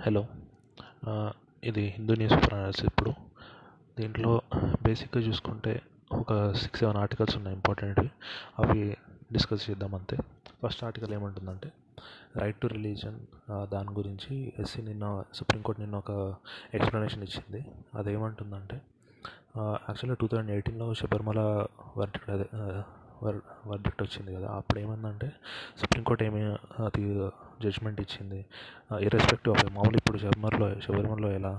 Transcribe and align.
Hello. 0.00 0.20
ఇది 1.64 1.82
Hindu 1.96 2.14
news 2.14 2.34
paper 2.34 2.84
ఇప్పుడు. 2.84 3.10
దీంట్లో 3.98 4.30
బేసిక్గా 4.82 5.22
చూసుకుంటే 5.22 5.82
ఒక 6.12 6.52
సిక్స్ 6.52 6.80
సెవెన్ 6.80 6.96
ఆర్టికల్స్ 6.96 7.36
ఉన్నాయి 7.36 7.54
ఇంపార్టెంట్వి. 7.56 8.10
అవి 8.58 8.96
డిస్కస్ 9.32 9.70
చేద్దాం 9.70 9.94
అంతే. 9.94 10.16
ఫస్ట్ 10.62 10.84
ఆర్టికల్ 10.84 11.12
ఏమంటుందంటే 11.14 11.72
రైట్ 12.36 12.58
టు 12.60 12.66
రిలీజన్ 12.66 13.18
దాని 13.72 13.92
గురించి 13.92 14.52
ఎస్సీ 14.58 14.82
నిన్న 14.82 15.22
సుప్రీంకోర్టు 15.34 15.82
నిన్న 15.82 15.96
ఒక 15.96 16.34
ఎక్స్ప్లెనేషన్ 16.74 17.22
ఇచ్చింది. 17.22 17.62
అది 17.94 18.12
ఏమంటుందంటే 18.12 18.80
యాక్చువల్గా 19.58 20.16
టూ 20.20 20.26
థౌజండ్ 20.26 20.50
ఎయిటీన్లో 20.50 20.88
శబరిమల 20.94 21.40
వర్డిక్ట్ 21.96 22.30
అదే 22.30 22.48
వర్డిక్ట్ 23.66 24.02
వచ్చింది 24.02 24.30
కదా. 24.36 24.48
అప్పుడు 24.56 24.78
ఏమైందంటే 24.80 25.32
సుప్రీంకోర్టు 25.80 26.24
ఏమి 26.24 26.42
అది 26.86 27.04
జడ్జ్మెంట్ 27.64 28.00
ఇచ్చింది. 28.04 28.40
ఇర్రెస్పెక్టివ్ 29.06 29.54
ఆఫ్ 29.56 29.64
మామూలు 29.76 29.98
ఇప్పుడు 30.00 30.18
శబరిమలలో 30.24 30.68
శబరిమలలో 30.86 31.30
ఎలా 31.38 31.52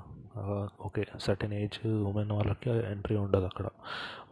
ఓకే 0.86 1.02
సర్టెన్ 1.26 1.54
ఏజ్ 1.54 1.76
ఉమెన్ 2.10 2.32
వాళ్ళకి 2.38 2.70
ఎంట్రీ 2.92 3.16
ఉండదు 3.24 3.46
అక్కడ. 3.46 3.68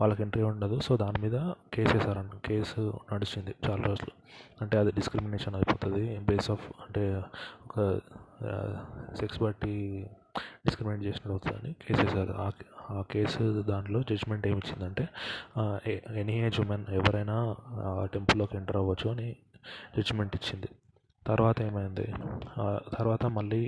వాళ్ళకి 0.01 0.21
ఎంట్రీ 0.25 0.43
ఉండదు. 0.51 0.77
సో 0.87 0.97
దాని 1.01 1.19
మీద 1.23 1.37
కేసు 1.73 1.93
వేసారన్న 1.97 2.37
కేసు 2.45 2.81
నడిచింది 3.11 3.53
చాలా 3.67 3.83
రోజులు. 3.89 4.13
అంటే 4.61 4.75
అది 4.77 4.91
డిస్క్రిమినేషన్ 4.91 5.55
అయిపోతుంది. 5.55 6.03
బేస్ 6.29 6.49
ఆఫ్ 6.55 6.65
అంటే 6.83 7.03
ఒక 7.67 7.75
సెక్స్ 9.21 9.39
బట్టి 9.43 9.75
డిస్క్రిమినేట్ 10.65 11.03
చేసినట్టు 11.07 11.33
అవుతుందని 11.35 11.71
కేసు 11.83 12.01
వేసారు 12.01 12.33
ఆ 12.95 13.01
కేసు 13.11 13.43
దాంట్లో 13.61 13.99
జడ్జ్మెంట్ 14.09 14.45
ఏమిచ్చిందంటే 14.47 15.03
ఎనీ 16.21 16.35
ఏజ్ 16.45 16.59
ఉమెన్ 16.61 16.85
ఎవరైనా 16.99 17.37
టెంపుల్లోకి 18.13 18.55
ఎంటర్ 18.57 18.79
అవ్వచ్చు 18.81 19.07
అని 19.09 19.29
జడ్జ్మెంట్ 19.97 20.35
ఇచ్చింది. 20.39 20.69
తర్వాత 21.27 21.61
ఏమైంది? 21.61 22.07
తర్వాత 22.97 23.25
మళ్ళీ 23.37 23.61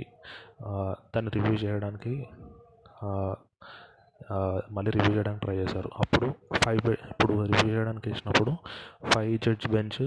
దాన్ని 1.14 1.30
రివ్యూ 1.36 1.54
చేయడానికి 1.64 2.14
మళ్ళీ 4.76 4.90
రివ్యూ 4.96 5.12
చేయడానికి 5.14 5.42
ట్రై 5.44 5.56
చేశారు. 5.56 5.90
అప్పుడు 5.96 6.26
ఫైవ్ 6.64 6.90
ఇప్పుడు 6.90 7.34
రివ్యూ 7.44 7.68
చేయడానికి 7.74 8.08
ఇచ్చినప్పుడు 8.10 8.52
ఫైవ్ 9.14 9.38
జడ్జ్ 9.46 9.66
బెంచ్ 9.68 10.02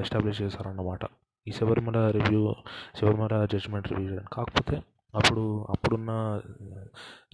ఎస్టాబ్లిష్ 0.00 0.42
చేశారన్నమాట. 0.42 1.00
ఈ 1.48 1.52
Sabarimala 1.52 1.98
review 2.10 2.42
Sabarimala 3.00 3.44
judgement 3.52 3.88
review 3.92 4.06
చేయడానికి. 4.08 4.34
కాకపోతే 4.34 4.76
అప్పుడు 5.16 5.66
అప్పుడున్న 5.70 6.40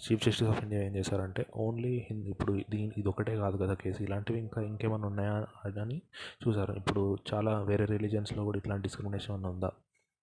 చీఫ్ 0.03 0.25
జస్టిస్ 0.25 0.51
ఆఫ్ 0.51 0.63
ఇండియా 0.63 0.83
ఏం 0.83 0.97
చేశారంటే 0.97 1.47
ఓన్లీ 1.57 2.07
ఇప్పుడు 2.11 2.53
దీని 2.71 2.93
ఇది 2.99 3.09
ఒకటే 3.09 3.37
కాదు 3.37 3.57
కదా 3.57 3.75
కేసు. 3.75 4.03
ఇలాంటివి 4.03 4.39
ఇంకా 4.39 4.63
ఇంకేమైనా 4.63 5.07
ఉన్నాయా? 5.07 5.47
అని 5.83 6.03
చూసారు 6.49 6.73
ఇప్పుడు 6.73 7.19
చాలా 7.35 7.63
వేరే 7.63 7.85
రిలీజియన్స్లో 7.85 8.45
కూడా 8.45 8.59
ఇట్లాంటి 8.59 8.83
డిస్క్రిమినేషన్ 8.83 9.45
ఉందా? 9.45 9.71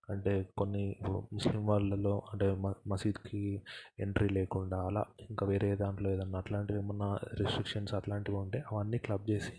అంటే 0.10 0.46
కొన్ని 0.58 0.96
ముస్లిం 1.34 1.68
వాళ్ళలో 1.68 2.22
అంటే 2.34 2.58
మసీద్కి 2.88 3.62
ఎంట్రీ 4.00 4.30
లేకుండా 4.30 4.78
అలా 4.78 5.06
ఇంకా 5.30 5.48
వేరే 5.48 5.76
దాంట్లో 5.76 6.10
ఏదన్నా 6.10 6.40
అట్లాంటివి 6.40 6.80
ఏమన్నా 6.80 7.20
రిస్ట్రిక్షన్స్ 7.40 7.94
అట్లాంటివి 7.94 8.38
ఉంటే 8.38 8.64
అవన్నీ 8.72 8.98
క్లబ్ 8.98 9.30
చేసి 9.30 9.54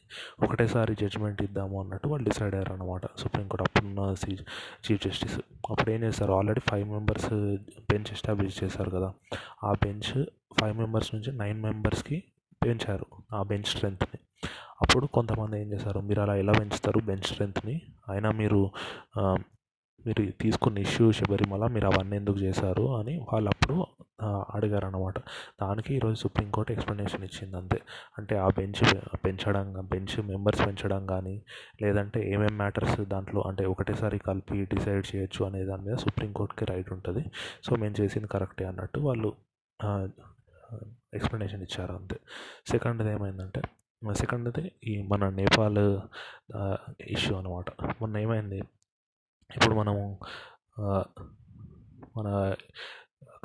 ఒకటేసారి 0.45 0.95
జడ్జ్మెంట్ 0.95 1.42
ఇద్దాము 1.42 1.81
అన్నట్టు 1.81 2.09
వాళ్ళు 2.09 2.29
డిసైడ్ 2.29 2.55
అయ్యారు 2.55 2.73
అనమాట 2.73 3.03
సుప్రీంకోర్టు 3.17 3.65
అప్పుడున్న 3.65 4.15
చీఫ్ 4.31 5.07
జస్టిస్. 5.07 5.41
అప్పుడు 5.70 5.91
ఏం 5.91 6.03
చేస్తారు? 6.03 6.33
Already 6.33 6.61
five 6.61 6.89
members 6.89 7.33
bench 7.91 8.12
establish 8.12 8.64
చేశారు 8.64 8.91
కదా. 8.91 9.12
ఆ 9.64 9.73
బెంచ్ 9.73 10.25
ఫైవ్ 10.61 10.77
మెంబర్స్ 10.77 11.14
నుంచి 11.14 11.33
నైన్ 11.33 11.62
మెంబర్స్కి 11.62 12.23
పెంచారు 12.64 13.07
ఆ 13.35 13.42
బెంచ్ 13.42 13.64
స్ట్రెంత్ని. 13.64 14.47
అప్పుడు 14.83 15.07
కొంతమంది 15.07 15.61
ఏం 15.61 15.73
చేశారు? 15.73 16.01
మీరు 16.01 16.20
అలా 16.20 16.35
ఎలా 16.35 16.53
పెంచుతారు 16.53 17.01
బెంచ్ 17.01 17.23
స్ట్రెంత్ని? 17.23 17.81
అయినా 18.09 18.31
మీరు 18.31 18.70
మీరు 20.06 20.23
తీసుకున్న 20.41 20.79
ఇష్యూ 20.79 21.12
శబరిమల 21.12 21.67
మీరు 21.67 21.87
అవన్నీ 21.87 22.17
ఎందుకు 22.17 22.39
చేశారు 22.39 22.97
అని 22.98 23.15
వాళ్ళు 23.33 23.48
అప్పుడు 23.51 23.87
అడిగారు 24.55 24.87
అనమాట 24.87 25.19
దానికి 25.61 25.95
ఈరోజు 25.95 26.15
సుప్రీంకోర్టు 26.15 26.73
ఎక్స్ప్లెనేషన్ 26.73 27.25
ఇచ్చింది 27.25 27.57
అంతే. 27.57 27.79
అంటే 28.19 28.35
ఆ 28.39 28.48
బెంచ్ 28.48 28.95
పెంచడం 29.24 29.89
బెంచ్ 29.92 30.20
మెంబర్స్ 30.27 30.67
పెంచడం 30.67 31.07
కానీ 31.07 31.42
లేదంటే 31.83 32.33
ఏమేమి 32.33 32.57
మ్యాటర్స్ 32.57 33.01
దాంట్లో 33.01 33.42
అంటే 33.42 33.64
ఒకటేసారి 33.67 34.19
కలిపి 34.19 34.64
డిసైడ్ 34.64 35.07
చేయొచ్చు 35.17 35.45
అనే 35.45 35.64
దాని 35.64 35.83
మీద 35.83 35.97
సుప్రీంకోర్టుకి 35.97 36.64
రైట్ 36.64 36.92
ఉంటుంది. 36.92 37.24
సో 37.64 37.77
మేము 37.77 37.95
చేసింది 38.01 38.29
కరెక్టే 38.29 38.64
అన్నట్టు 38.64 39.01
వాళ్ళు 39.01 39.30
ఎక్స్ప్లెనేషన్ 41.14 41.63
ఇచ్చారు 41.63 41.92
అంతే. 41.92 42.17
సెకండ్ది 42.70 43.11
ఏమైందంటే 43.13 43.63
సెకండ్ది 44.13 44.73
ఈ 44.85 45.03
మన 45.03 45.29
నేపాల్ 45.30 45.80
ఇష్యూ 47.08 47.36
అనమాట 47.36 47.67
మొన్న 48.01 48.17
ఏమైంది? 48.19 48.61
ఇప్పుడు 49.56 49.74
మనము 49.74 50.05
మన 52.16 52.28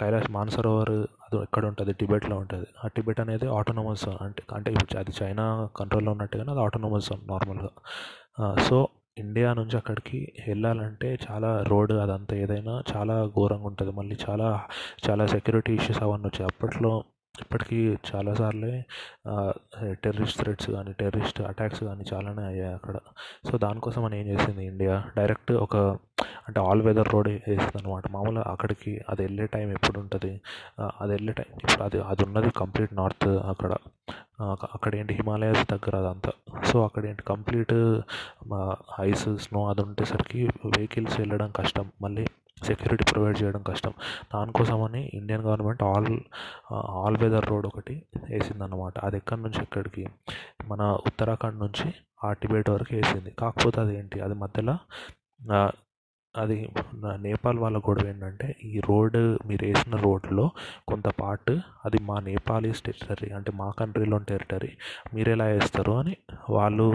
కైలాష్ 0.02 0.30
మానసరోవర్ 0.32 0.96
అది 1.26 1.38
ఎక్కడ 1.42 1.64
ఉంటుంది 1.66 1.94
టిబెట్లో 1.94 2.36
ఉంటుంది. 2.38 2.68
ఆ 2.84 2.88
టిబెట్ 2.88 3.20
అనేది 3.20 3.48
ఆటోనమస్ 3.48 4.04
జోన్ 4.06 4.20
అంటే 4.24 4.44
అంటే 4.56 4.70
అది 4.98 5.14
చైనా 5.24 5.46
కంట్రోల్లో 5.76 6.12
ఉన్నట్టుగానే 6.12 6.52
అది 6.52 6.62
ఆటోనమస్ 6.62 7.08
జోన్ 7.10 7.24
నార్మల్గా 7.28 7.72
సో 8.68 8.78
ఇండియా 9.18 9.50
నుంచి 9.54 9.76
అక్కడికి 9.78 10.20
వెళ్ళాలంటే 10.48 11.10
చాలా 11.26 11.50
రోడ్ 11.64 11.94
అదంతా 12.06 12.34
ఏదైనా 12.36 12.74
చాలా 12.94 13.16
ఘోరంగా 13.28 13.68
ఉంటుంది. 13.72 13.92
మళ్ళీ 13.92 14.16
చాలా 14.30 14.48
చాలా 15.10 15.26
సెక్యూరిటీ 15.26 15.74
ఇష్యూస్ 15.74 16.02
అవన్నీ 16.04 16.28
వచ్చాయి. 16.28 16.48
అప్పట్లో 16.54 16.92
ఇప్పటికీ 17.42 17.78
చాలాసార్లే 18.10 18.74
టెర్రరిస్ట్ 20.04 20.40
థ్రెట్స్ 20.42 20.70
కానీ 20.70 20.92
టెర్రరిస్ట్ 21.00 21.40
అటాక్స్ 21.42 21.82
కానీ 21.84 22.04
చాలానే 22.14 22.44
అయ్యాయి 22.52 22.74
అక్కడ. 22.74 22.96
సో 23.48 23.54
దానికోసం 23.58 24.04
అని 24.06 24.16
ఏం 24.20 24.28
చేసింది 24.28 24.64
ఇండియా? 24.66 24.96
డైరెక్ట్ 25.18 25.52
ఒక 25.66 25.76
అంటే 26.48 26.60
ఆల్ 26.60 26.82
వెదర్ 26.82 27.10
రోడ్ 27.14 27.30
వేస్తుంది 27.50 27.80
అనమాట 27.82 28.08
మామూలుగా 28.12 28.46
అక్కడికి 28.52 28.92
అది 29.10 29.22
వెళ్ళే 29.24 29.46
టైం 29.56 29.68
ఎప్పుడు 29.72 29.98
ఉంటుంది 30.00 30.32
అది 31.02 31.12
వెళ్ళే 31.12 31.34
టైం 31.34 31.52
ఇప్పుడు 31.64 31.84
అది 31.84 32.00
అది 32.12 32.24
ఉన్నది 32.24 32.50
కంప్లీట్ 32.62 32.94
నార్త్ 32.94 33.30
అక్కడ. 33.52 33.72
అక్కడ 34.76 34.92
ఏంటి 34.96 35.14
హిమాలయాస్ 35.14 35.64
దగ్గర 35.74 35.96
అదంతా. 36.04 36.32
సో 36.70 36.78
అక్కడ 36.86 37.04
ఏంటి 37.06 37.24
కంప్లీట్ 37.24 37.76
ఐస్ 39.02 39.28
స్నో 39.46 39.62
అది 39.70 39.82
ఉండేసరికి 39.82 40.42
వెహికల్స్ 40.66 41.16
వెళ్ళడం 41.20 41.52
కష్టం. 41.52 41.88
మళ్ళీ 42.02 42.26
సెక్యూరిటీ 42.64 43.04
ప్రొవైడ్ 43.12 43.44
చేయడం 43.44 43.64
కష్టం. 43.64 43.94
దానికోసమని 44.34 45.12
Indian 45.14 45.44
government 45.44 45.84
all 45.84 46.20
all 46.74 47.18
weather 47.18 47.46
road 47.46 47.66
ఒకటి 47.66 48.04
వేసిందన్నమాట. 48.30 49.00
అది 49.00 49.18
ఎక్కడి 49.18 49.42
నుంచి? 49.42 49.62
ఎక్కడికి? 49.62 50.08
మన 50.68 50.82
ఉత్తరాఖండ్ 51.06 51.60
నుంచి 51.60 51.94
ఆ 52.24 52.34
టిబెట్ 52.34 52.70
వరకు 52.70 52.96
వేసింది. 52.96 53.32
కాకపోతే 53.32 53.82
అది 53.82 54.00
ఏంటి 54.00 54.20
అది 54.20 54.34
మధ్యలో 54.34 54.78
అది 56.38 56.58
నేపాల్ 57.18 57.60
వాళ్ళ 57.60 57.78
గొడవ 57.78 58.08
ఏంటంటే 58.08 58.56
ఈ 58.64 58.80
రోడ్ 58.80 59.18
మీరు 59.48 59.64
వేసిన 59.66 59.96
రోడ్లో 59.96 60.46
కొంత 60.88 61.08
పార్ట్ 61.22 61.52
అది 61.86 62.00
మా 62.04 62.20
నేపాలీస్ 62.20 62.82
టెరిటరీ 62.82 63.30
అంటే 63.30 63.52
మా 63.52 63.68
కంట్రీలోని 63.80 64.26
టెరిటరీ 64.26 64.72
మీరు 65.14 65.30
ఎలా 65.30 65.46
వేస్తారు 65.46 65.92
అని 65.92 66.16
వాళ్ళు 66.50 66.86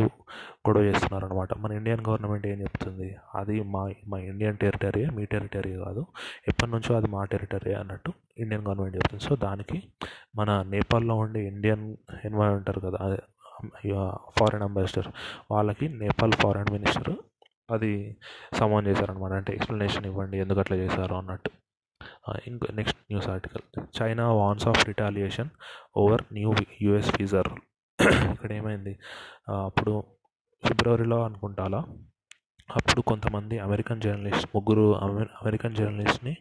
గొడవ 0.67 0.83
చేస్తున్నారు 0.83 1.27
అనమాట 1.27 1.59
మన 1.59 1.73
ఇండియన్ 1.73 2.05
గవర్నమెంట్ 2.09 2.47
ఏం 2.47 2.59
చెప్తుంది? 2.61 3.09
అది 3.35 3.57
మా 3.75 3.83
మా 4.09 4.19
ఇండియన్ 4.19 4.59
టెరిటరీ 4.59 5.05
మీ 5.11 5.25
టెరిటరీ 5.25 5.73
కాదు 5.85 6.03
ఎప్పటి 6.49 6.71
నుంచో 6.71 6.97
అది 6.97 7.07
మా 7.07 7.25
టెరిటరీ 7.25 7.73
అన్నట్టు 7.73 8.13
ఇండియన్ 8.39 8.65
గవర్నమెంట్ 8.67 8.97
చెప్తుంది. 8.97 9.25
సో 9.25 9.37
దానికి 9.37 9.79
మన 10.37 10.63
నేపాల్లో 10.63 11.15
ఉండే 11.15 11.41
ఇండియన్ 11.47 11.85
ఎన్వై 12.25 12.49
ఉంటారు 12.49 12.81
కదా 12.81 12.99
అదే 13.07 13.21
ఫారెన్ 14.39 14.63
అంబాసిడర్ 14.63 15.09
వాళ్ళకి 15.51 15.87
నేపాల్ 16.05 16.33
ఫారెన్ 16.33 16.71
మినిస్టర్ 16.73 17.13
అది 17.73 17.93
సమాన్ 18.59 18.87
చేశారనమాట 18.87 19.33
అంటే 19.33 19.53
ఎక్స్ప్లెనేషన్ 19.53 20.07
ఇవ్వండి 20.07 20.39
ఎందుకు 20.39 20.61
అట్లా 20.61 20.77
చేశారు 20.77 21.15
అన్నట్టు. 21.15 21.51
ఇంకో 22.47 22.67
next 22.73 22.99
news 23.11 23.29
article 23.29 23.65
China 23.99 24.33
warns 24.33 24.69
of 24.69 24.89
retaliation 24.89 25.51
over 25.97 26.25
new 26.33 26.51
US 26.83 27.11
ఫీజర్ 27.13 27.51
ఇక్కడ 28.33 28.53
ఏమైంది 28.53 28.95
అప్పుడు 29.67 29.93
ఫిబ్రవరిలో 30.63 31.19
అనుకుంటాలా 31.25 31.81
అప్పుడు 32.77 33.01
కొంతమంది 33.01 33.59
అమెరికన్ 33.59 34.01
జర్నలిస్ట్ 34.01 34.51
ముగ్గురు 34.55 34.97
అమెరికన్ 35.41 35.77
జర్నలిస్ట్ని 35.77 36.37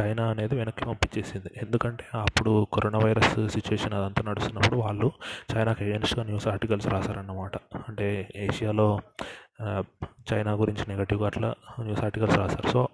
చైనా 0.00 0.24
అనేది 0.30 0.54
వెనక్కి 0.54 0.84
పంపించేసింది. 0.84 1.50
ఎందుకంటే 1.62 2.04
అప్పుడు 2.14 2.66
కరోనా 2.74 2.98
వైరస్ 2.98 3.34
సిచ్యువేషన్ 3.34 3.94
అదంతా 3.94 4.22
నడుస్తున్నప్పుడు 4.22 4.76
వాళ్ళు 4.76 5.12
చైనాకి 5.56 5.84
అగేన్స్ట్గా 5.84 6.24
న్యూస్ 6.24 6.48
ఆర్టికల్స్ 6.48 6.88
రాశారన్నమాట. 6.88 7.56
అంటే 7.88 8.28
ఏషియాలో 8.36 9.00
చైనా 10.32 10.52
గురించి 10.52 10.84
నెగటివ్గా 10.88 11.26
అట్లా 11.26 11.54
న్యూస్ 11.80 12.04
ఆర్టికల్స్ 12.04 12.38
రాశారు. 12.38 12.68
సో 12.68 12.88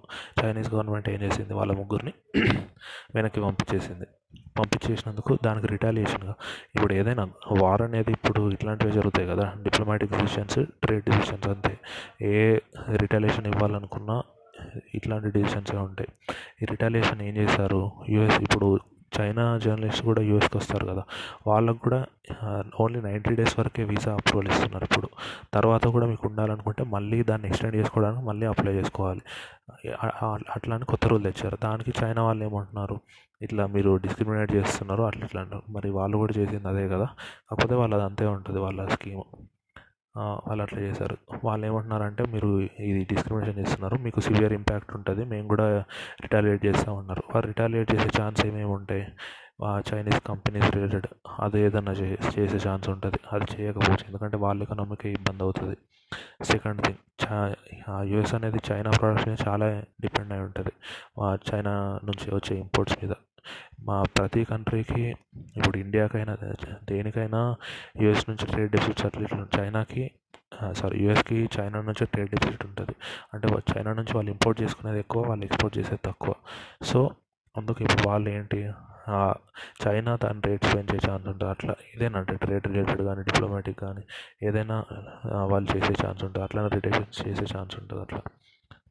చైనీస్ 0.44 0.74
గవర్నమెంట్ 0.74 1.08
ఏం 1.08 1.22
చేసింది? 1.22 1.54
వాళ్ళ 1.54 1.72
ముగ్గురిని 1.72 2.12
వెనక్కి 3.14 3.40
పంపించేసింది. 3.40 4.06
పంపించేసినందుకు 4.58 5.38
దానికి 5.44 5.66
రిటాలియేషన్గా. 5.66 6.34
ఇప్పుడు 6.74 6.94
ఏదైనా 6.94 7.28
వార్ 7.62 7.82
అనేది 7.82 8.12
ఇప్పుడు 8.12 8.50
ఇట్లాంటివి 8.50 8.92
జరుగుతాయి 8.92 9.28
కదా. 9.28 9.54
డిప్లొమాటిక్ 9.62 10.12
డిసిషన్స్ 10.12 10.58
ట్రేడ్ 10.82 11.04
డిసిషన్స్ 11.04 11.48
అంతే. 11.48 11.78
ఏ 12.22 12.58
రిటాలియేషన్ 12.96 13.46
ఇవ్వాలనుకున్నా 13.46 14.22
ఇట్లాంటి 14.94 15.30
డిసిషన్సే 15.30 15.76
ఉంటాయి. 15.76 16.08
ఈ 16.62 16.66
రిటాలియేషన్ 16.70 17.22
ఏం 17.22 17.36
చేశారు? 17.36 17.92
యుఎస్ 18.08 18.42
ఇప్పుడు 18.42 18.78
చైనా 19.12 19.44
జర్నలిస్ట్ 19.64 20.02
కూడా 20.08 20.22
యూఎస్కి 20.28 20.56
వస్తారు 20.60 20.84
కదా 20.90 21.02
వాళ్ళకు 21.48 21.80
కూడా 21.86 22.00
ఓన్లీ 22.82 23.00
నైంటీ 23.06 23.32
డేస్ 23.40 23.54
వరకే 23.60 23.84
వీసా 23.90 24.12
అప్రూవల్ 24.20 24.48
ఇస్తున్నారు 24.52 24.84
ఇప్పుడు. 24.90 25.08
తర్వాత 25.56 25.84
కూడా 25.96 26.06
మీకు 26.12 26.24
ఉండాలనుకుంటే 26.30 26.84
మళ్ళీ 26.94 27.18
దాన్ని 27.30 27.48
ఎక్స్టెండ్ 27.50 27.76
చేసుకోవడానికి 27.80 28.24
మళ్ళీ 28.30 28.46
అప్లై 28.52 28.74
చేసుకోవాలి. 28.80 29.22
అట్లా 30.56 30.74
అని 30.76 30.88
కొత్త 30.92 31.06
రూల్ 31.12 31.24
తెచ్చారు. 31.28 31.58
దానికి 31.66 31.92
చైనా 32.00 32.22
వాళ్ళు 32.28 32.44
ఏమంటున్నారు? 32.48 32.98
ఇట్లా 33.46 33.64
మీరు 33.74 33.90
డిస్క్రిమినేట్ 34.04 34.50
చేస్తున్నారు 34.58 35.02
అట్లా 35.08 35.24
ఇట్లా 35.28 35.40
అంటారు 35.44 35.64
మరి 35.76 35.88
వాళ్ళు 35.98 36.16
కూడా 36.22 36.32
చేసింది 36.38 36.68
అదే 36.72 36.84
కదా 36.94 37.06
కాకపోతే 37.48 37.74
వాళ్ళది 37.82 38.04
అంతే 38.08 38.26
ఉంటుంది 38.36 38.60
వాళ్ళ 38.66 38.80
స్కీమ్. 38.96 39.24
వాళ్ళు 40.16 40.62
అట్లా 40.62 40.80
చేశారు. 40.80 41.16
వాళ్ళు 41.44 41.66
ఏమంటున్నారంటే 41.66 42.24
మీరు 42.24 42.60
ఇది 42.60 43.04
డిస్క్రిమినేషన్ 43.04 43.58
చేస్తున్నారు. 43.58 43.96
మీకు 43.96 44.20
సివియర్ 44.20 44.52
ఇంపాక్ట్ 44.52 44.96
ఉంటుంది. 44.96 45.24
మేము 45.24 45.48
కూడా 45.48 45.84
రిటాలియేట్ 46.22 46.66
చేస్తామన్నారు. 46.66 47.22
వారు 47.34 47.46
రిటాలియేట్ 47.46 47.94
చేసే 47.94 48.08
ఛాన్స్ 48.20 48.46
ఏమేమి 48.46 48.70
ఉంటాయి 48.70 49.06
చైనీస్ 49.88 50.20
కంపెనీస్ 50.26 50.68
రిలేటెడ్ 50.74 51.06
అది 51.40 51.60
ఏదన్నా 51.60 51.92
చే 51.92 52.06
చేసే 52.34 52.58
ఛాన్స్ 52.68 52.88
ఉంటుంది. 52.88 53.18
అది 53.32 53.46
చేయకపోవచ్చు. 53.54 54.04
ఎందుకంటే 54.08 54.36
వాళ్ళ 54.36 54.62
ఎకనామీకి 54.62 55.08
ఇబ్బంది 55.08 55.42
అవుతుంది. 55.42 55.76
సెకండ్ 56.42 56.80
థింగ్ 56.84 57.00
చా 57.22 57.54
యుఎస్ 58.12 58.34
అనేది 58.34 58.60
చైనా 58.70 58.90
ప్రోడక్ట్స్ 58.90 59.28
మీద 59.28 59.36
చాలా 59.48 59.66
డిపెండ్ 60.00 60.32
అయి 60.32 60.42
ఉంటుంది. 60.42 60.72
చైనా 61.48 61.74
నుంచి 62.04 62.34
వచ్చే 62.34 62.54
ఇంపోర్ట్స్ 62.56 62.96
మీద. 63.02 63.12
మా 63.88 64.02
ప్రతి 64.02 64.44
కంట్రీకి 64.44 65.02
ఇప్పుడు 65.56 65.76
ఇండియాకైనా 65.78 66.34
దేనికైనా 66.90 67.56
యుఎస్ 68.02 68.24
నుంచి 68.30 68.46
ట్రేడ్ 68.52 68.72
డెఫిసిట్స్ 68.72 69.06
అట్లా 69.06 69.22
ఇట్లా 69.22 69.44
చైనాకి 69.58 70.04
సారీ 70.72 70.96
యుఎస్కి 71.04 71.48
చైనా 71.56 71.80
నుంచి 71.88 72.04
ట్రేడ్ 72.06 72.30
డెఫిసిట్ 72.30 72.64
ఉంటుంది. 72.66 72.94
అంటే 73.34 73.48
చైనా 73.72 73.92
నుంచి 73.92 74.12
వాళ్ళు 74.14 74.30
ఇంపోర్ట్ 74.30 74.62
చేసుకునేది 74.62 74.98
ఎక్కువ 74.98 75.22
వాళ్ళు 75.28 75.44
ఎక్స్పోర్ట్ 75.44 75.78
చేసేది 75.78 76.02
తక్కువ. 76.04 76.34
సో 76.82 77.00
అందుకు 77.56 77.80
ఇప్పుడు 77.82 78.08
వాళ్ళు 78.08 78.28
ఏంటి 78.30 78.60
చైనా 79.82 80.12
దాని 80.16 80.40
రేట్స్ 80.46 80.72
పెంచే 80.74 80.98
ఛాన్స్ 81.06 81.26
ఉంటుంది 81.26 81.50
అట్లా 81.50 81.74
ఏదైనా 81.90 82.18
ట్రేడ్ 82.38 82.66
రిలేటెడ్ 82.66 83.02
కానీ 83.02 83.22
డిప్లొమాటిక్ 83.22 83.78
కానీ 83.78 84.02
ఏదైనా 84.42 84.76
వాళ్ళు 85.44 85.68
చేసే 85.74 85.94
ఛాన్స్ 86.02 86.22
ఉంటుంది 86.24 86.44
అట్లనే 86.44 86.70
రిటేషన్స్ 86.76 87.20
చేసే 87.22 87.46
ఛాన్స్ 87.54 87.74
ఉంటుంది 87.80 88.02
అట్లా. 88.02 88.20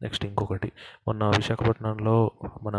నెక్స్ట్ 0.01 0.25
ఇంకొకటి 0.25 0.69
మొన్న 1.07 1.23
విశాఖపట్నంలో 1.29 2.15
మన 2.63 2.77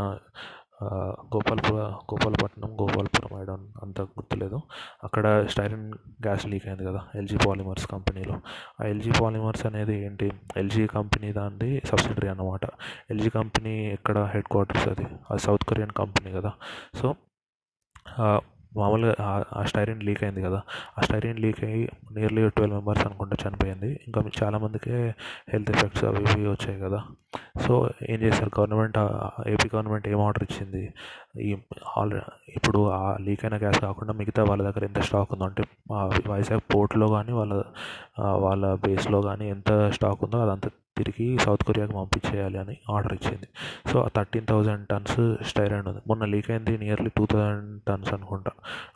గోపాల్పుర 1.36 1.76
గోపాలపట్నం 1.80 2.80
గోపాలపురం 2.80 3.42
ఐ 3.42 3.44
డోంట్ 3.44 3.70
అంత 3.82 4.00
గుర్తులేదు. 4.00 4.60
అక్కడ 5.04 5.46
స్టైరిన్ 5.46 5.94
గ్యాస్ 5.94 6.46
లీక్ 6.46 6.66
అయింది 6.66 6.84
కదా 6.84 7.00
ఎల్జీ 7.14 7.36
పాలిమర్స్ 7.36 7.86
కంపెనీలో. 7.86 8.40
ఆ 8.80 8.86
ఎల్జీ 8.86 9.12
పాలిమర్స్ 9.20 9.66
అనేది 9.66 10.06
ఏంటి? 10.06 10.32
ఎల్జీ 10.56 10.86
కంపెనీ 10.86 11.32
దానిది 11.32 11.82
సబ్సిడరీ 11.84 12.28
అన్నమాట. 12.28 12.60
ఎల్జీ 13.10 13.30
కంపెనీ 13.30 13.92
ఎక్కడ 13.92 14.18
హెడ్ 14.18 14.44
క్వార్టర్స్ 14.44 14.88
అది? 14.88 15.04
అది 15.30 15.38
సౌత్ 15.38 15.64
కొరియన్ 15.64 15.90
కంపెనీ 15.90 16.32
కదా. 16.32 16.52
సో 16.94 17.14
మామూలుగా 18.76 19.14
ఆ- 19.20 19.62
స్టైరిన్ 19.62 20.02
లీక్ 20.02 20.24
అయింది 20.24 20.42
కదా. 20.42 20.62
ఆ 20.98 21.00
స్టైరిన్ 21.02 21.38
లీక్ 21.38 21.64
అయ్యి 21.64 21.88
నియర్లీ 22.12 22.48
ట్వెల్వ్ 22.48 22.76
మెంబర్స్ 22.76 23.06
అనుకుంటా 23.06 23.36
చనిపోయింది. 23.48 24.00
ఇంకా 24.06 24.24
చాలామందికి 24.42 24.90
హెల్త్ 25.48 25.70
ఎఫెక్ట్స్ 25.70 26.04
అవి 26.04 26.18
ఇవి 26.18 26.48
వచ్చాయి 26.48 26.80
కదా. 26.80 27.04
సో 27.66 27.90
ఏం 28.08 28.20
చేశారు? 28.22 28.50
గవర్నమెంట్ 28.58 28.98
ఏపీ 29.48 29.70
గవర్నమెంట్ 29.74 30.08
ఏం 30.08 30.20
ఆర్డర్ 30.20 30.46
ఇచ్చింది? 30.50 30.94
ఈ 31.34 31.50
ఆల్ 31.96 32.14
ఇప్పుడు 32.56 32.78
ఆ 32.90 33.00
లీక్ 33.26 33.42
అయిన 33.44 33.56
గ్యాస్ 33.56 33.80
కాకుండా 33.80 34.12
మిగతా 34.20 34.42
వాళ్ళ 34.48 34.62
దగ్గర 34.62 34.84
ఎంత 34.84 35.00
స్టాక్ 35.08 35.32
ఉందో 35.32 35.44
అంటే 35.44 35.62
వైజాగ్ 36.32 36.64
పోర్ట్లో 36.74 37.06
కానీ 37.08 37.32
వాళ్ళ 37.32 37.54
వాళ్ళ 38.44 38.74
బేస్లో 38.84 39.20
కానీ 39.22 39.46
ఎంత 39.48 39.72
స్టాక్ 39.96 40.22
ఉందో 40.24 40.38
అదంతా 40.46 40.70
తిరిగి 40.98 41.26
సౌత్ 41.44 41.62
కొరియాకి 41.64 41.94
పంపించేయాలి 41.98 42.58
అని 42.62 42.74
ఆర్డర్ 42.94 43.14
ఇచ్చింది. 43.18 43.46
So 43.90 43.96
thirteen 44.16 44.46
thousand 44.46 44.84
tons 44.88 45.20
styrene 45.50 45.86
ఉంది. 45.88 46.02
మొన్న 46.08 46.24
లీక్ 46.32 46.48
అయింది 46.50 46.72
నియర్లీ 46.78 47.10
టూ 47.18 47.24
థౌజండ్ 47.26 47.70
టన్స్ 47.88 48.10
అనుకుంటా. 48.16 48.52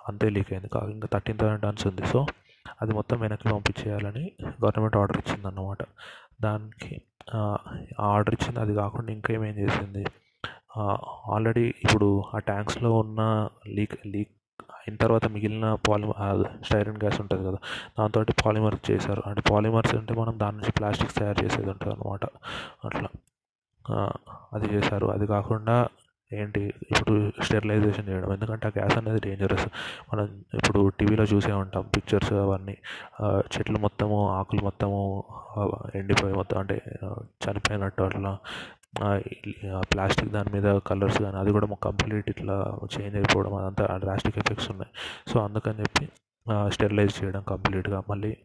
అంతే 0.09 0.29
లీక్ 0.37 0.51
అయింది. 0.53 0.69
కాదు 0.77 0.91
ఇంకా 0.97 1.09
థర్టీన్ 1.15 1.39
థౌజండ్ 1.43 1.63
టన్స్ 1.67 1.87
ఉంది. 1.91 2.05
సో 2.13 2.21
అది 2.83 2.93
మొత్తం 2.93 3.17
వెనక్కి 3.21 3.49
పంపించేయాలని 3.55 4.25
గవర్నమెంట్ 4.63 4.97
ఆర్డర్ 4.97 5.19
ఇచ్చింది 5.23 5.47
అన్నమాట 5.51 5.83
దానికి 6.47 6.95
ఆర్డర్ 8.13 8.35
ఇచ్చింది. 8.39 8.61
అది 8.61 8.75
కాకుండా 8.83 9.11
ఇంకా 9.13 9.31
ఏమేం 9.35 9.57
చేసింది? 9.63 10.05
ఆల్రెడీ 10.79 11.75
ఇప్పుడు 11.85 12.25
ఆ 12.35 12.39
ట్యాంక్స్లో 12.39 12.93
ఉన్న 12.99 13.49
లీక్ 13.69 14.07
లీక్ 14.07 14.33
అయిన 14.63 14.97
తర్వాత 14.97 15.27
మిగిలిన 15.27 15.75
పాలిమర్ 15.89 16.65
స్టైరన్ 16.65 16.97
గ్యాస్ 16.97 17.21
ఉంటుంది 17.21 17.45
కదా 17.49 17.59
దాంతో 17.99 18.25
పాలిమర్ 18.47 18.77
చేశారు. 18.91 19.23
అంటే 19.27 19.43
పాలిమర్స్ 19.51 19.95
అంటే 19.95 20.15
మనం 20.15 20.39
దాని 20.39 20.57
నుంచి 20.57 20.73
ప్లాస్టిక్స్ 20.73 21.17
తయారు 21.17 21.45
చేసేది 21.45 21.71
ఉంటుంది 21.71 21.95
అనమాట 21.95 22.25
అట్లా 22.85 23.09
అది 24.53 24.67
చేశారు. 24.75 25.07
అది 25.07 25.27
కాకుండా 25.27 25.89
ఏంటి 26.33 26.75
ఇప్పుడు 26.91 27.33
స్టెరిలైజేషన్ 27.43 28.09
చేయడం. 28.09 28.33
ఎందుకంటే 28.33 28.69
ఆ 28.69 28.71
గ్యాస్ 28.79 28.99
అనేది 28.99 29.21
డేంజరస్. 29.21 29.67
మనం 30.13 30.45
ఇప్పుడు 30.55 30.89
టీవీలో 30.89 31.25
చూసే 31.25 31.53
ఉంటాం 31.53 31.83
పిక్చర్స్ 31.97 32.33
అవన్నీ. 32.33 32.77
చెట్లు 33.57 33.79
మొత్తము 33.79 34.31
ఆకులు 34.31 34.61
మొత్తము 34.61 35.25
ఎండిపోయి 35.95 36.35
మొత్తం 36.35 36.59
అంటే 36.59 36.83
చనిపోయినట్టు 37.45 38.03
అట్లా. 38.03 38.39
ప్లాస్టిక్ 39.93 40.31
దాని 40.31 40.53
మీద 40.53 40.79
కలర్స్ 40.79 41.19
కానీ 41.23 41.37
అది 41.37 41.53
కూడా 41.53 41.67
కంప్లీట్ 41.83 42.31
ఇట్లా 42.31 42.79
చేంజ్ 42.95 43.17
అయిపోవడం 43.17 43.55
అదంతా 43.55 43.97
డ్రాస్టిక్ 43.97 44.39
ఎఫెక్ట్స్ 44.39 44.71
ఉన్నాయి. 44.71 44.93
సో 45.33 45.41
అందుకని 45.41 45.81
చెప్పి 45.81 46.09
స్టెరిలైజ్ 46.69 47.25
చేయడం 47.25 47.43
కంప్లీట్గా 47.43 48.03
మళ్ళీ 48.11 48.37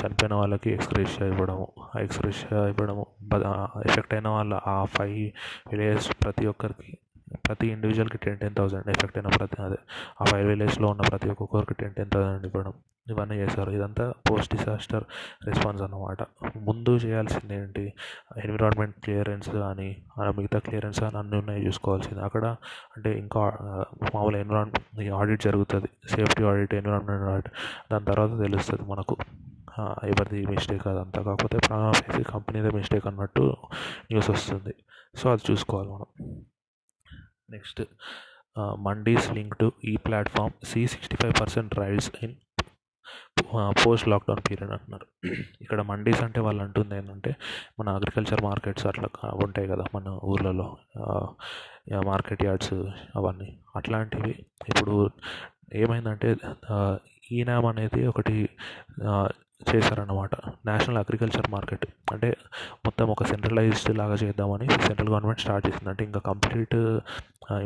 చనిపోయిన 0.00 0.34
వాళ్ళకి 0.34 0.70
ఎక్స్రేషియా 0.70 1.28
ఇవ్వడము 1.28 1.72
ఆ 1.96 2.00
ఎక్స్రేషియా 2.00 2.66
ఇవ్వడము 2.66 3.06
ఎఫెక్ట్ 3.86 4.14
అయిన 4.14 4.28
వాళ్ళ 4.28 4.60
ఆ 4.66 4.84
ఫైవ్ 4.84 5.30
విలేజెస్ 5.72 6.10
ప్రతి 6.24 6.46
ఒక్కరికి 6.46 6.98
ప్రతి 7.34 7.66
ఇండివిజువల్కి 7.66 8.18
టెన్ 8.18 8.38
టెన్ 8.38 8.54
థౌసండ్ 8.54 8.88
ఎఫెక్ట్ 8.88 9.18
అయిన 9.18 9.28
ప్రతి 9.28 9.62
అదే 9.62 9.76
ఆ 10.20 10.24
ఫైవ్ 10.24 10.48
విలేజ్లో 10.48 10.88
ఉన్న 10.88 11.02
ప్రతి 11.02 11.30
ఒక్కొక్కరికి 11.30 11.74
టెన్ 11.74 11.94
టెన్ 11.94 12.10
థౌసండ్ 12.10 12.46
ఇవ్వడం 12.46 12.72
ఇవన్నీ 13.10 13.36
చేశారు. 13.36 13.70
ఇదంతా 13.70 14.12
పోస్ట్ 14.30 14.56
డిసాస్టర్ 14.56 15.04
రెస్పాన్స్ 15.44 15.82
అన్నమాట. 15.82 16.22
ముందు 16.56 16.90
చేయాల్సింది 16.90 17.54
ఏంటి? 17.54 17.92
ఎన్విరాన్మెంట్ 18.44 18.96
క్లియరెన్స్ 19.04 19.50
కానీ 19.50 19.96
ఆ 20.20 20.30
మిగతా 20.30 20.58
క్లియరెన్స్ 20.58 21.00
కానీ 21.00 21.18
అన్నీ 21.18 21.36
ఉన్నాయి 21.36 21.66
చూసుకోవాల్సింది. 21.66 22.22
అక్కడ 22.22 22.56
అంటే 22.96 23.18
ఇంకా 23.18 23.40
మామూలు 24.14 24.36
ఎన్విరాన్మెంట్ 24.36 25.10
ఆడిట్ 25.12 25.42
జరుగుతుంది. 25.42 25.88
సేఫ్టీ 26.08 26.44
ఆడిట్ 26.44 26.74
ఎన్విరాన్మెంట్ 26.74 27.22
ఆడిట్ 27.22 27.50
దాని 27.92 28.04
తర్వాత 28.04 28.38
తెలుస్తుంది 28.38 28.90
మనకు. 28.90 29.16
ఎవరిది 30.04 30.46
మిస్టేక్ 30.46 30.86
అదంతా. 30.86 31.22
కాకపోతే 31.22 31.58
ప్రాణం 31.68 32.22
కంపెనీదే 32.22 32.70
మిస్టేక్ 32.70 33.06
అన్నట్టు 33.06 33.42
న్యూస్ 34.10 34.30
వస్తుంది. 34.30 34.74
సో 35.16 35.32
అది 35.32 35.52
చూసుకోవాలి 35.52 35.88
మనం. 35.88 36.40
నెక్స్ట్ 37.50 37.82
మండీస్ 38.78 39.32
లింక్ 39.34 39.56
టు 39.58 39.72
ఈ 39.84 39.96
platform 39.96 40.64
see 40.64 40.86
sixty 40.86 41.16
five 41.16 41.34
percent 41.40 41.78
rise 41.78 42.10
in 42.22 42.34
post 43.86 44.08
lockdown 44.08 44.42
period 44.50 44.72
అంటున్నారు. 44.72 45.06
ఇక్కడ 45.62 45.80
మండీస్ 45.82 46.22
అంటే 46.22 46.40
వాళ్ళు 46.40 46.62
అంటుంది 46.62 46.96
ఏంటంటే 46.96 47.36
మన 47.80 47.88
అగ్రికల్చర్ 47.88 48.42
మార్కెట్స్ 48.42 48.86
అట్లా 48.86 49.08
ఉంటాయి 49.44 49.68
కదా 49.68 49.84
మన 49.94 50.18
ఊర్లలో 50.24 50.76
మార్కెట్ 52.04 52.44
యార్డ్స్ 52.44 52.74
అవన్నీ. 53.16 53.58
అట్లాంటివి 53.76 54.32
ఇప్పుడు 54.68 55.10
ఏమైందంటే 55.74 56.28
ఈనామ్ 57.38 57.66
అనేది 57.66 58.00
ఒకటి 58.12 58.36
చేశారన్నమాట. 59.70 60.34
National 60.68 60.98
agriculture 60.98 61.48
market. 61.54 61.86
అంటే 62.12 62.28
మొత్తం 62.86 63.06
ఒక 63.14 63.24
సెంట్రలైజ్డ్ 63.24 63.90
లాగా 63.98 64.16
చేద్దామని 64.22 64.66
సెంట్రల్ 64.86 65.10
గవర్నమెంట్ 65.12 65.42
స్టార్ట్ 65.44 65.66
చేసింది. 65.68 65.90
అంటే 65.92 66.02
ఇంకా 66.04 66.20
కంప్లీట్ 66.30 66.76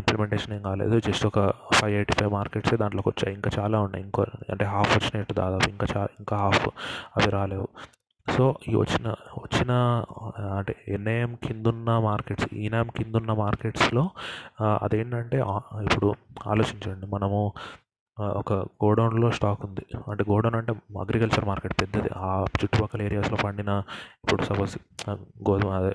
ఇంప్లిమెంటేషన్ 0.01 0.55
ఏం 0.57 0.63
కాలేదు. 0.63 0.97
జస్ట్ 1.09 1.27
ఒక 1.27 1.41
ఫైవ్ 1.79 1.95
ఎయిటీ 1.99 2.15
ఫైవ్ 2.21 2.33
మార్కెట్సే 2.33 2.77
దాంట్లోకి 2.83 3.09
వచ్చాయి. 3.09 3.35
ఇంకా 3.35 3.51
చాలా 3.59 3.81
ఉన్నాయి. 3.81 4.05
ఇంకో 4.05 4.23
అంటే 4.51 4.65
హాఫ్ 4.75 4.93
వచ్చినట్టు 4.99 5.35
దాదాపు. 5.43 5.69
ఇంకా 5.75 5.87
చా 5.93 6.03
ఇంకా 6.21 6.37
హాఫ్ 6.37 6.67
అవి 7.17 7.31
రాలేవు. 7.31 7.69
సో 8.27 8.45
ఈ 8.69 8.75
వచ్చిన 8.75 9.07
వచ్చిన 9.43 9.73
అంటే 10.59 10.75
ఎన్ఐఎం 10.89 11.33
కిందున్న 11.47 11.91
మార్కెట్స్ 11.99 12.47
ఈనాం 12.65 12.89
కిందున్న 12.97 13.33
మార్కెట్స్లో 13.41 14.05
అదేంటంటే 14.83 15.39
ఇప్పుడు 15.87 16.09
ఆలోచించండి. 16.47 17.07
మనము 17.07 17.41
ఒక 18.19 18.53
గోడౌన్లో 18.83 19.31
స్టాక్ 19.31 19.63
ఉంది. 19.67 19.85
అంటే 20.11 20.25
గోడౌన్ 20.31 20.55
అంటే 20.55 20.73
అగ్రికల్చర్ 21.01 21.45
మార్కెట్ 21.45 21.75
పెద్దది. 21.83 22.11
ఆ 22.27 22.29
చుట్టుపక్కల 22.61 23.03
ఏరియాస్లో 23.03 23.39
పండిన 23.45 23.71
ఇప్పుడు 24.25 24.43
సపోజ్ 24.45 24.75
గోధుమ 25.49 25.71
అదే 25.81 25.93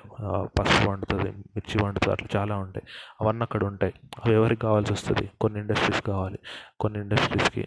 పసుపు 0.60 0.88
పండుతుంది 0.88 1.30
మిర్చి 1.56 1.78
పండుతుంది 1.84 2.14
అట్లా 2.16 2.30
చాలా 2.38 2.58
ఉంటాయి. 2.58 2.86
అవన్నీ 3.22 3.44
అక్కడ 3.44 3.64
ఉంటాయి. 3.64 3.94
అవి 4.24 4.34
ఎవరికి 4.36 4.62
కావాల్సి 4.62 4.94
వస్తుంది? 4.94 5.26
కొన్ని 5.42 5.60
ఇండస్ట్రీస్ 5.60 6.02
కావాలి. 6.12 6.40
కొన్ని 6.80 7.00
ఇండస్ట్రీస్కి 7.00 7.66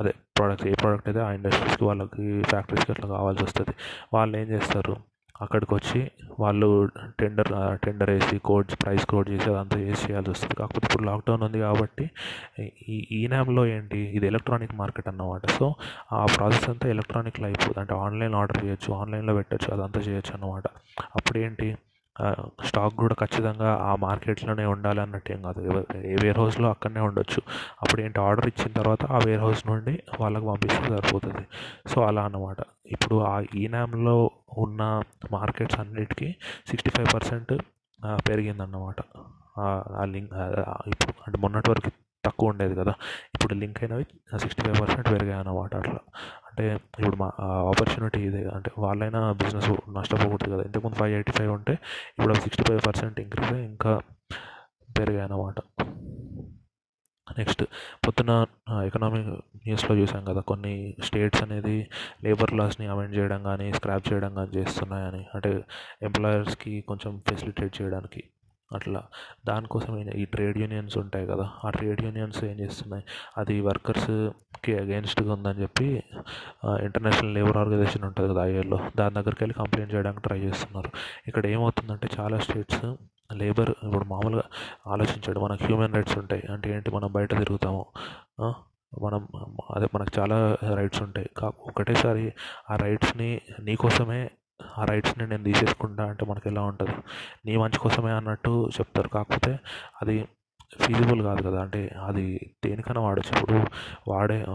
అదే 0.00 0.12
ప్రోడక్ట్ 0.36 0.66
ఏ 0.66 0.74
ప్రోడక్ట్ 0.80 1.08
అయితే 1.08 1.20
ఆ 1.20 1.30
ఇండస్ట్రీస్కి 1.32 1.84
వాళ్ళకి 1.84 2.26
ఫ్యాక్టరీస్కి 2.42 2.92
అట్లా 2.92 3.08
కావాల్సి 3.16 3.42
వస్తుంది. 3.44 3.72
వాళ్ళు 4.14 4.34
ఏం 4.36 4.48
చేస్తారు? 4.54 4.94
అక్కడికి 5.40 5.74
వచ్చి 5.74 6.00
వాళ్ళు 6.40 6.88
టెండర్ 7.20 7.48
టెండర్ 7.84 8.10
వేసి 8.10 8.38
కోడ్స్ 8.38 8.76
ప్రైస్ 8.82 9.06
కోడ్ 9.06 9.30
చేసి 9.30 9.50
అదంతా 9.50 9.78
చేసి 9.78 10.02
చేయాల్సి 10.06 10.30
వస్తుంది. 10.30 10.54
కాకపోతే 10.54 10.86
ఇప్పుడు 10.86 11.04
లాక్డౌన్ 11.04 11.42
ఉంది 11.42 11.58
కాబట్టి 11.58 12.10
ఈ 12.88 12.98
ఈ 13.10 13.26
నామ్లో 13.26 13.66
ఏంటి? 13.66 14.00
ఇది 14.16 14.26
ఎలక్ట్రానిక్ 14.26 14.74
మార్కెట్ 14.74 15.08
అన్నమాట. 15.08 15.50
సో 15.50 15.74
ఆ 16.12 16.26
ప్రాసెస్ 16.36 16.68
అంతా 16.70 16.88
ఎలక్ట్రానిక్లో 16.88 17.46
అయిపోతుంది 17.46 17.80
అంటే 17.80 17.94
ఆన్లైన్ 17.94 18.34
ఆర్డర్ 18.34 18.64
చేయొచ్చు 18.64 18.92
ఆన్లైన్లో 18.94 19.34
పెట్టచ్చు 19.34 19.70
అదంతా 19.76 20.00
చేయొచ్చు 20.00 20.34
అన్నమాట. 20.34 20.66
అప్పుడు 21.16 21.38
ఏంటి 21.38 21.68
స్టాక్ 22.64 22.94
కూడా 22.94 23.14
ఖచ్చితంగా 23.14 23.74
ఆ 23.74 23.94
మార్కెట్లోనే 23.94 24.64
ఉండాలి 24.64 25.00
అన్నట్టు 25.00 25.32
ఏం 25.32 25.42
కాదు. 25.42 25.86
ఏ 25.96 26.16
వేర్ 26.22 26.38
హౌస్లో 26.38 26.70
అక్కడనే 26.70 27.00
ఉండొచ్చు. 27.00 27.42
అప్పుడు 27.82 28.00
ఏంటి? 28.00 28.20
ఆర్డర్ 28.20 28.46
ఇచ్చిన 28.46 28.72
తర్వాత 28.72 29.04
ఆ 29.04 29.18
వేర్ 29.26 29.40
హౌస్ 29.40 29.66
నుండి 29.66 30.02
వాళ్ళకి 30.20 30.46
పంపిస్తే 30.46 30.88
సరిపోతుంది. 30.88 31.46
సో 31.88 32.02
అలా 32.02 32.24
అన్నమాట. 32.24 32.56
ఇప్పుడు 32.86 33.16
ఆ 33.20 33.42
ఈనామ్లో 33.54 34.30
ఉన్న 34.58 35.02
మార్కెట్స్ 35.32 35.80
అన్నిటికీ 35.80 36.34
సిక్స్టీ 36.66 36.90
ఫైవ్ 36.90 37.14
పర్సెంట్ 37.14 37.52
పెరిగిందన్నమాట. 38.28 38.96
ఆ 39.58 40.04
లింక్ 40.04 40.32
ఇప్పుడు 40.86 41.12
అంటే 41.26 41.38
మొన్నటి 41.38 41.70
వరకు 41.70 41.90
తక్కువ 42.24 42.48
ఉండేది 42.48 42.74
కదా. 42.74 42.94
ఇప్పుడు 43.34 43.54
లింక్ 43.54 43.78
అయినవి 43.82 44.04
సిక్స్టీ 44.38 44.62
ఫైవ్ 44.62 44.80
పర్సెంట్ 44.80 45.10
పెరిగాయి 45.10 45.38
అన్నమాట 45.38 45.74
అట్లా. 45.76 45.98
అంటే 46.52 46.64
ఇప్పుడు 46.98 47.16
మా 47.16 47.28
ఆపర్చునిటీ 47.42 48.20
ఇదే 48.20 48.42
అంటే 48.48 48.70
వాళ్ళైనా 48.78 49.32
బిజినెస్ 49.32 49.70
నష్టపోకూడదు 49.90 50.50
కదా. 50.54 50.62
ఇంతకుముందు 50.62 50.96
ఫైవ్ 50.96 51.14
ఎయిటీ 51.14 51.32
ఫైవ్ 51.32 51.52
ఉంటే 51.52 51.72
ఇప్పుడు 52.18 52.34
సిక్స్టీ 52.34 52.64
ఫైవ్ 52.64 52.80
పర్సెంట్ 52.86 53.20
ఇంక్రీజ్ 53.20 53.52
అయ్యి 53.52 53.66
ఇంకా 53.66 53.92
పెరిగాయి 54.98 55.24
అన్నమాట 55.24 55.58
నెక్స్ట్ 57.38 57.62
పొద్దున 58.06 58.46
ఎకనామిక్ 58.86 59.28
న్యూస్లో 59.56 59.96
చూసాం 59.96 60.24
కదా. 60.24 60.40
కొన్ని 60.40 60.96
స్టేట్స్ 61.04 61.42
అనేది 61.42 61.76
లేబర్ 62.24 62.52
లాస్ని 62.52 62.86
అమెండ్ 62.86 63.16
చేయడం 63.16 63.42
కానీ 63.42 63.72
స్క్రాప్ 63.72 64.12
చేయడం 64.12 64.34
కానీ 64.34 64.50
చేస్తున్నాయని. 64.58 65.26
అంటే 65.34 65.64
ఎంప్లాయర్స్కి 66.02 66.80
కొంచెం 66.80 67.22
ఫెసిలిటేట్ 67.28 67.82
చేయడానికి. 67.82 68.22
అట్లా. 68.72 69.02
దానికోసం 69.46 69.98
ఈ- 69.98 70.22
ఈ 70.22 70.24
ట్రేడ్ 70.24 70.58
యూనియన్స్ 70.58 70.98
ఉంటాయి 70.98 71.26
కదా 71.26 71.50
ఆ 71.64 71.70
ట్రేడ్ 71.70 72.04
యూనియన్స్ 72.04 72.44
ఏం 72.44 72.60
చేస్తున్నాయి? 72.60 73.04
అది 73.38 73.60
వర్కర్స్కి 73.60 74.78
అగెన్స్ట్గా 74.78 75.32
ఉందని 75.32 75.62
చెప్పి 75.62 76.02
ఇంటర్నేషనల్ 76.66 77.34
లేబర్ 77.34 77.56
ఆర్గనైజేషన్ 77.56 78.04
ఉంటుంది 78.04 78.34
కదా 78.34 78.44
ఐఏలో 78.44 78.80
దాని 78.96 79.14
దగ్గరికి 79.14 79.44
వెళ్ళి 79.44 79.54
కంప్లైంట్ 79.54 79.94
చేయడానికి 79.94 80.22
ట్రై 80.22 80.38
చేస్తున్నారు. 80.38 80.90
ఇక్కడ 81.28 81.46
ఏమవుతుందంటే 81.46 82.08
చాలా 82.20 82.38
స్టేట్స్ 82.38 82.84
లేబర్ 83.32 83.70
ఇప్పుడు 83.70 84.04
మామూలుగా 84.04 84.42
ఆలోచించాడు 84.86 85.40
మనకు 85.40 85.64
హ్యూమన్ 85.64 85.94
రైట్స్ 85.94 86.18
ఉంటాయి. 86.18 86.42
అంటే 86.52 86.74
ఏంటి? 86.74 86.90
మనం 86.90 87.12
బయట 87.12 87.38
తిరుగుతాము. 87.38 87.86
మనం 89.02 89.28
అదే 89.74 89.86
మనకు 89.94 90.20
చాలా 90.20 90.56
రైట్స్ 90.74 91.02
ఉంటాయి. 91.02 91.30
కా 91.36 91.52
ఒకటేసారి 91.60 92.32
ఆ 92.70 92.76
రైట్స్ని 92.76 93.40
నీకోసమే 93.60 94.30
ఆ 94.78 94.84
రైట్స్ని 94.84 95.26
నేను 95.26 95.44
తీసేసుకుంటా 95.44 96.04
అంటే 96.04 96.26
మనకి 96.26 96.48
ఎలా 96.48 96.62
ఉంటుంది? 96.62 96.92
నీ 97.46 97.56
మంచి 97.56 97.78
కోసమే 97.78 98.10
అన్నట్టు 98.12 98.68
చెప్తారు. 98.80 99.08
కాకపోతే 99.08 99.60
అది 100.02 100.28
ఫీజిబుల్ 100.80 101.22
కాదు 101.22 101.42
కదా. 101.42 101.62
అంటే 101.62 101.96
అది 102.04 102.54
దేనికైనా 102.64 103.00
వాడచ్చు. 103.00 103.38
ఇప్పుడు 103.38 103.60
వాడే 104.10 104.46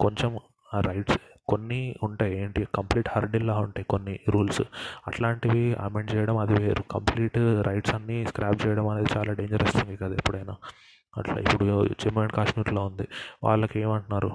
కొంచెం 0.00 0.38
ఆ 0.74 0.80
రైట్స్ 0.80 1.18
కొన్ని 1.48 1.96
ఉంటాయి. 2.02 2.38
ఏంటి? 2.38 2.68
కంప్లీట్ 2.74 3.08
హర్డిల్లా 3.12 3.58
ఉంటాయి 3.58 3.84
కొన్ని 3.84 4.20
రూల్స్ 4.28 4.62
అట్లాంటివి 5.06 5.74
అమెండ్ 5.74 6.14
చేయడం 6.14 6.36
అది 6.36 6.54
వేరు. 6.62 6.82
కంప్లీట్ 6.82 7.38
రైట్స్ 7.38 7.94
అన్నీ 7.94 8.26
స్క్రాప్ 8.26 8.66
చేయడం 8.66 8.88
అనేది 8.88 9.18
చాలా 9.18 9.32
డేంజరస్ 9.32 9.72
థింగ్ 9.72 9.98
కదా 9.98 10.14
ఎప్పుడైనా. 10.14 10.56
అట్లా 11.18 11.36
ఇప్పుడు 11.40 11.64
జమ్మూ 12.00 12.20
అండ్ 12.20 12.32
కాశ్మీర్లో 12.32 12.82
ఉంది. 12.86 13.06
వాళ్ళకి 13.44 13.80
ఏమంటున్నారు? 13.80 14.30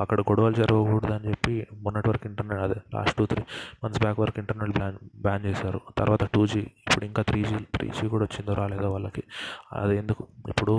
అక్కడ 0.00 0.20
గొడవలు 0.20 0.54
జరగకూడదు 0.54 1.12
అని 1.12 1.28
చెప్పి 1.28 1.54
మొన్నటి 1.82 2.08
వరకు 2.08 2.26
ఇంటర్నెట్ 2.28 2.60
అదే 2.60 2.78
last 2.94 3.16
two 3.18 3.26
three 3.26 3.42
months 3.84 4.02
back 4.02 4.20
వరకు 4.20 4.38
ఇంటర్నెట్ 4.38 4.72
బ్యాన్ 4.78 4.96
బ్యాన్ 5.22 5.44
చేశారు. 5.46 5.80
తర్వాత 5.98 6.24
టూ 6.34 6.46
జీ 6.46 6.60
ఇప్పుడు 6.60 7.04
ఇంకా 7.04 7.22
త్రీ 7.22 7.44
జీ 7.44 7.58
త్రీ 7.74 7.88
జీ 7.88 8.08
కూడా 8.08 8.24
వచ్చిందో 8.24 8.54
రాలేదో 8.54 8.92
వాళ్ళకి. 8.92 9.24
అది 9.72 9.96
ఎందుకు? 9.98 10.26
ఇప్పుడు 10.48 10.74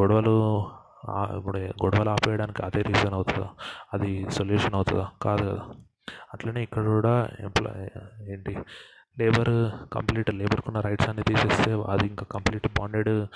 గొడవలు 0.00 0.36
ఇప్పుడు 1.36 1.58
గొడవలు 1.58 2.10
ఆపేయడానికి 2.10 2.62
అదే 2.62 2.80
రీజన్ 2.82 3.14
అవుతుందా? 3.14 3.48
అది 3.94 4.10
సొల్యూషన్ 4.30 4.74
అవుతుందా? 4.74 5.06
కాదు 5.22 5.44
కదా. 5.50 5.62
అట్లనే 6.34 6.62
ఇక్కడ 6.62 6.84
కూడా 6.84 7.28
ఎంప్లాయ్ 7.40 7.84
ఏంటి 8.30 8.52
లేబర్ 9.18 9.88
కంప్లీట్ 9.92 10.34
లేబర్కి 10.34 10.68
ఉన్న 10.68 10.80
రైట్స్ 10.80 11.08
అన్ని 11.08 11.22
తీసేస్తే 11.22 11.72
అది 11.72 12.06
ఇంకా 12.06 12.26
కంప్లీట్ 12.30 12.68
బాండెడ్ 12.78 13.26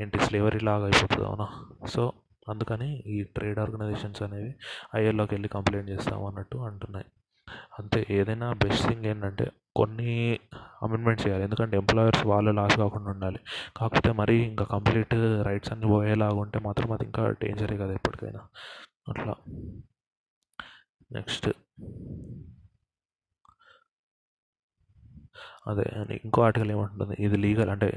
ఏంటి 0.00 0.18
స్లేవరీ 0.18 0.58
లాగా 0.58 0.84
అయిపోతుంది 0.84 1.28
అవునా? 1.28 1.48
సో 1.86 2.12
అందుకని 2.48 3.02
ఈ 3.06 3.22
ట్రేడ్ 3.22 3.58
ఆర్గనైజేషన్స్ 3.58 4.22
అనేవి 4.22 4.54
ఐఏలోకి 4.96 5.34
వెళ్ళి 5.34 5.48
కంప్లైంట్ 5.48 5.90
చేస్తాము 5.90 6.26
అన్నట్టు 6.26 6.58
అంటున్నాయి. 6.58 7.04
అంతే 7.78 8.06
ఏదైనా 8.10 8.52
బెస్ట్ 8.52 8.88
థింగ్ 8.88 9.04
ఏంటంటే 9.04 9.50
కొన్ని 9.76 10.40
అమెండ్మెంట్స్ 10.82 11.26
చేయాలి. 11.26 11.44
ఎందుకంటే 11.44 11.76
ఎంప్లాయర్స్ 11.76 12.26
వాళ్ళు 12.26 12.50
లాస్ 12.50 12.76
కాకుండా 12.76 13.10
ఉండాలి. 13.10 13.38
కాకపోతే 13.76 14.12
మరీ 14.12 14.36
ఇంకా 14.36 14.64
కంప్లీట్ 14.64 15.14
రైట్స్ 15.42 15.72
అన్ని 15.72 15.86
పోయేలాగా 15.86 16.34
ఉంటే 16.34 16.58
మాత్రం 16.58 16.92
అది 16.92 17.04
ఇంకా 17.04 17.30
డేంజరే 17.30 17.76
కదా 17.76 17.92
ఎప్పటికైనా. 17.92 18.40
అట్లా. 19.08 19.34
నెక్స్ట్. 21.12 21.50
అదే 25.66 25.84
అని 26.00 26.14
ఇంకో 26.24 26.40
ఆర్టికల్ 26.46 26.70
ఏమంటుంది? 26.74 27.14
ఇది 27.26 27.36
లీగల్ 27.44 27.70
అంటే 27.74 27.88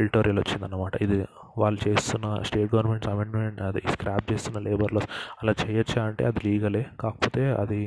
ఎడిటోరియల్ 0.00 0.38
వచ్చిందన్నమాట. 0.38 0.94
ఇది 1.06 1.18
వాళ్ళు 1.58 1.78
చేస్తున్న 1.86 2.26
స్టేట్ 2.48 2.70
గవర్నమెంట్స్ 2.74 3.10
అమెండ్మెంట్ 3.12 3.60
అది 3.68 3.80
స్క్రాప్ 3.94 4.26
చేస్తున్న 4.32 4.58
లేబర్లో 4.66 5.02
అలా 5.40 5.54
చేయొచ్చా 5.62 6.00
అంటే 6.08 6.24
అది 6.30 6.40
లీగలే. 6.48 6.82
కాకపోతే 7.00 7.44
అది 7.62 7.80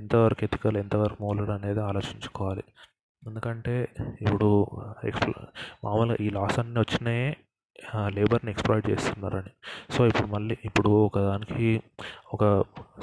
ఎంతవరకు 0.00 0.44
ఎథికల్ 0.44 0.78
ఎంతవరకు 0.84 1.20
మోలర్ 1.22 1.52
అనేది 1.58 1.80
ఆలోచించుకోవాలి. 1.90 2.64
ఎందుకంటే 3.22 3.76
ఇప్పుడు 4.26 4.48
ఎక్స్ప్లో 5.04 5.40
మామూలుగా 5.84 6.16
ఈ 6.26 6.28
లాస్ 6.38 6.58
అన్నీ 6.62 6.78
వచ్చినాయే 6.80 7.28
లేబర్ని 8.16 8.50
ఎక్స్ప్లాయిట్ 8.50 8.86
చేస్తున్నారని. 8.90 9.52
సో 9.94 10.00
ఇప్పుడు 10.06 10.28
మళ్ళీ 10.28 10.54
ఇప్పుడు 10.64 10.90
ఒక 11.08 11.18
దానికి 11.28 11.68
ఒక 12.34 12.44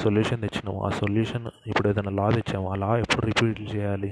సొల్యూషన్ 0.04 0.42
తెచ్చినాము 0.42 0.80
ఆ 0.88 0.90
సొల్యూషన్ 1.02 1.46
ఇప్పుడు 1.68 1.88
ఏదైనా 1.90 2.14
లా 2.20 2.28
తెచ్చాము? 2.36 2.68
ఆ 2.74 2.76
లా 2.84 2.90
ఎప్పుడు 3.04 3.26
రిపీట్ 3.26 3.62
చేయాలి? 3.76 4.12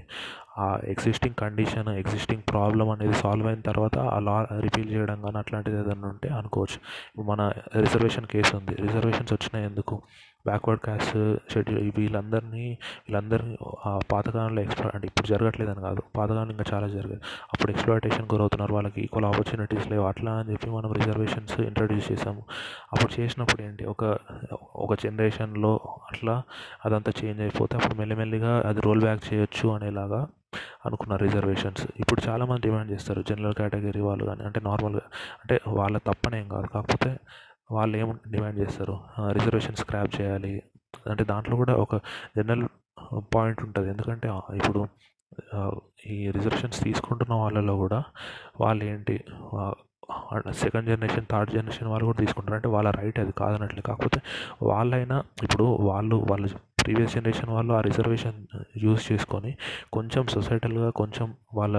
ఆ 0.57 0.79
ఎగ్జిస్టింగ్ 0.83 1.35
కండిషన్ 1.35 1.89
ఎగ్జిస్టింగ్ 1.89 2.43
ప్రాబ్లం 2.49 2.89
అనేది 2.89 3.13
సాల్వ్ 3.13 3.47
అయిన 3.47 3.59
తర్వాత 3.59 3.97
ఆ 3.97 4.19
లా 4.19 4.47
రిపీల్ 4.59 4.91
చేయడం 4.91 5.21
కానీ 5.21 5.37
అట్లాంటిది 5.37 5.79
ఏదైనా 5.79 6.07
ఉంటే 6.07 6.29
అనుకోవచ్చు. 6.29 6.77
ఇప్పుడు 7.09 7.27
మన 7.27 7.51
రిజర్వేషన్ 7.75 8.25
కేసు 8.25 8.57
ఉంది. 8.57 8.75
రిజర్వేషన్స్ 8.75 9.33
వచ్చినాయి 9.33 9.65
ఎందుకు? 9.65 10.01
బ్యాక్వర్డ్ 10.45 10.81
క్యాస్ట్ 10.81 11.37
షెడ్యూల్ 11.53 11.91
వీళ్ళందరినీ 11.97 12.65
వీళ్ళందరినీ 12.79 13.57
ఆ 13.85 13.99
పాతకాలంలో 14.11 14.61
ఎక్స్ప్లా 14.61 14.91
అంటే 14.93 15.07
ఇప్పుడు 15.07 15.27
జరగట్లేదని 15.27 15.81
కాదు 15.81 16.03
పాతకాలం 16.15 16.49
ఇంకా 16.49 16.65
చాలా 16.73 16.87
జరిగాయి. 16.87 17.21
అప్పుడు 17.53 17.71
ఎక్స్ప్లాయిటేషన్ 17.71 18.27
గురవుతున్నారు 18.33 18.73
వాళ్ళకి 18.73 19.01
ఈక్వల్ 19.01 19.25
ఆపర్చునిటీస్ 19.25 19.91
లేవు. 19.91 20.05
అట్లా 20.05 20.31
అని 20.31 20.51
చెప్పి 20.51 20.69
మనం 20.69 20.93
రిజర్వేషన్స్ 20.93 21.59
ఇంట్రడ్యూస్ 21.59 22.11
చేసాము 22.11 22.45
అప్పుడు 22.93 23.21
చేసినప్పుడు 23.21 23.61
ఏంటి? 23.61 23.85
ఒక 23.85 24.17
ఒక 24.75 24.93
జనరేషన్లో 25.03 25.79
అట్లా 26.11 26.43
అదంతా 26.85 27.11
చేంజ్ 27.23 27.41
అయిపోతే 27.41 27.77
అప్పుడు 27.77 27.95
మెల్లిమెల్లిగా 27.95 28.63
అది 28.67 28.81
రోల్ 28.81 28.99
బ్యాక్ 28.99 29.33
చేయొచ్చు 29.33 29.69
అనేలాగా 29.69 30.27
అనుకున్న 30.85 31.15
రిజర్వేషన్స్. 31.15 31.83
ఇప్పుడు 31.99 32.21
చాలామంది 32.27 32.61
డిమాండ్ 32.61 32.91
చేస్తారు 32.91 33.21
జనరల్ 33.29 33.55
కేటగిరీ 33.59 34.01
వాళ్ళు 34.01 34.25
కానీ 34.25 34.43
అంటే 34.43 34.61
నార్మల్గా 34.69 35.01
అంటే 35.41 35.57
వాళ్ళ 35.79 35.97
తప్పనేం 35.97 36.47
కాదు. 36.47 36.67
కాకపోతే 36.67 37.11
వాళ్ళు 37.71 37.95
ఏం 37.97 38.19
డిమాండ్ 38.31 38.59
చేస్తారు? 38.59 38.95
రిజర్వేషన్ 39.37 39.75
స్క్రాప్ 39.75 40.21
చేయాలి. 40.21 40.53
అంటే 41.09 41.23
దాంట్లో 41.23 41.55
కూడా 41.61 41.73
ఒక 41.85 41.95
జనరల్ 42.37 42.65
పాయింట్ 43.35 43.61
ఉంటుంది. 43.63 43.89
ఎందుకంటే 43.89 44.27
ఇప్పుడు 44.59 44.81
ఈ 46.07 46.17
రిజర్వేషన్స్ 46.31 46.79
తీసుకుంటున్న 46.83 47.33
వాళ్ళలో 47.33 47.73
కూడా 47.77 47.99
వాళ్ళు 48.61 48.83
ఏంటి 48.91 49.15
సెకండ్ 50.51 50.87
జనరేషన్ 50.89 51.25
థర్డ్ 51.31 51.51
జనరేషన్ 51.51 51.87
వాళ్ళు 51.91 52.05
కూడా 52.05 52.19
తీసుకుంటారు. 52.23 52.55
అంటే 52.55 52.67
వాళ్ళ 52.75 52.89
రైట్ 52.99 53.19
అది 53.19 53.31
కాదనట్లే. 53.31 53.81
కాకపోతే 53.81 54.19
వాళ్ళైనా 54.69 55.17
ఇప్పుడు 55.43 55.63
వాళ్ళు 55.89 56.17
వాళ్ళు 56.31 56.47
ప్రీవియస్ 56.85 57.13
జనరేషన్ 57.15 57.49
వాళ్ళు 57.49 57.73
ఆ 57.73 57.81
రిజర్వేషన్ 57.81 58.39
యూజ్ 58.77 59.11
చేసుకొని 59.11 59.51
కొంచెం 59.93 60.27
సొసైటల్గా 60.27 60.89
కొంచెం 60.89 61.33
వాళ్ళ 61.53 61.75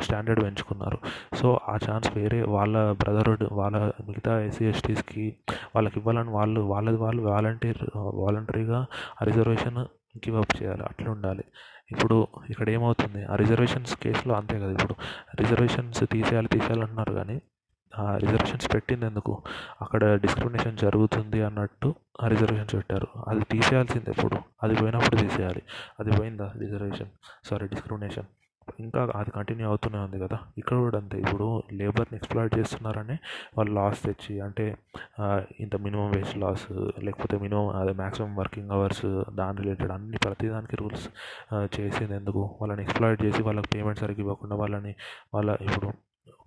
స్టాండర్డ్ 0.00 0.42
పెంచుకున్నారు. 0.44 0.98
సో 1.36 1.60
ఆ 1.68 1.76
ఛాన్స్ 1.90 2.16
వేరే 2.16 2.42
వాళ్ళ 2.42 2.92
బ్రదర్హుడ్ 2.92 3.44
వాళ్ళ 3.52 3.76
మిగతా 4.08 4.40
ఎస్సీ 4.44 4.64
ఎస్టీస్కి 4.64 5.36
వాళ్ళకి 5.74 5.98
ఇవ్వాలని 5.98 6.30
వాళ్ళు 6.30 6.60
వాళ్ళది 6.60 6.96
వాళ్ళు 6.96 7.22
వాలంటీర్ 7.22 7.78
వాలంటరీగా 7.96 8.78
ఆ 9.22 9.24
రిజర్వేషన్ 9.24 9.78
గివ్ 10.16 10.36
అప్ 10.36 10.62
చేయాలి. 10.62 10.82
అట్లా 10.82 11.10
ఉండాలి. 11.10 11.44
ఇప్పుడు 11.90 12.26
ఇక్కడ 12.50 12.70
ఏమవుతుంది? 12.70 13.24
ఆ 13.24 13.36
రిజర్వేషన్స్ 13.36 13.96
కేసులో 13.96 14.34
అంతే 14.34 14.60
కదా. 14.60 14.70
ఇప్పుడు 14.70 14.94
రిజర్వేషన్స్ 15.34 16.04
తీసేయాలి 16.12 16.48
తీసేయాలి 16.48 16.82
అంటున్నారు 16.82 17.12
కానీ 17.12 17.40
రిజర్వేషన్స్ 18.00 18.74
పెట్టింది 18.74 19.06
ఎందుకు 19.06 19.42
అక్కడ 19.82 20.14
డిస్క్రిమినేషన్ 20.20 20.78
జరుగుతుంది 20.78 21.42
అన్నట్టు 21.42 21.94
ఆ 22.22 22.28
రిజర్వేషన్స్ 22.28 22.74
పెట్టారు. 22.74 23.08
అది 23.28 23.44
తీసేయాల్సింది 23.50 24.10
ఎప్పుడు? 24.10 24.38
అది 24.62 24.74
పోయినప్పుడు 24.74 25.16
తీసేయాలి. 25.16 25.62
అది 26.00 26.10
పోయిందా 26.18 26.52
రిజర్వేషన్ 26.58 27.08
సారీ 27.44 27.68
డిస్క్రిమినేషన్ 27.68 28.24
ఇంకా 28.80 29.12
అది 29.14 29.30
కంటిన్యూ 29.30 29.66
అవుతూనే 29.68 29.98
ఉంది 29.98 30.18
కదా. 30.18 30.38
ఇక్కడ 30.58 30.76
కూడా 30.76 30.98
అంతే. 30.98 31.20
ఇప్పుడు 31.20 31.62
లేబర్ని 31.72 32.16
ఎక్స్ప్లాయిట్ 32.16 32.58
చేస్తున్నారని 32.58 33.16
వాళ్ళు 33.58 33.72
లాస్ 33.74 34.02
తెచ్చి 34.02 34.40
అంటే 34.40 34.76
ఇంత 35.60 35.76
మినిమం 35.76 36.10
వేజ్ 36.10 36.38
లాస్ 36.38 36.66
లేకపోతే 37.02 37.38
మినిమం 37.38 37.68
అదే 37.68 37.92
మ్యాక్సిమం 37.92 38.36
వర్కింగ్ 38.36 38.70
అవర్స్ 38.70 39.24
దాని 39.34 39.58
రిలేటెడ్ 39.62 39.92
అన్ని 39.92 40.16
ప్రతిదానికి 40.16 40.76
రూల్స్ 40.76 41.08
చేసింది 41.80 42.14
ఎందుకు 42.14 42.42
వాళ్ళని 42.60 42.82
ఎక్స్ప్లాయిట్ 42.82 43.24
చేసి 43.24 43.42
వాళ్ళకి 43.42 43.68
పేమెంట్ 43.68 43.98
సరిగ్గా 43.98 44.20
ఇవ్వకుండా 44.20 44.56
వాళ్ళని 44.56 44.94
వాళ్ళ 45.34 45.56
ఇప్పుడు 45.60 45.92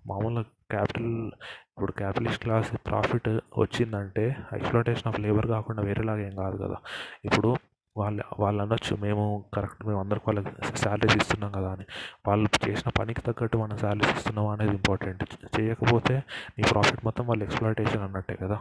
మామూలుగా 0.08 0.46
క్యాపిటల్ 0.72 1.32
ఇప్పుడు 1.72 1.92
క్యాపిటలిస్ట్ 1.92 2.44
క్లాస్ 2.44 2.70
ప్రాఫిట్ 2.88 3.30
వచ్చిందంటే 3.58 4.36
ఎక్స్ప్లోటేషన్ 4.54 5.08
ఆఫ్ 5.08 5.20
లేబర్ 5.20 5.48
కాకుండా 5.48 5.84
వేరేలాగా 5.84 6.20
ఏం 6.20 6.36
కాదు 6.36 6.58
కదా. 6.58 6.78
ఇప్పుడు 7.26 7.56
వాళ్ళు 7.98 8.24
వాళ్ళు 8.40 8.64
అనొచ్చు 8.64 8.96
మేము 8.96 9.46
కరెక్ట్ 9.54 9.86
మేము 9.86 10.00
అందరికి 10.00 10.26
వాళ్ళకి 10.28 10.78
శాలరీస్ 10.78 11.18
ఇస్తున్నాం 11.18 11.52
కదా 11.52 11.72
అని. 11.72 11.86
వాళ్ళు 12.28 12.50
చేసిన 12.68 12.90
పనికి 12.90 13.22
తగ్గట్టు 13.22 13.58
మనం 13.58 13.78
శాలరీస్ 13.78 14.18
ఇస్తున్నాం 14.18 14.48
అనేది 14.48 14.72
ఇంపార్టెంట్. 14.72 15.24
చేయకపోతే 15.60 16.24
నీ 16.58 16.64
ప్రాఫిట్ 16.72 17.06
మొత్తం 17.06 17.28
వాళ్ళు 17.28 17.44
ఎక్స్ప్లాయిటేషన్ 17.44 18.04
అన్నట్టే 18.04 18.36
కదా. 18.36 18.60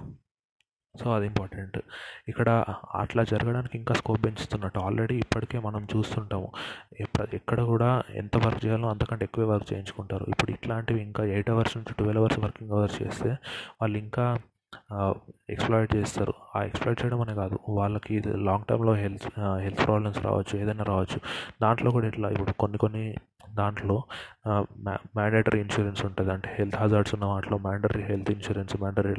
సో 1.00 1.14
అది 1.14 1.26
ఇంపార్టెంట్. 1.26 1.78
ఇక్కడ 2.28 2.64
అట్లా 2.94 3.22
జరగడానికి 3.24 3.78
ఇంకా 3.78 3.94
స్కోప్ 3.94 4.24
పెంచుతున్నట్టు. 4.24 4.78
ఆల్రెడీ 4.80 5.16
ఇప్పటికే 5.16 5.58
మనం 5.58 5.88
చూస్తుంటాము. 5.96 6.52
ఎక్కడ 7.34 7.60
కూడా 7.60 8.02
ఎంత 8.14 8.36
వర్క్ 8.46 8.66
చేయాలో 8.66 8.88
అంతకంటే 8.88 9.24
ఎక్కువ 9.24 9.50
వర్క్ 9.52 9.72
చేయించుకుంటారు. 9.72 10.26
ఇప్పుడు 10.28 10.50
ఇట్లాంటివి 10.50 11.02
ఇంకా 11.02 11.24
ఎయిట్ 11.24 11.50
అవర్స్ 11.50 11.76
నుంచి 11.76 11.94
ట్వెల్వ్ 11.94 12.18
అవర్స్ 12.18 12.38
వర్కింగ్ 12.38 12.70
అవర్స్ 12.70 13.02
చేస్తే 13.02 13.28
వాళ్ళు 13.82 13.98
ఇంకా 13.98 14.38
ఎక్స్ప్లాయిట్ 15.52 15.92
చేస్తారు. 15.98 16.34
ఆ 16.56 16.58
ఎక్స్ప్లాయిట్ 16.68 17.00
చేయడం 17.02 17.20
అనే 17.24 17.34
కాదు. 17.40 17.56
వాళ్ళకి 17.78 18.10
ఇది 18.18 18.30
లాంగ్ 18.48 18.66
టర్మ్లో 18.70 18.94
హెల్త్ 19.02 19.26
హెల్త్ 19.64 19.82
ప్రాబ్లమ్స్ 19.86 20.20
రావచ్చు 20.26 20.54
ఏదైనా 20.62 20.84
రావచ్చు. 20.92 21.18
దాంట్లో 21.64 21.90
కూడా 21.96 22.06
ఇట్లా 22.12 22.28
ఇప్పుడు 22.36 22.54
కొన్ని 22.62 22.78
కొన్ని 22.84 23.04
దాంట్లో 23.60 23.96
మ్యాండేటరీ 25.18 25.58
ఇన్సూరెన్స్ 25.64 26.02
ఉంటుంది. 26.08 26.30
అంటే 26.34 26.48
హెల్త్ 26.58 26.76
హజార్డ్స్ 26.82 27.14
ఉన్న 27.16 27.26
వాటిలో 27.32 27.56
mandatory 27.66 28.02
health 28.10 28.30
insurance 28.34 28.74
mandatory 28.82 29.14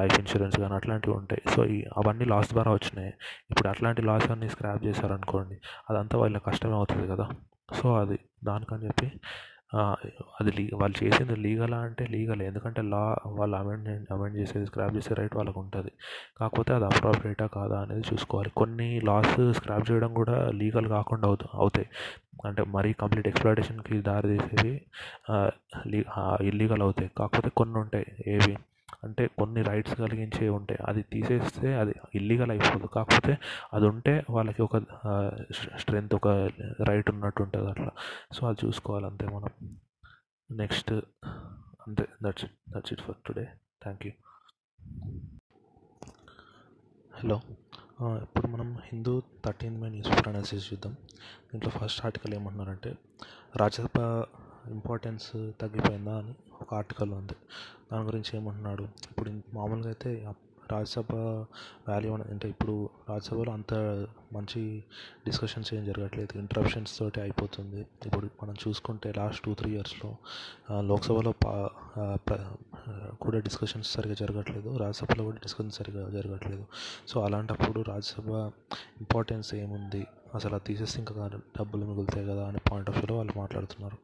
life 0.00 0.16
insurance 0.22 0.56
కానీ 0.62 0.74
అట్లాంటివి 0.74 1.14
ఉంటాయి. 1.20 1.42
సో 1.54 1.60
ఈ 1.76 1.78
అవన్నీ 2.00 2.26
లాస్ 2.32 2.50
ద్వారా 2.52 2.72
వచ్చినాయి. 2.78 3.12
ఇప్పుడు 3.50 3.68
అట్లాంటి 3.68 4.02
లాస్ 4.02 4.28
అన్ని 4.30 4.48
స్క్రాప్ 4.48 4.84
చేశారనుకోండి 4.88 5.58
అదంతా 5.90 6.18
వాళ్ళ 6.18 6.38
కష్టమే 6.48 6.76
అవుతుంది 6.80 7.08
కదా. 7.14 7.26
సో 7.80 7.88
అది 8.02 8.18
దానికని 8.44 8.84
చెప్పి 8.88 9.08
అది 10.38 10.50
లీ 10.56 10.64
వాళ్ళు 10.80 10.96
చేసింది 11.02 11.34
లీగలా 11.44 11.78
అంటే 11.86 12.04
లీగలే. 12.14 12.44
ఎందుకంటే 12.50 12.80
లా 12.92 13.02
వాళ్ళు 13.38 13.56
అమెండ్ 13.60 13.88
అమెండ్ 14.14 14.36
చేసేది 14.40 14.66
స్క్రాప్ 14.70 14.94
చేసే 14.96 15.12
రైట్ 15.20 15.36
వాళ్ళకు 15.38 15.60
ఉంటుంది 15.64 15.92
కాకపోతే 16.40 16.72
అది 16.76 16.86
అప్రాప్రియేటా 16.90 17.46
కాదా 17.56 17.78
అనేది 17.84 18.04
చూసుకోవాలి. 18.10 18.50
కొన్ని 18.60 18.88
లాస్ 19.10 19.30
స్క్రాప్ 19.58 19.86
చేయడం 19.90 20.12
కూడా 20.20 20.36
లీగల్ 20.60 20.88
కాకుండా 20.96 21.26
అవుతా 21.30 21.48
అవుతాయి. 21.64 21.88
అంటే 22.48 22.62
మరీ 22.76 22.90
కంప్లీట్ 23.02 23.28
ఎక్స్ప్లాయిటేషన్కి 23.30 23.96
దారి 24.08 24.28
తీసేవి 24.34 24.74
ఇల్లీగల్ 26.50 26.84
అవుతాయి. 26.86 27.10
కాకపోతే 27.20 27.50
కొన్ని 27.60 27.78
ఉంటాయి 27.84 28.06
ఏవి? 28.34 28.54
అంటే 29.04 29.26
కొన్ని 29.38 29.62
రైట్స్ 29.62 29.94
కలిగించేవి 29.98 30.48
ఉంటాయి 30.48 30.80
అది 30.88 31.02
తీసేస్తే 31.12 31.68
అది 31.74 31.94
ఇల్లీగల్ 32.14 32.50
అయిపోదు. 32.50 32.86
కాకపోతే 32.86 33.38
అది 33.72 33.86
ఉంటే 33.86 34.14
వాళ్ళకి 34.30 34.62
ఒక 34.62 34.78
స్ట్రెంత్ 35.78 36.14
ఒక 36.14 36.28
రైట్ 36.88 37.10
ఉన్నట్టు 37.10 37.42
ఉంటుంది 37.42 37.70
అట్లా. 37.70 37.90
సో 38.32 38.46
అది 38.48 38.66
చూసుకోవాలి 38.66 39.06
అంతే 39.06 39.26
మనం. 39.26 39.52
నెక్స్ట్ 40.50 40.92
అంతే. 41.86 42.06
That's 42.22 42.44
it 42.44 42.56
that's 42.76 42.92
it 42.92 43.02
for 43.02 43.16
today 43.26 43.44
thank 43.82 44.06
you 44.06 44.12
hello 47.14 47.40
ఇప్పుడు 48.22 48.46
మనం 48.46 48.68
Hindu 48.84 49.22
thirteen 49.44 49.80
May 49.80 49.88
newspaper 50.10 50.28
analysis 50.28 50.64
చూద్దాం. 50.72 50.92
దీంట్లో 51.50 51.70
ఫస్ట్ 51.70 52.00
ఆర్టికల్ 52.06 52.34
ఏమంటున్నారంటే 52.34 52.90
రాజ్యసభ 53.56 54.00
ఇంపార్టెన్స్ 54.70 55.32
తగ్గిపోయిందా 55.60 56.18
అని 56.18 56.34
ఒక 56.62 56.74
ఆర్టికల్ 56.74 57.10
ఉంది. 57.10 57.36
దాని 57.92 58.04
గురించి 58.06 58.36
ఏమంటున్నాడు? 58.36 58.82
ఇప్పుడు 58.82 59.30
మామూలుగా 59.30 59.86
అయితే 59.86 60.32
రాజ్యసభ 60.72 61.14
వాల్యూ 61.88 62.14
అంటే 62.14 62.48
ఇప్పుడు 62.48 62.90
రాజ్యసభలో 63.08 63.52
అంత 63.52 63.74
మంచి 64.32 64.84
డిస్కషన్స్ 65.26 65.74
ఏం 65.74 65.84
జరగట్లేదు. 65.84 66.38
ఇంటరప్షన్స్ 66.38 66.98
తోటి 66.98 67.20
అయిపోతుంది. 67.20 67.86
ఇప్పుడు 68.06 68.30
మనం 68.42 68.54
చూసుకుంటే 68.68 69.12
లాస్ట్ 69.16 69.44
టూ 69.44 69.54
త్రీ 69.54 69.70
ఇయర్స్లో 69.72 70.16
లోక్సభలో 70.80 71.32
పా 71.44 71.70
కూడా 73.22 73.38
డిస్కషన్స్ 73.38 73.92
సరిగా 73.92 74.14
జరగట్లేదు. 74.14 74.76
రాజ్యసభలో 74.76 75.24
కూడా 75.24 75.36
డిస్కషన్ 75.36 75.70
సరిగా 75.70 76.10
జరగట్లేదు. 76.10 76.66
సో 77.08 77.24
అలాంటప్పుడు 77.24 77.80
రాజ్యసభ 77.80 78.30
ఇంపార్టెన్స్ 79.02 79.54
ఏముంది? 79.54 80.06
అసలు 80.34 80.58
తీసేస్తే 80.58 80.98
ఇంకా 80.98 81.30
డబ్బులు 81.58 81.86
మిగులుతాయి 81.86 82.26
కదా 82.26 82.48
అనే 82.48 82.58
పాయింట్ 82.70 82.90
ఆఫ్ 82.90 82.98
వ్యూలో 82.98 83.16
వాళ్ళు 83.16 83.38
మాట్లాడుతున్నారు. 83.38 83.98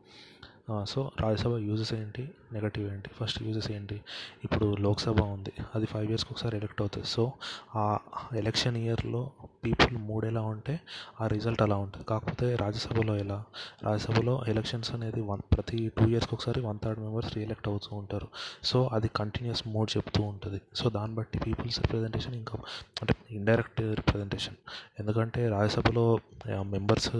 సో 0.86 1.10
రాజ్యసభ 1.20 1.56
యూజెస్ 1.56 1.94
ఏంటి? 1.94 2.30
నెగటివ్ 2.52 2.92
ఏంటి? 2.92 3.10
ఫస్ట్ 3.20 3.42
యూజెస్ 3.42 3.70
ఏంటి? 3.70 4.00
ఇప్పుడు 4.44 4.76
లోక్సభ 4.80 5.20
ఉంది. 5.20 5.52
అది 5.74 5.86
ఫైవ్ 5.86 6.08
ఇయర్స్కి 6.08 6.34
ఒకసారి 6.34 6.56
ఎలక్ట్ 6.56 6.80
అవుతుంది. 6.80 7.06
సో 7.06 7.32
ఆ 7.76 7.98
ఎలక్షన్ 8.34 8.76
ఇయర్లో 8.76 9.30
పీపుల్ 9.64 9.96
మూడ్ 9.96 10.24
ఎలా 10.24 10.40
ఉంటే 10.40 10.80
ఆ 11.20 11.26
రిజల్ట్ 11.26 11.62
అలా 11.62 11.76
ఉంటుంది. 11.76 12.06
కాకపోతే 12.06 12.56
రాజ్యసభలో 12.56 13.16
ఎలా? 13.16 13.44
రాజ్యసభలో 13.82 14.44
ఎలక్షన్స్ 14.48 14.94
అనేది 14.94 15.20
వన్ 15.20 15.40
ప్రతి 15.54 15.92
టూ 15.98 16.06
ఇయర్స్కి 16.06 16.34
ఒకసారి 16.34 16.60
వన్ 16.60 16.78
థర్డ్ 16.84 17.00
మెంబర్స్ 17.00 17.36
రీఎలెక్ట్ 17.36 17.68
అవుతూ 17.68 17.96
ఉంటారు. 17.96 18.28
సో 18.64 18.90
అది 18.92 19.08
కంటిన్యూస్ 19.08 19.68
మోడ్ 19.68 19.96
చెప్తూ 19.96 20.22
ఉంటుంది. 20.22 20.60
సో 20.74 20.90
దాన్ని 20.90 21.16
బట్టి 21.16 21.38
పీపుల్స్ 21.38 21.80
రిప్రజెంటేషన్ 21.80 22.34
ఇంకా 22.34 22.58
అంటే 23.00 23.14
ఇండైరెక్ట్ 23.30 23.80
రిప్రజెంటేషన్ 23.80 24.54
ఎందుకంటే 25.00 25.48
రాజ్యసభలో 25.48 26.18
మెంబర్స్ 26.62 27.16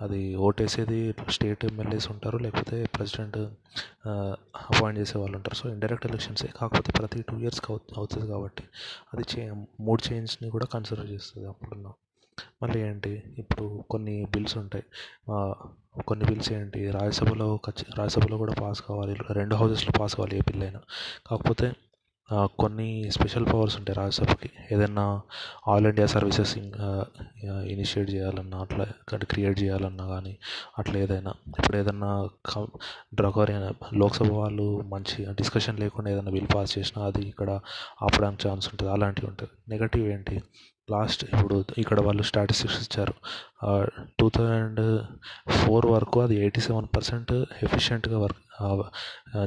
అది 0.00 0.34
ఓటేసేది 0.34 1.14
స్టేట్ 1.28 1.64
ఎమ్మెల్యేస్ 1.64 2.10
ఉంటారు. 2.10 2.38
లేకపోతే 2.38 2.79
ప్రెసిడెంట్ 2.84 3.38
అపాయింట్ 4.56 4.98
చేసే 5.00 5.18
వాళ్ళు 5.18 5.36
ఉంటారు. 5.36 5.54
సో 5.54 5.68
ఇండైరెక్ట్ 5.72 6.06
ఎలక్షన్సే. 6.06 6.48
కాకపోతే 6.56 6.92
ప్రతి 6.92 7.22
టూ 7.22 7.38
ఇయర్స్కి 7.38 7.66
అవు 7.72 7.80
అవుతుంది 7.96 8.26
కాబట్టి 8.26 8.64
అది 9.14 9.24
చే 9.32 9.50
మూడ్ 9.80 10.12
చేంజ్ని 10.12 10.50
కూడా 10.50 10.66
కన్సిడర్ 10.66 11.10
చేస్తుంది 11.10 11.48
అప్పుడున్న. 11.48 11.92
మళ్ళీ 12.62 12.80
ఏంటి? 12.80 13.22
ఇప్పుడు 13.38 13.84
కొన్ని 13.90 14.24
బిల్స్ 14.24 14.58
ఉంటాయి. 14.58 14.84
కొన్ని 16.02 16.24
బిల్స్ 16.26 16.52
ఏంటి? 16.52 16.90
రాజ్యసభలో 16.90 17.60
ఖచ్చి 17.66 17.86
రాజ్యసభలో 17.98 18.36
కూడా 18.36 18.52
పాస్ 18.52 18.82
కావాలి. 18.82 19.16
రెండు 19.32 19.54
హౌసెస్లో 19.54 19.92
పాస్ 20.00 20.16
కావాలి 20.16 20.36
ఏ 20.36 20.40
బిల్ 20.40 20.62
అయినా 20.62 20.80
కాకపోతే 21.30 21.72
కొన్ని 22.32 23.10
స్పెషల్ 23.10 23.46
పవర్స్ 23.46 23.76
ఉంటాయి 23.76 23.96
రాజ్యసభకి 23.96 24.50
ఏదైనా 24.72 25.20
ఆల్ 25.68 25.86
ఇండియా 25.86 26.06
సర్వీసెస్ 26.06 26.58
ఇనిషియేట్ 26.58 28.10
చేయాలన్నా 28.10 28.58
అట్లా 28.58 28.86
క్రియేట్ 29.14 29.62
చేయాలన్నా 29.62 30.06
కానీ 30.08 30.38
అట్లా 30.78 30.98
ఏదైనా. 30.98 31.30
ఇప్పుడు 31.58 31.76
ఏదైనా 31.76 32.28
డ్రగ్ 33.14 33.38
లోక్సభ 33.94 34.32
వాళ్ళు 34.32 34.82
మంచి 34.86 35.24
డిస్కషన్ 35.24 35.80
లేకుండా 35.80 36.10
ఏదైనా 36.10 36.30
బిల్ 36.30 36.48
పాస్ 36.54 36.78
చేసినా 36.78 37.04
అది 37.04 37.22
ఇక్కడ 37.22 37.60
ఆపడానికి 38.02 38.48
ఛాన్స్ 38.48 38.68
ఉంటుంది. 38.68 38.92
అలాంటివి 38.92 39.26
ఉంటుంది 39.26 39.52
నెగటివ్ 39.68 40.08
ఏంటి? 40.08 40.42
లాస్ట్ 40.94 41.22
ఇప్పుడు 41.30 41.56
ఇక్కడ 41.82 41.98
వాళ్ళు 42.06 42.22
స్టాటిస్టిక్స్ 42.30 42.78
ఇచ్చారు. 42.84 43.14
టూ 44.20 44.26
థౌజండ్ 44.36 44.80
ఫోర్ 45.58 45.86
వరకు 45.94 46.18
అది 46.24 46.36
ఎయిటీ 46.44 46.60
సెవెన్ 46.66 46.88
పర్సెంట్ 46.96 47.32
ఎఫిషియెంట్గా 47.66 48.18
వర్క్ 48.24 48.40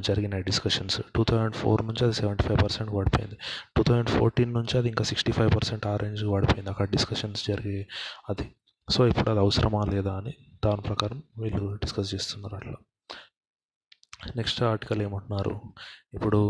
జరిగినాయి 0.08 0.44
డిస్కషన్స్ 0.44 0.98
టూ 1.16 1.24
థౌజండ్ 1.30 1.56
ఫోర్ 1.62 1.82
నుంచి 1.88 2.04
అది 2.06 2.16
సెవెంటీ 2.22 2.44
ఫైవ్ 2.48 2.60
పర్సెంట్ 2.64 2.92
పడిపోయింది. 2.98 3.38
టూ 3.78 3.82
థౌజండ్ 3.88 4.12
ఫోర్టీన్ 4.18 4.54
నుంచి 4.54 4.76
అది 4.78 4.88
ఇంకా 4.94 5.04
సిక్స్టీ 5.12 5.34
ఫైవ్ 5.38 5.52
పర్సెంట్ 5.56 5.84
ఆ 5.92 5.94
రేంజ్కి 6.04 6.32
పడిపోయింది 6.36 6.70
అక్కడ 6.70 6.88
డిస్కషన్స్ 6.96 7.44
జరిగి 7.50 7.78
అది. 8.30 8.48
సో 8.88 9.02
ఇప్పుడు 9.12 9.30
అది 9.34 9.42
అవసరమా 9.46 9.82
లేదా 9.94 10.14
అని 10.22 10.34
దాని 10.66 10.82
ప్రకారం 10.82 11.20
వీళ్ళు 11.44 11.66
డిస్కస్ 11.84 12.10
చేస్తున్నారు 12.14 12.56
అట్లా. 12.56 12.78
నెక్స్ట్ 14.36 14.60
ఆర్టికల్ 14.72 15.02
ఏమంటున్నారు? 15.02 15.54
ఇప్పుడు 16.14 16.42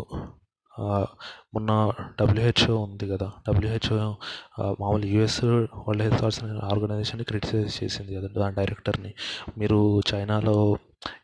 మొన్న 0.79 1.91
డబ్ల్యూహెచ్ఓ 2.19 2.75
ఉంది 2.83 3.07
కదా. 3.09 3.31
డబ్ల్యూహెచ్ఓ 3.47 3.97
మామూలు 4.79 5.05
యూఎస్ 5.05 5.43
వరల్డ్ 5.45 6.03
హెల్త్ 6.03 6.23
ఆర్గనైజేషన్ని 6.63 7.23
క్రిటిసైజ్ 7.23 7.83
చేసింది 7.83 8.15
కదా. 8.15 8.27
దాని 8.27 8.55
డైరెక్టర్ని 8.55 9.13
మీరు 9.57 10.01
చైనాలో 10.13 10.77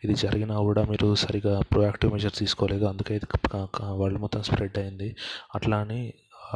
ఇది 0.03 0.15
జరిగినా 0.15 0.55
కూడా 0.59 0.83
మీరు 0.85 1.15
సరిగా 1.15 1.61
ప్రొయాక్టివ్ 1.71 2.13
మెజర్స్ 2.13 2.39
తీసుకోలేదు. 2.39 2.85
అందుకే 2.85 3.15
ఇది 3.15 3.27
వరల్డ్ 3.91 4.19
మొత్తం 4.19 4.43
స్ప్రెడ్ 4.43 4.77
అయింది. 4.77 5.15
అట్లా 5.55 5.77
అని 5.77 6.13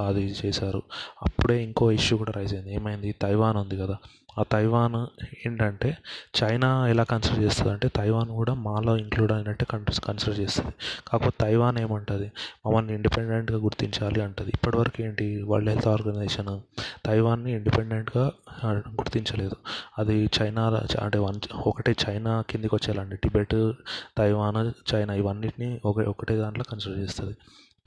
అది 0.08 0.36
చేశారు. 0.46 0.82
అప్పుడే 1.24 1.64
ఇంకో 1.64 1.92
ఇష్యూ 1.92 2.18
కూడా 2.18 2.32
రైజ్ 2.36 2.54
అయింది. 2.54 2.74
ఏమైంది? 2.76 3.12
తైవాన్ 3.12 3.58
ఉంది 3.58 3.78
కదా. 3.78 3.98
ఆ 4.40 4.44
తైవాన్ 4.44 5.22
ఏంటంటే 5.48 5.98
చైనా 6.44 6.88
ఎలా 6.88 7.04
కన్సిడర్ 7.04 7.40
చేస్తుంది 7.40 7.72
అంటే 7.72 7.88
తైవాన్ 7.88 8.30
కూడా 8.30 8.54
మాలో 8.54 8.98
ఇంక్లూడ్ 8.98 9.32
అయినట్టే 9.32 9.66
కంట్రీస్ 9.66 10.02
కన్సిడర్ 10.02 10.40
చేస్తుంది. 10.40 10.72
కాకపోతే 11.08 11.36
తైవాన్ 11.42 11.78
ఏమంటుంది? 11.78 12.32
మమ్మల్ని 12.66 12.94
ఇండిపెండెంట్గా 12.94 13.58
గుర్తించాలి 13.58 14.22
అంటుంది. 14.22 14.52
ఇప్పటివరకు 14.54 15.02
ఏంటి 15.02 15.44
వరల్డ్ 15.44 15.70
హెల్త్ 15.70 15.88
ఆర్గనైజేషన్ 15.88 16.60
తైవాన్ని 17.06 17.52
ఇండిపెండెంట్గా 17.52 18.32
గుర్తించలేదు. 18.66 19.56
అది 20.00 20.30
చైనా 20.42 20.82
అంటే 21.02 21.20
వన్ 21.20 21.40
ఒకటే 21.56 21.96
చైనా 22.10 22.42
కిందికి 22.50 22.76
వచ్చేయాలండి. 22.76 23.18
టిబెట్ 23.18 23.72
తైవాన్ 24.18 24.96
చైనా 24.96 25.14
ఇవన్నిటిని 25.14 25.82
ఒక 25.86 26.00
ఒకటే 26.00 26.36
దాంట్లో 26.38 26.64
కన్సిడర్ 26.72 27.00
చేస్తుంది. 27.00 27.36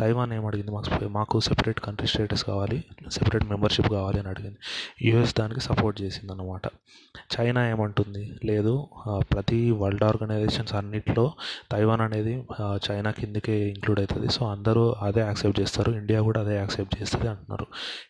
తైవాన్ 0.01 0.33
ఏమడిగింది 0.37 0.73
మాకు 0.77 1.07
మాకు 1.17 1.37
సెపరేట్ 1.47 1.79
కంట్రీ 1.85 2.09
స్టేటస్ 2.13 2.43
కావాలి 2.49 2.79
సెపరేట్ 3.17 3.45
మెంబర్షిప్ 3.53 3.89
కావాలి 3.95 4.19
అని 4.23 4.29
అడిగింది. 4.33 4.59
యూఎస్ 5.07 5.33
దానికి 5.39 5.61
సపోర్ట్ 5.67 5.97
చేసింది 6.03 6.31
అనమాట 6.35 6.67
చైనా 7.35 7.61
ఏమంటుంది? 7.73 8.23
లేదు 8.49 8.73
ప్రతి 9.33 9.61
వరల్డ్ 9.83 10.05
ఆర్గనైజేషన్స్ 10.09 10.75
అన్నిట్లో 10.81 11.25
తైవాన్ 11.73 12.03
అనేది 12.07 12.35
చైనా 12.87 13.11
కిందకే 13.19 13.57
ఇంక్లూడ్ 13.75 14.01
అవుతుంది 14.03 14.29
సో 14.37 14.43
అందరూ 14.55 14.83
అదే 15.07 15.23
యాక్సెప్ట్ 15.29 15.59
చేస్తారు. 15.63 15.91
ఇండియా 16.01 16.21
కూడా 16.29 16.41
అదే 16.45 16.57
యాక్సెప్ట్ 16.63 16.95
చేస్తుంది 17.01 17.29
అంటున్నారు. 17.33 17.67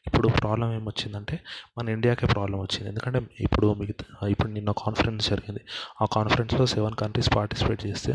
ఇప్పుడు 0.09 0.27
ప్రాబ్లం 0.40 0.68
ఏమొచ్చిందంటే 0.79 1.38
మన 1.79 1.87
ఇండియాకే 1.96 2.29
ప్రాబ్లం 2.35 2.59
వచ్చింది. 2.64 2.88
ఎందుకంటే 2.92 3.20
ఇప్పుడు 3.46 3.68
మిగతా 3.83 4.27
ఇప్పుడు 4.35 4.51
నిన్న 4.57 4.70
కాన్ఫరెన్స్ 4.85 5.25
జరిగింది. 5.33 5.62
ఆ 6.03 6.09
కాన్ఫరెన్స్లో 6.16 6.66
సెవెన్ 6.75 6.99
కంట్రీస్ 7.05 7.31
పార్టిసిపేట్ 7.38 7.83
చేస్తే 7.87 8.12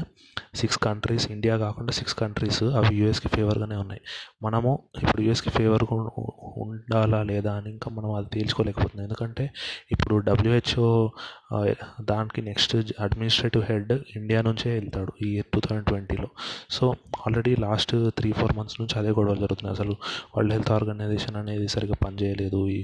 సిక్స్ 0.59 0.79
కంట్రీస్ 0.87 1.25
ఇండియా 1.37 1.55
కాకుండా 1.65 1.91
సిక్స్ 1.97 2.15
కంట్రీస్ 2.21 2.63
అవి 2.77 2.89
యూఎస్కి 2.99 3.29
ఫేవర్ 3.37 3.59
ఫేవర్గానే 3.61 3.77
ఉన్నాయి. 3.83 4.01
మనము 4.45 4.71
ఇప్పుడు 5.03 5.21
యూఎస్కి 5.25 5.51
ఫేవర్గా 5.57 5.95
ఉండాలా 6.63 7.19
లేదా 7.31 7.51
అని 7.59 7.69
ఇంకా 7.75 7.87
మనం 7.97 8.09
అది 8.19 8.29
తేల్చుకోలేకపోతున్నాం. 8.33 9.03
ఎందుకంటే 9.07 9.43
ఇప్పుడు 9.91 10.15
డబ్ల్యూహెచ్ఓ 10.29 10.87
దానికి 12.11 12.41
నెక్స్ట్ 12.49 12.73
అడ్మినిస్ట్రేటివ్ 13.05 13.63
హెడ్ 13.69 13.91
ఇండియా 14.19 14.39
నుంచే 14.49 14.69
వెళ్తాడు 14.79 15.11
ఈ 15.27 15.29
టూ 15.53 15.59
థౌజండ్ 15.65 15.87
ట్వంటీలో 15.91 16.29
so 16.75 16.83
already 17.25 17.53
last 17.65 17.93
three 18.17 18.29
four 18.39 18.53
months 18.57 18.77
నుంచి 18.81 18.95
అదే 18.99 19.11
గొడవలు 19.17 19.41
జరుగుతున్నాయి. 19.45 19.75
అసలు 19.77 19.93
వరల్డ్ 20.35 20.53
హెల్త్ 20.55 20.71
ఆర్గనైజేషన్ 20.77 21.37
అనేది 21.41 21.67
సరిగ్గా 21.75 21.97
పనిచేయలేదు. 22.05 22.61
ఈ 22.77 22.79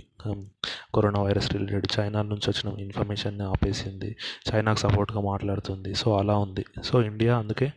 కరోనా 0.95 1.21
వైరస్ 1.21 1.51
రిలేటెడ్ 1.53 1.88
చైనా 1.99 2.21
నుంచి 2.21 2.49
వచ్చిన 2.49 2.80
ఇన్ఫర్మేషన్ని 2.80 3.43
ఆపేసింది. 3.43 4.15
చైనాకు 4.49 4.80
సపోర్ట్గా 4.80 5.21
మాట్లాడుతుంది. 5.21 5.95
సో 5.95 6.17
అలా 6.17 6.38
ఉంది. 6.38 6.65
సో 6.84 7.01
ఇండియా 7.01 7.38
అందుకే 7.38 7.73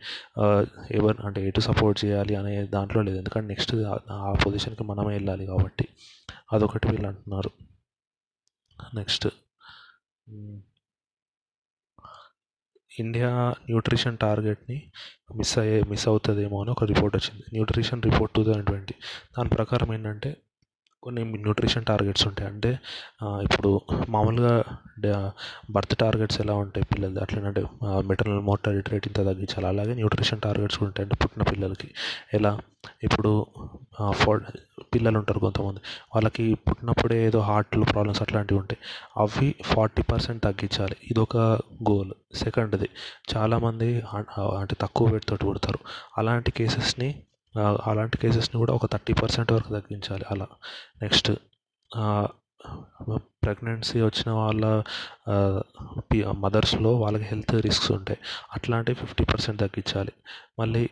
ఎవరు 0.91 1.25
అంటే 1.25 1.47
ఎటు 1.47 1.59
సపోర్ట్ 1.59 2.05
చేయాలి 2.05 2.35
అనే 2.35 2.63
దాంట్లో 2.67 3.01
లేదు. 3.01 3.17
ఎందుకంటే 3.17 3.47
నెక్స్ట్ 3.47 3.75
ఆ 4.11 4.33
పొజిషన్కి 4.45 4.83
మనమే 4.83 5.13
వెళ్ళాలి 5.13 5.45
కాబట్టి. 5.45 5.87
అదొకటి 6.53 6.87
వీళ్ళు 6.87 7.07
అంటున్నారు. 7.07 7.51
నెక్స్ట్. 8.95 9.27
ఇండియా 12.99 13.29
న్యూట్రిషన్ 13.49 14.17
టార్గెట్ని 14.17 14.91
మిస్ 15.35 15.57
అయ్యే 15.59 15.81
మిస్ 15.81 16.07
అవుతుందేమో 16.07 16.61
అని 16.61 16.71
ఒక 16.71 16.83
రిపోర్ట్ 16.83 17.17
వచ్చింది. 17.17 17.43
Nutrition 17.53 18.03
report 18.03 18.33
two 18.35 18.43
thousand 18.43 18.65
twenty. 18.65 18.93
దాని 19.37 19.49
ప్రకారం 19.49 19.93
ఏంటంటే 19.93 20.37
కొన్ని 21.03 21.23
న్యూట్రిషన్ 21.23 21.85
టార్గెట్స్ 21.85 22.25
ఉంటాయి. 22.27 22.49
అంటే 22.49 22.71
ఇప్పుడు 23.43 23.81
మామూలుగా 24.09 24.53
బర్త్ 25.69 25.95
టార్గెట్స్ 25.97 26.41
ఎలా 26.41 26.53
ఉంటాయి 26.63 26.85
పిల్లలది? 26.91 27.19
అట్లనంటే 27.19 27.63
మెటర్నల్ 28.09 28.43
మోర్టాలిటీ 28.49 28.89
రేట్ 28.91 29.07
ఇంత 29.07 29.19
తగ్గించాలి? 29.29 29.67
అలాగే 29.67 29.93
న్యూట్రిషన్ 29.93 30.41
టార్గెట్స్ 30.41 30.83
ఉంటాయి. 30.83 31.05
అంటే 31.05 31.17
పుట్టిన 31.23 31.43
పిల్లలకి 31.51 31.89
ఎలా? 32.33 32.51
ఇప్పుడు 33.03 33.31
ఫో 34.11 34.39
పిల్లలు 34.93 35.17
ఉంటారు 35.17 35.39
కొంతమంది. 35.39 35.79
వాళ్ళకి 36.13 36.45
పుట్టినప్పుడే 36.67 37.17
ఏదో 37.25 37.39
హార్ట్లో 37.49 37.83
ప్రాబ్లమ్స్ 37.91 38.21
అట్లాంటివి 38.21 38.59
ఉంటాయి. 38.59 38.79
అవి 39.21 39.49
ఫార్టీ 39.65 40.01
పర్సెంట్ 40.11 40.43
తగ్గించాలి. 40.43 40.95
ఇదొక 41.11 41.37
గోల్. 41.89 42.11
సెకండ్ది 42.35 42.89
చాలామంది 43.35 43.89
అంటే 44.59 44.75
తక్కువ 44.81 45.07
వెయిట్ 45.07 45.25
తోటి 45.29 45.45
పుడతారు. 45.45 45.79
అలాంటి 46.17 46.51
కేసెస్ని 46.51 47.09
అలాంటి 47.59 48.17
కేసెస్ని 48.17 48.57
కూడా 48.59 48.73
ఒక 48.73 48.85
థర్టీ 48.85 49.13
పర్సెంట్ 49.13 49.51
వరకు 49.51 49.67
తగ్గించాలి 49.67 50.25
అలా. 50.31 50.47
నెక్స్ట్ 51.01 51.31
ప్రెగ్నెన్సీ 53.43 54.01
వచ్చిన 54.01 54.31
వాళ్ళ 54.31 54.65
మదర్స్లో 56.45 56.91
వాళ్ళకి 57.03 57.23
హెల్త్ 57.23 57.55
రిస్క్స్ 57.65 57.91
ఉంటాయి. 57.91 58.19
అట్లాంటివి 58.53 58.95
ఫిఫ్టీ 58.95 59.23
పర్సెంట్ 59.23 59.59
తగ్గించాలి. 59.61 60.13
మళ్ళీ 60.59 60.89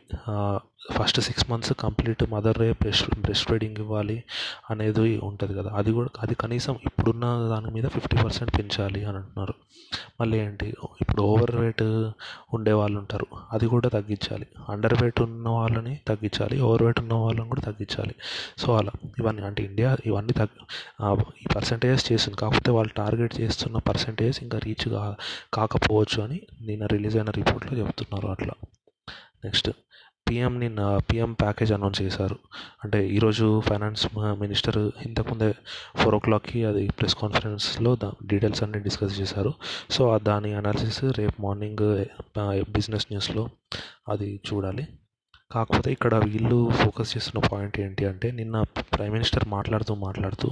ఫస్ట్ 0.98 1.20
సిక్స్ 1.22 1.50
మంత్స్ 1.52 1.74
కంప్లీట్ 1.80 2.22
మదరే 2.30 2.72
బ్రెస్ట్ 2.72 3.10
బ్రెస్ట్ 3.22 3.48
ఫీడింగ్ 3.50 3.78
ఇవ్వాలి 3.78 4.24
అనేది 4.70 5.18
ఉంటుంది 5.30 5.54
కదా. 5.60 5.72
అది 5.80 5.92
కూడా 5.92 6.10
అది 6.22 6.36
కనీసం 6.36 6.76
ఇప్పుడున్న 6.86 7.26
దాని 7.50 7.72
మీద 7.76 7.88
ఫిఫ్టీ 7.88 8.18
పర్సెంట్ 8.24 8.52
పెంచాలి 8.58 9.02
అని 9.06 9.18
అంటున్నారు. 9.18 9.54
మళ్ళీ 10.22 10.38
ఏంటి? 10.38 10.68
ఇప్పుడు 11.02 11.22
ఓవర్ 11.22 11.54
వెయిట్ 11.56 11.84
ఉండే 12.54 12.74
వాళ్ళు 12.80 12.98
ఉంటారు. 13.00 13.28
అది 13.52 13.68
కూడా 13.68 13.90
తగ్గించాలి. 13.90 14.48
అండర్ 14.70 14.96
వెయిట్ 15.02 15.22
ఉన్న 15.22 15.50
వాళ్ళని 15.50 15.94
తగ్గించాలి. 16.08 16.62
ఓవర్ 16.62 16.84
వెయిట్ 16.84 17.00
ఉన్న 17.00 17.14
వాళ్ళని 17.14 17.48
కూడా 17.50 17.62
తగ్గించాలి. 17.62 18.16
సో 18.58 18.78
అలా 18.78 18.92
ఇవన్నీ 19.20 19.42
అంటే 19.42 19.64
ఇండియా 19.64 19.98
ఇవన్నీ 20.06 20.34
తగ్గి 20.34 20.66
ఈ 21.44 21.46
పర్సంటేజ్ 21.56 22.12
చేస్తుంది 22.12 22.39
కాకపోతే 22.40 22.72
వాళ్ళు 22.78 22.94
టార్గెట్ 22.94 23.36
చేస్తున్న 23.42 23.78
పర్సంటేజ్ 23.90 24.40
ఇంకా 24.44 24.58
రీచ్ 24.66 24.88
కా 24.96 25.04
కాకపోవచ్చు 25.54 26.20
అని 26.24 26.40
నిన్న 26.62 26.86
రిలీజ్ 26.96 27.18
అయిన 27.18 27.32
రిపోర్ట్లో 27.40 27.76
చెప్తున్నారు 27.80 28.28
అట్లా. 28.36 28.56
నెక్స్ట్ 29.46 29.70
పిఎం 30.30 30.60
నిన్న 30.60 30.82
పిఎం 31.10 31.32
ప్యాకేజ్ 31.34 31.72
అనౌన్స్ 31.74 32.02
చేశారు. 32.02 32.36
అంటే 32.84 33.00
ఈరోజు 33.10 33.46
ఫైనాన్స్ 33.68 34.04
మినిస్టర్ 34.18 34.80
ఇంతకుముందే 35.06 35.48
ఫోర్ 36.00 36.16
ఓ 36.16 36.20
క్లాక్కి 36.20 36.60
అది 36.72 36.84
ప్రెస్ 37.00 37.16
కాన్ఫరెన్స్లో 37.22 37.94
దా 38.04 38.10
డీటెయిల్స్ 38.32 38.64
అన్ని 38.64 38.80
డిస్కస్ 38.88 39.16
చేశారు. 39.22 39.54
సో 39.92 40.04
దాని 40.30 40.52
అనాలిసిస్ 40.54 41.04
రేపు 41.20 41.38
మార్నింగ్ 41.42 41.86
బిజినెస్ 42.78 43.08
న్యూస్లో 43.12 43.46
అది 44.10 44.30
చూడాలి. 44.48 44.86
కాకపోతే 45.54 45.92
ఇక్కడ 45.92 46.16
వీళ్ళు 46.16 46.70
ఫోకస్ 46.72 47.18
చేస్తున్న 47.18 47.48
పాయింట్ 47.52 47.80
ఏంటి 47.80 48.06
అంటే 48.06 48.32
నిన్న 48.32 48.62
ప్రైమ్ 48.96 49.14
మినిస్టర్ 49.14 49.46
మాట్లాడుతూ 49.48 49.96
మాట్లాడుతూ 49.96 50.50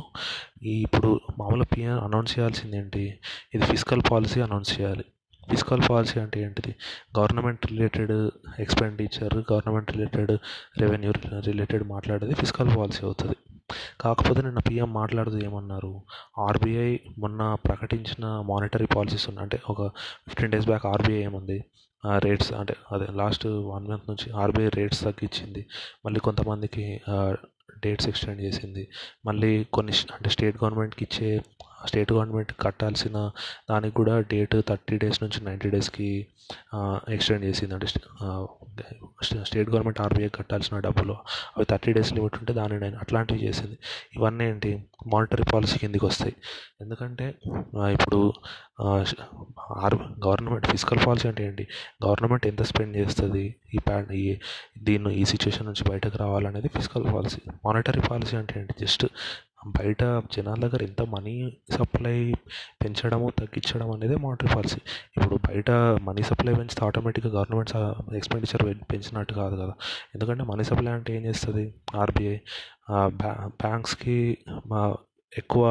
ఈ 0.64 0.82
ఇప్పుడు 0.82 1.22
మామూలుగా 1.40 1.68
పిఎం 1.76 2.00
అనౌన్స్ 2.04 2.40
చేయాల్సింది 2.40 2.78
ఏంటి? 2.78 3.20
ఇది 3.56 3.66
ఫిజికల్ 3.66 4.02
పాలసీ 4.12 4.42
అనౌన్స్ 4.42 4.82
చేయాలి. 4.82 5.06
ఫిజికల్ 5.50 5.82
పాలసీ 5.90 6.20
అంటే 6.20 6.42
ఏంటిది? 6.42 6.76
Government 7.20 7.66
related 7.66 8.16
expenditure 8.60 9.36
government 9.52 9.92
related 9.92 10.34
revenue 10.82 11.12
related 11.50 11.84
మాట్లాడేది 11.84 12.34
ఫిజికల్ 12.34 12.78
పాలసీ 12.78 13.06
అవుతుంది. 13.06 13.38
కాకపోతే 14.02 14.42
నిన్న 14.42 14.60
పిఎం 14.60 14.94
మాట్లాడుతూ 14.94 15.38
ఏమన్నారు? 15.38 16.02
ఆర్బీఐ 16.38 17.00
మొన్న 17.18 17.56
ప్రకటించిన 17.66 18.26
మానిటరీ 18.26 18.86
పాలసీస్ 18.86 19.30
ఉన్నాయి 19.30 19.46
అంటే 19.46 19.60
ఒక 19.70 19.88
ఫిఫ్టీన్ 20.28 20.52
డేస్ 20.52 20.66
బ్యాక్ 20.66 20.86
ఆర్బీఐ 20.86 21.24
ఏముంది? 21.24 21.64
రేట్స్ 22.18 22.54
అంటే 22.54 22.76
అదే 22.92 23.08
లాస్ట్ 23.12 23.48
వన్ 23.48 23.88
మంత్ 23.88 24.10
నుంచి 24.10 24.32
ఆర్బీఐ 24.32 24.70
రేట్స్ 24.76 25.02
తగ్గించింది. 25.04 25.68
మళ్ళీ 26.06 26.20
కొంతమందికి 26.20 27.02
డేట్స్ 27.86 28.08
ఎక్స్టెండ్ 28.08 28.42
చేసింది. 28.42 28.90
మళ్ళీ 29.26 29.64
కొన్ని 29.64 29.94
అంటే 30.14 30.30
స్టేట్ 30.30 30.58
గవర్నమెంట్కి 30.58 31.08
ఇచ్చే 31.12 31.42
స్టేట్ 31.86 32.14
గవర్నమెంట్ 32.14 32.54
కట్టాల్సిన 32.62 33.32
దానికి 33.70 33.96
కూడా 33.96 34.20
డేట్ 34.20 34.56
థర్టీ 34.68 34.98
డేస్ 34.98 35.24
నుంచి 35.24 35.46
నైంటీ 35.46 35.70
డేస్కి 35.70 36.28
ఎక్స్టెండ్ 37.10 37.46
చేసింది 37.46 37.74
అంటే 37.74 37.88
స్టేట్ 39.44 39.70
గవర్నమెంట్ 39.70 40.02
ఆర్బీఐ 40.02 40.30
కట్టాల్సిన 40.36 40.80
డబ్బులు 40.80 41.14
అవి 41.58 41.66
థర్టీ 41.66 41.92
డేస్ 41.94 42.14
లిమిట్ 42.14 42.36
ఉంటే 42.38 42.54
దాన్ని 42.54 42.80
నేను 42.80 42.98
అట్లాంటివి 42.98 43.46
చేసింది. 43.46 43.78
ఇవన్నీ 44.16 44.46
ఏంటి? 44.46 44.72
మానిటరీ 45.14 45.44
పాలసీ 45.54 45.78
కిందికి 45.80 46.06
వస్తాయి. 46.06 46.36
ఎందుకంటే 46.82 47.36
ఇప్పుడు 47.92 48.34
ఆర్ 48.82 49.96
గవర్నమెంట్ 50.28 50.68
ఫిజికల్ 50.68 51.00
పాలసీ 51.08 51.28
అంటే 51.28 51.46
ఏంటి? 51.48 51.68
గవర్నమెంట్ 52.06 52.48
ఎంత 52.48 52.62
స్పెండ్ 52.62 52.98
చేస్తుంది? 52.98 53.56
ఈ 53.76 53.78
ప్యా 53.78 54.06
ఈ 54.14 54.38
దీన్ని 54.84 55.16
ఈ 55.16 55.26
సిచ్యువేషన్ 55.26 55.68
నుంచి 55.68 55.90
బయటకు 55.90 56.18
రావాలనేది 56.18 56.68
ఫిజికల్ 56.68 57.06
పాలసీ. 57.14 57.42
మానిటరీ 57.66 58.02
పాలసీ 58.10 58.38
అంటే 58.38 58.60
ఏంటి? 58.60 58.76
జస్ట్ 58.86 59.06
బయట 59.66 60.04
జనాల 60.34 60.60
దగ్గర 60.66 60.82
ఎంత 60.84 61.02
మనీ 61.02 61.34
సప్లై 61.78 62.34
పెంచడము 62.84 63.28
తగ్గించడం 63.40 63.92
అనేది 63.92 64.16
మానిటరీ 64.16 64.50
పాలసీ. 64.56 64.80
ఇప్పుడు 65.18 65.36
బయట 65.48 65.72
మనీ 66.08 66.24
సప్లై 66.24 66.54
పెంచితే 66.54 66.86
ఆటోమేటిక్గా 66.86 67.32
గవర్నమెంట్ 67.34 67.72
ఎక్స్పెండిచర్ 68.16 68.64
పెంచినట్టు 68.92 69.34
కాదు 69.34 69.56
కదా. 69.56 69.74
ఎందుకంటే 70.16 70.44
మనీ 70.44 70.64
సప్లై 70.64 70.92
అంటే 70.92 71.16
ఏం 71.18 71.26
చేస్తుంది? 71.26 71.66
ఆర్బీఐ 71.96 72.38
బ్యా 73.22 73.34
బ్యాంక్స్కి 73.64 74.18
ఎక్కువ 75.38 75.66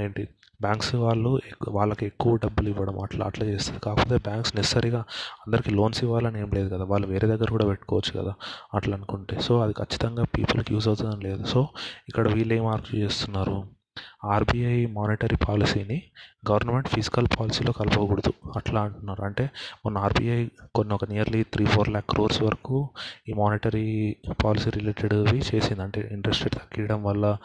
ఏంటి 0.00 0.22
బ్యాంక్స్ 0.62 0.94
వాళ్ళు 0.94 1.30
వాళ్ళకి 1.68 2.06
ఎక్కువ 2.06 2.36
డబ్బులు 2.36 2.68
ఇవ్వడం 2.68 2.98
అట్లా 3.02 3.26
అట్లా 3.26 3.46
చేస్తారు. 3.46 3.80
కాకపోతే 3.80 4.16
బ్యాంక్స్ 4.16 4.56
నెసరీగా 4.56 5.00
అందరికీ 5.46 5.70
లోన్స్ 5.70 6.04
ఇవ్వాలని 6.04 6.40
ఏం 6.40 6.50
లేదు 6.54 6.68
కదా. 6.74 6.84
వాళ్ళు 6.84 7.06
వేరే 7.08 7.28
దగ్గర 7.28 7.50
కూడా 7.50 7.66
పెట్టుకోవచ్చు 7.66 8.22
కదా 8.22 8.34
అట్లా 8.74 8.96
అనుకుంటే. 8.96 9.40
సో 9.40 9.60
అది 9.60 9.72
ఖచ్చితంగా 9.72 10.24
పీపుల్కి 10.24 10.74
యూజ్ 10.74 10.88
అవుతుందని 10.88 11.24
లేదు. 11.24 11.44
సో 11.44 11.68
ఇక్కడ 12.08 12.28
వీళ్ళు 12.32 12.54
ఏం 12.54 12.66
ఆర్గ్యూ 12.66 13.04
చేస్తున్నారు? 13.04 13.56
ఆర్బీఐ 14.24 14.86
మానిటరీ 14.86 15.36
పాలసీని 15.36 16.02
గవర్నమెంట్ 16.50 16.88
ఫిజికల్ 16.88 17.26
పాలసీలో 17.40 17.72
కలపకూడదు. 17.72 18.32
అట్లా 18.56 18.80
అంటున్నారు. 18.82 19.22
అంటే 19.24 19.44
మొన్న 19.84 19.98
ఆర్బీఐ 19.98 20.38
కొన్ని 20.74 20.94
ఒక 20.94 21.04
nearly 21.04 21.42
three 21.42 21.64
four 21.64 21.88
lakh 21.88 22.06
crores 22.10 22.42
వరకు 22.42 22.90
ఈ 23.28 23.32
మానిటరీ 23.32 24.16
పాలసీ 24.44 24.70
రిలేటెడ్వి 24.70 25.42
చేసింది. 25.54 25.82
అంటే 25.82 26.08
ఇంట్రెస్ట్ 26.12 26.44
రేట్ 26.44 26.54
తగ్గించడం 26.54 27.04
వల్ల 27.04 27.36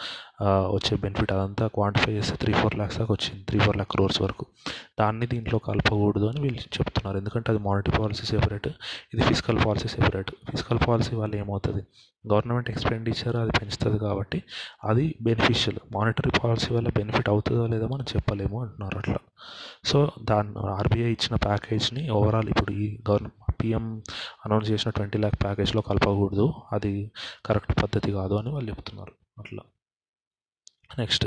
వచ్చే 0.45 0.97
బెనిఫిట్ 0.97 1.32
అదంతా 1.32 1.67
క్వాంటిఫై 1.67 2.12
చేస్తే 2.13 2.36
త్రీ 2.36 2.54
ఫోర్ 2.54 2.76
ల్యాక్స్ 2.76 2.97
దాకా 2.97 3.13
వచ్చింది. 3.13 3.43
త్రీ 3.43 3.60
ఫోర్ 3.60 3.78
ల్యాక్ 3.78 3.91
క్రోర్స్ 3.91 4.21
వరకు. 4.21 4.45
దాన్ని 5.00 5.28
దీంట్లో 5.28 5.58
కలపకూడదు 5.58 6.26
అని 6.26 6.41
వీళ్ళు 6.41 6.62
చెప్తున్నారు. 6.62 7.17
ఎందుకంటే 7.17 7.52
అది 7.52 7.60
మానిటరీ 7.60 7.97
పాలసీ 7.97 8.26
సెపరేట్ 8.26 8.67
ఇది 9.13 9.21
physical 9.21 9.65
policy 9.65 9.88
separate 9.88 10.32
physical 10.52 10.80
policy 10.88 11.15
వల్ల 11.15 11.36
ఏమవుతుంది? 11.36 11.82
గవర్నమెంట్ 12.32 12.69
ఎక్స్పెండిచర్ 12.69 13.36
అది 13.36 13.52
పెంచుతుంది 13.60 14.00
కాబట్టి 14.00 14.43
అది 14.84 15.15
బెనిఫిషియల్ 15.21 15.80
మానిటరీ 15.95 16.32
పాలసీ 16.39 16.73
వల్ల 16.73 16.89
బెనిఫిట్ 16.89 17.30
అవుతుందో 17.30 17.67
లేదో 17.67 17.88
మనం 17.88 18.06
చెప్పలేము 18.15 18.62
అంటున్నారు 18.63 18.97
అట్లా. 18.97 19.19
సో 19.86 20.12
దాని 20.21 20.54
ఆర్బీఐ 20.60 21.12
ఇచ్చిన 21.12 21.36
ప్యాకేజ్ని 21.36 22.10
ఓవరాల్ 22.10 22.50
ఇప్పుడు 22.50 22.71
ఈ 22.71 23.00
గవర్నమెంట్ 23.10 23.63
పిఎం 23.63 24.04
అనౌన్స్ 24.45 24.71
చేసిన 24.71 24.89
ట్వంటీ 24.91 25.17
ల్యాక్ 25.17 25.43
ప్యాకేజ్లో 25.43 25.82
కలపకూడదు. 25.82 26.54
అది 26.73 27.12
కరెక్ట్ 27.45 27.84
పద్ధతి 27.84 28.12
కాదు 28.12 28.34
అని 28.34 28.50
వాళ్ళు 28.50 28.69
చెప్తున్నారు. 28.69 29.12
అట్లా. 29.38 29.63
నెక్స్ట్ 31.00 31.26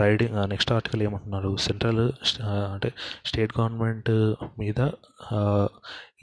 రైడింగ్ 0.00 0.48
నెక్స్ట్ 0.48 0.72
ఆర్టికల్ 0.72 1.02
ఏమంటున్నారు 1.02 1.56
సెంట్రల్ 1.56 2.12
అంటే 2.44 2.92
స్టేట్ 3.26 3.52
గవర్నమెంట్ 3.60 4.10
మీద 4.58 4.90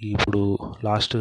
ఇప్పుడు 0.03 0.59
last 0.83 1.17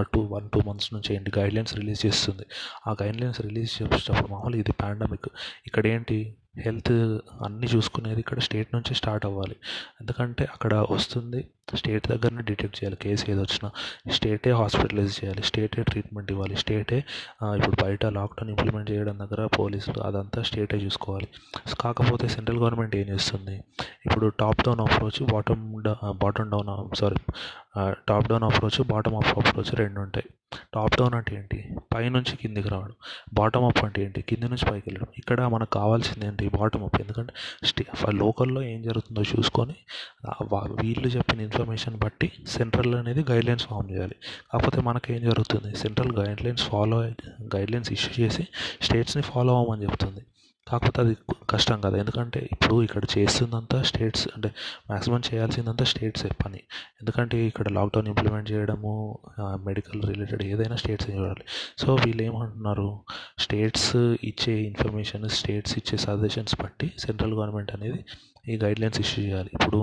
two 0.00 0.20
one 0.20 0.50
two 0.50 0.60
months 0.66 0.94
నుంచి 0.94 1.14
ఏంటి 1.14 1.32
గైడ్లైన్స్ 1.38 1.74
రిలీజ్ 1.74 2.06
చేస్తుంది. 2.06 2.46
ఆ 2.86 2.96
గైడ్లైన్స్ 3.02 3.40
రిలీజ్ 3.40 3.82
చేసేటప్పుడు 3.82 4.32
మామూలు 4.32 4.56
ఇది 4.56 4.72
పాండమిక్ 4.72 5.28
ఇక్కడ 5.66 5.86
ఏంటి 5.86 6.36
హెల్త్ 6.64 6.92
అన్నీ 7.46 7.66
చూసుకునేది 7.74 8.20
ఇక్కడ 8.24 8.40
స్టేట్ 8.46 8.70
నుంచి 8.74 8.92
స్టార్ట్ 9.00 9.24
అవ్వాలి. 9.28 9.56
ఎందుకంటే 10.00 10.44
అక్కడ 10.54 10.74
వస్తుంది 10.94 11.40
స్టేట్ 11.80 12.06
దగ్గరనే 12.12 12.42
డిటెక్ట్ 12.48 12.76
చేయాలి 12.78 12.96
కేసు 13.02 13.24
ఏది 13.32 13.40
వచ్చినా. 13.44 13.68
స్టేటే 14.16 14.50
హాస్పిటలైజ్ 14.60 15.12
చేయాలి 15.18 15.42
స్టేటే 15.48 15.82
ట్రీట్మెంట్ 15.90 16.30
ఇవ్వాలి 16.34 16.56
స్టేటే 16.62 16.98
ఇప్పుడు 17.58 17.76
బయట 17.82 18.04
లాక్డౌన్ 18.18 18.50
ఇంప్లిమెంట్ 18.54 18.88
చేయడం 18.92 19.16
దగ్గర 19.22 19.42
పోలీసులు 19.58 20.00
అదంతా 20.08 20.42
స్టేటే 20.48 20.78
చూసుకోవాలి. 20.84 21.28
కాకపోతే 21.82 22.28
సెంట్రల్ 22.34 22.60
గవర్నమెంట్ 22.62 22.96
ఏం 23.00 23.06
చేస్తుంది? 23.14 23.56
ఇప్పుడు 24.06 24.28
top 24.42 24.62
down 24.68 24.82
approach 24.86 25.22
bottom 25.32 25.64
bottom 26.24 26.50
down 26.54 26.72
sorry 27.02 27.20
top 28.10 28.28
down 28.32 28.46
approach 28.50 28.80
bottom 28.92 29.16
up 29.22 29.32
approach 29.42 29.72
రెండు 29.82 30.00
ఉంటాయి. 30.00 30.28
టాప్ 30.74 30.96
డౌన్ 30.96 31.14
అంటే 31.14 31.36
ఏంటి? 31.36 31.58
పైనుంచి 31.94 32.36
కిందికి 32.36 32.68
రావడం. 32.68 32.94
బాటమ్ 33.34 33.64
అప్ 33.64 33.84
అంటే 33.84 34.04
ఏంటి? 34.04 34.22
కింది 34.22 34.48
నుంచి 34.48 34.64
పైకి 34.70 34.90
వెళ్ళడం. 34.90 35.06
ఇక్కడ 35.18 35.40
మనకు 35.54 35.70
కావాల్సింది 35.70 36.26
ఏంటి? 36.26 36.48
బాటమ్ 36.48 36.84
అప్ 36.84 37.00
ఎందుకంటే 37.00 37.32
స్టే 37.64 37.86
లోకల్లో 38.14 38.62
ఏం 38.62 38.82
జరుగుతుందో 38.82 39.22
చూసుకొని 39.22 39.74
వీళ్ళు 40.82 41.08
చెప్పిన 41.08 41.40
ఇన్ఫర్మేషన్ 41.40 41.96
బట్టి 41.96 42.30
సెంట్రల్ 42.48 42.94
అనేది 42.94 43.24
గైడ్లైన్స్ 43.30 43.66
ఫామ్ 43.66 43.90
చేయాలి. 43.90 44.16
కాకపోతే 44.52 44.80
మనకేం 44.80 45.20
జరుగుతుంది? 45.30 45.70
Central 45.76 46.12
guidelines 46.18 46.64
follow 46.68 46.98
guidelines 47.56 47.92
issue 47.92 48.24
చేసి 48.24 48.46
స్టేట్స్ని 48.82 49.22
ఫాలో 49.22 49.52
అవ్వమని 49.58 49.82
చెప్తుంది. 49.82 50.22
కాకపోతే 50.70 50.98
అది 51.04 51.14
కష్టం 51.52 51.78
కదా. 51.84 51.96
ఎందుకంటే 52.02 52.40
ఇప్పుడు 52.54 52.76
ఇక్కడ 52.86 53.04
చేస్తుందంతా 53.14 53.78
స్టేట్స్ 53.90 54.24
అంటే 54.34 54.48
మ్యాక్సిమం 54.90 55.22
చేయాల్సిందంతా 55.28 55.84
స్టేట్సే 55.92 56.30
పని. 56.44 56.60
ఎందుకంటే 57.00 57.38
ఇక్కడ 57.50 57.66
లాక్డౌన్ 57.78 58.08
ఇంప్లిమెంట్ 58.12 58.48
చేయడము 58.52 58.92
మెడికల్ 59.68 60.02
రిలేటెడ్ 60.10 60.44
ఏదైనా 60.52 60.78
స్టేట్స్ 60.82 61.08
చూడాలి. 61.16 61.44
సో 61.82 61.88
వీళ్ళు 62.04 62.24
ఏమంటున్నారు 62.28 62.88
స్టేట్స్ 63.46 63.90
ఇచ్చే 64.30 64.54
ఇన్ఫర్మేషన్ 64.70 65.26
స్టేట్స్ 65.40 65.76
ఇచ్చే 65.82 65.98
సజెషన్స్ 66.06 66.56
బట్టి 66.62 66.88
సెంట్రల్ 67.06 67.36
గవర్నమెంట్ 67.38 67.72
అనేది 67.78 68.00
ఈ 68.52 68.56
గైడ్లైన్స్ 68.64 69.00
ఇష్యూ 69.04 69.20
చేయాలి. 69.26 69.50
ఇప్పుడు 69.58 69.80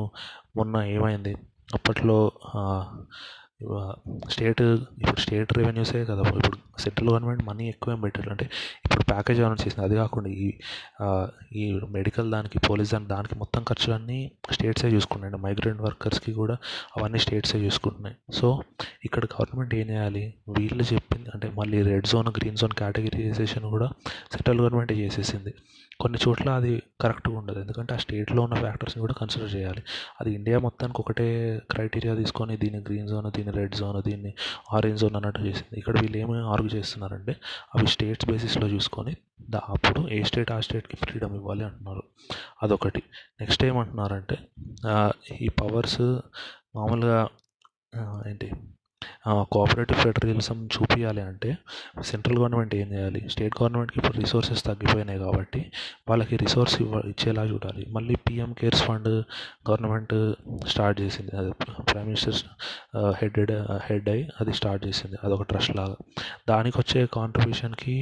మొన్న 0.58 0.76
ఏమైంది? 0.96 1.34
అప్పట్లో 1.78 2.18
స్టేట్ 4.34 4.62
ఇప్పుడు 5.02 5.20
స్టేట్ 5.24 5.52
రెవెన్యూసే 5.58 6.00
కదా. 6.10 6.22
ఇప్పుడు 6.28 6.50
సెంట్రల్ 6.86 7.10
గవర్నమెంట్ 7.14 7.44
మనీ 7.50 7.66
ఎక్కువ 7.74 7.96
పెట్టారు 8.06 8.32
అంటే 8.36 8.48
ఇప్పుడు 8.86 9.04
ప్యాకేజ్ 9.12 9.40
అనౌన్స్ 9.46 9.64
చేసింది 9.66 9.86
అది 9.88 9.96
కాకుండా 10.02 10.30
ఈ 10.44 10.48
ఈ 11.62 11.64
మెడికల్ 11.98 12.30
దానికి 12.36 12.58
పోలీస్ 12.68 12.92
దానికి 12.94 13.12
దానికి 13.16 13.36
మొత్తం 13.42 13.62
ఖర్చులన్నీ 13.70 14.20
స్టేట్సే 14.56 14.90
చూసుకున్నాయి 14.96 15.40
మైగ్రెంట్ 15.46 15.82
వర్కర్స్కి 15.86 16.32
కూడా 16.42 16.56
అవన్నీ 16.96 17.20
స్టేట్సే 17.26 17.58
చూసుకుంటున్నాయి. 17.66 18.16
సో 18.40 18.48
ఇక్కడ 19.08 19.24
గవర్నమెంట్ 19.34 19.74
ఏం 19.80 19.88
చేయాలి? 19.94 20.24
వీళ్ళు 20.58 20.86
చెప్పింది 20.94 21.30
అంటే 21.36 21.48
మళ్ళీ 21.60 21.78
red 21.90 22.08
zone 22.12 22.30
green 22.38 22.58
zone 22.62 22.74
categorization 22.80 23.66
కూడా 23.76 23.88
సెంట్రల్ 24.34 24.60
గవర్నమెంటే 24.62 24.96
చేసేసింది. 25.02 25.54
కొన్ని 26.02 26.20
చోట్ల 26.24 26.50
అది 26.60 26.72
కరెక్ట్గా 27.02 27.36
ఉండదు. 27.40 27.60
ఎందుకంటే 27.64 27.92
ఆ 27.96 28.00
స్టేట్లో 28.04 28.42
ఉన్న 28.48 28.56
ఫ్యాక్టర్స్ని 28.64 29.02
కూడా 29.06 29.16
కన్సిడర్ 29.20 29.52
చేయాలి. 29.56 29.82
అది 30.22 30.30
ఇండియా 30.38 30.58
మొత్తానికి 30.66 31.00
ఒకటే 31.04 31.28
క్రైటీరియా 31.74 32.14
తీసుకొని 32.22 32.54
దీన్ని 32.64 32.80
గ్రీన్ 32.88 33.10
జోన్ 33.12 33.28
దీన్ని 33.38 33.54
రెడ్ 33.60 33.76
జోన్ 33.82 34.00
దీన్ని 34.08 34.32
ఆరెంజ్ 34.78 35.00
జోన్ 35.04 35.16
అన్నట్టు 35.20 35.42
చేసింది. 35.48 35.76
ఇక్కడ 35.82 35.96
వీళ్ళు 36.04 36.18
ఏమి 36.24 36.38
ఆర్గ్యూ 36.54 36.71
చేస్తున్నారంటే 36.76 37.36
అవి 37.76 37.88
స్టేట్స్ 37.88 38.30
బేసిస్లో 38.30 38.68
చూసుకొని 38.68 39.14
దా 39.50 39.62
అప్పుడు 39.70 40.08
ఏ 40.10 40.24
స్టేట్ 40.24 40.52
ఆ 40.52 40.60
స్టేట్కి 40.60 40.96
ఫ్రీడమ్ 40.96 41.36
ఇవ్వాలి 41.36 41.64
అంటున్నారు. 41.64 42.04
అదొకటి. 42.64 43.04
నెక్స్ట్ 43.42 43.64
ఏమంటున్నారంటే 43.66 44.38
ఈ 45.42 45.50
పవర్స్ 45.50 46.02
మామూలుగా 46.76 47.28
ఏంటి 48.28 48.52
కోఆపరేటివ్ 49.54 50.00
ఫెడరలిజం 50.04 50.58
చూపించాలి 50.76 51.22
అంటే 51.30 51.50
సెంట్రల్ 52.10 52.38
గవర్నమెంట్ 52.42 52.74
ఏం 52.80 52.88
చేయాలి? 52.94 53.22
స్టేట్ 53.34 53.56
గవర్నమెంట్కి 53.60 53.98
ఇప్పుడు 54.02 54.18
రిసోర్సెస్ 54.24 54.64
తగ్గిపోయినాయి 54.68 55.20
కాబట్టి 55.26 55.62
వాళ్ళకి 56.10 56.36
రిసోర్స్ 56.44 56.76
ఇవ్వ 56.84 57.02
ఇచ్చేలా 57.12 57.44
చూడాలి. 57.52 57.84
మళ్ళీ 57.96 58.16
PM 58.28 58.52
cares 58.60 58.84
fund 58.88 59.10
government 59.70 60.16
start 60.74 60.98
చేసింది. 61.04 61.32
అది 61.42 61.52
ప్రైమ్ 61.92 62.08
మినిస్టర్ 62.12 62.40
హెడెడ్ 63.22 63.54
హెడ్ 63.88 64.10
అయ్యి 64.14 64.26
అది 64.42 64.54
స్టార్ట్ 64.60 64.84
చేసింది. 64.88 65.18
అదొక 65.24 65.46
ట్రస్ట్ 65.52 65.74
లాగా. 65.80 65.98
దానికి 66.52 66.78
వచ్చే 66.82 67.02
కాంట్రిబ్యూషన్కి 67.18 67.96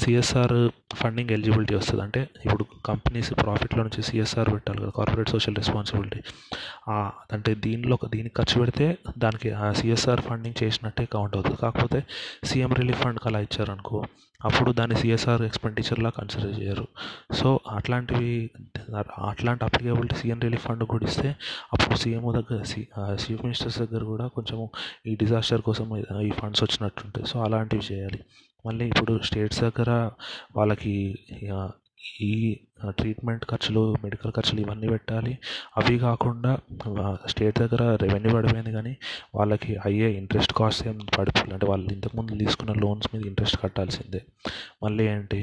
సిఎస్ఆర్ 0.00 0.56
ఫండింగ్ 1.00 1.30
ఎలిజిబిలిటీ 1.36 1.74
వస్తుంది. 1.80 2.02
అంటే 2.06 2.22
ఇప్పుడు 2.46 2.66
కంపెనీస్ 2.90 3.30
ప్రాఫిట్లో 3.42 3.80
నుంచి 3.86 4.02
సిఎస్ఆర్ 4.08 4.50
పెట్టాలి 4.54 4.80
కదా 4.84 4.92
కార్పొరేట్ 4.98 5.30
సోషల్ 5.34 5.56
రెస్పాన్సిబిలిటీ 5.62 6.20
అంటే 7.34 7.52
దీనిలో 7.64 7.96
దీనికి 8.14 8.34
ఖర్చు 8.38 8.56
పెడితే 8.60 8.86
దానికి 9.24 9.48
సిఎస్ఆర్ 9.80 10.20
ఫండ్ 10.26 10.35
ఫండింగ్ 10.36 10.62
చేసినట్టే 10.62 11.04
కౌంట్ 11.04 11.36
అవుతుంది. 11.36 11.56
కాకపోతే 11.56 12.04
సీఎం 12.44 12.72
రిలీఫ్ 12.74 13.02
ఫండ్కి 13.02 13.28
అలా 13.28 13.40
ఇచ్చారనుకో 13.40 14.04
అప్పుడు 14.44 14.70
దాన్ని 14.78 14.96
సిఎస్ఆర్ 14.96 15.42
ఎక్స్పెండిచర్లా 15.42 16.10
కన్సిడర్ 16.16 16.60
చేయరు. 16.60 16.86
సో 17.34 17.60
అట్లాంటివి 17.76 18.50
అట్లాంటి 19.28 19.64
అప్లికేబిలిటీ 19.64 20.14
సీఎం 20.14 20.40
రిలీఫ్ 20.40 20.64
ఫండ్ 20.66 20.84
కూడా 20.84 21.06
ఇస్తే 21.06 21.28
అప్పుడు 21.72 21.96
సీఎం 21.96 22.26
దగ్గర 22.38 22.58
చీఫ్ 23.12 23.42
మినిస్టర్స్ 23.44 23.78
దగ్గర 23.78 24.02
కూడా 24.04 24.26
కొంచెం 24.26 24.60
ఈ 25.06 25.14
డిజాస్టర్ 25.14 25.62
కోసం 25.62 25.96
ఈ 26.20 26.30
ఫండ్స్ 26.30 26.62
వచ్చినట్టుంటాయి. 26.64 27.26
సో 27.26 27.42
అలాంటివి 27.44 27.94
చేయాలి. 27.94 28.20
మళ్ళీ 28.66 28.84
ఇప్పుడు 28.88 29.20
స్టేట్స్ 29.24 29.60
దగ్గర 29.60 29.90
వాళ్ళకి 30.56 30.94
ఈ 32.20 32.60
ట్రీట్మెంట్ 32.88 33.44
ఖర్చులు 33.44 33.96
మెడికల్ 34.04 34.32
ఖర్చులు 34.32 34.60
ఇవన్నీ 34.60 34.88
పెట్టాలి. 34.88 35.38
అవి 35.76 35.98
కాకుండా 35.98 36.58
స్టేట్ 37.26 37.58
దగ్గర 37.58 37.96
రెవెన్యూ 37.96 38.32
పడిపోయింది 38.34 38.72
కానీ 38.72 38.96
వాళ్ళకి 39.34 39.76
అయ్యే 39.84 40.08
ఇంట్రెస్ట్ 40.12 40.52
కాస్ట్ 40.52 40.88
ఏం 40.88 40.98
పడిపోలేదు 41.18 41.54
అంటే 41.54 41.66
వాళ్ళు 41.66 41.92
ఇంతకుముందు 41.92 42.38
తీసుకున్న 42.38 42.72
లోన్స్ 42.80 43.08
మీద 43.14 43.26
ఇంట్రెస్ట్ 43.26 43.58
కట్టాల్సిందే. 43.62 44.22
మళ్ళీ 44.82 45.06
ఏంటి? 45.08 45.40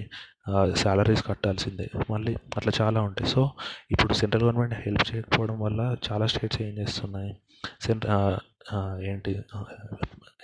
శాలరీస్ 0.76 1.26
కట్టాల్సిందే. 1.26 1.89
మళ్ళీ 2.12 2.36
అట్లా 2.58 2.73
చాలా 2.82 3.02
ఉంటాయి. 3.02 3.30
సో 3.30 3.52
ఇప్పుడు 3.91 4.13
సెంట్రల్ 4.13 4.43
గవర్నమెంట్ 4.43 4.73
హెల్ప్ 4.73 5.15
చేయకపోవడం 5.15 5.60
వల్ల 5.60 5.95
చాలా 6.12 6.28
స్టేట్స్ 6.28 6.62
ఏం 6.62 6.73
చేస్తున్నాయి? 6.78 7.38
సెంట్ర 7.82 8.10
ఏంటి? 9.02 9.32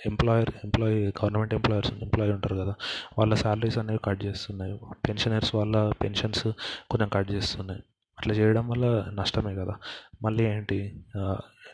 Employer 0.06 0.50
employee 0.64 1.06
government 1.06 1.54
employers 1.54 1.92
employee 2.02 2.32
ఉంటారు 2.32 2.56
కదా 2.56 2.74
వాళ్ళ 3.18 3.34
శాలరీస్ 3.34 3.78
అనేవి 3.78 4.00
కట్ 4.04 4.24
చేస్తున్నాయి. 4.24 4.78
పెన్షనర్స్ 5.08 5.54
వాళ్ళ 5.54 5.92
పెన్షన్స్ 6.02 6.48
కొంచెం 6.90 7.08
కట్ 7.08 7.30
చేస్తున్నాయి. 7.32 7.82
అట్లా 8.18 8.34
చేయడం 8.34 8.68
వల్ల 8.68 8.86
నష్టమే 9.12 9.54
కదా. 9.54 9.74
మళ్ళీ 10.22 10.44
ఏంటి? 10.44 10.78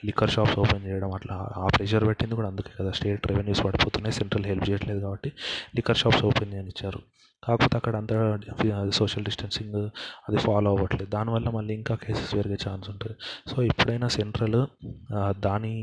లిక్కర్ 0.04 0.30
షాప్స్ 0.30 0.58
ఓపెన్ 0.58 0.84
చేయడం 0.86 1.12
అట్లా 1.12 1.34
ఆ 1.56 1.66
ప్రెషర్ 1.66 2.04
పెట్టింది 2.06 2.34
కూడా 2.34 2.48
అందుకే 2.48 2.72
కదా. 2.80 2.90
స్టేట్ 2.90 3.26
రెవెన్యూస్ 3.26 3.64
పడిపోతున్నాయి 3.64 4.12
సెంట్రల్ 4.12 4.46
హెల్ప్ 4.46 4.70
చేయట్లేదు 4.70 5.00
కాబట్టి 5.00 5.32
లిక్కర్ 5.76 5.96
షాప్స్ 5.96 6.24
ఓపెన్ 6.24 6.52
చేయనిచ్చారు. 6.54 7.00
కాకపోతే 7.44 7.76
అక్కడ 7.76 7.96
అంతా 7.96 8.16
సోషల్ 8.90 9.24
డిస్టెన్సింగ్ 9.24 9.74
అది 10.28 10.36
ఫాలో 10.36 10.70
అవ్వట్లేదు. 10.70 11.10
దానివల్ల 11.10 11.48
మళ్ళీ 11.48 11.74
ఇంకా 11.74 11.94
కేసెస్ 11.94 12.34
పెరిగే 12.34 12.58
ఛాన్స్ 12.68 12.90
ఉంటుంది. 12.90 13.16
సో 13.50 13.62
ఎప్పుడైనా 13.62 14.08
సెంట్రల్ 14.08 14.66
దాని 15.40 15.74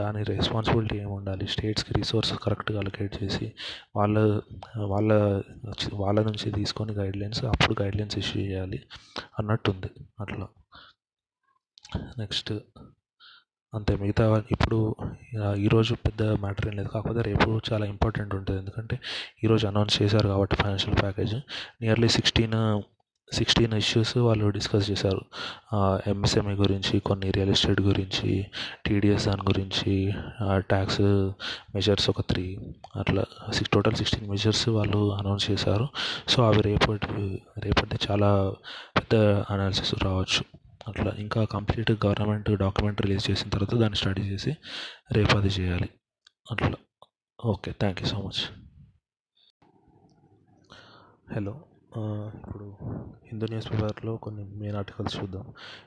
దాని 0.00 0.22
రెస్పాన్సిబిలిటీ 0.22 0.96
ఏమి 0.96 1.12
ఉండాలి? 1.12 1.46
స్టేట్స్కి 1.46 1.94
రిసోర్స్ 1.94 2.32
కరెక్ట్గా 2.38 2.78
అలొకేట్ 2.78 3.22
చేసి 3.22 3.52
వాళ్ళ 3.96 4.40
వాళ్ళ 4.76 5.12
వాళ్ళ 5.94 6.18
నుంచి 6.22 6.50
తీసుకొని 6.50 6.92
గైడ్లైన్స్ 6.92 7.44
అప్పుడు 7.44 7.82
గైడ్లైన్స్ 7.82 8.18
ఇష్యూ 8.18 8.42
చేయాలి 8.42 8.80
అన్నట్టుంది. 9.38 9.90
అట్లా. 10.20 10.48
నెక్స్ట్ 12.18 12.52
అంతే. 13.74 13.96
మిగతా 13.96 14.44
ఇప్పుడు 14.50 14.96
ఈరోజు 15.56 15.94
పెద్ద 15.94 16.22
మ్యాటర్ 16.22 16.66
ఏం 16.68 16.74
లేదు. 16.76 16.88
కాకపోతే 16.88 17.22
రేపు 17.22 17.60
చాలా 17.72 17.86
ఇంపార్టెంట్ 17.86 18.34
ఉంటుంది. 18.34 18.58
ఎందుకంటే 18.60 18.98
ఈరోజు 19.44 19.66
అనౌన్స్ 19.66 20.02
చేశారు 20.02 20.28
కాబట్టి 20.28 20.56
financial 20.56 20.98
package 21.02 21.34
nearly 21.82 22.08
sixteen 22.08 22.82
sixteen 23.32 23.72
issues 23.72 24.16
వాళ్ళు 24.16 24.48
డిస్కస్ 24.48 24.90
చేశారు. 24.90 25.22
ఎంఎస్ఎంఈ 26.06 26.54
గురించి 26.54 27.00
కొన్ని 27.00 27.30
రియల్ 27.30 27.50
ఎస్టేట్ 27.50 27.80
గురించి 27.80 28.46
టీడీఎస్ 28.86 29.26
దాని 29.26 29.42
గురించి 29.42 30.12
ట్యాక్స్ 30.56 31.00
మెజర్స్ 31.74 32.10
ఒక 32.10 32.20
త్రీ 32.20 32.74
అట్లా 32.96 33.24
సిక్స్ 33.52 33.72
టోటల్ 33.72 33.94
సిక్స్టీన్ 33.94 34.30
మెజర్స్ 34.30 34.68
వాళ్ళు 34.68 35.14
అనౌన్స్ 35.14 35.50
చేశారు. 35.50 35.88
సో 36.28 36.46
అవి 36.48 36.62
రేపటి 36.62 37.42
రేపటి 37.58 37.98
చాలా 38.10 38.54
పెద్ద 38.96 39.14
అనాలిసిస్ 39.50 39.94
రావచ్చు. 40.04 40.44
అట్లా 40.88 41.12
ఇంకా 41.18 41.44
కంప్లీట్ 41.44 41.90
గవర్నమెంట్ 41.90 42.50
డాక్యుమెంట్ 42.50 43.02
రిలీజ్ 43.02 43.30
చేసిన 43.30 43.48
తర్వాత 43.48 43.74
దాన్ని 43.74 43.96
స్టడీ 43.96 44.22
చేసి 44.22 44.56
రేపు 45.12 45.36
అది 45.36 45.48
చేయాలి. 45.48 45.88
అట్లా. 46.50 46.76
Okay 47.44 47.72
thank 47.72 48.02
you 48.02 48.08
so 48.08 48.18
much 48.20 48.42
hello 51.34 51.54
ఇప్పుడు 51.96 52.72
హిందూ 53.26 53.46
న్యూస్ 53.46 53.72
పేపర్లో 53.72 54.16
కొన్ని 54.16 54.44
మెయిన్ 54.44 54.76
ఆర్టికల్స్ 54.76 55.22
చూద్దాం. 55.22 55.44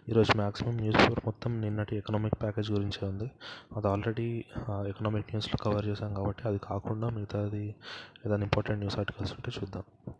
ఈరోజు 0.10 0.38
మ్యాక్సిమం 0.38 0.78
న్యూస్ 0.78 0.98
పేపర్ 0.98 1.20
మొత్తం 1.26 1.62
నిన్నటి 1.62 1.96
ఎకనామిక్ 1.96 2.42
ప్యాకేజ్ 2.42 2.72
గురించే 2.72 3.08
ఉంది. 3.08 3.32
అది 3.78 3.88
ఆల్రెడీ 3.88 4.46
ఎకనామిక్ 4.70 5.28
న్యూస్లో 5.28 5.72
కవర్ 5.72 5.86
చేశాం 5.86 6.14
కాబట్టి 6.14 6.48
అది 6.48 6.58
కాకుండా 6.58 7.10
మిగతాది 7.10 7.76
ఏదైనా 8.26 8.44
ఇంపార్టెంట్ 8.44 8.80
న్యూస్ 8.80 9.00
ఆర్టికల్స్ 9.00 9.34
ఉంటే 9.34 9.52
చూద్దాం. 9.60 10.14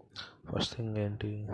ఫస్ట్ 0.52 0.78
థింగ్ 0.78 0.98
ఏంటి? 0.98 1.50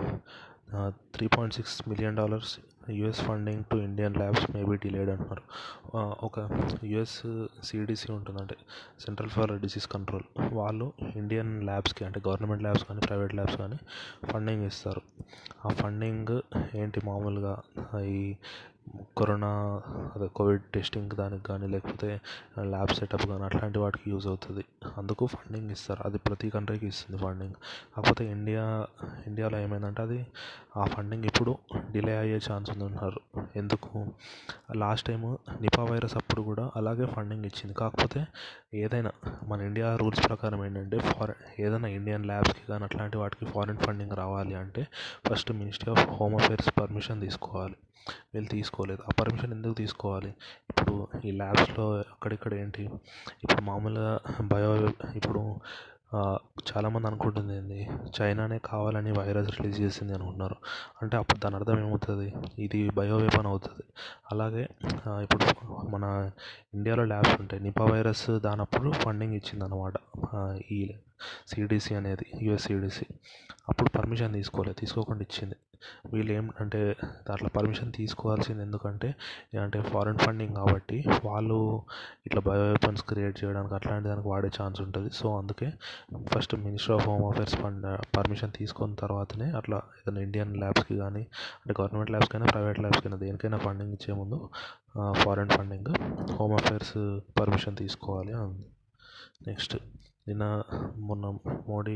Three 1.16 1.26
point 1.28 1.56
six 1.56 1.90
million 1.90 2.16
dollars 2.18 2.54
US 2.90 3.22
funding 3.22 3.64
to 3.72 3.76
Indian 3.78 4.16
labs 4.18 4.46
may 4.56 4.62
be 4.64 4.76
delayed 4.76 5.10
అంటున్నారు. 5.10 5.44
ఒక 6.26 6.40
యుఎస్ 6.84 7.18
సిడిసి 7.64 8.12
ఉంటుంది 8.12 8.40
అంటే 8.42 8.56
సెంట్రల్ 9.06 9.30
ఫర్ 9.30 9.52
డిసీజ్ 9.62 9.88
కంట్రోల్ 9.88 10.26
వాళ్ళు 10.54 10.88
ఇండియన్ 11.16 11.64
ల్యాబ్స్కి 11.64 12.06
అంటే 12.06 12.22
గవర్నమెంట్ 12.28 12.64
ల్యాబ్స్ 12.64 12.86
కానీ 12.86 13.02
ప్రైవేట్ 13.08 13.36
ల్యాబ్స్ 13.36 13.58
కానీ 13.58 13.78
ఫండింగ్ 14.32 14.66
ఇస్తారు. 14.66 15.02
ఆ 15.66 15.70
ఫండింగ్ 15.82 16.34
ఏంటి 16.76 17.02
మామూలుగా? 17.06 17.56
ఈ 18.02 18.36
కరోనా 19.18 19.50
అదే 20.16 20.28
కోవిడ్ 20.36 20.64
టెస్టింగ్ 20.74 21.10
దానికి 21.12 21.44
కానీ 21.44 21.68
లేకపోతే 21.68 22.10
ల్యాబ్ 22.64 22.94
సెటప్ 22.94 23.26
కానీ 23.28 23.44
అట్లాంటి 23.44 23.80
వాటికి 23.80 24.06
యూజ్ 24.10 24.28
అవుతుంది. 24.28 24.64
అందుకు 24.98 25.26
ఫండింగ్ 25.26 25.72
ఇస్తారు. 25.72 26.02
అది 26.06 26.18
ప్రతి 26.18 26.50
కంట్రీకి 26.50 26.86
ఇస్తుంది 26.86 27.18
ఫండింగ్. 27.18 27.58
కాకపోతే 27.96 28.32
ఇండియా 28.32 28.66
ఇండియాలో 29.28 29.60
ఏమైందంటే 29.60 30.02
అది 30.02 30.20
ఆ 30.78 30.86
ఫండింగ్ 30.86 31.26
ఇప్పుడు 31.26 31.54
డిలే 31.92 32.18
అయ్యే 32.18 32.40
ఛాన్స్ 32.50 32.72
ఉందంటున్నారు 32.72 33.22
ఎందుకు? 33.56 34.12
లాస్ట్ 34.76 35.08
టైము 35.08 35.38
నిపా 35.62 35.84
వైరస్ 35.84 36.18
అప్పుడు 36.18 36.42
కూడా 36.42 36.72
అలాగే 36.76 37.06
ఫండింగ్ 37.06 37.46
ఇచ్చింది. 37.46 37.74
కాకపోతే 37.74 38.28
ఏదైనా 38.74 39.12
మన 39.48 39.62
ఇండియా 39.62 39.96
రూల్స్ 39.96 40.28
ప్రకారం 40.28 40.66
ఏంటంటే 40.66 41.00
ఫారెన్ 41.00 41.62
ఏదైనా 41.62 41.88
ఇండియన్ 41.88 42.26
ల్యాబ్స్కి 42.26 42.68
కానీ 42.70 42.84
అట్లాంటి 42.84 43.18
వాటికి 43.18 43.46
ఫారెన్ 43.46 43.78
ఫండింగ్ 43.78 44.12
రావాలి 44.12 44.56
అంటే 44.56 44.88
first 45.28 45.52
ministry 45.52 45.92
of 45.92 46.10
home 46.10 46.36
affairs 46.36 46.70
permission 46.82 47.22
తీసుకోవాలి. 47.22 47.76
వీళ్ళు 48.34 48.50
తీసుకోలేదు. 48.50 49.04
ఆ 49.10 49.12
పర్మిషన్ 49.22 49.54
ఎందుకు 49.54 49.74
తీసుకోవాలి? 49.74 50.34
ఇప్పుడు 50.70 51.08
ఈ 51.26 51.32
ల్యాబ్స్లో 51.32 51.98
అక్కడిక్కడ 51.98 52.54
ఏంటి? 52.54 52.90
ఇప్పుడు 53.44 53.62
మామూలుగా 53.62 54.20
బయో 54.42 54.90
ఇప్పుడు 55.16 55.60
చాలామంది 56.70 57.08
అనుకుంటుంది 57.08 57.54
ఏంది? 57.58 57.80
చైనానే 58.18 58.58
కావాలని 58.66 59.12
వైరస్ 59.12 59.50
రిలీజ్ 59.60 59.82
చేసింది 59.82 60.14
అనుకుంటున్నారు. 60.14 60.58
అంటే 61.02 61.16
అప్పుడు 61.18 61.40
దాని 61.40 61.56
అర్థం 61.56 61.80
ఏమవుతుంది? 61.80 62.28
ఇది 62.60 62.80
బయో 62.90 63.18
వెపన్ 63.18 63.48
అవుతుంది. 63.48 63.84
అలాగే 64.32 64.64
ఇప్పుడు 65.26 65.46
మన 65.90 66.06
ఇండియాలో 66.74 67.04
ల్యాబ్స్ 67.04 67.36
ఉంటాయి. 67.42 67.64
నిపా 67.64 67.86
వైరస్ 67.86 68.30
దానప్పుడు 68.48 68.92
ఫండింగ్ 68.92 69.34
ఇచ్చింది 69.34 69.66
అనమాట 69.66 69.94
ఈ 70.72 70.82
సిడిసి 71.48 71.96
అనేది 71.96 72.26
యుఎస్ 72.46 72.64
సిడిసి 72.64 73.06
అప్పుడు 73.70 73.90
పర్మిషన్ 73.90 74.34
తీసుకోలేదు 74.34 74.78
తీసుకోకుండా 74.80 75.22
ఇచ్చింది. 75.22 75.58
వీళ్ళు 76.14 76.34
ఏం 76.34 76.50
అంటే 76.60 76.96
దాంట్లో 77.30 77.50
పర్మిషన్ 77.50 77.94
తీసుకోవాల్సింది 77.94 78.62
ఎందుకంటే 78.62 79.16
అంటే 79.62 79.82
ఫారెన్ 79.82 80.18
ఫండింగ్ 80.18 80.56
కాబట్టి 80.56 81.04
వాళ్ళు 81.26 81.84
ఇట్లా 82.26 82.42
బయో 82.42 82.64
వెపన్స్ 82.64 83.04
క్రియేట్ 83.04 83.44
చేయడానికి 83.44 83.76
అట్లాంటి 83.76 84.10
దానికి 84.10 84.28
వాడే 84.28 84.50
ఛాన్స్ 84.62 84.82
ఉంటుంది. 84.82 85.10
సో 85.12 85.38
అందుకే 85.38 85.72
first 86.34 86.56
minister 86.56 86.96
of 86.96 87.08
home 87.10 87.24
affairs 87.24 87.56
fund 87.56 88.18
permission 88.18 88.52
తీసుకున్న 88.52 88.96
తర్వాతనే 88.96 89.52
అట్లా 89.52 89.78
ఏదైనా 89.78 90.22
ఇండియన్ 90.22 90.58
ల్యాబ్స్కి 90.58 90.98
కానీ 90.98 91.22
అంటే 91.22 91.74
గవర్నమెంట్ 91.82 92.12
ల్యాబ్స్కి 92.12 92.38
అయినా 92.38 92.52
ప్రైవేట్ 92.52 92.80
ల్యాబ్స్కి 92.80 93.08
అయినా 93.08 93.18
దేనికైనా 93.18 93.58
ఫండింగ్ 93.58 93.94
ఇచ్చే 93.94 94.14
ముందు 94.14 94.50
foreign 95.12 95.50
funding 95.50 95.94
home 96.32 96.54
affairs 96.54 97.20
permission 97.40 97.78
తీసుకోవాలి. 97.78 98.34
అని 98.34 98.60
నెక్స్ట్. 99.48 99.78
నిన్న 100.28 100.44
మొన్న 100.98 101.26
మోడీ 101.70 101.96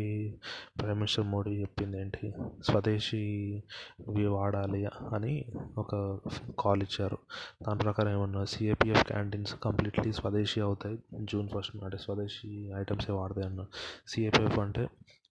ప్రైమ్ 0.82 0.98
మినిస్టర్ 0.98 1.28
మోడీ 1.28 1.62
చెప్పింది 1.62 1.98
ఏంటి 2.02 2.34
స్వదేశీవి 2.63 4.26
వాడాలి 4.26 4.86
అని 5.16 5.34
ఒక 5.78 6.20
కాల్ 6.60 6.84
ఇచ్చారు. 6.84 7.18
దాని 7.63 7.80
ప్రకారం 7.80 8.12
ఏమన్నా 8.12 8.46
సిఏపిఎఫ్ 8.46 9.06
క్యాంటీన్స్ 9.06 9.56
కంప్లీట్లీ 9.63 10.12
స్వదేశీ 10.13 10.62
అవుతాయి? 10.62 10.98
జూన్ 11.24 11.50
ఫస్ట్ 11.50 11.76
నాటే 11.78 11.98
స్వదేశీ 11.98 12.72
ఐటమ్సే 12.76 13.12
వాడతాయి 13.12 13.48
అన్నారు. 13.48 13.70
సిఏపిఎఫ్ 14.08 14.60
అంటే 14.60 14.86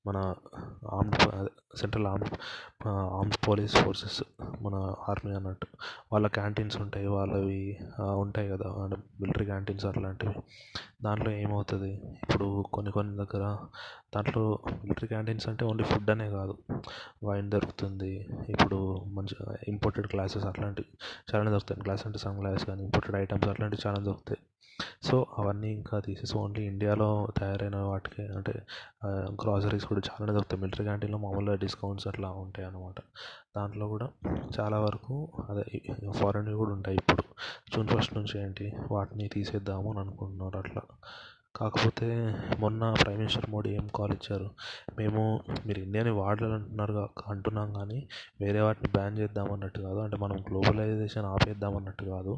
మన 0.07 0.19
armed 0.93 1.49
central 1.79 2.07
arm 2.07 2.31
armed 2.89 3.49
police 3.49 3.77
forces 3.77 4.23
మన 4.63 4.75
ఆర్మీ 5.09 5.33
అన్నట్టు. 5.35 5.67
వాళ్ళ 6.13 6.27
క్యాంటీన్స్ 6.27 6.77
ఉంటాయి 6.77 7.07
వాళ్ళవి 7.07 7.79
ఉంటాయి 8.01 8.49
కదా 8.49 8.69
అంటే 8.85 8.97
మిలిటరీ 9.21 9.45
క్యాంటీన్స్ 9.45 9.87
అట్లాంటివి. 9.87 10.35
దాంట్లో 11.05 11.31
ఏమవుతుంది? 11.33 11.91
ఇప్పుడు 12.23 12.65
కొన్ని 12.75 12.93
కొన్ని 12.93 13.17
దగ్గర 13.17 13.45
దాంట్లో 14.15 14.59
మిలిటరీ 14.83 15.09
క్యాంటీన్స్ 15.09 15.49
అంటే 15.49 15.65
ఓన్లీ 15.65 15.85
ఫుడ్ 15.85 16.11
అనే 16.11 16.29
కాదు. 16.31 16.57
వైన్ 17.25 17.51
దొరుకుతుంది 17.51 18.13
ఇప్పుడు 18.49 18.79
మంచిగా 19.17 19.57
ఇంపోర్టెడ్ 19.69 20.09
గ్లాసెస్ 20.15 20.45
అట్లాంటివి. 20.45 20.89
చాలానే 21.29 21.51
దొరుకుతాయి. 21.51 21.83
గ్లాస్ 21.85 22.07
అంటే 22.07 22.19
సన్ 22.19 22.39
గ్లాస్ 22.41 22.65
కానీ 22.67 22.85
ఇంపోర్టెడ్ 22.85 23.17
ఐటమ్స్ 23.17 23.49
అట్లాంటివి 23.49 23.89
చాలా 23.89 24.01
దొరుకుతాయి. 24.03 24.41
సో 25.03 25.27
అవన్నీ 25.39 25.69
ఇంకా 25.71 26.01
తీసేసి 26.01 26.39
ఓన్లీ 26.39 26.63
ఇండియాలో 26.63 27.29
తయారైన 27.39 27.77
వాటికి 27.77 28.23
అంటే 28.23 28.55
గ్రాసరీస్ 29.43 29.85
కూడా 29.85 30.01
చాలానే 30.09 30.33
దొరుకుతాయి. 30.33 30.61
మిలిటరీ 30.61 30.85
క్యాంటీన్లో 30.85 31.19
మామూలుగా 31.19 31.57
డిస్కౌంట్స్ 31.57 32.09
అట్లా 32.09 32.31
ఉంటాయి 32.31 32.67
అన్నమాట. 32.69 32.99
దాంట్లో 33.57 33.89
కూడా 33.89 34.09
చాలా 34.61 34.81
వరకు 34.81 35.29
అదే 35.51 35.65
ఫారెన్వి 36.13 36.55
కూడా 36.55 36.73
ఉంటాయి 36.73 36.97
ఇప్పుడు. 36.97 37.23
జూన్ 37.75 37.89
ఫస్ట్ 37.89 38.15
నుంచి 38.17 38.41
ఏంటి 38.43 38.73
వాటిని 38.93 39.29
తీసేద్దాము 39.29 39.91
అని 39.91 40.01
అనుకుంటున్నారు 40.01 40.59
అట్లా. 40.59 40.83
కాకపోతే 41.57 42.07
మొన్న 42.61 42.95
ప్రైమ్ 43.03 43.19
మినిస్టర్ 43.19 43.47
మోడీ 43.51 43.71
ఏం 43.79 43.87
కాల్ 43.97 44.13
ఇచ్చారు? 44.13 44.49
మేము 44.99 45.23
మీరు 45.67 45.81
ఇండియాని 45.85 46.13
వాడాలంటున్నారు 46.21 46.95
అంటున్నాం 47.33 47.69
కానీ 47.73 47.99
వేరే 48.43 48.61
వాటిని 48.67 48.89
బ్యాన్ 48.97 49.19
చేద్దాం 49.19 49.49
అన్నట్టు 49.53 49.81
కాదు. 49.81 49.99
అంటే 49.99 50.17
మనం 50.25 50.37
గ్లోబలైజేషన్ 50.49 51.29
ఆపేద్దాం 51.33 51.77
అన్నట్టు 51.77 52.05
కాదు 52.05 52.35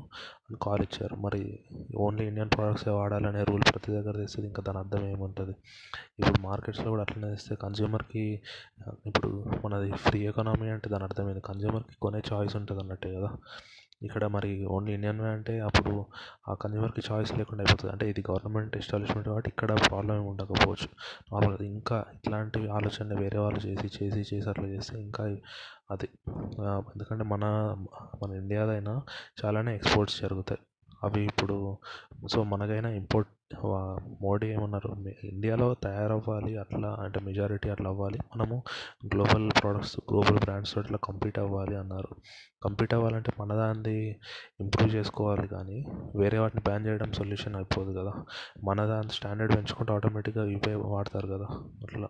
అని 0.47 0.59
కాల్ 0.67 0.83
ఇచ్చారు. 0.87 1.17
మరి 1.27 1.43
ఓన్లీ 2.07 2.27
ఇండియన్ 2.27 2.53
ప్రోడక్ట్సే 2.57 2.95
వాడాలనే 2.99 3.43
రూల్ 3.51 3.65
ప్రతి 3.73 3.91
దగ్గర 3.97 4.15
తెస్తే 4.23 4.47
ఇంకా 4.51 4.63
దాని 4.69 4.79
అర్థం 4.79 5.05
ఏముంటుంది? 5.13 5.55
ఇప్పుడు 6.19 6.41
మార్కెట్స్లో 6.49 6.89
కూడా 6.91 7.03
అట్లనే 7.07 7.31
తెస్తే 7.35 7.55
కన్జ్యూమర్కి 7.65 8.25
ఇప్పుడు 9.07 9.31
మనది 9.65 9.91
ఫ్రీ 10.07 10.21
ఎకానమీ 10.31 10.69
అంటే 10.77 10.89
దాని 10.95 11.05
అర్థం 11.05 11.27
ఏంది? 11.31 11.45
కన్జ్యూమర్కి 11.51 11.97
కొనే 12.03 12.23
చాయిస్ 12.33 12.57
ఉంటుంది 12.57 12.83
అన్నట్టే 12.85 13.11
కదా. 13.19 13.31
ఇక్కడ 14.03 14.25
మరి 14.25 14.67
ఓన్లీ 14.67 14.93
ఇండియన్ 14.93 15.21
అంటే 15.21 15.61
అప్పుడు 15.61 15.93
ఆ 16.49 16.55
కన్స్యూమర్కి 16.55 17.03
చాయిస్ 17.11 17.33
లేకుండా 17.39 17.63
అయిపోతుంది. 17.65 17.93
అంటే 17.93 18.11
ఇది 18.11 18.25
గవర్నమెంట్ 18.31 18.77
ఎస్టాబ్లిష్మెంట్ 18.77 19.29
కాబట్టి 19.29 19.51
ఇక్కడ 19.51 19.73
ప్రాబ్లం 19.89 20.15
ఏమి 20.17 20.29
ఉండకపోవచ్చు 20.29 20.89
నార్మల్గా 21.33 21.65
ఇంకా 21.65 22.05
ఇట్లాంటివి 22.15 22.69
ఆలోచన 22.69 23.19
వేరే 23.21 23.39
వాళ్ళు 23.39 23.61
చేసి 23.67 23.91
చేసి 23.97 24.21
చేసి 24.21 24.49
అట్లా 24.51 24.69
చేస్తే 24.69 25.01
ఇంకా 25.01 25.25
అది. 25.91 26.09
ఎందుకంటే 26.95 27.25
మన 27.25 27.45
మన 28.23 28.31
ఇండియాదైనా 28.33 29.03
చాలానే 29.45 29.75
ఎక్స్పోర్ట్స్ 29.75 30.21
జరుగుతాయి. 30.23 30.61
అవి 31.05 31.25
ఇప్పుడు 31.25 31.79
సో 32.33 32.43
మనకైనా 32.43 32.89
ఇంపోర్ట్ 32.91 33.31
మోడీ 34.23 34.47
ఏమన్నారు? 34.47 34.97
ఇండియాలో 35.25 35.75
తయారవ్వాలి 35.75 36.59
అట్లా 36.59 36.97
అంటే 37.01 37.21
మెజారిటీ 37.21 37.69
అట్లా 37.71 37.91
అవ్వాలి. 37.91 38.19
మనము 38.37 38.63
గ్లోబల్ 39.07 39.51
ప్రోడక్ట్స్ 39.61 40.01
గ్లోబల్ 40.11 40.39
బ్రాండ్స్ 40.39 40.79
అట్లా 40.79 40.99
కంపీట్ 41.05 41.39
అవ్వాలి 41.39 41.77
అన్నారు. 41.77 42.09
కంపీట్ 42.63 42.95
అవ్వాలంటే 42.95 43.33
మన 43.41 43.55
దాన్ని 43.55 44.17
ఇంప్రూవ్ 44.61 44.95
చేసుకోవాలి 44.95 45.49
కానీ 45.49 45.85
వేరే 46.17 46.39
వాటిని 46.39 46.63
బ్యాన్ 46.63 46.87
చేయడం 46.87 47.13
సొల్యూషన్ 47.13 47.57
అయిపోదు 47.57 47.99
కదా. 47.99 48.13
మన 48.65 48.85
దాని 48.87 49.09
స్టాండర్డ్ 49.09 49.57
పెంచుకుంటే 49.57 49.93
ఆటోమేటిక్గా 49.93 50.45
ఇవే 50.45 50.75
వాడతారు 50.75 51.27
కదా. 51.27 51.47
అట్లా. 51.83 52.09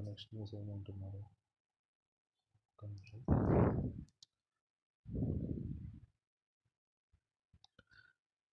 నెక్స్ట్ 0.00 0.34
న్యూస్ 0.34 0.54
ఏమంటున్నారు? 0.54 1.22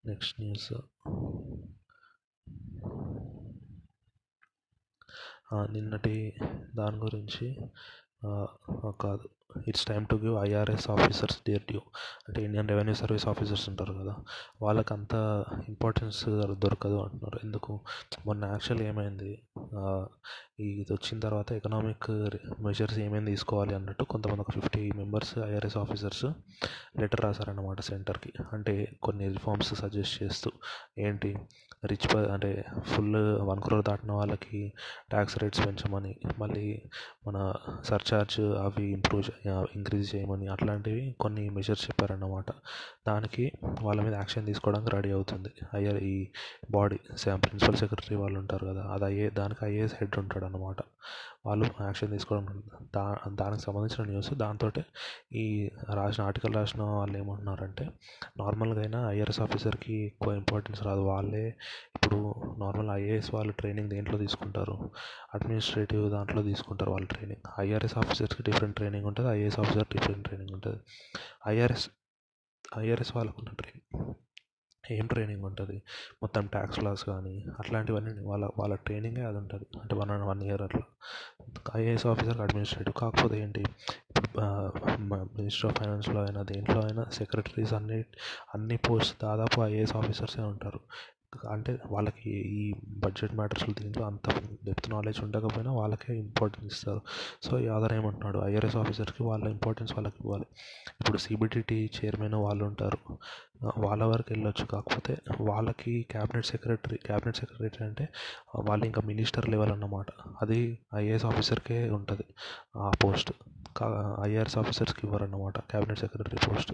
Next 0.05 0.41
news. 0.41 0.73
నిన్నటి 5.71 6.33
దాని 6.75 6.97
గురించి 6.97 7.55
కాదు. 9.01 9.29
It's 9.67 9.85
time 9.85 10.07
to 10.07 10.15
give 10.15 10.35
IRS 10.37 10.89
officers 10.89 11.39
their 11.47 11.61
due. 11.61 11.81
అంటే 12.27 12.43
ఇండియన్ 12.43 12.69
రెవెన్యూ 12.69 12.93
సర్వీస్ 12.93 13.27
ఆఫీసర్స్ 13.27 13.69
ఉంటారు 13.69 13.93
కదా 13.93 14.15
వాళ్ళకి 14.61 14.93
అంత 14.93 15.45
ఇంపార్టెన్స్ 15.67 16.29
దొరకదు 16.29 17.01
అంటున్నారు. 17.03 17.39
ఎందుకు? 17.43 17.79
మొన్న 18.25 18.45
యాక్చువల్లీ 18.45 18.87
ఏమైంది? 18.87 19.41
ఇది 20.59 20.93
వచ్చిన 20.93 21.19
తర్వాత 21.19 21.51
ఎకనామిక్ 21.51 22.11
మెజర్స్ 22.61 22.99
ఏమేమి 22.99 23.25
తీసుకోవాలి 23.25 23.75
అన్నట్టు 23.75 24.03
కొంతమంది 24.03 24.41
ఒక 24.41 24.51
fifty 24.51 24.91
members 24.91 25.37
IRS 25.37 25.77
officers 25.77 26.25
letter 26.99 27.21
రాశారన్నమాట 27.21 27.81
సెంటర్కి. 27.81 28.33
అంటే 28.53 28.91
కొన్ని 29.03 29.27
రిఫార్మ్స్ 29.27 29.75
సజెస్ట్ 29.75 30.23
చేస్తూ 30.23 30.51
ఏంటి? 30.97 31.35
రిచ్ 31.83 32.15
అంటే 32.15 32.65
ఫుల్ 32.85 33.15
వన్ 33.41 33.61
క్రోర్ 33.61 33.85
దాటిన 33.85 34.11
వాళ్ళకి 34.11 34.73
ట్యాక్స్ 35.11 35.37
రేట్స్ 35.43 35.61
పెంచమని 35.65 36.15
మళ్ళీ 36.39 36.81
మన 37.27 37.37
సర్చార్జ్ 37.85 38.39
అవి 38.39 38.85
ఇంప్రూవ్ 38.91 39.47
ఇంక్రీజ్ 39.75 40.15
చేయమని 40.15 40.47
అట్లాంటివి 40.47 41.15
కొన్ని 41.19 41.49
మెజర్స్ 41.49 41.85
చెప్పారన్నమాట. 41.85 42.45
దానికి 43.07 43.51
వాళ్ళ 43.81 44.01
మీద 44.01 44.13
యాక్షన్ 44.13 44.45
తీసుకోవడానికి 44.45 44.91
రెడీ 44.95 45.11
అవుతుంది. 45.11 45.51
అయ్యర్ 45.73 45.99
ఈ 46.03 46.15
బాడీ 46.71 46.99
ప్రిన్సిపల్ 47.45 47.75
సెక్రటరీ 47.75 48.15
వాళ్ళు 48.15 48.39
ఉంటారు 48.39 48.65
కదా 48.65 48.83
అది 48.93 49.05
ఐఏ 49.05 49.29
దానికి 49.29 49.65
ఐఏఎస్ 49.65 49.95
హెడ్ 49.95 50.17
ఉంటాడు 50.19 50.45
అన్నమాట 50.45 50.81
వాళ్ళు 51.45 51.65
యాక్షన్ 51.81 52.11
తీసుకోవడం 52.11 52.47
దా 52.95 53.03
దానికి 53.41 53.63
సంబంధించిన 53.63 54.03
న్యూస్ 54.09 54.33
దాంతో 54.33 54.67
ఈ 55.43 55.45
రాసిన 55.93 56.23
ఆర్టికల్ 56.23 56.53
రాసిన 56.53 56.81
వాళ్ళు 56.97 57.17
ఏమంటున్నారంటే 57.17 57.85
నార్మల్గా 58.37 58.81
అయినా 58.81 59.11
ఐఆర్ఎస్ 59.11 59.41
ఆఫీసర్కి 59.41 59.95
ఎక్కువ 60.05 60.33
ఇంపార్టెన్స్ 60.33 60.83
రాదు. 60.83 60.99
వాళ్ళే 61.11 61.45
ఇప్పుడు 61.95 62.19
నార్మల్ 62.57 62.89
ఐఏఎస్ 62.99 63.33
వాళ్ళు 63.35 63.53
ట్రైనింగ్ 63.53 63.89
దేంట్లో 63.89 64.17
తీసుకుంటారు? 64.17 64.77
అడ్మినిస్ట్రేటివ్ 65.35 66.05
దాంట్లో 66.11 66.43
తీసుకుంటారు 66.43 66.91
వాళ్ళు 66.91 67.07
ట్రైనింగ్. 67.07 67.45
ఐఆర్ఎస్ 67.59 67.97
ఆఫీసర్స్కి 67.97 68.43
డిఫరెంట్ 68.43 68.75
ట్రైనింగ్ 68.75 69.05
ఉంటుంది. 69.05 69.29
ఐఏఎస్ 69.37 69.59
ఆఫీసర్ 69.59 69.89
డిఫరెంట్ 69.95 70.25
ట్రైనింగ్ 70.27 70.53
ఉంటుంది. 70.53 70.79
ఐఆర్ఎస్ 71.47 71.87
ఐఆర్ఎస్ 72.79 73.13
వాళ్ళకున్న 73.17 73.49
ట్రైనింగ్. 73.61 74.20
ఏం 74.97 75.07
ట్రైనింగ్ 75.07 75.43
ఉంటుంది? 75.43 75.77
మొత్తం 76.21 76.45
ట్యాక్స్ 76.45 76.83
లాస్ 76.83 77.03
కానీ 77.05 77.45
అట్లాంటివన్నీ 77.59 78.13
వాళ్ళ 78.21 78.49
వాళ్ళ 78.57 78.75
ట్రైనింగే 78.75 79.21
అది 79.21 79.37
ఉంటుంది 79.37 79.65
అంటే 79.81 79.95
వన్ 79.95 80.11
అండ్ 80.11 80.25
వన్ 80.25 80.43
ఇయర్ 80.43 80.61
అట్లా. 80.61 80.83
ఐఏఎస్ 81.75 82.07
ఆఫీసర్కి 82.07 82.41
అడ్మినిస్ట్రేటివ్ 82.41 82.99
కాకపోతే 82.99 83.39
ఏంటి? 83.39 83.61
ఇప్పుడు 83.61 84.41
మినిస్టర్ 85.37 85.71
ఆఫ్ 85.71 85.79
ఫైనాన్స్లో 85.79 86.23
అయినా 86.23 86.41
దేంట్లో 86.41 86.81
అయినా 86.81 87.03
సెక్రటరీస్ 87.13 87.73
అన్ని 87.73 88.03
అన్ని 88.55 88.77
పోస్ట్ 88.77 89.23
దాదాపు 89.23 89.61
ఐఏఎస్ 89.61 89.95
ఆఫీసర్సే 89.95 90.41
ఉంటారు. 90.41 90.79
అంటే 91.49 91.77
వాళ్ళకి 91.85 92.29
ఈ 92.29 92.73
బడ్జెట్ 92.87 93.33
మ్యాటర్స్లో 93.35 93.75
దీంట్లో 93.81 94.05
అంత 94.05 94.29
డెప్త్ 94.65 94.89
నాలెడ్జ్ 94.89 95.21
ఉండకపోయినా 95.23 95.71
వాళ్ళకే 95.73 96.17
ఇంపార్టెన్స్ 96.17 96.75
ఇస్తారు. 96.75 97.01
సో 97.43 97.59
ఈ 97.59 97.67
ఆధార్ 97.67 97.93
ఏమంటున్నాడు? 97.93 98.39
ఐఆర్ఎస్ 98.39 98.75
ఆఫీసర్కి 98.75 99.23
వాళ్ళ 99.23 99.45
ఇంపార్టెన్స్ 99.47 99.93
వాళ్ళకి 99.93 100.15
ఇవ్వాలి. 100.21 100.45
ఇప్పుడు 100.99 101.17
సిబిటిటీ 101.17 101.89
చైర్మన్ 101.97 102.33
వాళ్ళు 102.33 102.65
ఉంటారు. 102.65 103.17
వాళ్ళ 103.63 104.03
వరకు 104.03 104.29
వెళ్ళొచ్చు. 104.33 104.65
కాకపోతే 104.65 105.17
వాళ్ళకి 105.41 106.07
క్యాబినెట్ 106.11 106.45
సెక్రటరీ 106.45 106.97
క్యాబినెట్ 107.05 107.37
సెక్రటరీ 107.37 107.85
అంటే 107.85 108.07
వాళ్ళు 108.69 108.85
ఇంకా 108.85 109.01
మినిస్టర్ 109.01 109.49
లెవెల్ 109.49 109.71
అన్నమాట. 109.71 110.07
అది 110.41 110.79
ఐఏఎస్ 110.95 111.25
ఆఫీసర్కే 111.25 111.89
ఉంటుంది 111.89 112.27
ఆ 112.77 112.91
పోస్ట్ 113.03 113.31
కా 113.77 113.85
ఐఆర్ఎస్ 114.27 114.57
ఆఫీసర్స్కి 114.57 115.01
ఇవ్వరు 115.05 115.23
అన్నమాట 115.23 115.57
క్యాబినెట్ 115.59 115.99
సెక్రటరీ 115.99 116.39
పోస్ట్ 116.47 116.71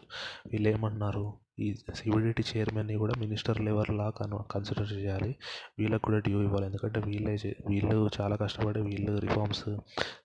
వీళ్ళు 0.51 0.69
ఏమంటున్నారు 0.69 1.25
ఈ 1.59 1.67
సిబిడిటీ 1.95 2.43
చైర్మన్ని 2.55 2.95
కూడా 2.95 3.13
మినిస్టర్ 3.19 3.61
లెవెల్లా 3.61 4.09
కన్ 4.09 4.33
కన్సిడర్ 4.51 4.93
చేయాలి. 4.93 5.35
వీళ్ళకి 5.79 6.03
కూడా 6.03 6.17
డ్యూ 6.17 6.41
ఇవ్వాలి. 6.41 6.65
ఎందుకంటే 6.65 6.99
వీళ్ళే 6.99 7.55
వీళ్ళు 7.67 8.09
చాలా 8.21 8.35
కష్టపడి 8.35 8.81
వీళ్ళు 8.81 9.17
రిఫార్మ్స్ 9.19 9.63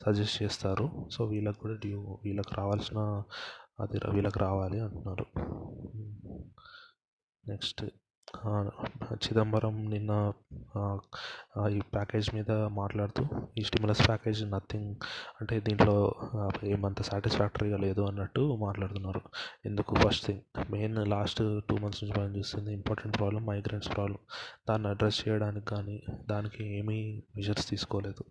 సజెస్ట్ 0.07 0.43
చేస్తారు. 0.43 1.09
సో 1.11 1.25
వీళ్ళకి 1.25 1.59
కూడా 1.59 1.75
డ్యూ 1.75 2.19
వీళ్ళకి 2.25 2.55
రావాల్సిన 2.59 3.23
అది 3.81 4.01
వీళ్ళకి 4.11 4.39
రావాలి 4.39 4.81
అంటున్నారు. 4.81 5.27
నెక్స్ట్ 7.49 7.85
చిదంబరం 9.13 9.91
నిన్న 9.91 10.33
ఈ 11.71 11.81
ప్యాకేజ్ 11.81 12.35
మీద 12.35 12.51
మాట్లాడుతూ 12.51 13.25
ఈ 13.59 13.63
స్టిమ్యులస్ 13.63 14.09
ప్యాకేజ్ 14.09 14.51
నథింగ్ 14.51 14.95
అంటే 15.41 15.61
దీంట్లో 15.61 16.15
ఏమంత 16.65 17.03
సాటిస్ఫాక్టరీగా 17.03 17.77
లేదు 17.77 18.01
అన్నట్టు 18.01 18.57
మాట్లాడుతున్నారు. 18.61 19.21
ఎందుకు? 19.67 19.95
First 19.95 20.27
thing 20.27 20.41
main 20.71 21.09
last 21.09 21.39
two 21.39 21.77
months 21.79 22.05
నుంచి 22.05 22.21
మనం 22.21 22.37
చూస్తుంది 22.37 22.73
ఇంపార్టెంట్ 22.73 23.19
ప్రాబ్లం 23.19 23.47
మైగ్రెంట్స్ 23.47 23.93
ప్రాబ్లం 23.97 24.19
దాన్ని 24.69 24.89
అడ్రస్ 24.89 25.29
చేయడానికి 25.29 25.67
కానీ 25.67 26.03
దానికి 26.31 26.79
ఏమీ 26.79 27.23
మెజర్స్ 27.37 27.71
తీసుకోలేదు. 27.71 28.25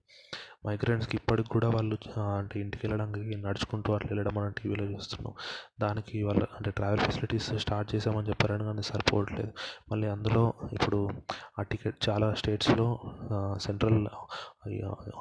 మైగ్రెంట్స్కి 0.66 1.16
ఇప్పటికి 1.18 1.50
కూడా 1.50 1.68
వాళ్ళు 1.70 1.96
అంటే 2.38 2.56
ఇంటికి 2.60 2.82
వెళ్ళడానికి 2.86 3.38
నడుచుకుంటూ 3.38 3.90
అట్లా 3.94 4.10
వెళ్ళడం 4.10 4.34
మనం 4.36 4.52
టీవీలో 4.52 4.86
చూస్తున్నాం. 4.86 5.34
దానికి 5.82 6.24
వాళ్ళ 6.24 6.44
అంటే 6.58 6.72
ట్రావెల్ 6.72 7.00
ఫెసిలిటీస్ 7.00 7.50
స్టార్ట్ 7.56 7.96
చేసామని 7.96 8.30
చెప్పారని 8.30 8.64
కానీ 8.64 8.84
సరిపోవట్లేదు 8.84 9.52
మళ్ళీ 9.92 10.08
అందులో 10.08 10.44
ఇప్పుడు 10.74 11.00
ఆ 11.60 11.64
టికెట్ 11.64 11.98
చాలా 12.10 12.30
స్టేట్స్లో 12.34 12.88
సెంట్రల్ 13.58 14.00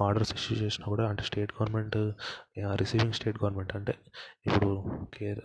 ఆర్డర్స్ 0.00 0.32
ఇష్యూ 0.34 0.54
చేసినా 0.56 0.86
కూడా 0.86 1.04
అంటే 1.08 1.22
state 1.22 1.52
government 1.52 1.96
receiving 2.74 3.12
state 3.12 3.38
government 3.44 3.76
అంటే 3.76 3.94
ఇప్పుడు 4.46 4.70
కేర్ 5.14 5.40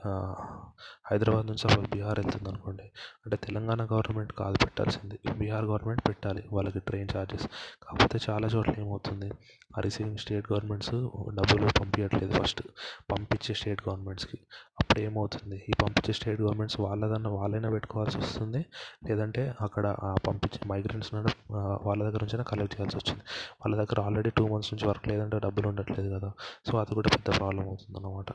హైదరాబాద్ 1.10 1.48
నుంచి 1.50 1.62
సపోజ్ 1.64 1.88
బీహార్ 1.94 2.20
వెళ్తుంది 2.22 2.48
అనుకోండి 2.52 2.86
అంటే 3.24 3.38
తెలంగాణ 3.46 3.82
గవర్నమెంట్ 3.92 4.32
కాదు 4.40 4.58
పెట్టాల్సింది. 4.64 5.18
బీహార్ 5.40 5.66
గవర్నమెంట్ 5.72 6.04
పెట్టాలి 6.10 6.44
వాళ్ళకి 6.56 6.80
ట్రైన్ 6.88 7.10
ఛార్జెస్ 7.14 7.46
కాకపోతే 7.84 8.20
చాలా 8.28 8.48
చోట్ల 8.54 8.74
ఏమవుతుంది 8.84 9.30
ఆ 9.78 9.82
రిసీవింగ్ 9.86 10.20
స్టేట్ 10.24 10.46
గవర్నమెంట్స్ 10.52 10.94
డబ్బులు 11.38 11.70
పంపించట్లేదు 11.80 12.34
ఫస్ట్. 12.40 12.62
పంపించే 13.12 13.54
స్టేట్ 13.60 13.82
గవర్నమెంట్స్కి. 13.88 14.38
అప్పుడు 14.80 15.00
ఏమవుతుంది 15.08 15.58
ఈ 15.72 15.74
పంపించే 15.84 16.14
స్టేట్ 16.20 16.40
గవర్నమెంట్స్ 16.44 16.78
వాళ్ళదన్న 16.86 17.30
వాళ్ళైనా 17.38 17.70
పెట్టుకోవాల్సి 17.76 18.18
వస్తుంది. 18.24 18.62
లేదంటే 19.10 19.44
అక్కడ 19.68 19.86
పంపించే 20.28 20.62
మైగ్రెంట్స్ 20.74 21.12
వాళ్ళ 21.88 22.00
దగ్గర 22.08 22.22
నుంచైనా 22.26 22.46
కలెక్ట్ 22.52 22.76
చేయాల్సి 22.78 22.98
వచ్చింది. 23.02 23.24
వాళ్ళ 23.62 23.74
దగ్గర 23.82 24.00
ఆల్రెడీ 24.08 24.32
టూ 24.40 24.46
మంత్స్ 24.54 24.72
నుంచి 24.74 24.88
వర్క్ 24.92 25.08
లేదంటే 25.14 25.40
డబ్బులు 25.48 25.68
ఉండట్లేదు 25.74 26.10
కదా. 26.18 26.32
సో 26.70 26.74
అది 26.84 26.94
కూడా 27.00 27.12
పెద్ద 27.18 27.28
ప్రాబ్లం 27.40 27.64
అవుతుంది 27.72 27.98
అన్నమాట 28.02 28.32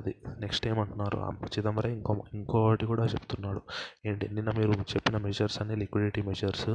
అది 0.00 0.14
నెక్స్ట్ 0.40 0.66
ఏమంటున్నారు? 0.66 1.18
చిదంబరం 1.46 1.90
ఇంకో 1.90 2.22
ఇంకోటి 2.34 2.86
కూడా 2.86 3.04
చెప్తున్నాడు. 3.04 3.62
ఏంటి? 4.06 4.28
నిన్న 4.34 4.50
మీరు 4.58 4.72
చెప్పిన 4.72 5.16
మెజర్స్ 5.16 5.60
అన్ని 5.62 5.76
లిక్విడిటీ 5.76 6.22
మెజర్స్ 6.22 6.70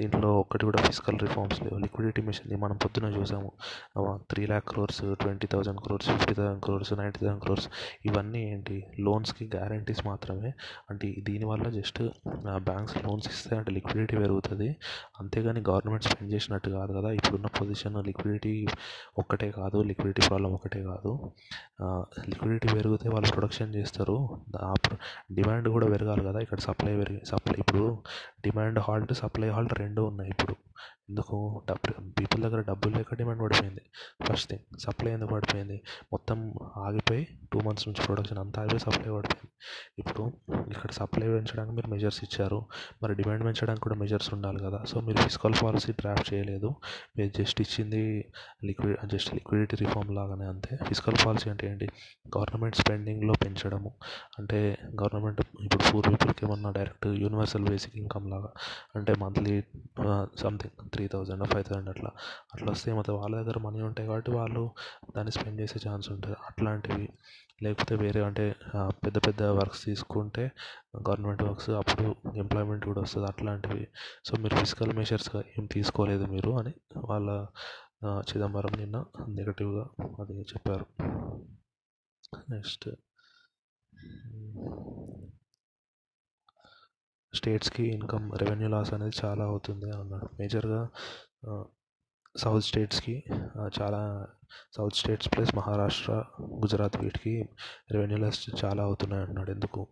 దీంట్లో 0.00 0.30
ఒక్కటి 0.40 0.64
కూడా 0.64 0.82
ఫిజికల్ 0.82 1.18
రిఫార్మ్స్ 1.20 1.62
లేవు. 1.62 1.78
లిక్విడిటీ 1.78 2.22
మెషర్ని 2.22 2.56
మనం 2.56 2.76
పొద్దున 2.76 3.08
చూసాము. 3.16 3.52
Three 4.30 4.46
lakh 4.46 4.68
crores 4.68 5.02
twenty 5.20 5.46
thousand 5.46 5.80
crores 5.80 6.08
fifty 6.10 6.34
thousand 6.34 6.62
crores 6.64 6.92
ninety 6.92 7.18
thousand 7.22 7.42
crores 7.42 7.68
ఇవన్నీ 8.06 8.42
ఏంటి? 8.52 8.76
లోన్స్కి 9.00 9.50
గ్యారంటీస్ 9.56 10.06
మాత్రమే. 10.06 10.52
అంటే 10.90 11.14
దీనివల్ల 11.18 11.68
జస్ట్ 11.78 12.02
బ్యాంక్స్ 12.56 12.96
లోన్స్ 13.04 13.28
ఇస్తే 13.28 13.56
అంటే 13.56 13.70
లిక్విడిటీ 13.72 14.16
పెరుగుతుంది. 14.16 14.68
అంతేగాని 15.20 15.60
గవర్నమెంట్ 15.68 16.04
స్పెండ్ 16.04 16.32
చేసినట్టు 16.34 16.70
కాదు 16.70 16.92
కదా. 16.92 17.10
ఇప్పుడున్న 17.10 17.46
పొజిషన్ 17.60 17.96
లిక్విడిటీ 18.06 18.66
ఒక్కటే 19.18 19.50
కాదు. 19.50 19.78
లిక్విడిటీ 19.82 20.22
ప్రాబ్లం 20.28 20.52
ఒకటే 20.54 20.82
కాదు. 20.82 21.12
లిక్విడిటీ 22.28 22.55
పెరిగితే 22.64 23.08
వాళ్ళు 23.08 23.32
ప్రొడక్షన్ 23.32 23.74
చేస్తారు. 23.74 24.28
డిమాండ్ 25.32 25.68
కూడా 25.68 25.86
పెరగాలి 25.86 26.24
కదా. 26.24 26.40
ఇక్కడ 26.40 26.58
సప్లై 26.58 26.96
పెరిగి 26.96 27.20
సప్లై 27.26 27.58
ఇప్పుడు 27.58 28.02
డిమాండ్ 28.40 28.78
హాల్ట్ 28.78 29.12
సప్లై 29.12 29.48
హాల్ట్ 29.48 29.78
రెండు 29.78 30.02
ఉన్నాయి 30.02 30.30
ఇప్పుడు. 30.30 30.56
ఎందుకు? 31.10 31.62
డబ్బు 31.68 32.10
పీపుల్ 32.20 32.42
దగ్గర 32.42 32.60
డబ్బులు 32.60 32.96
లేక 32.96 33.14
డిమాండ్ 33.14 33.42
పడిపోయింది. 33.42 33.80
ఫస్ట్ 34.24 34.50
థింగ్ 34.50 34.78
సప్లై 34.78 35.12
ఎందుకు 35.12 35.30
పడిపోయింది? 35.34 35.82
మొత్తం 36.12 36.54
ఆగిపోయి 36.76 37.28
టూ 37.52 37.60
మంత్స్ 37.60 37.88
నుంచి 37.88 38.06
ప్రొడక్షన్ 38.06 38.38
అంతా 38.38 38.62
ఆగిపోయి 38.62 38.80
సప్లై 38.80 39.12
పడిపోయింది. 39.14 39.50
ఇప్పుడు 39.98 40.32
ఇక్కడ 40.70 40.90
సప్లై 40.90 41.26
పెంచడానికి 41.28 41.74
మీరు 41.74 41.86
మెజర్స్ 41.86 42.24
ఇచ్చారు. 42.24 42.66
మరి 43.02 43.14
డిమాండ్ 43.14 43.44
పెంచడానికి 43.44 43.80
కూడా 43.80 43.94
మెజర్స్ 43.94 44.34
ఉండాలి 44.34 44.58
కదా. 44.58 44.84
సో 44.84 45.00
మీరు 45.00 45.16
ఫిజికల్ 45.16 45.54
పాలసీ 45.62 45.92
డ్రాఫ్ట్ 45.92 46.34
చేయలేదు. 46.34 46.70
మీరు 47.18 47.42
జస్ట్ 47.42 47.60
ఇచ్చింది 47.60 48.32
లిక్విడ్ 48.64 49.08
జస్ట్ 49.08 49.34
లిక్విడిటీ 49.34 49.76
రిఫార్మ్ 49.76 50.14
లాగానే 50.14 50.44
అంతే. 50.44 50.78
ఫిజికల్ 50.84 51.26
పాలసీ 51.26 51.50
అంటే 51.50 51.70
ఏంటి? 51.70 51.88
గవర్నమెంట్ 52.38 52.76
స్పెండింగ్లో 52.76 53.34
పెంచడము. 53.44 53.94
అంటే 54.38 54.78
గవర్నమెంట్ 55.02 55.42
ఇప్పుడు 55.62 55.92
పూర్ 55.92 56.08
పీపుల్కి 56.08 56.46
ఏమన్నా 56.46 56.70
డైరెక్ట్ 56.70 57.06
యూనివర్సల్ 57.06 57.64
బేసిక్ 57.68 57.96
ఇన్కమ్ 57.96 58.30
లాగా. 58.30 58.48
అంటే 58.96 59.14
monthly 59.18 59.62
something 60.36 60.86
uh, 60.86 60.95
three 60.96 61.08
thousand 61.14 61.46
five 61.52 61.64
thousand 61.64 61.88
అట్లా. 61.88 62.10
అట్లా 62.54 62.70
వస్తే 62.72 62.90
ఏమవుతుంది? 62.90 63.20
వాళ్ళ 63.20 63.36
దగ్గర 63.42 63.58
మనీ 63.58 63.80
ఉంటాయి 63.90 64.08
కాబట్టి 64.08 64.30
వాళ్ళు 64.30 64.64
దాన్ని 65.16 65.32
స్పెండ్ 65.32 65.60
చేసే 65.60 65.80
ఛాన్స్ 65.88 66.10
ఉంటుంది. 66.12 66.36
అట్లాంటివి. 66.46 67.08
లేకపోతే 67.62 67.94
వేరే 67.96 68.20
అంటే 68.22 68.44
పెద్ద 69.04 69.18
పెద్ద 69.18 69.42
వర్క్స్ 69.42 69.84
తీసుకుంటే 69.84 70.50
గవర్నమెంట్ 71.08 71.42
వర్క్స్ 71.42 71.70
అప్పుడు 71.70 72.14
ఎంప్లాయ్మెంట్ 72.36 72.84
కూడా 72.84 73.00
వస్తుంది. 73.00 73.26
అట్లాంటివి. 73.26 73.86
సో 74.24 74.36
మీరు 74.36 74.56
ఫిజికల్ 74.56 74.92
మెషర్స్ 74.92 75.30
ఏం 75.36 75.66
తీసుకోలేదు 75.72 76.24
మీరు 76.24 76.50
అని 76.58 76.74
వాళ్ళ 77.04 77.30
చిదంబరం 78.30 78.72
నిన్న 78.76 79.04
నెగటివ్గా 79.28 79.86
అది 80.20 80.40
చెప్పారు. 80.40 80.86
నెక్స్ట్. 82.50 82.88
స్టేట్స్కి 87.36 87.84
ఇన్కమ్ 87.96 88.26
రెవెన్యూ 88.42 88.68
లాస్ 88.68 88.92
అనేది 88.94 89.16
చాలా 89.24 89.44
అవుతుంది 89.44 89.88
అన్నాడు 89.96 90.28
మేజర్గా 90.40 90.80
సౌత్ 92.34 92.66
స్టేట్స్కి 92.68 93.14
చాలా 93.78 94.00
south 94.76 94.96
states 94.96 95.30
plus 95.34 95.52
Maharashtra 95.54 96.12
Gujarat 96.62 96.98
వీటికి 97.02 97.34
రెవెన్యూ 97.92 98.18
లాస్ 98.18 98.40
చాలా 98.64 98.82
అవుతున్నాయి 98.82 99.24
అన్నాడు 99.26 99.50
ఎందుకు? 99.50 99.82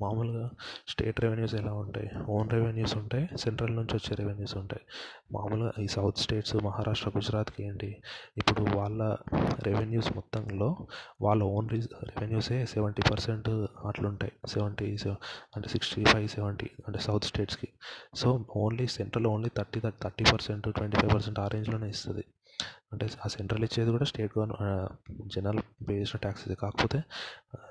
మామూలుగా 0.00 0.50
స్టేట్ 0.88 1.20
రెవెన్యూస్ 1.20 1.54
ఎలా 1.54 1.72
ఉంటాయి? 1.72 2.10
ఓన్ 2.28 2.50
రెవెన్యూస్ 2.50 2.96
ఉంటాయి 2.96 3.28
సెంట్రల్ 3.36 3.76
నుంచి 3.76 3.96
వచ్చే 3.96 4.14
రెవెన్యూస్ 4.14 4.56
ఉంటాయి. 4.56 4.82
మామూలుగా 5.32 5.72
ఈ 5.80 5.86
సౌత్ 5.86 6.18
స్టేట్స్ 6.18 6.56
మహారాష్ట్ర 6.56 7.10
గుజరాత్కి 7.16 7.64
ఏంటి? 7.64 8.02
ఇప్పుడు 8.38 8.76
వాళ్ళ 8.76 9.16
రెవెన్యూస్ 9.62 10.12
మొత్తంలో 10.16 10.86
వాళ్ళ 11.20 11.42
ఓన్ 11.42 11.68
రెవెన్యూసే 11.70 12.66
సెవెంటీ 12.66 13.02
పర్సెంట్ 13.10 13.48
అట్లుంటాయి. 13.86 14.32
సెవెంటీ 14.48 14.96
అంటే 15.56 15.68
సిక్స్టీ 15.68 16.04
ఫైవ్ 16.04 16.28
సెవెంటీ 16.28 16.70
అంటే 16.86 16.98
సౌత్ 16.98 17.24
స్టేట్స్కి. 17.24 17.68
So 18.14 18.44
only 18.56 18.86
central 18.86 19.26
only 19.26 19.50
thirty 19.58 19.80
thirty 19.80 20.24
percent 20.32 20.74
twenty 20.74 20.96
five 21.00 21.14
percent 21.14 21.38
ఆ 21.38 21.48
రేంజ్లోనే 21.48 21.88
ఇస్తుంది. 21.88 22.24
అంటే 22.92 23.06
ఆ 23.24 23.28
సెంట్రల్ 23.28 23.64
ఇచ్చేది 23.64 23.90
కూడా 23.90 24.06
స్టేట్ 24.10 24.32
గవర్నమెంట్ 24.38 25.30
జనరల్ 25.34 25.60
పే 25.88 25.94
చేసిన 26.00 26.18
ట్యాక్స్ 26.18 26.44
ఇది. 26.46 26.56
కాకపోతే 26.62 26.98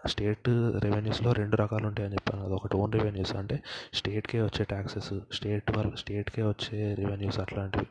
స్టేట్ 0.08 0.50
రెవెన్యూస్లో 0.86 1.32
రెండు 1.42 1.56
రకాలు 1.56 1.86
ఉంటాయని 1.88 2.16
చెప్పాను. 2.16 2.44
అది 2.46 2.56
ఒకటి 2.60 2.76
ఓన్ 2.78 2.94
రెవెన్యూస్ 2.94 3.34
అంటే 3.36 3.58
స్టేట్కే 3.94 4.42
వచ్చే 4.42 4.64
ట్యాక్సెస్ 4.64 5.12
స్టేట్ 5.38 5.70
వాళ్ళ 5.78 5.92
స్టేట్కే 6.04 6.44
వచ్చే 6.44 6.80
రెవెన్యూస్ 7.02 7.40
అట్లాంటివి. 7.40 7.88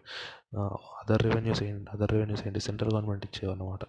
అదర్ 0.53 1.23
రెవెన్యూస్ 1.23 1.63
ఏంటి 1.63 1.91
అదర్ 1.91 2.13
రెవెన్యూస్ 2.13 2.47
ఏంటి? 2.47 2.61
Central 2.61 2.93
government 2.93 3.27
ఇచ్చేవన్నమాట. 3.27 3.85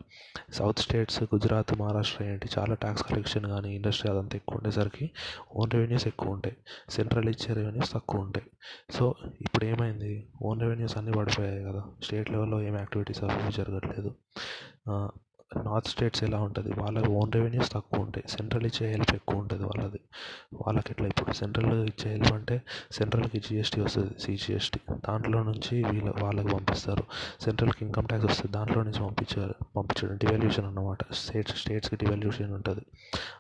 south 0.54 0.80
states 0.80 1.24
Gujarat 1.24 1.74
Maharashtra 1.74 2.24
ఏంటి? 2.24 2.48
చాలా 2.60 2.76
ట్యాక్స్ 2.76 3.04
కలెక్షన్ 3.04 3.46
కానీ 3.46 3.76
ఇండస్ట్రీ 3.76 4.12
అదంతా 4.12 4.36
ఎక్కువ 4.38 4.58
ఉండేసరికి 4.58 5.12
ఓన్ 5.56 5.72
రెవెన్యూస్ 5.72 6.08
ఎక్కువ 6.08 6.30
ఉంటాయి. 6.30 6.58
సెంట్రల్ 6.90 7.30
ఇచ్చే 7.30 7.54
రెవెన్యూస్ 7.54 7.94
తక్కువ 7.94 8.22
ఉంటాయి. 8.22 8.50
సో 8.92 9.16
ఇప్పుడు 9.42 9.66
ఏమైంది? 9.66 10.30
ఓన్ 10.42 10.62
రెవెన్యూస్ 10.62 10.98
అన్నీ 10.98 11.12
పడిపోయాయి 11.12 11.64
కదా. 11.64 11.84
స్టేట్ 12.04 12.32
లెవెల్లో 12.32 12.62
ఏం 12.62 12.78
యాక్టివిటీస్ 12.78 13.24
అవి 13.24 13.52
జరగట్లేదు. 13.52 14.12
నార్త్ 15.58 15.88
స్టేట్స్ 15.88 16.24
ఎలా 16.24 16.40
ఉంటుంది? 16.40 16.72
వాళ్ళ 16.78 17.00
ఓన్ 17.08 17.32
రెవెన్యూస్ 17.32 17.72
తక్కువ 17.72 18.02
ఉంటాయి. 18.02 18.26
సెంట్రల్ 18.30 18.66
ఇచ్చే 18.66 18.92
హెల్ప్ 18.92 19.16
ఎక్కువ 19.16 19.38
ఉంటుంది 19.38 19.64
వాళ్ళది. 19.64 20.00
వాళ్ళకి 20.54 20.92
ఎట్లా 20.92 21.08
ఇప్పుడు 21.08 21.34
సెంట్రల్ 21.34 21.88
ఇచ్చే 21.88 22.12
హెల్ప్ 22.12 22.34
అంటే 22.34 22.62
సెంట్రల్కి 22.92 23.40
జిఎస్టీ 23.40 23.82
వస్తుంది 23.82 24.20
సిజిఎస్టీ 24.20 24.80
దాంట్లో 24.94 25.44
నుంచి 25.44 25.84
వీళ్ళ 25.84 26.14
వాళ్ళకి 26.24 26.48
పంపిస్తారు. 26.48 27.04
సెంట్రల్కి 27.42 27.86
ఇన్కమ్ 27.86 28.08
ట్యాక్స్ 28.08 28.28
వస్తుంది 28.28 28.54
దాంట్లో 28.54 28.84
నుంచి 28.84 29.00
పంపించారు 29.00 29.56
పంపించడం 29.78 30.18
డివాల్యూషన్ 30.18 30.66
అన్నమాట. 30.66 31.14
స్టేట్స్ 31.14 31.56
స్టేట్స్కి 31.56 31.96
డివాల్యూషన్ 31.96 32.54
ఉంటుంది. 32.54 32.86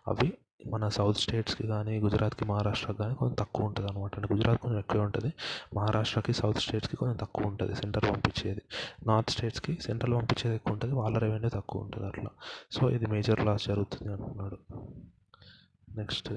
అవి 0.07 0.33
మన 0.67 0.87
సౌత్ 0.87 1.17
స్టేట్స్కి 1.17 1.67
కానీ 1.67 1.99
గుజరాత్కి 1.99 2.45
మహారాష్ట్రకి 2.45 2.97
కానీ 2.97 3.15
కొంచెం 3.15 3.35
తక్కువ 3.39 3.65
ఉంటుంది 3.65 3.91
అనమాట 3.91 4.15
అంటే 4.15 4.33
గుజరాత్ 4.33 4.61
కొంచెం 4.61 4.79
ఎక్కువ 4.79 5.01
ఉంటుంది. 5.01 5.33
మహారాష్ట్రకి 5.75 6.33
సౌత్ 6.33 6.57
స్టేట్స్కి 6.57 6.95
కొంచెం 6.95 7.15
తక్కువ 7.15 7.47
ఉంటుంది 7.47 7.75
సెంట్రల్ 7.75 8.11
పంపించేది. 8.11 8.61
నార్త్ 9.07 9.29
స్టేట్స్కి 9.29 9.77
సెంట్రల్ 9.81 10.13
పంపించేది 10.13 10.55
ఎక్కువ 10.55 10.73
ఉంటుంది. 10.73 10.95
వాళ్ళ 10.95 11.17
రెవెన్యూ 11.17 11.49
తక్కువ 11.49 11.81
ఉంటుంది 11.81 12.07
అట్లా. 12.07 12.29
సో 12.71 12.89
ఇది 12.89 13.05
మేజర్ 13.05 13.45
లాస్ 13.45 13.67
జరుగుతుంది 13.67 14.13
అంటున్నాడు. 14.13 14.57
నెక్స్ట్. 15.95 16.33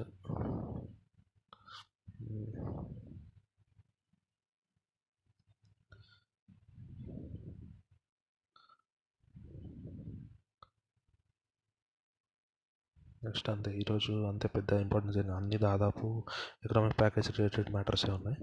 నెక్స్ట్ 13.25 13.49
అంతే 13.49 13.71
ఈరోజు 13.77 14.13
అంతే 14.27 14.47
పెద్ద 14.47 14.71
ఇంపార్టెన్స్ 14.85 15.17
ఏం 15.17 15.29
అన్నీ 15.35 15.57
దాదాపు 15.57 16.05
ఎకనామిక్ 16.65 16.97
ప్యాకేజ్ 16.99 17.29
రిలేటెడ్ 17.31 17.69
మ్యాటర్సే 17.71 18.11
ఉన్నాయి. 18.11 18.37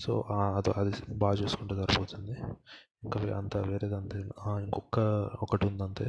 సో 0.00 0.12
అది 0.56 0.70
అది 0.80 0.92
బాగా 1.18 1.36
చూసుకుంటే 1.42 1.74
సరిపోతుంది. 1.74 2.36
ఇంకా 3.04 3.18
అంత 3.36 3.56
వేరేది 3.70 3.96
అంతే. 3.96 4.18
ఇంకొక 4.64 4.98
ఒకటి 5.42 5.66
ఉంది 5.66 5.82
అంతే 5.82 6.06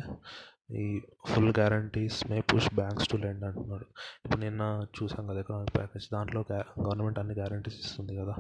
ఈ 0.70 0.84
full 1.30 1.52
guarantees 1.58 2.18
may 2.30 2.38
push 2.52 2.68
banks 2.80 3.08
to 3.12 3.18
lend 3.18 3.44
అంటున్నాడు. 3.48 3.86
ఇప్పుడు 4.24 4.40
నిన్న 4.44 4.64
చూసాం 4.98 5.24
కదా 5.30 5.40
ఎకనామిక్ 5.44 5.74
ప్యాకేజ్. 5.78 6.06
దాంట్లో 6.16 6.42
గవర్నమెంట్ 6.52 7.20
అన్ని 7.22 7.36
గ్యారంటీస్ 7.40 7.78
ఇస్తుంది 7.84 8.14
కదా. 8.20 8.36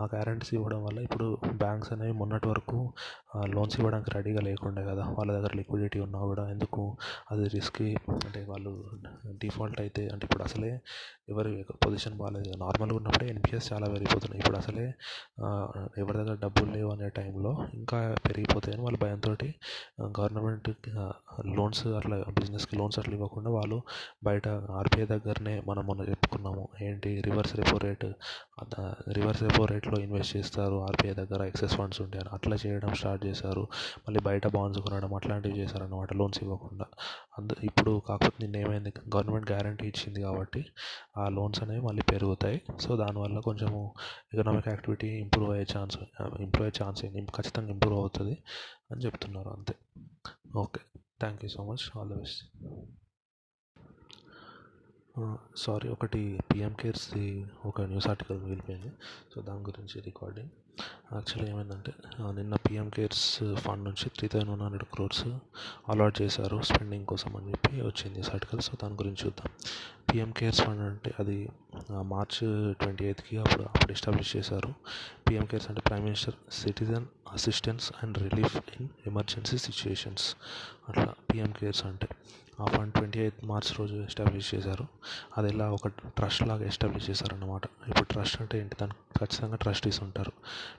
ఆ 0.00 0.04
గ్యారంటీస్ 0.14 0.52
ఇవ్వడం 0.56 0.80
వల్ల 0.86 0.98
ఇప్పుడు 1.06 1.26
బ్యాంక్స్ 1.62 1.92
అనేవి 1.94 2.14
మొన్నటి 2.20 2.48
వరకు 2.48 2.80
లోన్స్ 3.54 3.76
ఇవ్వడానికి 3.80 4.10
రెడీగా 4.16 4.42
లేకుండే 4.48 4.84
కదా. 4.90 5.04
వాళ్ళ 5.18 5.30
దగ్గర 5.36 5.52
లిక్విడిటీ 5.60 6.00
ఉన్నా 6.06 6.20
కూడా 6.30 6.44
ఎందుకు 6.54 6.84
అది 7.32 7.46
రిస్క్ 7.56 7.82
అంటే 8.26 8.42
వాళ్ళు 8.52 8.72
డిఫాల్ట్ 9.44 9.80
అయితే 9.84 10.04
అంటే 10.12 10.24
ఇప్పుడు 10.28 10.44
అసలే 10.48 10.70
ఎవరి 11.32 11.52
పొజిషన్ 11.84 12.16
బాగాలేదు 12.20 12.58
నార్మల్గా 12.64 12.96
ఉన్నప్పుడే 13.00 13.26
ఎన్పిఎస్ 13.34 13.68
చాలా 13.72 13.86
పెరిగిపోతున్నాయి. 13.94 14.40
ఇప్పుడు 14.42 14.58
అసలే 14.62 14.86
ఎవరి 16.02 16.16
దగ్గర 16.20 16.36
డబ్బులు 16.44 16.70
లేవు 16.76 16.90
అనే 16.94 17.08
టైంలో 17.20 17.54
ఇంకా 17.80 17.98
పెరిగిపోతాయని 18.28 18.82
వాళ్ళ 18.88 18.98
భయంతో 19.06 19.34
గవర్నమెంట్ 20.18 20.70
లోన్ 21.56 21.69
లోన్స్ 21.70 21.86
అట్లా 21.86 22.16
బిజినెస్కి 22.28 22.74
లోన్స్ 22.76 22.98
అట్లా 22.98 23.14
ఇవ్వకుండా 23.14 23.50
వాళ్ళు 23.50 23.76
బయట 24.24 24.48
ఆర్బీఐ 24.78 25.04
దగ్గరనే 25.06 25.52
మనం 25.68 25.82
మొన్న 25.86 26.02
చెప్పుకున్నాము. 26.08 26.62
ఏంటి? 26.82 27.10
Reverse 27.20 27.52
repo 27.56 27.76
rate. 27.78 28.06
Reverse 29.12 29.42
repo 29.42 29.64
రేట్లో 29.64 29.96
ఇన్వెస్ట్ 30.00 30.36
చేస్తారు. 30.36 30.76
ఆర్బీఐ 30.86 31.12
దగ్గర 31.14 31.42
ఎక్సెస్ 31.50 31.74
ఫండ్స్ 31.76 32.00
ఉంటాయి 32.02 32.24
అని 32.24 32.34
అట్లా 32.34 32.56
చేయడం 32.66 32.94
స్టార్ట్ 32.94 33.22
చేశారు. 33.26 33.62
మళ్ళీ 34.08 34.20
బయట 34.20 34.46
బాండ్స్ 34.56 34.80
కొనడం 34.82 35.14
అట్లాంటివి 35.14 35.58
చేశారన్నమాట 35.58 36.12
లోన్స్ 36.14 36.40
ఇవ్వకుండా. 36.42 36.86
అందు 37.38 37.56
ఇప్పుడు 37.62 38.02
కాకపోతే 38.08 38.36
నిన్న 38.40 38.56
ఏమైంది? 38.56 38.92
గవర్నమెంట్ 39.16 39.50
గ్యారంటీ 39.52 39.86
ఇచ్చింది 39.88 40.22
కాబట్టి 40.22 40.64
ఆ 41.18 41.28
లోన్స్ 41.28 41.62
అనేవి 41.62 41.82
మళ్ళీ 41.86 42.02
పెరుగుతాయి. 42.12 42.62
సో 42.80 42.96
దానివల్ల 42.96 43.38
కొంచెము 43.48 43.82
ఎకనామిక్ 44.34 44.68
యాక్టివిటీ 44.68 45.08
ఇంప్రూవ్ 45.24 45.50
అయ్యే 45.50 45.66
ఛాన్స్ 45.78 45.98
ఇంప్రూవ్ 46.40 46.68
అయ్యే 46.68 46.84
ఛాన్స్ 46.84 47.02
ఖచ్చితంగా 47.36 47.70
ఇంప్రూవ్ 47.70 47.98
అవుతుంది 48.00 48.36
అని 48.92 49.00
చెప్తున్నారు 49.06 49.48
అంతే. 49.48 49.74
Okay. 50.56 50.80
Thank 51.20 51.44
you 51.44 51.48
so 51.48 51.62
much. 51.64 51.98
All 51.98 52.10
the 52.10 52.14
best. 52.14 52.40
Sorry 55.56 55.88
ఒకటి 55.88 56.40
పిఎం 56.52 56.72
కేర్స్ది 56.80 57.46
ఒక 57.64 57.80
న్యూస్ 57.80 58.08
ఆర్టికల్ 58.08 58.38
మిగిలిపోయింది. 58.42 58.92
సో 59.34 59.42
దాని 59.42 59.60
గురించి 59.60 60.00
రికార్డింగ్ 60.00 60.50
యాక్చువల్లీ 61.14 61.46
ఏమైందంటే 61.52 61.92
నిన్న 62.38 62.54
పిఎం 62.54 62.88
కేర్స్ 62.88 63.24
ఫండ్ 63.54 63.84
నుంచి 63.84 64.06
three 64.16 64.26
thousand 64.28 64.50
one 64.50 64.62
hundred 64.62 64.84
crores 64.92 65.24
allot 65.88 66.16
చేశారు 66.22 66.58
స్పెండింగ్ 66.62 67.06
కోసం 67.12 67.30
అని 67.36 67.50
చెప్పి 67.52 67.74
వచ్చింది 67.80 68.20
సర్టికల్ 68.22 68.38
ఆర్టికల్ 68.40 68.60
సో 68.66 68.72
దాని 68.82 68.94
గురించి 68.94 69.20
చూద్దాం. 69.24 69.48
పిఎం 70.08 70.30
కేర్స్ 70.38 70.60
ఫండ్ 70.62 70.82
అంటే 70.82 71.10
అది 71.18 71.36
మార్చ్ 72.12 72.38
ట్వంటీ 72.80 73.04
ఎయిత్కి 73.04 73.34
అప్పుడు 73.38 73.62
అప్పుడు 73.62 73.92
ఎస్టాబ్లిష్ 73.92 74.30
చేశారు. 74.36 74.70
పిఎం 75.26 75.44
కేర్స్ 75.50 75.68
అంటే 75.70 75.82
prime 75.88 76.04
minister 76.04 76.36
citizen 76.60 77.06
assistance 77.32 77.86
and 78.02 78.18
relief 78.26 78.56
in 78.76 78.88
emergency 79.06 79.58
situations 79.58 80.26
అట్లా 80.88 81.10
పిఎం 81.30 81.52
కేర్స్ 81.60 81.84
అంటే. 81.86 82.08
ఆ 82.60 82.64
ఫండ్ 82.64 82.94
ట్వంటీ 82.94 83.18
ఎయిత్ 83.18 83.44
మార్చ్ 83.44 83.80
రోజు 83.80 83.94
ఎస్టాబ్లిష్ 83.94 84.54
చేశారు. 84.54 84.86
అది 85.38 85.48
ఎలా 85.48 85.70
ఒక 85.70 85.88
ట్రస్ట్ 85.88 86.48
లాగా 86.48 86.64
ఎస్టాబ్లిష్ 86.66 87.10
చేశారన్నమాట. 87.10 87.64
ఇప్పుడు 87.64 88.04
ట్రస్ట్ 88.04 88.40
అంటే 88.42 88.60
ఏంటి? 88.60 88.76
దానికి 88.80 89.18
ఖచ్చితంగా 89.18 89.56
ట్రస్టీస్ 89.56 90.02
ఉంటారు. 90.02 90.32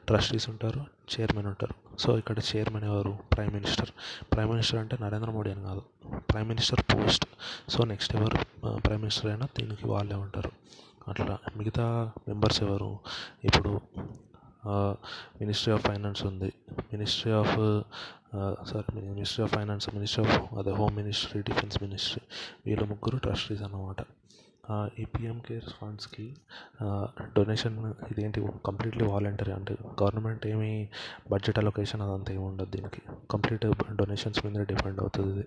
ట్రస్టీస్ 0.07 0.49
ఉంటారు 0.49 0.85
చైర్మన్ 1.13 1.47
ఉంటారు. 1.47 1.97
సో 1.97 2.17
ఇక్కడ 2.17 2.39
చైర్మన్ 2.39 2.83
ఎవరు? 2.83 3.17
Prime 3.33 3.53
minister. 3.53 3.89
ప్రైమ్ 4.33 4.49
మినిస్టర్ 4.49 4.79
అంటే 4.79 4.97
నరేంద్ర 5.01 5.29
మోడీ 5.31 5.51
అని 5.51 5.61
కాదు. 5.61 5.81
Prime 6.19 6.47
minister 6.47 6.79
post. 6.95 7.25
So 7.69 7.83
next 7.83 8.15
ఎవరు? 8.15 8.37
ప్రైమ్ 8.79 9.01
మినిస్టర్ 9.01 9.31
అయినా 9.31 9.47
దీనికి 9.59 9.87
వాళ్ళే 9.87 10.15
ఉంటారు. 10.15 10.51
అట్లా 11.07 11.37
మిగతా 11.57 12.11
మెంబర్స్ 12.27 12.63
ఎవరు? 12.63 12.99
ఇప్పుడు 13.43 13.81
మినిస్ట్రీ 15.41 15.73
ఆఫ్ 15.73 15.85
ఫైనాన్స్ 15.87 16.25
ఉంది. 16.25 16.53
Ministry 16.71 17.31
of 17.31 17.59
sorry 18.69 19.01
ministry 19.09 19.41
of 19.45 19.51
finance 19.55 19.87
ministry 19.95 20.21
of 20.25 20.53
అదే 20.59 20.73
హోమ్ 20.79 20.93
మినిస్ట్రీ 20.99 21.39
డిఫెన్స్ 21.49 21.77
మినిస్ట్రీ 21.83 22.21
వీళ్ళు 22.65 22.85
ముగ్గురు 22.91 23.17
ట్రస్టీస్ 23.25 23.63
అన్నమాట. 23.67 24.01
ఈ 25.01 25.03
పిఎం 25.13 25.37
కేర్స్ 25.47 25.71
ఫండ్స్కి 25.79 26.25
డొనేషన్ 27.37 27.77
ఇదేంటి 28.11 28.41
కంప్లీట్లీ 28.67 29.05
వాలంటరీ 29.05 29.51
అంటే 29.51 29.73
గవర్నమెంట్ 30.01 30.43
ఏమి 30.51 30.71
బడ్జెట్ 31.31 31.59
అలొకేషన్ 31.61 32.01
అదంతా 32.05 32.31
ఏమి 32.33 32.45
ఉండదు 32.51 32.71
దీనికి. 32.75 33.01
కంప్లీట్ 33.31 33.65
డొనేషన్స్ 34.01 34.39
మీద 34.45 34.63
డిపెండ్ 34.71 35.01
అవుతుంది 35.03 35.31
ఇది. 35.35 35.45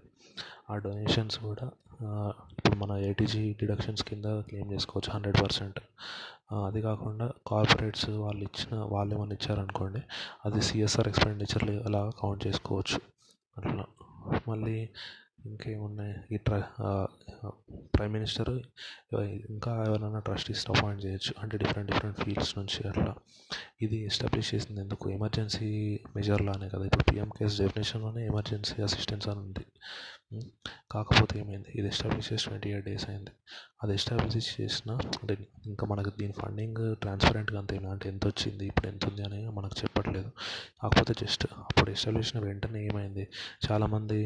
ఆ 0.70 0.76
డొనేషన్స్ 0.86 1.38
కూడా 1.38 1.66
ఇప్పుడు 2.74 2.90
మన 2.90 2.98
ఏటీజీ 2.98 3.52
డిడక్షన్స్ 3.52 4.04
కింద 4.04 4.24
క్లెయిమ్ 4.24 4.72
చేసుకోవచ్చు 4.72 5.12
హండ్రెడ్ 5.12 5.42
పర్సెంట్ 5.42 5.78
అది 6.66 6.80
కాకుండా 6.82 7.32
కార్పొరేట్స్ 7.46 8.08
వాళ్ళు 8.08 8.42
ఇచ్చిన 8.42 8.78
వాళ్ళు 8.78 9.14
ఏమైనా 9.14 9.32
ఇచ్చారనుకోండి 9.32 10.00
అది 10.44 10.62
సిఎస్ఆర్ 10.62 11.08
ఎక్స్పెండిచర్ 11.08 11.70
అలా 11.70 12.10
కౌంట్ 12.18 12.46
చేసుకోవచ్చు. 12.46 12.98
అట్లా. 13.58 13.84
మళ్ళీ 14.48 14.88
ఇంకేమున్నాయి? 15.46 16.14
ఈ 16.32 16.36
ట్ర 16.36 16.62
ప్రైమ్ 17.96 18.12
మినిస్టర్ 18.12 18.50
ఇంకా 19.50 19.84
ఎవరైనా 19.86 20.18
ట్రస్టీస్ 20.18 20.70
అపాయింట్ 20.70 21.04
చేయొచ్చు. 21.04 21.34
అంటే 21.38 21.58
డిఫరెంట్ 21.58 21.90
డిఫరెంట్ 21.92 22.20
ఫీల్డ్స్ 22.20 22.58
నుంచి 22.58 22.88
అట్లా. 22.88 23.14
ఇది 23.82 24.04
ఎస్టాబ్లిష్ 24.06 24.54
చేసింది 24.54 24.80
ఎందుకు? 24.80 25.10
ఎమర్జెన్సీ 25.10 26.00
మెజర్లానే 26.16 26.68
కదా. 26.68 26.84
ఇప్పుడు 26.84 27.04
పిఎం 27.12 27.28
కేర్స్ 27.28 27.58
డెఫినేషన్లోనే 27.58 28.26
ఎమర్జెన్సీ 28.26 28.82
అసిస్టెన్స్ 28.82 29.28
అని 29.28 29.40
ఉంది. 29.40 29.64
కాకపోతే 30.92 31.38
ఏమైంది? 31.40 31.70
ఇది 31.74 31.88
ఎస్టాబ్లిష్ 31.88 32.32
చేసి 32.32 32.44
ట్వంటీ 32.44 32.68
ఎయిట్ 32.70 32.86
డేస్ 32.86 33.10
అయింది. 33.10 33.32
అది 33.82 33.94
ఎస్టాబ్లిష్ 33.94 34.60
చేసిన 34.60 34.90
అంటే 35.22 35.34
ఇంకా 35.66 35.86
మనకు 35.86 36.10
దీని 36.18 36.32
ఫండింగ్ 36.32 36.96
ట్రాన్స్పరెంట్గా 36.96 37.58
అంత 37.58 37.72
అంటే 37.90 38.08
ఎంత 38.08 38.26
వచ్చింది? 38.26 38.66
ఇప్పుడు 38.66 38.86
ఎంత 38.86 39.04
ఉంది 39.06 39.22
అని 39.22 39.48
మనకు 39.48 39.76
చెప్పట్లేదు. 39.82 40.30
కాకపోతే 40.82 41.14
జస్ట్ 41.22 41.46
అప్పుడు 41.58 41.90
ఎస్టాబ్లిష్ 41.90 42.28
చేసిన 42.28 42.46
వెంటనే 42.46 42.86
ఏమైంది? 42.86 43.28
చాలామంది 43.70 44.18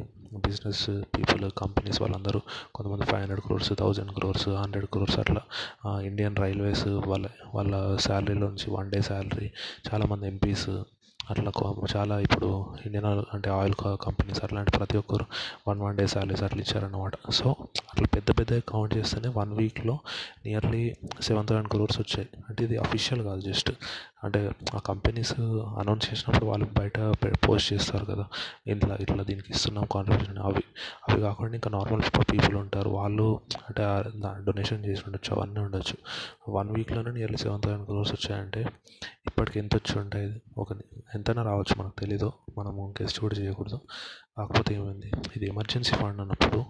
బిజినెస్ 0.46 0.90
పీపుల్ 1.16 1.50
కంపెనీస్ 1.59 2.02
వాళ్ళందరూ 2.02 2.40
కొంతమంది 2.74 3.06
five 3.06 3.20
hundred 3.20 3.40
crores 3.40 3.72
thousand 3.78 4.12
crores 4.12 4.48
hundred 4.48 4.86
crores 4.86 5.18
అట్లా 5.18 5.42
ఇండియన్ 6.00 6.36
రైల్వేస్ 6.36 6.86
వాళ్ళ 7.06 7.26
వాళ్ళ 7.54 7.96
శాలరీలో 7.96 8.48
నుంచి 8.48 8.70
వన్ 8.70 8.90
డే 8.90 9.00
శాలరీ 9.00 9.50
చాలామంది 9.92 10.26
ఎంపీస్ 10.26 10.70
అట్లా 11.31 11.53
చాలా 11.97 12.20
ఇప్పుడు 12.20 12.49
ఇండియన్ 12.87 13.07
ఆయిల్ 13.07 13.24
అంటే 13.35 13.51
ఆయిల్ 13.51 13.74
కంపెనీస్ 14.03 14.45
అట్లాంటి 14.45 14.70
ప్రతి 14.79 14.97
ఒక్కరు 14.99 15.26
వన్ 15.68 15.81
వన్ 15.81 15.97
డే 15.97 16.07
శాలరీస్ 16.07 16.43
అట్లా 16.43 16.61
ఇచ్చారన్నమాట. 16.61 17.12
సో 17.31 17.57
అట్లా 17.93 18.07
పెద్ద 18.14 18.39
పెద్దగా 18.39 18.62
కౌంట్ 18.68 18.97
చేస్తేనే 18.97 19.29
వన్ 19.29 19.53
వీక్లో 19.53 19.99
నియర్లీ 20.47 20.95
సెవెన్ 21.22 21.47
థౌసండ్ 21.47 21.68
క్రోర్స్ 21.68 22.01
వచ్చాయి. 22.01 22.29
అంటే 22.49 22.64
ఇది 22.64 22.76
అఫీషియల్ 22.76 23.22
కాదు 23.22 23.41
జస్ట్ 23.41 23.70
అంటే 24.24 24.40
ఆ 24.74 24.78
కంపెనీస్ 24.78 25.32
అనౌన్స్ 25.80 26.10
చేసినప్పుడు 26.10 26.46
వాళ్ళు 26.46 26.66
బయట 26.78 26.98
పోస్ట్ 27.48 27.72
చేస్తారు 27.72 28.04
కదా. 28.04 28.26
ఇట్లా 28.66 28.96
ఇట్లా 29.00 29.24
దీనికి 29.24 29.46
ఇస్తున్నాం 29.50 29.86
కాంట్రిబ్యూషన్ 29.92 30.38
అవి 30.38 30.62
అవి 31.08 31.20
కాకుండా 31.20 31.54
ఇంకా 31.54 31.70
నార్మల్ 31.70 32.02
పీపుల్ 32.32 32.56
ఉంటారు. 32.56 32.90
వాళ్ళు 32.90 33.40
అంటే 33.68 33.84
డొనేషన్ 34.46 34.84
చేసి 34.86 35.02
ఉండొచ్చు 35.06 35.36
అవన్నీ 35.36 35.60
ఉండొచ్చు. 35.60 35.96
వన్ 36.52 36.70
వీక్లోనే 36.70 37.10
నియర్లీ 37.10 37.36
సెవెన్ 37.36 37.62
థౌసండ్ 37.62 37.86
క్రోర్స్ 37.86 38.12
వచ్చాయంటే 38.12 38.60
ఇప్పటికి 39.26 39.58
ఎంత 39.58 39.74
వచ్చి 39.76 40.00
ఉంటాయి? 40.00 40.42
ఒక 40.58 40.68
ఎంతైనా 41.14 41.42
రావచ్చు 41.42 41.74
మనకు 41.78 42.00
తెలీదు. 42.00 42.32
మనము 42.58 42.94
గెస్ట్ 43.02 43.20
కూడా 43.20 43.36
చేయకూడదు. 43.40 43.80
కాకపోతే 44.38 44.74
ఏమైంది? 44.74 45.10
ఇది 45.36 45.46
ఎమర్జెన్సీ 45.46 45.94
ఫండ్ 45.96 46.20
అన్నప్పుడు 46.20 46.64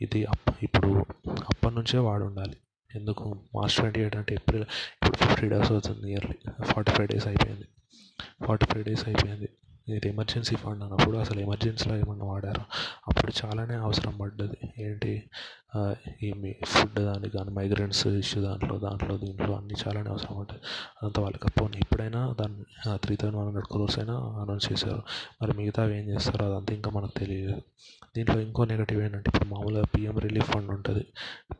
ఇది 0.00 0.24
అప్ 0.24 0.50
ఇప్పుడు 0.62 0.90
అప్పటి 1.50 1.74
నుంచే 1.74 1.98
వాడి 1.98 2.24
ఉండాలి 2.24 2.56
ఎందుకు 2.94 3.40
మార్చ్ 3.54 3.74
ట్వంటీ 3.74 4.00
ఎయిట్ 4.00 4.16
అంటే 4.16 4.34
ఏప్రిల్ 4.34 4.62
ఇప్పుడు 4.62 5.16
ఫిఫ్టీ 5.16 5.48
డేస్ 5.48 5.72
అవుతుంది 5.72 6.12
ఇయర్లీ 6.12 6.64
ఫార్టీ 6.64 6.92
ఫైవ్ 6.92 7.08
డేస్ 7.08 7.26
అయిపోయింది. 7.26 7.64
ఫార్టీ 8.46 8.66
ఫైవ్ 8.66 8.84
డేస్ 8.84 9.08
అయిపోయింది. 9.08 9.48
ఇది 9.88 10.08
ఎమర్జెన్సీ 10.08 10.56
ఫండ్ 10.56 10.82
అన్నప్పుడు 10.82 11.16
అసలు 11.16 11.40
ఎమర్జెన్సీలో 11.40 11.96
ఏమన్నా 11.96 12.24
వాడారా? 12.24 12.64
అప్పుడు 13.08 13.32
చాలానే 13.44 13.74
అవసరం 13.74 14.18
పడ్డది. 14.18 14.58
ఏంటి? 14.78 15.30
ఈ 16.26 16.28
ఫుడ్ 16.72 16.98
దానికి 17.08 17.32
కానీ 17.36 17.50
మైగ్రెంట్స్ 17.58 18.02
ఇష్యూ 18.22 18.38
దాంట్లో 18.46 18.74
దాంట్లో 18.86 19.14
దీంట్లో 19.22 19.52
అన్నీ 19.58 19.76
చాలానే 19.82 20.10
అవసరం 20.14 20.36
ఉంటాయి. 20.42 20.60
అదంతా 20.98 21.20
వాళ్ళకి 21.24 21.50
పోనీ 21.58 21.78
ఇప్పుడైనా 21.84 22.20
దాన్ని 22.40 22.64
three 23.04 23.14
thousand 23.20 23.38
one 23.40 23.48
hundred 23.48 23.68
crores 23.72 23.96
అయినా 24.00 24.16
అనౌన్స్ 24.42 24.66
చేశారు. 24.72 25.02
మరి 25.40 25.52
మిగతావి 25.60 25.94
ఏం 26.00 26.06
చేస్తారో 26.12 26.44
అదంతా 26.50 26.74
ఇంకా 26.78 26.90
మనకు 26.96 27.14
తెలియలేదు 27.20 27.62
దీంట్లో 28.16 28.38
ఇంకో 28.46 28.62
నెగటివ్ 28.72 28.98
ఏంటంటే 29.04 29.28
ఇప్పుడు 29.32 29.48
మామూలుగా 29.52 29.84
పిఎం 29.94 30.16
రిలీఫ్ 30.26 30.48
ఫండ్ 30.54 30.70
ఉంటుంది. 30.76 31.04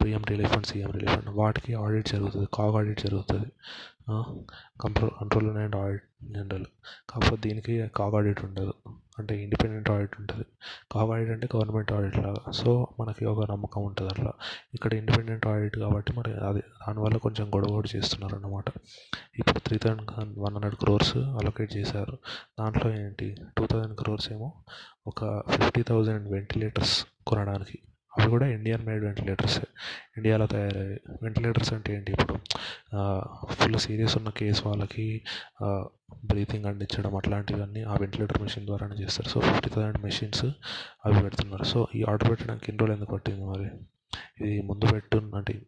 PM 0.01 0.25
relief 0.33 0.53
fund 0.55 0.69
CM 0.71 0.91
relief 0.97 1.15
fund 1.17 1.31
వాటికి 1.41 1.73
ఆడిట్ 1.85 2.09
జరుగుతుంది 2.15 2.49
కాగ్ 2.59 2.77
ఆడిట్ 2.81 3.01
జరుగుతుంది. 3.07 3.49
Control 4.85 5.13
control 5.21 5.49
and 5.65 5.77
audit 5.83 6.07
general 6.35 6.67
కాకపోతే 7.11 7.41
దీనికి 7.47 7.75
కాగ్ 8.01 8.17
ఆడిట్ 8.21 8.43
ఉండదు. 8.49 8.75
అంటే 9.19 9.43
ఇండిపెండెంట్ 9.43 9.91
ఆడిట్ 9.91 10.17
ఉంటుంది. 10.21 10.45
కాగ్ 10.93 11.11
ఆడిట్ 11.11 11.31
అంటే 11.31 11.49
గవర్నమెంట్ 11.57 11.93
ఆడిట్ 11.93 12.19
లాగా. 12.19 12.53
సో 12.53 12.89
మనకి 13.01 13.25
ఒక 13.25 13.51
నమ్మకం 13.51 13.85
ఉంటుంది 13.85 14.11
అట్లా. 14.15 14.33
ఇక్కడ 14.75 14.95
ఇండిపెండెంట్ 14.95 15.47
ఆడిట్ 15.47 15.79
కాబట్టి 15.79 16.13
మరి 16.13 16.33
అది 16.33 16.61
దానివల్ల 16.61 17.17
కొంచెం 17.17 17.49
గొడవ 17.49 17.73
కూడా 17.73 17.89
చేస్తున్నారు 17.97 18.35
అన్నమాట 18.35 18.65
ఇప్పుడు 19.39 19.59
three 19.59 19.79
thousand 19.79 20.39
one 20.39 20.55
hundred 20.55 20.75
crores 20.75 21.17
allocate 21.17 21.77
చేశారు. 21.77 22.19
దాంట్లో 22.61 22.95
ఏంటి? 22.95 23.37
టూ 23.59 23.67
థౌజండ్ 23.67 23.99
క్రోర్స్ 23.99 24.33
ఏమో 24.33 24.53
ఒక 25.07 25.43
ఫిఫ్టీ 25.51 25.83
థౌజండ్ 25.83 26.33
వెంటిలేటర్స్ 26.33 27.07
కొనడానికి. 27.27 27.79
అవి 28.19 28.31
కూడా 28.31 28.47
ఇండియన్ 28.47 28.87
మేడ్ 28.87 29.05
వెంటిలేటర్స్ 29.05 29.59
ఇండియాలో 30.17 30.47
తయారయ్యాయి 30.47 31.01
వెంటిలేటర్స్ 31.23 31.73
అంటే 31.73 31.97
ఏంటి 31.97 32.13
ఇప్పుడు? 32.13 32.35
ఫుల్ 33.53 33.79
సీరియస్ 33.79 34.17
ఉన్న 34.17 34.31
కేసు 34.31 34.63
వాళ్ళకి 34.69 35.21
బ్రీతింగ్ 36.25 36.67
అందించడం 36.67 37.17
అట్లాంటివన్నీ 37.17 37.83
ఆ 37.83 37.97
వెంటిలేటర్ 38.01 38.43
మెషిన్ 38.43 38.67
ద్వారానే 38.67 38.95
చేస్తారు. 38.95 39.29
సో 39.29 39.41
ఫిఫ్టీ 39.41 39.71
థౌసండ్ 39.71 40.05
మెషిన్స్ 40.05 40.45
అవి 41.05 41.23
పెడుతున్నారు. 41.23 41.65
సో 41.65 41.89
ఈ 41.95 42.03
ఆర్డర్ 42.03 42.31
పెట్టడానికి 42.31 42.65
ఎన్ని 42.69 42.81
రోజులు 42.81 42.97
ఎందుకు 42.97 43.13
పట్టింది 43.13 43.45
మరి? 43.45 43.71
ఇది 44.41 44.63
ముందు 44.63 44.87
పెట్టు 44.93 45.19
అంటే 45.37 45.63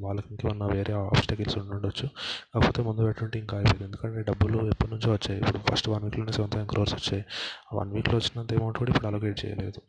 వాళ్ళకి 0.00 0.26
ఇంకేమన్నా 0.30 0.66
వేరే 0.66 0.94
ఆబ్స్టకిల్స్ 0.94 1.58
ఉండుండొచ్చు 1.58 2.08
కాకపోతే 2.54 2.82
ముందు 2.82 3.04
పెట్టుంటే 3.04 3.38
ఇంకా 3.38 3.56
అయిపోయింది. 3.56 3.84
ఎందుకంటే 3.84 4.22
డబ్బులు 4.22 4.68
ఎప్పటి 4.68 4.90
నుంచో 4.90 5.12
వచ్చాయి. 5.12 5.40
ఇప్పుడు 5.40 5.58
ఫస్ట్ 5.58 5.88
వన్ 5.88 6.04
వీక్లోనే 6.04 6.32
సెవెన్ 6.32 6.52
థౌసండ్ 6.52 6.70
క్రోర్స్ 6.70 6.94
వచ్చాయి. 6.94 7.24
ఆ 7.72 7.76
వన్ 7.76 7.92
వీక్లో 7.92 8.16
వచ్చినంత 8.16 8.54
అమౌంట్ 8.54 8.78
కూడా 8.78 8.90
ఇప్పుడు 8.90 9.06
అలొకేట్ 9.06 9.46
చేయలేదు. 9.46 9.80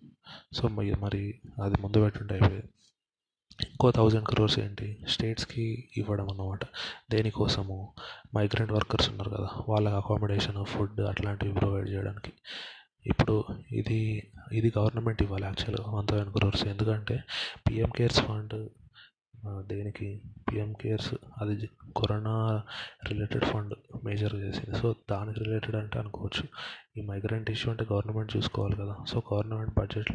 సో 0.54 0.68
మరి 0.68 1.40
అది 1.64 1.82
ముందు 1.82 2.04
పెట్టుంటే 2.04 2.34
అయిపోయేది. 2.34 2.70
ఇంకో 3.62 3.92
థౌజండ్ 3.92 4.26
క్రోర్స్ 4.26 4.60
ఏంటి? 4.60 4.98
స్టేట్స్కి 5.10 5.90
ఇవ్వడం 5.98 6.30
అన్నమాట. 6.30 6.60
దేనికోసము? 7.12 7.94
మైగ్రెంట్ 8.36 8.72
వర్కర్స్ 8.72 9.10
ఉన్నారు 9.10 9.30
కదా. 9.30 9.48
వాళ్ళకి 9.70 9.96
అకామిడేషన్ 9.96 10.66
ఫుడ్ 10.66 11.02
అట్లాంటివి 11.02 11.54
ప్రొవైడ్ 11.54 11.90
చేయడానికి. 11.90 12.32
ఇప్పుడు 13.06 13.44
ఇది 13.72 14.32
ఇది 14.52 14.74
గవర్నమెంట్ 14.78 15.24
ఇవ్వాలి 15.24 15.44
యాక్చువల్గా 15.44 15.92
వన్ 15.92 16.08
థౌసండ్ 16.08 16.34
క్రోర్స్ 16.34 16.68
ఎందుకంటే 16.68 17.24
పిఎం 17.70 17.90
కేర్స్ 17.90 18.22
ఫండ్ 18.22 18.70
దేనికి? 19.48 20.22
PM 20.52 20.74
cares. 20.74 21.14
అది 21.42 21.70
కరోనా 21.98 22.64
రిలేటెడ్ 23.10 23.46
ఫండ్ 23.46 23.74
మేజర్గా 24.06 24.42
చేసింది. 24.42 24.80
సో 24.80 24.96
దానికి 25.12 25.40
రిలేటెడ్ 25.40 25.76
అంటే 25.76 26.00
అనుకోవచ్చు. 26.00 26.44
ఈ 26.98 27.06
మైగ్రెంట్ 27.06 27.52
ఇష్యూ 27.52 27.72
అంటే 27.72 27.86
గవర్నమెంట్ 27.92 28.38
చూసుకోవాలి 28.38 28.76
కదా. 28.76 28.96
సో 29.08 29.24
గవర్నమెంట్ 29.34 29.80
బడ్జెట్ 29.80 30.12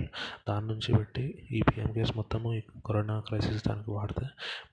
దాని 0.49 0.66
నుంచి 0.66 0.97
పెట్టి 0.97 1.49
ఈ 1.51 1.62
పిఎం 1.62 1.93
కేర్స్ 1.93 2.16
మొత్తము 2.16 2.55
ఈ 2.55 2.61
కరోనా 2.87 3.20
క్రైసిస్ 3.20 3.68
దానికి 3.68 3.91
వాడితే 3.91 4.26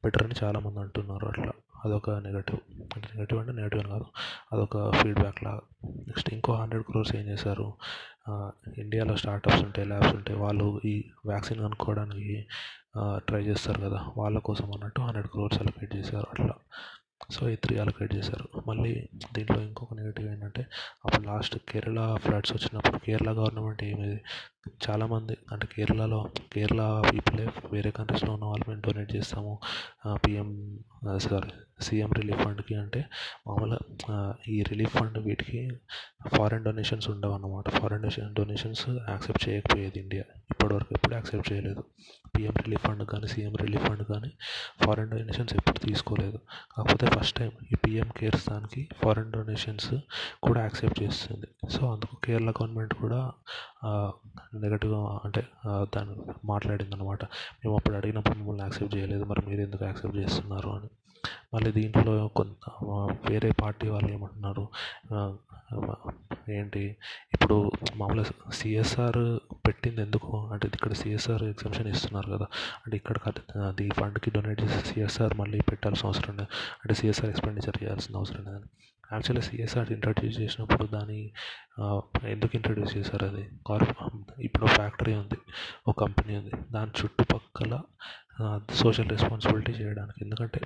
బెటర్ 0.03 0.23
అని 0.23 0.33
చాలామంది 0.43 0.79
అంటున్నారు 0.79 1.25
అట్లా. 1.25 1.51
అదొక 1.85 2.09
నెగటివ్. 2.09 2.59
అంటే 2.95 3.07
నెగటివ్ 3.15 3.39
అంటే 3.39 3.53
నెగటివ్ 3.53 3.81
అని 3.81 3.91
కాదు. 3.91 4.05
అదొక 4.53 4.91
ఫీడ్బ్యాక్ 4.91 5.43
లాగా. 5.43 5.61
నెక్స్ట్ 5.85 6.33
ఇంకో 6.33 6.53
హండ్రెడ్ 6.53 6.83
క్రోర్స్ 6.83 7.15
ఏం 7.15 7.27
చేశారు? 7.27 7.73
ఇండియాలో 8.77 9.15
స్టార్టప్స్ 9.15 9.63
ఉంటాయి 9.63 9.87
ల్యాబ్స్ 9.87 10.13
ఉంటాయి. 10.13 10.39
వాళ్ళు 10.39 10.81
ఈ 10.85 11.09
వ్యాక్సిన్ 11.25 11.59
కనుక్కోవడానికి 11.59 12.45
ట్రై 13.17 13.41
చేస్తారు 13.41 13.81
కదా 13.81 14.05
వాళ్ళ 14.17 14.39
కోసం 14.39 14.71
అన్నట్టు 14.73 15.01
హండ్రెడ్ 15.01 15.27
క్రోర్స్ 15.27 15.59
అలొకేట్ 15.59 15.95
చేశారు 15.95 16.27
అట్లా. 16.29 16.55
సో 17.31 17.49
ఈ 17.49 17.55
త్రీ 17.55 17.77
అలొకేట్ 17.77 18.15
చేశారు. 18.15 18.47
మళ్ళీ 18.67 19.07
దీంట్లో 19.33 19.61
ఇంకొక 19.61 19.93
నెగటివ్ 19.93 20.27
ఏంటంటే 20.27 20.65
అప్పుడు 21.05 21.27
లాస్ట్ 21.27 21.57
కేరళ 21.57 22.15
ఫ్లడ్స్ 22.15 22.53
వచ్చినప్పుడు 22.53 22.97
కేరళ 22.97 23.31
గవర్నమెంట్ 23.31 23.83
ఏమి 23.83 24.19
చాలామంది 24.85 25.35
అంటే 25.51 25.65
కేరళలో 25.75 26.19
కేరళ 26.53 26.81
పీపులే 27.09 27.45
వేరే 27.73 27.91
కంట్రీస్లో 27.97 28.31
ఉన్న 28.35 28.45
వాళ్ళు 28.51 28.65
మేము 28.69 28.81
డొనేట్ 28.87 29.11
చేస్తాము. 29.15 29.53
పిఎం 30.25 30.51
సారీ 31.27 31.51
సీఎం 31.85 32.11
రిలీఫ్ 32.19 32.39
ఫండ్కి 32.43 32.75
అంటే 32.83 33.01
మామూలుగా 33.47 34.15
ఈ 34.53 34.55
రిలీఫ్ 34.69 34.93
ఫండ్ 34.97 35.17
వీటికి 35.27 35.59
ఫారెన్ 36.35 36.63
డొనేషన్స్ 36.67 37.07
ఉండవు 37.13 37.33
అన్నమాట. 37.37 37.69
ఫారెన్ 37.79 38.05
డొనేషన్స్ 38.39 38.85
యాక్సెప్ట్ 39.11 39.43
చేయకపోయేది 39.47 39.99
ఇండియా 40.03 40.23
ఇప్పటివరకు 40.51 40.91
ఎప్పుడు 40.97 41.13
యాక్సెప్ట్ 41.17 41.49
చేయలేదు. 41.51 41.81
పిఎం 42.35 42.55
రిలీఫ్ 42.63 42.83
ఫండ్ 42.87 43.03
కానీ 43.11 43.27
సీఎం 43.33 43.53
రిలీఫ్ 43.63 43.85
ఫండ్ 43.87 44.03
కానీ 44.11 44.31
ఫారెన్ 44.83 45.09
డొనేషన్స్ 45.11 45.53
ఎప్పుడు 45.59 45.79
తీసుకోలేదు. 45.85 46.39
కాకపోతే 46.73 47.05
ఫస్ట్ 47.15 47.35
టైం 47.39 47.51
ఈ 47.73 47.77
పిఎం 47.85 48.09
కేర్స్ 48.19 48.45
దానికి 48.49 48.81
ఫారెన్ 49.01 49.31
డొనేషన్స్ 49.35 49.93
కూడా 50.47 50.59
యాక్సెప్ట్ 50.65 50.99
చేస్తుంది. 51.03 51.47
సో 51.75 51.81
అందుకు 51.93 52.15
కేరళ 52.25 52.49
గవర్నమెంట్ 52.59 52.93
కూడా 53.03 53.21
నెగటివ్గా 54.63 55.01
అంటే 55.25 55.41
దాన్ని 55.95 56.15
మాట్లాడింది 56.45 56.95
అనమాట 56.97 57.23
మేము 57.61 57.73
అప్పుడు 57.77 57.95
అడిగినప్పుడు 57.99 58.37
మమ్మల్ని 58.39 58.63
యాక్సెప్ట్ 58.63 58.95
చేయలేదు 58.97 59.25
మరి 59.31 59.43
మీరు 59.49 59.61
ఎందుకు 59.67 59.85
యాక్సెప్ట్ 59.85 60.17
చేస్తున్నారు 60.23 60.69
అని. 60.77 60.89
మళ్ళీ 61.53 61.69
దీంట్లో 61.77 62.13
కొంత 62.39 62.65
వేరే 63.29 63.49
పార్టీ 63.61 63.85
వాళ్ళు 63.93 64.09
ఏమంటున్నారు 64.15 64.65
ఏంటి 66.57 66.81
ఇప్పుడు 67.33 67.55
మామూలుగా 67.99 68.51
సిఎస్ఆర్ 68.59 69.19
పెట్టింది 69.67 70.01
ఎందుకు? 70.01 70.31
అంటే 70.53 70.65
ఇక్కడ 70.77 70.93
సిఎస్ఆర్ 71.01 71.43
ఎగ్జామ్షన్ 71.53 71.87
ఇస్తున్నారు 71.93 72.29
కదా 72.35 72.47
అంటే 72.83 72.95
ఇక్కడ 72.97 73.17
అది 73.69 73.85
ఫండ్కి 73.99 74.31
డొనేట్ 74.35 74.61
చేసి 74.63 74.79
సిఎస్ఆర్ 74.91 75.35
మళ్ళీ 75.41 75.59
పెట్టాల్సిన 75.71 76.07
అవసరం 76.09 76.35
లేదు 76.41 76.51
అంటే 76.81 76.95
సిఎస్ఆర్ 77.01 77.31
ఎక్స్పెండిచర్ 77.33 77.79
చేయాల్సిన 77.83 78.15
అవసరం 78.21 78.43
లేదని. 78.47 78.69
యాక్చువల్గా 79.13 79.43
సిఎస్ఆర్ 79.47 79.89
ఇంట్రడ్యూస్ 79.95 80.37
చేసినప్పుడు 80.41 80.85
దాని 80.95 81.19
ఎందుకు 82.33 82.53
ఇంట్రడ్యూస్ 82.59 82.93
చేశారు 82.97 83.25
అది? 83.31 83.43
కార్పొ 83.67 84.05
ఇప్పుడు 84.47 84.67
ఫ్యాక్టరీ 84.77 85.13
ఉంది 85.21 85.37
ఒక 85.89 85.95
కంపెనీ 86.03 86.33
ఉంది. 86.41 86.53
దాని 86.75 86.91
చుట్టుపక్కల 86.99 87.73
సోషల్ 88.79 89.09
రెస్పాన్సిబిలిటీ 89.13 89.73
చేయడానికి. 89.79 90.19
ఎందుకంటే 90.25 90.59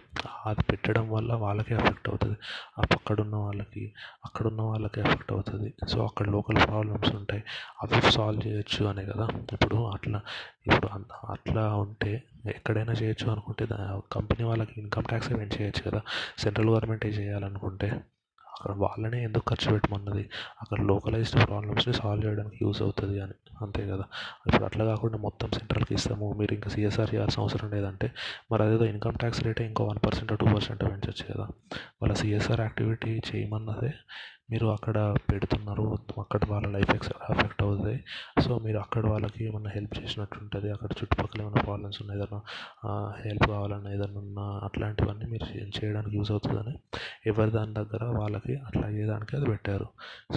అది 0.50 0.64
పెట్టడం 0.70 1.06
వల్ల 1.16 1.32
వాళ్ళకే 1.44 1.74
ఎఫెక్ట్ 1.82 2.08
అవుతుంది. 2.10 2.38
ఆ 2.80 2.84
పక్కడున్న 2.94 3.36
వాళ్ళకి 3.46 3.84
అక్కడున్న 4.28 4.62
వాళ్ళకి 4.72 5.00
ఎఫెక్ట్ 5.04 5.32
అవుతుంది. 5.36 5.70
సో 5.92 5.98
అక్కడ 6.10 6.26
లోకల్ 6.36 6.60
ప్రాబ్లమ్స్ 6.68 7.14
ఉంటాయి. 7.20 7.44
అవి 7.84 8.12
సాల్వ్ 8.18 8.42
చేయొచ్చు 8.48 8.84
అనే 8.92 9.06
కదా. 9.12 9.28
ఇప్పుడు 9.56 9.78
అట్లా 9.96 10.22
ఇప్పుడు 10.68 10.90
అట్లా 11.36 11.66
ఉంటే 11.86 12.12
ఎక్కడైనా 12.56 12.94
చేయొచ్చు 13.02 13.28
అనుకుంటే 13.36 13.66
కంపెనీ 14.18 14.44
వాళ్ళకి 14.50 14.74
ఇన్కమ్ 14.84 15.08
ట్యాక్స్ 15.12 15.32
ఏమైనా 15.36 15.54
చేయొచ్చు 15.60 15.84
కదా. 15.90 16.02
సెంట్రల్ 16.44 16.72
గవర్నమెంటే 16.74 17.10
చేయాలనుకుంటే. 17.20 17.90
అక్కడ 18.62 18.76
వాళ్ళనే 18.78 19.24
ఎందుకు 19.24 19.50
ఖర్చు 19.50 19.72
పెట్టమన్నది 19.72 20.30
అక్కడ 20.62 20.82
లోకలైజ్డ్ 20.82 21.48
ప్రాబ్లమ్స్ని 21.48 21.94
సాల్వ్ 21.94 22.26
చేయడానికి 22.26 22.60
యూస్ 22.62 22.82
అవుతుంది 22.82 23.22
అని. 23.22 23.34
అంతే 23.62 23.88
కదా. 23.88 24.04
ఇప్పుడు 24.48 24.66
అట్లా 24.66 24.86
కాకుండా 24.86 25.18
మొత్తం 25.18 25.52
సెంట్రల్కి 25.52 25.94
ఇస్తాము 25.94 26.34
మీరు 26.34 26.54
ఇంకా 26.54 26.70
సిఎస్ఆర్ 26.70 27.16
చేయాల్సిన 27.16 27.42
అవసరం 27.42 27.72
లేదంటే 27.72 28.12
మరి 28.52 28.64
అదేదో 28.64 28.86
ఇన్కమ్ 28.86 29.14
ట్యాక్స్ 29.14 29.44
రేటే 29.44 29.66
ఇంకో 29.66 29.84
వన్ 29.84 30.00
పర్సెంట్ 30.06 30.40
టూ 30.40 30.46
పర్సెంట్ 30.46 30.84
పెంచవచ్చు 30.84 31.34
కదా. 31.34 31.48
వాళ్ళ 32.02 32.14
సిఎస్ఆర్ 32.14 32.62
యాక్టివిటీ 32.62 33.22
చేయమన్నదే 33.36 33.94
మీరు 34.52 34.68
అక్కడ 34.76 34.98
పెడుతున్నారు 35.32 35.86
అక్కడ 36.24 36.42
వాళ్ళ 36.52 36.68
లైఫ్ 36.76 36.92
ఎక్స్ 36.96 37.12
ఎఫెక్ట్ 37.34 37.62
అవుతుంది. 37.64 37.96
సో 38.44 38.52
మీరు 38.66 38.78
అక్కడ 38.78 39.04
వాళ్ళకి 39.08 39.40
ఏమన్నా 39.48 39.72
హెల్ప్ 39.76 39.94
చేసినట్టు 40.00 40.38
ఉంటుంది 40.44 40.72
అక్కడ 40.72 40.90
చుట్టుపక్కల 41.00 41.40
ఏమైనా 41.42 41.62
ప్రాబ్లమ్స్ 41.62 42.00
ఉన్నా 42.02 42.16
ఏదైనా 42.16 42.40
హెల్ప్ 43.26 43.46
కావాలన్నా 43.48 43.92
ఏదైనా 43.98 44.20
ఉన్నా 44.20 44.46
అట్లాంటివన్నీ 44.64 45.26
మీరు 45.34 45.48
చేయడానికి 45.78 46.16
యూస్ 46.18 46.32
అవుతుందని 46.32 46.76
ఎవరి 47.32 47.52
దాని 47.52 47.74
దగ్గర 47.74 48.04
వాళ్ళకి 48.20 48.56
అట్లా 48.68 48.84
అయ్యేదానికి 48.88 49.36
అది 49.36 49.46
పెట్టారు. 49.46 49.88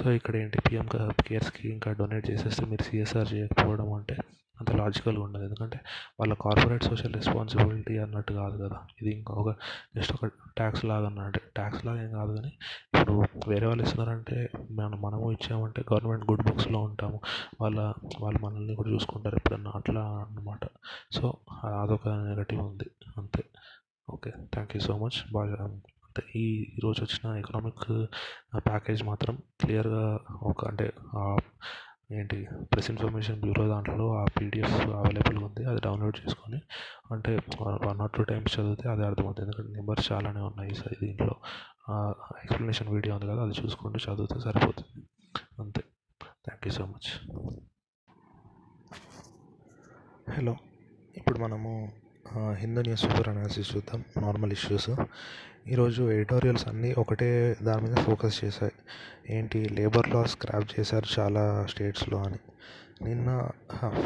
సో 0.02 0.06
ఇక్కడ 0.18 0.36
ఏంటి 0.36 0.58
పిఎం 0.68 0.88
కేర్స్కి 1.28 1.64
ఇంకా 1.72 1.92
డొనేట్ 1.92 2.30
చేసేస్తే 2.30 2.64
మీరు 2.66 2.82
సిఎస్ఆర్ 2.82 3.32
చేయకపోవడం 3.34 3.92
అంటే 3.92 4.16
అంత 4.60 4.70
లాజికల్గా 4.72 5.22
ఉండదు. 5.22 5.44
ఎందుకంటే 5.44 5.78
వాళ్ళ 6.20 6.34
కార్పొరేట్ 6.34 6.84
సోషల్ 6.84 7.14
రెస్పాన్సిబిలిటీ 7.14 7.98
అన్నట్టు 7.98 8.32
కాదు 8.32 8.56
కదా. 8.64 8.78
ఇది 9.00 9.10
ఇంకా 9.10 9.34
ఒక 9.34 9.50
జస్ట్ 9.96 10.12
ఒక 10.12 10.26
ట్యాక్స్ 10.56 10.84
లాగా 10.84 11.06
అన్నట్టు. 11.06 11.40
ట్యాక్స్ 11.56 11.82
లాగా 11.86 12.02
ఏం 12.02 12.12
కాదు 12.12 12.32
కానీ 12.36 12.52
ఇప్పుడు 12.94 13.14
వేరే 13.48 13.66
వాళ్ళు 13.66 13.84
ఇస్తున్నారంటే 13.84 14.50
మనం 14.70 14.98
మనము 15.02 15.32
ఇచ్చామంటే 15.32 15.82
గవర్నమెంట్ 15.92 16.26
గుడ్ 16.30 16.44
బుక్స్లో 16.48 16.80
ఉంటాము. 16.80 17.20
వాళ్ళ 17.60 17.78
వాళ్ళు 18.20 18.40
మనల్ని 18.44 18.76
కూడా 18.76 18.90
చూసుకుంటారు 18.90 19.36
ఎప్పుడన్నా 19.36 19.72
అట్లా 19.74 20.04
అన్నమాట. 20.24 20.64
సో 21.12 21.24
అదొక 21.82 22.08
నెగటివ్ 22.30 22.60
ఉంది. 22.60 22.88
అంతే. 23.18 23.44
Okay 24.08 24.30
thank 24.54 24.72
you 24.76 24.80
so 24.80 24.94
much 24.98 25.18
బాగా 25.32 25.58
ఈ 26.36 26.44
ఈరోజు 26.76 26.98
వచ్చిన 27.02 27.36
ఎకనామిక్ 27.38 27.84
ప్యాకేజ్ 28.66 29.00
uh, 29.02 29.06
మాత్రం 29.06 29.34
క్లియర్గా 29.60 30.04
ఒక 30.42 30.68
అంటే 30.68 30.86
ఏంటి? 32.18 32.48
ప్రెస్ 32.72 32.90
ఇన్ఫర్మేషన్ 32.90 33.40
బ్యూరో 33.40 33.68
దాంట్లో 33.68 34.06
ఆ 34.20 34.24
పీడిఎఫ్ 34.24 34.74
అవైలబుల్గా 34.86 35.44
ఉంది. 35.46 35.64
అది 35.64 35.80
డౌన్లోడ్ 35.80 36.16
చేసుకొని 36.22 36.60
అంటే 37.12 37.38
వన్ 37.62 38.00
ఆర్ 38.00 38.10
టూ 38.10 38.22
టైమ్స్ 38.22 38.60
చదివితే 38.60 38.88
అదే 38.88 39.04
అర్థమవుతుంది. 39.04 39.48
ఎందుకంటే 39.48 39.72
నెంబర్స్ 39.72 40.12
చాలానే 40.12 40.40
ఉన్నాయి 40.40 40.74
సార్ 40.74 40.94
దీంట్లో. 41.02 41.34
ఎక్స్ప్లెనేషన్ 42.42 42.88
వీడియో 42.88 43.14
ఉంది 43.14 43.26
కదా 43.26 43.42
అది 43.42 43.54
చూసుకుంటూ 43.64 44.12
చదివితే 44.12 44.40
సరిపోతుంది. 44.40 45.04
అంతే. 45.58 45.82
Thank 46.46 46.66
you 46.66 46.72
so 46.72 46.86
much. 46.86 47.10
Hello. 50.32 50.56
ఇప్పుడు 51.16 51.38
మనము 51.38 51.92
హిందూ 52.52 52.80
న్యూస్ 52.82 53.04
పేపర్ 53.04 53.28
అనాలిసిస్ 53.28 53.76
చూద్దాం. 53.76 54.04
నార్మల్ 54.22 54.52
ఇష్యూస్ 54.52 54.90
ఈరోజు 55.68 56.10
ఎడిటోరియల్స్ 56.10 56.68
అన్నీ 56.68 56.94
ఒకటే 56.98 57.56
దాని 57.62 57.82
మీద 57.82 57.96
ఫోకస్ 57.96 58.44
చేశాయి. 58.44 58.72
ఏంటి 59.30 59.68
లేబర్ 59.68 60.08
లాస్ 60.08 60.30
స్క్రాప్ 60.30 60.80
చేశారు 60.80 61.20
చాలా 61.20 61.66
స్టేట్స్లో 61.70 62.18
అని. 62.18 62.38
నిన్న 63.02 63.48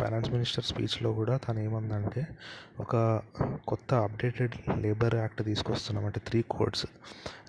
ఫైనాన్స్ 0.01 0.31
మినిస్టర్ 0.31 0.65
స్పీచ్లో 0.65 1.13
కూడా 1.13 1.37
తను 1.37 1.59
ఏమందంటే 1.59 2.27
ఒక 2.81 3.23
కొత్త 3.69 3.95
అప్డేటెడ్ 3.95 4.53
లేబర్ 4.79 5.15
యాక్ట్ 5.15 5.45
తీసుకొస్తున్నాం. 5.45 6.07
అంటే 6.07 6.21
త్రీ 6.29 6.45
కోడ్స్. 6.51 6.87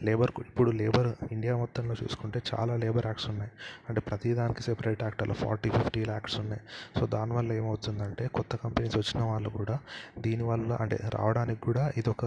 లేబర్ 0.03 0.31
ఇప్పుడు 0.39 0.71
లేబర్ 0.71 1.13
ఇండియా 1.31 1.55
మొత్తంలో 1.55 1.95
చూసుకుంటే 2.03 2.41
చాలా 2.55 2.75
లేబర్ 2.75 3.05
యాక్ట్స్ 3.05 3.29
ఉన్నాయి. 3.29 3.51
అంటే 3.89 4.01
ప్రతి 4.01 4.33
దానికి 4.33 4.63
సెపరేట్ 4.63 5.03
యాక్ట్ 5.03 5.23
అలా 5.23 5.33
ఫార్టీ 5.33 5.69
ఫిఫ్టీ 5.69 6.05
యాక్ట్స్ 6.07 6.39
ఉన్నాయి. 6.39 6.61
సో 6.99 7.05
దానివల్ల 7.05 7.53
ఏమవుతుందంటే 7.53 8.27
కొత్త 8.27 8.55
కంపెనీస్ 8.55 8.97
వచ్చిన 8.97 9.23
వాళ్ళు 9.23 9.49
కూడా 9.49 9.79
దీనివల్ల 10.19 10.73
అంటే 10.73 10.99
రావడానికి 11.15 11.61
కూడా 11.61 11.93
ఇది 11.97 12.09
ఒక 12.09 12.25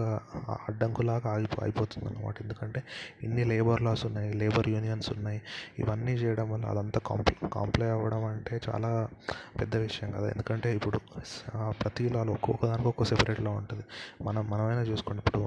అడ్డంకులాగా 0.49 1.31
ఆగిపో 1.33 1.63
అయిపోతుంది 1.63 2.07
అనమాట 2.07 2.41
ఎందుకంటే 2.41 2.83
ఇన్ని 3.23 3.43
లేబర్ 3.43 3.81
లాస్ 3.81 4.05
ఉన్నాయి 4.05 4.33
లేబర్ 4.33 4.67
యూనియన్స్ 4.67 5.11
ఉన్నాయి. 5.11 5.41
ఇవన్నీ 5.79 6.11
చేయడం 6.11 6.51
వల్ల 6.51 6.65
అదంతా 6.65 7.01
కాంప్లై 7.05 7.49
కాంప్లై 7.49 7.87
అవ్వడం 7.89 8.25
అంటే 8.25 8.61
చాలా 8.69 9.02
పెద్ద 9.59 9.75
విషయం 9.85 10.09
కదా. 10.11 10.27
ఎందుకంటే 10.29 10.69
ఇప్పుడు 10.75 10.99
ప్రతి 11.81 12.05
లాలో 12.09 12.33
ఒక్కొక్క 12.33 12.63
దానికి 12.65 12.87
ఒక్కో 12.87 13.03
సెపరేట్ 13.03 13.41
లా 13.41 13.51
ఉంటుంది. 13.61 13.85
మనం 14.21 14.43
మనమైనా 14.49 14.81
చూసుకోండి. 14.81 15.21
ఇప్పుడు 15.25 15.41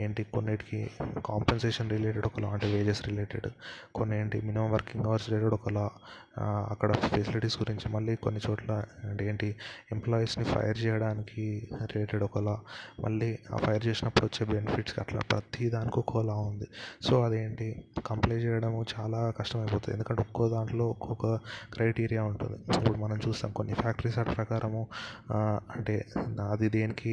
ఏంటి 0.00 0.22
కొన్నిటికి 0.34 0.80
కాంపెన్సేషన్ 1.26 1.90
రిలేటెడ్ 1.90 2.26
ఒక 2.26 2.40
లా 2.40 2.48
అంటే 2.48 2.66
వేజెస్ 2.74 3.02
రిలేటెడ్ 3.08 3.48
కొన్ని 3.94 4.14
ఏంటి 4.20 4.40
మినిమం 4.40 4.70
వర్కింగ్ 4.72 5.06
అవర్స్ 5.06 5.28
రిలేటెడ్ 5.30 5.54
ఒక 5.54 5.68
లా 5.68 5.86
అక్కడ 6.72 6.90
ఫెసిలిటీస్ 7.12 7.56
గురించి 7.62 7.86
మళ్ళీ 7.92 8.12
కొన్ని 8.16 8.40
చోట్ల 8.46 8.72
అంటే 9.04 9.22
ఏంటి 9.28 9.48
ఎంప్లాయీస్ని 9.92 10.44
ఫైర్ 10.44 10.78
చేయడానికి 10.84 11.44
రిలేటెడ్ 11.92 12.22
ఒక 12.22 12.38
లా 12.38 12.54
మళ్ళీ 13.00 13.30
ఆ 13.54 13.56
ఫైర్ 13.56 13.86
చేసినప్పుడు 13.86 14.26
వచ్చే 14.26 14.44
బెనిఫిట్స్ 14.52 14.94
అట్లా 14.98 15.20
ప్రతి 15.30 15.64
దానికి 15.70 15.98
ఒక్కో 15.98 16.22
లా 16.22 16.36
ఉంది. 16.50 16.66
సో 17.02 17.14
అదేంటి 17.24 17.66
కంప్లైంట్ 18.06 18.44
చేయడం 18.44 18.74
చాలా 18.94 19.20
కష్టమైపోతుంది. 19.38 19.94
ఎందుకంటే 19.96 20.22
ఒక్కో 20.22 20.48
దాంట్లో 20.48 20.86
ఒక్కొక్క 20.86 21.26
క్రైటీరియా 21.74 22.22
ఉంటుంది. 22.24 22.58
ఇప్పుడు 22.90 23.04
మనం 23.04 23.18
చూస్తాం 23.28 23.50
కొన్ని 23.58 23.74
ఫ్యాక్టరీస్ 23.74 24.16
యాక్ట్ 24.18 24.36
ప్రకారము 24.36 24.80
అంటే 25.76 25.94
అది 26.52 26.68
దేనికి 26.68 27.12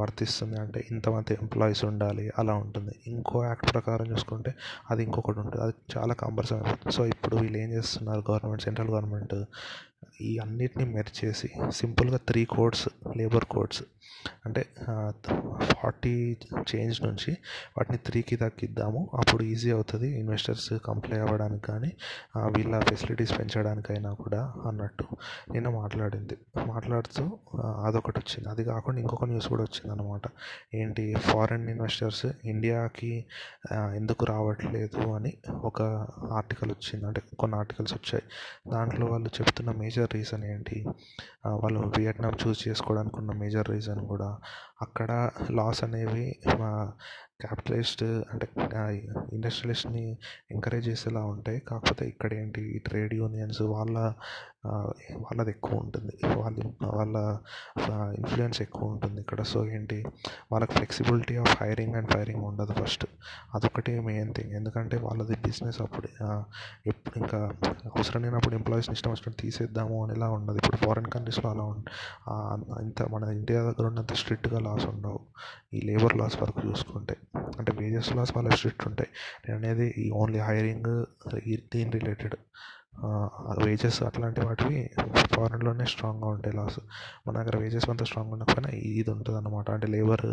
వర్తిస్తుంది 0.00 0.56
అంటే 0.60 0.80
ఇంతమంది 0.90 1.32
ఎంప్లాయీస్ 1.42 1.82
ఉండాలి 1.84 2.24
అలా 2.38 2.54
ఉంటుంది. 2.64 2.92
ఇంకో 3.06 3.38
యాక్ట్ 3.44 3.68
ప్రకారం 3.72 4.06
చూసుకుంటే 4.12 4.52
అది 4.90 5.02
ఇంకొకటి 5.04 5.38
ఉంటుంది. 5.38 5.62
అది 5.64 5.74
చాలా 5.96 6.14
కాంబర్సమ్ 6.14 6.90
సో 6.90 7.06
ఇప్పుడు 7.06 7.36
వీళ్ళు 7.36 7.58
ఏం 7.58 7.70
చేస్తున్నారు? 7.72 8.22
గవర్నమెంట్ 8.30 8.64
సెంట్రల్ 8.66 8.90
గవర్నమెంట్ 8.90 9.34
ఈ 10.20 10.30
అన్నిటిని 10.38 10.84
మెర్జ్ 10.94 11.16
చేసి 11.24 11.50
సింపుల్గా 11.70 12.20
త్రీ 12.28 12.44
కోడ్స్ 12.44 12.88
లేబర్ 13.16 13.44
కోడ్స్ 13.44 13.82
అంటే 14.46 14.62
ఫార్టీ 15.72 16.14
చేంజ్ 16.70 16.98
నుంచి 17.06 17.32
వాటిని 17.76 17.98
త్రీకి 17.98 18.36
తగ్గిద్దాము. 18.36 19.00
అప్పుడు 19.14 19.42
ఈజీ 19.42 19.70
అవుతుంది 19.70 20.08
ఇన్వెస్టర్స్ 20.18 20.68
కంప్లై 20.84 21.18
అవ్వడానికి 21.18 21.64
కానీ 21.64 21.90
వీళ్ళ 22.56 22.80
ఫెసిలిటీస్ 22.80 23.32
పెంచడానికైనా 23.38 24.12
కూడా 24.12 24.42
అన్నట్టు 24.66 25.06
నిన్న 25.52 25.68
మాట్లాడింది. 25.80 26.36
మాట్లాడుతూ 26.66 27.24
అదొకటి 27.86 28.18
వచ్చింది. 28.18 28.48
అది 28.48 28.64
కాకుండా 28.64 29.00
ఇంకొక 29.00 29.24
న్యూస్ 29.24 29.48
కూడా 29.48 29.62
వచ్చింది 29.62 29.90
అనమాట 29.94 30.26
ఏంటి 30.74 31.04
ఫారెన్ 31.28 31.68
ఇన్వెస్టర్స్ 31.70 32.26
ఇండియాకి 32.44 33.12
ఎందుకు 33.72 34.24
రావట్లేదు 34.24 35.00
అని 35.16 35.32
ఒక 35.64 35.82
ఆర్టికల్ 36.32 36.70
వచ్చింది. 36.70 37.04
అంటే 37.06 37.22
కొన్ని 37.38 37.56
ఆర్టికల్స్ 37.58 37.94
వచ్చాయి. 37.94 38.24
దాంట్లో 38.72 39.06
వాళ్ళు 39.06 39.30
చెప్తున్న 39.38 39.70
మేజర్ 39.82 40.10
రీజన్ 40.14 40.44
ఏంటి? 40.44 40.78
వాళ్ళు 41.62 41.80
వియట్నాం 41.98 42.34
చూస్ 42.42 42.60
చేసుకోవడానికి 42.68 43.16
ఉన్న 43.18 43.32
మేజర్ 43.40 43.68
రీజన్ 43.70 44.00
కూడా 44.06 44.15
थोड़ा 44.18 44.40
అక్కడ 44.82 45.30
లాస్ 45.50 45.84
అనేవి 45.84 46.26
క్యాపిటలిస్ట్ 47.42 48.02
అంటే 48.02 48.46
ఇండస్ట్రియలిస్ట్ని 49.32 50.18
ఎంకరేజ్ 50.50 50.88
చేసేలా 50.88 51.22
ఉంటాయి. 51.24 51.58
కాకపోతే 51.60 52.04
ఇక్కడ 52.08 52.34
ఏంటి 52.34 52.60
ఈ 52.76 52.78
ట్రేడ్ 52.78 53.14
యూనియన్స్ 53.14 53.62
వాళ్ళ 53.62 54.12
వాళ్ళది 55.24 55.50
ఎక్కువ 55.50 55.78
ఉంటుంది. 55.78 56.14
వాళ్ళ 56.36 56.60
వాళ్ళ 56.82 57.16
ఇన్ఫ్లుయెన్స్ 58.14 58.62
ఎక్కువ 58.62 58.88
ఉంటుంది 58.88 59.20
ఇక్కడ. 59.20 59.42
సో 59.42 59.66
ఏంటి 59.66 59.98
వాళ్ళకి 60.52 60.72
flexibility 60.72 61.36
of 61.36 61.62
hiring 61.62 61.94
and 61.94 62.10
firing 62.10 62.44
ఉండదు 62.44 62.72
ఫస్ట్. 62.72 63.06
అదొకటి 63.54 64.00
మెయిన్ 64.00 64.34
థింగ్. 64.34 64.52
ఎందుకంటే 64.52 64.96
వాళ్ళది 64.96 65.36
బిజినెస్ 65.46 65.80
అప్పుడు 65.82 66.08
ఎప్పుడు 66.86 67.18
ఇంకా 67.18 67.40
అవసరం 67.94 68.22
లేనప్పుడు 68.22 68.54
ఎంప్లాయీస్ని 68.54 68.92
ఇష్టం 68.92 69.10
వచ్చినట్టు 69.10 69.42
తీసేద్దాము 69.42 70.04
అనేలా 70.04 70.30
ఉండదు. 70.30 70.56
ఇప్పుడు 70.56 70.76
ఫారిన్ 70.76 71.06
కంట్రీస్లో 71.06 71.50
అలా 71.50 71.66
ఇంత 72.82 73.02
మన 73.02 73.22
ఇండియా 73.22 73.62
దగ్గర 73.62 73.86
ఉన్నంత 73.86 74.12
స్ట్రిక్ట్గా 74.12 74.60
లాస్ 74.66 74.86
ఉండవు. 74.86 75.20
ఈ 75.74 75.80
లేబర్ 75.80 76.16
లాస్ 76.16 76.36
వరకు 76.42 76.60
చూసుకుంటే. 76.68 77.16
అంటే 77.58 77.72
వేజెస్ 77.80 78.10
లాస్ 78.16 78.32
వాళ్ళ 78.36 78.50
స్ట్రిక్ట్ 78.50 78.86
ఉంటాయి. 78.88 79.10
నేను 79.46 79.58
అనేది 79.58 79.86
ఈ 79.98 80.10
ఓన్లీ 80.22 80.38
హైరింగ్ 80.38 80.90
దీని 81.74 81.90
రిలేటెడ్ 81.98 82.34
వేజెస్ 83.64 84.02
అట్లాంటి 84.02 84.40
వాటివి 84.40 84.76
ఫారెన్లోనే 85.34 85.84
స్ట్రాంగ్గా 85.84 86.28
ఉంటాయి 86.34 86.56
లాస్. 86.56 86.78
మన 87.26 87.34
దగ్గర 87.40 87.56
వేజెస్ 87.58 87.88
అంత 87.90 88.02
స్ట్రాంగ్ 88.02 88.32
ఉండకపోయినా 88.32 88.70
ఇది 88.92 89.10
ఉంటుంది 89.10 89.38
అనమాట 89.38 89.70
అంటే 89.70 89.86
లేబర్ 89.86 90.26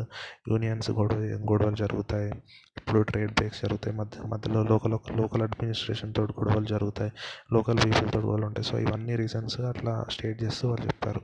యూనియన్స్ 0.49 0.91
గొడవ 0.91 1.17
గొడవలు 1.51 1.75
జరుగుతాయి. 1.75 2.29
ఇప్పుడు 2.77 3.01
ట్రేడ్ 3.01 3.31
బ్రేక్స్ 3.31 3.61
జరుగుతాయి. 3.63 3.97
మధ్య 3.97 4.23
మధ్యలో 4.27 4.63
లోకల్ 4.63 4.97
లోకల్ 5.17 5.41
అడ్మినిస్ట్రేషన్ 5.41 6.13
తోటి 6.13 6.33
గొడవలు 6.39 6.65
జరుగుతాయి. 6.65 7.11
లోకల్ 7.53 7.79
పీపుల్ 7.85 8.11
తోటి 8.11 8.27
గొడవలు 8.27 8.45
ఉంటాయి. 8.45 8.65
సో 8.71 8.79
ఇవన్నీ 8.79 9.15
రీజన్స్ 9.23 9.59
అట్లా 9.71 10.05
స్టేట్ 10.09 10.43
చేస్తూ 10.43 10.69
వాళ్ళు 10.69 10.87
చెప్పారు. 10.87 11.21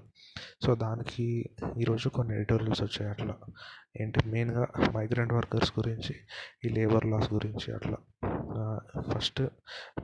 సో 0.65 0.75
దానికి 0.75 1.49
ఈరోజు 1.77 2.09
కొన్ని 2.09 2.35
ఎడిటోరియల్స్ 2.35 2.83
వచ్చాయి 2.83 3.11
అట్లా. 3.11 3.35
ఏంటి 4.01 4.27
మెయిన్గా 4.27 4.67
మైగ్రెంట్ 4.91 5.33
వర్కర్స్ 5.33 5.73
గురించి 5.79 6.15
ఈ 6.65 6.69
లేబర్ 6.69 7.05
లాస్ 7.05 7.33
గురించి 7.33 7.73
అట్లా. 7.73 7.97
ఫస్ట్ 9.13 9.41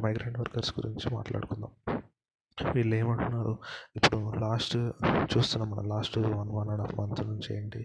మైగ్రెంట్ 0.01 0.39
వర్కర్స్ 0.39 0.73
గురించి 0.79 1.15
మాట్లాడుకుందాం. 1.15 2.01
వీళ్ళు 2.75 2.95
ఏమంటున్నారు 2.95 3.57
ఇప్పుడు 3.95 4.17
లాస్ట్ 4.39 4.75
చూస్తున్నాం 5.33 5.69
మనం 5.71 5.85
last 5.89 6.17
one 6.17 6.51
one 6.57 6.69
and 6.69 6.81
half 6.81 6.93
month 6.99 7.21
నుంచి 7.27 7.49
ఏంటి 7.57 7.81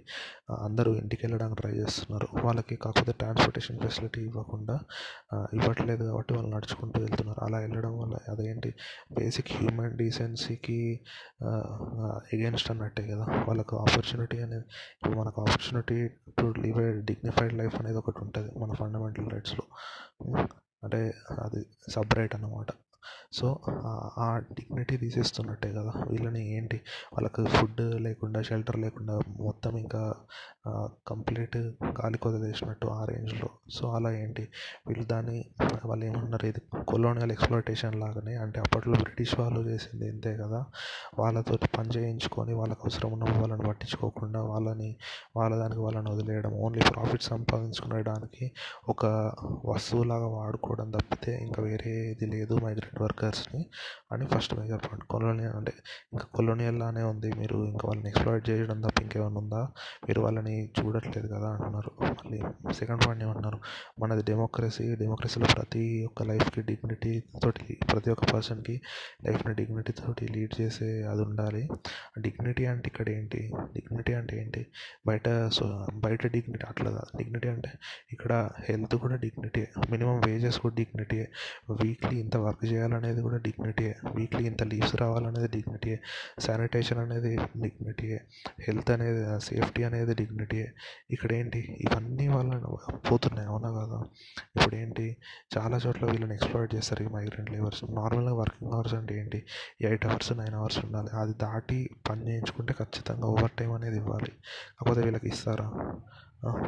అందరూ 0.58 0.94
ఇంటికి 0.94 1.22
వెళ్ళడానికి 1.26 1.60
ట్రై 1.60 1.72
చేస్తున్నారు. 1.72 2.28
వాళ్ళకి 2.44 2.76
కాకపోతే 2.76 3.12
ట్రాన్స్పోర్టేషన్ 3.12 3.78
ఫెసిలిటీ 3.80 4.20
ఇవ్వకుండా 4.20 4.80
ఇవ్వట్లేదు 5.54 6.04
కాబట్టి 6.04 6.34
వాళ్ళు 6.34 6.50
నడుచుకుంటూ 6.56 7.00
వెళ్తున్నారు. 7.00 7.40
అలా 7.44 7.58
వెళ్ళడం 7.58 7.98
వల్ల 7.98 8.18
అదేంటి 8.28 8.74
బేసిక్ 9.12 9.52
హ్యూమన్ 9.52 9.96
డీసెన్సీకి 9.98 11.00
ఎగెన్స్ట్ 12.32 12.70
అన్నట్టే 12.70 13.06
కదా. 13.06 13.26
వాళ్ళకు 13.48 13.76
ఆపర్చునిటీ 13.76 14.38
అనేది 14.42 14.66
ఇప్పుడు 14.96 15.16
మనకు 15.18 15.40
opportunity 15.42 16.08
to 16.08 16.54
live 16.58 16.80
a 16.82 17.00
dignified 17.00 17.52
life 17.52 17.74
అనేది 17.74 17.98
ఒకటి 17.98 18.20
ఉంటుంది 18.20 18.52
మన 18.58 18.72
ఫండమెంటల్ 18.72 19.30
రైట్స్లో 19.30 19.66
అంటే 20.84 21.14
అది 21.44 21.66
సపరేట్ 21.90 22.34
అన్నమాట. 22.34 22.70
సో 23.32 23.60
ఆ 24.18 24.42
డిగ్నిటీ 24.52 24.96
తీసేస్తున్నట్టే 24.96 25.68
కదా. 25.72 25.92
వీళ్ళని 26.10 26.56
ఏంటి? 26.56 26.78
వాళ్ళకి 27.12 27.42
ఫుడ్ 27.56 27.80
లేకుండా 27.80 28.42
షెల్టర్ 28.42 28.78
లేకుండా 28.78 29.14
మొత్తం 29.40 29.78
ఇంకా 29.78 30.14
కంప్లీట్ 31.08 31.56
గాలి 32.00 32.18
కొదిలేసినట్టు 32.18 32.86
ఆ 32.86 33.04
రేంజ్లో 33.04 33.48
సో 33.70 33.90
అలా 33.90 34.10
ఏంటి? 34.12 34.48
వీళ్ళు 34.88 35.04
దాన్ని 35.04 35.44
వాళ్ళు 35.84 36.04
ఏమన్నారు? 36.04 36.46
ఇది 36.46 36.60
కొలోనియల్ 36.88 37.32
ఎక్స్ప్లోటేషన్ 37.32 37.94
లాగానే. 38.00 38.34
అంటే 38.34 38.60
అప్పట్లో 38.60 38.92
బ్రిటిష్ 38.92 39.40
వాళ్ళు 39.40 39.60
చేసింది 39.60 40.08
ఇంతే 40.08 40.36
కదా. 40.36 40.60
వాళ్ళతో 41.18 41.58
పని 41.78 41.88
చేయించుకొని 41.88 42.52
వాళ్ళకి 42.54 42.80
అవసరం 42.84 43.12
ఉన్న 43.12 43.24
వాళ్ళని 43.38 43.62
పట్టించుకోకుండా 43.68 44.42
వాళ్ళని 44.42 44.90
వాళ్ళ 45.36 45.56
దానికి 45.56 45.80
వాళ్ళని 45.80 46.10
వదిలేయడం 46.10 46.52
ఓన్లీ 46.52 46.82
ప్రాఫిట్ 46.90 47.22
సంపాదించుకునేడానికి 47.22 48.52
ఒక 48.88 49.06
వస్తువులాగా 49.64 50.26
వాడుకోవడం 50.26 50.90
తప్పితే 50.90 51.32
ఇంకా 51.46 51.62
వేరేది 51.62 52.26
లేదు 52.26 52.54
మైగ్రెంట్ 52.64 52.98
వర్కర్స్ని 53.20 53.66
అని 54.12 54.26
ఫస్ట్ 54.26 54.54
మేజర్ 54.54 54.78
పాయింట్ 54.78 55.04
కొలోనియల్ 55.04 55.52
అంటే 55.52 55.72
ఇంకా 56.12 56.24
కొలోనియల్ 56.34 56.78
లానే 56.78 57.02
ఉంది. 57.02 57.32
మీరు 57.32 57.64
ఇంకా 57.64 57.88
వాళ్ళని 57.88 58.08
ఎక్స్ప్లాయిట్ 58.08 58.50
చేయడం 58.50 58.80
తప్ప 58.80 59.02
ఇంకేమైనా 59.02 59.40
ఉందా? 59.40 59.68
మీరు 60.08 60.20
వాళ్ళని 60.20 60.70
చూడట్లేదు 60.80 61.28
కదా 61.28 61.48
అంటున్నారు. 61.48 61.90
మళ్ళీ 62.02 62.42
సెకండ్ 62.74 63.06
పాయింట్ 63.06 63.24
ఏమంటున్నారు? 63.24 63.58
మనది 63.98 64.22
డెమోక్రసీ. 64.22 64.94
డెమోక్రసీలో 64.94 65.46
ప్రతి 65.56 66.04
ఒక్క 66.04 66.22
లైఫ్కి 66.22 66.62
డిగ్నిటీ 66.62 67.20
తోటి 67.20 67.78
ప్రతి 67.92 68.10
ఒక్క 68.10 68.24
పర్సన్కి 68.24 68.80
లైఫ్ని 69.26 69.54
డిగ్నిటీ 69.54 69.92
తోటి 69.92 70.28
లీడ్ 70.28 70.60
చేసే 70.60 71.02
అది 71.02 71.22
ఉండాలి. 71.22 71.68
డిగ్నిటీ 72.20 72.66
అంటే 72.66 72.86
ఇక్కడ 72.86 73.08
ఏంటి? 73.08 73.52
డిగ్నిటీ 73.56 74.12
అంటే 74.12 74.42
ఏంటి? 74.42 74.66
బయట 75.06 75.48
సో 75.52 75.86
బయట 75.94 76.26
డిగ్నిటీ 76.26 76.66
అట్లా 76.68 76.90
కాదు. 76.90 77.22
డిగ్నిటీ 77.22 77.48
అంటే 77.48 77.70
ఇక్కడ 78.12 78.50
హెల్త్ 78.68 78.96
కూడా 78.96 79.16
డిగ్నిటీ. 79.16 79.66
మినిమం 79.90 80.20
వేజెస్ 80.26 80.60
కూడా 80.60 80.74
డిగ్నిటీ. 80.74 81.26
వీక్లీ 81.82 82.20
ఇంత 82.20 82.36
వర్క్ 82.36 82.64
చేయాలనే 82.64 83.09
అనేది 83.10 83.22
కూడా 83.22 83.38
డిగ్నిటీయే 83.38 83.94
వీక్లీ 84.14 84.42
ఇంత 84.46 84.62
లీవ్స్ 84.62 84.96
రావాలనేది 84.96 85.48
డిగ్నిటీయే 85.48 85.98
శానిటేషన్ 86.40 86.98
అనేది 86.98 87.30
డిగ్నిటీయే 87.62 88.18
హెల్త్ 88.60 88.90
అనేది 88.90 89.40
సేఫ్టీ 89.40 89.82
అనేది 89.82 90.14
డిగ్నిటీయే 90.14 90.68
ఇక్కడ 91.10 91.32
ఏంటి 91.32 91.60
ఇవన్నీ 91.80 92.28
వాళ్ళని 92.28 92.68
పోతున్నాయి 93.10 93.48
అవునా 93.48 93.70
కదా? 93.70 93.98
ఇప్పుడు 94.56 94.76
ఏంటి 94.76 95.06
చాలా 95.56 95.76
చోట్ల 95.76 96.04
వీళ్ళని 96.04 96.34
ఎక్స్ప్లోర్ 96.34 96.74
చేస్తారు 96.74 97.02
ఈ 97.04 97.08
మైగ్రెంట్ 97.16 97.50
లేబర్స్ 97.50 97.84
నార్మల్గా 97.94 98.34
వర్కింగ్ 98.34 98.72
అవర్స్ 98.72 98.94
అంటే 98.94 99.18
ఏంటి? 99.20 99.40
ఎయిట్ 99.82 100.06
అవర్స్ 100.06 100.32
నైన్ 100.32 100.54
అవర్స్ 100.54 100.84
ఉండాలి. 100.84 101.10
అది 101.22 101.34
దాటి 101.34 101.78
పని 102.08 102.28
చేయించుకుంటే 102.28 102.74
ఖచ్చితంగా 102.74 103.26
ఓవర్ 103.26 103.50
టైం 103.50 103.72
అనేది 103.72 103.96
ఇవ్వాలి. 103.96 104.32
కాకపోతే 104.76 105.00
వీళ్ళకి 105.00 105.28
ఇస్తారా? 105.28 105.68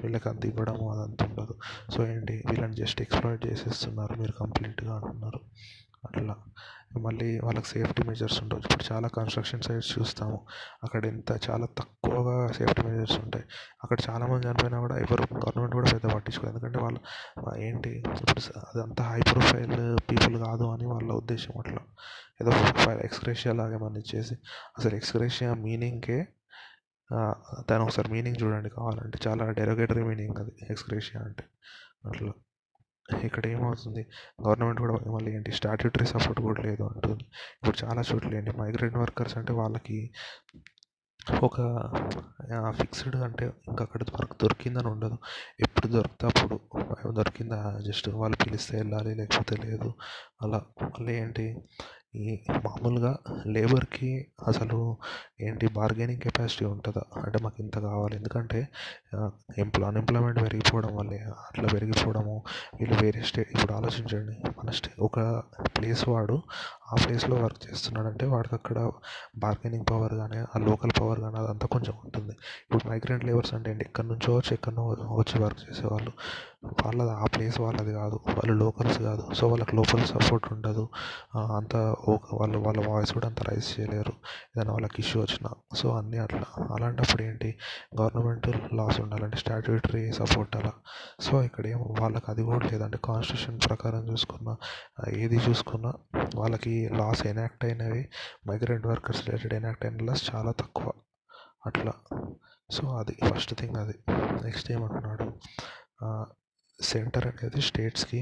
వీళ్ళకి 0.01 0.29
అంత 0.29 0.47
ఇవ్వడము 0.47 0.93
అదంతా 0.93 1.25
ఉండదు. 1.25 1.55
సో 1.93 2.07
ఏంటి? 2.07 2.43
వీళ్ళని 2.51 2.77
జస్ట్ 2.77 3.03
ఎక్స్ప్లోర్ 3.03 3.47
చేసేస్తున్నారు. 3.47 4.15
మీరు 4.21 4.33
కంప్లీట్గా 4.33 4.95
అంటున్నారు. 4.95 5.41
అట్లా. 6.05 6.35
మళ్ళీ 7.01 7.41
వాళ్ళకి 7.41 7.67
సేఫ్టీ 7.67 8.03
మెజర్స్ 8.09 8.43
ఉండవు 8.43 8.59
ఇప్పుడు 8.59 8.93
చాలా 8.93 9.09
కన్స్ట్రక్షన్ 9.09 9.63
సైట్స్ 9.63 9.99
చూస్తాము. 9.99 10.39
అక్కడ 10.85 11.07
ఎంత 11.07 11.31
చాలా 11.51 11.67
తక్కువగా 11.79 12.47
సేఫ్టీ 12.53 12.83
మెజర్స్ 12.83 13.19
ఉంటాయి. 13.19 13.45
అక్కడ 13.83 13.99
చాలామంది 14.11 14.47
చనిపోయినా 14.47 14.79
కూడా 14.81 14.99
ఎవరు 14.99 15.23
గవర్నమెంట్ 15.35 15.75
కూడా 15.75 15.91
పెద్ద 15.93 16.13
పట్టించుకోదు. 16.15 16.51
ఎందుకంటే 16.53 16.79
వాళ్ళు 16.79 17.01
ఏంటి 17.59 17.91
ఇప్పుడు 17.99 18.41
అదంతా 18.59 19.05
హై 19.05 19.21
ప్రొఫైల్ 19.21 19.99
పీపుల్ 20.11 20.37
కాదు 20.45 20.65
అని 20.65 20.87
వాళ్ళ 20.87 21.13
ఉద్దేశం 21.13 21.55
అట్లా. 21.59 21.81
ఏదో 22.43 22.53
ఎక్స్గ్రేషియా 23.01 23.55
లాగా 23.55 23.75
ఏమన్నా 23.75 24.01
ఇచ్చేసి 24.01 24.35
అసలు 24.79 24.95
ఎక్స్గ్రేషియా 24.95 25.55
మీనింగ్కే 25.55 26.21
దాని 27.71 27.83
ఒకసారి 27.83 28.13
మీనింగ్ 28.13 28.37
చూడండి 28.43 28.69
కావాలంటే. 28.69 29.19
చాలా 29.27 29.51
డెరోగేటరీ 29.51 30.03
మీనింగ్ 30.03 30.37
అది 30.41 30.53
ఎక్స్గ్రేషియా 30.71 31.23
అంటే. 31.23 31.45
అట్లా. 32.09 32.33
ఇక్కడ 33.17 33.47
ఏమవుతుంది? 33.47 34.07
గవర్నమెంట్ 34.47 34.81
కూడా 34.81 34.93
మళ్ళీ 34.93 35.33
ఏంటి? 35.35 35.53
స్టాట్యూటరీ 35.53 36.07
సపోర్ట్ 36.07 36.41
కూడా 36.41 36.63
లేదు 36.63 36.83
అంటుంది. 36.83 37.23
ఇప్పుడు 37.63 37.85
చాలా 37.85 38.03
చోట్ల 38.13 38.35
ఏంటి? 38.35 38.57
మైగ్రెంట్ 38.57 38.97
వర్కర్స్ 38.97 39.39
అంటే 39.39 39.53
వాళ్ళకి 39.53 40.11
ఒక 41.43 41.57
ఫిక్స్డ్ 42.71 43.17
అంటే 43.17 43.53
ఇంకా 43.69 43.85
అక్కడ 43.85 44.03
వర్క్ 44.03 44.43
దొరికిందని 44.43 44.89
ఉండదు. 44.89 45.19
ఎప్పుడు 45.61 45.87
దొరికితే 45.87 46.27
అప్పుడు 46.27 46.61
దొరికిందా? 47.13 47.81
జస్ట్ 47.87 48.09
వాళ్ళు 48.09 48.37
పిలిస్తే 48.47 48.77
వెళ్ళాలి 48.77 49.15
లేకపోతే 49.15 49.57
లేదు. 49.57 49.95
అలా 50.43 50.63
మళ్ళీ 50.83 51.15
ఏంటి? 51.15 51.47
ఈ 52.15 52.33
మామూలుగా 52.65 53.11
లేబర్కి 53.47 54.09
అసలు 54.49 54.79
ఏంటి 55.47 55.67
బార్గెనింగ్ 55.77 56.23
కెపాసిటీ 56.25 56.65
ఉంటుందా? 56.73 57.03
అంటే 57.23 57.39
మాకు 57.45 57.59
ఇంత 57.65 57.77
కావాలి. 57.87 58.15
ఎందుకంటే 58.17 58.59
ఎంప్లా 59.59 59.87
అన్ఎంప్లాయ్మెంట్ 59.91 60.41
పెరిగిపోవడం 60.45 60.93
వల్లే 60.99 61.19
అట్లా 61.47 61.69
పెరిగిపోవడము 61.75 62.35
వీళ్ళు 62.81 62.97
వేరే 63.03 63.23
స్టేట్ 63.23 63.51
ఇప్పుడు 63.55 63.73
ఆలోచించండి. 63.79 64.35
మన 64.59 64.71
స్టే 64.79 64.91
ఒక 65.09 65.17
ప్లేస్ 65.79 66.05
వాడు 66.09 66.37
ఆ 66.91 66.97
ప్లేస్లో 67.05 67.37
వర్క్ 67.45 67.61
చేస్తున్నాడంటే 67.67 68.27
వాడికి 68.27 68.55
అక్కడ 68.55 68.79
బార్గెనింగ్ 69.45 69.87
పవర్ 69.93 70.15
కానీ 70.23 70.41
ఆ 70.55 70.61
లోకల్ 70.69 70.93
పవర్ 71.01 71.21
కానీ 71.21 71.37
అదంతా 71.43 71.67
కొంచెం 71.67 71.95
ఉంటుంది. 72.05 72.35
ఇప్పుడు 72.65 72.85
మైగ్రెంట్ 72.91 73.25
లేబర్స్ 73.31 73.55
అంటే 73.59 73.71
ఏంటి? 73.73 73.85
ఎక్కడి 73.89 74.09
నుంచో 74.09 74.33
వచ్చి 74.39 74.53
ఎక్కడో 74.59 74.85
వచ్చి 75.21 75.37
వర్క్ 75.45 75.63
చేసేవాళ్ళు. 75.67 76.13
వాళ్ళది 76.65 77.11
ఆ 77.11 77.25
ప్లేస్ 77.25 77.61
వాళ్ళది 77.61 77.93
కాదు 77.93 78.21
వాళ్ళు 78.29 78.53
లోకల్స్ 78.53 78.99
కాదు. 78.99 79.35
సో 79.35 79.49
వాళ్ళకి 79.49 79.77
లోకల్ 79.77 80.05
సపోర్ట్ 80.05 80.53
ఉండదు. 80.53 80.89
అంత 81.37 81.77
వాళ్ళు 82.35 82.59
వాళ్ళ 82.59 82.89
వాయిస్ 82.89 83.13
కూడా 83.13 83.27
అంత 83.29 83.43
రైజ్ 83.43 83.81
చేయలేరు. 83.81 84.13
ఏదైనా 84.57 84.73
వాళ్ళకి 84.73 84.95
ఇష్యూ 84.99 85.23
వచ్చినా. 85.23 85.51
సో 85.77 85.97
అన్నీ 85.97 86.19
అట్లా. 86.19 86.45
అలాంటప్పుడు 86.75 87.23
ఏంటి? 87.23 87.59
గవర్నమెంట్ 88.01 88.75
లాస్ 88.75 89.01
ఉండాలంటే 89.01 89.37
స్టాట్యూటరీ 89.37 90.13
సపోర్ట్ 90.13 90.57
అలా. 90.57 90.73
సో 91.21 91.43
ఇక్కడ 91.43 91.67
ఏమో 91.67 91.95
వాళ్ళకి 92.01 92.25
అది 92.29 92.43
కూడా 92.43 92.67
లేదంటే 92.67 92.99
కాన్స్టిట్యూషన్ 93.05 93.61
ప్రకారం 93.69 94.09
చూసుకున్న 94.13 94.57
ఏది 95.17 95.37
చూసుకున్నా 95.37 95.93
వాళ్ళకి 96.37 96.89
లాస్ 96.89 97.27
ఎనాక్ట్ 97.27 97.65
అయినవి 97.65 98.09
మైగ్రెంట్ 98.49 98.87
వర్కర్స్ 98.87 99.27
రిలేటెడ్ 99.27 99.55
ఎనాక్ట్ 99.55 99.85
అయిన 99.85 100.05
లాస్ 100.05 100.35
చాలా 100.35 100.53
తక్కువ. 100.53 100.93
అట్లా. 101.67 101.93
సో 102.71 102.97
అది 102.97 103.17
ఫస్ట్ 103.31 103.55
థింగ్ 103.55 103.77
అది. 103.77 103.95
నెక్స్ట్ 104.45 104.73
ఏమంటున్నాడు? 104.73 105.33
సెంటర్ 106.91 107.27
అనేది 107.27 107.61
స్టేట్స్కి 107.69 108.21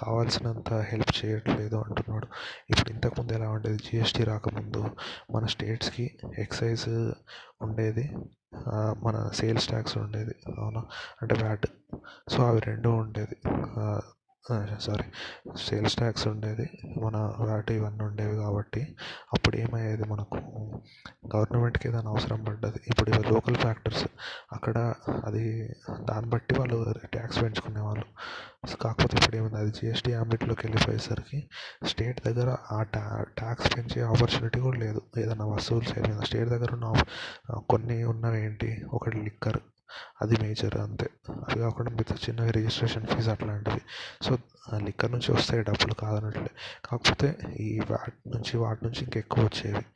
కావాల్సినంత 0.00 0.70
హెల్ప్ 0.90 1.12
చేయట్లేదు 1.18 1.76
అంటున్నాడు. 1.86 2.26
ఇప్పుడు 2.70 2.90
ఇంతకుముందు 2.94 3.32
ఎలా 3.32 3.48
ఉండేది? 3.56 3.78
జిఎస్టీ 3.86 4.24
రాకముందు 4.24 4.82
మన 5.34 5.44
స్టేట్స్కి 5.54 6.06
ఎక్సైజ్ 6.38 6.88
ఉండేది 7.66 8.06
మన 9.04 9.16
సేల్స్ 9.34 9.66
ట్యాక్స్ 9.68 9.96
ఉండేది 9.98 10.34
అవునా? 10.58 10.82
అంటే 11.22 11.34
వ్యాట్ 11.42 11.66
సో 12.32 12.40
అవి 12.48 12.60
రెండు 12.70 12.90
ఉండేది. 13.02 13.36
సారీ. 14.80 15.04
సేల్స్ 15.56 15.96
ట్యాక్స్ 15.96 16.26
ఉండేది 16.28 16.70
మన 17.02 17.16
వ్యాట్ 17.16 17.70
ఇవన్నీ 17.70 18.04
ఉండేవి 18.04 18.36
కాబట్టి 18.36 18.96
అప్పుడు 19.32 19.56
ఏమయ్యేది 19.56 20.04
మనకు? 20.04 20.36
గవర్నమెంట్కి 21.36 21.88
ఏదైనా 21.88 22.10
అవసరం 22.10 22.44
పడ్డది. 22.44 22.80
ఇప్పుడు 22.88 23.10
ఇవి 23.10 23.34
లోకల్ 23.34 23.54
ఫ్యాక్టర్స్. 23.54 24.06
అక్కడ 24.52 24.94
అది 25.26 25.74
దాన్ని 26.00 26.30
బట్టి 26.30 26.54
వాళ్ళు 26.58 26.94
ట్యాక్స్ 27.04 27.42
పెంచుకునేవాళ్ళు. 27.42 28.04
కాకపోతే 28.76 29.16
ఇప్పుడు 29.16 29.36
ఏమైంది? 29.36 29.56
అది 29.56 29.70
జిఎస్టీ 29.70 30.12
ఆంబిట్లోకి 30.12 30.66
వెళ్ళిపోయేసరికి 30.66 31.48
స్టేట్ 31.86 32.20
దగ్గర 32.26 32.56
ఆ 32.72 32.82
ట్యా 32.82 33.24
ట్యాక్స్ 33.38 33.76
పెంచే 33.76 34.02
ఆపర్చునిటీ 34.02 34.60
కూడా 34.60 34.78
లేదు. 34.78 35.02
ఏదైనా 35.18 35.44
వస్తువులు 35.44 35.88
సైడ్ 35.88 36.08
మీద. 36.08 36.20
స్టేట్ 36.20 36.48
దగ్గర 36.48 36.68
ఉన్న 36.72 36.92
కొన్ని 37.70 38.04
ఉన్నవి 38.04 38.44
ఏంటి? 38.44 38.84
ఒకటి 38.92 39.16
లిక్కర్. 39.16 39.58
అది 40.22 40.36
మేజర్ 40.42 40.74
అంతే. 40.74 41.10
అది 41.30 41.58
కాకుండా 41.58 41.90
మిగతా 41.90 42.14
చిన్నవి 42.14 42.50
రిజిస్ట్రేషన్ 42.52 43.06
ఫీజు 43.06 43.30
అట్లాంటివి. 43.30 43.80
సో 44.22 44.38
లిక్కర్ 44.84 45.12
నుంచి 45.12 45.32
వస్తాయి 45.32 45.62
డబ్బులు 45.62 45.94
కాదనట్లే. 45.94 46.50
కాకపోతే 46.84 47.38
ఈ 47.60 47.80
వ్యాట్ 47.80 48.28
నుంచి 48.28 48.56
వాటి 48.56 48.84
నుంచి 48.84 49.04
ఇంకా 49.04 49.18
ఎక్కువ 49.18 49.44
వచ్చేవి. 49.44 49.86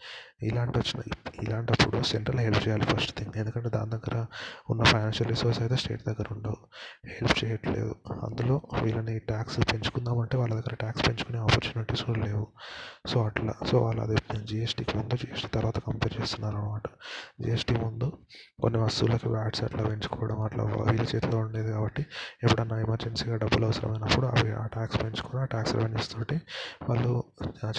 ఇలాంటి 0.43 0.79
వచ్చిన 0.79 1.03
ఇలాంటప్పుడు 1.43 2.03
సెంట్రల్ 2.03 2.41
హెల్ప్ 2.41 2.69
చేయాలి 2.69 2.85
ఫస్ట్ 2.85 3.19
థింగ్ 3.19 3.33
ఎందుకంటే 3.37 3.69
దాని 3.69 3.91
దగ్గర 3.91 4.27
ఉన్న 4.71 4.83
ఫైనాన్షియల్ 4.83 5.31
రిసోర్స్ 5.31 5.61
అయితే 5.61 5.77
స్టేట్ 5.77 6.03
దగ్గర 6.07 6.25
ఉండవు. 6.33 6.57
హెల్ప్ 7.07 7.45
చేయట్లేదు. 7.45 7.95
అందులో 8.23 8.61
వీళ్ళని 8.83 9.19
ట్యాక్స్ 9.19 9.59
పెంచుకుందామంటే 9.73 10.37
వాళ్ళ 10.37 10.55
దగ్గర 10.55 10.75
ట్యాక్స్ 10.75 11.09
పెంచుకునే 11.09 11.39
ఆపర్చునిటీస్ 11.39 12.03
కూడా 12.03 12.27
లేవు. 12.27 12.47
సో 13.07 13.25
అట్లా. 13.25 13.55
సో 13.71 13.79
వాళ్ళు 13.79 14.03
అది 14.03 14.17
జిఎస్టీకి 14.45 14.97
ముందు 14.99 15.17
జిఎస్టీ 15.17 15.49
తర్వాత 15.49 15.79
కంపేర్ 15.79 16.21
చేస్తున్నారు 16.21 16.57
అనమాట 16.57 16.83
జిఎస్టీ 17.43 17.77
ముందు 17.77 18.13
కొన్ని 18.63 18.81
వస్తువులకి 18.81 19.29
వ్యాట్స్ 19.29 19.65
అట్లా 19.65 19.85
పెంచుకోవడం 19.85 20.41
అట్లా 20.41 20.65
వీళ్ళ 20.65 21.07
చేతిలో 21.15 21.39
ఉండేది 21.39 21.73
కాబట్టి 21.73 22.07
ఎప్పుడన్నా 22.43 22.81
ఎమర్జెన్సీగా 22.81 23.37
డబ్బులు 23.37 23.65
అవసరమైనప్పుడు 23.65 24.27
అవి 24.27 24.53
ఆ 24.53 24.67
ట్యాక్స్ 24.67 25.03
పెంచుకుని 25.03 25.43
ఆ 25.43 25.45
ట్యాక్స్ 25.45 25.75
రెవెన్యూస్ 25.75 26.13
తోటి 26.13 26.41
వాళ్ళు 26.89 27.25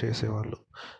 చేసేవాళ్ళు. 0.03 0.57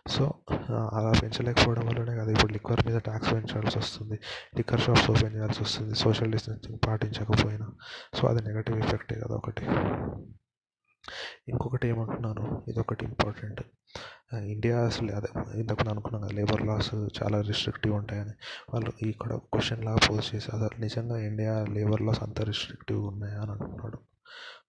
సో 0.08 0.34
అలా 0.70 1.12
లేకపోవడం 1.54 1.86
వల్లనే 1.86 2.16
కదా 2.16 2.30
ఇప్పుడు 2.32 2.52
లిక్కర్ 2.52 2.86
మీద 2.86 2.98
ట్యాక్స్ 2.98 3.32
పెంచాల్సి 3.32 3.78
వస్తుంది 3.78 4.20
లిక్కర్ 4.56 4.80
షాప్స్ 4.80 5.10
ఓపెన్ 5.10 5.34
చేయాల్సి 5.34 5.62
వస్తుంది 5.62 5.94
సోషల్ 5.94 6.32
డిస్టెన్సింగ్ 6.32 6.78
పాటించకపోయినా. 6.86 7.70
సో 8.14 8.28
అది 8.28 8.42
నెగటివ్ 8.42 8.78
ఎఫెక్టే 8.78 9.14
కదా 9.14 9.34
ఒకటి. 9.34 9.66
ఇంకొకటి 11.48 11.88
ఏమంటున్నాను 11.88 12.64
ఇది 12.68 12.80
ఒకటి 12.80 13.04
ఇంపార్టెంట్ 13.04 13.60
ఇండియా 14.34 14.80
అసలు 14.80 15.12
అదే 15.12 15.60
ఇంతకు 15.60 15.88
అనుకున్నాం 15.90 16.22
కదా 16.22 16.30
లేబర్ 16.30 16.66
లాస్ 16.66 16.94
చాలా 16.94 17.40
రిస్ట్రిక్టివ్ 17.40 17.94
ఉంటాయని. 17.94 18.32
వాళ్ళు 18.74 18.92
ఇక్కడ 19.02 19.34
క్వశ్చన్ 19.34 19.84
లాగా 19.84 19.96
పోస్ట్ 20.10 20.34
చేసి 20.34 20.48
అసలు 20.54 20.80
నిజంగా 20.80 21.18
ఇండియా 21.18 21.64
లేబర్ 21.64 22.02
లాస్ 22.02 22.22
అంత 22.22 22.40
రిస్ట్రిక్టివ్ 22.40 23.06
ఉన్నాయా 23.06 23.40
అని 23.40 23.50
అంటున్నాడు. 23.50 23.98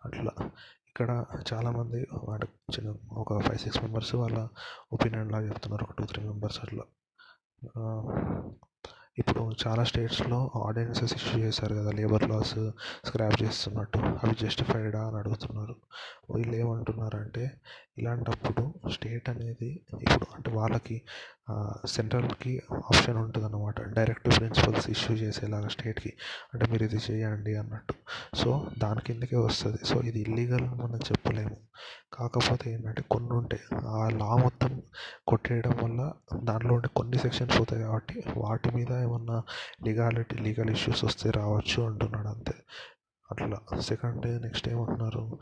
అట్లా. 0.06 0.50
ఇక్కడ 0.96 1.26
చాలామంది 1.54 2.08
వాటి 2.24 2.48
చిన్న 2.76 2.96
ఒక 3.14 3.40
ఫైవ్ 3.42 3.58
సిక్స్ 3.60 3.84
మెంబర్స్ 3.84 4.16
వాళ్ళ 4.16 4.48
ఒపీనియన్ 4.94 5.32
లాగా 5.32 5.48
చెప్తున్నారు. 5.48 5.84
ఒక 5.84 5.92
టూ 5.92 6.06
త్రీ 6.06 6.24
మెంబర్స్ 6.24 6.60
అట్లా. 6.64 6.84
ఇప్పుడు 9.18 9.52
చాలా 9.68 9.84
స్టేట్స్లో 9.84 10.52
ఆర్డినెన్సెస్ 10.56 11.14
ఇష్యూ 11.14 11.40
చేశారు 11.40 11.76
కదా. 11.76 11.92
లేబర్ 11.92 12.30
లాస్ 12.30 12.56
స్క్రాప్ 13.06 13.44
చేస్తున్నట్టు 13.44 13.98
అవి 13.98 14.36
జస్టిఫైడా 14.36 15.08
అని 15.08 15.18
అడుగుతున్నారు. 15.18 15.76
వీళ్ళు 16.36 16.56
ఏమంటున్నారంటే 16.56 17.62
ఇలాంటప్పుడు 17.98 18.90
స్టేట్ 18.90 19.30
అనేది 19.30 19.86
ఇప్పుడు 20.02 20.36
అంటే 20.36 20.52
వాళ్ళకి 20.52 21.02
సెంట్రల్కి 21.88 22.62
ఆప్షన్ 22.74 23.18
ఉంటుంది 23.18 23.46
అన్నమాట 23.46 23.82
డైరెక్ట్ 23.82 24.38
ప్రిన్సిపల్స్ 24.38 24.90
ఇష్యూ 24.90 25.16
చేసేలాగా 25.16 25.68
స్టేట్కి. 25.68 26.14
అంటే 26.54 26.66
మీరు 26.72 26.84
ఇది 26.84 27.00
చేయండి 27.12 27.56
అన్నట్టు. 27.56 27.94
సో 28.36 28.68
దాని 28.78 29.02
కిందకే 29.02 29.36
వస్తుంది? 29.36 29.78
సో 29.86 30.02
ఇది 30.02 30.20
ఇల్లీగల్ 30.20 30.62
అని 30.62 30.84
మనం 30.84 30.98
చెప్పలేము. 30.98 31.58
కాకపోతే 32.14 32.72
ఏంటంటే 32.72 33.02
కొన్ని 33.12 33.34
ఉంటాయి 33.34 33.76
ఆ 33.88 34.10
లా 34.10 34.36
మొత్తం 34.36 34.82
కొట్టేయడం 35.28 35.78
వల్ల 35.84 36.14
దాంట్లో 36.44 36.74
ఉండే 36.74 36.90
కొన్ని 36.96 37.18
సెక్షన్స్ 37.18 37.60
పోతాయి 37.60 37.84
కాబట్టి 37.84 38.24
వాటి 38.38 38.76
మీద 38.76 38.92
ఏమన్నా 38.92 39.44
లీగాలిటీ 39.86 40.38
లీగల్ 40.38 40.70
ఇష్యూస్ 40.70 41.06
వస్తే 41.06 41.30
రావచ్చు 41.30 41.84
అంటున్నాడు 41.84 42.28
అంతే. 42.28 42.54
అట్లా. 43.32 43.80
సెకండ్ 43.80 44.42
నెక్స్ట్ 44.42 44.70
ఏమంటున్నారు? 44.70 45.40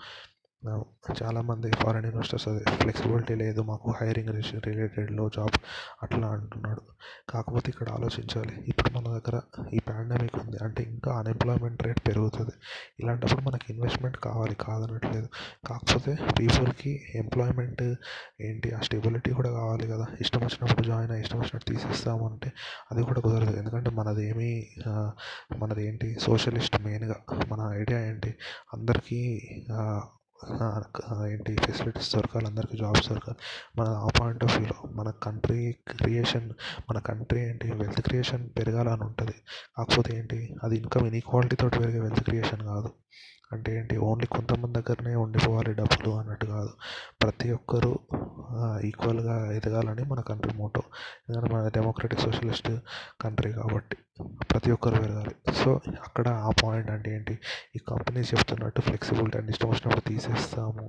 చాలామంది 1.24 1.72
ఫారెన్ 1.72 2.06
ఇన్వెస్టర్స్ 2.06 2.48
అదే 2.48 2.76
ఫ్లెక్సిబిలిటీ 2.76 3.36
లేదు 3.36 3.62
మాకు 3.62 3.92
హైరింగ్ 3.92 4.30
రిలేటెడ్లో 4.66 5.30
జాబ్ 5.30 5.58
అట్లా 6.04 6.28
అంటున్నాడు. 6.28 6.82
కాకపోతే 7.30 7.70
ఇక్కడ 7.70 7.90
ఆలోచించాలి 7.90 8.64
ఇప్పుడు 8.68 8.98
మన 8.98 9.04
దగ్గర 9.04 9.42
ఈ 9.74 9.80
పాండమిక్ 9.80 10.36
ఉంది 10.36 10.58
అంటే 10.64 10.84
ఇంకా 10.84 11.12
అన్ఎంప్లాయ్మెంట్ 11.12 11.84
రేట్ 11.84 12.08
పెరుగుతుంది. 12.08 12.52
ఇలాంటప్పుడు 13.00 13.42
మనకి 13.42 13.74
ఇన్వెస్ట్మెంట్ 13.74 14.18
కావాలి 14.18 14.56
కాదనట్లేదు. 14.56 15.28
కాకపోతే 15.68 16.18
పీపుల్కి 16.40 17.08
ఎంప్లాయ్మెంట్ 17.16 17.96
ఏంటి? 18.42 18.72
ఆ 18.72 18.80
స్టెబిలిటీ 18.80 19.32
కూడా 19.32 19.50
కావాలి 19.50 19.88
కదా. 19.88 20.08
ఇష్టం 20.22 20.40
వచ్చినప్పుడు 20.40 20.88
జాయిన్ 20.88 21.12
అయ్యి 21.12 21.24
ఇష్టం 21.24 21.40
వచ్చినట్టు 21.40 21.72
తీసేస్తాము 21.74 22.30
అంటే 22.32 22.52
అది 22.92 23.04
కూడా 23.04 23.22
కుదరదు. 23.22 23.58
ఎందుకంటే 23.58 23.90
మనది 23.90 24.30
ఏమీ 24.30 24.68
మనది 25.58 25.88
ఏంటి 25.88 26.20
సోషలిస్ట్ 26.20 26.82
మెయిన్గా 26.82 27.16
మన 27.52 27.62
ఐడియా 27.74 28.00
ఏంటి? 28.00 28.36
అందరికీ 28.74 29.22
ఏంటి 31.28 31.58
ఫెసిలిటీస్ 31.66 32.16
దొరకాలి 32.16 32.46
అందరికీ 32.46 32.78
జాబ్స్ 32.78 33.10
దొరకాలి. 33.10 33.38
మన 33.80 33.88
ఆ 33.88 34.08
పాయింట్ 34.20 34.44
ఆఫ్ 34.44 34.58
వ్యూలో 34.58 34.90
మన 34.94 35.10
కంట్రీ 35.24 35.76
క్రియేషన్ 35.88 36.48
మన 36.90 37.00
కంట్రీ 37.00 37.42
ఏంటి 37.42 37.72
వెల్త్ 37.72 38.02
క్రియేషన్ 38.02 38.50
పెరగాలని 38.58 39.02
ఉంటుంది. 39.02 39.36
కాకపోతే 39.78 40.18
ఏంటి 40.18 40.40
అది 40.64 40.78
ఇన్కమ్ 40.78 41.08
ఇన్ఈక్వాలిటీతో 41.08 41.70
పెరిగే 41.70 42.00
వెల్త్ 42.00 42.24
క్రియేషన్ 42.24 42.62
కాదు. 42.62 42.92
అంటే 43.54 43.72
ఏంటి? 43.78 43.96
ఓన్లీ 44.10 44.28
కొంతమంది 44.28 44.76
దగ్గరనే 44.80 45.16
ఉండిపోవాలి 45.16 45.74
డబ్బులు 45.74 46.12
అన్నట్టు 46.20 46.46
కాదు. 46.46 46.72
ప్రతి 47.24 47.50
ఒక్కరూ 47.52 47.92
ఈక్వల్గా 48.84 49.38
ఎదగాలని 49.52 50.04
మన 50.04 50.22
కంట్రీ 50.22 50.54
మోటో 50.54 50.84
ఎందుకంటే 51.30 51.56
మన 51.56 51.68
డెమోక్రటిక్ 51.68 52.22
సోషలిస్ట్ 52.22 52.72
కంట్రీ 53.22 53.52
కాబట్టి 53.52 53.98
ప్రతి 54.52 54.70
ఒక్కరు 54.72 54.96
పెరగాలి 55.02 55.36
సో 55.54 55.70
అక్కడ 56.04 56.28
ఆ 56.28 56.50
పాయింట్ 56.64 56.90
అంటే 56.92 57.10
ఏంటి? 57.16 57.36
ఈ 57.76 57.80
కంపెనీస్ 57.90 58.34
చెప్తున్నట్టు 58.34 58.82
ఫ్లెక్సిబిలిటీ 58.82 59.38
అండ్ 59.38 59.50
ఇష్టం 59.50 59.70
వచ్చినప్పుడు 59.70 60.04
తీసేస్తాము 60.10 60.86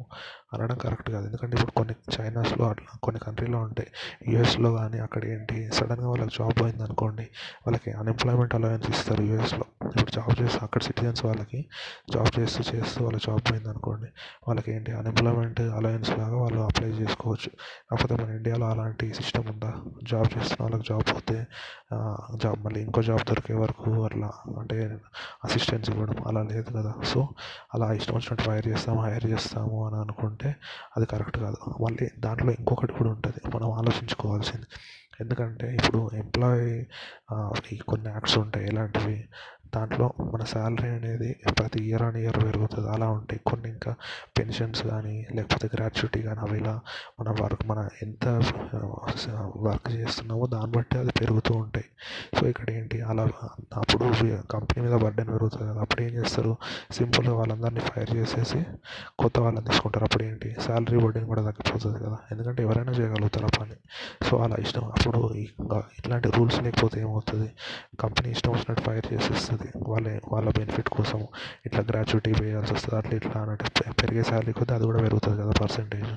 అనడం 0.54 0.76
కరెక్ట్ 0.78 1.08
కాదు. 1.10 1.24
ఎందుకంటే 1.26 1.54
ఇప్పుడు 1.54 1.72
కొన్ని 1.72 1.94
చైనాస్లో 2.16 2.64
అట్లా 2.68 2.90
కొన్ని 3.02 3.20
కంట్రీలో 3.20 3.58
ఉంటాయి. 3.58 3.88
యూఎస్లో 4.32 4.70
కానీ 4.72 4.98
అక్కడ 4.98 5.24
ఏంటి? 5.24 5.58
సడన్గా 5.72 6.08
వాళ్ళకి 6.08 6.34
జాబ్ 6.38 6.54
పోయింది 6.60 6.82
అనుకోండి 6.82 7.26
వాళ్ళకి 7.66 7.92
అన్ఎంప్లాయ్మెంట్ 7.92 8.54
అలవెన్స్ 8.54 8.90
ఇస్తారు 8.90 9.22
యూఎస్లో 9.22 9.66
ఇప్పుడు 9.86 10.10
జాబ్ 10.10 10.34
చేస్తే 10.42 10.60
అక్కడ 10.62 10.82
సిటిజన్స్ 10.82 11.24
వాళ్ళకి 11.24 11.60
జాబ్ 12.14 12.30
చేస్తూ 12.56 12.74
చేస్తూ 12.78 12.98
వాళ్ళ 13.04 13.18
జాబ్ 13.26 13.42
పోయింది 13.48 13.68
అనుకోండి 13.72 14.08
వాళ్ళకి 14.46 14.68
ఏంటి 14.74 14.90
అన్ఎంప్లాయ్మెంట్ 14.98 15.60
అలయన్స్ 15.78 16.10
లాగా 16.20 16.36
వాళ్ళు 16.42 16.60
అప్లై 16.68 16.90
చేసుకోవచ్చు. 17.00 17.50
కాకపోతే 17.88 18.14
మన 18.20 18.28
ఇండియాలో 18.38 18.66
అలాంటి 18.74 19.06
సిస్టమ్ 19.18 19.48
ఉందా? 19.52 19.70
జాబ్ 20.10 20.28
చేస్తున్న 20.34 20.60
వాళ్ళకి 20.64 20.86
జాబ్ 20.90 21.04
పోతే 21.12 21.38
జాబ్ 22.44 22.58
మళ్ళీ 22.66 22.80
ఇంకో 22.86 23.02
జాబ్ 23.08 23.22
దొరికే 23.30 23.56
వరకు 23.62 23.90
అట్లా 24.08 24.30
అంటే 24.60 24.78
అసిస్టెన్స్ 25.46 25.88
ఇవ్వడం 25.90 26.18
అలా 26.30 26.42
లేదు 26.52 26.70
కదా. 26.78 26.92
సో 27.12 27.20
అలా 27.74 27.88
ఇష్టం 27.98 28.16
వచ్చినట్టు 28.18 28.44
హైర్ 28.50 28.68
చేస్తాము 28.72 29.00
హైర్ 29.06 29.26
చేస్తాము 29.32 29.78
అని 29.86 29.98
అనుకుంటే 30.04 30.50
అది 30.96 31.06
కరెక్ట్ 31.12 31.38
కాదు. 31.44 31.58
మళ్ళీ 31.84 32.06
దాంట్లో 32.26 32.50
ఇంకొకటి 32.58 32.94
కూడా 32.98 33.10
ఉంటుంది 33.16 33.40
మనం 33.56 33.68
ఆలోచించుకోవాల్సింది. 33.80 34.68
ఎందుకంటే 35.22 35.66
ఇప్పుడు 35.78 35.98
ఎంప్లాయీ 36.22 36.72
కొన్ని 37.90 38.08
యాక్ట్స్ 38.14 38.36
ఉంటాయి 38.42 38.64
ఎలాంటివి? 38.72 39.18
దాంట్లో 39.74 40.12
మన 40.20 40.44
శాలరీ 40.44 40.88
అనేది 40.88 41.36
ప్రతి 41.58 41.84
ఇయర్ 41.84 42.02
ఆన్ 42.02 42.16
ఇయర్ 42.16 42.44
పెరుగుతుంది. 42.44 42.88
అలా 42.88 43.08
ఉంటాయి. 43.08 43.40
కొన్ని 43.46 43.68
ఇంకా 43.68 43.94
పెన్షన్స్ 44.38 44.86
కానీ 44.86 45.26
లేకపోతే 45.34 45.70
గ్రాట్యుటీ 45.74 46.22
కానీ 46.22 46.40
అవి 46.40 46.58
ఇలా 46.58 46.80
మన 47.20 47.34
వర్క్ 47.42 47.66
మన 47.66 47.88
ఎంత 48.02 48.28
వర్క్ 49.56 49.92
చేస్తున్నామో 49.92 50.46
దాన్ని 50.46 50.70
బట్టి 50.70 50.98
అది 50.98 51.10
పెరుగుతూ 51.20 51.54
ఉంటాయి. 51.54 51.84
సో 52.40 52.46
ఇక్కడ 52.46 52.70
ఏంటి? 52.70 53.00
అలా 53.00 53.28
అప్పుడు 53.74 54.04
కంపెనీ 54.50 54.88
మీద 54.88 54.94
బర్డెన్ 54.98 55.28
పెరుగుతుంది 55.28 55.72
కదా. 55.72 55.80
అప్పుడు 55.80 56.02
ఏం 56.02 56.10
చేస్తారు? 56.10 56.56
సింపుల్గా 56.90 57.34
వాళ్ళందరినీ 57.34 57.80
ఫైర్ 57.80 58.10
చేసేసి 58.14 58.64
కొత్త 59.18 59.38
వాళ్ళని 59.38 59.64
తీసుకుంటారు. 59.64 60.04
అప్పుడు 60.04 60.22
ఏంటి? 60.22 60.56
శాలరీ 60.66 60.98
బర్డెన్ 60.98 61.26
కూడా 61.26 61.40
తగ్గిపోతుంది 61.40 61.98
కదా. 62.04 62.18
ఎందుకంటే 62.30 62.62
ఎవరైనా 62.62 62.92
చేయగలుగుతారు 62.92 63.44
ఆ 63.44 63.48
పని. 63.60 63.76
సో 64.26 64.36
అలా 64.36 64.56
ఇష్టం. 64.58 64.84
అప్పుడు 64.84 65.34
ఇట్లాంటి 65.98 66.30
రూల్స్ 66.30 66.62
లేకపోతే 66.62 67.00
ఏమవుతుంది? 67.00 67.50
కంపెనీ 68.00 68.30
ఇష్టం 68.30 68.52
వచ్చినట్టు 68.52 68.84
ఫైర్ 68.84 69.06
చేసేస్తుంది. 69.12 69.63
వాళ్ళ 69.76 70.20
వాళ్ళ 70.28 70.48
బెనిఫిట్ 70.50 70.88
కోసం 70.88 71.20
ఇట్లా 71.66 71.82
గ్రాట్యుటీ 71.90 72.32
వేయాల్సి 72.40 72.74
వస్తుంది 72.74 72.96
అట్లా 72.96 73.14
ఇట్లా 73.16 73.42
అన్నట్టు 73.42 73.92
పెరిగే 74.02 74.22
శాలరీ 74.22 74.52
కొద్దీ 74.52 74.74
అది 74.74 74.84
కూడా 74.84 75.02
పెరుగుతుంది 75.02 75.42
కదా 75.42 75.54
పర్సంటేజ్ 75.60 76.12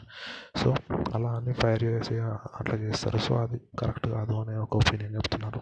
సో 0.64 0.76
అలా 1.16 1.30
అని 1.30 1.54
ఫైర్ 1.54 1.84
చేసి 1.84 2.18
అట్లా 2.60 2.78
చేస్తారు. 2.78 3.18
సో 3.18 3.36
అది 3.36 3.60
కరెక్ట్ 3.80 4.08
కాదు 4.08 4.36
అనే 4.42 4.58
ఒక 4.58 4.76
ఒపీనియన్ 4.76 5.16
చెప్తున్నారు. 5.16 5.62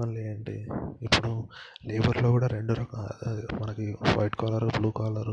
మళ్ళీ 0.00 0.20
ఏంటి? 0.22 0.68
ఇప్పుడు 1.02 1.48
లేబర్లో 1.86 2.30
కూడా 2.30 2.46
రెండు 2.46 2.72
రకాల 2.72 3.08
మనకి 3.62 3.96
వైట్ 4.18 4.36
కాలర్ 4.36 4.64
బ్లూ 4.64 4.90
కాలర్ 4.90 5.28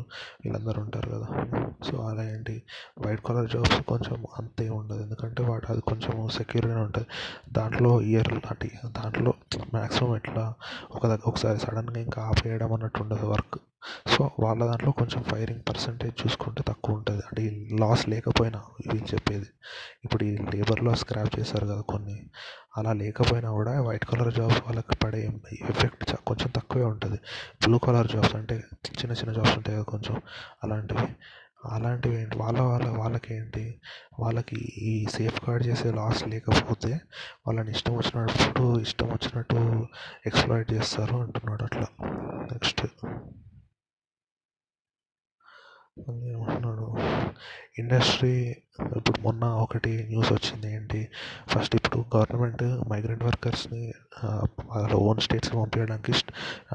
వీళ్ళందరూ 0.45 0.81
ఉంటారు 0.81 1.09
కదా. 1.09 1.27
సో 1.91 1.97
అలా 1.97 2.23
ఏంటి? 2.23 2.63
వైట్ 2.99 3.21
కాలర్ 3.21 3.51
జాబ్స్ 3.51 3.81
కొంచెం 3.81 4.25
అంతే 4.37 4.69
ఉండదు. 4.69 5.01
ఎందుకంటే 5.01 5.43
వాటి 5.43 5.65
అది 5.69 5.81
కొంచెం 5.81 6.29
సెక్యూర్గా 6.29 6.81
ఉంటుంది. 6.81 7.07
దాంట్లో 7.51 8.01
ఇయర్ 8.01 8.27
దాటి 8.27 8.71
దాంట్లో 8.85 9.33
మ్యాక్సిమం 9.73 10.15
ఎట్లా? 10.15 10.53
ఒక 10.91 11.05
ఒకసారి 11.05 11.59
సడన్గా 11.59 11.99
ఇంకా 11.99 12.21
ఆపేయడం 12.21 12.73
అన్నట్టు 12.73 13.01
ఉండదు 13.01 13.25
వర్క్. 13.25 13.59
సో 14.07 14.31
వాళ్ళ 14.39 14.65
దాంట్లో 14.65 14.91
కొంచెం 14.91 15.23
ఫైరింగ్ 15.23 15.61
పర్సంటేజ్ 15.69 16.25
చూసుకుంటే 16.25 16.63
తక్కువ 16.67 16.95
ఉంటుంది. 16.95 17.21
అంటే 17.21 17.67
లాస్ 17.79 18.09
లేకపోయినా 18.09 18.59
వీళ్ళు 18.59 19.13
చెప్పేది. 19.13 19.45
ఇప్పుడు 20.05 20.23
ఈ 20.23 20.37
లేబర్లో 20.37 20.95
స్క్రాప్ 20.95 21.39
చేస్తారు 21.39 21.65
కదా 21.65 21.81
కొన్ని. 21.81 22.29
అలా 22.77 22.93
లేకపోయినా 22.93 23.51
కూడా 23.51 23.81
వైట్ 23.81 24.05
కలర్ 24.05 24.33
జాబ్స్ 24.33 24.57
వాళ్ళకి 24.57 24.95
పడే 24.95 25.31
ఎఫెక్ట్ 25.69 26.15
కొంచెం 26.15 26.51
తక్కువే 26.55 26.85
ఉంటుంది. 26.85 27.17
బ్లూ 27.67 27.77
కలర్ 27.77 28.07
జాబ్స్ 28.07 28.35
అంటే 28.35 28.55
చిన్న 28.87 29.11
చిన్న 29.11 29.33
జాబ్స్ 29.33 29.57
ఉంటాయి 29.57 29.75
కదా 29.75 29.83
కొంచెం 29.83 30.21
అలాంటివి. 30.63 31.07
అలాంటివి 31.65 32.21
ఏంటి? 32.21 32.37
వాళ్ళ 32.37 32.61
వాళ్ళ 32.61 32.89
వాళ్ళకి 32.89 33.35
ఏంటి 33.35 33.79
వాళ్ళకి 34.19 34.55
ఈ 34.77 35.05
సేఫ్ 35.05 35.49
గార్డ్ 35.49 35.67
చేసే 35.67 35.91
లాస్ 35.91 36.27
లేకపోతే 36.27 37.01
వాళ్ళని 37.47 37.71
ఇష్టం 37.71 37.95
వచ్చినప్పుడు 37.95 38.79
ఇష్టం 38.79 39.07
వచ్చినట్టు 39.07 39.87
ఎక్స్ప్లాయిట్ 40.25 40.73
చేస్తారు 40.73 41.15
అంటున్నాడు 41.15 41.63
అట్లా. 41.63 41.87
నెక్స్ట్. 42.51 42.87
ఏమంటున్నాడు 46.29 46.85
ఇండస్ట్రీ 47.79 48.55
ఇప్పుడు 48.97 49.19
మొన్న 49.21 49.43
ఒకటి 49.63 49.91
న్యూస్ 50.07 50.33
వచ్చింది 50.33 50.75
ఏంటి? 50.75 51.07
ఫస్ట్ 51.47 51.75
ఇప్పుడు 51.75 51.97
గవర్నమెంట్ 52.15 52.63
మైగ్రెంట్ 52.89 53.23
వర్కర్స్ని 53.23 53.93
వాళ్ళ 54.71 54.93
ఓన్ 54.93 55.19
స్టేట్స్కి 55.19 55.55
పంపించడానికి 55.57 56.13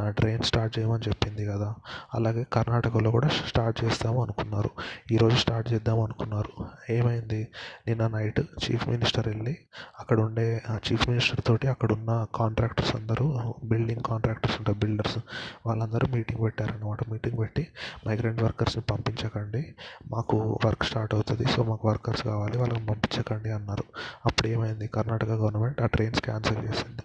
ట్రైన్ 0.08 0.42
స్టార్ట్ 0.42 0.78
చేయమని 0.78 1.04
చెప్పింది 1.08 1.46
కదా. 1.46 1.74
అలాగే 2.14 2.42
కర్ణాటకలో 2.52 3.10
కూడా 3.10 3.28
స్టార్ట్ 3.28 3.84
చేస్తాము 3.84 4.22
అనుకున్నారు. 4.22 4.70
ఈరోజు 5.12 5.36
స్టార్ట్ 5.36 5.72
చేద్దాం 5.72 6.00
అనుకున్నారు. 6.00 6.52
ఏమైంది? 6.92 7.48
నిన్న 7.88 8.06
నైట్ 8.06 8.40
చీఫ్ 8.64 8.88
మినిస్టర్ 8.88 9.28
వెళ్ళి 9.28 9.56
అక్కడ 10.00 10.18
ఉండే 10.20 10.62
చీఫ్ 10.86 11.08
మినిస్టర్ 11.08 11.42
తోటి 11.46 11.68
అక్కడ 11.68 11.92
ఉన్న 11.92 12.26
కాంట్రాక్టర్స్ 12.34 12.96
అందరూ 12.96 13.54
బిల్డింగ్ 13.64 14.02
కాంట్రాక్టర్స్ 14.02 14.58
ఉంటారు 14.58 14.78
బిల్డర్స్ 14.78 15.18
వాళ్ళందరూ 15.66 16.08
మీటింగ్ 16.14 16.42
పెట్టారనమాట 16.42 17.10
మీటింగ్ 17.10 17.38
పెట్టి 17.38 17.66
మైగ్రెంట్ 18.08 18.42
వర్కర్స్ని 18.42 18.84
పంపించకండి. 18.90 19.74
మాకు 20.08 20.58
వర్క్ 20.66 20.86
స్టార్ట్ 20.90 21.14
అవుతుంది. 21.14 21.44
సో 21.48 21.62
మాకు 21.62 21.88
వర్కర్స్ 21.88 22.24
కావాలి 22.24 22.58
వాళ్ళని 22.58 22.86
పంపించకండి 22.86 23.50
అన్నారు. 23.50 23.84
అప్పుడు 24.26 24.48
ఏమైంది? 24.48 24.86
కర్ణాటక 24.86 25.28
గవర్నమెంట్ 25.28 25.82
ఆ 25.82 25.86
ట్రైన్స్ 25.86 26.22
క్యాన్సిల్ 26.22 26.58
చేసింది. 26.58 27.02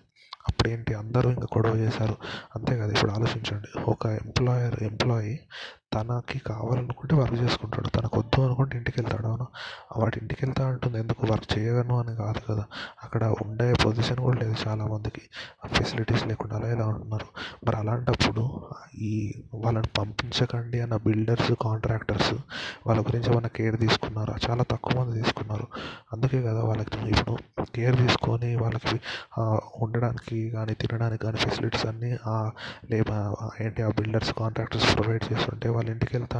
అప్పుడు 0.47 0.69
ఏంటి 0.69 0.93
అందరూ 0.93 1.29
ఇంకా 1.29 1.47
గొడవ 1.57 1.75
చేశారు. 1.75 2.15
అంతే 2.55 2.77
కదా 2.79 2.91
ఇప్పుడు 2.91 3.11
ఆలోచించండి. 3.11 3.81
ఒక 3.81 4.05
ఎంప్లాయర్ 4.05 4.83
ఎంప్లాయీ 4.83 5.39
తనకి 5.91 6.39
కావాలనుకుంటే 6.39 7.15
వర్క్ 7.15 7.35
చేసుకుంటాడు. 7.43 7.87
తనకు 7.87 8.19
వద్దు 8.19 8.41
అనుకుంటే 8.41 8.77
ఇంటికి 8.77 9.01
వెళ్తాడు 9.01 9.27
అవును? 9.27 9.45
వాడు 9.97 10.15
ఇంటికి 10.21 10.45
వెళ్తా 10.45 10.67
అంటుంది. 10.67 10.99
ఎందుకు 10.99 11.21
వర్క్ 11.31 11.57
చేయను 11.57 11.99
అని 11.99 12.15
కాదు 12.15 12.41
కదా. 12.49 12.65
అక్కడ 13.03 13.23
ఉండే 13.45 13.73
పొజిషన్ 13.85 14.17
కూడా 14.17 14.37
లేదు 14.37 14.55
చాలామందికి. 14.67 15.21
ఫెసిలిటీస్ 15.73 16.27
లేకుండా 16.27 16.55
అలా 16.55 16.69
ఇలా 16.71 16.87
ఉంటున్నారు? 16.87 17.27
మరి 17.67 17.77
అలాంటప్పుడు 17.77 18.43
ఈ 19.01 19.13
వాళ్ళని 19.53 19.89
పంపించకండి 19.99 20.79
అన్న 20.79 20.95
బిల్డర్స్ 21.07 21.51
కాంట్రాక్టర్స్ 21.61 22.33
వాళ్ళ 22.87 23.01
గురించి 23.01 23.31
ఏమైనా 23.31 23.51
కేర్ 23.55 23.79
తీసుకున్నారా? 23.79 24.35
చాలా 24.47 24.63
తక్కువ 24.71 24.93
మంది 24.99 25.21
తీసుకున్నారు. 25.21 25.67
అందుకే 26.13 26.41
కదా 26.41 26.61
వాళ్ళకి 26.63 26.99
ఇప్పుడు 27.09 27.35
కేర్ 27.75 27.97
తీసుకొని 27.97 28.55
వాళ్ళకి 28.55 28.97
ఉండడానికి 29.81 30.49
కానీ 30.49 30.73
తినడానికి 30.73 31.23
కానీ 31.23 31.37
ఫెసిలిటీస్ 31.37 31.85
అన్నీ 31.85 32.11
లేబర్ 32.91 33.23
ఏంటి 33.63 33.81
ఆ 33.83 33.89
బిల్డర్స్ 33.89 34.33
కాంట్రాక్టర్స్ 34.33 34.89
ప్రొవైడ్ 34.95 35.25
చేస్తుంటే 35.33 35.69
వాళ్ళ 35.75 35.89
ఇంటికి 35.89 36.17
వెళ్తా 36.17 36.39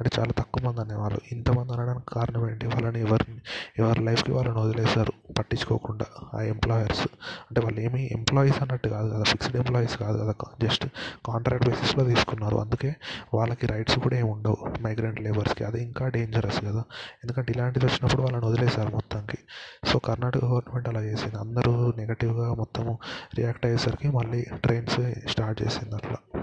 అంటే 0.00 0.10
చాలా 0.18 0.32
తక్కువ 0.38 0.62
మంది 0.68 0.80
అనేవాళ్ళు. 0.80 1.20
ఇంతమంది 1.32 1.72
అనడానికి 1.72 2.06
కారణం 2.14 2.50
ఏంటి? 2.50 2.66
వాళ్ళని 2.66 3.00
ఎవరిని 3.00 3.40
ఎవరి 3.78 4.04
లైఫ్కి 4.04 4.32
వాళ్ళని 4.32 4.60
వదిలేశారు? 4.60 5.12
పట్టించుకోకుండా 5.38 6.06
ఆ 6.34 6.42
ఎంప్లాయర్స్ 6.42 7.00
అంటే 7.00 7.60
వాళ్ళు 7.64 7.80
ఏమి 7.80 8.08
ఎంప్లాయీస్ 8.12 8.62
అన్నట్టు 8.62 8.88
కాదు 8.88 9.10
కదా 9.14 9.22
ఫిక్స్డ్ 9.22 9.56
ఎంప్లాయీస్ 9.56 9.96
కాదు 9.98 10.18
కదా 10.18 10.34
జస్ట్ 10.62 10.86
కాంట్రాక్ట్ 11.26 11.68
బేసిస్లో 11.68 12.04
తీసుకున్నారు. 12.04 12.56
అందుకే 12.56 12.94
వాళ్ళకి 13.34 13.66
రైట్స్ 13.66 13.98
కూడా 13.98 14.16
ఏమి 14.16 14.30
ఉండవు 14.30 14.56
మైగ్రెంట్ 14.82 15.20
లేబర్స్కి 15.20 15.64
అది 15.64 15.82
ఇంకా 15.82 16.08
డేంజరస్ 16.08 16.60
కదా. 16.60 16.84
ఎందుకంటే 17.24 17.52
ఇలాంటిది 17.56 17.86
వచ్చినప్పుడు 17.86 18.22
వాళ్ళని 18.22 18.46
వదిలేశారు 18.46 18.88
మొత్తానికి. 18.88 19.38
సో 19.84 19.98
కర్ణాటక 19.98 20.44
గవర్నమెంట్ 20.44 20.88
అలా 20.88 21.00
చేసింది. 21.00 21.36
అందరూ 21.36 21.92
నెగటివ్గా 21.96 22.54
మొత్తము 22.54 22.98
రియాక్ట్ 23.34 23.66
అయ్యేసరికి 23.66 24.08
మళ్ళీ 24.08 24.44
ట్రైన్స్ 24.64 25.00
స్టార్ట్ 25.30 25.62
చేసింది 25.62 25.94
అట్లా. 25.94 26.40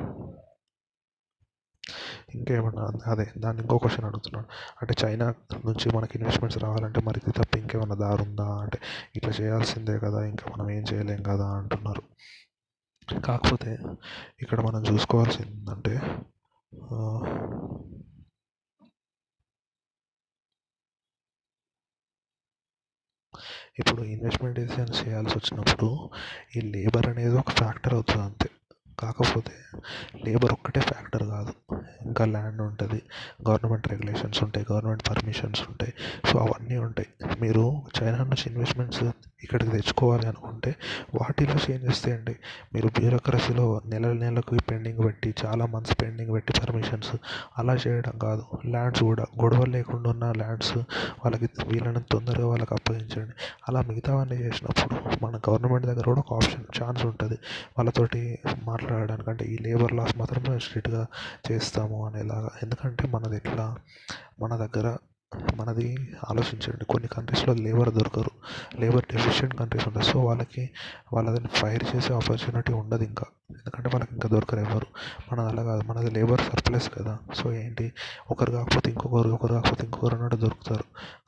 ఇంకేమన్నా 2.33 2.83
అదే 3.11 3.25
దాన్ని 3.37 3.61
ఇంకో 3.61 3.77
క్వశ్చన్ 3.77 4.05
అడుగుతున్నాడు 4.05 4.47
అంటే 4.81 4.93
చైనా 5.03 5.27
నుంచి 5.65 5.87
మనకి 5.95 6.13
ఇన్వెస్ట్మెంట్స్ 6.17 6.59
రావాలంటే 6.59 7.01
మరి 7.01 7.19
ఇది 7.23 7.33
తప్ప 7.39 7.57
ఇంకేమన్నా 7.57 7.95
దారి 7.95 8.21
ఉందా 8.21 8.47
అంటే 8.57 8.79
ఇట్లా 9.15 9.33
చేయాల్సిందే 9.39 9.99
కదా 9.99 10.21
ఇంకా 10.25 10.45
మనం 10.53 10.69
ఏం 10.71 10.83
చేయలేం 10.93 11.23
కదా 11.23 11.47
అంటున్నారు. 11.59 12.03
కాకపోతే 13.07 13.71
ఇక్కడ 14.43 14.59
మనం 14.61 14.81
చూసుకోవాల్సింది 14.91 15.53
ఏంటంటే 15.53 15.95
ఇప్పుడు 23.79 24.01
ఇన్వెస్ట్మెంట్ 24.05 24.59
డిసిషన్స్ 24.59 24.99
చేయాల్సి 25.03 25.35
వచ్చినప్పుడు 25.37 25.89
ఈ 26.55 26.61
లేబర్ 26.73 27.07
అనేది 27.07 27.35
ఒక 27.35 27.51
ఫ్యాక్టర్ 27.51 27.93
అవుతుంది 27.93 28.23
అంతే. 28.23 28.49
కాకపోతే 28.99 29.51
లేబర్ 30.25 30.51
ఒక్కటే 30.51 30.79
ఫ్యాక్టర్ 30.79 31.23
కాదు. 31.23 31.53
ఇంకా 32.05 32.25
ల్యాండ్ 32.25 32.61
ఉంటుంది 32.61 33.01
గవర్నమెంట్ 33.49 33.87
రెగ్యులేషన్స్ 33.87 34.43
ఉంటాయి 34.43 34.65
గవర్నమెంట్ 34.71 35.09
పర్మిషన్స్ 35.09 35.61
ఉంటాయి. 35.61 35.93
సో 36.31 36.39
అవన్నీ 36.39 36.77
ఉంటాయి. 36.77 37.07
మీరు 37.41 37.81
చైనా 38.01 38.17
నుంచి 38.17 38.49
ఇన్వెస్ట్మెంట్స్ 38.49 39.03
ఇక్కడికి 39.43 39.71
తెచ్చుకోవాలి 39.71 40.27
అనుకుంటే 40.27 40.75
వాటిలో 41.15 41.55
చేంజెస్ 41.71 42.09
చేయండి 42.09 42.35
మీరు 42.73 42.87
బ్యూరోక్రసీలో 42.87 43.81
నెల 43.85 44.11
నెలకు 44.11 44.57
పెండింగ్ 44.71 45.03
పెట్టి 45.03 45.35
చాలా 45.45 45.65
మంత్స్ 45.65 46.01
పెండింగ్ 46.01 46.33
పెట్టి 46.33 46.53
పర్మిషన్స్ 46.61 47.15
అలా 47.57 47.73
చేయడం 47.73 48.17
కాదు. 48.17 48.45
ల్యాండ్స్ 48.65 49.03
కూడా 49.03 49.25
గొడవలు 49.43 49.71
లేకుండా 49.71 50.09
ఉన్న 50.09 50.31
ల్యాండ్స్ 50.31 50.77
వాళ్ళకి 50.77 51.49
వీళ్ళని 51.67 52.03
తొందరగా 52.11 52.47
వాళ్ళకి 52.47 52.73
అప్పగించండి. 52.73 53.33
అలా 53.69 53.81
మిగతావన్నీ 53.81 54.35
చేసినప్పుడు 54.35 55.25
మన 55.25 55.37
గవర్నమెంట్ 55.49 55.85
దగ్గర 55.85 56.03
కూడా 56.03 56.19
ఒక 56.19 56.33
ఆప్షన్ 56.33 56.83
ఛాన్స్ 56.83 57.05
ఉంటుంది. 57.05 57.35
వాళ్ళతోటి 57.77 58.39
మాట్లాడడానికి 58.83 59.29
అంటే 59.29 59.45
ఈ 59.45 59.57
లేబర్ 59.57 59.93
లాస్ 59.93 60.17
మాత్రమే 60.17 60.59
స్ట్రిక్ట్గా 60.59 61.05
చేస్తాము 61.51 62.05
అనేలాగా. 62.05 62.49
ఎందుకంటే 62.63 63.07
మనది 63.07 63.35
ఎట్లా? 63.35 63.75
మన 64.39 64.55
దగ్గర 64.55 64.97
మనది 65.55 66.15
ఆలోచించండి. 66.29 66.85
కొన్ని 66.85 67.07
కంట్రీస్లో 67.07 67.53
లేబర్ 67.53 67.93
దొరకరు. 67.93 68.31
లేబర్ 68.79 69.05
డెఫిషియెంట్ 69.11 69.55
కంట్రీస్ 69.55 69.87
ఉంటాయి. 69.87 70.05
సో 70.05 70.19
వాళ్ళకి 70.19 70.69
వాళ్ళని 71.13 71.47
ఫైర్ 71.47 71.83
చేసే 71.95 72.13
ఆపర్చునిటీ 72.13 72.73
ఉండదు 72.73 73.03
ఇంకా. 73.03 73.25
ఎందుకంటే 73.51 73.89
వాళ్ళకి 73.89 74.13
ఇంకా 74.13 74.29
దొరకరు 74.29 74.59
ఎవరు. 74.59 74.85
మనది 75.31 75.49
అలా 75.49 75.63
కాదు. 75.63 75.83
మనది 75.83 76.11
లేబర్ 76.11 76.41
సర్ప్లస్ 76.41 76.91
కదా. 76.93 77.19
సో 77.35 77.53
ఏంటి? 77.53 77.93
ఒకరు 78.31 78.51
కాకపోతే 78.51 78.91
ఇంకొకరు 78.91 79.29
ఒకరు 79.29 79.53
కాకపోతే 79.53 79.83
ఇంకొకరు 79.83 80.15
అన్నట్టు 80.15 80.35
దొరుకుతారు. 80.35 80.83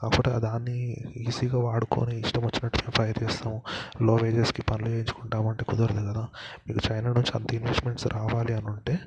కాకపోతే 0.05 0.39
దాన్ని 0.39 0.97
ఈజీగా 1.17 1.59
వాడుకొని 1.59 2.19
ఇష్టం 2.19 2.41
వచ్చినట్టు 2.41 2.77
మేము 2.77 2.91
ఫైర్ 2.91 3.23
చేస్తాము. 3.23 3.61
లో 4.01 4.15
వేజెస్కి 4.15 4.61
పనులు 4.61 4.89
చేయించుకుంటాము 4.89 5.49
అంటే 5.49 5.65
కుదరదు 5.65 6.11
కదా. 6.11 6.27
మీకు 6.67 6.79
చైనా 6.91 7.13
నుంచి 7.13 7.31
అంత 7.35 7.53
ఇన్వెస్ట్మెంట్స్ 7.53 8.07
రావాలి 8.07 8.53
అని 8.53 8.65
ఉంటే 8.65 8.99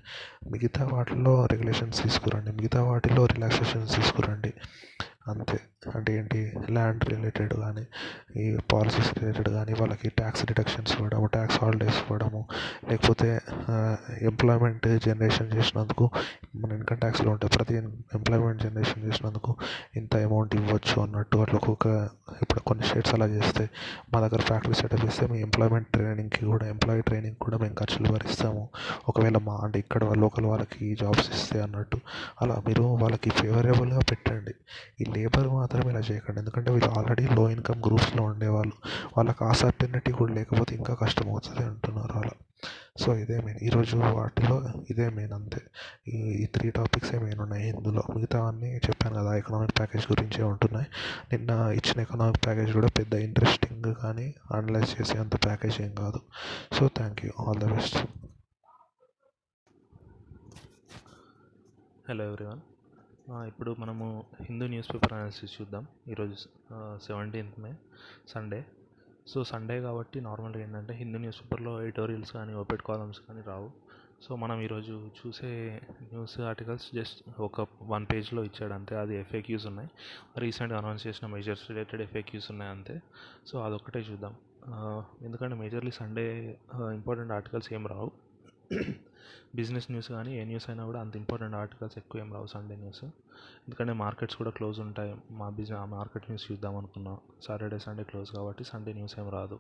మిగతా 0.51 0.89
వాటిల్లో 0.93 1.47
రెగ్యులేషన్స్ 1.47 2.03
తీసుకురండి. 2.03 2.53
మిగతా 2.53 2.83
వాటిల్లో 2.83 3.27
రిలాక్సేషన్స్ 3.27 3.97
తీసుకురండి. 3.97 4.53
అంతే. 5.29 5.61
అంటే 5.83 6.11
ఏంటి 6.19 6.39
ల్యాండ్ 6.71 7.05
రిలేటెడ్ 7.05 7.53
కానీ 7.55 7.85
ఈ 8.43 8.45
పాలసీస్ 8.73 9.11
రిలేటెడ్ 9.19 9.49
కానీ 9.49 9.73
వాళ్ళకి 9.73 10.09
ట్యాక్స్ 10.09 10.43
డిడక్షన్స్ 10.47 10.93
ఇవ్వడము 10.97 11.27
ట్యాక్స్ 11.27 11.59
హాలిడేస్ 11.63 11.99
ఇవ్వడము 12.03 12.41
లేకపోతే 12.91 13.29
ఎంప్లాయ్మెంట్ 14.31 14.87
జనరేషన్ 15.07 15.53
చేసినందుకు 15.53 16.11
మన 16.57 16.71
ఇన్కమ్ 16.73 17.01
ట్యాక్స్లో 17.01 17.31
ఉంటాయి 17.31 17.53
ప్రతి 17.57 17.77
ఎంప్లాయ్మెంట్ 18.15 18.63
జనరేషన్ 18.63 19.05
చేసినందుకు 19.05 19.57
ఇంత 19.97 20.17
అమౌంట్ 20.17 20.55
ఇవ్వచ్చు 20.55 20.97
అన్నట్టు 21.03 21.39
అట్లా 21.39 21.59
ఒక్కొక్క 21.59 21.87
ఇప్పుడు 22.43 22.61
కొన్ని 22.61 22.85
స్టేట్స్ 22.89 23.15
అలా 23.15 23.27
చేస్తే 23.27 23.67
మా 24.15 24.21
దగ్గర 24.21 24.41
ఫ్యాక్టరీ 24.41 24.75
సెటప్ 24.75 25.05
చేస్తే 25.07 25.27
మీ 25.27 25.39
ఎంప్లాయ్మెంట్ 25.41 25.89
ట్రైనింగ్కి 25.93 26.45
కూడా 26.45 26.67
ఎంప్లాయీ 26.67 27.01
ట్రైనింగ్ 27.01 27.37
కూడా 27.37 27.57
మేము 27.57 27.75
ఖర్చులు 27.75 28.09
భరిస్తాము. 28.13 28.65
ఒకవేళ 29.09 29.39
మా 29.39 29.57
అంటే 29.65 29.79
ఇక్కడ 29.79 30.05
లోకల్ 30.25 30.47
వాళ్ళకి 30.47 30.95
జాబ్స్ 30.95 31.31
ఇస్తే 31.37 31.61
అన్నట్టు 31.61 32.01
అలా 32.43 32.63
మీరు 32.69 32.83
వాళ్ళకి 32.83 33.31
ఫేవరబుల్గా 33.31 34.03
పెట్టండి. 34.11 34.55
ఈ 35.01 35.05
లేబర్ 35.15 35.49
మాత్రం 35.49 35.67
ఇలా 35.77 36.01
చేయకండి. 36.01 36.39
ఎందుకంటే 36.41 36.73
వీళ్ళు 36.73 36.91
ఆల్రెడీ 36.99 37.29
లో 37.29 37.51
ఇన్కమ్ 37.51 37.83
గ్రూప్స్లో 37.87 38.23
ఉండేవాళ్ళు. 38.23 38.73
వాళ్ళకి 39.17 39.45
ఆ 39.45 39.53
సర్టెనిటీ 39.53 40.13
కూడా 40.13 40.33
లేకపోతే 40.33 40.77
ఇంకా 40.77 40.95
కష్టం 40.95 41.29
అవుతుంది 41.29 41.63
అంటున్నారు 41.63 42.13
అలా. 42.13 42.33
సో 43.01 43.15
ఇదే 43.15 43.41
మెయిన్ 43.41 43.61
ఈరోజు 43.63 43.97
వాటిలో 43.97 44.63
ఇదే 44.91 45.09
మెయిన్ 45.09 45.33
అంతే. 45.33 45.61
ఈ 46.09 46.47
త్రీ 46.47 46.71
టాపిక్స్ 46.71 47.15
మెయిన్ 47.15 47.41
ఉన్నాయి. 47.41 47.69
ఇందులో 47.69 48.03
మిగతా 48.17 48.49
అన్నీ 48.49 48.77
చెప్పాను 48.77 49.15
కదా 49.15 49.37
ఎకనామిక్ 49.37 49.79
ప్యాకేజ్ 49.79 50.13
గురించే 50.13 50.43
ఉంటున్నాయి. 50.43 50.87
నిన్న 51.33 51.51
ఇచ్చిన 51.51 52.01
ఎకనామిక్ 52.01 52.47
ప్యాకేజ్ 52.47 52.73
కూడా 52.73 52.87
పెద్ద 52.87 53.15
ఇంట్రెస్టింగ్ 53.15 53.95
కానీ 53.95 54.35
అనలైజ్ 54.55 55.01
చేసే 55.01 55.19
అంత 55.19 55.45
ప్యాకేజ్ 55.45 55.81
ఏం 55.81 55.95
కాదు. 55.95 56.21
So 56.73 56.89
thank 56.89 57.25
you 57.25 57.33
all 57.39 57.59
the 57.59 57.65
best 57.65 57.99
hello 62.09 62.25
everyone 62.25 62.61
ఇప్పుడు 63.31 63.77
మనము 63.79 64.25
హిందూ 64.43 64.67
న్యూస్ 64.67 64.95
పేపర్ 64.95 65.13
అనాలిసిస్ 65.13 65.61
చూద్దాం. 65.61 65.87
ఈరోజు 66.09 66.35
seventeenth 67.07 67.61
May 67.61 67.75
Sunday 68.29 68.67
so 69.27 69.45
Sunday 69.45 69.81
కాబట్టి 69.83 70.21
నార్మల్గా 70.21 70.63
ఏంటంటే 70.63 70.95
హిందూ 70.95 71.19
న్యూస్ 71.19 71.41
పేపర్లో 71.41 71.83
ఎడిటోరియల్స్ 71.83 72.33
కానీ 72.33 72.55
ఓపెడ్ 72.55 72.83
కాలమ్స్ 72.83 73.21
కానీ 73.29 73.41
రావు. 73.47 73.71
సో 74.23 74.37
మనం 74.37 74.61
ఈరోజు 74.61 75.11
చూసే 75.19 75.81
న్యూస్ 76.03 76.41
ఆర్టికల్స్ 76.41 76.95
జస్ట్ 76.95 77.41
ఒక 77.41 77.67
వన్ 77.83 78.07
పేజ్లో 78.13 78.45
ఇచ్చాడు 78.45 78.73
అంతే. 78.73 78.97
అది 78.97 79.17
ఎఫ్ఏక్యూస్ 79.17 79.67
ఉన్నాయి. 79.67 79.91
రీసెంట్గా 80.39 80.79
అనౌన్స్ 80.79 81.07
చేసిన 81.07 81.29
మెజర్స్ 81.29 81.71
రిలేటెడ్ 81.71 82.03
ఎఫ్ఏక్యూస్ 82.03 82.51
ఉన్నాయి 82.51 82.71
అంతే. 82.71 83.03
సో 83.47 83.61
అదొక్కటే 83.61 84.01
చూద్దాం. 84.01 84.37
ఎందుకంటే 85.23 85.57
మేజర్లీ 85.57 85.91
సండే 85.91 86.27
ఇంపార్టెంట్ 86.75 87.33
ఆర్టికల్స్ 87.33 87.73
ఏం 87.73 87.87
రావు. 87.87 88.11
బిజినెస్ 89.55 89.91
న్యూస్ 89.91 90.09
కానీ 90.13 90.41
ఏ 90.41 90.45
న్యూస్ 90.45 90.71
అయినా 90.71 90.85
కూడా 90.85 91.01
అంత 91.01 91.17
ఇంపార్టెంట్ 91.17 91.57
ఆర్టికల్స్ 91.57 91.99
ఎక్కువ 91.99 92.21
ఏం 92.21 92.33
రావు 92.33 92.47
సండే 92.47 92.77
న్యూస్. 92.77 93.05
ఎందుకంటే 93.69 93.93
మార్కెట్స్ 93.93 94.37
కూడా 94.37 94.51
క్లోజ్ 94.51 94.81
ఉంటాయి. 94.81 95.17
మా 95.31 95.49
బిజినెస్ 95.49 95.91
మార్కెట్ 95.91 96.25
న్యూస్ 96.25 96.53
చూద్దాం 96.53 96.77
అనుకున్నాం. 96.77 97.19
సాటర్డే 97.43 97.79
సండే 97.79 98.03
క్లోజ్ 98.03 98.31
కాబట్టి 98.33 98.65
సండే 98.65 98.93
న్యూస్ 98.93 99.19
ఏం 99.19 99.29
రాదు. 99.29 99.59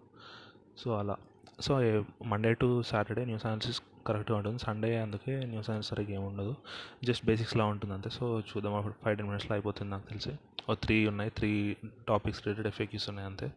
సో 0.78 0.98
అలా. 0.98 1.16
So 1.60 2.04
Monday 2.24 2.54
to 2.54 2.82
Saturday 2.82 3.24
news 3.24 3.46
analysis 3.46 3.82
కరెక్ట్గా 4.06 4.38
ఉంటుంది. 4.38 4.58
సండే 4.58 5.00
అందుకే 5.00 5.40
న్యూస్ 5.44 5.70
అనాలిసిస్ 5.70 5.90
సరిగ్గా 5.90 6.14
ఏమి 6.14 6.24
ఉండదు. 6.24 6.56
జస్ట్ 7.04 7.26
బేసిక్స్లా 7.26 7.64
ఉంటుంది 7.64 7.94
అంతే. 7.94 8.10
సో 8.10 8.40
చూద్దాం. 8.40 8.74
అప్పుడు 8.74 8.94
ఫైవ్ 9.04 9.16
టెన్ 9.16 9.28
మినిట్స్లో 9.28 9.54
అయిపోతుంది 9.54 9.90
నాకు 9.90 10.08
తెలిసి. 10.08 10.32
ఓ 10.70 10.74
త్రీ 10.74 11.06
ఉన్నాయి. 11.06 11.30
త్రీ 11.30 11.76
టాపిక్స్ 12.08 12.46
రిలేటెడ్ 12.46 12.66
ఎఫెక్యూస్ 12.66 13.08
ఉన్నాయి 13.08 13.28
అంతే. 13.28 13.52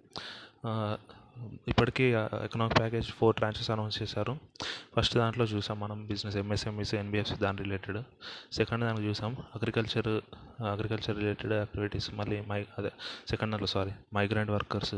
ఇప్పటికీ 1.71 2.05
economic 2.45 2.75
package 2.79 3.07
four 3.19 3.35
tranches 3.39 3.69
announce 3.75 3.97
చేశారు. 4.01 4.33
ఫస్ట్ 4.95 5.15
దాంట్లో 5.21 5.45
చూసాం 5.53 5.77
మనం 5.83 5.99
బిజినెస్ 6.11 6.37
ఎంఎస్ఎంఈస్ 6.41 6.93
ఎన్బిఎఫ్సి 7.01 7.35
దాని 7.43 7.59
రిలేటెడ్ 7.65 7.99
సెకండ్ 8.57 8.85
దానికి 8.87 9.05
చూసాం 9.09 9.33
అగ్రికల్చర్ 9.55 10.11
అగ్రికల్చర్ 10.73 11.17
రిలేటెడ్ 11.21 11.53
యాక్టివిటీస్ 11.61 12.09
మళ్ళీ 12.19 12.39
మై 12.51 12.59
అదే 12.79 12.91
సెకండ్ 13.31 13.53
దాంట్లో 13.53 13.71
sorry 13.75 13.93
migrant 14.19 14.53
workers 14.57 14.95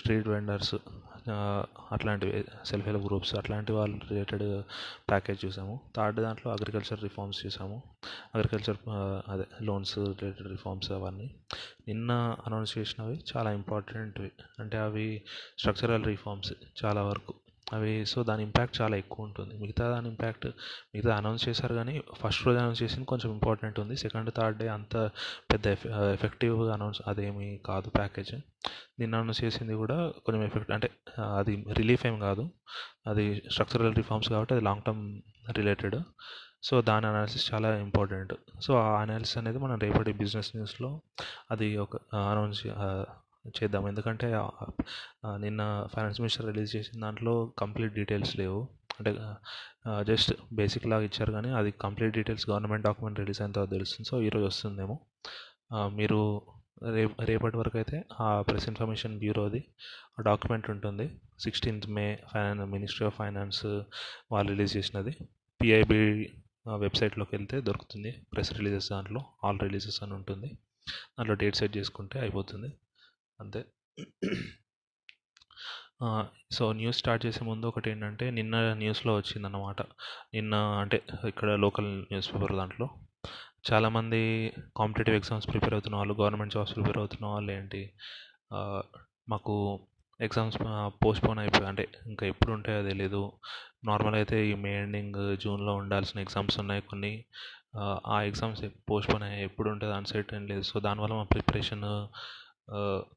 street 0.00 0.28
vendors 0.34 0.74
అట్లాంటివి 1.92 2.44
సెల్ఫ్ 2.64 2.86
హెల్ప్ 2.86 3.04
గ్రూప్స్ 3.06 3.34
అట్లాంటి 3.34 3.72
వాళ్ళ 3.72 3.94
రిలేటెడ్ 4.10 4.62
ప్యాకేజ్ 5.10 5.44
చూసాము. 5.46 5.80
థర్డ్ 5.96 6.20
దాంట్లో 6.20 6.52
అగ్రికల్చర్ 6.52 7.02
రిఫార్మ్స్ 7.02 7.46
చూసాము. 7.46 7.82
అగ్రికల్చర్ 8.34 8.76
అదే 9.30 9.44
లోన్స్ 9.62 9.98
రిలేటెడ్ 9.98 10.48
రిఫార్మ్స్ 10.48 10.92
అవన్నీ. 10.92 11.30
నిన్న 11.88 12.36
అనౌన్స్ 12.46 12.78
చేసినవి 12.78 13.20
చాలా 13.36 13.52
ఇంపార్టెంట్వి 13.52 14.30
అంటే 14.58 14.78
అవి 14.78 15.22
స్ట్రక్చరల్ 15.58 16.04
రిఫార్మ్స్ 16.04 16.52
చాలా 16.84 17.02
వరకు. 17.02 17.34
అవి 17.72 17.92
సో 18.06 18.22
దాని 18.22 18.42
ఇంపాక్ట్ 18.42 18.74
చాలా 18.80 18.96
ఎక్కువ 18.96 19.26
ఉంటుంది. 19.26 19.54
మిగతా 19.58 19.84
దాని 19.90 20.08
ఇంపాక్ట్ 20.08 20.46
మిగతా 20.94 21.12
అనౌన్స్ 21.16 21.44
చేశారు 21.48 21.74
కానీ 21.74 21.94
ఫస్ట్ 22.20 22.42
రోజు 22.46 22.58
అనౌన్స్ 22.58 22.82
చేసింది 22.82 23.06
కొంచెం 23.06 23.30
ఇంపార్టెంట్ 23.32 23.80
ఉంది. 23.80 23.96
సెకండ్ 23.96 24.30
థర్డ్ 24.38 24.58
డే 24.58 24.68
అంత 24.68 24.96
పెద్ద 25.52 25.66
ఎఫెక్టివ్గా 26.16 26.72
అనౌన్స్ 26.74 27.02
అదేమి 27.08 27.48
కాదు 27.66 27.90
ప్యాకేజ్ 27.90 28.34
నిన్న 29.00 29.14
అనౌన్స్ 29.14 29.44
చేసింది 29.44 29.74
కూడా 29.74 29.98
కొంచెం 30.26 30.44
ఎఫెక్ట్ 30.44 30.70
అంటే 30.70 30.90
అది 31.38 31.54
రిలీఫ్ 31.80 32.04
ఏం 32.06 32.18
కాదు. 32.18 32.44
అది 33.06 33.26
స్ట్రక్చరల్ 33.50 33.94
రిఫార్మ్స్ 33.94 34.28
కాబట్టి 34.28 34.54
అది 34.54 34.64
లాంగ్ 34.64 34.82
టర్మ్ 34.82 35.04
రిలేటెడ్ 35.58 35.98
సో 36.62 36.74
దాని 36.82 37.06
అనాలిసిస్ 37.06 37.44
చాలా 37.52 37.68
ఇంపార్టెంట్ 37.76 38.32
సో 38.64 38.72
ఆ 38.78 38.88
అనాలిసిస్ 39.02 39.38
అనేది 39.38 39.58
మనం 39.58 39.76
రేపటి 39.78 40.12
బిజినెస్ 40.12 40.50
న్యూస్లో 40.56 40.90
అది 41.50 41.68
ఒక 41.76 41.96
అనౌన్స్ 42.30 42.62
చేద్దాం. 43.58 43.84
ఎందుకంటే 43.90 44.28
నిన్న 45.44 45.62
ఫైనాన్స్ 45.94 46.20
మినిస్టర్ 46.22 46.46
రిలీజ్ 46.50 46.70
చేసిన 46.76 46.96
దాంట్లో 47.04 47.34
కంప్లీట్ 47.62 47.94
డీటెయిల్స్ 47.98 48.34
లేవు. 48.40 48.60
అంటే 48.98 49.10
జస్ట్ 50.10 50.30
బేసిక్ 50.58 50.86
లాగా 50.92 51.04
ఇచ్చారు 51.08 51.32
కానీ 51.36 51.50
అది 51.58 51.70
complete 51.84 52.14
details 52.18 52.44
government 52.50 52.84
document 52.88 53.20
release 53.22 53.40
అయిన 53.42 53.54
తర్వాత 53.56 53.72
తెలుస్తుంది. 53.76 54.06
సో 54.10 54.16
ఈరోజు 54.28 54.46
వస్తుందేమో. 54.50 54.96
మీరు 56.00 56.20
రేపు 56.96 57.14
రేపటి 57.28 57.56
వరకు 57.60 57.76
అయితే 57.80 57.96
ఆ 58.24 58.26
ప్రెస్ 58.48 58.66
ఇన్ఫర్మేషన్ 58.70 59.14
బ్యూరోది 59.22 59.60
డాక్యుమెంట్ 60.28 60.68
ఉంటుంది. 60.74 61.06
Sixteenth 61.44 61.86
May 61.96 62.04
finance 62.32 62.70
ministry 62.74 63.04
of 63.08 63.16
finance 63.20 63.64
వాళ్ళు 64.32 64.48
రిలీజ్ 64.52 64.72
చేసినది. 64.78 65.12
పిఐబి 65.60 65.98
వెబ్సైట్లోకి 66.84 67.32
వెళ్తే 67.36 67.56
దొరుకుతుంది. 67.68 68.10
ప్రెస్ 68.32 68.52
రిలీజెస్ 68.58 68.88
దాంట్లో 68.94 69.20
ఆల్ 69.44 69.60
రిలీజెస్ 69.66 69.98
అని 70.04 70.14
ఉంటుంది. 70.18 70.48
దాంట్లో 71.16 71.36
డేట్ 71.42 71.58
సెట్ 71.60 71.74
చేసుకుంటే 71.78 72.18
అయిపోతుంది. 72.24 72.70
అంతే. 73.40 73.60
సో 76.56 76.64
న్యూస్ 76.72 76.98
స్టార్ట్ 76.98 77.24
చేసే 77.26 77.42
ముందు 77.44 77.66
ఒకటి 77.70 77.88
ఏంటంటే 77.90 78.26
నిన్న 78.38 78.56
న్యూస్లో 78.82 79.12
వచ్చిందన్నమాట. 79.16 79.80
నిన్న 80.34 80.54
అంటే 80.82 80.98
ఇక్కడ 81.28 81.50
లోకల్ 81.64 81.90
న్యూస్ 82.10 82.28
పేపర్ 82.34 82.54
దాంట్లో. 82.60 82.86
చాలామంది 83.70 84.20
కాంపిటేటివ్ 84.76 85.16
ఎగ్జామ్స్ 85.16 85.48
ప్రిపేర్ 85.48 85.74
అవుతున్న 85.74 85.96
వాళ్ళు 85.96 86.14
గవర్నమెంట్ 86.20 86.54
జాబ్స్ 86.54 86.74
ప్రిపేర్ 86.74 86.98
అవుతున్న 86.98 87.26
వాళ్ళు 87.26 87.50
ఏంటి 87.52 87.82
మాకు 89.28 89.54
ఎగ్జామ్స్ 90.20 90.58
పోస్ట్పోన్ 91.04 91.38
అయిపోయి 91.38 91.68
అంటే 91.68 91.84
ఇంకా 92.06 92.24
ఎప్పుడు 92.26 92.50
ఉంటాయో 92.52 92.80
తెలియదు 92.88 93.22
నార్మల్ 93.84 94.14
అయితే 94.14 94.36
ఈ 94.48 94.54
మే 94.64 94.72
ఎండింగ్ 94.82 95.20
జూన్లో 95.42 95.72
ఉండాల్సిన 95.74 96.18
ఎగ్జామ్స్ 96.20 96.56
ఉన్నాయి 96.62 96.82
కొన్ని. 96.90 97.12
ఆ 98.06 98.16
ఎగ్జామ్స్ 98.30 98.62
పోస్ట్పోన్ 98.90 99.24
అయ్యాయి 99.26 99.44
ఎప్పుడు 99.44 99.68
ఉంటుంది 99.70 99.94
అన్సర్టన్ 99.94 100.48
లేదు. 100.48 100.64
సో 100.70 100.80
దానివల్ల 100.80 101.14
మా 101.14 101.26
ప్రిపరేషన్ 101.34 101.84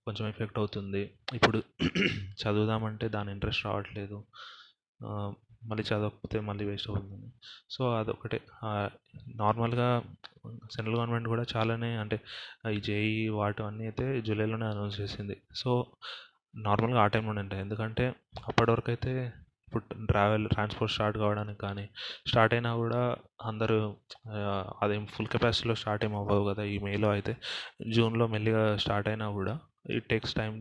కొంచెం 0.05 0.25
ఎఫెక్ట్ 0.27 0.59
అవుతుంది. 0.59 1.01
ఇప్పుడు 1.33 1.59
చదువుదామంటే 2.41 3.07
దాని 3.15 3.31
ఇంట్రెస్ట్ 3.31 3.65
రావట్లేదు. 3.65 4.17
మళ్ళీ 5.69 5.83
చదవకపోతే 5.89 6.37
మళ్ళీ 6.47 6.63
వేస్ట్ 6.65 6.89
అవుతుంది. 6.89 7.27
సో 7.71 7.81
అదొకటే 7.99 8.39
నార్మల్గా 9.41 9.87
సెంట్రల్ 10.73 10.95
గవర్నమెంట్ 10.97 11.27
కూడా 11.33 11.43
చాలానే 11.55 11.91
అంటే 11.95 12.17
ఈ 12.75 12.79
జేఈ 12.87 13.13
వాటి 13.39 13.63
అన్నీ 13.63 13.83
అయితే 13.83 14.07
జూలైలోనే 14.21 14.65
అనౌన్స్ 14.65 14.97
చేసింది. 15.01 15.37
సో 15.61 15.71
నార్మల్గా 16.67 16.99
ఆ 17.03 17.07
టైంలోనే 17.13 17.41
ఉంటాయి. 17.41 17.61
ఎందుకంటే 17.61 18.07
అప్పటి 18.47 18.69
వరకు 18.71 18.89
అయితే 18.91 19.13
ఇప్పుడు 19.73 20.05
ట్రావెల్ 20.09 20.43
ట్రాన్స్పోర్ట్ 20.53 20.91
స్టార్ట్ 20.95 21.15
కావడానికి 21.21 21.59
కానీ 21.65 21.83
స్టార్ట్ 22.31 22.53
అయినా 22.55 22.71
కూడా 22.81 22.99
అందరూ 23.49 23.77
అదేం 24.83 25.03
ఫుల్ 25.13 25.29
కెపాసిటీలో 25.35 25.75
స్టార్ట్ 25.81 26.03
ఏం 26.07 26.13
అవ్వవు 26.19 26.43
కదా 26.49 26.63
ఈ 26.73 26.75
మేలో 26.87 27.09
అయితే. 27.15 27.33
జూన్లో 27.95 28.25
మెల్లిగా 28.33 28.61
స్టార్ట్ 28.83 29.07
అయినా 29.11 29.27
కూడా 29.37 29.53
ఇట్ 29.97 30.05
టేక్స్ 30.11 30.35
టైం 30.39 30.51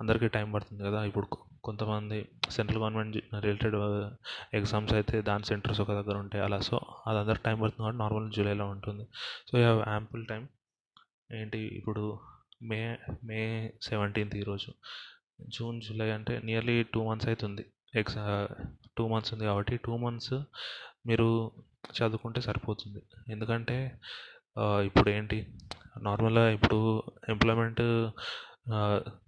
అందరికీ 0.00 0.28
టైం 0.36 0.46
పడుతుంది 0.54 0.82
కదా. 0.88 1.00
ఇప్పుడు 1.10 1.26
కొంతమంది 1.68 2.18
సెంట్రల్ 2.56 2.80
గవర్నమెంట్ 2.82 3.16
రిలేటెడ్ 3.46 3.76
ఎగ్జామ్స్ 4.58 4.94
అయితే 4.98 5.16
దాని 5.28 5.44
సెంటర్స్ 5.50 5.80
ఒక 5.84 5.92
దగ్గర 6.00 6.16
ఉంటాయి 6.24 6.44
అలా. 6.46 6.58
సో 6.68 6.76
అది 7.08 7.18
అందరికి 7.22 7.44
టైం 7.48 7.58
పడుతుంది 7.62 7.82
కాబట్టి 7.84 8.00
నార్మల్ 8.04 8.28
జూలైలో 8.38 8.66
ఉంటుంది. 8.76 9.06
So 9.50 9.54
you 9.60 9.64
have 9.66 9.82
ample 9.94 10.24
time 10.32 10.42
ఏంటి 11.40 11.60
ఇప్పుడు 11.80 12.04
మే 12.70 12.80
మే 13.28 13.40
సెవెంటీన్త్ 13.88 14.36
ఈరోజు. 14.42 14.70
జూన్ 15.54 15.78
జూలై 15.86 16.10
అంటే 16.16 16.34
నియర్లీ 16.48 16.76
టూ 16.94 17.00
మంత్స్ 17.06 17.28
అవుతుంది 17.30 17.64
ఎగ్జా 18.02 18.24
టూ 18.98 19.04
మంత్స్ 19.12 19.32
ఉంది 19.34 19.44
కాబట్టి 19.50 19.74
టూ 19.84 19.92
మంత్స్ 20.04 20.34
మీరు 21.08 21.28
చదువుకుంటే 21.96 22.40
సరిపోతుంది. 22.48 23.00
ఎందుకంటే 23.34 23.76
ఇప్పుడు 24.88 25.08
ఏంటి 25.16 25.38
నార్మల్గా 26.06 26.44
ఇప్పుడు 26.56 26.78
ఎంప్లాయ్మెంట్ 27.34 27.82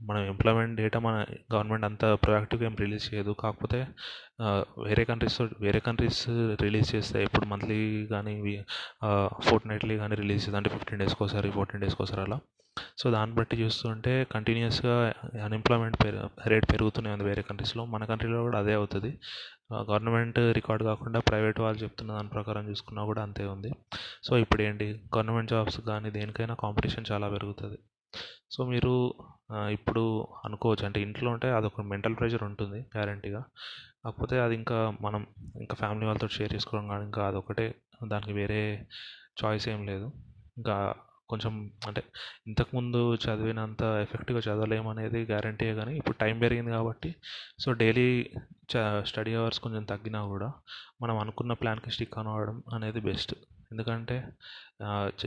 మన 0.08 0.16
ఎంప్లాయ్మెంట్ 0.32 0.74
డేటా 0.80 0.98
మన 1.06 1.16
గవర్నమెంట్ 1.54 1.86
అంత 1.88 2.04
ప్రొయాక్టివ్గా 2.24 2.66
ఏం 2.68 2.76
రిలీజ్ 2.82 3.06
చేయదు. 3.14 3.32
కాకపోతే 3.42 3.80
వేరే 4.86 5.02
కంట్రీస్ 5.10 5.38
వేరే 5.64 5.80
కంట్రీస్ 5.88 6.22
రిలీజ్ 6.64 6.88
చేస్తే 6.94 7.18
ఇప్పుడు 7.28 7.46
మంత్లీ 7.52 7.78
కానీ 8.14 8.34
ఫోర్ట్ 9.46 9.68
నైట్లీ 9.72 9.96
కానీ 10.02 10.16
రిలీజ్ 10.22 10.40
చేస్తుంది 10.40 10.60
అంటే 10.60 10.72
ఫిఫ్టీన్ 10.76 11.00
డేస్కి 11.02 11.22
ఒకసారి 11.24 11.50
ఫోర్టీన్ 11.58 11.82
డేస్కి 11.84 12.02
ఒకసారి 12.02 12.22
అలా. 12.26 12.38
సో 12.98 13.10
దాన్ని 13.10 13.34
బట్టి 13.36 13.56
చూస్తుంటే 13.62 14.12
కంటిన్యూస్గా 14.34 14.94
అన్ఎంప్లాయ్మెంట్ 15.44 15.98
పెరు 16.04 16.20
రేట్ 16.52 16.66
పెరుగుతూనే 16.72 17.10
ఉంది 17.12 17.24
వేరే 17.24 17.42
కంట్రీస్లో 17.42 17.84
మన 17.94 18.04
కంట్రీలో 18.04 18.40
కూడా 18.42 18.58
అదే 18.58 18.74
అవుతుంది. 18.74 19.10
గవర్నమెంట్ 19.90 20.38
రికార్డ్ 20.58 20.82
కాకుండా 20.84 21.20
ప్రైవేట్ 21.20 21.60
వాళ్ళు 21.60 21.78
చెప్తున్న 21.84 22.10
దాని 22.12 22.28
ప్రకారం 22.28 22.64
చూసుకున్నా 22.70 23.04
కూడా 23.04 23.22
అంతే 23.22 23.44
ఉంది. 23.46 23.70
సో 24.24 24.32
ఇప్పుడు 24.38 24.62
ఏంటి 24.62 24.86
గవర్నమెంట్ 25.16 25.50
జాబ్స్ 25.50 25.80
కానీ 25.80 26.10
దేనికైనా 26.10 26.56
కాంపిటీషన్ 26.64 27.10
చాలా 27.12 27.28
పెరుగుతుంది. 27.28 27.78
సో 28.50 28.66
మీరు 28.66 28.92
ఇప్పుడు 29.70 30.04
అనుకోవచ్చు. 30.44 30.84
అంటే 30.86 30.98
ఇంట్లో 31.02 31.30
ఉంటే 31.30 31.48
అదొక 31.50 31.80
మెంటల్ 31.92 32.16
ప్రెషర్ 32.16 32.44
ఉంటుంది 32.50 32.78
గ్యారంటీగా 32.96 33.42
కాకపోతే 34.04 34.36
అది 34.40 34.54
ఇంకా 34.54 34.78
మనం 35.00 35.22
ఇంకా 35.60 35.74
ఫ్యామిలీ 35.74 36.06
వాళ్ళతో 36.06 36.28
షేర్ 36.36 36.52
చేసుకోవడం 36.54 36.86
కానీ 36.88 37.04
ఇంకా 37.04 37.22
అదొకటే. 37.28 37.66
దానికి 38.12 38.32
వేరే 38.32 38.60
చాయిస్ 39.44 39.66
ఏం 39.68 39.80
లేదు. 39.86 40.06
ఇంకా 40.58 40.76
కొంచెం 41.28 41.54
అంటే 41.88 42.02
ఇంతకుముందు 42.48 43.00
చదివినంత 43.24 43.82
ఎఫెక్టివ్గా 44.04 44.42
చదవలేము 44.46 44.88
అనేది 44.92 45.20
గ్యారంటీయే 45.32 45.74
కానీ 45.80 45.92
ఇప్పుడు 46.00 46.16
టైం 46.22 46.36
పెరిగింది 46.44 46.72
కాబట్టి 46.78 47.10
సో 47.64 47.72
డైలీ 47.82 48.08
చ 48.72 48.84
స్టడీ 49.10 49.34
అవర్స్ 49.40 49.60
కొంచెం 49.66 49.84
తగ్గినా 49.92 50.20
కూడా 50.34 50.48
మనం 51.02 51.16
అనుకున్న 51.24 51.52
ప్లాన్కి 51.62 51.90
స్టిక్ 51.96 52.16
అనవడం 52.20 52.34
అవ్వడం 52.36 52.56
అనేది 52.76 53.00
బెస్ట్. 53.08 53.32
ఎందుకంటే 53.72 54.16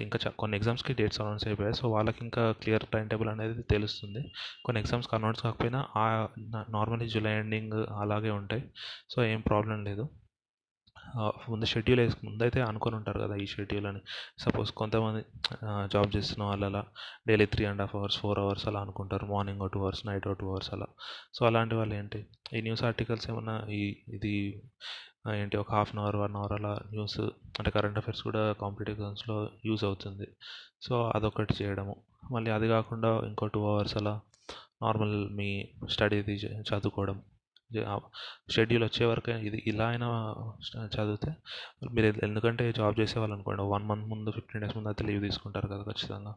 ఇంకా 0.04 0.18
కొన్ని 0.42 0.56
ఎగ్జామ్స్కి 0.58 0.94
డేట్స్ 1.00 1.20
అనౌన్స్ 1.22 1.46
అయిపోయాయి. 1.48 1.76
సో 1.80 1.86
వాళ్ళకి 1.96 2.20
ఇంకా 2.26 2.44
క్లియర్ 2.62 2.86
టైం 2.94 3.06
టేబుల్ 3.12 3.30
అనేది 3.34 3.64
తెలుస్తుంది. 3.74 4.22
కొన్ని 4.66 4.80
ఎగ్జామ్స్కి 4.84 5.16
అనౌన్స్ 5.18 5.42
కాకపోయినా 5.46 5.80
నార్మల్లీ 6.76 7.08
జూలై 7.14 7.34
ఎండింగ్ 7.42 7.78
అలాగే 8.04 8.32
ఉంటాయి. 8.40 8.64
సో 9.14 9.18
ఏం 9.34 9.42
ప్రాబ్లం 9.50 9.80
లేదు. 9.90 10.06
ముందు 11.49 11.65
షెడ్యూల్ 11.65 11.99
వేసుకు 11.99 12.26
ముందైతే 12.26 12.61
అనుకొని 12.61 12.95
ఉంటారు 12.95 13.19
కదా 13.19 13.36
ఈ 13.36 13.45
షెడ్యూల్ 13.45 13.86
అని. 13.86 13.99
సపోజ్ 14.40 14.72
కొంతమంది 14.72 15.22
జాబ్ 15.94 16.15
చేస్తున్న 16.15 16.44
వాళ్ళు 16.44 16.65
అలా 16.65 16.86
daily 17.27 17.45
three 17.45 17.65
and 17.65 17.81
half 17.81 17.95
hours 17.95 18.18
four 18.18 18.40
hours 18.40 18.68
అలా 18.68 18.81
అనుకుంటారు. 18.81 19.26
Morning 19.26 19.69
two 19.73 19.80
hours 19.80 20.07
night 20.07 20.27
two 20.40 20.49
hours 20.52 20.73
అలా. 20.73 20.88
సో 21.34 21.45
అలాంటి 21.45 21.76
వాళ్ళు 21.76 21.95
ఏంటి? 21.95 22.26
ఈ 22.57 22.61
న్యూస్ 22.61 22.84
ఆర్టికల్స్ 22.84 23.30
ఏమన్నా 23.30 23.65
ఈ 23.72 23.95
ఇది 24.07 24.64
ఏంటి? 25.36 25.57
ఒక 25.57 25.72
half 25.72 25.95
an 25.95 26.03
hour 26.03 26.15
one 26.15 26.36
hour 26.36 26.52
అలా 26.52 26.77
న్యూస్ 26.91 27.19
అంటే 27.19 27.72
కరెంట్ 27.72 27.98
అఫైర్స్ 27.98 28.23
కూడా 28.23 28.53
కాంపిటేటివ్ 28.53 28.98
ఎగ్జామ్స్లో 28.98 29.49
యూజ్ 29.65 29.84
అవుతుంది. 29.84 30.27
సో 30.81 31.11
అదొకటి 31.15 31.53
చేయడము. 31.61 31.95
మళ్ళీ 32.31 32.52
అది 32.52 32.68
కాకుండా 32.68 33.10
ఇంకో 33.27 33.48
టూ 33.48 33.61
అవర్స్ 33.72 33.98
అలా 33.98 34.19
నార్మల్ 34.81 35.30
మీ 35.30 35.68
స్టడీది 35.90 36.36
చదువుకోవడం. 36.69 37.22
షెడ్యూల్ 38.56 38.84
వచ్చే 38.84 39.06
వరకు 39.06 39.32
ఇది 39.48 39.58
ఇలా 39.68 39.88
అయినా 39.88 40.08
చదివితే 40.96 41.32
మీరు 41.96 42.08
ఎందుకంటే 42.26 42.66
జాబ్ 42.72 42.96
చేసేవాళ్ళు 43.00 43.36
అనుకోండి 43.36 43.64
వన్ 43.74 43.86
మంత్ 43.91 44.08
ముందు 44.14 44.32
ఫిఫ్టీన్ 44.38 44.64
డేస్ 44.64 44.76
ముందు 44.78 44.90
అయితే 44.90 45.04
లీవ్ 45.10 45.22
తీసుకుంటారు 45.28 45.68
కదా 45.68 45.84
ఖచ్చితంగా. 45.91 46.34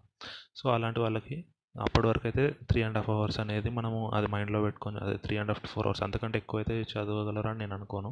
సో 0.57 0.65
అలాంటి 0.71 1.01
వాళ్ళకి 1.01 1.39
అప్పటి 1.85 2.07
వరకు 2.09 2.25
అయితే 2.29 2.43
త్రీ 2.71 2.81
అండ్ 2.87 2.99
హాఫ్ 2.99 3.11
అవర్స్ 3.15 3.39
అనేది 3.43 3.69
మనము 3.77 3.99
అది 4.17 4.27
మైండ్లో 4.33 4.59
పెట్టుకొని 4.65 4.99
అదే 5.05 5.15
three 5.25 5.35
and 5.41 5.51
half 5.53 5.63
four 5.73 5.87
hours 5.89 6.03
అంతకంటే 6.07 6.37
ఎక్కువ 6.43 6.61
అయితే 6.63 6.75
చదవగలరని 6.93 7.59
నేను 7.63 7.75
అనుకోను. 7.79 8.11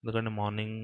ఎందుకంటే 0.00 0.30
morning 0.38 0.78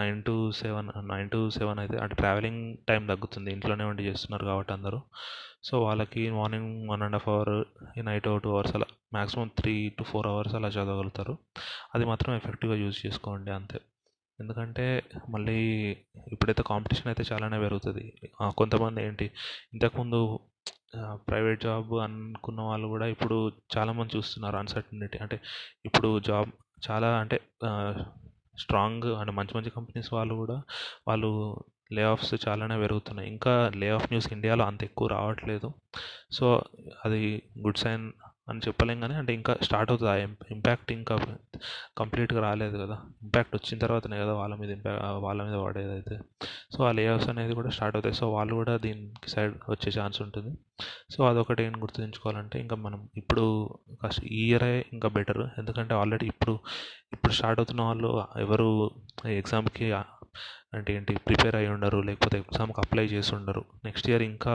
nine 0.00 0.18
to 0.28 0.34
seven 0.60 0.90
nine 1.12 1.30
to 1.34 1.40
seven 1.58 1.80
అయితే 1.84 1.96
అంటే 2.04 2.16
ట్రావెలింగ్ 2.22 2.62
టైం 2.90 3.02
తగ్గుతుంది. 3.12 3.50
ఇంట్లోనే 3.56 3.84
ఉండి 3.84 4.04
చేస్తున్నారు 4.08 4.46
కాబట్టి 4.50 4.74
అందరూ. 4.76 5.00
సో 5.68 5.74
వాళ్ళకి 5.86 6.22
morning 6.38 6.70
one 6.92 7.02
and 7.06 7.16
half 7.18 7.28
hour 7.34 7.54
night 8.10 8.28
two 8.44 8.50
hours 8.56 8.76
అలా 8.76 8.88
maximum 9.16 9.48
three 9.58 9.74
to 9.98 10.02
four 10.02 10.26
hours 10.26 10.54
అలా 10.60 10.68
చదవగలుగుతారు. 10.68 11.34
అది 11.94 12.04
మాత్రం 12.04 12.32
ఎఫెక్టివ్గా 12.40 12.78
యూజ్ 12.84 13.00
చేసుకోండి 13.06 13.50
అంతే. 13.58 13.78
ఎందుకంటే 14.38 14.86
మళ్ళీ 15.30 15.58
ఇప్పుడైతే 16.34 16.62
కాంపిటీషన్ 16.70 17.10
అయితే 17.12 17.24
చాలానే 17.32 17.58
పెరుగుతుంది. 17.64 18.04
కొంతమంది 18.60 19.00
ఏంటి 19.08 19.30
ఇంతకుముందు 19.74 20.20
ప్రైవేట్ 21.28 21.62
జాబ్ 21.62 21.92
అనుకున్న 21.94 22.60
వాళ్ళు 22.60 22.86
కూడా 22.86 23.06
ఇప్పుడు 23.06 23.52
చాలామంది 23.76 24.16
చూస్తున్నారు 24.16 24.56
అన్సర్టనిటీ 24.56 25.18
అంటే 25.18 25.40
ఇప్పుడు 25.84 26.20
జాబ్ 26.20 26.50
చాలా 26.90 27.18
అంటే 27.18 27.40
స్ట్రాంగ్ 28.58 29.06
అంటే 29.12 29.32
మంచి 29.32 29.56
మంచి 29.56 29.70
కంపెనీస్ 29.70 30.12
వాళ్ళు 30.12 30.34
కూడా 30.34 30.62
వాళ్ళు 31.08 31.30
లే 31.92 32.02
ఆఫ్స్ 32.02 32.34
చాలానే 32.48 32.76
పెరుగుతున్నాయి. 32.78 33.28
ఇంకా 33.28 33.70
లే 33.76 33.88
ఆఫ్ 33.90 34.06
న్యూస్ 34.08 34.32
ఇండియాలో 34.32 34.64
అంత 34.64 34.84
ఎక్కువ 34.84 35.08
రావట్లేదు. 35.08 35.68
సో 36.32 36.46
అది 37.04 37.42
గుడ్ 37.58 37.78
సైన్ 37.78 38.12
అని 38.52 38.60
చెప్పలేం 38.68 39.00
కానీ 39.00 39.14
అంటే 39.14 39.32
ఇంకా 39.34 39.56
స్టార్ట్ 39.62 39.90
అవుతుంది. 39.92 40.10
ఆ 40.12 40.16
ఇంపాక్ట్ 40.56 40.92
ఇంకా 40.92 41.14
కంప్లీట్గా 41.98 42.40
రాలేదు 42.40 42.76
కదా. 42.78 42.96
ఇంపాక్ట్ 43.22 43.54
వచ్చిన 43.56 43.78
తర్వాతనే 43.78 44.18
కదా 44.18 44.32
వాళ్ళ 44.32 44.54
మీద 44.54 44.70
ఇంపాక్ట్ 44.70 45.02
వాళ్ళ 45.26 45.42
మీద 45.42 45.58
పడేది 45.64 45.92
అయితే. 45.92 46.16
సో 46.76 46.84
ఆ 46.84 46.92
లేఆఫ్స్ 46.92 47.28
అనేది 47.28 47.54
కూడా 47.54 47.70
స్టార్ట్ 47.70 47.96
అవుతాయి. 47.96 48.14
సో 48.14 48.32
వాళ్ళు 48.32 48.54
కూడా 48.54 48.76
దీనికి 48.76 49.30
సైడ్ 49.30 49.54
వచ్చే 49.70 49.92
ఛాన్స్ 50.00 50.22
ఉంటుంది. 50.22 50.52
సో 51.10 51.24
అదొకటి 51.24 51.62
ఏం 51.62 51.74
గుర్తుంచుకోవాలంటే 51.82 52.60
ఇంకా 52.60 52.76
మనం 52.76 53.08
ఇప్పుడు 53.16 53.44
ఫస్ట్ 54.02 54.24
ఈ 54.24 54.42
ఇయరే 54.48 54.86
ఇంకా 54.92 55.08
బెటర్ 55.08 55.42
ఎందుకంటే 55.58 55.94
ఆల్రెడీ 55.94 56.26
ఇప్పుడు 56.26 56.54
ఇప్పుడు 57.12 57.32
స్టార్ట్ 57.32 57.60
అవుతున్న 57.60 57.82
వాళ్ళు 57.82 58.10
ఎవరు 58.40 58.68
ఎగ్జామ్కి 59.40 59.92
అంటే 60.76 60.90
ఏంటి 60.96 61.12
ప్రిపేర్ 61.26 61.56
అయ్యి 61.56 61.70
ఉండరు. 61.70 61.98
లేకపోతే 62.08 62.36
ఎగ్జామ్కి 62.38 62.80
అప్లై 62.80 63.04
చేసి 63.06 63.34
ఉండరు. 63.34 63.62
నెక్స్ట్ 63.84 64.08
ఇయర్ 64.10 64.22
ఇంకా 64.22 64.54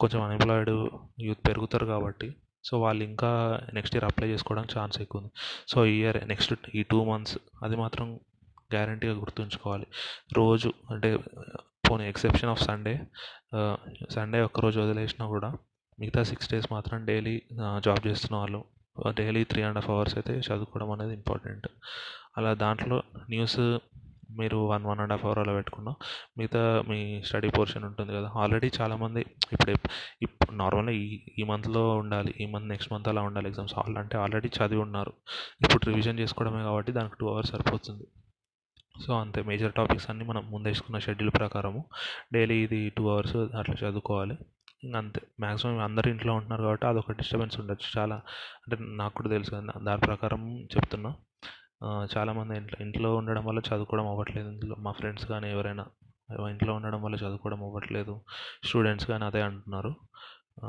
కొంచెం 0.00 0.20
అన్ఎంప్లాయిడ్ 0.22 0.70
యూత్ 1.20 1.42
పెరుగుతారు 1.48 1.86
కాబట్టి 1.86 2.28
సో 2.64 2.80
వాళ్ళు 2.84 3.02
ఇంకా 3.10 3.30
నెక్స్ట్ 3.78 3.96
ఇయర్ 3.96 4.06
అప్లై 4.10 4.28
చేసుకోవడానికి 4.32 4.74
ఛాన్స్ 4.78 4.96
ఎక్కువ 5.04 5.20
ఉంది 5.20 5.32
సో 5.72 5.78
ఈ 5.92 5.94
ఇయర్ 6.00 6.18
నెక్స్ట్ 6.32 6.52
ఈ 6.74 6.82
టూ 6.92 6.98
మంత్స్ 7.10 7.36
అది 7.62 7.76
మాత్రం 7.82 8.06
గ్యారంటీగా 8.74 9.14
గుర్తుంచుకోవాలి. 9.22 9.86
రోజు 10.40 10.70
అంటే 10.90 11.10
పోనీ 11.88 12.04
ఎక్సెప్షన్ 12.12 12.50
ఆఫ్ 12.50 12.62
సండే 12.68 12.94
సండే 14.16 14.40
ఒక్కరోజు 14.48 14.76
వదిలేసినా 14.80 15.24
కూడా 15.34 15.50
మిగతా 15.98 16.22
సిక్స్ 16.30 16.48
డేస్ 16.52 16.68
మాత్రం 16.72 16.98
డైలీ 17.10 17.34
జాబ్ 17.86 18.02
చేస్తున్న 18.06 18.34
వాళ్ళు 18.42 18.60
daily 19.18 19.42
three 19.50 19.60
and 19.68 19.78
half 19.78 19.90
hours 19.94 20.14
అయితే 20.18 20.34
చదువుకోవడం 20.46 20.90
అనేది 20.94 21.14
ఇంపార్టెంట్. 21.20 21.66
అలా 22.38 22.50
దాంట్లో 22.64 22.98
న్యూస్ 23.32 23.58
మీరు 24.38 24.56
one 24.56 24.84
one 24.84 25.00
and 25.00 25.12
half 25.12 25.24
hour 25.24 25.38
అలా 25.38 25.52
పెట్టుకున్నా 25.52 25.94
మిగతా 26.38 26.84
మీ 26.88 27.22
స్టడీ 27.22 27.50
పోర్షన్ 27.50 27.84
ఉంటుంది 27.84 28.12
కదా. 28.12 28.30
ఆల్రెడీ 28.36 28.70
చాలామంది 28.80 29.20
ఇప్పుడు 29.52 29.70
ఇప్పుడు 30.22 30.52
నార్మల్గా 30.52 30.92
ఈ 30.92 31.20
ఈ 31.38 31.42
మంత్లో 31.42 31.90
ఉండాలి 31.96 32.34
ఈ 32.40 32.46
మంత్ 32.46 32.68
నెక్స్ట్ 32.68 32.92
మంత్ 32.92 33.08
అలా 33.08 33.22
ఉండాలి 33.22 33.48
ఎగ్జామ్స్ 33.48 33.74
అంటే 33.78 34.18
ఆల్రెడీ 34.18 34.48
చదివి 34.48 34.80
ఉన్నారు. 34.80 35.12
ఇప్పుడు 35.60 35.90
రివిజన్ 35.90 36.18
చేసుకోవడమే 36.18 36.62
కాబట్టి 36.62 36.92
దానికి 36.92 37.14
టూ 37.20 37.28
అవర్స్ 37.28 37.50
సరిపోతుంది. 37.50 38.04
సో 39.06 39.14
అంతే. 39.20 39.42
మేజర్ 39.42 39.72
టాపిక్స్ 39.72 40.10
అన్నీ 40.10 40.24
మనం 40.24 40.50
ముందేసుకున్న 40.50 40.98
షెడ్యూల్ 40.98 41.32
ప్రకారము. 41.38 41.84
డైలీ 42.32 42.62
ఇది 42.62 42.90
టూ 42.90 43.08
అవర్స్ 43.08 43.36
అట్లా 43.36 43.88
చదువుకోవాలి. 43.88 44.38
అంతే. 44.96 45.20
మ్యాక్సిమం 45.40 45.78
అందరు 45.78 46.08
ఇంట్లో 46.08 46.34
ఉంటున్నారు 46.34 46.62
కాబట్టి 46.62 46.86
అదొక 46.86 47.12
డిస్టర్బెన్స్ 47.12 47.60
ఉండొచ్చు. 47.60 48.00
చాలా 48.00 48.16
అంటే 48.16 48.76
నాకు 48.84 49.14
కూడా 49.14 49.28
తెలుసు 49.28 49.50
కదా 49.50 49.84
దాని 49.84 50.00
ప్రకారం 50.00 50.62
చెప్తున్నా. 50.62 51.14
చాలామంది 51.84 52.56
ఇంట్లో 52.56 52.84
ఇంట్లో 52.84 53.16
ఉండడం 53.16 53.44
వల్ల 53.44 53.58
చదువుకోవడం 53.58 54.08
అవ్వట్లేదు. 54.08 54.48
ఇంట్లో 54.48 54.76
మా 54.78 54.92
ఫ్రెండ్స్ 54.92 55.26
కానీ 55.26 55.50
ఎవరైనా 55.50 55.84
ఇంట్లో 56.50 56.74
ఉండడం 56.74 57.02
వల్ల 57.02 57.16
చదువుకోవడం 57.16 57.64
అవ్వట్లేదు. 57.64 58.20
స్టూడెంట్స్ 58.64 59.06
కానీ 59.06 59.24
అదే 59.24 59.40
అంటున్నారు. 59.42 59.94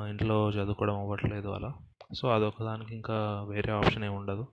ఇంట్లో 0.10 0.50
చదువుకోవడం 0.50 0.98
అవ్వట్లేదు 1.00 1.50
అలా. 1.50 1.74
సో 2.16 2.30
అదొక 2.30 2.64
దానికి 2.64 2.96
ఇంకా 2.96 3.46
వేరే 3.50 3.74
ఆప్షన్ 3.74 4.04
ఏమి 4.04 4.16
ఉండదు. 4.16 4.48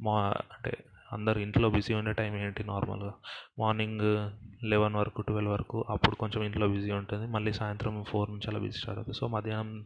మా 0.00 0.34
అంటే 0.52 0.72
అందరు 1.12 1.38
ఇంట్లో 1.38 1.70
బిజీ 1.70 1.94
ఉండే 1.94 2.12
టైం 2.12 2.36
ఏంటి 2.36 2.64
నార్మల్గా? 2.64 3.12
మార్నింగ్ 3.58 4.30
లెవెన్ 4.64 4.94
వరకు 4.94 5.22
ట్వెల్వ్ 5.22 5.52
వరకు 5.52 5.84
అప్పుడు 5.90 6.14
కొంచెం 6.16 6.42
ఇంట్లో 6.44 6.68
బిజీ 6.68 6.92
ఉంటుంది. 6.92 7.26
మళ్ళీ 7.26 7.52
సాయంత్రం 7.52 8.04
ఫోర్ 8.08 8.30
నుంచి 8.30 8.48
అలా 8.50 8.58
బిజీ 8.58 8.78
స్టార్ట్ 8.78 8.98
అవుతుంది. 8.98 9.18
సో 9.18 9.28
మధ్యాహ్నం 9.28 9.84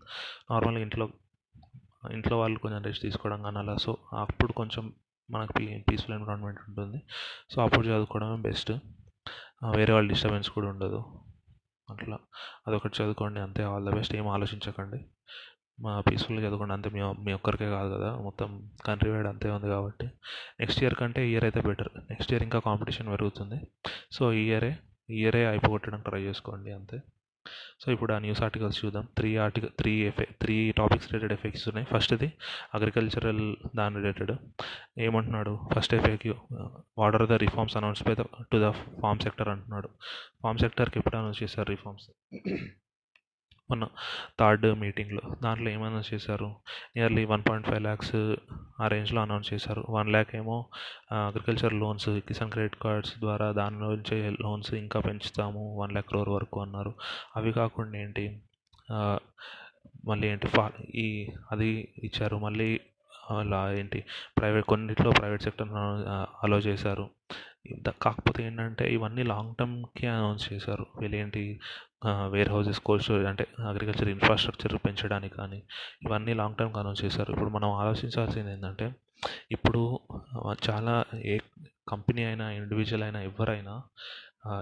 నార్మల్గా 0.51 0.83
ఇంట్లో 0.83 1.09
ఇంట్లో 2.13 2.39
వాళ్ళు 2.39 2.59
కొంచెం 2.59 2.83
రెస్ట్ 2.83 3.03
తీసుకోవడం 3.03 3.43
కానీ 3.43 3.59
అలా. 3.59 3.77
సో 3.77 3.97
అప్పుడు 4.19 4.53
కొంచెం 4.53 4.93
మనకు 5.31 5.53
పీ 5.53 5.85
పీస్ఫుల్ 5.91 6.17
ఎన్విరాన్మెంట్ 6.17 6.61
ఉంటుంది. 6.69 7.03
సో 7.51 7.63
అప్పుడు 7.63 7.87
చదువుకోవడమే 7.87 8.37
బెస్ట్ 8.37 8.73
వేరే 9.77 9.95
వాళ్ళ 9.95 10.09
డిస్టర్బెన్స్ 10.09 10.51
కూడా 10.51 10.69
ఉండదు. 10.69 11.05
అట్లా. 11.91 12.19
అదొకటి 12.69 13.03
చదువుకోండి 13.03 13.41
అంతే. 13.41 13.63
All 13.63 13.87
the 13.87 13.95
best. 13.95 14.17
ఏం 14.17 14.29
ఆలోచించకండి. 14.29 15.05
మా 15.81 16.01
పీస్ఫుల్గా 16.01 16.47
చదువుకోండి. 16.47 16.75
అంతే. 16.75 16.91
మీ 16.91 17.03
మీ 17.03 17.33
ఒక్కరికే 17.33 17.71
కాదు 17.71 17.95
కదా. 17.95 18.15
మొత్తం 18.15 18.71
కంట్రీ 18.87 19.11
వైడ్ 19.11 19.27
అంతే 19.27 19.51
ఉంది 19.51 19.67
కాబట్టి. 19.67 20.07
నెక్స్ట్ 20.61 20.83
ఇయర్ 20.83 20.95
కంటే 20.95 21.31
ఇయర్ 21.31 21.45
అయితే 21.45 21.61
బెటర్ 21.61 21.89
నెక్స్ట్ 21.97 22.33
ఇయర్ 22.33 22.43
ఇంకా 22.43 22.59
కాంపిటీషన్ 22.59 23.09
పెరుగుతుంది. 23.09 23.61
సో 24.13 24.33
ఈ 24.33 24.47
ఇయరే 24.47 24.79
ఇయరే 25.11 25.47
అయిపోగొట్టడానికి 25.47 26.09
ట్రై 26.11 26.23
చేసుకోండి 26.23 26.73
అంతే. 26.73 27.03
సో 27.81 27.93
ఇప్పుడు 27.93 28.12
ఆ 28.12 28.19
న్యూస్ 28.19 28.43
ఆర్టికల్స్ 28.43 28.85
చూద్దాం. 28.85 29.09
త్రీ 29.16 29.36
ఆర్టికల్ 29.36 29.70
త్రీ 29.78 29.93
ఎఫె 30.06 30.27
త్రీ 30.43 30.73
టాపిక్స్ 30.73 31.09
రిలేటెడ్ 31.09 31.32
ఎఫెక్ట్స్ 31.32 31.69
ఉన్నాయి. 31.69 31.86
ఫస్ట్ది 31.93 32.32
అగ్రికల్చరల్ 32.74 33.56
దాని 33.77 33.97
రిలేటెడ్. 33.97 34.32
ఏమంటున్నాడు? 34.98 35.59
First 35.74 35.94
FAQ 35.94 36.35
what 36.98 37.15
are 37.15 37.28
the 37.28 37.32
reforms 37.32 37.77
announce 37.77 38.02
by 38.02 38.15
the 38.15 38.24
to 38.52 38.59
the 38.66 38.70
farm 38.70 39.20
sector 39.20 39.48
అంటున్నాడు. 39.48 39.89
ఫార్మ్ 40.43 40.59
సెక్టర్కి 40.59 40.98
ఎప్పుడు 40.98 41.16
అనౌన్స్ 41.16 41.43
చేశారు 41.43 41.69
రిఫార్మ్స్? 41.69 42.10
మొన్న 43.70 43.86
థర్డ్ 44.40 44.66
మీటింగ్లో 44.81 45.20
దాంట్లో 45.43 45.70
ఏం 45.70 45.82
అనౌన్స్ 45.82 46.15
చేశారు? 46.15 46.47
Nearly 46.97 47.24
one 47.24 47.43
point 47.49 47.66
five 47.69 47.82
lakhs 47.82 48.15
ఆ 48.82 48.86
రేంజ్లో 48.89 49.20
అనౌన్స్ 49.23 49.53
చేశారు. 49.55 49.85
వన్ 49.90 50.09
ల్యాక్ 50.09 50.36
ఏమో 50.36 50.57
agriculture 51.12 51.74
loans 51.74 52.09
Kisan 52.28 52.51
credit 52.51 52.77
cards 52.82 53.15
ద్వారా 53.19 53.49
దానిలో 53.53 53.89
నుంచి 53.95 54.36
లోన్స్ 54.43 54.73
ఇంకా 54.74 55.01
పెంచుతాము 55.01 55.65
వన్ 55.81 55.93
ల్యాక్ 55.93 56.07
క్రోర్ 56.07 56.28
వరకు 56.28 56.61
అన్నారు. 56.61 56.93
అవి 57.36 57.53
కాకుండా 57.53 57.99
ఏంటి? 57.99 58.27
మళ్ళీ 60.07 60.27
ఏంటి? 60.28 60.47
ఫా 60.49 60.70
ఈ 60.95 61.09
అది 61.53 61.70
ఇచ్చారు. 62.05 62.36
మళ్ళీ 62.36 62.70
అలా 63.31 63.62
ఏంటి? 63.73 64.01
ప్రైవేట్ 64.39 64.66
కొన్నిట్లో 64.66 65.11
ప్రైవేట్ 65.11 65.43
సెక్టర్ 65.43 65.69
అలో 66.45 66.59
చేశారు. 66.59 67.07
కాకపోతే 68.03 68.40
ఏంటంటే 68.47 68.85
ఇవన్నీ 68.95 69.23
లాంగ్ 69.23 69.55
టర్మ్కి 69.59 70.07
అనౌన్స్ 70.07 70.53
చేశారు. 70.53 70.86
వీళ్ళేంటి? 71.01 71.43
వేర్ 72.07 72.49
హౌసెస్ 72.49 72.81
కోల్డ్ 72.81 73.05
స్టోరేజ్ 73.05 73.27
అంటే 73.27 73.47
అగ్రికల్చర్ 73.69 74.09
ఇన్ఫ్రాస్ట్రక్చర్ 74.09 74.75
పెంచడానికి 74.87 75.35
కానీ 75.35 75.62
ఇవన్నీ 76.03 76.35
లాంగ్ 76.35 76.57
టర్మ్ 76.57 76.77
అనౌన్స్ 76.77 77.05
చేశారు. 77.05 77.33
ఇప్పుడు 77.33 77.51
మనం 77.51 77.70
ఆలోచించాల్సింది 77.73 78.53
ఏంటంటే 78.53 78.95
ఇప్పుడు 79.53 79.83
చాలా 80.70 81.05
ఏ 81.25 81.39
కంపెనీ 81.89 82.25
అయినా 82.25 82.51
ఇండివిజువల్ 82.51 83.03
అయినా 83.03 83.20
ఎవరైనా 83.23 83.75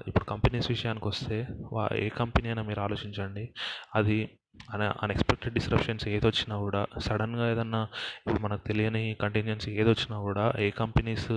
ఇప్పుడు 0.06 0.24
కంపెనీస్ 0.24 0.70
విషయానికి 0.70 1.08
వస్తే 1.08 1.36
ఏ 1.94 2.08
కంపెనీ 2.08 2.48
అయినా 2.48 2.62
మీరు 2.62 2.80
ఆలోచించండి. 2.80 3.44
అది 3.94 4.18
అన్ 4.74 4.82
అన్ఎక్స్పెక్టెడ్ 5.02 5.54
డిస్రప్షన్స్ 5.54 6.04
ఏది 6.08 6.26
వచ్చినా 6.26 6.54
కూడా 6.58 6.80
సడన్గా 6.98 7.44
ఏదన్నా 7.52 7.80
ఇప్పుడు 8.26 8.42
మనకు 8.42 8.62
తెలియని 8.68 9.02
కంటిన్యూన్సీ 9.20 9.70
ఏది 9.80 9.90
వచ్చినా 9.90 10.16
కూడా 10.20 10.44
ఏ 10.58 10.68
కంపెనీస్ 10.82 11.28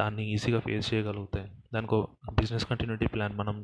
దాన్ని 0.00 0.24
ఈజీగా 0.34 0.60
ఫేస్ 0.60 0.88
చేయగలుగుతాయి. 0.94 1.48
దానికి 1.74 1.98
బిజినెస్ 2.40 2.66
కంటిన్యూటీ 2.66 3.06
ప్లాన్ 3.06 3.36
మనం 3.38 3.58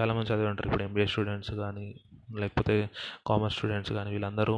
చాలామంది 0.00 0.30
చదివి 0.32 0.50
ఉంటారు. 0.52 0.68
ఇప్పుడు 0.68 0.86
ఎంబీఏ 0.88 1.06
స్టూడెంట్స్ 1.06 1.52
కానీ 1.64 1.86
లేకపోతే 2.40 2.76
కామర్స్ 3.26 3.56
స్టూడెంట్స్ 3.58 3.92
కానీ 3.92 4.10
వీళ్ళందరూ 4.10 4.56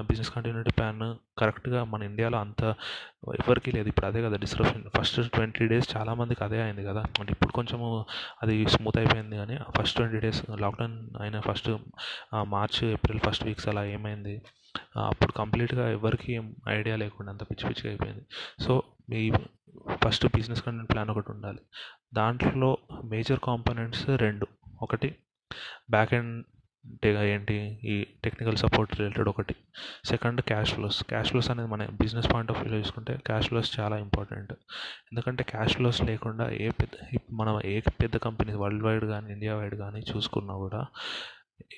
బిజినెస్ 0.00 0.30
కంటిన్యూటీ 0.30 0.70
ప్లాన్ 0.70 1.16
కరెక్ట్గా 1.38 1.84
మన 1.84 2.02
ఇండియాలో 2.02 2.38
అంత 2.38 2.74
ఎవరికీ 3.28 3.70
లేదు. 3.70 3.88
ఇప్పుడు 3.88 4.06
అదే 4.06 4.22
కదా 4.22 4.36
డిస్క్రిప్షన్ 4.36 4.84
ఫస్ట్ 4.98 5.30
ట్వంటీ 5.30 5.66
డేస్ 5.66 5.96
చాలామందికి 5.96 6.44
అదే 6.44 6.62
అయింది 6.62 6.84
కదా. 6.84 7.04
అంటే 7.20 7.32
ఇప్పుడు 7.32 7.52
కొంచెము 7.52 8.06
అది 8.42 8.68
స్మూత్ 8.68 8.98
అయిపోయింది 8.98 9.36
కానీ 9.36 9.58
ఫస్ట్ 9.78 9.96
ట్వంటీ 9.96 10.20
డేస్ 10.20 10.50
లాక్డౌన్ 10.50 11.10
అయిన 11.20 11.40
first 11.40 11.70
March 12.44 12.84
April 12.84 13.20
first 13.20 13.44
weeks 13.44 13.68
అలా 13.68 13.84
ఏమైంది. 13.84 14.42
అప్పుడు 14.96 15.32
కంప్లీట్గా 15.32 15.90
ఎవరికి 15.90 16.32
ఏం 16.32 16.56
ఐడియా 16.68 16.96
లేకుండా 16.96 17.30
అంత 17.30 17.42
పిచ్చి 17.42 17.68
పిచ్చిగా 17.68 17.90
అయిపోయింది. 17.90 18.26
సో 18.60 18.82
మీ 19.10 19.32
ఫస్ట్ 20.04 20.26
బిజినెస్ 20.26 20.62
కంటెంట్ 20.62 20.92
ప్లాన్ 20.92 21.10
ఒకటి 21.10 21.32
ఉండాలి. 21.32 21.58
దాంట్లో 22.14 22.78
మేజర్ 23.04 23.38
కాంపోనెంట్స్ 23.38 24.08
రెండు. 24.08 24.46
ఒకటి 24.82 25.16
బ్యాక్ 25.90 26.14
అంటే 26.84 27.10
ఏంటి? 27.34 27.56
ఈ 27.84 28.06
టెక్నికల్ 28.24 28.56
సపోర్ట్ 28.56 29.00
రిలేటెడ్ 29.00 29.28
ఒకటి. 29.28 29.54
Second 30.04 30.40
cash 30.40 30.72
flows 30.74 31.02
cash 31.02 31.28
flows 31.28 31.50
అనేది 31.50 31.68
మన 31.68 31.86
బిజినెస్ 32.00 32.32
పాయింట్ 32.32 32.50
ఆఫ్ 32.50 32.60
వ్యూలో 32.60 32.78
చూసుకుంటే 32.78 33.18
క్యాష్ 33.26 33.48
ఫ్లోస్ 33.48 33.80
చాలా 33.80 33.96
ఇంపార్టెంట్ 33.98 34.52
ఎందుకంటే 35.12 35.44
క్యాష్ 35.44 35.74
ఫ్లోస్ 35.76 36.02
లేకుండా 36.02 36.50
ఏ 36.50 36.70
పెద్ద 36.70 37.18
మనం 37.32 37.60
ఏ 37.64 37.80
పెద్ద 37.80 38.16
కంపెనీ 38.16 38.54
వరల్డ్ 38.54 38.84
వైడ్ 38.84 39.04
కానీ 39.04 39.32
ఇండియా 39.32 39.56
వైడ్ 39.56 39.74
కానీ 39.74 40.00
చూసుకున్నా 40.16 40.54
కూడా 40.54 40.82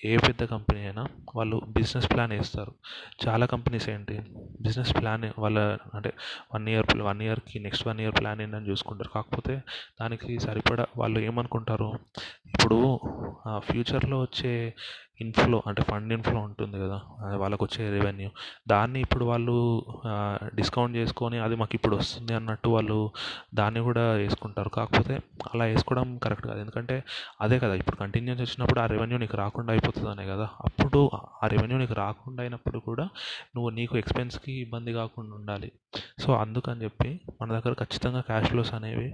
ఏ 0.05 0.17
పెద్ద 0.17 0.45
కంపెనీ 0.45 0.81
అయినా 0.81 1.07
వాళ్ళు 1.37 1.63
బిజినెస్ 1.69 2.11
ప్లాన్ 2.11 2.33
వేస్తారు. 2.33 2.73
చాలా 3.27 3.47
కంపెనీస్ 3.47 3.89
ఏంటి? 3.89 4.17
బిజినెస్ 4.61 4.93
ప్లాన్ 5.01 5.33
వాళ్ళ 5.39 5.59
అంటే 5.95 6.13
వన్ 6.55 6.69
ఇయర్ 6.69 6.99
వన్ 6.99 7.23
ఇయర్కి 7.23 7.59
నెక్స్ట్ 7.59 7.89
వన్ 7.89 8.01
ఇయర్ 8.01 8.15
ప్లాన్ 8.21 8.41
ఏంటని 8.41 8.69
చూసుకుంటారు. 8.71 9.09
కాకపోతే 9.09 9.55
దానికి 10.01 10.39
సరిపడా 10.41 10.87
వాళ్ళు 10.97 11.21
ఏమనుకుంటారు? 11.21 11.91
ఇప్పుడు 12.55 12.79
ఫ్యూచర్లో 13.69 14.19
వచ్చే 14.27 14.53
ఇన్ఫ్లో 15.23 15.59
అంటే 15.69 15.81
ఫండ్ 15.89 16.13
ఇన్ఫ్లో 16.15 16.41
ఉంటుంది 16.47 16.77
కదా 16.83 16.97
వాళ్ళకు 17.41 17.63
వచ్చే 17.65 17.83
రెవెన్యూ. 17.97 18.29
దాన్ని 18.73 18.99
ఇప్పుడు 19.05 19.25
వాళ్ళు 19.31 19.55
డిస్కౌంట్ 20.59 20.95
చేసుకొని 21.01 21.39
అది 21.45 21.55
మాకు 21.61 21.75
ఇప్పుడు 21.79 21.97
వస్తుంది 22.01 22.33
అన్నట్టు 22.39 22.69
వాళ్ళు 22.77 22.97
దాన్ని 23.61 23.81
కూడా 23.89 24.05
వేసుకుంటారు. 24.23 24.71
కాకపోతే 24.79 25.17
అలా 25.51 25.65
వేసుకోవడం 25.73 26.09
కరెక్ట్ 26.25 26.47
కాదు. 26.49 26.59
ఎందుకంటే 26.65 26.97
అదే 27.47 27.59
కదా 27.65 27.77
ఇప్పుడు 27.83 27.99
కంటిన్యూస్ 28.03 28.43
వచ్చినప్పుడు 28.45 28.81
ఆ 28.85 28.87
రెవెన్యూ 28.95 29.19
నీకు 29.25 29.39
రాకుండా 29.43 29.73
అయిపోతుందనే 29.75 30.25
కదా. 30.33 30.47
అప్పుడు 30.69 31.03
ఆ 31.43 31.49
రెవెన్యూ 31.55 31.79
నీకు 31.83 31.97
రాకుండా 32.03 32.43
అయినప్పుడు 32.47 32.81
కూడా 32.89 33.07
నువ్వు 33.55 33.71
నీకు 33.79 33.95
ఎక్స్పెన్స్కి 34.03 34.55
ఇబ్బంది 34.65 34.95
కాకుండా 35.01 35.35
ఉండాలి. 35.41 35.71
సో 36.25 36.31
అందుకని 36.43 36.83
చెప్పి 36.85 37.11
మన 37.41 37.49
దగ్గర 37.57 37.73
ఖచ్చితంగా 37.85 38.21
క్యాష్ 38.31 38.49
ఫ్లోస్ 38.53 38.75
అనేవి 38.79 39.09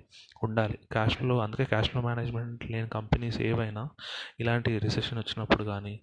ఉండాలి. 0.48 0.76
క్యాష్ 0.92 1.16
ఫ్లో 1.20 1.36
అందుకే 1.46 1.64
క్యాష్ 1.74 1.90
ఫ్లో 1.92 2.02
మేనేజ్మెంట్ 2.08 2.64
లేని 2.72 2.90
కంపెనీస్ 2.98 3.29
ఏవైనా 3.38 3.88
ఇలాంటి 4.40 4.78
రిసెషన్ 4.78 5.18
వచ్చినప్పుడు 5.18 5.64
కానీ 5.64 6.02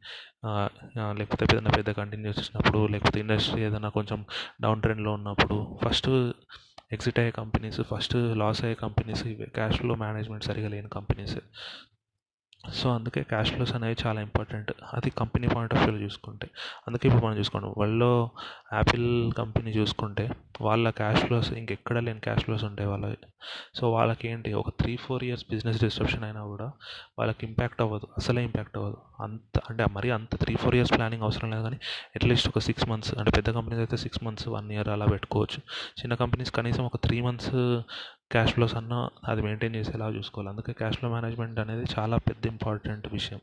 లేకపోతే 1.12 1.46
ఏదైనా 1.46 1.70
పెద్ద 1.70 1.92
కంటిన్యూస్ 1.92 2.40
వచ్చినప్పుడు 2.40 2.88
లేకపోతే 2.88 3.20
ఇండస్ట్రీ 3.20 3.62
ఏదైనా 3.62 3.90
కొంచెం 3.90 4.26
డౌన్ 4.62 4.82
ట్రెండ్లో 4.82 5.14
ఉన్నప్పుడు 5.14 5.78
ఫస్ట్ 5.86 6.10
ఎగ్జిట్ 6.94 7.20
అయ్యే 7.20 7.32
కంపెనీస్ 7.32 7.82
ఫస్ట్ 7.82 8.16
లాస్ 8.16 8.64
అయ్యే 8.64 8.76
కంపెనీస్ 8.76 9.28
ఇవే 9.28 9.46
క్యాష్ 9.46 9.78
ఫ్లో 9.78 9.96
మేనేజ్మెంట్ 9.96 10.46
సరిగా 10.46 10.70
లేని 10.70 10.90
కంపెనీస్ 10.90 11.38
సో 12.74 12.96
అందుకే 12.96 13.24
క్యాష్ 13.24 13.52
ఫ్లోస్ 13.52 13.76
అనేవి 13.76 13.96
చాలా 14.06 14.22
ఇంపార్టెంట్ 14.22 14.72
అది 14.94 15.10
కంపెనీ 15.10 15.48
పాయింట్ 15.48 15.74
ఆఫ్ 15.74 15.84
వ్యూలో 15.84 16.04
చూసుకుంటే. 16.04 16.50
అందుకే 16.88 17.08
ఇప్పుడు 17.08 17.26
మనం 17.26 17.38
చూసుకోండి. 17.38 17.80
వరల్డ్లో 17.80 18.30
యాపిల్ 18.74 19.32
కంపెనీ 19.32 19.72
చూసుకుంటే 19.72 20.30
వాళ్ళ 20.62 20.90
క్యాష్ 20.90 21.22
ఫ్లోస్ 21.22 21.54
ఇంకెక్కడ 21.54 22.00
లేని 22.00 22.20
క్యాష్ 22.20 22.44
ఫ్లోస్ 22.44 22.64
ఉంటాయి 22.64 22.90
వాళ్ళవి 22.90 23.18
సో 23.76 23.92
వాళ్ళకి 23.92 24.28
ఏంటి 24.28 24.54
ఒక 24.54 24.70
three 24.70 24.96
four 24.96 25.24
years 25.24 25.46
business 25.50 25.82
disruption 25.84 26.24
అయినా 26.24 26.44
కూడా 26.44 26.72
వాళ్ళకి 27.20 27.46
ఇంపాక్ట్ 27.46 27.82
అవ్వదు. 27.82 28.08
అసలే 28.18 28.44
ఇంపాక్ట్ 28.44 28.78
అవ్వదు. 28.78 28.98
అంత 29.24 29.60
అంటే 29.70 29.86
మరీ 29.92 30.10
అంత 30.10 30.36
త్రీ 30.36 30.56
ఫోర్ 30.56 30.76
ఇయర్స్ 30.76 30.94
ప్లానింగ్ 30.94 31.24
అవసరం 31.24 31.52
లేదు 31.52 31.64
కానీ 31.64 31.78
అట్లీస్ట్ 32.16 32.48
ఒక 32.48 32.60
సిక్స్ 32.60 32.90
మంత్స్ 32.90 33.18
అంటే 33.18 33.32
పెద్ద 33.32 33.50
కంపెనీస్ 33.50 33.80
అయితే 33.80 33.98
సిక్స్ 33.98 34.24
మంత్స్ 34.24 34.48
వన్ 34.48 34.72
ఇయర్ 34.72 34.88
అలా 34.88 35.06
పెట్టుకోవచ్చు. 35.06 35.58
చిన్న 36.02 36.14
కంపెనీస్ 36.14 36.52
కనీసం 36.52 36.86
ఒక 36.86 36.96
త్రీ 36.96 37.22
మంత్స్ 37.22 37.82
క్యాష్ 38.32 38.54
ఫ్లోస్ 38.54 38.76
అన్న 38.76 39.10
అది 39.28 39.42
మెయింటైన్ 39.42 39.76
చేసేలా 39.76 40.10
చూసుకోవాలి. 40.10 40.50
అందుకే 40.50 40.74
క్యాష్ 40.74 40.98
ఫ్లో 40.98 41.10
మేనేజ్మెంట్ 41.10 41.60
అనేది 41.60 41.86
చాలా 42.00 42.18
పెద్ద 42.18 42.48
ఇంపార్టెంట్ 42.48 43.08
విషయం. 43.14 43.40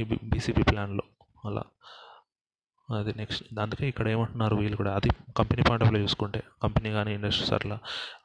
ఈ 0.00 0.04
బీసీపీ 0.04 0.62
ప్లాన్లో 0.62 1.02
అలా. 1.44 1.62
అది 3.00 3.12
నెక్స్ట్ 3.18 3.42
అందుకే 3.60 3.84
ఇక్కడ 3.88 4.06
ఏమంటున్నారు 4.08 4.54
వీళ్ళు 4.56 4.76
కూడా 4.76 4.92
అది 4.98 5.10
కంపెనీ 5.38 5.62
పాయింట్ 5.68 5.84
ఆఫ్ 5.84 5.90
వ్యూ 5.92 6.02
చూసుకుంటే 6.02 6.40
కంపెనీ 6.62 6.90
కానీ 6.90 7.10
ఇండస్ట్రీస్ 7.14 7.52
అట్లా 7.58 7.76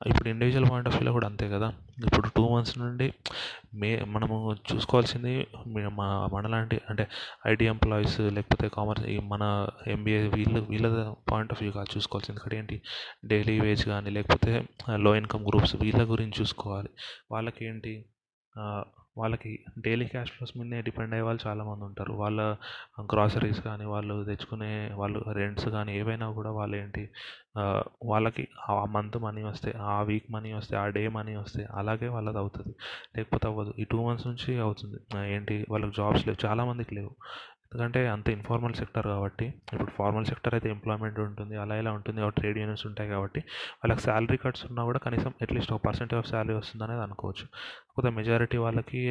ఇప్పుడు 0.07 0.29
ఇండివిజువల్ 0.29 0.67
పాయింట్ 0.71 0.87
ఆఫ్ 0.89 0.95
వ్యూలో 0.95 1.11
కూడా 1.17 1.27
అంతే 1.27 1.45
కదా. 1.49 1.67
ఇప్పుడు 2.07 2.27
టూ 2.37 2.43
మంత్స్ 2.53 2.75
నుండి 2.79 3.07
మే 3.81 3.91
మనము 4.15 4.35
చూసుకోవాల్సింది 4.71 5.33
మా 5.99 6.07
మనలాంటి 6.33 6.81
అంటే 6.89 7.05
ఐటీ 7.47 7.65
ఎంప్లాయీస్ 7.65 8.19
లేకపోతే 8.37 8.67
కామర్స్ 8.69 9.05
మన 9.33 9.43
ఎంబీఏ 9.87 10.21
వీళ్ళు 10.35 10.59
వీళ్ళ 10.71 10.87
పాయింట్ 11.31 11.53
ఆఫ్ 11.53 11.61
వ్యూ 11.63 11.71
కాదు 11.71 11.89
చూసుకోవాల్సింది. 11.97 12.37
ఇక్కడ 12.39 12.53
ఏంటి? 12.59 12.77
డైలీ 13.25 13.59
వేజ్ 13.59 13.85
కానీ 13.85 14.09
లేకపోతే 14.09 14.53
లో 15.05 15.13
ఇన్కమ్ 15.21 15.45
గ్రూప్స్ 15.49 15.75
వీళ్ళ 15.83 16.03
గురించి 16.13 16.35
చూసుకోవాలి. 16.41 16.91
వాళ్ళకి 17.31 17.65
ఏంటి 17.65 17.93
వాళ్ళకి 19.17 19.51
డైలీ 19.85 20.05
క్యాష్ 20.05 20.31
ఫ్లోస్ 20.31 20.53
మీదనే 20.57 20.79
డిపెండ్ 20.81 21.13
అయ్యే 21.13 21.25
వాళ్ళు 21.25 21.41
చాలామంది 21.47 21.83
ఉంటారు. 21.85 22.13
వాళ్ళ 22.13 22.39
గ్రాసరీస్ 23.13 23.61
కానీ 23.61 23.85
వాళ్ళు 23.85 24.15
తెచ్చుకునే 24.23 24.71
వాళ్ళు 24.93 25.19
రెంట్స్ 25.31 25.67
కానీ 25.69 25.93
ఏవైనా 25.99 26.27
కూడా 26.31 26.51
వాళ్ళు 26.51 26.77
ఏంటి 26.77 27.03
వాళ్ళకి 28.03 28.43
ఆ 28.69 28.85
మంత్ 28.95 29.17
మనీ 29.17 29.43
వస్తే 29.43 29.71
ఆ 29.91 30.01
వీక్ 30.01 30.27
మనీ 30.31 30.53
వస్తే 30.53 30.75
ఆ 30.77 30.85
డే 30.97 31.07
మనీ 31.09 31.35
వస్తే 31.35 31.63
అలాగే 31.73 32.07
వాళ్ళది 32.07 32.37
అవుతుంది. 32.37 32.73
లేకపోతే 33.17 33.47
అవ్వదు. 33.47 33.73
ఈ 33.79 33.83
టూ 33.83 33.99
మంత్స్ 34.07 34.27
నుంచి 34.27 34.51
అవుతుంది. 34.59 34.99
ఏంటి 35.35 35.57
వాళ్ళకి 35.69 35.95
జాబ్స్ 35.97 36.25
లేవు. 36.27 36.45
చాలామందికి 36.47 36.95
లేవు. 36.95 37.11
ఎందుకంటే 37.71 38.01
అంత 38.13 38.27
ఇన్ఫార్మల్ 38.35 38.75
సెక్టర్ 38.79 39.07
కాబట్టి 39.13 39.45
ఇప్పుడు 39.73 39.91
ఫార్మల్ 39.97 40.27
సెక్టర్ 40.29 40.53
అయితే 40.57 40.67
ఎంప్లాయ్మెంట్ 40.75 41.17
ఉంటుంది 41.25 41.55
అలా 41.63 41.75
ఇలా 41.81 41.91
ఉంటుంది 41.97 42.19
కాబట్టి 42.21 42.39
ట్రేడ్ 42.41 42.57
యూనియన్స్ 42.61 42.85
ఉంటాయి 42.89 43.09
కాబట్టి 43.13 43.41
వాళ్ళకి 43.79 44.03
శాలరీ 44.07 44.37
కట్స్ 44.43 44.63
ఉన్నా 44.69 44.83
కూడా 44.89 44.99
కనీసం 45.05 45.31
అట్లీస్ట్ 45.45 45.73
ఒక 45.75 45.81
పర్సెంటేజ్ 45.87 46.19
ఆఫ్ 46.21 46.29
శాలరీ 46.31 46.55
వస్తుంది 46.59 46.85
అనేది 46.87 47.03
అనుకోవచ్చు. 47.07 47.45
కాకపోతే 47.83 48.09
మెజారిటీ 48.19 48.57
వాళ్ళకి 48.65 49.01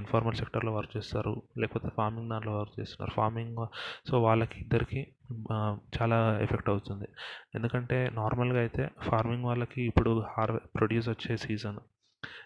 ఇన్ఫార్మల్ 0.00 0.38
సెక్టర్లో 0.40 0.72
వర్క్ 0.78 0.92
చేస్తారు 0.96 1.34
లేకపోతే 1.62 1.90
ఫార్మింగ్ 1.98 2.30
దాంట్లో 2.34 2.54
వర్క్ 2.60 2.74
చేస్తున్నారు. 2.80 3.12
ఫార్మింగ్ 3.18 3.60
సో 4.10 4.14
వాళ్ళకి 4.26 4.58
ఇద్దరికి 4.64 5.00
చాలా 5.98 6.18
ఎఫెక్ట్ 6.46 6.70
అవుతుంది. 6.74 7.06
ఎందుకంటే 7.58 7.98
నార్మల్గా 8.20 8.60
అయితే 8.66 8.84
ఫార్మింగ్ 9.08 9.46
వాళ్ళకి 9.50 9.80
ఇప్పుడు 9.90 10.12
హార్వె 10.36 10.60
ప్రొడ్యూస్ 10.78 11.08
వచ్చే 11.14 11.34
సీజన్ 11.46 11.78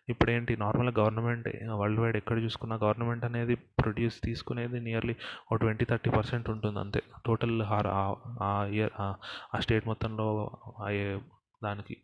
ఇప్పుడు 0.08 0.30
ఏంటి 0.30 0.56
నార్మల్గా 0.56 0.94
గవర్నమెంట్ 1.02 1.48
వరల్డ్ 1.80 2.00
వైడ్ 2.00 2.16
ఎక్కడ 2.16 2.38
చూసుకున్నా 2.44 2.76
గవర్నమెంట్ 2.84 3.24
అనేది 3.24 3.54
ప్రొడ్యూస్ 3.82 4.18
తీసుకునేది 4.28 4.80
నియర్లీ 4.80 5.16
ఒక 5.50 5.58
ట్వంటీ 5.64 5.84
థర్టీ 5.84 6.10
పర్సెంట్ 6.10 6.50
ఉంటుంది 6.50 6.80
అంతే 6.84 7.02
టోటల్ 7.26 7.56
హార్ 7.62 7.90
ఆ 8.48 8.50
ఇయర్ 8.76 8.94
ఆ 9.02 9.60
స్టేట్ 9.66 9.88
మొత్తంలో 9.92 10.28
అయ్యే 10.88 11.08
దానికి. 11.62 11.96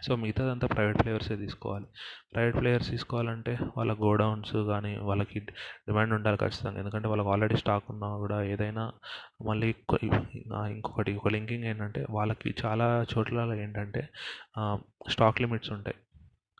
సో 0.00 0.12
మిగతాదంతా 0.22 0.66
ప్రైవేట్ 0.72 0.98
ప్లేయర్సే 1.02 1.36
తీసుకోవాలి. 1.36 1.86
ప్రైవేట్ 2.32 2.56
ప్లేయర్స్ 2.60 2.90
తీసుకోవాలంటే 2.90 3.52
వాళ్ళ 3.76 3.92
గోడౌన్స్ 4.02 4.52
కానీ 4.70 4.92
వాళ్ళకి 5.08 5.38
డిమాండ్ 5.88 6.14
ఉండాలి 6.14 6.38
ఖచ్చితంగా. 6.42 6.78
ఎందుకంటే 6.82 7.08
వాళ్ళకి 7.12 7.30
ఆల్రెడీ 7.34 7.56
స్టాక్ 7.62 7.86
ఉన్నా 7.94 8.08
కూడా 8.24 8.38
ఏదైనా 8.52 8.84
మళ్ళీ 9.48 9.70
ఇంకొకటి 10.76 11.14
ఒక 11.20 11.32
లింకింగ్ 11.36 11.66
ఏంటంటే 11.72 12.02
వాళ్ళకి 12.10 12.50
చాలా 12.64 12.86
చోట్ల 13.14 13.46
ఏంటంటే 13.64 14.02
స్టాక్ 15.14 15.42
లిమిట్స్ 15.44 15.72
ఉంటాయి. 15.78 15.98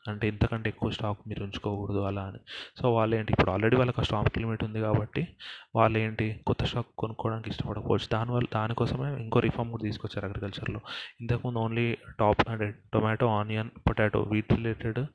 అంటే 0.08 0.28
ఇంతకంటే 0.28 0.68
ఎక్కువ 0.68 0.90
స్టాక్ 0.90 1.18
మీరు 1.28 1.42
ఉంచుకోకూడదు 1.44 1.98
అలా 1.98 2.22
అని. 2.22 2.38
సో 2.82 2.94
వాళ్ళు 2.94 3.16
ఏంటి 3.16 3.32
ఇప్పుడు 3.32 3.50
ఆల్రెడీ 3.50 3.76
వాళ్ళకి 3.76 4.00
ఆ 4.00 4.04
స్టాక్ 4.04 4.38
లిమిట్ 4.38 4.64
ఉంది 4.64 4.80
కాబట్టి 4.80 5.28
వాళ్ళు 5.74 5.98
ఏంటి 5.98 6.40
కొత్త 6.46 6.64
స్టాక్ 6.64 6.86
కొనుక్కోవడానికి 6.98 7.50
ఇష్టపడకపోవచ్చు. 7.50 8.08
దానివల్ల 8.12 8.46
దానికోసమే 8.54 9.22
ఇంకో 9.22 9.40
రిఫార్మ్ 9.40 9.70
కూడా 9.70 9.82
తీసుకొచ్చారు 9.82 10.26
అగ్రికల్చర్లో 10.26 10.80
ఇంతకుముందు 11.20 11.58
ఓన్లీ 11.58 11.96
టాప్ 12.20 12.48
అంటే 12.48 12.74
టొమాటో 12.94 13.26
ఆనియన్ 13.26 13.70
పొటాటో 13.88 14.20
వీటి 14.22 14.54
రిలేటెడ్ 14.54 15.06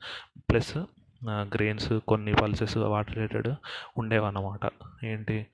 ప్లస్ 0.50 0.78
గ్రెయిన్స్ 1.28 2.00
కొన్ని 2.08 2.34
పల్సెస్ 2.34 2.76
వాటి 2.76 3.12
రిలేటెడ్ 3.12 3.48
ఉండేవన్నమాట. 3.98 4.70
ఏంటి? 5.04 5.46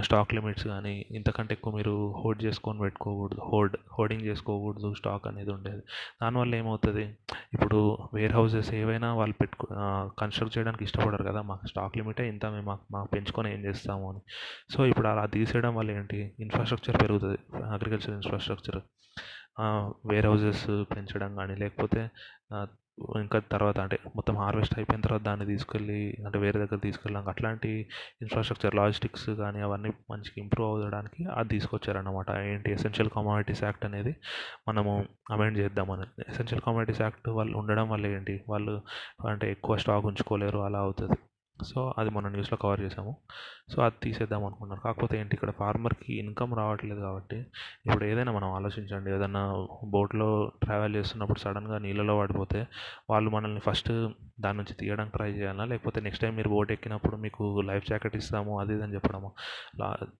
స్టాక్ 0.00 0.34
లిమిట్స్ 0.34 0.66
కానీ 0.66 1.06
ఇంతకంటే 1.10 1.52
ఎక్కువ 1.52 1.76
మీరు 1.76 2.14
హోల్డ్ 2.16 2.42
చేసుకొని 2.44 2.78
పెట్టుకోకూడదు. 2.78 3.40
హోల్డ్ 3.40 3.76
హోల్డింగ్ 3.98 4.22
చేసుకోకూడదు. 4.22 4.94
స్టాక్ 4.94 5.26
అనేది 5.26 5.50
ఉండేది. 5.50 5.82
దానివల్ల 6.22 6.54
ఏమవుతుంది? 6.54 7.16
ఇప్పుడు 7.52 7.98
వేర్ 8.14 8.32
హౌసెస్ 8.32 8.74
ఏవైనా 8.74 9.14
వాళ్ళు 9.14 9.34
పెట్టుకో 9.40 9.68
కన్స్ట్రక్ట్ 10.18 10.58
చేయడానికి 10.58 10.84
ఇష్టపడరు 10.84 11.24
కదా. 11.24 11.42
మాకు 11.42 11.66
స్టాక్ 11.66 11.98
లిమిటే 11.98 12.28
ఇంత 12.28 12.46
మేము 12.46 12.66
మాకు 12.66 12.84
మాకు 12.90 13.08
పెంచుకొని 13.08 13.54
ఏం 13.54 13.64
చేస్తాము 13.64 14.10
అని. 14.10 14.20
సో 14.70 14.86
ఇప్పుడు 14.86 15.08
అలా 15.08 15.26
తీసేయడం 15.26 15.74
వల్ల 15.74 15.90
ఏంటి? 15.90 16.32
ఇన్ఫ్రాస్ట్రక్చర్ 16.40 17.02
పెరుగుతుంది. 17.02 17.38
అగ్రికల్చర్ 17.64 18.10
ఇన్ఫ్రాస్ట్రక్చర్ 18.10 18.80
వేర్ 20.06 20.26
హౌజెస్ 20.26 20.66
పెంచడం 20.92 21.36
కానీ 21.36 21.54
లేకపోతే 21.54 22.02
ఇంకా 23.22 23.38
తర్వాత 23.38 23.78
అంటే 23.80 23.98
మొత్తం 24.16 24.36
హార్వెస్ట్ 24.36 24.78
అయిపోయిన 24.78 25.00
తర్వాత 25.00 25.22
దాన్ని 25.22 25.46
తీసుకెళ్ళి 25.46 26.16
అంటే 26.26 26.38
వేరే 26.38 26.58
దగ్గర 26.60 26.76
తీసుకెళ్ళడం 26.76 27.28
అట్లాంటి 27.28 27.70
ఇన్ఫ్రాస్ట్రక్చర్ 28.22 28.74
లాజిస్టిక్స్ 28.74 29.30
కానీ 29.30 29.60
అవన్నీ 29.60 29.90
మంచిగా 30.10 30.34
ఇంప్రూవ్ 30.38 30.70
అవ్వడానికి 30.70 31.24
అది 31.24 31.48
తీసుకొచ్చారన్నమాట. 31.48 32.30
ఏంటి? 32.30 32.72
ఎసెన్షియల్ 32.72 33.10
కమాడిటీస్ 33.10 33.64
యాక్ట్ 33.64 33.84
అనేది 33.84 34.14
మనము 34.68 35.04
అమెండ్ 35.30 35.58
చేద్దామని 35.58 36.06
ఎసెన్షియల్ 36.28 36.62
కమ్యూనిటీస్ 36.62 37.00
యాక్ట్ 37.00 37.28
వాళ్ళు 37.28 37.58
ఉండడం 37.58 37.88
వల్ల 37.90 38.06
ఏంటి? 38.06 38.44
వాళ్ళు 38.48 38.82
అంటే 39.28 39.50
ఎక్కువ 39.50 39.76
స్టాక్ 39.76 40.04
ఉంచుకోలేరు 40.04 40.58
అలా 40.58 40.78
అవుతుంది. 40.78 41.16
సో 41.70 41.94
అది 41.98 42.10
మొన్న 42.10 42.28
న్యూస్లో 42.28 42.56
కవర్ 42.62 42.80
చేసాము 42.80 43.12
సో 43.72 43.82
అది 43.82 43.94
తీసేద్దాం 44.02 44.44
అనుకున్నారు. 44.44 44.80
కాకపోతే 44.80 45.20
ఏంటి 45.20 45.34
ఇక్కడ 45.34 45.50
ఫార్మర్కి 45.50 46.12
ఇన్కమ్ 46.18 46.52
రావట్లేదు 46.56 47.00
కాబట్టి 47.00 47.38
ఇప్పుడు 47.86 48.04
ఏదైనా 48.04 48.32
మనం 48.32 48.48
ఆలోచించండి. 48.52 49.10
ఏదైనా 49.10 49.42
బోట్లో 49.84 50.28
ట్రావెల్ 50.62 50.96
చేస్తున్నప్పుడు 50.96 51.38
సడన్గా 51.38 51.78
నీళ్ళలో 51.78 52.18
పడిపోతే 52.18 52.66
వాళ్ళు 53.10 53.30
మనల్ని 53.30 53.60
ఫస్ట్ 53.60 53.92
దాని 54.40 54.56
నుంచి 54.58 54.74
తీయడానికి 54.74 55.16
ట్రై 55.16 55.30
చేయాలా? 55.32 55.64
లేకపోతే 55.64 56.00
నెక్స్ట్ 56.00 56.22
టైం 56.22 56.34
మీరు 56.36 56.48
బోట్ 56.48 56.72
ఎక్కినప్పుడు 56.72 57.16
మీకు 57.16 57.60
లైఫ్ 57.60 57.86
జాకెట్ 57.86 58.16
ఇస్తాము 58.16 58.60
అది 58.60 58.74
ఇది 58.74 58.82
అని 58.82 58.94
చెప్పడము? 58.94 59.32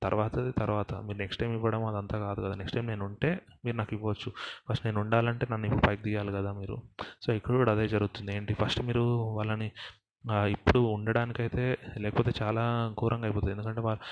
తర్వాతది 0.02 0.52
తర్వాత. 0.52 0.94
మీరు 0.94 1.18
నెక్స్ట్ 1.18 1.40
టైం 1.42 1.52
ఇవ్వడం 1.52 1.84
అదంతా 1.84 2.18
కాదు 2.18 2.40
కదా. 2.40 2.54
నెక్స్ట్ 2.54 2.76
టైం 2.76 2.86
నేను 2.86 3.04
ఉంటే 3.04 3.40
మీరు 3.64 3.76
నాకు 3.76 3.94
ఇవ్వచ్చు. 3.94 4.32
ఫస్ట్ 4.68 4.86
నేను 4.86 5.00
ఉండాలంటే 5.00 5.46
నన్ను 5.50 5.66
ఇప్పుడు 5.66 5.86
పైకి 5.86 6.02
తీయాలి 6.02 6.32
కదా 6.32 6.52
మీరు. 6.52 6.78
సో 7.26 7.32
ఇక్కడ 7.32 7.54
కూడా 7.54 7.72
అదే 7.72 7.88
జరుగుతుంది. 7.88 8.36
ఏంటి 8.36 8.54
ఫస్ట్ 8.54 8.82
మీరు 8.82 9.04
వాళ్ళని 9.38 9.72
ఇప్పుడు 10.30 10.78
ఉండడానికైతే 10.78 11.78
లేకపోతే 11.98 12.32
చాలా 12.42 12.94
ఘోరంగా 13.00 13.24
అయిపోతుంది. 13.24 13.52
ఎందుకంటే 13.52 13.80
వాళ్ళు 13.80 14.02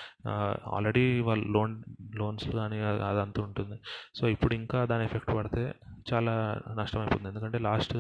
ఆల్రెడీ 0.69 1.21
వాళ్ళు 1.21 1.53
లోన్ 1.53 1.83
లోన్స్ 2.17 2.49
కానీ 2.49 2.81
అదంతా 2.81 3.43
ఉంటుంది. 3.43 3.81
సో 4.15 4.29
ఇప్పుడు 4.29 4.55
ఇంకా 4.55 4.85
దాని 4.85 5.05
ఎఫెక్ట్ 5.05 5.35
పడితే 5.35 5.75
చాలా 6.13 6.61
నష్టం 6.81 7.01
అయిపోతుంది 7.01 7.29
ఎందుకంటే 7.29 7.59
last 7.59 7.95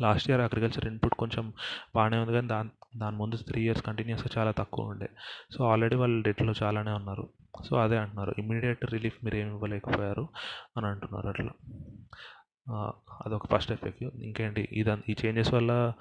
last 0.00 0.30
year 0.30 0.40
agriculture 0.40 0.86
input 0.86 1.14
కొంచెం 1.14 1.52
బాగానే 1.96 2.18
ఉంది 2.18 2.32
కానీ 2.32 2.48
దాని 2.48 2.70
దాని 2.96 3.16
ముందు 3.16 3.36
త్రీ 3.36 3.62
ఇయర్స్ 3.62 3.82
కంటిన్యూస్గా 3.82 4.30
చాలా 4.38 4.50
తక్కువ 4.50 4.86
ఉండే. 4.86 5.08
సో 5.52 5.64
ఆల్రెడీ 5.64 5.96
వాళ్ళు 5.96 6.22
డెట్లో 6.22 6.54
చాలానే 6.62 6.92
ఉన్నారు. 6.92 7.28
సో 7.64 7.76
అదే 7.76 7.96
అంటున్నారు. 7.96 8.34
ఇమ్మీడియట్ 8.38 8.84
రిలీఫ్ 8.92 9.24
మీరు 9.24 9.36
ఏమి 9.36 9.50
ఇవ్వలేకపోయారు 9.50 10.28
అని 10.76 10.86
అంటున్నారు 10.86 11.28
అట్లా. 11.28 11.52
అదొక 13.26 13.46
ఫస్ట్ 13.46 13.72
ఎఫెక్ట్ 13.72 14.02
ఇంకేంటి? 14.02 14.68
ఇదంతా 14.72 15.04
ఈ 15.08 15.14
చేంజెస్ 15.26 15.54
వల్ల 15.54 15.92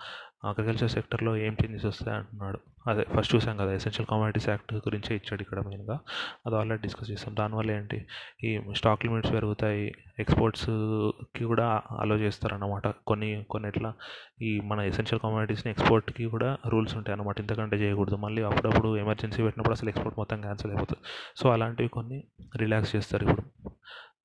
అగ్రికల్చర్ 0.45 0.91
సెక్టర్లో 0.91 1.37
ఏం 1.37 1.53
చేంజెస్ 1.63 1.85
వస్తాయి 1.85 2.17
అంటున్నాడు. 2.17 2.59
అదే 2.87 3.05
ఫస్ట్ 3.17 3.35
చూసాం 3.35 3.57
కదా 3.57 3.73
ఎసెన్షియల్ 3.73 4.07
కమాడిటీస్ 4.07 4.49
యాక్ట్ 4.49 4.73
గురించే 4.73 5.15
ఇచ్చాడు 5.15 5.41
ఇక్కడ 5.41 5.59
మెయిన్గా. 5.59 5.99
అది 6.45 6.55
ఆల్రెడీ 6.55 6.81
డిస్కస్ 6.81 7.11
చేస్తాం 7.11 7.35
దానివల్ల 7.35 7.71
ఏంటి? 7.71 8.05
ఈ 8.43 8.61
స్టాక్ 8.75 9.05
లిమిట్స్ 9.05 9.31
పెరుగుతాయి 9.31 9.95
ఎక్స్పోర్ట్స్కి 10.19 11.43
కూడా 11.43 11.81
అలో 11.99 12.17
చేస్తారన్నమాట. 12.17 12.87
కొన్ని 12.87 13.45
కొన్నిట్లా 13.49 13.93
ఈ 14.41 14.59
మన 14.59 14.79
ఎసెన్షియల్ 14.79 15.19
కమాడిటీస్ని 15.19 15.71
ఎక్స్పోర్ట్కి 15.71 16.25
కూడా 16.25 16.57
రూల్స్ 16.67 16.95
ఉంటాయి 16.95 17.13
అన్నమాట. 17.13 17.39
ఇంతకంటే 17.39 17.75
చేయకూడదు. 17.75 18.15
మళ్ళీ 18.15 18.41
అప్పుడప్పుడు 18.41 18.97
ఎమర్జెన్సీ 18.97 19.43
పెట్టినప్పుడు 19.43 19.73
అసలు 19.73 19.89
ఎక్స్పోర్ట్ 19.89 20.19
మొత్తం 20.19 20.41
క్యాన్సిల్ 20.41 20.71
అయిపోతుంది. 20.71 21.03
సో 21.37 21.49
అలాంటివి 21.49 21.89
కొన్ని 21.89 22.23
రిలాక్స్ 22.57 22.95
చేస్తారు 22.95 23.29
ఇప్పుడు. 23.29 23.71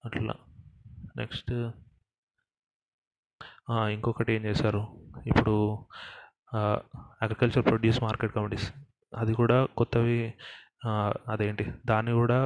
అట్లా. 0.05 0.35
నెక్స్ట్ 1.16 1.70
ఇంకొకటి 3.95 4.32
ఏం 4.32 4.43
చేశారు? 4.45 4.82
ఇప్పుడు 5.27 5.55
అగ్రికల్చర్ 7.24 7.65
ప్రొడ్యూస్ 7.66 8.03
మార్కెట్ 8.03 8.35
కమిటీస్ 8.35 8.69
అది 9.12 9.32
కూడా 9.41 9.57
కొత్తవి 9.78 10.19
అదేంటి? 11.32 11.65
దాన్ని 11.91 12.12
కూడా 12.12 12.36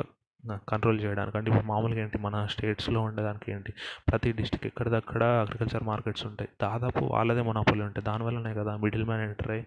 కంట్రోల్ 0.71 0.99
చేయడానికి. 1.05 1.37
అంటే 1.39 1.49
ఇప్పుడు 1.51 1.67
మామూలుగా 1.67 2.01
ఏంటి? 2.03 2.19
మన 2.27 2.35
స్టేట్స్లో 2.53 3.01
ఉండేదానికి 3.07 3.49
ఏంటి? 3.53 3.73
ప్రతి 4.09 4.29
డిస్టిక్ 4.33 4.67
ఎక్కడిదక్కడ 4.67 5.23
అగ్రికల్చర్ 5.45 5.85
మార్కెట్స్ 5.85 6.25
ఉంటాయి. 6.27 6.51
దాదాపు 6.63 7.03
వాళ్ళదే 7.05 7.43
మొనాపొలి 7.49 7.83
ఉంటాయి 7.83 8.05
దానివల్లనే 8.05 8.53
కదా 8.55 8.75
మిడిల్ 8.77 9.05
మ్యాన్ 9.05 9.25
ఎంటర్ 9.25 9.51
అయ్యి 9.51 9.65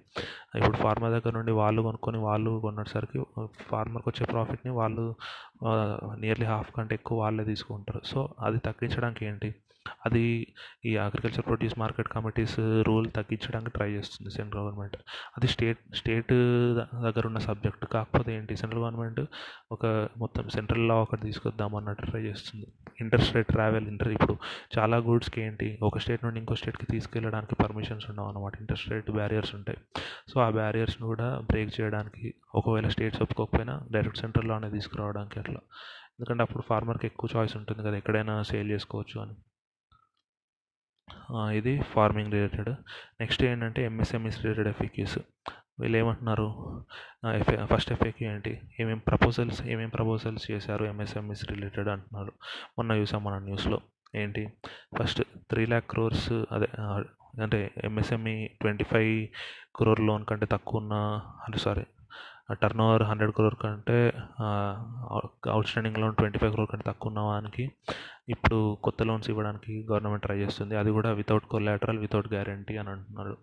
ఇప్పుడు 0.60 0.78
ఫార్మర్ 0.78 1.12
దగ్గర 1.12 1.34
నుండి 1.40 1.52
వాళ్ళు 1.52 1.82
కొనుక్కొని 1.82 2.22
వాళ్ళు 2.28 2.54
కొన్నసరికి 2.66 3.20
ఫార్మర్కి 3.72 4.10
వచ్చే 4.10 4.26
ప్రాఫిట్ని 4.26 4.74
వాళ్ళు 4.80 5.06
నియర్లీ 6.24 6.48
హాఫ్ 6.54 6.72
కంటే 6.78 6.96
ఎక్కువ 6.96 7.20
వాళ్ళే 7.24 7.46
తీసుకుంటారు. 7.52 8.02
సో 8.04 8.22
అది 8.40 8.60
తగ్గించడానికి 8.60 9.26
ఏంటి? 9.26 9.52
అది 10.06 10.24
ఈ 10.90 10.92
agriculture 11.06 11.46
produce 11.50 11.76
market 11.80 12.10
committees 12.16 12.56
rule 12.88 13.08
తగ్గించడానికి 13.18 13.74
ట్రై 13.78 13.90
చేస్తుంది 13.92 14.30
సెంట్రల్ 14.38 14.62
గవర్నమెంట్ 14.62 14.98
అది 15.38 15.48
స్టేట్ 15.54 15.82
స్టేట్ 16.00 16.32
uh, 16.34 17.02
దగ్గర 17.06 17.24
ఉన్న 17.30 17.40
సబ్జెక్ట్ 17.48 17.86
కాకపోతే 17.96 18.32
ఏంటి? 18.38 18.54
సెంట్రల్ 18.62 18.84
గవర్నమెంట్ 18.84 19.22
ఒక 19.72 19.86
మొత్తం 20.18 20.46
సెంట్రల్ 20.50 20.86
లా 20.90 20.96
ఒకటి 20.96 21.22
తీసుకొద్దాం 21.22 21.72
అన్నట్టు 21.80 22.06
ట్రై 22.12 22.22
చేస్తుంది. 22.22 22.68
ఇంటర్ 23.02 23.24
స్టేట్ 23.28 23.50
ట్రావెల్ 23.56 23.88
ఇంటర్ 23.92 24.12
ఇప్పుడు 24.18 24.36
చాలా 24.78 24.98
గూడ్స్కి 25.08 25.42
ఏంటి? 25.42 25.70
ఒక 25.90 26.00
స్టేట్ 26.06 26.24
నుండి 26.26 26.40
ఇంకో 26.44 26.56
స్టేట్కి 26.62 26.88
తీసుకెళ్ళడానికి 26.94 27.56
పర్మిషన్స్ 27.64 28.08
ఉండవు 28.12 28.30
అనమాట 28.32 28.54
ఇంటర్ 28.62 28.82
స్టేట్ 28.84 29.12
బ్యారియర్స్ 29.20 29.54
ఉంటాయి. 29.60 29.80
సో 30.32 30.38
ఆ 30.48 30.50
బ్యారియర్స్ని 30.60 31.06
కూడా 31.08 31.30
బ్రేక్ 31.52 31.72
చేయడానికి 31.80 32.28
ఒకవేళ 32.62 32.88
స్టేట్స్ 32.88 33.22
ఒప్పుకోకపోయినా 33.28 33.76
డైరెక్ట్ 33.96 34.22
సెంట్రల్లోనే 34.22 34.70
తీసుకురావడానికి 34.78 35.40
అట్లా. 35.40 35.62
ఎందుకంటే 36.18 36.44
అప్పుడు 36.44 36.64
ఫార్మర్కి 36.70 37.08
ఎక్కువ 37.08 37.30
చాయిస్ 37.36 37.56
ఉంటుంది 37.58 37.82
కదా 37.88 37.98
ఎక్కడైనా 37.98 38.36
సేల్ 38.52 38.70
చేసుకోవచ్చు 38.72 39.18
అని. 39.24 39.36
ఇది 41.60 41.74
ఫార్మింగ్ 41.94 42.32
రిలేటెడ్ 42.32 42.70
నెక్స్ట్ 43.22 43.44
ఏంటంటే 43.44 43.82
ఎంఎస్ఎంఈస్ 43.86 44.40
రిలేటెడ్ 44.44 44.68
ఎఫ్ఏక్యూస్ 44.68 45.18
వీళ్ళు 45.82 45.98
ఏమంటున్నారు? 45.98 46.48
ఎఫ్ఏ 47.40 47.56
ఫస్ట్ 47.72 47.92
ఎఫ్ఏక్యూ 47.92 48.26
ఏంటి? 48.32 48.52
ఏమేమి 48.80 49.00
ప్రపోజల్స్ 49.00 49.62
ఏమేమి 49.74 49.92
ప్రపోజల్స్ 49.92 50.46
చేశారు 50.52 50.84
ఎంఎస్ఎంఈస్ 50.86 51.44
రిలేటెడ్ 51.52 51.90
అంటున్నారు. 51.90 52.34
మొన్న 52.78 52.92
చూసాం 53.02 53.24
మన 53.24 53.38
న్యూస్లో 53.48 53.80
ఏంటి? 54.16 54.44
ఫస్ట్ 55.00 55.22
త్రీ 55.50 55.66
ల్యాక్ 55.66 55.88
క్రోర్స్ 55.90 56.30
అదే 56.52 56.70
అంటే 57.42 57.60
MSME 57.84 58.36
twenty 58.62 58.84
five 58.84 59.14
crore 59.76 60.00
loan 60.00 60.26
కంటే 60.26 60.46
తక్కువ 60.46 60.82
ఉన్న 60.82 60.94
అంటే 61.46 61.60
sorry 61.60 61.84
turn 62.54 62.82
over 62.82 63.04
hundred 63.04 63.32
crore 63.32 63.56
కంటే 63.64 63.98
outstanding 65.68 65.98
loan 65.98 66.16
twenty 66.16 66.40
five 66.40 66.52
crore 66.52 66.70
కంటే 66.72 66.86
తక్కువ 66.88 67.12
ఉన్న 67.12 67.20
వానికి 67.20 67.66
ఇప్పుడు 68.30 68.58
కొత్త 68.84 69.04
లోన్స్ 69.04 69.30
ఇవ్వడానికి 69.30 69.74
గవర్నమెంట్ 69.92 70.24
ట్రై 70.24 70.38
చేస్తుంది. 70.38 70.76
అది 70.76 70.92
కూడా 70.92 71.12
వితౌట్ 71.12 71.46
కొలాటరల్ 71.46 72.00
వితౌట్ 72.00 72.30
గ్యారంటీ 72.34 72.78
అని 72.78 72.90
అంటున్నారు. 72.90 73.38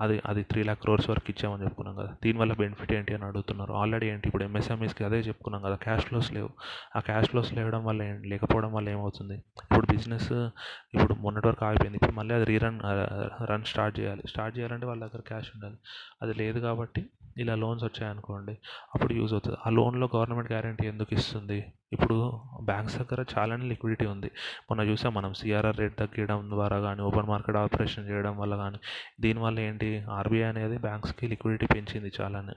అది 0.00 0.22
అది 0.26 0.42
త్రీ 0.42 0.62
ల్యాక్ 0.62 0.80
క్రోర్స్ 0.80 1.10
వరకు 1.10 1.30
ఇచ్చామని 1.30 1.64
చెప్పుకున్నాం 1.64 1.96
కదా. 1.96 2.16
దీనివల్ల 2.22 2.52
బెనిఫిట్ 2.52 2.92
ఏంటి 2.92 3.14
అని 3.14 3.24
అడుగుతున్నారు. 3.24 3.72
ఆల్రెడీ 3.72 4.06
ఏంటి? 4.06 4.28
ఇప్పుడు 4.28 4.44
ఎంఎస్ఎంఈస్కి 4.44 5.04
అదే 5.04 5.16
చెప్పుకున్నాం 5.16 5.62
కదా. 5.62 5.74
క్యాష్ 5.74 6.04
ఫ్లోస్ 6.04 6.32
లేవు. 6.32 6.50
ఆ 6.96 7.00
క్యాష్ 7.00 7.28
ఫ్లోస్ 7.28 7.54
లేవడం 7.54 7.84
వల్ల 7.84 8.02
ఏం 8.02 8.22
లేకపోవడం 8.22 8.72
వల్ల 8.72 8.88
ఏమవుతుంది? 8.88 9.34
ఇప్పుడు 9.34 9.86
బిజినెస్ 9.92 10.32
ఇప్పుడు 10.94 11.14
మొన్నటి 11.14 11.48
వరకు 11.48 11.64
ఆగిపోయింది. 11.64 11.96
ఇప్పుడు 11.96 12.16
మళ్ళీ 12.16 12.34
అది 12.34 12.44
రీరన్ 12.44 12.80
రన్ 13.50 13.64
స్టార్ట్ 13.64 14.00
చేయాలి. 14.00 14.22
స్టార్ట్ 14.28 14.58
చేయాలంటే 14.58 14.86
వాళ్ళ 14.86 15.02
దగ్గర 15.04 15.22
క్యాష్ 15.28 15.50
ఉండాలి. 15.54 15.78
అది 16.22 16.34
లేదు 16.34 16.60
కాబట్టి 16.60 17.02
ఇలా 17.38 17.54
లోన్స్ 17.54 17.84
వచ్చాయనుకోండి 17.84 18.54
అప్పుడు 18.94 19.12
యూజ్ 19.12 19.32
అవుతుంది. 19.32 19.58
ఆ 19.66 19.70
లోన్లో 19.70 20.08
గవర్నమెంట్ 20.16 20.52
గ్యారంటీ 20.52 20.86
ఎందుకు 20.86 21.14
ఇస్తుంది? 21.14 21.58
ఇప్పుడు 21.92 22.16
బ్యాంక్స్ 22.62 22.96
దగ్గర 22.98 23.24
చాలానే 23.34 23.64
లిక్విడిటీ 23.64 24.06
ఉంది. 24.06 24.30
మొన్న 24.70 24.82
చూసాం 24.90 25.14
మనం 25.14 25.34
సిఆర్ఆర్ 25.34 25.76
రేట్ 25.76 25.96
తగ్గడం 25.98 26.50
ద్వారా 26.50 26.78
కానీ 26.80 27.02
ఓపెన్ 27.02 27.28
మార్కెట్ 27.32 27.56
ఆపరేషన్ 27.56 28.08
చేయడం 28.10 28.34
వల్ల 28.38 28.56
కానీ 28.56 28.78
దీనివల్ల 29.20 29.58
ఏంటి? 29.60 29.87
ఆర్బీఐ 30.10 30.42
అనేది 30.42 30.78
బ్యాంక్స్కి 30.78 31.26
లిక్విడిటీ 31.26 31.66
పెంచింది 31.66 32.12
చాలానే. 32.20 32.54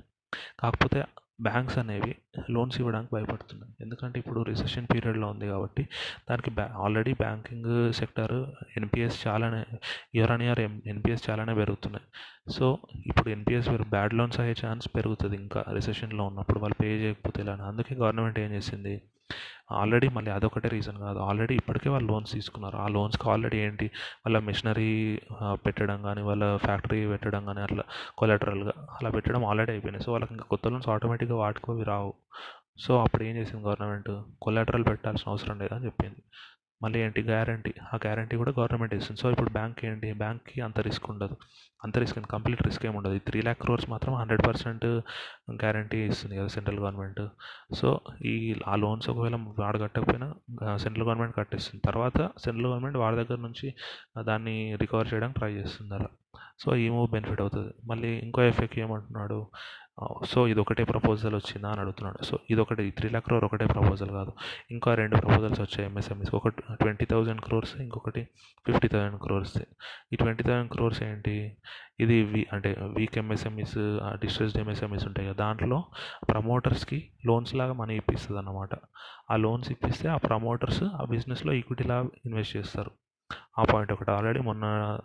కాకపోతే 0.60 1.06
బ్యాంక్స్ 1.42 1.78
అనేవి 1.78 2.16
లోన్స్ 2.50 2.80
ఇవ్వడానికి 2.80 3.16
భయపడుతున్నాయి. 3.16 3.74
ఎందుకంటే 3.82 4.20
ఇప్పుడు 4.20 4.42
రిసెషన్ 4.42 4.88
పీరియడ్లో 4.94 5.28
ఉంది 5.28 5.48
కాబట్టి 5.48 5.84
దానికి 6.30 6.50
బ్యా 6.50 6.70
ఆల్రెడీ 6.76 7.14
బ్యాంకింగ్ 7.14 7.94
సెక్టర్ 7.94 8.36
ఎన్పిఎస్ 8.78 9.28
చాలానే 9.28 9.66
ఇయర్ 10.16 10.32
ఆన్ 10.32 10.42
ఇయర్ 10.42 10.60
ఎన్పిఎస్ 10.60 11.30
చాలానే 11.30 11.54
పెరుగుతున్నాయి. 11.54 12.06
సో 12.54 12.78
ఇప్పుడు 13.06 13.30
ఎన్పిఎస్ 13.30 13.70
బ్యాడ్ 13.70 14.14
లోన్స్ 14.14 14.40
అయ్యే 14.40 14.56
ఛాన్స్ 14.66 14.88
పెరుగుతుంది 14.96 15.36
ఇంకా 15.36 15.66
రిసెషన్లో 15.74 16.24
ఉన్నప్పుడు 16.24 16.60
వాళ్ళు 16.60 16.84
పే 16.84 16.88
చేయకపోతే 16.88 17.42
ఇలా 17.42 17.54
అందుకే 17.54 17.96
గవర్నమెంట్ 17.96 18.40
ఏం 18.40 18.52
చేసింది? 18.54 19.02
ఆల్రెడీ 19.72 20.08
మళ్ళీ 20.08 20.32
అదొకటే 20.32 20.70
రీజన్ 20.70 20.98
కాదు. 20.98 21.20
ఆల్రెడీ 21.20 21.56
ఇప్పటికే 21.56 21.90
వాళ్ళు 21.90 22.12
లోన్స్ 22.12 22.32
తీసుకున్నారు. 22.32 22.78
ఆ 22.78 22.88
లోన్స్కి 22.88 23.30
ఆల్రెడీ 23.30 23.58
ఏంటి? 23.58 23.86
వాళ్ళ 24.26 24.40
మిషనరీ 24.40 25.22
పెట్టడం 25.52 26.02
కానీ 26.02 26.22
వాళ్ళ 26.22 26.58
ఫ్యాక్టరీ 26.58 27.08
పెట్టడం 27.08 27.46
కానీ 27.46 27.62
అట్లా 27.62 27.84
కొలాటరల్గా 28.18 28.74
అలా 28.92 29.10
పెట్టడం 29.10 29.46
ఆల్రెడీ 29.46 29.72
అయిపోయినాయి. 29.72 30.04
సో 30.04 30.12
వాళ్ళకి 30.12 30.34
ఇంకా 30.34 30.46
కొత్త 30.50 30.68
లోన్స్ 30.68 30.90
ఆటోమేటిక్గా 30.90 31.38
వాడుకోవి 31.38 31.84
రావు. 31.84 32.14
సో 32.80 33.02
అప్పుడు 33.02 33.24
ఏం 33.24 33.36
చేసింది 33.36 33.64
గవర్నమెంట్? 33.66 34.22
కొలాటరల్ 34.42 34.86
పెట్టాల్సిన 34.86 35.30
అవసరం 35.30 35.60
లేదని 35.60 35.86
చెప్పింది. 35.86 36.24
మళ్ళీ 36.84 37.00
ఏంటి 37.00 37.22
గ్యారంటీ 37.22 37.74
ఆ 37.94 37.96
గ్యారంటీ 37.96 38.36
కూడా 38.38 38.54
గవర్నమెంట్ 38.60 38.94
ఇస్తుంది. 38.94 39.22
సో 39.22 39.32
ఇప్పుడు 39.32 39.50
బ్యాంక్ 39.50 39.86
ఏంటి? 39.86 40.14
బ్యాంక్కి 40.14 40.62
అంత 40.62 40.80
రిస్క్ 40.80 41.10
ఉండదు. 41.10 41.36
అంత 41.84 41.98
రిస్క్ 41.98 42.20
కంప్లీట్ 42.28 42.64
రిస్క్ 42.64 42.86
ఏమి 42.86 42.98
ఉండదు. 42.98 43.14
ఈ 43.14 43.20
త్రీ 43.20 43.42
ల్యాక్ 43.42 43.60
క్రోర్స్ 43.62 43.90
మాత్రం 43.90 44.14
హండ్రెడ్ 44.16 44.48
పర్సెంట్ 44.48 44.86
గ్యారంటీ 45.52 45.98
ఇస్తుంది 45.98 46.38
కదా 46.38 46.48
సెంట్రల్ 46.48 46.80
గవర్నమెంట్ 46.80 47.22
సో 47.76 48.00
ఈ 48.26 48.56
ఆ 48.68 48.76
లోన్స్ 48.76 49.10
ఒకవేళ 49.10 49.36
వాడు 49.60 49.78
కట్టకపోయినా 49.78 50.34
సెంట్రల్ 50.78 51.08
గవర్నమెంట్ 51.08 51.36
కట్టేస్తుంది. 51.36 51.82
తర్వాత 51.86 52.18
సెంట్రల్ 52.18 52.68
గవర్నమెంట్ 52.68 52.98
వాడి 52.98 53.16
దగ్గర 53.16 53.40
నుంచి 53.48 53.74
దాన్ని 54.28 54.76
రికవర్ 54.82 55.14
చేయడానికి 55.14 55.40
ట్రై 55.40 55.54
చేస్తుంది 55.54 55.94
అలా. 55.96 56.10
సో 56.60 56.76
ఈ 56.76 56.90
మూవ్ 56.90 57.12
బెనిఫిట్ 57.12 57.42
అవుతుంది. 57.42 57.74
మళ్ళీ 57.90 58.10
ఇంకో 58.26 58.42
ఎఫెక్ట్ 58.44 58.80
ఏమంటున్నాడు? 58.80 59.48
సో 60.26 60.48
ఇది 60.48 60.60
ఒకటే 60.60 60.84
ప్రపోజల్ 60.84 61.36
వచ్చిందా 61.36 61.70
అని 61.72 61.82
అడుగుతున్నాడు. 61.82 62.24
సో 62.24 62.40
ఇది 62.50 62.62
ఒకటి 62.62 62.92
త్రీ 62.92 63.10
ల్యాక్ 63.10 63.26
క్రోర్ 63.26 63.46
ఒకటే 63.46 63.66
ప్రపోజల్ 63.66 64.10
కాదు. 64.10 64.32
ఇంకా 64.72 64.96
రెండు 64.96 65.16
ప్రపోజల్స్ 65.16 65.60
వచ్చాయి 65.62 65.90
ఎంఎస్ఎంఈస్ 65.90 66.36
ఒకటి 66.36 66.62
ట్వంటీ 66.74 67.06
థౌజండ్ 67.06 67.42
క్రోర్స్ 67.42 67.78
ఇంకొకటి 67.82 68.28
ఫిఫ్టీ 68.66 68.88
థౌజండ్ 68.88 69.20
క్రోర్స్ 69.22 69.58
ఈ 70.14 70.16
ట్వంటీ 70.16 70.44
థౌజండ్ 70.44 70.72
క్రోర్స్ 70.72 71.04
ఏంటి? 71.04 71.58
ఇది 72.00 72.24
వీ 72.24 72.46
అంటే 72.54 72.70
వీక్ 72.98 73.18
ఎంఎస్ఎంఈస్ 73.18 73.78
డిస్ట్రెస్డ్ 74.22 74.60
ఎంఎస్ఎంఈస్ 74.62 75.06
ఉంటాయి 75.08 75.28
కదా. 75.28 75.38
దాంట్లో 75.46 75.84
ప్రమోటర్స్కి 76.30 77.00
లోన్స్ 77.26 77.56
లాగా 77.56 77.74
మనీ 77.74 77.96
ఇప్పిస్తుంది 77.98 78.40
అన్నమాట 78.40 78.70
ఆ 79.32 79.36
లోన్స్ 79.36 79.72
ఇప్పిస్తే 79.72 80.10
ఆ 80.10 80.18
ప్రమోటర్స్ 80.18 80.84
ఆ 80.84 81.06
బిజినెస్లో 81.10 81.54
ఈక్విటీలా 81.54 82.00
ఇన్వెస్ట్ 82.26 82.58
చేస్తారు. 82.58 82.92
ఆ 83.60 83.64
పాయింట్ 83.74 83.92
ఒకటి. 83.92 84.12
ఆల్రెడీ 84.12 84.40
మొన్న 84.40 85.00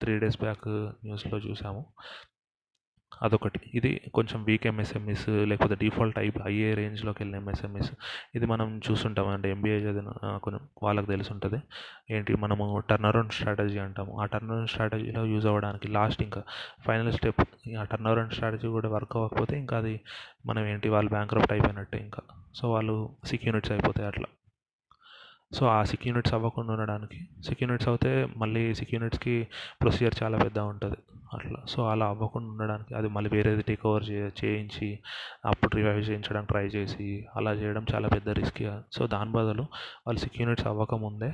త్రీ 0.00 0.18
డేస్ 0.18 0.40
బ్యాక్ 0.40 0.68
న్యూస్లో 1.04 1.38
చూసాము. 1.38 1.84
అదొకటి. 3.22 3.60
ఇది 3.74 4.00
కొంచెం 4.14 4.44
వీక్ 4.44 4.66
ఎంఎస్ఎంఈస్ 4.66 5.28
లేకపోతే 5.28 5.74
డిఫాల్ట్ 5.74 6.16
టైప్ 6.16 6.38
అయ్యే 6.44 6.74
రేంజ్లోకి 6.74 7.22
వెళ్ళిన 7.22 7.40
ఎంఎస్ఎంఈస్ 7.40 7.90
ఇది 8.34 8.46
మనం 8.46 8.80
చూస్తుంటాం 8.90 9.28
అంటే 9.28 9.50
ఎంబీఏ 9.50 9.76
చదివిన 9.76 10.36
కొంచెం 10.36 10.60
వాళ్ళకి 10.82 11.06
తెలిసి 11.06 11.32
ఉంటుంది 11.32 11.60
ఏంటి? 12.10 12.34
మనము 12.34 12.82
టర్న్ 12.90 13.06
అరౌండ్ 13.06 13.32
స్ట్రాటజీ 13.32 13.78
అంటాము. 13.78 14.20
ఆ 14.20 14.24
టర్న్ 14.24 14.50
అరౌండ్ 14.50 14.70
స్ట్రాటజీలో 14.70 15.24
యూజ్ 15.24 15.46
అవ్వడానికి 15.46 15.88
లాస్ట్ 15.88 16.22
ఇంకా 16.22 16.42
ఫైనల్ 16.86 17.12
స్టెప్ 17.12 17.40
ఆ 17.78 17.84
టర్న్ 17.84 18.06
అరౌండ్ 18.06 18.32
స్ట్రాటజీ 18.32 18.68
కూడా 18.68 18.88
వర్క్ 18.88 19.16
అవ్వకపోతే 19.16 19.58
ఇంకా 19.58 19.78
అది 19.78 20.00
మనం 20.46 20.66
ఏంటి? 20.66 20.88
వాళ్ళు 20.88 21.10
బ్యాంక్ 21.10 21.52
అయిపోయినట్టే 21.52 21.98
ఇంకా. 21.98 22.22
సో 22.54 22.70
వాళ్ళు 22.70 23.16
సిక్ 23.24 23.46
యూనిట్స్ 23.46 23.72
అయిపోతాయి 23.72 24.08
అట్లా. 24.08 24.26
సో 25.52 25.66
ఆ 25.66 25.84
సిక్ 25.84 26.08
యూనిట్స్ 26.08 26.34
అవ్వకుండా 26.34 26.72
ఉండడానికి 26.72 27.28
సిక్ 27.46 27.62
యూనిట్స్ 27.62 27.88
అయితే 27.88 28.28
మళ్ళీ 28.36 28.74
సిక్ 28.74 28.94
యూనిట్స్కి 28.94 29.48
ప్రొసీజర్ 29.80 30.22
చాలా 30.22 30.38
పెద్ద 30.38 30.58
ఉంటుంది. 30.58 30.96
అట్లా. 31.34 31.58
సో 31.68 31.88
అలా 31.88 32.06
అవ్వకుండా 32.06 32.50
ఉండడానికి 32.50 32.94
అది 32.94 33.08
మళ్ళీ 33.08 33.30
వేరేది 33.32 33.62
టేక్ 33.62 33.86
ఓవర్ 33.86 34.04
చే 34.10 34.18
చేయించి 34.40 34.88
అప్పుడు 35.46 35.76
రివైవ్ 35.76 36.00
చేయించడానికి 36.00 36.50
ట్రై 36.52 36.64
చేసి 36.66 37.06
అలా 37.36 37.52
చేయడం 37.52 37.86
చాలా 37.94 38.08
పెద్ద 38.08 38.28
రిస్క్. 38.30 38.62
సో 38.92 39.06
దాని 39.06 39.32
బదులు 39.32 39.64
వాళ్ళు 40.06 40.20
సిక్ 40.20 40.40
యూనిట్స్ 40.40 40.66
అవ్వకముందే 40.66 41.30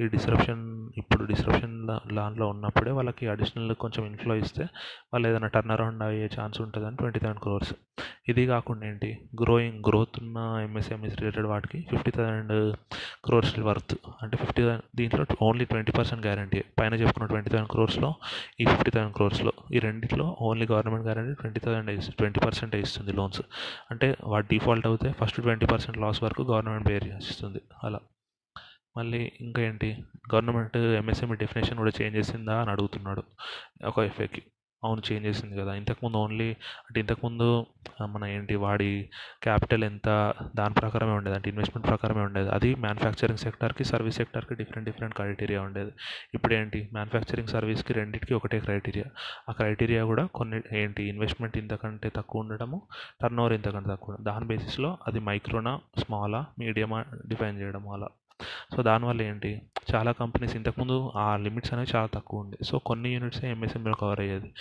ఈ 0.00 0.06
డిస్రప్షన్ 0.06 0.64
ఇప్పుడు 0.96 1.24
డిస్రప్షన్ 1.24 1.76
దాంట్లో 2.14 2.48
ఉన్నప్పుడే 2.48 2.90
వాళ్ళకి 2.90 3.28
అడిషనల్ 3.28 3.74
కొంచెం 3.74 4.06
ఇన్ఫ్లో 4.06 4.34
ఇస్తే 4.34 4.64
వాళ్ళు 5.12 5.28
ఏదైనా 5.28 5.46
టర్న్ 5.46 5.70
అరౌండ్ 5.70 6.02
అయ్యే 6.02 6.28
ఛాన్స్ 6.38 6.60
ఉంటుందని 6.60 6.96
ట్వంటీ 6.96 7.18
థౌసండ్ 7.18 7.40
క్రోర్స్ 7.40 7.72
ఇది 8.28 8.46
కాకుండా 8.46 8.86
ఏంటి? 8.86 9.08
గ్రోయింగ్ 9.42 9.84
గ్రోత్ 9.88 10.16
ఉన్న 10.22 10.38
ఎంఎస్ఎంఈస్ 10.62 11.16
రిలేటెడ్ 11.18 11.46
వాటికి 11.46 11.78
ఫిఫ్టీ 11.90 12.10
థౌసండ్ 12.10 12.52
క్రోర్స్ 13.24 13.58
వర్త్ 13.58 13.94
అంటే 14.22 14.36
ఫిఫ్టీ 14.36 14.62
దీంట్లో 14.96 15.24
ఓన్లీ 15.42 15.64
ట్వంటీ 15.64 15.92
పర్సెంట్ 15.92 16.26
గ్యారంటీ 16.26 16.60
పైన 16.78 16.94
చెప్పుకున్న 16.94 17.26
ట్వంటీ 17.26 17.50
థౌసండ్ 17.50 17.70
క్రోర్స్లో 17.70 18.10
ఈ 18.60 18.64
ఫిఫ్టీ 18.64 18.90
థౌసండ్ 18.90 19.14
క్రోర్స్ 19.14 19.37
లోన్స్లో. 19.42 19.64
ఈ 19.74 19.78
రెండిట్లో 19.78 20.36
only 20.40 20.66
government 20.70 21.04
guarantee 21.04 21.34
twenty 21.40 21.60
thousand 21.60 22.14
twenty 22.14 22.40
percent 22.40 22.76
ఇస్తుంది 22.76 23.12
లోన్స్. 23.12 23.42
అంటే 23.90 24.16
వాటి 24.24 24.58
డిఫాల్ట్ 24.58 24.86
అవుతే 24.86 25.12
ఫస్ట్ 25.12 25.42
ట్వంటీ 25.42 25.66
పర్సెంట్ 25.66 25.98
లాస్ 25.98 26.22
వరకు 26.22 26.42
గవర్నమెంట్ 26.42 26.88
బేర్ 26.88 27.04
చేస్తుంది 27.04 27.58
అలా. 27.84 28.00
మళ్ళీ 28.96 29.32
ఇంకా 29.40 29.62
ఏంటి? 29.62 30.04
గవర్నమెంట్ 30.34 30.76
ఎంఎస్ఎంఈ 30.76 31.36
డెఫినేషన్ 31.36 31.78
కూడా 31.78 31.90
చేంజ్ 32.02 32.16
చేసిందా 32.16 32.60
అని 32.60 32.70
అడుగుతున్నాడు 32.70 33.22
ఒక 33.86 33.98
ఎఫ్ఏకి. 33.98 34.42
అవును 34.84 35.02
చేంజ్ 35.12 35.26
చేసింది 35.26 35.56
కదా. 35.56 35.74
ఇంతకుముందు 35.74 36.16
ఓన్లీ 36.16 36.50
అంటే 36.88 37.00
ఇంతకుముందు 37.00 37.66
మన 38.06 38.24
ఏంటి 38.24 38.56
వాడి 38.56 39.10
క్యాపిటల్ 39.42 39.84
ఎంత 39.84 40.34
దాని 40.56 40.74
ప్రకారమే 40.74 41.12
ఉండేది. 41.12 41.36
అంటే 41.36 41.50
ఇన్వెస్ట్మెంట్ 41.50 41.88
ప్రకారమే 41.88 42.20
ఉండేది. 42.20 42.50
అది 42.50 42.74
మ్యానుఫ్యాక్చరింగ్ 42.74 43.38
సెక్టర్కి 43.38 43.84
సర్వీస్ 43.84 44.16
సెక్టర్కి 44.16 44.54
డిఫరెంట్ 44.54 44.90
డిఫరెంట్ 44.90 45.14
క్రైటీరియా 45.14 45.62
ఉండేది. 45.62 45.92
ఇప్పుడు 46.34 46.54
ఏంటి? 46.54 46.88
మ్యానుఫ్యాక్చరింగ్ 46.92 47.48
సర్వీస్కి 47.48 47.92
రెండింటికి 47.92 48.34
ఒకటే 48.34 48.60
క్రైటీరియా. 48.60 49.04
ఆ 49.48 49.52
క్రైటీరియా 49.52 50.04
కూడా 50.04 50.26
కొన్ని 50.26 50.78
ఏంటి? 50.78 51.02
ఇన్వెస్ట్మెంట్ 51.04 51.58
ఇంతకంటే 51.58 52.12
తక్కువ 52.16 52.40
ఉండడము 52.40 52.82
టర్న్ 53.22 53.40
ఓవర్ 53.40 53.52
ఇంతకంటే 53.52 53.90
తక్కువ 53.90 54.16
దాని 54.20 54.46
బేసిస్లో 54.46 54.98
అది 55.06 55.20
మైక్రోనా 55.20 55.80
స్మాలా 55.98 56.46
మీడియమా 56.58 57.04
డిఫైన్ 57.28 57.60
చేయడం 57.60 57.88
అలా. 57.88 58.08
సో 58.76 58.82
దానివల్ల 58.82 59.22
ఏంటి? 59.22 59.62
చాలా 59.94 60.12
కంపెనీస్ 60.12 60.56
ఇంతకుముందు 60.56 61.12
ఆ 61.16 61.36
లిమిట్స్ 61.36 61.72
అనేవి 61.74 61.96
చాలా 61.96 62.08
తక్కువ 62.14 62.40
ఉండే. 62.40 62.58
సో 62.64 62.78
కొన్ని 62.78 63.14
యూనిట్సే 63.14 63.50
ఎంఎస్ఎంఈలో 63.50 63.94
కవర్ 63.94 64.20
అయ్యేది. 64.20 64.52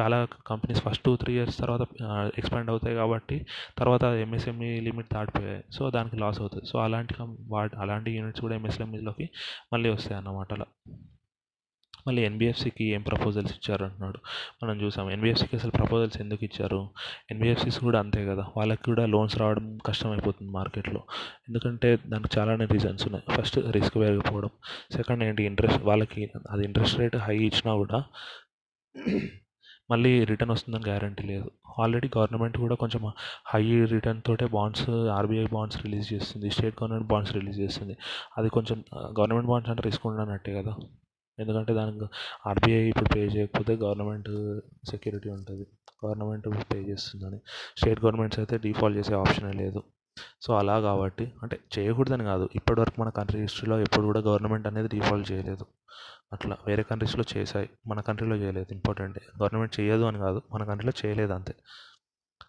చాలా 0.00 0.26
companies 0.46 0.82
first 0.82 1.04
two 1.04 1.16
three 1.16 1.34
years 1.34 1.58
తర్వాత 1.58 1.80
ఎక్స్పాండ్ 2.38 2.70
అవుతాయి 2.70 2.96
కాబట్టి 2.96 3.46
తర్వాత 3.78 4.04
ఎంఎస్ఎంఈ 4.04 4.80
లిమిట్ 4.80 5.14
దాటిపోయాయి. 5.14 5.64
సో 5.72 5.90
దానికి 5.90 6.16
లాస్ 6.16 6.40
అవుతుంది. 6.40 6.66
సో 6.66 6.78
అలాంటి 6.78 7.14
కం 7.14 7.36
వాటి 7.48 7.76
అలాంటి 7.76 8.10
యూనిట్స్ 8.10 8.40
కూడా 8.40 8.54
ఎంఎస్ఎంఈలోకి 8.54 9.30
మళ్ళీ 9.72 9.90
వస్తాయి 9.90 10.16
అన్నమాట 10.16 10.52
అలా. 10.52 10.66
మళ్ళీ 12.06 12.22
ఎన్బిఎఫ్సికి 12.28 12.84
ఏం 12.96 13.02
ప్రపోజల్స్ 13.02 13.52
ఇచ్చారు 13.52 13.82
అంటున్నాడు 13.84 14.18
మనం 14.62 14.74
చూసాం 14.82 15.06
ఎన్బిఎఫ్సికి 15.10 15.54
అసలు 15.56 15.70
ప్రపోజల్స్ 15.70 16.18
ఎందుకు 16.24 16.44
ఇచ్చారు? 16.44 16.80
ఎన్బిఎఫ్సిస్ 17.30 17.78
కూడా 17.86 17.98
అంతే 18.04 18.22
కదా 18.30 18.44
వాళ్ళకి 18.56 18.82
కూడా 18.82 19.04
లోన్స్ 19.06 19.36
రావడం 19.42 19.66
కష్టమైపోతుంది 19.86 20.50
మార్కెట్లో. 20.58 21.02
ఎందుకంటే 21.48 21.90
దానికి 22.06 22.38
చాలానే 22.38 22.66
రీజన్స్ 22.74 23.06
ఉన్నాయి. 23.06 23.24
ఫస్ట్ 23.36 23.58
రిస్క్ 23.76 23.96
పెరిగిపోవడం. 24.02 24.52
సెకండ్ 24.96 25.24
ఏంటి 25.28 25.44
ఇంట్రెస్ట్ 25.50 25.82
వాళ్ళకి 25.90 26.24
అది 26.50 26.64
ఇంట్రెస్ట్ 26.64 26.98
రేట్ 27.00 27.16
హై 27.26 27.36
ఇచ్చినా 27.48 27.74
కూడా 27.82 28.00
మళ్ళీ 29.92 30.10
రిటర్న్ 30.24 30.52
వస్తుందని 30.52 30.84
గ్యారంటీ 30.90 31.22
లేదు. 31.30 31.48
ఆల్రెడీ 31.82 32.08
గవర్నమెంట్ 32.16 32.56
కూడా 32.62 32.74
కొంచెం 32.82 33.02
హై 33.52 33.62
రిటర్న్ 33.94 34.20
తోటే 34.26 34.46
బాండ్స్ 34.56 34.88
ఆర్బీఐ 35.16 35.46
బాండ్స్ 35.56 35.78
రిలీజ్ 35.84 36.06
చేస్తుంది 36.12 36.50
స్టేట్ 36.50 36.76
గవర్నమెంట్ 36.80 37.08
బాండ్స్ 37.12 37.32
రిలీజ్ 37.38 37.58
చేస్తుంది. 37.60 37.96
అది 38.38 38.48
కొంచెం 38.48 38.78
గవర్నమెంట్ 39.18 39.48
బాండ్స్ 39.52 39.70
అంటే 39.70 39.84
రిస్క్ 39.88 40.06
ఉండనట్టే 40.06 40.54
కదా. 40.60 40.74
ఎందుకంటే 41.38 41.74
దానికి 41.74 42.04
ఆర్బీఐ 42.46 42.88
ఇప్పుడు 42.88 43.14
పే 43.14 43.20
చేయకపోతే 43.20 43.76
గవర్నమెంట్ 43.76 44.60
సెక్యూరిటీ 44.90 45.30
ఉంటుంది. 45.30 45.66
గవర్నమెంట్ 46.06 46.48
పే 46.74 46.78
చేస్తుందని. 46.78 47.40
స్టేట్ 47.76 48.04
గవర్నమెంట్స్ 48.04 48.40
అయితే 48.40 48.58
డిఫాల్ట్ 48.58 48.98
చేసే 48.98 49.14
ఆప్షనే 49.14 49.52
లేదు. 49.52 49.82
సో 50.42 50.54
అలా 50.54 50.80
కాబట్టి 50.80 51.32
అంటే 51.42 51.60
చేయకూడదని 51.78 52.24
కాదు. 52.24 52.48
ఇప్పటివరకు 52.54 53.00
మన 53.00 53.08
కంట్రీ 53.08 53.40
హిస్టరీలో 53.40 53.80
ఎప్పుడు 53.80 54.06
కూడా 54.06 54.20
గవర్నమెంట్ 54.20 54.66
అనేది 54.66 54.88
డిఫాల్ట్ 54.88 55.32
చేయలేదు. 55.32 55.66
అట్లా 56.32 56.56
వేరే 56.66 56.82
కంట్రీస్లో 56.82 57.24
చేశాయి. 57.36 57.70
మన 57.86 58.00
కంట్రీలో 58.00 58.36
చేయలేదు. 58.36 58.72
ఇంపార్టెంట్. 58.72 59.18
గవర్నమెంట్ 59.42 59.80
చేయదు 59.80 60.02
అని 60.02 60.18
కాదు. 60.18 60.42
మన 60.52 60.64
కంట్రీలో 60.64 61.06
చేయలేదు 61.06 61.32
అంతే. 61.32 61.54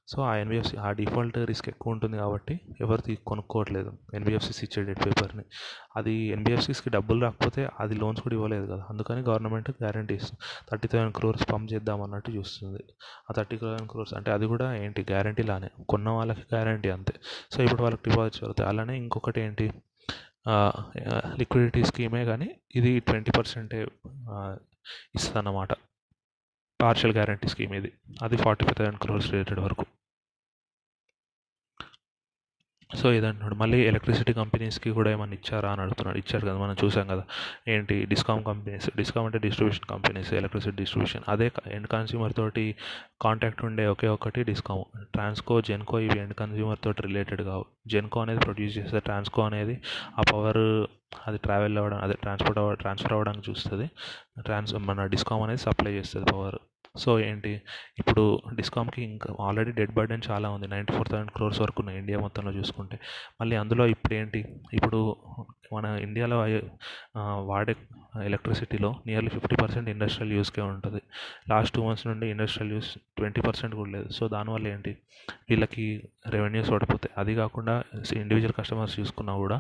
సో 0.07 0.21
ఆ 0.21 0.35
ఎన్బిఎఫ్సి 0.35 0.77
ఆ 0.77 0.91
డిఫాల్ట్ 0.91 1.37
రిస్క్ 1.37 1.69
ఎక్కువ 1.69 1.93
ఉంటుంది 1.93 2.17
కాబట్టి 2.17 2.59
ఎవరు 2.81 3.15
కొనుక్కోవట్లేదు 3.27 3.91
ఎన్బిఎఫ్సిస్ 4.13 4.63
ఇచ్చే 4.63 4.83
డెట్ 4.83 5.05
పేపర్ని. 5.05 5.43
అది 5.97 6.13
ఎన్బిఎఫ్సిస్కి 6.13 6.89
డబ్బులు 6.89 7.19
రాకపోతే 7.21 7.69
అది 7.79 7.95
లోన్స్ 7.95 8.21
కూడా 8.21 8.35
ఇవ్వలేదు 8.35 8.65
కదా. 8.65 8.83
అందుకని 8.89 9.21
గవర్నమెంట్ 9.21 9.69
గ్యారంటీ 9.69 10.15
ఇస్తుంది. 10.15 10.39
థర్టీ 10.71 10.87
థౌసండ్ 10.87 11.15
క్రోర్స్ 11.15 11.53
పంప్ 11.53 11.73
చేద్దాం 11.73 12.01
అన్నట్టు 12.01 12.31
చూస్తుంది. 12.31 12.83
ఆ 13.29 13.33
థర్టీ 13.37 13.57
థౌసండ్ 13.57 13.89
క్రోర్స్ 13.91 14.13
అంటే 14.13 14.31
అది 14.31 14.45
కూడా 14.45 14.75
ఏంటి? 14.75 15.01
గ్యారంటీ 15.11 15.43
లానే. 15.43 15.69
కొన్న 15.89 16.09
వాళ్ళకి 16.09 16.43
గ్యారంటీ 16.53 16.89
అంతే. 16.89 17.15
సో 17.51 17.63
ఇప్పుడు 17.63 17.81
వాళ్ళకి 17.81 18.09
డిపాజిట్స్ 18.09 18.43
అవుతాయి 18.43 18.69
అలానే 18.69 18.97
ఇంకొకటి 18.97 19.41
ఏంటి? 19.41 19.67
లిక్విడిటీ 21.39 21.83
స్కీమే 21.83 22.25
కానీ 22.25 22.47
ఇది 22.75 22.99
ట్వంటీ 22.99 23.31
పర్సెంటే 23.37 23.79
ఇస్తుంది 25.15 25.37
అన్నమాట 25.37 25.71
పార్షియల్ 26.85 27.17
గ్యారంటీ 27.19 27.49
స్కీమ్ 27.55 27.75
ఇది. 27.81 27.91
అది 28.21 28.37
forty 28.45 28.65
five 28.65 28.79
thousand 28.79 29.03
crores 29.05 29.29
related 29.33 29.63
వరకు. 29.67 29.85
సో 32.89 33.07
ఇదంటున్నాడు 33.11 33.55
మళ్ళీ 33.55 33.77
ఎలక్ట్రిసిటీ 33.87 34.33
కంపెనీస్కి 34.39 34.89
కూడా 34.97 35.09
ఏమన్నా 35.11 35.35
ఇచ్చారా 35.37 35.69
అని 35.71 35.81
అడుగుతున్నాడు 35.81 36.17
ఇచ్చారు 36.17 36.43
కదా 36.47 36.57
మనం 36.57 36.75
చూసాం 36.83 37.05
కదా. 37.13 37.23
ఏంటి 37.73 37.95
డిస్కామ్ 38.11 38.41
కంపెనీస్ 38.49 38.87
డిస్కామ్ 38.97 39.25
అంటే 39.25 39.39
డిస్ట్రిబ్యూషన్ 39.45 39.87
కంపెనీస్ 39.89 40.29
ఎలక్ట్రిసిటీ 40.39 40.77
డిస్ట్రిబ్యూషన్ 40.81 41.25
అదే 41.33 41.47
ఎండ్ 41.71 41.87
కన్స్యూమర్ 41.87 42.33
తోటి 42.33 42.65
కాంటాక్ట్ 43.21 43.63
ఉండే 43.65 43.85
ఒకే 43.93 44.09
ఒకటి 44.17 44.43
డిస్కామ్ 44.51 44.83
ట్రాన్స్కో 45.13 45.57
జెన్కో 45.61 45.99
ఇవి 45.99 46.19
ఎండ్ 46.19 46.35
కన్స్యూమర్ 46.41 46.79
తోటి 46.83 47.03
రిలేటెడ్ 47.07 47.41
కావు. 47.41 47.65
జెన్కో 47.87 48.21
అనేది 48.21 48.39
ప్రొడ్యూస్ 48.39 48.77
చేస్తే 48.77 48.99
ట్రాన్స్కో 48.99 49.41
అనేది 49.41 49.77
ఆ 50.19 50.23
పవర్ 50.33 50.63
అది 51.27 51.37
ట్రావెల్ 51.37 51.77
అవ్వడం 51.77 51.99
అదే 52.05 52.15
ట్రాన్స్పోర్ట్ 52.21 52.59
అవ్వ 52.59 52.73
ట్రాన్స్ఫర్ 52.73 53.13
అవ్వడానికి 53.13 53.45
చూస్తుంది. 53.51 53.87
ట్రాన్స్ 54.41 54.73
మన 54.89 55.05
డిస్కామ్ 55.15 55.43
అనేది 55.43 55.61
సప్లై 55.67 55.91
చేస్తుంది 55.91 56.25
పవర్ 56.31 56.57
సో 57.03 57.19
ఏంటి? 57.19 57.51
ఇప్పుడు 57.99 58.23
డిస్కామ్కి 58.55 59.01
ఇంకా 59.03 59.29
ఆల్రెడీ 59.45 59.71
డెడ్ 59.71 59.93
బర్డెన్ 59.93 60.21
చాలా 60.29 60.49
ఉంది. 60.49 60.67
నైంటీ 60.67 60.93
ఫోర్ 60.93 61.09
థౌసండ్ 61.09 61.31
క్రోర్స్ 61.31 61.59
వరకు 61.61 61.79
ఉన్నాయి 61.81 61.99
ఇండియా 61.99 62.17
మొత్తంలో 62.19 62.51
చూసుకుంటే. 62.51 62.97
మళ్ళీ 63.41 63.55
అందులో 63.55 63.85
ఇప్పుడు 63.87 64.13
ఏంటి 64.13 64.41
ఇప్పుడు 64.73 64.99
మన 65.73 65.85
ఇండియాలో 66.07 66.37
వాడే 67.51 67.75
ఎలక్ట్రిసిటీలో 68.25 68.89
నియర్లీ 69.07 69.29
ఫిఫ్టీ 69.29 69.55
పర్సెంట్ 69.61 69.89
ఇండస్ట్రియల్ 69.89 70.33
యూస్కే 70.37 70.61
ఉంటుంది. 70.61 71.01
లాస్ట్ 71.49 71.75
టూ 71.75 71.81
మంత్స్ 71.87 72.07
నుండి 72.07 72.27
ఇండస్ట్రియల్ 72.27 72.73
యూస్ 72.75 72.91
ట్వంటీ 73.17 73.41
పర్సెంట్ 73.41 73.75
కూడా 73.75 73.91
లేదు. 73.91 74.09
సో 74.17 74.27
దానివల్ల 74.27 74.67
ఏంటి? 74.67 74.93
వీళ్ళకి 75.49 75.85
రెవెన్యూస్ 76.29 76.69
ఓడిపోతాయి 76.71 77.13
అది 77.21 77.35
కాకుండా 77.35 77.83
ఇండివిజువల్ 78.13 78.53
కస్టమర్స్ 78.59 78.95
చూసుకున్నా 78.99 79.33
కూడా 79.35 79.57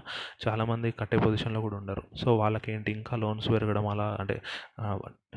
చాలామంది 0.47 0.91
కట్టే 0.99 1.17
పొజిషన్లో 1.35 1.59
కూడా 1.65 1.75
ఉండరు. 1.81 2.03
సో 2.21 2.27
వాళ్ళకి 2.41 2.67
ఏంటి 2.73 2.89
ఇంకా 2.97 3.13
లోన్స్ 3.21 3.47
పెరగడం 3.53 3.85
అలా 3.93 4.05
అంటే 4.21 4.35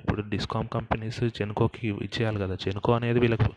ఇప్పుడు 0.01 0.20
డిస్కామ్ 0.33 0.69
కంపెనీస్ 0.75 1.20
జెన్కోకి 1.39 1.87
ఇచ్చేయాలి 2.07 2.39
కదా. 2.43 2.55
జెన్కో 2.65 2.91
అనేది 2.97 3.19
వీళ్ళకి 3.25 3.49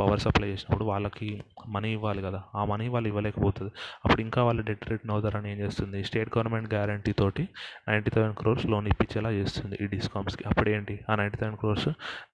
పవర్ 0.00 0.20
సప్లై 0.24 0.48
చేసినప్పుడు 0.52 0.84
వాళ్ళకి 0.90 1.28
మనీ 1.74 1.90
ఇవ్వాలి 1.96 2.22
కదా. 2.26 2.40
ఆ 2.58 2.62
మనీ 2.70 2.86
వాళ్ళు 2.94 3.08
ఇవ్వలేకపోతుంది 3.10 3.72
అప్పుడు 4.04 4.22
ఇంకా 4.26 4.40
వాళ్ళు 4.48 4.62
డెట్ 4.68 4.86
రిటర్న్ 4.90 5.12
అవుతారని 5.14 5.50
ఏం 5.52 5.58
చేస్తుంది? 5.64 6.00
స్టేట్ 6.08 6.30
గవర్నమెంట్ 6.36 6.68
గ్యారంటీ 6.74 7.12
తోటి 7.20 7.44
నైంటీ 7.88 8.12
థౌసండ్ 8.14 8.38
క్రోర్స్ 8.40 8.66
లోన్ 8.74 8.88
ఇప్పించేలా 8.92 9.32
చేస్తుంది 9.38 9.78
ఈ 9.84 9.88
డిస్కామ్స్కి 9.96 10.46
అప్పుడు 10.52 10.70
ఏంటి 10.76 10.96
ఆ 11.10 11.14
నైంటీ 11.22 11.40
థౌసండ్ 11.42 11.60
క్రోర్స్ 11.64 11.88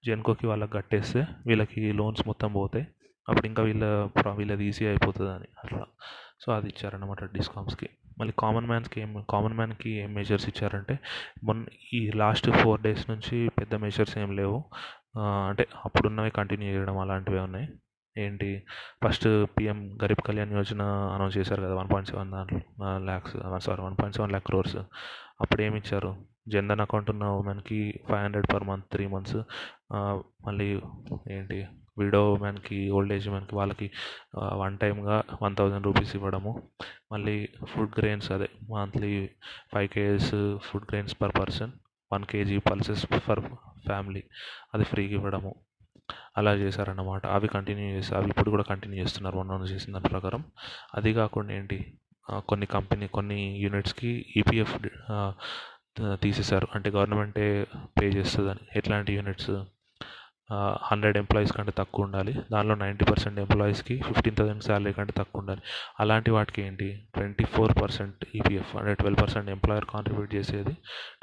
జెన్కోకి 0.09 0.47
వాళ్ళకి 0.51 0.73
కట్టేస్తే 0.77 1.23
వీళ్ళకి 1.47 1.83
లోన్స్ 2.01 2.23
మొత్తం 2.31 2.51
పోతాయి. 2.59 2.87
అప్పుడు 3.27 3.47
ఇంకా 3.51 3.63
వీళ్ళ 3.69 3.85
వీళ్ళది 4.39 4.65
ఈజీ 4.71 4.83
అయిపోతుంది 4.93 5.31
అని 5.37 5.49
అట్లా. 5.63 5.85
సో 6.43 6.47
అది 6.57 6.67
ఇచ్చారన్నమాట 6.71 7.23
డిస్కామ్స్కి 7.37 7.87
మళ్ళీ 8.19 8.33
కామన్ 8.39 8.67
మ్యాన్స్కి 8.71 8.97
ఏం 9.01 9.11
కామన్ 9.29 9.55
మ్యాన్కి 9.59 9.91
ఏం 10.03 10.11
మెజర్స్ 10.19 10.47
ఇచ్చారంటే 10.51 10.95
మొన్న 11.43 11.65
ఈ 11.93 12.01
లాస్ట్ 12.21 12.49
ఫోర్ 12.61 12.81
డేస్ 12.85 13.03
నుంచి 13.11 13.37
పెద్ద 13.59 13.75
మెజర్స్ 13.85 14.15
ఏం 14.23 14.31
లేవు. 14.39 14.57
అంటే 15.49 15.63
అప్పుడున్నవి 15.85 16.31
కంటిన్యూ 16.39 16.69
చేయడం 16.75 16.97
అలాంటివి 17.03 17.39
ఉన్నాయి. 17.47 17.67
ఏంటి? 18.15 18.49
First 19.03 19.27
PM 19.55 19.79
Garib 20.03 20.23
Kalyan 20.27 20.53
Yojana 20.57 20.83
announce 21.15 21.35
చేశారు 21.39 21.61
కదా 21.65 21.73
వన్ 21.79 21.89
పాయింట్ 21.93 22.09
సెవెన్ 22.11 22.31
దాంట్లో 22.35 22.59
lakhs 23.09 23.35
sorry 23.67 23.81
one 23.87 23.97
point 23.99 24.17
seven 24.17 24.33
lakh 24.35 24.47
crores 24.49 24.77
అప్పుడు 25.43 25.61
ఏమి 25.67 25.77
ఇచ్చారు? 25.83 26.11
జన్ధన్ 26.53 26.83
అకౌంట్ 26.85 27.09
ఉన్న 27.13 27.25
ఉమెన్కి 27.41 27.79
five 28.07 28.23
hundred 28.25 28.47
per 28.53 28.65
month 28.69 28.87
three 28.93 29.05
months 29.13 29.37
మళ్ళీ 30.47 30.67
ఏంటి? 31.37 31.59
విడో 31.99 32.21
మ్యాన్కి 32.43 32.79
ఓల్డ్ 32.97 33.13
ఏజ్ 33.17 33.27
మ్యాన్కి 33.33 33.55
వాళ్ళకి 33.59 33.87
వన్ 34.61 34.77
టైమ్గా 34.83 35.17
వన్ 35.43 35.55
థౌజండ్ 35.59 35.87
రూపీస్ 35.89 36.13
ఇవ్వడము. 36.15 36.53
మళ్ళీ 37.11 37.35
ఫుడ్ 37.71 37.93
గ్రెయిన్స్ 37.99 38.29
అదే 38.31 38.49
monthly 38.75 39.13
five 39.73 39.89
kgs 39.95 40.31
food 40.67 40.87
grains 40.91 41.15
per 41.21 41.35
person 41.39 41.73
one 42.13 42.25
kg 42.31 42.57
pulses 42.69 43.05
for 43.27 43.41
family 43.87 44.23
అది 44.73 44.85
ఫ్రీగా 44.91 45.15
ఇవ్వడము. 45.19 45.53
అలా 46.37 46.51
చేశారన్నమాట. 46.55 47.23
అవి 47.35 47.47
కంటిన్యూ 47.55 47.87
చేసి 47.95 48.11
అవి 48.15 48.27
ఇప్పుడు 48.33 48.49
కూడా 48.53 48.63
కంటిన్యూ 48.63 48.97
చేస్తున్నారు 49.03 49.37
వన్ 49.37 49.49
వన్ 49.53 49.65
చేసిన 49.71 49.93
దాని 49.95 50.09
ప్రకారం. 50.13 50.41
అది 50.95 51.11
కాకుండా 51.13 51.51
ఏంటి 51.53 51.77
కొన్ని 52.49 52.67
కంపెనీ 52.75 53.05
కొన్ని 53.17 53.39
యూనిట్స్కి 53.63 54.11
ఈపీఎఫ్ 54.37 54.75
తీసేశారు. 56.23 56.67
అంటే 56.75 56.89
గవర్నమెంటే 56.95 57.45
పే 57.97 58.05
చేస్తుందని 58.17 58.63
ఎట్లాంటి 58.75 59.11
యూనిట్స్ 59.13 59.51
హండ్రెడ్ 60.89 61.17
ఎంప్లాయీస్ 61.17 61.53
కంటే 61.57 61.73
తక్కువ 61.77 62.05
ఉండాలి. 62.05 62.33
దానిలో 62.51 62.75
నైంటీ 62.75 63.05
పర్సెంట్ 63.05 63.39
ఎంప్లాయీస్కి 63.39 63.95
ఫిఫ్టీన్ 64.07 64.35
థౌసండ్ 64.35 64.63
శాలరీ 64.63 64.93
కంటే 64.93 65.13
తక్కువ 65.17 65.41
ఉండాలి. 65.41 65.61
అలాంటి 65.99 66.31
వాటికి 66.31 66.61
ఏంటి? 66.61 66.87
ట్వంటీ 67.15 67.45
ఫోర్ 67.45 67.73
పర్సెంట్ 67.81 68.25
ఈపీఎఫ్ 68.35 68.71
అంటే 68.75 68.93
ట్వెల్వ్ 68.93 69.21
పర్సెంట్ 69.21 69.49
ఎంప్లాయర్ 69.49 69.85
కాంట్రిబ్యూట్ 69.85 70.31
చేసేది 70.35 70.73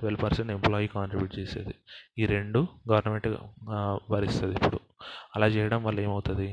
ట్వెల్వ్ 0.01 0.23
పర్సెంట్ 0.23 0.53
ఎంప్లాయీ 0.53 0.89
కాంట్రిబ్యూట్ 0.97 1.39
చేసేది. 1.39 1.75
ఈ 2.19 2.27
రెండు 2.27 2.61
గవర్నమెంట్ 2.93 3.29
భరిస్తుంది 4.13 4.55
ఇప్పుడు. 4.55 4.81
అలా 5.37 5.47
చేయడం 5.47 5.83
వల్ల 5.85 6.01
ఏమవుతుంది? 6.01 6.51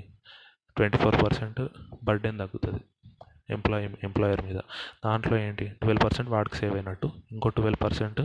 ట్వంటీ 0.78 0.98
ఫోర్ 0.98 1.18
పర్సెంట్ 1.24 1.62
బర్డెన్ 2.04 2.40
తగ్గుతుంది 2.40 2.82
ఎంప్లాయీ 3.50 3.86
ఎంప్లాయర్ 4.04 4.42
మీద. 4.46 4.60
దాంట్లో 5.06 5.36
ఏంటి? 5.38 5.66
ట్వెల్వ్ 5.82 6.04
పర్సెంట్ 6.04 6.30
వాడికి 6.32 6.56
సేవ్ 6.56 6.74
అయినట్టు. 6.74 7.08
ఇంకో 7.32 7.50
ట్వెల్వ్ 7.50 7.84
పర్సెంట్ 7.84 8.22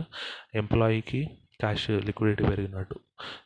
ఎంప్లాయీకి 0.55 1.21
క్యాష్ 1.61 1.89
లిక్విడిటీ 1.89 2.43
పెరిగినట్టు. 2.43 2.95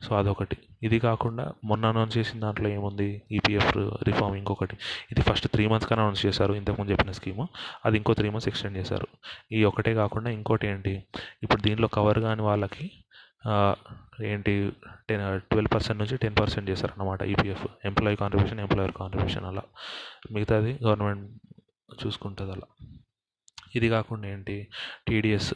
సో 0.04 0.16
అదొకటి. 0.16 0.58
ఇది 0.84 1.00
కాకుండా 1.00 1.54
మొన్న 1.64 1.86
అనౌన్స్ 1.86 2.18
చేసిన 2.18 2.40
దాంట్లో 2.40 2.70
ఏముంది? 2.70 3.22
ఈపీఎఫ్ 3.32 3.78
రిఫార్మ్ 3.78 4.36
ఇంకొకటి. 4.38 4.78
ఇది 5.12 5.22
ఫస్ట్ 5.22 5.48
త్రీ 5.48 5.68
మంత్స్ 5.68 5.90
కానీ 5.90 6.02
అనౌన్స్ 6.02 6.26
చేశారు 6.26 6.54
ఇంతకుముందు 6.54 6.92
చెప్పిన 6.92 7.12
స్కీమ్. 7.12 7.48
అది 7.86 7.98
ఇంకో 7.98 8.14
త్రీ 8.14 8.30
మంత్స్ 8.30 8.48
ఎక్స్టెండ్ 8.48 8.78
చేశారు. 8.78 9.08
ఈ 9.52 9.64
ఒకటే 9.64 9.94
కాకుండా 9.94 10.30
ఇంకోటి 10.30 10.68
ఏంటి? 10.68 11.04
ఇప్పుడు 11.44 11.62
దీనిలో 11.62 11.88
కవర్ 11.88 12.20
కాని 12.20 12.42
వాళ్ళకి 12.42 12.92
ఏంటి 14.24 14.72
టెన్ 15.10 15.24
ట్వెల్వ్ 15.40 15.74
పర్సెంట్ 15.74 16.00
నుంచి 16.02 16.18
టెన్ 16.18 16.36
పర్సెంట్ 16.40 16.70
చేశారన్నమాట 16.70 17.22
EPF 17.22 17.68
employee 17.86 18.16
contribution 18.16 18.60
employer 18.60 18.92
contribution 18.92 19.46
అలా. 19.46 19.64
మిగతాది 20.32 20.80
గవర్నమెంట్ 20.84 21.26
చూసుకుంటుంది 22.04 22.52
అలా 22.52 22.68
ఇది 23.76 23.90
కాకుండా 23.90 24.28
ఏంటి? 24.28 24.68
టీడీఎస్ 25.08 25.54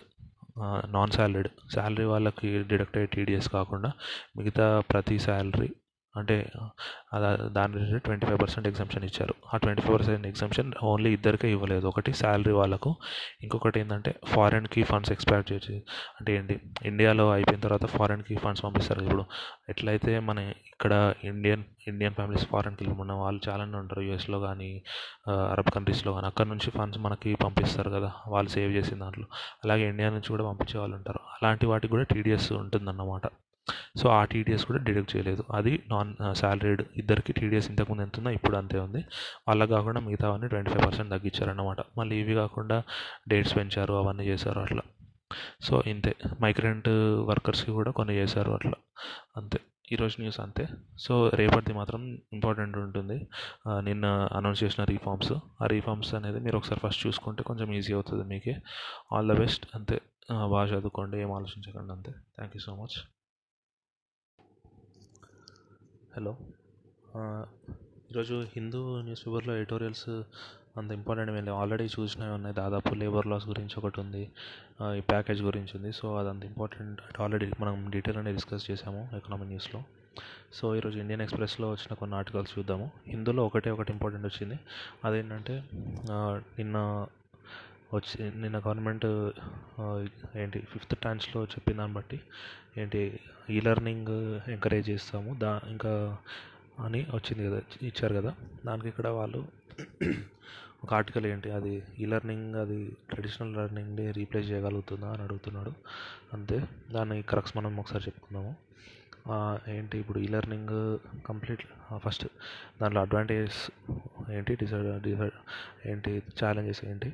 నాన్ 0.92 1.12
సాలరీడ్ 1.12 1.50
శాలరీ 1.74 2.06
వాళ్ళకి 2.06 2.50
డిడక్ట్ 2.64 2.98
అయ్యే 2.98 3.10
టీడీఎస్ 3.14 3.50
కాకుండా 3.50 3.90
మిగతా 4.38 4.68
ప్రతి 4.92 5.18
శాలరీ 5.20 5.70
అంటే 6.18 6.36
అలా 7.14 7.30
దాని 7.58 8.00
ట్వంటీ 8.00 8.26
ఫైవ్ 8.28 8.40
పర్సెంట్ 8.42 8.68
ఎగ్జామ్షన్ 8.68 9.04
ఇచ్చారు. 9.04 9.34
ఆ 9.54 9.58
twenty 9.58 9.82
five 9.82 9.96
percent 9.98 10.28
exemption 10.28 10.72
only 10.84 11.14
ఇద్దరికే 11.14 11.52
ఇవ్వలేదు. 11.52 11.86
ఒకటి 11.88 12.14
శాలరీ 12.14 12.54
వాళ్ళకు 12.54 12.96
ఇంకొకటి 13.44 13.80
ఏంటంటే 13.80 14.12
ఫారెన్కి 14.34 14.84
ఫండ్స్ 14.84 15.12
ఎక్స్పాక్ట్ 15.12 15.52
చేసి 15.54 15.76
అంటే 16.20 16.36
ఏంటి 16.38 16.60
ఇండియాలో 16.86 17.32
అయిపోయిన 17.32 17.62
తర్వాత 17.62 17.86
ఫారెన్కి 17.86 18.36
ఫండ్స్ 18.36 18.64
పంపిస్తారు. 18.64 19.04
ఇప్పుడు 19.04 19.26
ఎట్లయితే 19.70 20.20
మన 20.20 20.40
ఇక్కడ 20.74 21.14
ఇండియన్ 21.24 21.64
ఇండియన్ 21.88 22.16
ఫ్యామిలీస్ 22.16 22.46
ఫారెన్కి 22.48 22.84
వెళ్ళిపోయిన 22.84 23.14
వాళ్ళు 23.24 23.42
చాలానే 23.50 23.78
ఉంటారు. 23.78 24.02
యూఎస్లో 24.02 24.40
కానీ 24.40 24.70
అరబ్ 25.52 25.72
కంట్రీస్లో 25.76 26.14
కానీ. 26.14 26.28
అక్కడ 26.28 26.48
నుంచి 26.54 26.70
ఫండ్స్ 26.72 27.00
మనకి 27.00 27.32
పంపిస్తారు 27.44 27.90
కదా 27.90 28.12
వాళ్ళు 28.28 28.50
సేవ్ 28.50 28.72
చేసిన 28.74 29.00
దాంట్లో. 29.00 29.28
అలాగే 29.66 29.86
ఇండియా 29.90 30.10
నుంచి 30.10 30.30
కూడా 30.30 30.44
పంపించే 30.50 30.80
వాళ్ళు 30.80 30.96
ఉంటారు. 30.96 31.20
అలాంటి 31.38 31.66
వాటికి 31.66 31.92
కూడా 31.92 32.04
టీడీఎస్ 32.14 32.52
ఉంటుందన్నమాట. 32.64 33.26
సో 33.98 34.10
ఆ 34.10 34.24
టీడీఎస్ 34.24 34.66
కూడా 34.66 34.80
డిడక్ట్ 34.84 35.16
చేయలేదు. 35.16 35.44
అది 35.54 35.84
నాన్ 35.92 36.36
శాలరీడ్ 36.36 36.82
ఇద్దరికి 36.96 37.34
టీడీఎస్ 37.34 37.70
ఇంతకుముందు 37.70 38.02
ఎంత 38.02 38.18
ఉందో 38.18 38.30
ఇప్పుడు 38.30 38.58
అంతే 38.58 38.80
ఉంది. 38.80 39.06
వాళ్ళకి 39.48 39.72
కాకుండా 39.72 40.00
మిగతావన్నీ 40.00 40.48
ట్వంటీ 40.48 40.70
ఫైవ్ 40.70 40.86
పర్సెంట్ 40.86 41.12
తగ్గించారన్నమాట. 41.12 41.78
మళ్ళీ 41.98 42.16
ఇవి 42.16 42.34
కాకుండా 42.34 42.84
డేట్స్ 43.28 43.56
పెంచారు 43.56 43.94
అవన్నీ 43.94 44.24
చేశారు 44.24 44.60
అట్లా. 44.60 44.82
సో 45.62 45.84
ఇంతే. 45.88 46.16
మైగ్రెంట్ 46.42 46.90
వర్కర్స్కి 47.30 47.72
కూడా 47.72 47.92
కొన్ని 47.92 48.16
చేశారు 48.16 48.52
అట్లా. 48.52 48.74
అంతే. 49.38 49.60
ఈరోజు 49.92 50.16
న్యూస్ 50.20 50.40
అంతే. 50.40 50.68
సో 51.00 51.30
రేపటిది 51.30 51.74
మాత్రం 51.74 52.18
ఇంపార్టెంట్ 52.34 52.78
ఉంటుంది. 52.78 53.28
నిన్న 53.80 54.06
అనౌన్స్ 54.32 54.64
చేసిన 54.64 54.84
రీఫార్మ్స్. 54.84 55.32
ఆ 55.64 55.66
రీఫార్మ్స్ 55.66 56.14
అనేది 56.16 56.40
మీరు 56.40 56.58
ఒకసారి 56.58 56.88
ఫస్ట్ 56.88 57.08
చూసుకుంటే 57.08 57.44
కొంచెం 57.44 57.74
ఈజీ 57.74 57.94
అవుతుంది 57.94 58.24
మీకే. 58.24 58.56
All 59.14 59.30
the 59.30 59.38
best. 59.38 59.68
అంతే. 59.76 60.02
బాగా 60.32 60.66
చదువుకోండి. 60.66 61.18
ఏం 61.18 61.32
ఆలోచించకండి. 61.32 61.94
అంతే. 61.94 62.12
Thank 62.12 62.56
you 62.56 62.60
so 62.60 62.76
much. 62.76 63.15
Hello. 66.18 66.36
ఈరోజు 68.12 68.46
హిందూ 68.56 69.02
న్యూస్ 69.02 69.28
పేపర్లో 69.28 69.56
ఎడిటోరియల్స్ 69.56 70.10
అంత 70.78 70.92
ఇంపార్టెంట్ 70.92 71.32
ఏం 71.32 71.46
లేవు. 71.46 71.58
ఆల్రెడీ 71.58 71.84
చూసినవి 71.84 72.34
ఉన్నాయి. 72.34 72.56
దాదాపు 72.56 72.96
లేబర్ 72.96 73.28
లాస్ 73.28 73.48
గురించి 73.48 73.74
ఒకటి 73.78 74.00
ఉంది. 74.02 74.32
ఈ 74.98 75.00
ప్యాకేజ్ 75.00 75.42
గురించి 75.42 75.72
ఉంది. 75.76 75.92
సో 75.94 76.16
అది 76.18 76.30
అంత 76.30 76.46
ఇంపార్టెంట్ 76.46 77.22
ఆల్రెడీ 77.22 77.52
మనం 77.60 77.90
డీటెయిల్ 77.90 78.20
అనేది 78.20 78.36
డిస్కస్ 78.36 78.72
చేసాము 78.72 79.10
ఎకనామిక్ 79.16 79.48
న్యూస్లో. 79.48 79.84
సో 80.54 80.76
ఈరోజు 80.76 81.00
ఇండియన్ 81.00 81.22
ఎక్స్ప్రెస్లో 81.22 81.72
వచ్చిన 81.72 81.94
కొన్ని 81.94 82.18
ఆర్టికల్స్ 82.18 82.60
చూద్దాము. 82.60 82.92
ఇందులో 83.08 83.46
ఒకటే 83.46 83.70
ఒకటి 83.70 83.92
ఇంపార్టెంట్ 83.92 84.28
వచ్చింది. 84.28 84.60
అదేంటంటే 85.06 85.64
నిన్న 86.60 87.08
వచ్చి 87.94 88.32
నిన్న 88.42 88.58
గవర్నమెంట్ 88.58 89.06
ఏంటి 90.38 90.60
ఫిఫ్త్ 90.60 90.96
ట్రాన్స్లో 91.00 91.44
చెప్పిన 91.44 91.78
దాన్ని 91.78 91.96
బట్టి 91.96 92.22
ఏంటి 92.78 93.20
ఈ 93.50 93.60
లెర్నింగ్ 93.62 94.40
ఎంకరేజ్ 94.50 94.90
చేస్తాము. 94.90 95.34
దా 95.40 95.62
ఇంకా 95.68 96.18
అని 96.80 97.02
వచ్చింది 97.14 97.50
కదా 97.50 97.62
ఇచ్చారు 97.82 98.14
కదా. 98.16 98.36
దానికి 98.66 98.88
ఇక్కడ 98.88 99.08
వాళ్ళు 99.08 99.46
ఒక 100.84 100.94
ఆర్టికల్ 100.94 101.26
ఏంటి 101.26 101.52
అది 101.52 101.84
ఈ 102.00 102.06
లెర్నింగ్ 102.06 102.56
అది 102.56 102.80
ట్రెడిషనల్ 103.10 103.54
లెర్నింగ్ని 103.54 104.12
రీప్లేస్ 104.12 104.52
చేయగలుగుతుందా 104.52 105.10
అని 105.14 105.24
అడుగుతున్నాడు. 105.24 105.74
అంతే 106.34 106.58
దాన్ని 106.92 107.22
కరెక్ట్స్ 107.22 107.58
మనం 107.58 107.78
ఒకసారి 107.80 108.04
చెప్పుకుందాము. 108.08 108.56
ఏంటి 109.70 109.98
ఇప్పుడు 109.98 110.20
ఈ 110.20 110.28
లెర్నింగ్ 110.28 111.00
కంప్లీట్ 111.28 111.64
ఫస్ట్ 111.98 112.28
దాంట్లో 112.82 113.02
అడ్వాంటేజెస్ 113.02 113.62
ఏంటి 114.32 114.56
డిసైడ్ 114.56 115.04
డిసైడ్ 115.04 115.38
ఏంటి 115.88 116.24
ఛాలెంజెస్ 116.44 116.86
ఏంటి? 116.86 117.14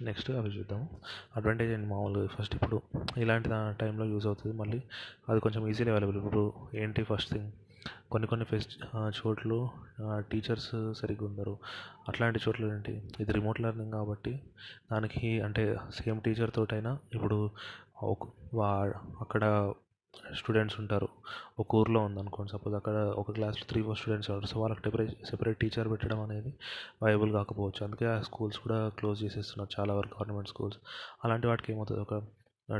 నెక్స్ట్ 0.00 0.30
అవి 0.30 0.48
చూద్దాము 0.48 0.88
అడ్వాంటేజ్ 1.36 1.72
అండ్ 1.72 1.88
మామూలుగా? 1.88 2.26
ఫస్ట్ 2.26 2.54
ఇప్పుడు 2.54 2.80
ఇలాంటి 3.18 3.48
టైంలో 3.80 4.04
యూజ్ 4.04 4.26
అవుతుంది. 4.26 4.56
మళ్ళీ 4.56 4.82
అది 5.28 5.40
కొంచెం 5.40 5.68
ఈజీలీ 5.68 5.90
అవైలబుల్ 5.90 6.16
ఇప్పుడు 6.16 6.52
ఏంటి 6.74 7.04
ఫస్ట్ 7.04 7.32
థింగ్ 7.32 7.50
కొన్ని 8.10 8.26
కొన్ని 8.28 8.46
ఫెస్ట్ 8.46 8.84
చోట్లు 9.18 9.68
టీచర్స్ 10.32 10.92
సరిగ్గా 10.96 11.26
ఉండరు. 11.26 11.58
అట్లాంటి 12.08 12.40
చోట్ల 12.48 12.64
ఏంటి? 12.64 13.02
ఇది 13.20 13.32
రిమోట్ 13.32 13.60
లెర్నింగ్ 13.60 13.92
కాబట్టి 13.92 14.40
దానికి 14.92 15.40
అంటే 15.40 15.76
సేమ్ 16.00 16.20
టీచర్ 16.20 16.50
తోటైనా 16.54 16.98
ఇప్పుడు 17.14 17.50
వా 18.54 18.70
అక్కడ 19.20 19.72
స్టూడెంట్స్ 20.40 20.76
ఉంటారు. 20.82 21.08
ఒక 21.62 21.68
ఊర్లో 21.80 22.00
ఉందనుకోండి 22.08 22.50
సపోజ్ 22.54 22.74
అక్కడ 22.78 22.96
ఒక 23.22 23.32
క్లాస్లో 23.36 23.64
త్రీ 23.70 23.80
ఫోర్ 23.86 23.98
స్టూడెంట్స్ 24.00 24.28
ఉంటారు 24.30 24.48
సో 24.52 24.56
వాళ్ళకి 24.62 24.82
సెపరేట్ 24.86 25.12
సెపరేట్ 25.30 25.58
టీచర్ 25.62 25.88
పెట్టడం 25.92 26.20
అనేది 26.26 26.52
వైబుల్ 27.04 27.32
కాకపోవచ్చు. 27.38 27.80
అందుకే 27.86 28.06
ఆ 28.14 28.16
స్కూల్స్ 28.28 28.58
కూడా 28.64 28.78
క్లోజ్ 28.98 29.18
చేసేస్తున్నారు 29.24 29.72
చాలా 29.78 29.94
వరకు 29.98 30.14
గవర్నమెంట్ 30.18 30.50
స్కూల్స్ 30.54 30.78
అలాంటి 31.24 31.48
వాటికి 31.50 31.70
ఏమవుతుంది? 31.74 32.02
ఒక 32.06 32.14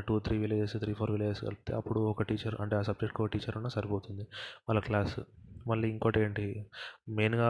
two 0.07 0.15
three 0.25 0.35
villages 0.43 0.75
three 0.83 0.91
four 0.99 1.11
villages 1.15 1.41
కలిపితే 1.47 1.71
అప్పుడు 1.79 1.99
ఒక 2.11 2.23
టీచర్ 2.29 2.55
అంటే 2.63 2.75
ఆ 2.79 2.83
సబ్జెక్ట్కి 2.89 3.21
ఒక 3.23 3.29
టీచర్ 3.35 3.55
ఉన్నా 3.59 3.71
సరిపోతుంది 3.77 4.23
వాళ్ళ 4.67 4.79
క్లాస్ 4.89 5.15
మళ్ళీ 5.71 5.87
ఇంకోటి 5.93 6.19
ఏంటి? 6.25 6.45
మెయిన్గా 7.17 7.49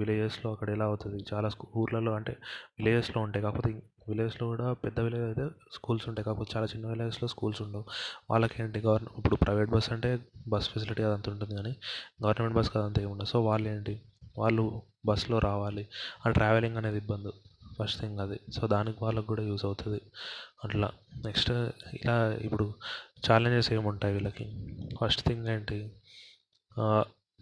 విలేజెస్లో 0.00 0.48
అక్కడ 0.54 0.68
ఎలా 0.76 0.86
అవుతుంది? 0.90 1.18
చాలా 1.32 1.48
స్కూ 1.54 1.64
ఊర్లలో 1.80 2.12
అంటే 2.18 2.34
విలేజెస్లో 2.78 3.20
ఉంటాయి. 3.26 3.42
కాకపోతే 3.46 3.70
విలేజ్లో 4.08 4.48
కూడా 4.48 4.72
పెద్ద 4.72 5.00
విలేజ్ 5.00 5.24
అయితే 5.24 5.48
స్కూల్స్ 5.72 6.08
ఉంటాయి. 6.08 6.24
కాకపోతే 6.24 6.52
చాలా 6.56 6.66
చిన్న 6.66 6.86
విలేజెస్లో 6.86 7.28
స్కూల్స్ 7.28 7.62
ఉండవు. 7.62 7.84
వాళ్ళకి 8.30 8.62
ఏంటి 8.62 8.78
ఇప్పుడు 9.18 9.36
ప్రైవేట్ 9.36 9.70
బస్ 9.70 9.92
అంటే 9.92 10.18
బస్ 10.48 10.68
ఫెసిలిటీ 10.68 11.02
అదంతా 11.02 11.32
ఉంటుంది 11.32 11.54
కానీ 11.56 11.76
గవర్నమెంట్ 12.24 12.56
బస్ 12.56 12.76
అదంతా 12.76 13.02
ఏమి 13.02 13.12
ఉండదు. 13.12 13.28
సో 13.28 13.44
వాళ్ళు 13.44 13.68
ఏంటి 13.68 14.02
వాళ్ళు 14.38 14.82
బస్సులో 15.06 15.38
రావాలి. 15.38 15.88
ఆ 16.26 16.30
ట్రావెలింగ్ 16.30 16.76
అనేది 16.76 16.96
ఇబ్బంది. 16.96 17.28
ఫస్ట్ 17.78 18.00
థింగ్ 18.00 18.18
అది. 18.18 18.40
సో 18.52 18.66
దానికి 18.66 19.04
వాళ్ళకి 19.04 19.26
కూడా 19.26 19.42
యూస్ 19.42 19.64
అవుతుంది. 19.64 20.00
అట్లా. 20.64 20.90
నెక్స్ట్ 21.24 21.50
ఇలా 21.94 22.32
ఇప్పుడు 22.32 22.74
ఛాలెంజెస్ 23.30 23.72
ఏముంటాయి 23.72 24.14
వీళ్ళకి? 24.14 24.46
ఫస్ట్ 25.00 25.28
థింగ్ 25.28 25.48
ఏంటి? 25.48 25.92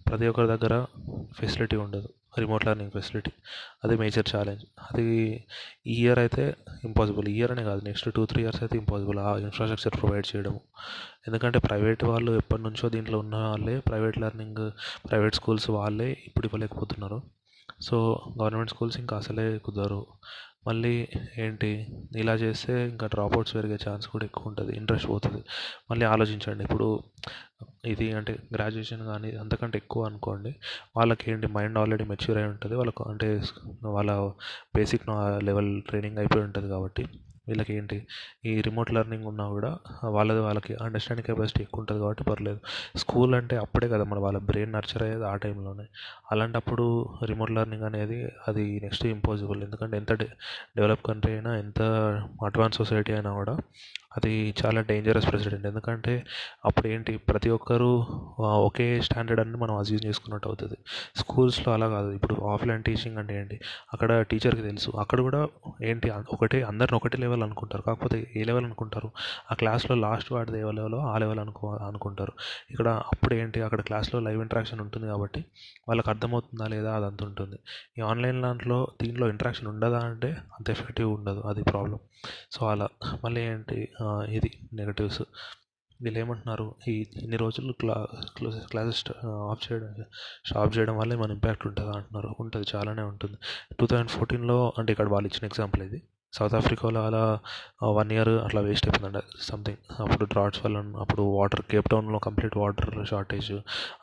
ప్రతి 0.09 0.27
ఒక్కరి 0.27 0.47
దగ్గర 0.47 0.87
ఫెసిలిటీ 1.41 1.77
ఉండదు. 1.77 2.09
రిమోట్ 2.39 2.65
లెర్నింగ్ 2.67 2.91
ఫెసిలిటీ 2.91 3.33
అది 3.85 3.95
మేజర్ 3.97 4.29
ఛాలెంజ్ 4.33 4.65
అది 4.89 5.07
ఈ 5.87 5.97
ఇయర్ 6.03 6.19
అయితే 6.19 6.45
ఇంపాసిబుల్ 6.85 7.29
ఈ 7.29 7.35
ఇయర్ 7.39 7.53
అనే 7.53 7.65
కాదు 7.65 7.83
నెక్స్ట్ 7.89 8.09
టూ 8.17 8.25
త్రీ 8.27 8.43
ఇయర్స్ 8.43 8.63
అయితే 8.63 8.77
ఇంపాసిబుల్ 8.79 9.19
ఆ 9.19 9.31
ఇన్ఫ్రాస్ట్రక్చర్ 9.37 9.97
ప్రొవైడ్ 10.01 10.27
చేయడం 10.37 10.55
ఎందుకంటే 11.29 11.59
ప్రైవేట్ 11.59 12.05
వాళ్ళు 12.05 12.33
ఎప్పటి 12.33 12.63
నుంచో 12.63 12.89
దీంట్లో 12.89 13.19
ఉన్న 13.19 13.37
వాళ్ళే 13.37 13.79
ప్రైవేట్ 13.79 14.19
లెర్నింగ్ 14.19 14.63
ప్రైవేట్ 15.09 15.35
స్కూల్స్ 15.35 15.71
వాళ్ళే 15.71 16.09
ఇప్పుడు 16.27 16.47
ఇవ్వలేకపోతున్నారు. 16.47 17.21
సో 17.83 17.97
గవర్నమెంట్ 18.41 18.71
స్కూల్స్ 18.71 18.99
ఇంకా 19.01 19.17
అసలే 19.17 19.59
కుదరవు. 19.59 20.07
మళ్ళీ 20.67 20.93
ఏంటి? 21.39 21.71
ఇలా 22.17 22.35
చేస్తే 22.35 22.89
ఇంకా 22.89 23.07
డ్రాప్అవుట్స్ 23.07 23.55
పెరిగే 23.55 23.79
ఛాన్స్ 23.89 24.07
కూడా 24.09 24.25
ఎక్కువ 24.25 24.51
ఉంటుంది 24.51 24.73
ఇంట్రెస్ట్ 24.77 25.09
పోతుంది. 25.09 25.41
మళ్ళీ 25.91 26.05
ఆలోచించండి. 26.07 26.63
ఇప్పుడు 26.65 26.89
ఇది 27.85 28.13
అంటే 28.13 28.33
గ్రాడ్యుయేషన్ 28.55 29.03
కానీ 29.07 29.31
అంతకంటే 29.43 29.79
ఎక్కువ 29.79 30.05
అనుకోండి 30.05 30.53
వాళ్ళకి 30.97 31.25
ఏంటి 31.33 31.47
మైండ్ 31.57 31.79
ఆల్రెడీ 31.79 32.05
మెచ్యూర్ 32.05 32.39
అయి 32.39 32.49
ఉంటుంది. 32.49 32.75
వాళ్ళకు 32.75 33.05
అంటే 33.13 33.29
వాళ్ళ 33.97 34.11
బేసిక్ 34.77 35.07
లెవెల్ 35.49 35.73
ట్రైనింగ్ 35.83 36.19
అయిపోయి 36.19 36.45
ఉంటుంది 36.45 36.69
కాబట్టి. 36.69 37.05
వీళ్ళకి 37.51 37.73
ఏంటి 37.75 37.99
ఈ 38.47 38.53
రిమోట్ 38.61 38.93
లెర్నింగ్ 38.97 39.27
ఉన్నా 39.33 39.47
కూడా 39.49 39.71
వాళ్ళది 40.17 40.41
వాళ్ళకి 40.41 40.75
అండర్స్టాండింగ్ 40.85 41.29
కెపాసిటీ 41.31 41.63
ఎక్కువ 41.63 41.83
ఉంటుంది 41.83 42.01
కాబట్టి 42.01 42.25
పర్లేదు. 42.25 42.61
స్కూల్ 42.97 43.35
అంటే 43.41 43.57
అప్పుడే 43.57 43.89
కదా 43.95 44.05
మన 44.13 44.19
వాళ్ళ 44.27 44.39
బ్రెయిన్ 44.51 44.73
నర్చర్ 44.73 45.03
అయ్యేది 45.03 45.27
ఆ 45.33 45.35
టైంలోనే. 45.45 45.87
అలాంటప్పుడు 46.33 46.87
రిమోట్ 47.25 47.55
లెర్నింగ్ 47.59 47.87
అనేది 47.91 48.19
అది 48.49 48.65
నెక్స్ట్ 48.85 49.07
ఇంపాసిబుల్. 49.07 49.61
ఎందుకంటే 49.69 49.97
ఎంత 49.97 50.13
డెవలప్ 50.79 51.05
కంట్రీ 51.09 51.33
అయినా 51.33 51.53
ఎంత 51.65 51.81
అడ్వాన్స్ 52.47 52.79
సొసైటీ 52.79 53.13
అయినా 53.13 53.33
కూడా 53.41 53.55
అది 54.17 54.55
చాలా 54.65 54.81
డేంజరస్ 54.81 55.31
ప్రెసిడెంట్ 55.31 55.67
ఎందుకంటే 55.67 56.25
అప్పుడు 56.65 56.89
ఏంటి 56.89 57.17
ప్రతి 57.17 57.51
ఒక్కరూ 57.51 58.07
ఒకే 58.41 59.01
స్టాండర్డ్ 59.01 59.41
అని 59.41 59.57
మనం 59.57 59.77
అజ్యూమ్ 59.77 60.07
చేసుకున్నట్టు 60.07 60.49
అవుతుంది. 60.49 60.77
స్కూల్స్లో 61.17 61.75
అలా 61.75 61.89
కాదు. 61.89 62.11
ఇప్పుడు 62.11 62.35
ఆఫ్లైన్ 62.43 62.83
టీచింగ్ 62.83 63.19
అంటే 63.19 63.41
ఏంటి 63.41 63.61
అక్కడ 63.93 64.23
టీచర్కి 64.23 64.63
తెలుసు. 64.63 64.91
అక్కడ 64.91 65.21
కూడా 65.21 65.49
ఏంటి 65.85 66.11
ఒకటే 66.11 66.63
అందరిని 66.63 66.97
ఒకటే 66.97 67.19
లెవెల్ 67.19 67.43
అనుకుంటారు. 67.43 67.83
కాకపోతే 67.83 68.33
ఏ 68.37 68.45
లెవెల్ 68.45 68.65
అనుకుంటారు? 68.65 69.11
ఆ 69.51 69.55
క్లాస్లో 69.55 69.97
లాస్ట్ 69.97 70.33
వాడిది 70.33 70.59
ఏ 70.59 70.73
లెవెలో 70.73 70.99
ఆ 70.99 71.19
లెవెల్ 71.19 71.41
అనుకో 71.41 71.69
అనుకుంటారు. 71.75 72.33
ఇక్కడ 72.71 72.89
అప్పుడు 72.89 73.35
ఏంటి 73.35 73.63
అక్కడ 73.63 73.81
క్లాస్లో 73.81 74.21
లైవ్ 74.21 74.41
ఇంటరాక్షన్ 74.41 74.81
ఉంటుంది 74.81 75.07
కాబట్టి 75.07 75.45
వాళ్ళకి 75.89 76.11
అర్థమవుతుందా 76.11 76.67
లేదా 76.67 76.97
అది 76.97 77.07
అంత 77.07 77.23
ఉంటుంది. 77.23 77.57
ఈ 77.99 78.01
ఆన్లైన్ 78.01 78.43
దాంట్లో 78.43 78.89
దీంట్లో 79.03 79.29
ఇంటరాక్షన్ 79.29 79.69
ఉండదా 79.69 79.99
అంటే 79.99 80.29
అంత 80.29 80.71
ఎఫెక్టివ్ 80.71 81.13
ఉండదు. 81.13 81.41
అది 81.41 81.63
ప్రాబ్లం 81.63 81.99
సో 82.53 82.67
అలా. 82.67 82.89
మళ్ళీ 83.25 83.41
ఏంటి 83.41 83.89
ఇది 84.29 84.51
నెగటివ్స్ 84.73 85.23
వీళ్ళు 86.03 86.19
ఏమంటున్నారు 86.19 86.75
ఈ 86.89 87.07
ఇన్ని 87.23 87.37
రోజులు 87.37 87.73
క్లా 87.73 88.07
క్లాసెస్ 88.67 89.05
ఆఫ్ 89.51 89.73
చేయడం 89.73 90.05
స్టాప్ 90.47 90.79
చేయడం 90.79 90.97
వల్ల 90.97 91.13
ఏమైనా 91.13 91.35
ఇంపాక్ట్ 91.35 91.67
ఉంటుందా 91.67 91.93
అంటున్నారు. 91.93 92.37
ఉంటుంది 92.41 92.67
చాలానే 92.75 93.03
ఉంటుంది. 93.03 93.37
టూ 93.81 93.87
థౌజండ్ 93.87 94.11
ఫోర్టీన్లో 94.11 94.73
అంటే 94.79 94.93
ఇక్కడ 94.93 95.09
వాళ్ళు 95.09 95.29
ఇచ్చిన 95.29 95.47
ఎగ్జాంపుల్ 95.47 95.83
ఇది. 95.83 96.03
సౌత్ 96.33 96.55
ఆఫ్రికాలో 96.55 97.07
అలా 97.07 97.39
వన్ 97.85 98.13
ఇయర్ 98.13 98.29
అట్లా 98.29 98.61
వేస్ట్ 98.61 98.89
అయిపోయిందంట. 98.89 99.23
సంథింగ్ 99.41 100.03
అప్పుడు 100.03 100.25
డ్రాట్స్ 100.25 100.67
వల్ల 100.67 100.79
అప్పుడు 100.79 101.23
వాటర్ 101.23 101.63
కేప్ 101.63 101.89
టౌన్లో 101.89 102.19
కంప్లీట్ 102.19 102.57
వాటర్ 102.57 103.07
షార్టేజ్ 103.07 103.53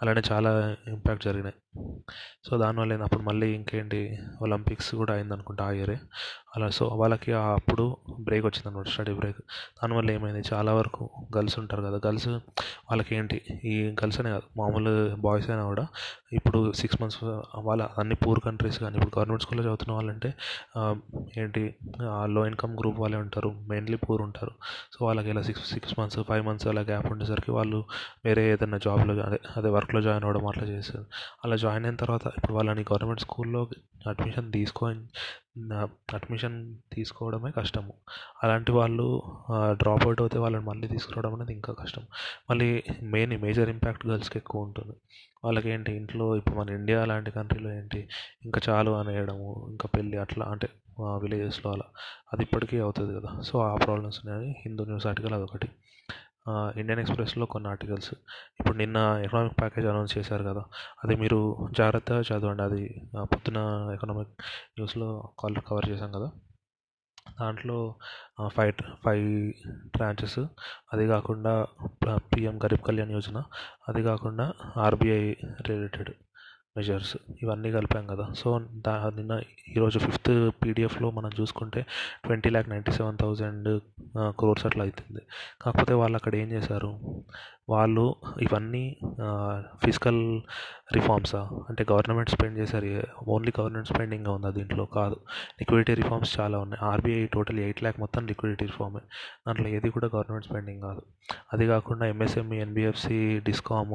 అలానే 0.01 0.21
చాలా 0.31 0.75
ఇంపాక్ట్ 0.87 1.25
జరిగినాయి. 1.25 1.55
సో 2.49 2.57
దానివల్ల 2.57 3.03
అప్పుడు 3.03 3.23
మళ్ళీ 3.23 3.55
ఇంకేంటి? 3.55 4.17
ఒలింపిక్స్ 4.41 4.95
కూడా 4.95 5.13
అయిందనుకుంటా 5.13 5.65
ఆ 5.65 5.71
ఇయరే 5.71 5.99
అలా 6.57 6.67
సో 6.77 6.85
వాళ్ళకి 7.01 7.31
అప్పుడు 7.55 7.83
బ్రేక్ 8.27 8.45
వచ్చింది 8.45 8.67
అనమాట 8.69 8.87
స్టడీ 8.93 9.13
బ్రేక్. 9.19 9.39
దానివల్ల 9.79 10.09
ఏమైంది? 10.17 10.41
చాలా 10.53 10.71
వరకు 10.79 11.03
గర్ల్స్ 11.35 11.57
ఉంటారు 11.59 11.81
కదా 11.87 11.97
గర్ల్స్ 12.05 12.27
వాళ్ళకి 12.89 13.11
ఏంటి 13.17 13.37
ఈ 13.71 13.75
గర్ల్స్ 14.01 14.19
అనే 14.21 14.29
కాదు 14.35 14.47
మామూలు 14.59 14.93
బాయ్స్ 15.25 15.49
అయినా 15.49 15.65
కూడా 15.71 15.85
ఇప్పుడు 16.33 16.59
సిక్స్ 16.81 16.99
మంత్స్ 17.01 17.19
వాళ్ళ 17.67 17.83
అన్ని 17.99 18.15
పూర్ 18.23 18.39
కంట్రీస్ 18.45 18.79
కానీ 18.83 18.95
ఇప్పుడు 18.97 19.13
గవర్నమెంట్ 19.17 19.43
స్కూల్లో 19.45 19.63
చదువుతున్న 19.63 19.93
వాళ్ళంటే 19.93 20.29
ఏంటి? 21.37 21.63
లో 22.35 22.41
ఇన్కమ్ 22.49 22.73
గ్రూప్ 22.79 22.99
వాళ్ళే 22.99 23.17
ఉంటారు 23.25 23.49
మెయిన్లీ 23.69 23.97
పూర్ 24.05 24.21
ఉంటారు. 24.21 24.53
సో 24.93 24.99
వాళ్ళకి 25.05 25.29
ఇలా 25.29 25.41
six 25.41 25.65
six 25.73 25.93
months 25.99 26.19
five 26.29 26.43
months 26.47 26.67
అలా 26.67 26.81
గ్యాప్ 26.81 27.07
ఉండేసరికి 27.11 27.51
వాళ్ళు 27.51 27.79
వేరే 28.25 28.43
ఏదైనా 28.53 28.79
జాబ్లో 28.85 29.13
అదే 29.27 29.39
అదే 29.57 29.69
వర్క్లో 29.69 30.01
జాయిన్ 30.01 30.25
అవ్వడం 30.25 30.47
అట్లా 30.47 30.65
చేస్తారు 30.67 31.05
అలా 31.45 31.55
జాయిన్ 31.65 31.85
అయిన 31.85 31.97
తర్వాత 32.03 32.25
ఇప్పుడు 32.37 32.53
వాళ్ళని 32.53 32.85
గవర్నమెంట్ 32.91 33.21
స్కూల్లో 33.21 33.61
అడ్మిషన్ 34.07 34.49
తీసుకొని 34.53 35.01
అడ్మిషన్ 36.13 36.57
తీసుకోవడమే 36.93 37.51
కష్టము. 37.51 37.93
అలాంటి 38.43 38.71
వాళ్ళు 38.71 39.07
డ్రాప్ 39.71 40.03
అవుట్ 40.05 40.21
అవుతే 40.21 40.39
వాళ్ళని 40.39 40.65
మళ్ళీ 40.65 40.87
తీసుకురావడం 40.87 41.35
అనేది 41.35 41.53
ఇంకా 41.53 41.73
కష్టం. 41.73 42.03
మళ్ళీ 42.49 42.83
మెయిన్ 43.03 43.41
మేజర్ 43.41 43.69
ఇంపాక్ట్ 43.69 44.07
గర్ల్స్కి 44.07 44.37
ఎక్కువ 44.37 44.61
ఉంటుంది. 44.61 44.95
వాళ్ళకి 45.43 45.69
ఏంటి 45.69 45.91
ఇంట్లో 45.91 46.35
ఇప్పుడు 46.35 46.55
మన 46.55 46.69
ఇండియా 46.69 47.05
లాంటి 47.05 47.31
కంట్రీలో 47.31 47.71
ఏంటి 47.71 48.09
ఇంకా 48.45 48.61
చాలు 48.69 48.91
అనేయడము 48.91 49.67
ఇంకా 49.69 49.89
పెళ్ళి 49.95 50.17
అట్లా 50.17 50.45
అంటే 50.45 50.69
విలేజెస్లో 50.99 51.71
అలా. 51.71 51.87
అది 52.33 52.43
ఇప్పటికీ 52.43 52.79
అవుతుంది 52.79 53.11
కదా. 53.19 53.41
సో 53.41 53.59
ఆ 53.59 53.75
ప్రాబ్లమ్స్ 53.75 54.19
ఉన్నాయని 54.25 54.55
హిందూ 54.65 54.85
న్యూస్ 54.85 55.07
ఆర్టికల్ 55.07 55.33
అదొకటి. 55.33 55.69
ఇండియన్ 56.81 57.01
ఎక్స్ప్రెస్లో 57.03 57.45
కొన్ని 57.45 57.67
ఆర్టికల్స్ 57.69 58.11
ఇప్పుడు 58.59 58.75
నిన్న 58.77 58.97
ఎకనామిక్ 59.25 59.57
ప్యాకేజ్ 59.61 59.87
అనౌన్స్ 59.87 60.17
చేశారు 60.17 60.43
కదా 60.43 60.63
అది 61.03 61.15
మీరు 61.15 61.39
జాగ్రత్తగా 61.77 62.21
చదవండి. 62.29 62.63
అది 62.69 62.83
పొద్దున 63.33 63.59
ఎకనామిక్ 63.95 64.33
న్యూస్లో 64.77 65.09
కాల్ 65.39 65.57
కవర్ 65.69 65.89
చేశాం 65.89 66.11
కదా. 66.17 66.29
దాంట్లో 67.41 67.77
ఫైవ్ 68.55 68.73
ఫైవ్ 69.05 69.27
ట్రాంచెస్ 69.95 70.39
అది 70.93 71.05
కాకుండా 71.07 71.53
పిఎం 72.33 72.55
గరీబ్ 72.63 72.85
కళ్యాణ్ 72.87 73.11
యోజన 73.11 73.37
అది 73.89 74.01
కాకుండా 74.03 74.45
ఆర్బీఐ 74.85 75.23
రిలేటెడ్ 75.69 76.11
మెజర్స్ 76.77 77.13
ఇవన్నీ 77.43 77.71
కలిపాం 77.71 78.07
కదా. 78.07 78.25
సో 78.33 78.49
దా 78.87 78.93
నిన్న 79.15 79.33
ఈరోజు 79.75 79.99
ఫిఫ్త్ 79.99 80.31
పీడిఎఫ్లో 80.61 81.11
మనం 81.11 81.31
చూసుకుంటే 81.39 81.81
twenty 82.25 82.49
lakh 82.49 82.69
ninety 82.69 82.91
seven 82.91 83.17
thousand 83.17 83.69
crores 84.39 84.65
అట్లా 84.65 84.83
అవుతుంది 84.83 85.21
కాకపోతే 85.61 85.93
వాళ్ళు 85.93 86.17
అక్కడ 86.17 86.35
ఏం 86.35 86.49
చేశారు? 86.51 86.91
వాళ్ళు 87.69 88.03
ఇవన్నీ 88.41 88.83
ఫిజికల్ 89.83 90.21
రిఫార్మ్సా 90.95 91.39
అంటే 91.69 91.85
గవర్నమెంట్ 91.91 92.29
స్పెండ్ 92.29 92.57
చేశారు 92.59 92.89
ఓన్లీ 93.33 93.51
గవర్నమెంట్ 93.59 93.89
స్పెండింగ్ 93.89 94.27
ఉందా 94.27 94.49
దీంట్లో? 94.57 94.85
కాదు. 94.97 95.17
లిక్విడిటీ 95.59 95.93
రిఫార్మ్స్ 96.01 96.31
చాలా 96.39 96.57
ఉన్నాయి. 96.65 96.81
ఆర్బీఐ 96.91 97.25
టోటల్ 97.35 97.59
ఎయిట్ 97.65 97.81
ల్యాక్ 97.83 97.99
మొత్తం 97.99 98.27
లిక్విడిటీ 98.27 98.65
రిఫార్మే 98.65 99.01
దాంట్లో 99.47 99.67
ఏది 99.77 99.89
కూడా 99.95 100.09
గవర్నమెంట్ 100.15 100.47
స్పెండింగ్ 100.49 100.81
కాదు. 100.87 101.01
అది 101.53 101.67
కాకుండా 101.67 102.05
ఎంఎస్ఎంఈ 102.13 102.59
ఎన్బిఎఫ్సి 102.65 103.19
డిస్కామ్ 103.49 103.93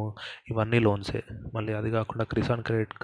ఇవన్నీ 0.50 0.78
లోన్సే 0.86 1.22
మళ్ళీ 1.54 1.72
అది 1.80 1.90
కాకుండా 1.90 2.24
Kisan 2.24 2.62
credit 2.62 2.94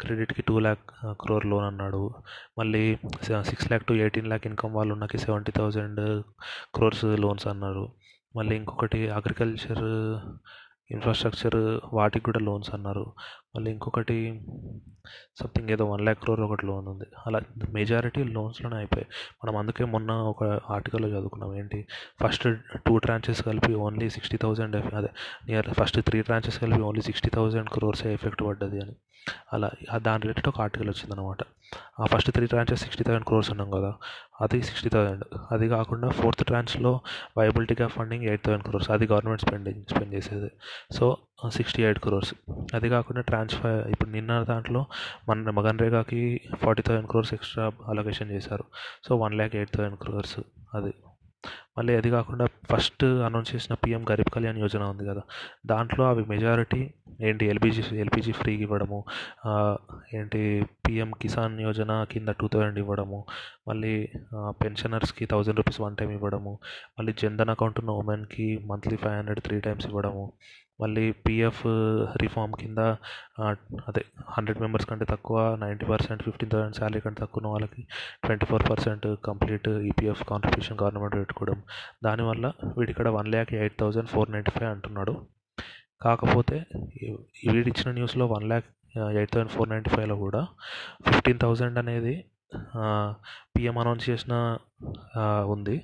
క్రెడిట్కి 0.00 0.42
two 0.48 0.58
lakh 0.58 0.84
crore 1.22 1.46
loan 1.46 1.64
అన్నాడు. 1.64 2.02
మళ్ళీ 2.58 2.84
six 3.50 3.68
lakh 3.68 3.86
to 3.86 3.92
eighteen 4.04 4.26
lakh 4.26 4.46
income 4.46 4.74
వాళ్ళు 4.74 4.92
ఉన్నకి 4.94 5.18
సెవెంటీ 5.18 5.52
థౌజండ్ 5.52 6.00
క్రోర్స్ 6.74 7.04
లోన్స్ 7.24 7.46
అన్నారు. 7.46 7.84
మళ్ళీ 8.36 8.56
ఇంకొకటి 8.56 9.08
అగ్రికల్చర్ 9.08 9.84
ఇన్ఫ్రాస్ట్రక్చర్ 10.90 11.80
వాటికి 11.92 12.24
కూడా 12.24 12.40
లోన్స్ 12.40 12.74
అన్నారు. 12.74 13.12
మళ్ళీ 13.56 13.70
ఇంకొకటి 13.70 14.40
సంథింగ్ 15.40 15.70
ఏదో 15.70 15.84
వన్ 15.84 16.00
ల్యాక్ 16.00 16.20
క్రోర్ 16.20 16.40
ఒకటి 16.40 16.66
లోన్ 16.66 16.88
ఉంది. 16.88 17.04
అలా 17.26 17.40
మెజారిటీ 17.70 18.24
లోన్స్లోనే 18.24 18.76
అయిపోయాయి. 18.76 19.06
మనం 19.44 19.56
అందుకే 19.56 19.84
మొన్న 19.84 20.10
ఒక 20.12 20.44
ఆర్టికల్లో 20.70 21.08
చదువుకున్నాం. 21.08 21.54
ఏంటి? 21.54 21.86
ఫస్ట్ 22.22 22.48
టూ 22.86 22.98
ట్రాంచెస్ 22.98 23.42
కలిపి 23.42 23.74
ఓన్లీ 23.74 24.10
సిక్స్టీ 24.10 24.36
థౌజండ్ 24.36 24.94
అదే 24.94 25.08
నియర్ 25.46 25.66
ఫస్ట్ 25.68 26.00
త్రీ 26.00 26.22
ట్రాంచెస్ 26.22 26.58
కలిపి 26.58 26.80
ఓన్లీ 26.80 27.02
సిక్స్టీ 27.02 27.30
థౌజండ్ 27.30 27.68
క్రోర్సే 27.68 28.12
ఎఫెక్ట్ 28.12 28.42
పడ్డది 28.42 28.80
అని. 28.80 28.94
అలా 29.52 29.70
దాని 29.96 30.22
రిలేటెడ్ 30.22 30.48
ఒక 30.48 30.60
ఆర్టికల్ 30.60 30.88
వచ్చిందనమాట 30.88 31.36
ఆ 32.00 32.04
first 32.04 32.30
three 32.30 32.46
tranches 32.46 32.80
sixty 32.80 33.04
thousand 33.04 33.24
crores 33.24 33.50
ఉన్నాం 33.50 33.70
కదా 33.70 33.94
అది 34.40 34.62
సిక్స్టీ 34.62 34.88
థౌసండ్ 34.88 35.24
అది 35.52 35.68
కాకుండా 35.68 36.08
fourth 36.08 36.44
ట్రాంచ్లో 36.44 37.00
viability 37.38 37.86
funding 37.86 38.24
eight 38.24 38.44
thousand 38.44 38.64
crores 38.64 38.90
అది 38.90 39.06
గవర్నమెంట్ 39.06 39.42
స్పెండింగ్ 39.42 39.84
స్పెండ్ 39.90 40.14
చేసేది. 40.14 40.50
సో 40.92 41.16
సిక్స్టీ 41.48 41.82
ఎయిట్ 41.82 41.98
క్రోర్స్ 41.98 42.34
అది 42.74 42.88
కాకుండా 42.88 43.20
ట్రాన్స్ఫర్ 43.20 43.88
ఇప్పుడు 43.88 44.10
నిన్న 44.10 44.42
దాంట్లో 44.42 44.86
మన 45.28 45.50
మగన్రేగాకి 45.50 46.40
forty 46.62 46.82
thousand 46.82 47.08
crores 47.08 47.34
extra 47.34 47.72
allocation 47.88 48.30
చేశారు. 48.30 48.64
So 49.04 49.16
one 49.16 49.34
lakh 49.34 49.56
eight 49.56 49.70
thousand 49.70 49.98
crores 49.98 50.40
అది. 50.74 50.94
మళ్ళీ 51.78 51.96
అది 51.96 52.10
కాకుండా 52.10 52.46
ఫస్ట్ 52.72 53.04
అనౌన్స్ 53.04 53.54
చేసిన 53.54 53.74
పిఎం 53.74 54.06
గరీబ్ 54.10 54.30
కళ్యాణ్ 54.30 54.58
యోజన 54.58 54.82
ఉంది 54.82 55.06
కదా. 55.06 55.20
దాంట్లో 55.66 56.08
అవి 56.08 56.24
మెజారిటీ 56.24 56.90
ఏంటి 57.20 57.46
ఎల్పిజి 57.46 57.96
ఎల్పిజి 57.96 58.32
ఫ్రీగా 58.32 58.62
ఇవ్వడము 58.62 59.04
ఏంటి 60.14 60.66
పిఎం 60.86 61.12
కిసాన్ 61.22 61.60
యోజన 61.60 62.04
కింద 62.04 62.28
టూ 62.28 62.48
థౌజండ్ 62.48 62.78
ఇవ్వడము 62.78 63.26
మళ్ళీ 63.68 64.08
పెన్షనర్స్కి 64.50 65.26
థౌజండ్ 65.26 65.58
రూపీస్ 65.58 65.80
వన్ 65.80 65.96
టైం 65.96 66.10
ఇవ్వడము 66.10 66.58
మళ్ళీ 66.98 67.12
జన్ధన్ 67.12 67.48
అకౌంట్ 67.48 67.80
ఉన్న 67.80 67.90
ఉమెన్కి 67.90 68.58
monthly 68.66 68.96
five 68.96 69.16
hundred 69.16 69.40
three 69.40 69.60
times 69.60 69.86
ఇవ్వడము 69.86 70.32
మళ్ళీ 70.82 71.04
పిఎఫ్ 71.24 71.62
రిఫార్మ్ 72.22 72.54
కింద 72.62 72.80
అదే 73.90 74.02
హండ్రెడ్ 74.34 74.60
మెంబర్స్ 74.64 74.86
కంటే 74.90 75.06
తక్కువ 75.12 75.38
ninety 75.62 75.86
percent 75.92 76.24
fifteen 76.26 76.52
thousand 76.54 76.78
salary 76.80 77.02
కంటే 77.06 77.20
తక్కువ 77.22 77.40
ఉన్న 77.40 77.50
వాళ్ళకి 77.54 77.82
twenty 78.24 78.46
four 78.50 78.64
percent 78.70 79.06
complete 79.28 79.68
EPF 79.90 80.22
contribution 80.30 80.80
government 80.82 81.16
పెట్టుకోవడం. 81.20 81.58
దానివల్ల 82.04 82.46
వీడిక్కడ 82.78 83.08
one 83.18 83.30
lakh 83.34 83.52
eight 83.62 83.78
thousand 83.82 84.10
four 84.14 84.32
ninety 84.34 84.54
five 84.58 84.70
అంటున్నాడు. 84.74 85.14
కాకపోతే 86.04 86.56
వీడిచ్చిన 87.52 87.90
న్యూస్లో 87.98 88.24
one 88.34 88.46
lakh 88.50 88.68
eight 89.18 89.32
thousand 89.34 89.52
four 89.56 89.68
ninety 89.72 89.90
ఫైవ్లో 89.94 90.16
కూడా 90.24 90.40
ఫిఫ్టీన్ 91.08 91.40
థౌజండ్ 91.44 91.76
అనేది 91.82 92.14
పిఎం 93.56 93.76
అనౌన్స్ 93.78 94.06
చేసిన 94.10 94.34
ఉంది. 95.54 95.76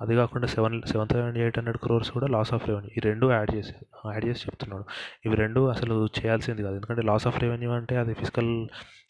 అది 0.00 0.14
కాకుండా 0.16 0.46
seven 0.46 0.76
seven 0.92 1.08
thousand 1.12 1.38
eight 1.38 1.58
hundred 1.58 1.78
crores 1.78 2.10
కూడా 2.10 2.26
లాస్ 2.26 2.52
ఆఫ్ 2.54 2.66
రెవెన్యూ 2.68 2.90
ఈ 2.98 3.00
రెండు 3.08 3.26
యాడ్ 3.32 3.50
చేసి 3.56 3.74
యాడ్ 4.12 4.24
చేసి 4.28 4.44
చెప్తున్నాడు. 4.46 4.84
ఇవి 5.26 5.36
రెండు 5.44 5.62
అసలు 5.74 5.96
చేయాల్సింది 6.18 6.62
కాదు. 6.62 6.74
ఎందుకంటే 6.74 7.02
లాస్ 7.02 7.26
ఆఫ్ 7.26 7.40
రెవెన్యూ 7.44 7.70
అంటే 7.70 7.96
అది 7.96 8.14
ఫిజికల్ 8.14 8.52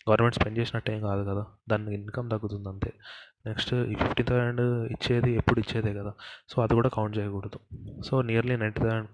గవర్నమెంట్ 0.08 0.36
స్పెండ్ 0.38 0.58
చేసినట్టు 0.58 0.90
ఏం 0.90 1.00
కాదు 1.00 1.22
కదా. 1.30 1.44
దాని 1.70 1.94
ఇన్కమ్ 1.94 2.28
తగ్గుతుంది 2.30 2.68
అంతే. 2.68 2.90
నెక్స్ట్ 3.46 3.74
ఈ 3.74 3.94
ఫిఫ్టీ 3.94 4.22
థౌసండ్ 4.22 4.62
ఇచ్చేది 4.94 5.30
ఎప్పుడు 5.34 5.60
ఇచ్చేదే 5.60 5.92
కదా. 5.94 6.12
సో 6.50 6.62
అది 6.62 6.74
కూడా 6.74 6.88
కౌంట్ 6.88 7.18
చేయకూడదు. 7.18 7.58
So 8.08 8.22
nearly 8.22 8.56
ninety 8.56 8.80
thousand 8.80 9.08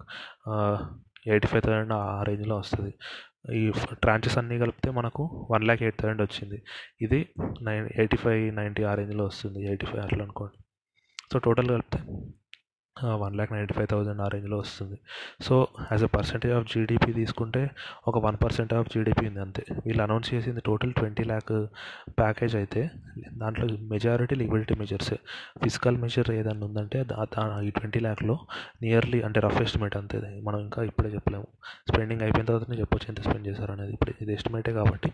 eighty 1.33 1.47
five 1.47 1.63
thousand 1.63 1.93
ఆ 1.93 2.23
రేంజ్లో 2.29 2.57
వస్తుంది. 2.57 2.93
ఈ 3.51 3.73
ట్రాంచెస్ 3.93 4.39
అన్నీ 4.39 4.59
కలిపితే 4.59 4.91
మనకు 4.91 5.49
వన్ 5.51 5.65
ల్యాక్ 5.65 5.83
ఎయిట్ 5.83 6.03
థౌసండ్ 6.03 6.23
వచ్చింది. 6.23 6.63
ఇది 7.03 7.29
నైన్ 7.63 7.89
ఎయిటీ 7.99 8.17
ఫైవ్ 8.17 8.57
నైంటీ 8.57 8.83
ఆ 8.83 8.95
రేంజ్లో 8.95 9.25
వస్తుంది 9.25 9.67
ఎయిటీ 9.67 9.87
ఫైవ్ 9.87 10.05
అట్లా 10.05 10.25
అనుకోండి. 10.25 10.59
సో 11.33 11.39
టోటల్ 11.39 11.69
కలిపితే 11.69 12.01
one 13.23 13.35
lakh 13.39 13.53
ninety 13.53 13.75
five 13.77 13.89
thousand 13.93 14.21
ఆ 14.25 14.27
రేంజ్లో 14.33 14.57
వస్తుంది. 14.63 14.97
So 15.47 15.55
as 15.93 16.03
a 16.07 16.11
percentage 16.17 16.53
of 16.57 16.67
GDP 16.73 17.11
తీసుకుంటే 17.19 17.63
ఒక 18.09 18.19
వన్ 18.27 18.37
పర్సెంట్ 18.43 18.73
ఆఫ్ 18.79 18.89
జీడిపి 18.95 19.25
ఉంది 19.31 19.41
అంతే. 19.45 19.63
వీళ్ళు 19.87 20.03
అనౌన్స్ 20.07 20.29
చేసింది 20.35 20.61
టోటల్ 20.69 20.93
ట్వంటీ 20.99 21.25
ల్యాక్ 21.31 21.53
ప్యాకేజ్ 22.21 22.55
అయితే 22.61 22.83
దాంట్లో 23.43 23.67
మెజారిటీ 23.93 24.35
లిక్విడిటీ 24.43 24.75
మెజర్సే. 24.83 25.19
ఫిజికల్ 25.63 25.99
మెజర్ 26.05 26.31
ఏదన్నా 26.39 26.67
ఉందంటే 26.71 27.01
ఈ 27.69 27.73
ట్వంటీ 27.79 28.03
ల్యాక్లో 28.07 28.37
నియర్లీ 28.85 29.21
అంటే 29.29 29.41
రఫ్ 29.47 29.61
ఎస్టిమేట్ 29.65 29.97
అంతే. 30.01 30.21
మనం 30.49 30.59
ఇంకా 30.67 30.83
ఇప్పుడే 30.91 31.11
చెప్పలేము. 31.17 31.49
స్పెండింగ్ 31.91 32.23
అయిపోయిన 32.27 32.47
తర్వాతనే 32.51 32.79
చెప్పొచ్చు 32.83 33.09
ఎంత 33.13 33.21
స్పెండ్ 33.29 33.47
చేశారు 33.49 33.73
అనేది. 33.77 33.93
ఇప్పుడు 33.97 34.13
ఇది 34.23 34.33
ఎస్టిమేటే 34.39 34.73
కాబట్టి 34.81 35.11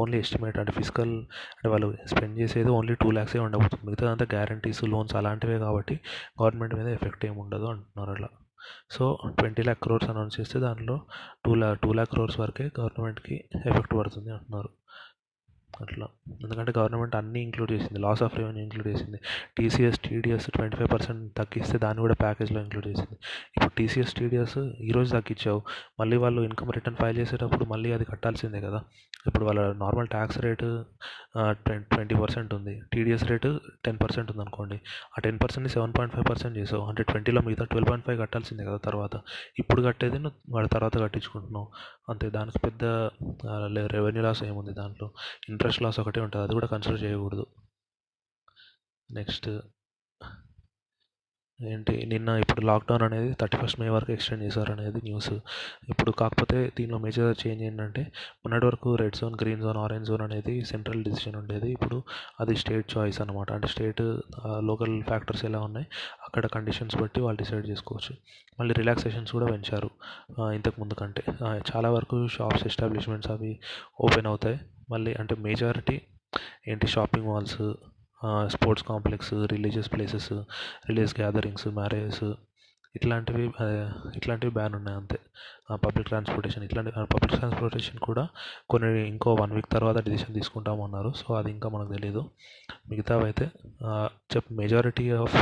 ఓన్లీ 0.00 0.18
ఎస్టిమేట్ 0.24 0.58
అంటే 0.62 0.72
ఫిజికల్ 0.80 1.14
అంటే 1.56 1.68
వాళ్ళు 1.74 1.88
స్పెండ్ 2.12 2.36
చేసేది 2.40 2.70
ఓన్లీ 2.78 2.94
టూ 3.04 3.08
ల్యాక్సే 3.18 3.40
ఉండబోతుంది. 3.46 3.82
మిగతాదంతా 3.88 4.26
గ్యారంటీస్ 4.36 4.84
లోన్స్ 4.92 5.16
అలాంటివే 5.22 5.58
కాబట్టి 5.66 5.96
గవర్నమెంట్ 6.42 6.74
మీద 6.80 6.88
ఎఫెక్ట్ 6.98 7.19
ఏమి 7.26 7.40
ఉండదు 7.40 7.64
అంటున్నారు 7.64 8.10
అలా. 8.10 8.28
So 8.90 9.18
twenty 9.26 9.62
lakh 9.62 9.80
crores 9.80 10.10
announce 10.10 10.40
చేస్తే 10.40 10.60
దాంట్లో 10.60 11.00
టూ 11.44 11.54
ల్యాక్ 11.54 11.80
టూ 11.80 11.92
ల్యాక్ 11.92 12.10
క్రోర్స్ 12.10 12.40
వరకే 12.40 12.70
గవర్నమెంట్కి 12.80 13.44
ఎఫెక్ట్ 13.66 13.94
పడుతుంది 13.94 14.30
అంటున్నారు. 14.30 14.79
అట్లా. 15.80 16.06
ఎందుకంటే 16.44 16.72
గవర్నమెంట్ 16.78 17.14
అన్నీ 17.20 17.40
ఇంక్లూడ్ 17.42 17.72
చేసింది. 17.72 17.98
లాస్ 18.06 18.22
ఆఫ్ 18.22 18.36
రెవెన్యూ 18.38 18.62
ఇంక్లూడ్ 18.62 18.88
చేసింది. 18.88 19.18
TCS 19.58 19.98
TDS 20.06 20.48
twenty 20.56 20.76
five 20.76 20.90
percent 20.92 21.22
తగ్గిస్తే 21.38 21.78
దాన్ని 21.84 22.00
కూడా 22.00 22.16
ప్యాకేజ్లో 22.24 22.60
ఇంక్లూడ్ 22.62 22.88
చేసింది. 22.88 23.16
ఇప్పుడు 23.56 23.74
టీసీఎస్ 23.78 24.14
టీడీఎస్ 24.20 24.58
ఈరోజు 24.90 25.10
తగ్గించావు. 25.12 25.62
మళ్ళీ 26.00 26.16
వాళ్ళు 26.24 26.42
ఇన్కమ్ 26.48 26.72
రిటర్న్ 26.78 27.00
ఫైల్ 27.02 27.18
చేసేటప్పుడు 27.18 27.66
మళ్ళీ 27.74 27.90
అది 27.92 28.04
కట్టాల్సిందే 28.12 28.60
కదా. 28.68 28.80
ఇప్పుడు 29.26 29.44
వాళ్ళ 29.44 29.60
normal 29.84 30.08
tax 30.08 30.38
rate 30.44 30.68
twenty 31.94 32.14
percent 32.20 32.52
ఉంది. 32.54 32.74
టీడీఎస్ 32.92 33.24
రేటు 33.30 33.48
టెన్ 33.84 33.98
పర్సెంట్ 34.02 34.30
ఉంది 34.32 34.42
అనుకోండి 34.44 34.76
ఆ 35.16 35.20
టెన్ 35.24 35.38
పర్సెంట్ని 35.42 35.72
సెవెన్ 35.74 35.92
పాయింట్ 35.98 36.14
ఫైవ్ 36.14 36.26
పర్సెంట్ 36.30 36.56
చేసావు. 36.58 36.84
అంటే 36.90 37.02
ట్వంటీలో 37.10 37.40
మిగతా 37.48 37.64
ట్వెల్వ్ 37.64 37.88
పాయింట్ 37.90 38.06
ఫైవ్ 38.06 38.18
కట్టాల్సిందే 38.20 38.64
కదా 38.68 38.78
తర్వాత. 38.88 39.14
ఇప్పుడు 39.58 39.80
కట్టేది 39.82 40.18
నువ్వు 40.24 40.54
వాడి 40.54 40.68
తర్వాత 40.68 40.96
కట్టించుకుంటున్నావు. 41.04 41.68
అంతే. 42.10 42.26
దానికి 42.36 42.58
పెద్ద 42.64 42.84
రెవెన్యూ 43.96 44.22
లాస్ 44.22 44.42
ఏముంది 44.44 44.72
దాంట్లో? 44.80 45.08
ఇంట్రెస్ట్ 45.48 45.69
లాస్ 45.86 46.00
ఒకటి 46.04 46.20
ఉంటుంది 46.26 46.44
అది 46.46 46.54
కూడా 46.58 46.70
కన్సిడర్ 46.74 47.02
చేయకూడదు. 47.06 47.46
నెక్స్ట్ 49.10 49.48
ఏంటి 51.60 51.94
నిన్న 52.10 52.28
ఇప్పుడు 52.42 52.60
లాక్డౌన్ 52.68 53.02
అనేది 53.06 53.30
థర్టీ 53.40 53.56
ఫస్ట్ 53.60 53.78
మే 53.80 53.86
వరకు 53.94 54.10
ఎక్స్టెండ్ 54.14 54.42
చేశారు 54.46 54.70
అనేది 54.74 55.00
న్యూస్ 55.06 55.28
ఇప్పుడు 55.92 56.10
కాకపోతే 56.20 56.58
దీనిలో 56.76 56.98
మేజర్ 57.04 57.34
చేంజ్ 57.42 57.62
ఏంటంటే 57.66 58.02
మొన్నటి 58.42 58.66
వరకు 58.68 58.90
red 59.02 59.16
zone 59.20 59.34
green 59.42 59.62
zone 59.64 59.78
orange 59.82 60.08
zone 60.10 60.22
అనేది 60.28 60.54
సెంట్రల్ 60.70 61.02
డిసిషన్ 61.08 61.36
ఉండేది. 61.42 61.68
ఇప్పుడు 61.76 61.98
అది 62.42 62.54
స్టేట్ 62.62 62.88
చాయిస్ 62.94 63.18
అనమాట 63.24 63.50
అంటే 63.56 63.68
స్టేట్ 63.74 64.02
లోకల్ 64.70 64.96
ఫ్యాక్టర్స్ 65.10 65.44
ఎలా 65.50 65.60
ఉన్నాయి 65.68 65.88
అక్కడ 66.28 66.44
కండిషన్స్ 66.56 66.96
బట్టి 67.02 67.20
వాళ్ళు 67.26 67.40
డిసైడ్ 67.42 67.68
చేసుకోవచ్చు. 67.72 68.14
మళ్ళీ 68.60 68.74
రిలాక్సేషన్స్ 68.80 69.34
కూడా 69.38 69.48
పెంచారు 69.54 69.90
ఇంతకు 70.58 70.76
ముందు 70.84 70.96
కంటే. 71.02 71.24
చాలా 71.72 71.90
వరకు 71.98 72.18
షాప్స్ 72.38 72.66
ఎస్టాబ్లిష్మెంట్స్ 72.72 73.32
అవి 73.36 73.52
ఓపెన్ 74.06 74.30
అవుతాయి. 74.32 74.58
మళ్ళీ 74.90 75.14
అంటే 75.14 75.34
మెజారిటీ 75.38 75.96
ఏంటి 76.68 76.86
shopping 76.86 77.26
malls 77.26 77.58
sports 78.46 78.86
complex 78.86 79.34
religious 79.52 79.92
places 79.92 80.32
religious 80.88 81.20
gatherings 81.20 81.68
marriages 81.68 82.24
ఇట్లాంటివి 82.94 83.44
ఇట్లాంటివి 84.16 84.52
బ్యాన్ 84.52 84.74
ఉన్నాయి 84.74 84.96
అంతే. 84.96 85.18
పబ్లిక్ 85.84 86.08
ట్రాన్స్పోర్టేషన్ 86.08 86.64
ఇట్లాంటి 86.64 86.90
పబ్లిక్ 87.12 87.34
ట్రాన్స్పోర్టేషన్ 87.34 87.98
కూడా 87.98 88.24
కొన్ని 88.70 88.88
ఇంకో 89.08 89.34
వన్ 89.34 89.52
వీక్ 89.52 89.68
తర్వాత 89.70 89.98
డిసిషన్ 90.04 90.34
తీసుకుంటామన్నారు 90.34 91.12
సో 91.16 91.34
అది 91.34 91.50
ఇంకా 91.50 91.68
మనకు 91.68 91.92
తెలియదు 91.92 92.22
మిగతావైతే 92.88 93.46
చెప్ 94.32 94.52
మెజారిటీ 94.52 95.10
ఆఫ్ 95.20 95.36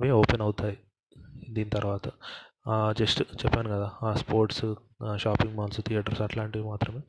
వే 0.00 0.10
ఓపెన్ 0.20 0.42
అవుతాయి 0.42 0.76
దీని 1.50 1.70
తర్వాత. 1.70 2.06
జస్ట్ 2.98 3.22
చెప్పాను 3.22 3.70
కదా 3.70 3.88
స్పోర్ట్స్ 4.14 4.64
షాపింగ్ 5.16 5.56
మాల్స్ 5.56 5.80
థియేటర్స్ 5.86 6.20
అట్లాంటివి 6.20 6.64
మాత్రమే 6.64 7.02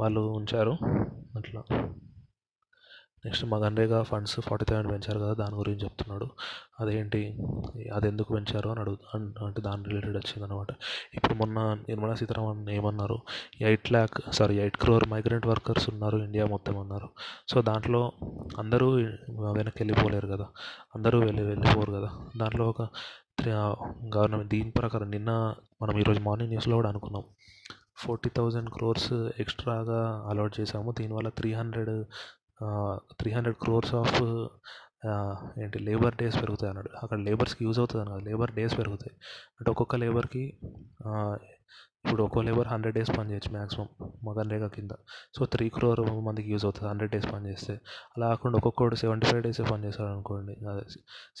వాళ్ళు 0.00 0.20
ఉంచారు. 0.20 0.74
అట్లా. 1.36 1.62
నెక్స్ట్ 3.24 3.44
మా 3.44 3.56
గండ్రేగా 3.58 4.02
ఫండ్స్ 4.02 4.40
ఫార్టీ 4.40 4.64
థౌసండ్ 4.64 4.90
పెంచారు 4.92 5.18
కదా 5.18 5.32
దాని 5.34 5.54
గురించి 5.54 5.84
చెప్తున్నాడు. 5.84 6.26
అదేంటి 6.80 7.20
అది 7.94 8.06
ఎందుకు 8.08 8.34
పెంచారు 8.34 8.68
అని 8.68 8.80
అడుగు 8.80 8.98
అంటే 9.44 9.62
దాని 9.62 9.84
రిలేటెడ్ 9.84 10.16
వచ్చింది 10.16 10.44
అనమాట 10.44 10.68
ఇప్పుడు 11.14 11.34
మొన్న 11.34 11.58
నిర్మలా 11.88 12.14
సీతారామన్ 12.14 12.68
ఏమన్నారు 12.70 13.18
eight 13.60 13.92
lakh 13.92 14.18
sorry 14.32 14.56
eight 14.58 14.76
crore 14.76 15.06
migrant 15.08 15.46
workers 15.46 15.90
ఉన్నారు 15.90 16.18
ఇండియా 16.18 16.46
మొత్తం 16.46 16.78
అన్నారు. 16.78 17.08
సో 17.48 17.62
దాంట్లో 17.62 18.12
అందరూ 18.58 18.88
వెనక్కి 19.58 19.82
వెళ్ళిపోలేరు 19.82 20.28
కదా 20.28 20.46
అందరూ 20.94 21.18
వెళ్ళి 21.20 21.42
వెళ్ళిపోరు 21.42 21.92
కదా. 21.92 22.10
దాంట్లో 22.36 22.66
ఒక 22.68 22.82
గవర్నమెంట్ 24.14 24.50
దీని 24.52 24.70
ప్రకారం 24.70 25.08
నిన్న 25.10 25.30
మనం 25.82 25.94
ఈరోజు 25.98 26.20
మార్నింగ్ 26.20 26.50
న్యూస్లో 26.50 26.76
కూడా 26.76 26.88
అనుకున్నాం. 26.88 27.24
ఫోర్టీ 28.02 28.30
థౌజండ్ 28.36 28.70
క్రోర్స్ 28.70 29.12
ఎక్స్ట్రాగా 29.42 30.00
అలాట్ 30.30 30.54
చేశాము. 30.60 30.90
దీనివల్ల 30.98 31.28
three 31.38 31.50
hundred 31.52 31.92
three 33.20 33.30
hundred 33.32 33.58
crores 33.62 33.92
of 33.94 34.16
ఏంటి 35.62 35.78
లేబర్ 35.88 36.16
డేస్ 36.16 36.36
పెరుగుతాయి 36.42 36.70
అన్నాడు. 36.70 36.90
అక్కడ 37.02 37.18
లేబర్స్కి 37.28 37.62
యూజ్ 37.64 37.78
అవుతుంది 37.78 38.02
అన్నాడు 38.04 38.24
లేబర్ 38.28 38.52
డేస్ 38.58 38.74
పెరుగుతాయి. 38.78 39.14
అంటే 39.58 39.68
ఒక్కొక్క 39.70 39.96
లేబర్కి 40.04 40.44
ఇప్పుడు 42.04 42.22
ఒక్కో 42.26 42.40
లేబర్ 42.46 42.68
హండ్రెడ్ 42.72 42.94
డేస్ 42.96 43.10
పని 43.16 43.28
చేయొచ్చు 43.30 43.50
మ్యాక్సిమం 43.56 43.88
మగన్రేగా 44.26 44.68
కింద. 44.76 44.92
సో 45.36 45.40
త్రీ 45.54 45.66
క్రోర్ 45.76 46.00
మందికి 46.28 46.48
యూజ్ 46.52 46.64
అవుతుంది 46.68 46.88
హండ్రెడ్ 46.92 47.12
డేస్ 47.14 47.26
పని 47.32 47.44
చేస్తే. 47.50 47.74
అలా 48.14 48.26
కాకుండా 48.32 48.56
ఒక్కొక్కడు 48.60 48.96
సెవెంటీ 49.02 49.26
ఫైవ్ 49.30 49.42
డేసే 49.46 49.64
పని 49.70 49.82
చేస్తాడు 49.86 50.10
అనుకోండి. 50.16 50.54
అదే 50.72 50.84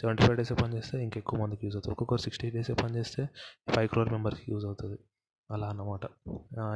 సెవెంటీ 0.00 0.22
ఫైవ్ 0.24 0.36
డేసే 0.40 0.56
పని 0.62 0.72
చేస్తే 0.78 0.96
ఇంకెక్కువ 1.06 1.38
మందికి 1.42 1.62
యూజ్ 1.66 1.76
అవుతుంది. 1.76 1.94
ఒక్కొక్కరు 1.96 2.24
సిక్స్టీ 2.26 2.50
డేసే 2.56 2.74
పని 2.82 2.94
చేస్తే 3.00 3.24
ఫైవ్ 3.76 3.88
క్రోర్ 3.92 4.10
మెంబర్స్కి 4.16 4.48
యూజ్ 4.54 4.66
అవుతుంది. 4.70 4.98
అలా 5.50 5.66
అన్నమాట. 5.72 6.04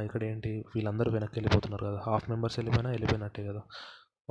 ఇక్కడ 0.07 0.21
ఏంటి 0.31 0.51
వీళ్ళందరూ 0.75 1.09
వెనక్కి 1.15 1.35
వెళ్ళిపోతున్నారు 1.39 1.83
కదా. 1.89 1.99
హాఫ్ 2.07 2.25
మెంబర్స్ 2.31 2.57
వెళ్ళిపోయినా 2.59 2.91
వెళ్ళిపోయినట్టే 2.95 3.43
కదా. 3.49 3.61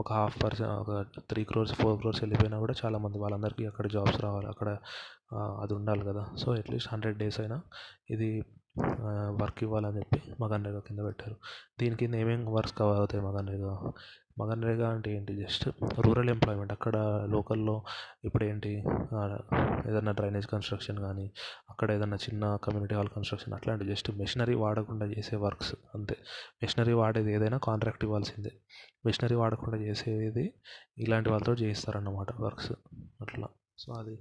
ఒక 0.00 0.08
హాఫ్ 0.18 0.36
పర్సెంట్ 0.42 0.72
ఒక 0.82 0.92
త్రీ 1.30 1.42
క్రోర్స్ 1.50 1.74
ఫోర్ 1.80 1.96
క్రోర్స్ 2.00 2.20
వెళ్ళిపోయినా 2.24 2.56
కూడా 2.64 2.74
చాలామంది 2.82 3.18
వాళ్ళందరికీ 3.22 3.64
అక్కడ 3.70 3.86
జాబ్స్ 3.94 4.18
రావాలి. 4.26 4.48
అక్కడ 4.52 4.68
అది 5.64 5.72
ఉండాలి 5.78 6.04
కదా. 6.10 6.24
సో 6.42 6.48
అట్లీస్ట్ 6.62 6.90
హండ్రెడ్ 6.92 7.18
డేస్ 7.22 7.38
అయినా 7.44 7.58
ఇది 8.14 8.30
వర్క్ 9.42 9.62
ఇవ్వాలని 9.62 9.98
చెప్పి 9.98 10.22
మగన్రేగా 10.40 10.80
కింద 10.80 10.98
పెట్టారు. 10.98 11.36
దీని 11.80 11.96
కింద 11.96 12.14
ఏమేమి 12.14 12.50
వర్క్స్ 12.50 12.78
కవర్ 12.78 12.98
అవుతాయి 12.98 13.24
మగన్రేగా 13.24 13.92
మగన్రేగా 14.38 14.90
అంటే 14.90 15.16
ఏంటి? 15.16 15.36
Just 15.36 15.68
rural 15.98 16.30
employment. 16.30 16.72
అక్కడ 16.72 16.96
లోకల్లో 17.30 17.82
ఇప్పుడు 18.24 18.44
ఏంటి? 18.44 18.84
ఏదైనా 19.88 20.12
డ్రైనేజ్ 20.12 20.46
కన్స్ట్రక్షన్ 20.46 20.98
కానీ 20.98 21.30
అక్కడ 21.70 21.90
ఏదైనా 21.90 22.16
చిన్న 22.16 22.56
కమ్యూనిటీ 22.64 22.94
హాల్ 22.94 23.08
కన్స్ట్రక్షన్ 23.08 23.54
అట్లాంటి 23.54 23.84
జస్ట్ 23.84 24.10
మెషినరీ 24.10 24.54
వాడకుండా 24.54 25.06
చేసే 25.06 25.36
వర్క్స్ 25.36 25.74
అంతే. 25.94 26.16
మెషినరీ 26.62 26.92
వాడేది 26.92 27.32
ఏదైనా 27.32 27.58
కాంట్రాక్ట్ 27.58 28.04
ఇవ్వాల్సిందే. 28.04 28.52
మెషినరీ 29.06 29.36
వాడకుండా 29.36 29.78
చేసేది 29.78 30.54
ఇలాంటి 30.98 31.30
వాళ్ళతో 31.30 31.52
చేయిస్తారన్నమాట 31.54 32.40
వర్క్స్ 32.40 32.72
అట్లా. 33.20 33.48
సో 33.78 33.92
అది 33.92 34.18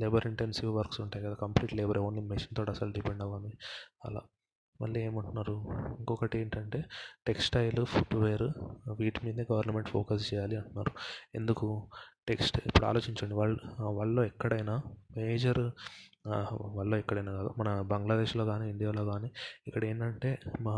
లేబర్ 0.00 0.26
ఇంటెన్సివ్ 0.26 0.76
వర్క్స్ 0.76 1.00
ఉంటాయి 1.00 1.24
కదా 1.24 1.34
కంప్లీట్ 1.34 1.74
లేబర్ 1.74 1.98
ఓన్లీ 1.98 2.22
మెషిన్తో 2.22 2.64
అసలు 2.68 2.92
డిపెండ్ 2.92 3.22
అవ్వాలి 3.22 3.52
అలా. 4.04 4.20
మళ్ళీ 4.80 5.00
ఏమంటున్నారు? 5.00 5.54
ఇంకొకటి 5.98 6.38
ఏంటంటే 6.38 6.84
టెక్స్టైల్ 7.26 7.86
ఫుట్వేర్ 7.86 8.48
వీటి 8.98 9.20
మీదే 9.24 9.46
గవర్నమెంట్ 9.52 9.88
ఫోకస్ 9.88 10.34
చేయాలి 10.34 10.56
అంటున్నారు. 10.56 10.92
ఎందుకు? 11.34 11.90
టెక్స్ట్ 12.28 12.58
ఇప్పుడు 12.66 12.86
ఆలోచించండి 12.86 13.34
వరల్డ్ 13.34 13.60
వరల్డ్లో 13.80 14.24
ఎక్కడైనా 14.24 14.82
మేజర్ 15.16 15.70
వల్ల 16.76 16.92
ఎక్కడైనా 16.94 17.32
కాదు. 17.32 17.50
మన 17.58 17.68
బంగ్లాదేశ్లో 17.92 18.44
కానీ 18.44 18.64
ఇండియాలో 18.70 19.02
కానీ 19.12 19.28
ఇక్కడ 19.66 19.82
ఏంటంటే 19.84 20.30
మా 20.60 20.74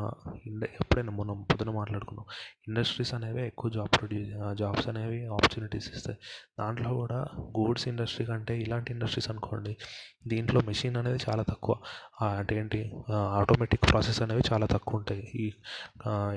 ఎప్పుడైనా 0.81 1.13
మనం 1.21 1.37
పొద్దున 1.51 1.71
మాట్లాడుకున్నాం. 1.71 2.27
ఇండస్ట్రీస్ 2.69 3.13
అనేవి 3.15 3.43
ఎక్కువ 3.47 3.71
జాబ్ 3.71 3.91
ప్రొడ్యూస్ 3.99 4.31
జాబ్స్ 4.59 4.89
అనేవి 4.89 5.21
ఆపర్చునిటీస్ 5.27 5.89
ఇస్తాయి. 5.97 6.19
దాంట్లో 6.61 6.93
కూడా 6.95 7.21
గూడ్స్ 7.59 7.87
ఇండస్ట్రీ 7.89 8.27
కంటే 8.27 8.57
ఇలాంటి 8.61 8.93
ఇండస్ట్రీస్ 8.93 9.31
అనుకోండి 9.31 9.77
దీంట్లో 10.27 10.61
మెషిన్ 10.67 10.97
అనేది 10.97 11.19
చాలా 11.29 11.43
తక్కువ. 11.43 11.75
అంటే 12.39 12.55
ఏంటి 12.61 12.81
ఆటోమేటిక్ 13.41 13.85
ప్రాసెస్ 13.91 14.21
అనేవి 14.23 14.43
చాలా 14.53 14.67
తక్కువ 14.67 14.99
ఉంటాయి 14.99 15.23
ఈ 15.35 15.47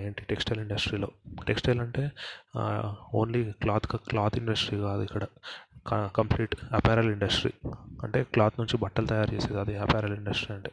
ఏంటి 0.05 0.21
టెక్స్టైల్ 0.29 0.61
ఇండస్ట్రీలో. 0.61 1.09
టెక్స్టైల్ 1.47 1.79
అంటే 1.79 2.03
ఓన్లీ 3.15 3.41
క్లాత్ 3.63 3.87
క్లాత్ 4.09 4.37
ఇండస్ట్రీ 4.37 4.79
కాదు 4.79 5.01
ఇక్కడ. 5.01 5.25
కంప్లీట్ 5.89 6.55
అపారల్ 6.73 7.11
ఇండస్ట్రీ 7.11 7.51
అంటే 8.03 8.23
క్లాత్ 8.23 8.53
నుంచి 8.59 8.77
బట్టలు 8.77 9.05
తయారు 9.05 9.33
చేసేది 9.33 9.59
అది 9.59 9.77
అపారల్ 9.77 10.13
ఇండస్ట్రీ 10.13 10.55
అంటే. 10.55 10.71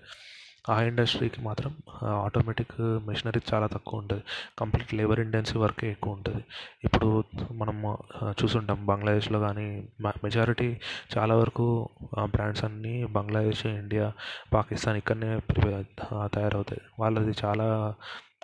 ఆ 0.70 0.82
ఇండస్ట్రీకి 0.82 1.40
మాత్రం 1.40 1.74
ఆటోమేటిక్ 2.04 2.74
మెషినరీ 2.80 3.40
చాలా 3.54 3.66
తక్కువ 3.66 4.00
ఉంటుంది. 4.00 4.22
కంప్లీట్ 4.58 4.94
లేబర్ 4.94 5.20
ఇంటెన్సివ్ 5.20 5.62
వర్కే 5.62 5.90
ఎక్కువ 5.90 6.12
ఉంటుంది. 6.12 6.44
ఇప్పుడు 6.84 7.24
మనం 7.52 7.96
చూసుంటాం 8.42 8.86
బంగ్లాదేశ్లో 8.86 9.40
కానీ 9.40 9.88
మెజారిటీ 10.06 10.68
చాలా 11.16 11.34
వరకు 11.34 11.88
బ్రాండ్స్ 12.24 12.64
అన్నీ 12.64 13.04
బంగ్లాదేశ్ 13.04 13.66
ఇండియా 13.66 14.12
పాకిస్తాన్ 14.52 14.96
ఇక్కడనే 14.96 15.40
తయారవుతాయి. 16.34 16.82
వాళ్ళది 16.98 17.34
చాలా 17.44 17.94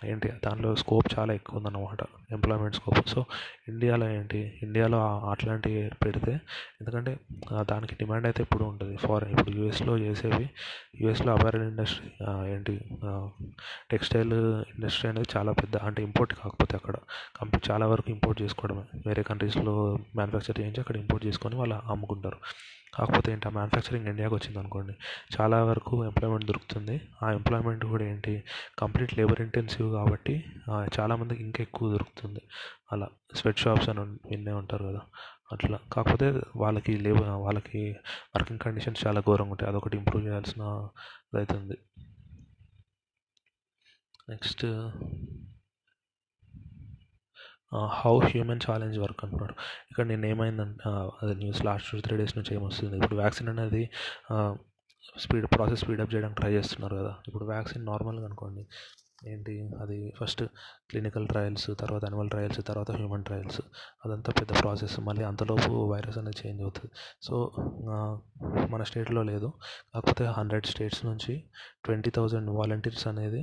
ఏంటి 0.04 0.28
దానిలో 0.28 0.76
స్కోప్ 0.76 1.06
చాలా 1.18 1.32
ఎక్కువ 1.32 1.58
ఉందన్నమాట. 1.58 2.02
ఎంప్లాయ్మెంట్ 2.30 2.76
స్కోప్ 2.76 3.08
సో 3.08 3.24
ఇండియాలో 3.68 4.06
ఏంటి? 4.16 4.40
ఇండియాలో 4.62 4.98
అట్లాంటివి 5.32 5.82
పెడితే 6.04 6.32
ఎందుకంటే 6.80 7.12
దానికి 7.70 7.94
డిమాండ్ 8.00 8.26
అయితే 8.26 8.42
ఇప్పుడు 8.46 8.64
ఉంటుంది. 8.70 8.94
ఫారెన్ 9.04 9.32
ఇప్పుడు 9.34 9.54
యూఎస్లో 9.58 9.94
చేసేవి 10.04 10.46
యూఎస్లో 11.02 11.30
అపారల్ 11.36 11.64
ఇండస్ట్రీ 11.70 12.10
ఏంటి 12.54 12.74
టెక్స్టైల్ 13.92 14.34
ఇండస్ట్రీ 14.74 15.08
అనేది 15.10 15.30
చాలా 15.36 15.52
పెద్ద 15.62 15.76
అంటే 15.88 16.02
ఇంపోర్ట్ 16.08 16.34
కాకపోతే 16.42 16.76
అక్కడ 16.80 16.96
కంపెనీ 17.40 17.62
చాలా 17.70 17.88
వరకు 17.92 18.10
ఇంపోర్ట్ 18.16 18.42
చేసుకోవడమే. 18.42 18.86
వేరే 19.06 19.24
కంట్రీస్లో 19.30 19.74
మ్యానుఫ్యాక్చర్ 20.18 20.60
చేయించి 20.60 20.82
అక్కడ 20.84 20.96
ఇంపోర్ట్ 21.04 21.26
చేసుకొని 21.26 21.56
వాళ్ళు 21.62 21.78
అమ్ముకుంటారు. 21.94 22.40
కాకపోతే 22.96 23.28
ఏంటి 23.32 23.46
ఆ 23.48 23.50
మ్యానుఫ్యాక్చరింగ్ 23.50 24.08
ఇండియాకి 24.10 24.34
వచ్చింది 24.34 24.58
అనుకోండి 24.58 24.92
చాలా 25.36 25.56
వరకు 25.64 25.94
ఎంప్లాయ్మెంట్ 26.04 26.46
దొరుకుతుంది. 26.50 26.96
ఆ 27.22 27.30
ఎంప్లాయ్మెంట్ 27.38 27.84
కూడా 27.92 28.04
ఏంటి 28.10 28.32
కంప్లీట్ 28.78 29.12
లేబర్ 29.18 29.40
ఇంటెన్సివ్ 29.46 29.88
కాబట్టి 29.92 30.34
చాలామందికి 30.96 31.42
ఇంకా 31.46 31.62
ఎక్కువ 31.66 31.88
దొరుకుతుంది. 31.92 32.42
అలా 32.92 33.06
స్వెట్ 33.38 33.62
షాప్స్ 33.62 33.88
అని 33.90 34.00
విన్నే 34.30 34.52
ఉంటారు 34.60 34.84
కదా 34.90 35.02
అట్లా. 35.52 35.78
కాకపోతే 35.92 36.26
వాళ్ళకి 36.56 36.92
లేబర్ 37.06 37.30
వాళ్ళకి 37.46 37.80
వర్కింగ్ 38.34 38.62
కండిషన్స్ 38.66 39.02
చాలా 39.06 39.20
ఘోరంగా 39.28 39.52
ఉంటాయి. 39.54 39.68
అదొకటి 39.70 39.96
ఇంప్రూవ్ 40.00 40.24
చేయాల్సిన 40.28 40.62
అవుతుంది 41.38 41.76
next 44.32 44.64
how 48.00 48.12
human 48.30 48.60
challenge 48.66 48.96
work 49.04 49.20
అంటున్నాడు. 49.24 49.54
ఇక్కడ 49.90 50.04
నేను 50.10 50.26
ఏమైందంటే 50.26 50.82
అదే 51.22 51.32
news 51.42 51.60
last 51.68 51.88
two 51.90 51.98
three 52.06 52.16
days 52.20 52.34
నుంచి 52.38 52.52
ఏమొస్తుంది? 52.54 52.94
ఇప్పుడు 52.98 53.16
వ్యాక్సిన్ 53.16 53.48
అనేది 53.52 53.82
స్పీడ్ 55.24 55.46
ప్రాసెస్ 55.54 55.80
స్పీడప్ 55.84 56.12
చేయడానికి 56.14 56.38
ట్రై 56.40 56.52
చేస్తున్నారు 56.54 56.96
కదా. 57.00 57.12
ఇప్పుడు 57.28 57.44
వ్యాక్సిన్ 57.44 57.84
నార్మల్గా 57.90 58.26
అనుకోండి 58.30 58.62
ఏంటి? 59.32 59.54
అది 59.80 59.98
ఫస్ట్ 60.20 60.42
క్లినికల్ 60.90 61.26
ట్రయల్స్ 61.28 61.70
తర్వాత 61.80 62.04
అనిమల్ 62.04 62.30
ట్రయల్స్ 62.30 62.60
తర్వాత 62.68 62.90
హ్యూమన్ 62.98 63.24
ట్రయల్స్. 63.24 63.60
అదంతా 64.04 64.32
పెద్ద 64.40 64.52
ప్రాసెస్. 64.62 64.96
మళ్ళీ 65.08 65.24
అంతలోపు 65.30 65.72
వైరస్ 65.92 66.18
అనేది 66.18 66.40
చేంజ్ 66.42 66.62
అవుతుంది. 66.62 66.92
సో 67.22 67.36
మన 68.72 68.82
స్టేట్లో 68.90 69.22
లేదు. 69.22 69.50
కాకపోతే 69.94 70.24
హండ్రెడ్ 70.38 70.66
స్టేట్స్ 70.66 71.04
నుంచి 71.06 71.34
ట్వంటీ 71.84 72.10
థౌజండ్ 72.10 72.50
వాలంటీర్స్ 72.50 73.06
అనేది 73.12 73.42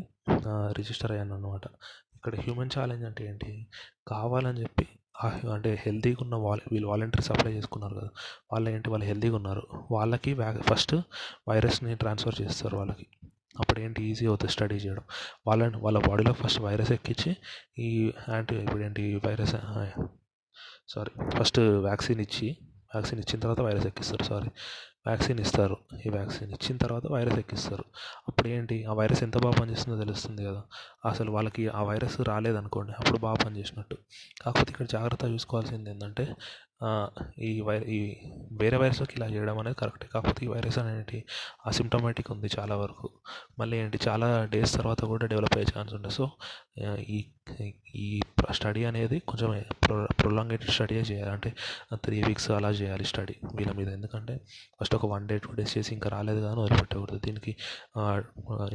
రిజిస్టర్ 0.80 1.12
అయ్యాను 1.12 1.36
అనమాట 1.36 1.66
ఇక్కడ 2.16 2.36
హ్యూమన్ 2.40 2.70
ఛాలెంజ్ 2.78 3.06
అంటే 3.06 3.22
ఏంటి? 3.30 3.52
కావాలని 4.08 4.62
చెప్పి 4.62 4.88
అంటే 5.54 5.72
హెల్తీగా 5.86 6.22
ఉన్న 6.22 6.36
వాల్ 6.44 6.62
వీళ్ళు 6.72 6.88
వాలంటీర్స్ 6.88 7.32
అప్లై 7.32 7.52
చేసుకున్నారు 7.54 7.96
కదా. 7.96 8.10
వాళ్ళు 8.52 8.70
ఏంటి 8.70 8.90
వాళ్ళు 8.90 9.06
హెల్తీగా 9.08 9.36
ఉన్నారు 9.36 9.64
వాళ్ళకి 9.92 10.32
వ్యా 10.34 10.52
ఫస్ట్ 10.70 10.96
వైరస్ని 11.50 11.96
ట్రాన్స్ఫర్ 11.96 12.38
చేస్తారు 12.42 12.78
వాళ్ళకి. 12.78 13.08
అప్పుడు 13.62 13.80
ఏంటి 13.80 14.04
ఈజీ 14.04 14.26
అవుతుంది 14.28 14.52
స్టడీ 14.52 14.76
చేయడం. 14.76 15.06
వాళ్ళని 15.48 15.78
వాళ్ళ 15.78 15.98
బాడీలో 16.08 16.34
ఫస్ట్ 16.34 16.62
వైరస్ 16.62 16.92
ఎక్కించి 16.92 17.32
ఈ 17.80 17.90
యాంటీ 18.30 18.56
ఇప్పుడు 18.56 18.84
ఏంటి 18.84 19.04
వైరస్ 19.26 19.56
సారీ 20.94 21.14
ఫస్ట్ 21.40 21.60
వ్యాక్సిన్ 21.60 22.22
ఇచ్చి 22.22 22.48
వ్యాక్సిన్ 22.94 23.20
ఇచ్చిన 23.20 23.40
తర్వాత 23.40 23.62
వైరస్ 23.62 23.86
ఎక్కిస్తారు 23.86 24.24
సారీ 24.24 24.50
వ్యాక్సిన్ 25.08 25.40
ఇస్తారు 25.40 25.78
ఈ 26.06 26.10
వ్యాక్సిన్ 26.10 26.50
ఇచ్చిన 26.50 26.78
తర్వాత 26.78 27.08
వైరస్ 27.08 27.38
ఎక్కిస్తారు. 27.40 27.86
అప్పుడు 28.28 28.48
ఏంటి 28.48 28.76
ఆ 28.86 28.94
వైరస్ 28.94 29.22
ఎంత 29.24 29.38
బాగా 29.38 29.56
పనిచేస్తుందో 29.62 29.98
తెలుస్తుంది 30.04 30.42
కదా. 30.46 30.62
అసలు 31.06 31.30
వాళ్ళకి 31.32 31.64
ఆ 31.70 31.84
వైరస్ 31.84 32.18
రాలేదనుకోండి 32.22 32.94
అప్పుడు 33.00 33.18
బాగా 33.18 33.38
పనిచేసినట్టు. 33.46 33.98
కాకపోతే 34.42 34.70
ఇక్కడ 34.70 34.86
జాగ్రత్త 34.86 35.26
చూసుకోవాల్సింది 35.26 35.90
ఏంటంటే 35.90 36.26
ఈ 37.48 37.50
వై 37.68 37.76
ఈ 37.96 38.00
వేరే 38.62 38.78
వైరస్లోకి 38.82 39.14
ఇలా 39.18 39.28
చేయడం 39.34 39.58
అనేది 39.62 39.78
కరెక్ట్. 39.82 40.06
కాకపోతే 40.14 40.42
ఈ 40.46 40.50
వైరస్ 40.54 40.78
అనేది 40.84 41.20
అసిమ్టమాటిక్ 41.70 42.30
ఉంది 42.36 42.50
చాలా 42.58 42.76
వరకు. 42.84 43.08
మళ్ళీ 43.60 43.76
ఏంటి 43.84 43.98
చాలా 44.08 44.28
డేస్ 44.54 44.74
తర్వాత 44.80 45.02
కూడా 45.12 45.26
డెవలప్ 45.34 45.56
అయ్యే 45.60 45.70
ఛాన్స్ 45.74 45.94
ఉంటుంది. 45.98 46.16
సో 46.20 46.26
ఈ 47.16 47.20
ఈ 48.06 48.08
స్టడీ 48.58 48.82
అనేది 48.90 49.18
కొంచెం 49.30 49.50
ప్రొలాంగేటెడ్ 50.22 50.74
స్టడీయే 50.78 51.04
చేయాలి. 51.10 51.32
అంటే 51.36 51.50
త్రీ 52.06 52.18
వీక్స్ 52.28 52.50
అలా 52.58 52.70
చేయాలి 52.80 53.06
స్టడీ 53.12 53.36
వీళ్ళ 53.58 53.72
మీద. 53.80 53.90
ఎందుకంటే 53.98 54.34
ఫస్ట్ 54.80 54.96
ఒక 55.00 55.08
వన్ 55.14 55.26
డే 55.32 55.38
టూ 55.46 55.52
డేస్ 55.60 55.74
చేసి 55.78 55.92
ఇంకా 55.98 56.10
రాలేదు 56.16 56.42
కానీ 56.46 56.60
వదిలిపెట్టకూడదు. 56.64 57.20
దీనికి 57.28 57.54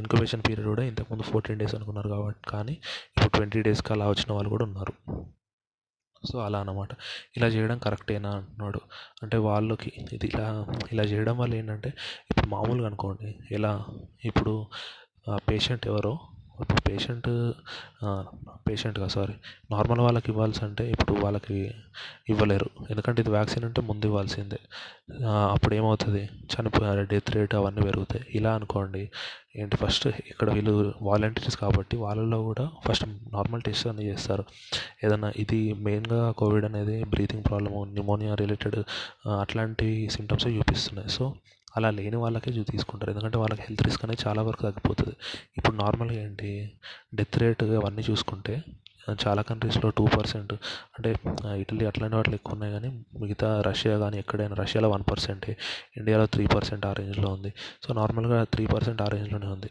ఇన్క్యుబేషన్ 0.02 0.44
పీరియడ్ 0.48 0.68
కూడా 0.74 0.84
ఇంతకుముందు 0.92 1.26
ఫోర్టీన్ 1.32 1.60
డేస్ 1.62 1.74
అనుకున్నారు 1.78 2.10
కాబట్టి 2.14 2.44
కానీ 2.54 2.76
ఇప్పుడు 3.14 3.32
ట్వంటీ 3.38 3.62
డేస్కి 3.68 3.92
అలా 3.96 4.08
వచ్చిన 4.14 4.30
వాళ్ళు 4.38 4.52
కూడా 4.56 4.66
ఉన్నారు. 4.70 4.94
సో 6.26 6.36
అలా 6.38 6.60
అనమాట 6.60 6.92
ఇలా 7.36 7.48
చేయడం 7.48 7.78
కరెక్టేనా 7.78 8.30
అంటున్నాడు 8.30 8.80
అంటే 9.22 9.36
వాళ్ళకి 9.38 9.92
ఇది 10.12 10.26
ఇలా 10.26 10.46
ఇలా 10.92 11.02
చేయడం 11.02 11.36
వల్ల 11.38 11.54
ఏంటంటే 11.54 11.90
ఇప్పుడు 12.30 12.46
మామూలుగా 12.46 12.86
అనుకోండి 12.86 13.30
ఎలా 13.52 13.72
ఇప్పుడు 14.24 14.54
పేషెంట్ 15.48 15.86
ఎవరో 15.86 16.14
ఇప్పుడు 16.62 16.80
పేషెంట్ 16.88 17.28
పేషెంట్గా 18.66 19.08
సారీ. 19.14 19.34
నార్మల్ 19.72 20.00
వాళ్ళకి 20.06 20.28
ఇవ్వాల్సి 20.32 20.60
అంటే 20.66 20.84
ఇప్పుడు 20.94 21.14
వాళ్ళకి 21.24 21.56
ఇవ్వలేరు. 22.32 22.68
ఎందుకంటే 22.92 23.18
ఇది 23.24 23.32
వ్యాక్సిన్ 23.36 23.64
అంటే 23.68 23.80
ముందు 23.88 24.06
ఇవ్వాల్సిందే. 24.10 24.60
అప్పుడు 25.54 25.74
ఏమవుతుంది 25.78 26.22
చనిపోయే 26.54 27.04
డెత్ 27.12 27.30
రేట్ 27.36 27.54
అవన్నీ 27.60 27.82
పెరుగుతాయి. 27.88 28.24
ఇలా 28.38 28.52
అనుకోండి 28.58 29.02
ఏంటి 29.62 29.76
ఫస్ట్ 29.82 30.06
ఇక్కడ 30.30 30.48
వీళ్ళు 30.56 30.72
వాలంటీర్స్ 31.08 31.58
కాబట్టి 31.62 31.94
వాళ్ళలో 32.04 32.38
కూడా 32.48 32.64
ఫస్ట్ 32.86 33.04
నార్మల్ 33.36 33.62
టెస్ట్ 33.66 33.86
అన్నీ 33.90 34.04
చేస్తారు. 34.10 34.44
ఏదన్నా 35.04 35.28
ఇది 35.42 35.60
మెయిన్గా 35.86 36.20
కోవిడ్ 36.40 36.66
అనేది 36.70 36.96
బ్రీతింగ్ 37.14 37.44
ప్రాబ్లము 37.48 37.80
న్యూమోనియా 37.94 38.34
రిలేటెడ్ 38.42 38.78
అట్లాంటి 39.42 39.88
సిమ్టమ్స్ 40.16 40.48
చూపిస్తున్నాయి. 40.58 41.10
సో 41.18 41.26
అలా 41.76 41.88
లేని 41.98 42.18
వాళ్ళకే 42.24 42.50
తీసుకుంటారు. 42.72 43.10
ఎందుకంటే 43.12 43.38
వాళ్ళకి 43.42 43.62
హెల్త్ 43.66 43.84
రిస్క్ 43.88 44.04
అనేది 44.04 44.22
చాలా 44.26 44.42
వరకు 44.48 44.62
తగ్గిపోతుంది. 44.62 45.14
ఇప్పుడు 45.58 45.76
నార్మల్గా 45.82 46.18
ఏంటి 46.26 46.50
డెత్ 47.20 47.38
రేట్ 47.42 47.64
అవన్నీ 47.80 48.04
చూసుకుంటే 48.10 48.56
చాలా 49.24 49.42
కంట్రీస్లో 49.48 49.88
టూ 49.98 50.04
పర్సెంట్ 50.14 50.52
అంటే 50.96 51.10
ఇటలీ 51.62 51.84
అట్లాంటి 51.90 52.16
వాటిలో 52.16 52.34
ఎక్కువ 52.34 52.54
ఉన్నాయి 52.56 52.72
కానీ 52.72 52.88
మిగతా 53.20 53.48
రష్యా 53.66 53.92
కానీ 53.98 54.16
ఎక్కడైనా 54.22 54.56
రష్యాలో 54.62 54.88
వన్ 54.94 55.04
పర్సెంటే 55.10 55.52
ఇండియాలో 55.98 56.26
త్రీ 56.34 56.44
పర్సెంట్ 56.54 56.86
ఆ 56.86 56.92
రేంజ్లో 56.92 57.28
ఉంది. 57.36 57.50
సో 57.84 57.88
నార్మల్గా 58.00 58.38
త్రీ 58.54 58.64
పర్సెంట్ 58.74 59.02
ఆ 59.02 59.08
రేంజ్లోనే 59.14 59.46
ఉంది. 59.46 59.70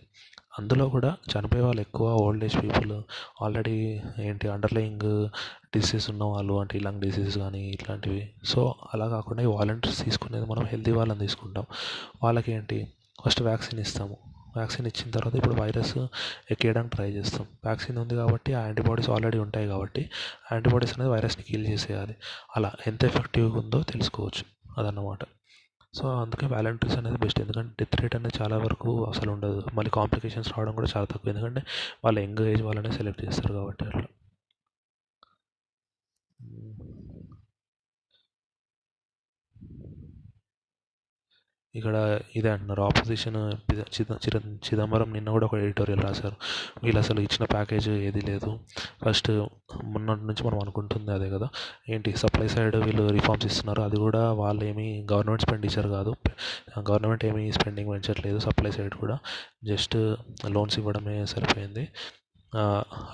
అందులో 0.59 0.89
కూడా 0.89 1.17
చనిపోయే 1.31 1.63
వాళ్ళు 1.63 1.81
ఎక్కువ 1.81 2.13
ఓల్డ్ 2.13 2.43
ఏజ్ 2.43 2.63
పీపుల్ 2.63 3.03
ఆల్రెడీ 3.43 4.01
ఏంటి 4.19 4.47
అండర్లయింగ్ 4.47 5.29
డిసీజ్ 5.75 6.09
ఉన్న 6.09 6.23
వాళ్ళు 6.23 6.53
అంటే 6.53 6.79
లంగ్ 6.79 7.01
డిసీజ్ 7.01 7.37
కానీ 7.37 7.69
ఇట్లాంటివి. 7.69 8.29
సో 8.43 8.75
అలా 8.93 9.07
కాకుండా 9.07 9.43
ఈ 9.43 9.45
వాలంటీర్స్ 9.45 10.03
తీసుకునేది 10.05 10.45
మనం 10.45 10.65
హెల్తీ 10.65 10.91
వాళ్ళని 10.91 11.19
తీసుకుంటాం. 11.19 11.65
వాళ్ళకి 12.23 12.51
ఏంటి 12.51 12.87
ఫస్ట్ 13.25 13.41
వ్యాక్సిన్ 13.41 13.79
ఇస్తాము. 13.79 14.17
వ్యాక్సిన్ 14.55 14.87
ఇచ్చిన 14.87 15.11
తర్వాత 15.11 15.35
ఇప్పుడు 15.35 15.55
వైరస్ 15.61 15.97
ఎక్కేయడానికి 16.51 16.95
ట్రై 16.95 17.11
చేస్తాం. 17.11 17.47
వ్యాక్సిన్ 17.63 17.97
ఉంది 17.97 18.15
కాబట్టి 18.15 18.53
ఆ 18.53 18.61
యాంటీబాడీస్ 18.61 19.09
ఆల్రెడీ 19.09 19.37
ఉంటాయి 19.37 19.67
కాబట్టి 19.67 20.09
యాంటీబాడీస్ 20.51 20.93
అనేది 20.93 21.11
వైరస్ని 21.11 21.43
కిల్ 21.43 21.67
చేసేయాలి. 21.67 22.15
అలా 22.55 22.71
ఎంత 22.87 23.05
ఎఫెక్టివ్గా 23.05 23.59
ఉందో 23.59 23.83
తెలుసుకోవచ్చు. 23.83 24.43
అదన్నమాట. 24.77 25.19
సో 25.97 26.05
అందుకే 26.21 26.45
వాలంటీర్స్ 26.45 26.97
అనేది 26.97 27.17
బెస్ట్. 27.17 27.39
ఎందుకంటే 27.39 27.71
డెత్ 27.79 27.95
రేట్ 28.01 28.15
అనేది 28.15 28.43
చాలా 28.43 28.57
వరకు 28.57 29.05
అసలు 29.05 29.29
ఉండదు. 29.31 29.59
మళ్ళీ 29.73 29.91
కాంప్లికేషన్స్ 29.93 30.49
రావడం 30.53 30.75
కూడా 30.75 30.87
చాలా 30.97 31.05
తక్కువ. 31.05 31.29
ఎందుకంటే 31.33 31.63
వాళ్ళు 32.05 32.19
యంగ్ 32.19 32.43
ఏజ్ 32.53 32.63
వాళ్ళనే 32.63 32.91
సెలెక్ట్ 32.91 33.25
చేస్తారు 33.25 33.53
కాబట్టి 33.53 33.85
అట్లా. 33.85 34.07
ఇక్కడ 41.75 42.19
ఇదే 42.35 42.49
అంటున్నారు. 42.49 42.81
ఆపోజిషన్ 42.81 43.51
చిదంబరం 44.49 45.13
నిన్న 45.13 45.29
కూడా 45.29 45.45
ఒక 45.45 45.55
ఎడిటోరియల్ 45.55 46.01
రాశారు. 46.01 46.35
వీళ్ళు 46.83 46.99
అసలు 46.99 47.19
ఇచ్చిన 47.19 47.45
ప్యాకేజ్ 47.45 47.89
ఏది 47.89 48.21
లేదు. 48.21 48.59
ఫస్ట్ 49.05 49.31
మొన్నటి 49.83 50.21
నుంచి 50.21 50.47
మనం 50.47 50.59
అనుకుంటుంది 50.59 51.11
అదే 51.11 51.29
కదా. 51.29 51.49
ఏంటి? 51.89 52.15
సప్లై 52.17 52.47
సైడ్ 52.47 52.75
వీళ్ళు 52.75 53.07
రిఫార్మ్స్ 53.07 53.45
ఇస్తున్నారు. 53.45 53.81
అది 53.81 53.95
కూడా 53.95 54.31
వాళ్ళు 54.31 54.65
ఏమీ 54.65 55.07
గవర్నమెంట్ 55.11 55.41
స్పెండిచర్ 55.41 55.87
కాదు. 55.87 56.15
గవర్నమెంట్ 56.79 57.25
ఏమీ 57.25 57.51
స్పెండింగ్ 57.51 57.89
పెంచట్లేదు 57.89 58.39
సప్లై 58.39 58.71
సైడ్ 58.71 58.93
కూడా. 58.93 59.17
జస్ట్ 59.63 59.95
లోన్స్ 60.49 60.79
ఇవ్వడమే 60.79 61.25
సరిపోయింది. 61.25 61.87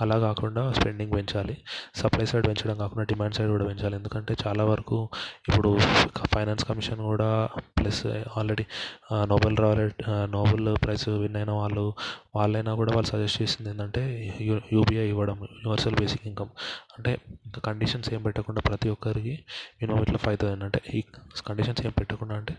అలా 0.02 0.18
కాకుండా 0.20 0.62
స్పెండింగ్ 0.78 1.14
పెంచాలి. 1.18 1.56
సప్లై 2.02 2.26
సైడ్ 2.32 2.46
పెంచడం 2.48 2.76
కాకుండా 2.78 3.06
డిమాండ్ 3.12 3.36
సైడ్ 3.38 3.52
కూడా 3.52 3.66
పెంచాలి. 3.66 3.96
ఎందుకంటే 3.96 4.34
చాలా 4.44 4.64
వరకు 4.64 4.98
ఇప్పుడు 5.50 5.72
ఫైనాన్స్ 6.34 6.66
కమిషన్ 6.66 7.02
కూడా 7.12 7.30
plus 7.80 8.02
already 8.38 8.66
Nobel 9.32 9.58
రాలెట్ 9.58 10.02
Nobel 10.36 10.70
prize 10.84 11.06
win 11.24 11.38
అయిన 11.42 11.52
వాళ్ళు 11.52 11.86
వాళ్ళైనా 12.36 12.74
కూడా 12.74 12.92
వాళ్ళు 12.96 13.10
సజెస్ట్ 13.10 13.40
చేసింది 13.42 13.70
ఏంటంటే 13.70 14.02
యూ 14.42 14.56
యూబీఐ 14.74 15.06
ఇవ్వడం 15.08 15.38
యూనివర్సల్ 15.56 15.98
బేసిక్ 16.02 16.26
ఇన్కమ్ 16.28 16.52
అంటే 16.98 17.12
ఇంకా 17.46 17.62
కండిషన్స్ 17.66 18.14
ఏం 18.14 18.22
పెట్టకుండా 18.22 18.62
ప్రతి 18.62 18.90
ఒక్కరికి 18.90 19.34
మినిమం 19.82 20.02
ఇట్లా 20.02 20.18
ఫైవ్ 20.18 20.38
థౌసండ్ 20.38 20.64
అంటే 20.64 20.82
ఈ 20.94 21.04
కండిషన్స్ 21.48 21.86
ఏం 21.86 21.94
పెట్టకుండా 22.00 22.36
అంటే 22.36 22.56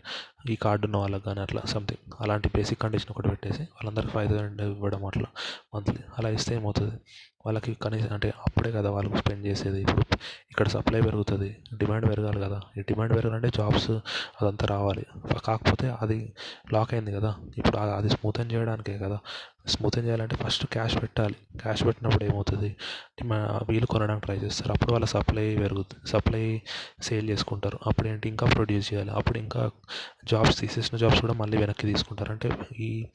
ఈ 0.51 0.57
కార్డు 0.57 0.87
ఉన్న 0.87 0.97
వాళ్ళకి 0.97 1.25
కానీ 1.25 1.41
అట్లా 1.41 1.63
సంథింగ్ 1.67 2.13
అలాంటి 2.21 2.51
బేసిక్ 2.55 2.83
కండిషన్ 2.83 3.11
ఒకటి 3.11 3.29
పెట్టేసి 3.29 3.63
వాళ్ళందరికీ 3.63 4.13
ఫైవ్ 4.13 4.31
థౌసండ్ 4.31 4.63
ఇవ్వడం 4.63 5.05
అట్లా 5.07 5.29
మంత్లీ 5.75 6.01
అలా 6.19 6.29
ఇస్తే 6.29 6.55
ఏమవుతుంది? 6.55 6.97
వాళ్ళకి 7.47 7.75
కనీసం 7.75 8.13
అంటే 8.13 8.29
అప్పుడే 8.29 8.73
కదా 8.73 8.91
వాళ్ళు 8.91 9.17
స్పెండ్ 9.17 9.47
చేసేది. 9.47 9.83
ఇప్పుడు 9.83 10.05
ఇక్కడ 10.51 10.69
సప్లై 10.69 11.01
పెరుగుతుంది 11.01 11.57
డిమాండ్ 11.75 12.07
పెరగాలి 12.11 12.41
కదా. 12.41 12.61
ఈ 12.79 12.81
డిమాండ్ 12.81 13.17
పెరగాలంటే 13.17 13.49
జాబ్స్ 13.49 13.91
అదంతా 14.41 14.67
రావాలి. 14.67 15.07
కాకపోతే 15.45 15.95
అది 16.03 16.33
లాక్ 16.73 16.95
అయింది 16.95 17.13
కదా. 17.13 17.37
ఇప్పుడు 17.59 17.77
అది 17.77 18.09
స్మూతన్ 18.09 18.53
చేయడానికే 18.53 18.99
కదా. 18.99 19.19
స్మూతింగ్ 19.67 20.07
చేయాలంటే 20.07 20.37
ఫస్ట్ 20.37 20.67
క్యాష్ 20.67 21.03
పెట్టాలి. 21.03 21.35
క్యాష్ 21.61 21.85
పెట్టినప్పుడు 21.85 22.25
ఏమవుతుంది? 22.25 22.77
వీళ్ళు 23.69 23.87
కొనడానికి 23.87 24.25
ట్రై 24.27 24.37
చేస్తారు. 24.37 24.73
అప్పుడు 24.73 24.93
వాళ్ళ 24.93 25.07
సప్లై 25.07 25.57
పెరుగుతుంది. 25.57 26.09
సప్లై 26.09 26.63
సేల్ 27.03 27.31
చేసుకుంటారు. 27.31 27.79
అప్పుడు 27.87 28.09
ఏంటి? 28.09 28.29
ఇంకా 28.29 28.47
ప్రొడ్యూస్ 28.47 28.95
చేయాలి. 28.95 29.11
అప్పుడు 29.11 29.39
ఇంకా 29.39 29.71
జాబ్స్ 30.31 30.61
తీసేసిన 30.61 30.99
జాబ్స్ 30.99 31.21
కూడా 31.21 31.33
మళ్ళీ 31.33 31.57
వెనక్కి 31.59 31.87
తీసుకుంటారు. 31.87 32.33
అంటే 32.33 32.51
ఈ 32.79 33.07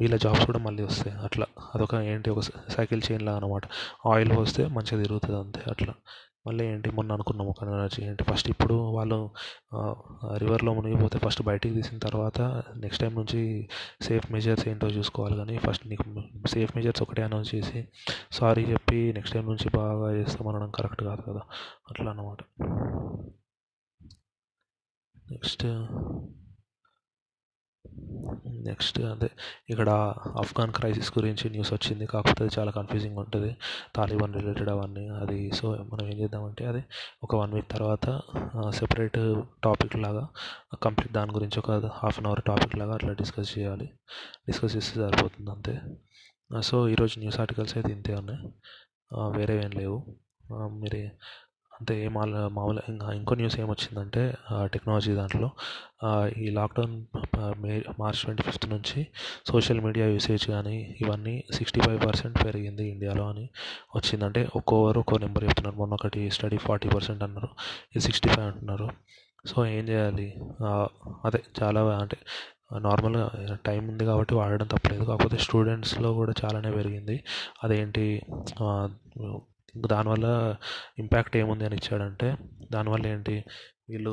వీళ్ళ 0.00 0.16
జాబ్స్ 0.16 0.46
కూడా 0.46 0.58
మళ్ళీ 0.58 0.82
వస్తాయి. 0.82 1.16
అట్లా. 1.16 1.46
అదొక 1.74 1.94
ఏంటి? 1.94 2.30
ఒక 2.30 2.40
సైకిల్ 2.68 3.02
చైన్లా 3.12 3.36
అనమాట 3.36 3.62
ఆయిల్ 4.08 4.36
పోస్తే 4.36 4.66
మంచిగా 4.66 5.02
తిరుగుతుంది 5.02 5.38
అంతే. 5.40 5.60
అట్లా. 5.70 5.94
మళ్ళీ 6.46 6.64
ఏంటి 6.66 6.90
మొన్న 6.90 7.12
అనుకున్నాం 7.12 7.48
ఒక 7.48 7.62
ఎనర్జీ 7.62 8.02
ఏంటి 8.04 8.24
ఫస్ట్ 8.24 8.50
ఇప్పుడు 8.50 8.74
వాళ్ళు 8.74 9.18
రివర్లో 10.36 10.74
మునిగిపోతే 10.74 11.18
ఫస్ట్ 11.18 11.42
బయటికి 11.42 11.74
తీసిన 11.74 11.98
తర్వాత 11.98 12.40
నెక్స్ట్ 12.76 13.02
టైం 13.02 13.14
నుంచి 13.14 13.68
సేఫ్ 14.02 14.32
మెజర్స్ 14.32 14.68
ఏంటో 14.68 14.90
చూసుకోవాలి 14.90 15.36
కానీ 15.36 15.58
ఫస్ట్ 15.58 15.86
నీకు 15.86 16.06
సేఫ్ 16.46 16.76
మెజర్స్ 16.76 17.02
ఒకటే 17.02 17.22
అనౌన్స్ 17.22 17.54
చేసి 17.54 17.82
సారీ 18.32 18.64
చెప్పి 18.64 19.12
నెక్స్ట్ 19.12 19.34
టైం 19.34 19.46
నుంచి 19.46 19.70
బాగా 19.76 20.12
చేస్తాం 20.12 20.48
అనడం 20.48 20.70
కరెక్ట్ 20.70 21.02
కాదు 21.02 21.22
కదా 21.22 21.42
అట్లా 21.90 22.10
అన్నమాట. 22.10 22.40
నెక్స్ట్ 25.30 25.66
నెక్స్ట్ 28.46 29.00
అదే 29.00 29.30
ఇక్కడ 29.70 29.90
ఆఫ్ఘన్ 30.38 30.72
క్రైసిస్ 30.72 31.12
గురించి 31.18 31.50
న్యూస్ 31.50 31.72
వచ్చింది. 31.72 32.06
కాకపోతే 32.06 32.44
అది 32.44 32.60
చాలా 32.60 32.70
కన్ఫ్యూజింగ్ 32.70 33.18
ఉంటుంది. 33.18 33.56
తాలిబాన్ 33.96 34.34
రిలేటెడ్ 34.34 34.68
అవన్నీ. 34.68 35.08
అది 35.08 35.52
సో 35.52 35.72
మనం 35.92 36.06
ఏం 36.06 36.18
చేద్దామంటే 36.18 36.66
అది 36.66 36.84
ఒక 37.22 37.36
వన్ 37.36 37.52
వీక్ 37.52 37.70
తర్వాత 37.70 38.20
సెపరేట్ 38.68 39.44
టాపిక్ 39.64 39.96
లాగా 39.96 40.28
కంప్లీట్ 40.82 41.12
దాని 41.12 41.32
గురించి 41.32 41.58
ఒక 41.58 41.70
హాఫ్ 41.70 42.18
అన్ 42.18 42.26
అవర్ 42.26 42.42
టాపిక్ 42.42 42.76
లాగా 42.76 42.94
అట్లా 42.94 43.12
డిస్కస్ 43.12 43.58
చేయాలి. 43.58 43.86
డిస్కస్ 44.48 44.76
చేస్తే 44.76 45.00
సరిపోతుంది 45.00 45.50
అంతే. 45.50 45.80
సో 46.60 46.88
ఈరోజు 46.88 47.18
న్యూస్ 47.18 47.40
ఆర్టికల్స్ 47.40 47.76
అయితే 47.76 47.92
ఇంతే 47.92 48.14
ఉన్నాయి. 48.14 48.52
వేరేవేం 49.36 49.70
లేవు. 49.70 50.04
మీరు 50.52 50.96
అంతే 51.84 52.08
మామూలు 52.08 52.48
మామూలు 52.48 52.80
ఇంకా 52.88 53.12
ఇంకో 53.12 53.34
న్యూస్ 53.34 53.56
ఏమొచ్చిందంటే 53.60 54.34
టెక్నాలజీ 54.66 55.14
దాంట్లో 55.14 55.48
ఈ 56.38 56.50
lockdown 56.50 56.94
May 57.62 57.72
March 58.00 58.20
twenty 58.20 58.42
fifth 58.42 58.66
నుంచి 58.68 59.00
సోషల్ 59.50 59.80
మీడియా 59.80 60.06
యూసేజ్ 60.06 60.46
కానీ 60.46 60.96
ఇవన్నీ 61.00 61.34
సిక్స్టీ 61.54 61.80
ఫైవ్ 61.80 62.00
పర్సెంట్ 62.06 62.44
పెరిగింది 62.44 62.86
ఇండియాలో 62.90 63.28
అని 63.28 63.44
వచ్చిందంటే 63.96 64.42
ఒక్కొక్కరు 64.56 65.00
ఒక్కో 65.00 65.18
నెంబర్ 65.18 65.44
చెప్తున్నారు. 65.44 65.76
మొన్న 65.76 65.94
ఒకటి 65.94 66.22
స్టడీ 66.30 66.56
ఫార్టీ 66.56 66.88
పర్సెంట్ 66.88 67.22
అన్నారు 67.22 67.50
ఇది 67.96 68.04
సిక్స్టీ 68.04 68.28
ఫైవ్ 68.28 68.46
అంటున్నారు. 68.46 68.88
సో 69.46 69.66
ఏం 69.66 69.84
చేయాలి? 69.88 70.28
అదే 71.24 71.42
చాలా 71.62 71.82
అంటే 72.02 72.18
నార్మల్గా 72.78 73.26
టైం 73.66 73.82
ఉంది 73.88 74.04
కాబట్టి 74.04 74.34
వాడడం 74.34 74.66
తప్పలేదు. 74.66 75.04
కాకపోతే 75.04 75.36
స్టూడెంట్స్లో 75.36 76.12
కూడా 76.12 76.34
చాలానే 76.44 76.70
పెరిగింది. 76.70 77.18
అదేంటి? 77.64 78.06
దానివల్ల 79.76 80.56
ఇంపాక్ట్ 80.98 81.36
ఏముంది 81.36 81.64
అని 81.64 81.76
ఇచ్చాడంటే 81.76 82.36
దానివల్ల 82.72 83.06
ఏంటి? 83.06 83.44
వీళ్ళు 83.90 84.12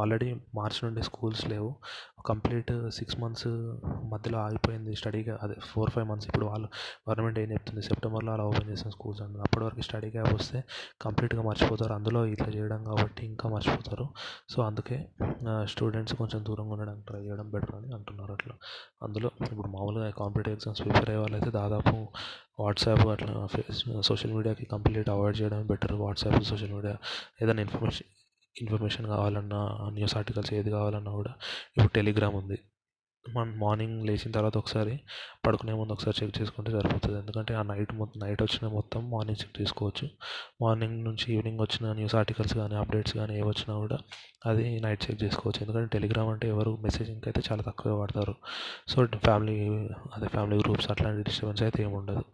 ఆల్రెడీ 0.00 0.28
మార్చి 0.58 0.80
నుండి 0.84 1.02
స్కూల్స్ 1.08 1.42
లేవు. 1.52 1.70
కంప్లీట్ 2.30 2.70
సిక్స్ 2.96 3.16
మంత్స్ 3.22 3.48
మధ్యలో 4.12 4.38
ఆగిపోయింది 4.44 4.92
స్టడీగా 5.00 5.34
అదే 5.44 5.56
ఫోర్ 5.70 5.90
ఫైవ్ 5.94 6.06
మంత్స్. 6.10 6.26
ఇప్పుడు 6.28 6.46
వాళ్ళు 6.50 6.68
గవర్నమెంట్ 7.06 7.38
ఏం 7.42 7.48
చెప్తుంది? 7.54 7.82
సెప్టెంబర్లో 7.88 8.30
అలా 8.34 8.44
ఓపెన్ 8.50 8.68
చేసిన 8.72 8.90
స్కూల్స్ 8.96 9.20
అంటుంది 9.24 9.42
అప్పటి 9.46 9.64
వరకు 9.66 9.82
స్టడీ 9.88 10.08
గ్యాప్ 10.14 10.32
వస్తే 10.38 10.60
కంప్లీట్గా 11.06 11.42
మర్చిపోతారు. 11.48 11.94
అందులో 11.98 12.22
ఇట్లా 12.34 12.48
చేయడం 12.56 12.80
కాబట్టి 12.90 13.22
ఇంకా 13.30 13.48
మర్చిపోతారు. 13.54 14.06
సో 14.54 14.60
అందుకే 14.68 14.98
స్టూడెంట్స్ 15.74 16.16
కొంచెం 16.22 16.40
దూరంగా 16.48 16.74
ఉండడానికి 16.76 17.06
ట్రై 17.10 17.22
చేయడం 17.26 17.50
బెటర్ 17.56 17.76
అని 17.80 17.92
అంటున్నారు 17.98 18.34
అట్లా. 18.38 18.56
అందులో 19.06 19.30
ఇప్పుడు 19.52 19.70
మామూలుగా 19.76 20.08
కాంపిటేటివ్ 20.22 20.56
ఎగ్జామ్స్ 20.56 20.82
ప్రిపేర్ 20.86 21.10
అయ్యే 21.12 21.22
వాళ్ళైతే 21.24 21.52
దాదాపు 21.60 21.94
వాట్సాప్ 22.62 23.06
అట్లా 23.12 23.32
సోషల్ 24.10 24.34
మీడియాకి 24.38 24.64
కంప్లీట్ 24.74 25.08
అవాయిడ్ 25.16 25.38
చేయడం 25.42 25.62
బెటర్. 25.72 25.96
వాట్సాప్ 26.06 26.42
సోషల్ 26.52 26.74
మీడియా 26.78 26.96
ఏదైనా 27.42 27.62
ఇన్ఫర్మేషన్ 27.68 28.10
ఇన్ఫర్మేషన్ 28.62 29.06
కావాలన్నా 29.06 29.60
న్యూస్ 29.96 30.16
ఆర్టికల్స్ 30.16 30.54
ఏది 30.54 30.70
కావాలన్నా 30.70 31.10
కూడా 31.10 31.32
ఇప్పుడు 31.76 31.92
టెలిగ్రామ్ 31.92 32.36
ఉంది. 32.42 32.58
మనం 33.24 33.58
మార్నింగ్ 33.58 34.06
లేచిన 34.06 34.30
తర్వాత 34.32 34.56
ఒకసారి 34.56 34.94
పడుకునే 35.46 35.72
ముందు 35.72 35.92
ఒకసారి 35.92 36.16
చెక్ 36.20 36.42
చేసుకుంటే 36.42 36.70
సరిపోతుంది. 36.70 37.18
ఎందుకంటే 37.18 37.54
ఆ 37.54 37.62
నైట్ 37.62 37.92
మొత్తం 37.94 38.20
నైట్ 38.24 38.42
వచ్చిన 38.42 38.68
మొత్తం 38.68 39.10
మార్నింగ్ 39.10 39.40
చెక్ 39.42 39.54
చేసుకోవచ్చు. 39.60 40.06
మార్నింగ్ 40.62 41.04
నుంచి 41.04 41.26
ఈవినింగ్ 41.34 41.60
వచ్చిన 41.60 41.92
న్యూస్ 41.92 42.14
ఆర్టికల్స్ 42.14 42.54
కానీ 42.54 42.74
అప్డేట్స్ 42.74 43.14
కానీ 43.14 43.34
ఏవి 43.34 43.48
వచ్చినా 43.48 43.76
కూడా 43.78 43.98
అది 44.46 44.80
నైట్ 44.80 45.02
చెక్ 45.06 45.22
చేసుకోవచ్చు. 45.24 45.60
ఎందుకంటే 45.62 45.88
టెలిగ్రామ్ 45.98 46.28
అంటే 46.28 46.48
ఎవరు 46.48 46.78
మెసేజింగ్ 46.82 47.22
అయితే 47.26 47.42
చాలా 47.50 47.62
తక్కువ 47.62 47.94
వాడతారు. 48.00 48.34
సో 48.88 49.06
ఫ్యామిలీ 49.06 49.56
అదే 50.16 50.28
ఫ్యామిలీ 50.28 50.58
గ్రూప్స్ 50.58 50.90
అట్లాంటి 50.90 51.22
డిస్టర్బెన్స్ 51.22 51.62
అయితే 51.62 51.82
ఏమి 51.82 51.94
ఉండదు. 51.94 52.24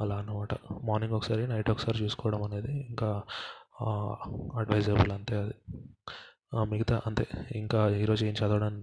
అలా 0.00 0.14
అన్నమాట. 0.16 0.54
మార్నింగ్ 0.84 1.12
ఒకసారి 1.12 1.46
నైట్ 1.48 1.70
ఒకసారి 1.70 1.98
చూసుకోవడం 2.04 2.42
అనేది 2.42 2.72
ఇంకా 2.90 3.22
అడ్వైజబుల్ 4.60 5.12
అంతే 5.12 5.36
అది. 5.36 5.54
మిగతా 6.72 7.02
అంతే. 7.06 7.24
ఇంకా 7.56 7.78
ఈరోజు 8.02 8.22
ఏం 8.24 8.34
చదవడం 8.34 8.74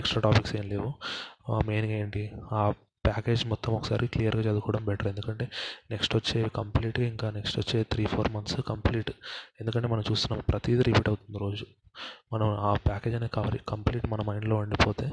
ఎక్స్ట్రా 0.00 0.20
టాపిక్స్ 0.20 0.54
ఏం 0.56 0.66
లేవు. 0.68 0.88
మెయిన్గా 1.68 1.96
ఏంటి 1.96 2.22
ఆ 2.52 2.62
ప్యాకేజ్ 3.04 3.42
మొత్తం 3.46 3.70
ఒకసారి 3.72 4.06
క్లియర్గా 4.06 4.42
చదువుకోవడం 4.42 4.82
బెటర్ 4.84 5.08
ఎందుకంటే 5.08 5.44
నెక్స్ట్ 5.90 6.16
వచ్చే 6.16 6.40
కంప్లీట్గా 6.56 7.06
ఇంకా 7.06 7.30
నెక్స్ట్ 7.30 7.58
వచ్చే 7.58 7.78
త్రీ 7.92 8.04
ఫోర్ 8.06 8.30
మంత్స్ 8.32 8.56
కంప్లీట్ 8.68 9.12
ఎందుకంటే 9.60 9.88
మనం 9.88 10.04
చూస్తున్నాం 10.10 10.42
ప్రతిదీ 10.50 10.82
రిపీట్ 10.82 11.08
అవుతుంది 11.08 11.38
రోజు. 11.38 11.66
మనం 12.32 12.48
ఆ 12.68 12.72
ప్యాకేజ్ 12.86 13.14
అనేది 13.18 13.32
కవర్ 13.36 13.56
కంప్లీట్ 13.68 14.04
మన 14.12 14.20
మైండ్లో 14.28 14.56
ఉండిపోతే 14.56 15.06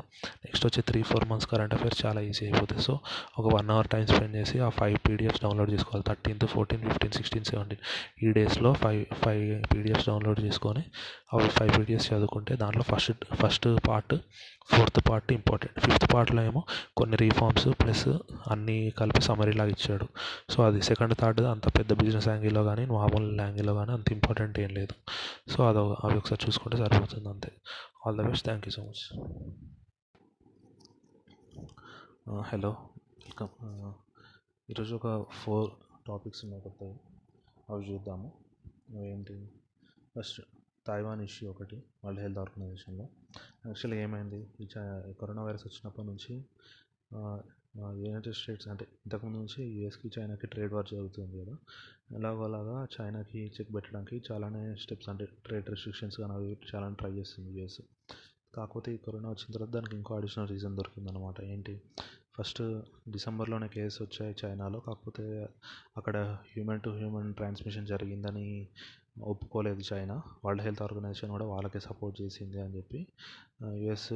నెక్స్ట్ 0.45 0.65
వచ్చే 0.67 0.81
three 0.89 0.99
four 1.11 1.25
months 1.29 1.47
current 1.51 1.73
affairs 1.77 1.99
చాలా 2.05 2.21
ఈజీ 2.29 2.43
అయిపోతాయి. 2.45 2.81
సో 2.87 2.93
ఒక 3.39 3.45
వన్ 3.55 3.69
అవర్ 3.75 3.89
టైం 3.93 4.05
స్పెండ్ 4.13 4.35
చేసి 4.39 4.57
ఆ 4.67 4.69
ఫైవ్ 4.79 4.97
పీడిఎఫ్స్ 5.07 5.41
డౌన్లోడ్ 5.45 5.71
చేసుకోవాలి. 5.75 6.05
Thirteenth 6.09 6.45
fourteen 6.55 6.83
fifteen 6.87 7.15
sixteen 7.19 7.47
seventeen 7.51 7.81
ఈ 8.23 8.33
డేస్లో 8.39 8.71
ఫైవ్ 8.83 9.01
ఫైవ్ 9.23 9.45
పీడిఎఫ్స్ 9.71 10.07
డౌన్లోడ్ 10.09 10.41
చేసుకొని 10.47 10.83
అవి 11.33 11.49
ఫైవ్ 11.57 11.73
పీడిఎఫ్స్ 11.77 12.09
చదువుకుంటే 12.13 12.53
దాంట్లో 12.63 12.85
first 12.91 13.25
first 13.41 13.67
part 13.87 14.15
fourth 14.71 14.99
part 15.07 15.29
important 15.33 15.75
fifth 15.83 16.05
పార్ట్లో 16.13 16.41
ఏమో 16.49 16.61
కొన్ని 16.99 17.15
రీఫార్మ్స్ 17.21 17.67
ప్లస్ 17.81 18.07
అన్నీ 18.53 18.75
కలిపి 18.99 19.21
సమరీ 19.27 19.53
లాగా 19.59 19.71
ఇచ్చాడు. 19.75 20.05
సో 20.53 20.57
అది 20.67 20.79
సెకండ్ 20.87 21.13
థర్డ్ 21.21 21.39
అంత 21.51 21.65
పెద్ద 21.77 21.93
బిజినెస్ 22.01 22.27
యాంగిల్లో 22.27 22.61
కానీ 22.69 22.83
మామూలు 22.95 23.27
యాంగిల్లో 23.41 23.73
కానీ 23.75 23.91
అంత 23.97 24.11
ఇంపార్టెంట్ 24.15 24.57
ఏం 24.63 24.71
లేదు. 24.79 24.95
సో 25.53 25.59
అది 25.69 25.79
అవి 26.05 26.17
ఒకసారి 26.21 26.41
చూసుకుంటే 26.45 26.66
సరిపోతుంది 26.75 27.29
అంతే. 27.29 27.61
All 28.07 28.17
the 28.17 28.21
best 28.21 28.45
thank 28.45 28.67
you 28.67 28.71
so 28.71 28.83
much 28.83 29.03
hello 32.41 32.69
welcome 33.23 33.49
ఈరోజు 34.69 34.95
ఒక 34.95 35.31
ఫోర్ 35.31 35.71
టాపిక్స్ 36.07 36.45
ఉన్నాయి 36.45 36.63
కొత్తవి 36.63 36.99
అవి 37.69 37.93
చూద్దాము. 37.93 38.31
ఏంటి 38.95 39.51
ఫస్ట్ 40.17 40.41
తైవాన్ 40.87 41.21
ఇష్యూ 41.21 41.51
ఒకటి 41.51 41.83
వరల్డ్ 42.05 42.21
హెల్త్ 42.21 42.39
ఆర్గనైజేషన్లో 42.39 43.09
యాక్చువల్లీ 43.65 43.97
ఏమైంది? 44.01 44.53
ఈ 44.59 44.67
కరోనా 45.13 45.43
వైరస్ 45.43 45.67
వచ్చినప్పటి 45.67 46.07
నుంచి 46.07 46.45
uh, 47.11 47.56
యునైటెడ్ 47.99 48.35
స్టేట్స్ 48.35 48.67
అంటే 48.67 48.85
ఇంతకుముందు 49.05 49.37
నుంచి 49.37 49.61
యూఎస్కి 49.73 50.07
చైనాకి 50.15 50.47
ట్రేడ్ 50.47 50.73
వార్ 50.73 50.87
జరుగుతుంది 50.91 51.37
కదా. 51.41 51.55
ఎలాగోలాగా 52.11 52.87
చైనాకి 52.95 53.51
చెక్ 53.55 53.75
పెట్టడానికి 53.75 54.23
చాలానే 54.27 54.75
స్టెప్స్ 54.75 55.09
అంటే 55.09 55.25
ట్రేడ్ 55.45 55.69
రెస్ట్రిక్షన్స్ 55.69 56.17
కానీ 56.17 56.33
అవి 56.33 56.57
చాలా 56.71 56.89
ట్రై 56.93 57.11
చేస్తుంది 57.11 57.59
యూఎస్ 57.59 57.81
కాకపోతే 58.55 58.93
ఈ 58.93 58.97
కరోనా 58.97 59.29
వచ్చిన 59.29 59.53
తర్వాత 59.53 59.69
దానికి 59.69 59.95
ఇంకో 59.95 60.15
అడిషనల్ 60.15 60.49
రీజన్ 60.49 60.77
దొరికిందనమాట 60.77 61.41
ఏంటి? 61.45 61.73
ఫస్ట్ 62.37 62.61
డిసెంబర్లోనే 63.09 63.67
కేసు 63.67 64.03
వచ్చాయి 64.03 64.35
చైనాలో 64.41 64.79
కాకపోతే 64.79 65.23
అక్కడ 65.97 66.17
హ్యూమన్ 66.49 66.81
టు 66.81 66.89
హ్యూమన్ 66.89 67.33
ట్రాన్స్మిషన్ 67.33 67.87
జరిగిందని 67.87 68.47
ఒప్పుకోలేదు 69.21 69.81
చైనా 69.93 70.15
వరల్డ్ 70.45 70.63
హెల్త్ 70.63 70.81
ఆర్గనైజేషన్ 70.81 71.31
కూడా 71.31 71.45
వాళ్ళకే 71.45 71.79
సపోర్ట్ 71.79 72.21
చేసింది 72.21 72.59
అని 72.61 72.77
చెప్పి 72.77 72.99
యుఎస్ 73.77 74.09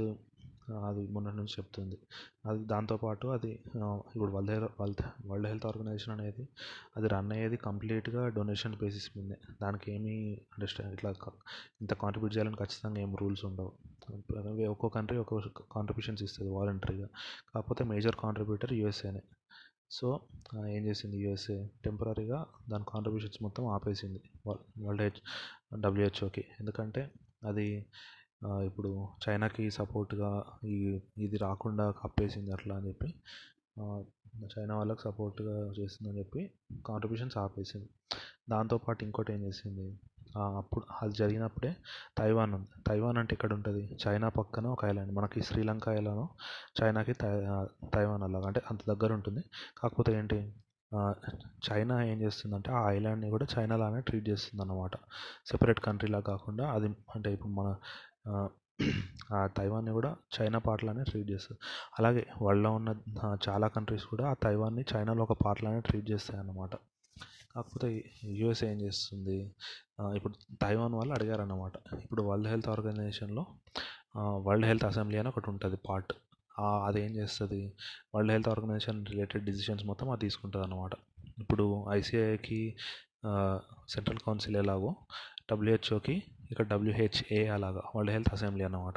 అది 0.90 1.02
మొన్నటి 1.14 1.36
నుంచి 1.36 1.54
చెప్తుంది. 1.60 1.98
అది 2.50 2.62
దాంతోపాటు 2.66 3.28
అది 3.28 3.52
ఇప్పుడు 4.14 4.32
world 4.32 4.52
health 4.52 5.02
world 5.30 5.48
health 5.48 5.66
organization 5.66 6.14
అనేది 6.14 6.44
అది 6.98 7.08
రన్ 7.08 7.32
అయ్యేది 7.32 7.58
కంప్లీట్గా 7.68 8.28
డొనేషన్ 8.38 8.76
బేసిస్ 8.84 9.10
మీదే. 9.18 9.38
దానికి 9.62 9.88
ఏమీ 9.96 10.16
అంటే 10.54 10.68
ఇట్లా 10.94 11.12
ఇంత 11.82 11.94
కాంట్రిబ్యూట్ 12.04 12.36
చేయాలని 12.38 12.56
ఖచ్చితంగా 12.56 13.02
ఏం 13.02 13.14
రూల్స్ 13.22 13.46
ఉండవు. 13.46 13.72
ఒక్కో 14.74 14.90
కంట్రీ 14.90 15.18
ఒక్కో 15.18 15.38
కాంట్రిబ్యూషన్స్ 15.72 16.24
ఇస్తుంది 16.24 16.52
వాలంటరీగా. 16.52 17.10
కాకపోతే 17.54 17.84
మేజర్ 17.94 18.16
కాంట్రిబ్యూటర్ 18.16 18.74
యూఎస్ఏనే. 18.74 19.24
సో 19.92 20.08
ఏం 20.76 20.86
చేసింది 20.86 21.18
యూఎస్ఏ? 21.24 21.68
టెంపరీగా 21.86 22.46
దాని 22.70 22.86
కాంట్రిబ్యూషన్స్ 22.90 23.40
మొత్తం 23.44 23.64
ఆపేసింది 23.68 24.22
వరల్డ్ 24.48 25.02
హెచ్ 25.02 25.20
డబ్ల్యూహెచ్ఓకి. 25.82 26.44
ఎందుకంటే 26.60 27.02
అది 27.50 27.68
ఇప్పుడు 28.44 29.08
చైనాకి 29.30 29.72
సపోర్ట్గా 29.72 30.44
ఈ 30.66 31.02
ఇది 31.18 31.38
రాకుండా 31.38 31.92
కప్పేసింది 31.92 32.52
అట్లా 32.52 32.76
అని 32.76 32.88
చెప్పి 32.88 33.10
చైనా 34.46 34.76
వాళ్ళకి 34.78 35.02
సపోర్ట్గా 35.02 35.74
చేస్తుందని 35.80 36.20
చెప్పి 36.20 36.52
కాంట్రిబ్యూషన్స్ 36.88 37.38
ఆపేసింది. 37.38 37.90
దాంతోపాటు 38.50 39.04
ఇంకోటి 39.04 39.34
ఏం 39.34 39.42
చేసింది? 39.44 40.00
అప్పుడు 40.38 40.86
అది 41.02 41.14
జరిగినప్పుడే 41.14 41.76
తైవాన్ 42.18 42.54
ఉంది. 42.54 42.68
తైవాన్ 42.88 43.18
అంటే 43.18 43.34
ఎక్కడ 43.34 43.54
ఉంటుంది 43.54 43.98
చైనా 44.08 44.30
పక్కన 44.30 44.68
ఒక 44.68 44.86
ఐలాండ్. 44.86 45.14
మనకి 45.14 45.42
శ్రీలంక 45.42 45.88
ఎలానో 45.88 46.30
చైనాకి 46.82 47.14
తై 47.14 47.32
తైవాన్ 47.96 48.24
అలాగా. 48.24 48.48
అంటే 48.48 48.62
అంత 48.72 48.80
దగ్గర 48.88 49.14
ఉంటుంది. 49.14 49.44
కాకపోతే 49.78 50.14
ఏంటి? 50.14 50.40
చైనా 51.72 52.04
ఏం 52.04 52.22
చేస్తుందంటే 52.22 52.72
ఆ 52.72 52.92
ఐలాండ్ని 52.92 53.30
కూడా 53.30 53.46
చైనా 53.60 53.76
లానే 53.76 54.02
ట్రీట్ 54.02 54.30
చేస్తుంది 54.30 54.62
అన్నమాట 54.62 54.96
సెపరేట్ 55.46 55.80
కంట్రీలా 55.80 56.20
కాకుండా 56.20 56.72
అది 56.72 56.86
అంటే 57.16 57.34
ఇప్పుడు 57.34 57.54
మన 57.54 57.76
ఆ 59.38 59.40
తైవాన్ని 59.58 59.92
కూడా 59.98 60.12
చైనా 60.36 60.60
పార్ట్లానే 60.68 61.04
ట్రీట్ 61.10 61.30
చేస్తుంది. 61.34 61.60
అలాగే 62.00 62.24
వరల్డ్లో 62.46 62.72
ఉన్న 62.80 62.90
చాలా 63.48 63.68
కంట్రీస్ 63.76 64.06
కూడా 64.14 64.26
ఆ 64.32 64.36
తైవాన్ని 64.46 64.84
చైనాలో 64.92 65.24
ఒక 65.28 65.36
పార్ట్ 65.44 65.62
లానే 65.66 65.82
ట్రీట్ 65.90 66.08
చేస్తాయి 66.14 66.40
అన్నమాట 66.42 66.74
కాకపోతే 67.54 67.88
యూఎస్ 68.40 68.64
ఏం 68.70 68.78
చేస్తుంది? 68.86 69.38
ఇప్పుడు 70.18 70.34
తైవాన్ 70.64 70.94
వాళ్ళు 71.00 71.14
అడిగారన్నమాట. 71.18 71.74
ఇప్పుడు 72.04 72.22
వరల్డ్ 72.30 72.50
హెల్త్ 72.52 72.70
ఆర్గనైజేషన్లో 72.74 73.44
వరల్డ్ 74.48 74.68
హెల్త్ 74.70 74.86
అసెంబ్లీ 74.90 75.18
అని 75.22 75.30
ఒకటి 75.34 75.50
ఉంటుంది 75.54 75.78
పార్ట్. 75.88 76.14
అది 76.88 77.00
ఏం 77.06 77.12
చేస్తుంది? 77.20 77.62
World 78.16 78.34
health 78.36 78.50
organization 78.54 79.00
related 79.12 79.46
decisions 79.50 79.84
మొత్తం 79.92 80.10
అది 80.14 80.24
తీసుకుంటుంది 80.26 80.66
అనమాట 80.68 80.94
ఇప్పుడు 81.44 81.66
ఐసీఐకి 81.98 82.62
సెంట్రల్ 83.94 84.22
కౌన్సిల్ 84.26 84.58
ఎలాగో 84.64 84.92
డబ్ల్యూహెచ్ఓకి 85.52 86.16
ఇక్కడ 86.52 86.68
డబ్ల్యూహెచ్ఏ 86.68 87.48
అలాగా 87.48 87.82
వరల్డ్ 87.96 88.12
హెల్త్ 88.12 88.34
అసెంబ్లీ 88.34 88.64
అన్నమాట. 88.64 88.94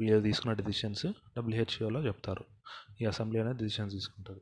వీళ్ళు 0.00 0.20
తీసుకున్న 0.20 0.52
డిసిషన్స్ 0.52 1.06
డబ్ల్యూహెచ్ఓలో 1.36 2.00
చెప్తారు. 2.06 2.44
ఈ 3.00 3.04
అసెంబ్లీ 3.04 3.40
అనేది 3.40 3.58
డిసిషన్స్ 3.64 3.94
తీసుకుంటుంది 3.94 4.40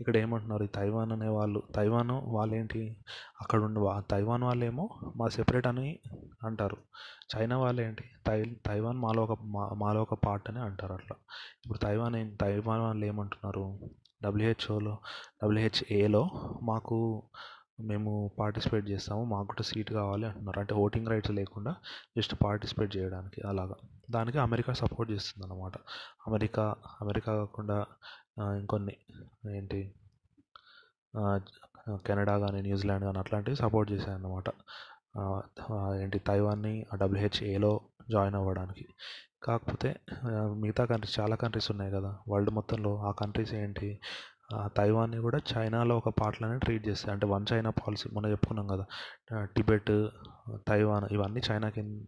ఇక్కడ 0.00 0.16
ఏమంటున్నారు? 0.16 0.64
ఈ 0.64 0.66
తైవాన్ 0.66 1.12
అనే 1.12 1.28
వాళ్ళు 1.28 1.62
తైవాన్ 1.74 2.10
వాళ్ళేంటి? 2.10 2.96
అక్కడ 3.40 3.60
ఉండి 3.60 3.80
తైవాన్ 4.10 4.42
వాళ్ళేమో 4.42 4.88
మా 5.16 5.28
సెపరేట్ 5.28 5.66
అని 5.66 5.98
అంటారు. 6.44 6.76
చైనా 7.34 7.58
వాళ్ళు 7.58 7.82
ఏంటి 7.82 8.04
తై 8.26 8.42
తైవాన్ 8.66 8.98
మాలో 8.98 9.22
ఒక 9.24 9.38
మాలో 9.74 10.02
ఒక 10.02 10.14
పార్ట్ 10.14 10.50
అని 10.50 10.58
అంటారు 10.58 10.92
అట్లా. 10.92 11.16
ఇప్పుడు 11.64 11.78
తైవాన్ 11.78 12.16
ఏం 12.16 12.34
తైవాన్ 12.40 12.82
వాళ్ళు 12.82 13.06
ఏమంటున్నారు? 13.06 13.64
డబ్ల్యూహెచ్ఓలో 14.24 14.98
డబ్ల్యూహెచ్ఏలో 15.42 16.22
మాకు 16.62 16.96
మేము 17.80 18.12
పార్టిసిపేట్ 18.38 18.86
చేస్తాము. 18.90 19.22
మాకు 19.24 19.46
కూడా 19.46 19.62
సీట్ 19.62 19.90
కావాలి 19.92 20.26
అంటున్నారు. 20.26 20.60
అంటే 20.60 20.74
ఓటింగ్ 20.74 21.08
రైట్స్ 21.08 21.32
లేకుండా 21.32 21.72
జస్ట్ 22.18 22.34
పార్టిసిపేట్ 22.44 22.96
చేయడానికి 22.96 23.40
అలాగా. 23.48 23.76
దానికి 24.10 24.38
అమెరికా 24.38 24.72
సపోర్ట్ 24.72 25.12
చేస్తుంది 25.12 25.44
అన్నమాట 25.46 25.76
అమెరికా 26.26 26.64
అమెరికా 27.02 27.32
కాకుండా 27.36 27.78
ఇంకొన్ని 28.58 28.96
ఏంటి? 29.56 29.80
కెనడా 32.06 32.34
కానీ 32.38 32.60
న్యూజిలాండ్ 32.62 33.04
కానీ 33.04 33.18
అట్లాంటివి 33.18 33.56
సపోర్ట్ 33.56 33.92
చేశాయి 33.92 34.16
అన్నమాట 34.18 34.48
ఏంటి? 36.02 36.18
తైవాన్ని 36.18 36.74
డబ్ల్యూహెచ్ఏలో 36.94 37.72
జాయిన్ 38.10 38.36
అవ్వడానికి. 38.36 38.84
కాకపోతే 39.42 39.88
మిగతా 40.60 40.84
కంట్రీస్ 40.84 41.20
చాలా 41.20 41.36
కంట్రీస్ 41.36 41.70
ఉన్నాయి 41.70 41.92
కదా. 41.92 42.10
వరల్డ్ 42.28 42.50
మొత్తంలో 42.50 42.92
ఆ 43.08 43.10
కంట్రీస్ 43.10 43.54
ఏంటి? 43.54 43.88
తైవాన్ని 44.54 45.18
కూడా 45.18 45.38
చైనాలో 45.52 45.96
ఒక 45.96 46.08
పార్ట్లానే 46.08 46.58
ట్రీట్ 46.58 46.88
చేస్తాయి. 46.88 47.12
అంటే 47.12 47.26
వన్ 47.26 47.46
చైనా 47.52 47.70
పాలసీ 47.70 48.08
మొన్న 48.12 48.30
చెప్పుకున్నాం 48.30 48.66
కదా. 48.66 48.84
టిబెట్ 49.56 49.92
తైవాన్ 50.68 51.06
ఇవన్నీ 51.12 51.40
చైనా 51.50 51.68
కింద 51.68 52.04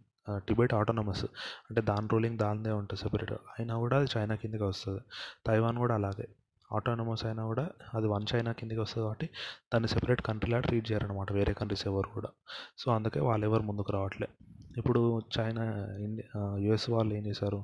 టిబెట్ 0.47 0.73
ఆటోనమస్. 0.73 1.25
అంటే 1.69 1.81
దాని 1.81 2.07
రూలింగ్ 2.11 2.37
దానిదే 2.37 2.71
ఉంటుంది 2.71 3.01
సెపరేట్. 3.01 3.33
అయినా 3.33 3.75
కూడా 3.77 3.97
అది 3.97 4.07
చైనా 4.17 4.35
కిందకి 4.35 4.63
వస్తుంది. 4.63 5.01
తైవాన్ 5.47 5.77
కూడా 5.77 5.95
అలాగే. 5.95 6.27
ఆటోనమస్ 6.75 7.25
అయినా 7.25 7.43
కూడా 7.45 7.69
అది 7.95 8.07
వన్ 8.07 8.25
చైనా 8.35 8.51
కిందకి 8.51 8.79
వస్తుంది 8.79 9.03
కాబట్టి 9.05 9.29
దాన్ని 9.73 9.87
సెపరేట్ 9.89 10.21
కంట్రీలా 10.21 10.59
ట్రీట్ 10.59 10.91
చేయరనమాట 10.91 11.31
వేరే 11.33 11.53
కంట్రీస్ 11.53 11.87
ఎవరు 11.87 12.09
కూడా. 12.13 12.29
సో 12.77 12.91
అందుకే 12.91 13.19
వాళ్ళు 13.19 13.45
ఎవరు 13.47 13.63
ముందుకు 13.63 13.91
రావట్లే. 13.91 14.27
ఇప్పుడు 14.77 15.21
చైనా 15.35 15.63
ఇండియా 16.05 16.41
యుఎస్ 16.65 16.89
వాళ్ళు 16.89 17.13
ఏం 17.13 17.25
చేశారు? 17.25 17.59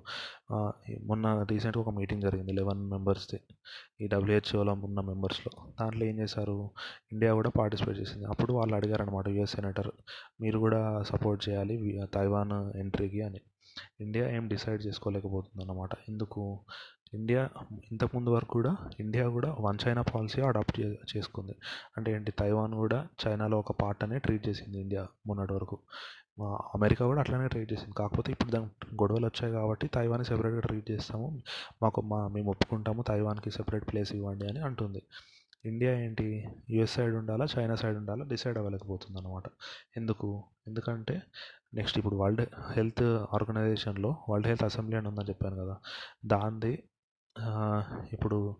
మొన్న 1.09 1.27
రీసెంట్గా 1.51 1.81
ఒక 1.81 1.89
మీటింగ్ 1.89 2.21
జరిగింది 2.21 2.53
లెవెన్ 2.53 2.81
మెంబర్స్ది 2.89 3.39
ఈ 4.01 4.07
డబ్ల్యూహెచ్ఓలో 4.07 4.73
ఉన్న 4.87 4.99
మెంబర్స్లో 5.01 5.51
దాంట్లో 5.81 6.05
ఏం 6.05 6.19
చేశారు? 6.19 6.69
ఇండియా 7.11 7.33
కూడా 7.33 7.49
పార్టిసిపేట్ 7.59 7.99
చేసింది. 7.99 8.25
అప్పుడు 8.25 8.53
వాళ్ళు 8.53 8.75
అడిగారు 8.75 9.01
అనమాట 9.01 9.27
యుఎస్ 9.27 9.55
సెనేటర్ 9.55 9.91
మీరు 10.41 10.59
కూడా 10.59 10.81
సపోర్ట్ 11.11 11.49
చేయాలి 11.49 11.77
తైవాన్ 12.13 12.77
ఎంట్రీకి 12.77 13.21
అని. 13.21 13.41
ఇండియా 14.01 14.29
ఏం 14.29 14.47
డిసైడ్ 14.47 14.81
చేసుకోలేకపోతుంది 14.87 15.63
అన్నమాట 15.63 15.89
ఎందుకు 16.09 16.59
ఇండియా 17.13 17.49
ఇంతకుముందు 17.91 18.29
వరకు 18.29 18.51
కూడా 18.51 18.75
ఇండియా 18.99 19.27
కూడా 19.29 19.55
వన్ 19.59 19.77
చైనా 19.87 20.01
పాలసీ 20.01 20.41
అడాప్ట్ 20.41 20.79
చేసుకుంది. 21.15 21.55
అంటే 21.97 22.13
ఏంటి? 22.15 22.31
తైవాన్ 22.31 22.73
కూడా 22.73 23.07
చైనాలో 23.23 23.59
ఒక 23.59 23.71
పార్ట్ 23.81 24.03
అనే 24.03 24.19
ట్రీట్ 24.19 24.47
చేసింది 24.49 24.77
ఇండియా 24.81 25.07
మొన్నటి 25.27 25.53
వరకు. 25.53 25.77
అమెరికా 26.43 27.05
కూడా 27.05 27.19
అట్లనే 27.19 27.47
ట్రీట్ 27.47 27.73
చేసింది. 27.73 27.93
కాకపోతే 27.93 28.31
ఇప్పుడు 28.31 28.51
దాని 28.51 28.65
గొడవలు 28.95 29.25
వచ్చాయి 29.25 29.53
కాబట్టి 29.53 29.87
తైవాన్ని 29.87 30.25
సెపరేట్గా 30.25 30.59
ట్రీట్ 30.59 30.91
చేస్తాము. 30.91 31.41
మాకు 31.81 32.01
మా 32.01 32.27
మేము 32.27 32.49
ఒప్పుకుంటాము 32.51 33.03
తైవాన్కి 33.03 33.51
సెపరేట్ 33.51 33.91
ప్లేస్ 33.91 34.13
ఇవ్వండి 34.13 34.47
అని 34.47 34.59
అంటుంది. 34.59 35.03
ఇండియా 35.65 35.93
ఏంటి? 35.99 36.47
యుఎస్ 36.69 36.93
సైడ్ 36.93 37.15
ఉండాలా? 37.15 37.45
చైనా 37.57 37.75
సైడ్ 37.75 37.97
ఉండాలా? 37.97 38.25
డిసైడ్ 38.25 38.57
అవ్వలేకపోతుంది 38.57 39.19
అనమాట 39.19 39.43
ఎందుకు? 39.97 40.43
ఎందుకంటే 40.67 41.21
నెక్స్ట్ 41.73 41.97
ఇప్పుడు 41.97 42.15
వరల్డ్ 42.15 42.41
హెల్త్ 42.71 43.03
ఆర్గనైజేషన్లో 43.03 44.15
వరల్డ్ 44.29 44.47
హెల్త్ 44.47 44.63
అసెంబ్లీ 44.63 44.97
అని 44.97 45.07
ఉందని 45.07 45.29
చెప్పాను 45.29 45.55
కదా. 45.55 45.77
దానిది 46.25 46.83
ఇప్పుడు 48.13 48.55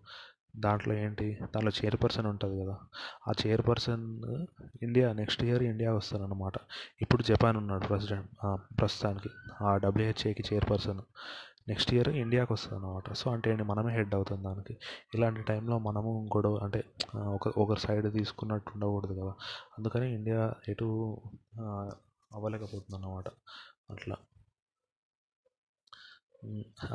దాంట్లో 0.58 0.94
ఏంటి? 0.94 1.26
దాంట్లో 1.42 1.72
చైర్పర్సన్ 1.78 2.26
ఉంటుంది 2.26 2.64
కదా. 2.64 2.76
ఆ 3.28 3.32
chairperson 3.46 4.04
India 4.82 5.12
next 5.12 5.44
year 5.44 5.62
India 5.62 5.92
వస్తారనమాట 5.94 6.52
ఇప్పుడు 7.02 7.22
జపాన్ 7.22 7.56
ఉన్నాడు 7.56 7.84
ప్రెసిడెంట్ 7.86 8.28
ప్రస్తుతానికి. 8.80 9.30
ఆ 9.62 9.76
డబ్ల్యూహెచ్ఏకి 9.76 10.44
చైర్పర్సన్. 10.52 11.00
నెక్స్ట్ 11.68 11.94
ఇయర్ 11.94 12.08
ఇండియాకి 12.08 12.52
వస్తుంది 12.52 12.76
అనమాట 12.78 13.12
సో 13.12 13.30
అంటే 13.30 13.50
ఏంటి? 13.50 13.62
మనమే 13.62 13.92
హెడ్ 13.94 14.14
అవుతుంది 14.14 14.42
దానికి. 14.42 14.74
ఇలాంటి 15.14 15.42
టైంలో 15.42 15.78
మనము 15.78 16.28
గొడవ 16.36 16.56
అంటే 16.56 16.84
ఒక 17.16 17.48
ఒకరి 17.58 17.80
సైడ్ 17.80 18.12
తీసుకున్నట్టు 18.12 18.70
ఉండకూడదు 18.74 19.14
కదా. 19.20 19.32
అందుకని 19.78 20.14
ఇండియా 20.14 20.52
ఎటు 20.68 20.86
అవ్వలేకపోతుంది 22.34 22.96
అన్నమాట 22.96 23.28
అట్లా. 23.90 24.16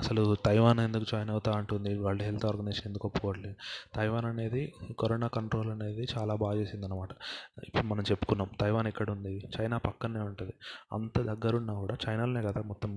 అసలు 0.01 0.21
తైవాన్ 0.45 0.79
ఎందుకు 0.79 1.05
జాయిన్ 1.11 1.31
అవుతా 1.33 1.51
అంటుంది 1.51 1.91
వరల్డ్ 2.03 2.23
హెల్త్ 2.23 2.45
ఆర్గనైజేషన్ 2.45 2.87
ఎందుకు 2.87 3.05
ఒప్పుకోవట్లేదు. 3.07 3.55
తైవాన్ 3.95 4.25
అనేది 4.25 4.61
కరోనా 4.99 5.27
కంట్రోల్ 5.27 5.69
అనేది 5.71 6.03
చాలా 6.13 6.35
బాగా 6.43 6.55
చేసింది 6.59 6.85
అనమాట 6.85 7.11
ఇప్పుడు 7.67 7.85
మనం 7.87 8.03
చెప్పుకున్నాం 8.11 8.49
తైవాన్ 8.61 8.87
ఎక్కడ 8.87 9.09
ఉంది 9.11 9.33
చైనా 9.55 9.77
పక్కనే 9.87 10.21
ఉంటుంది. 10.29 10.53
అంత 10.93 11.19
దగ్గరున్నా 11.31 11.73
కూడా 11.73 11.97
చైనాలోనే 12.05 12.43
కదా 12.49 12.61
మొత్తం 12.71 12.91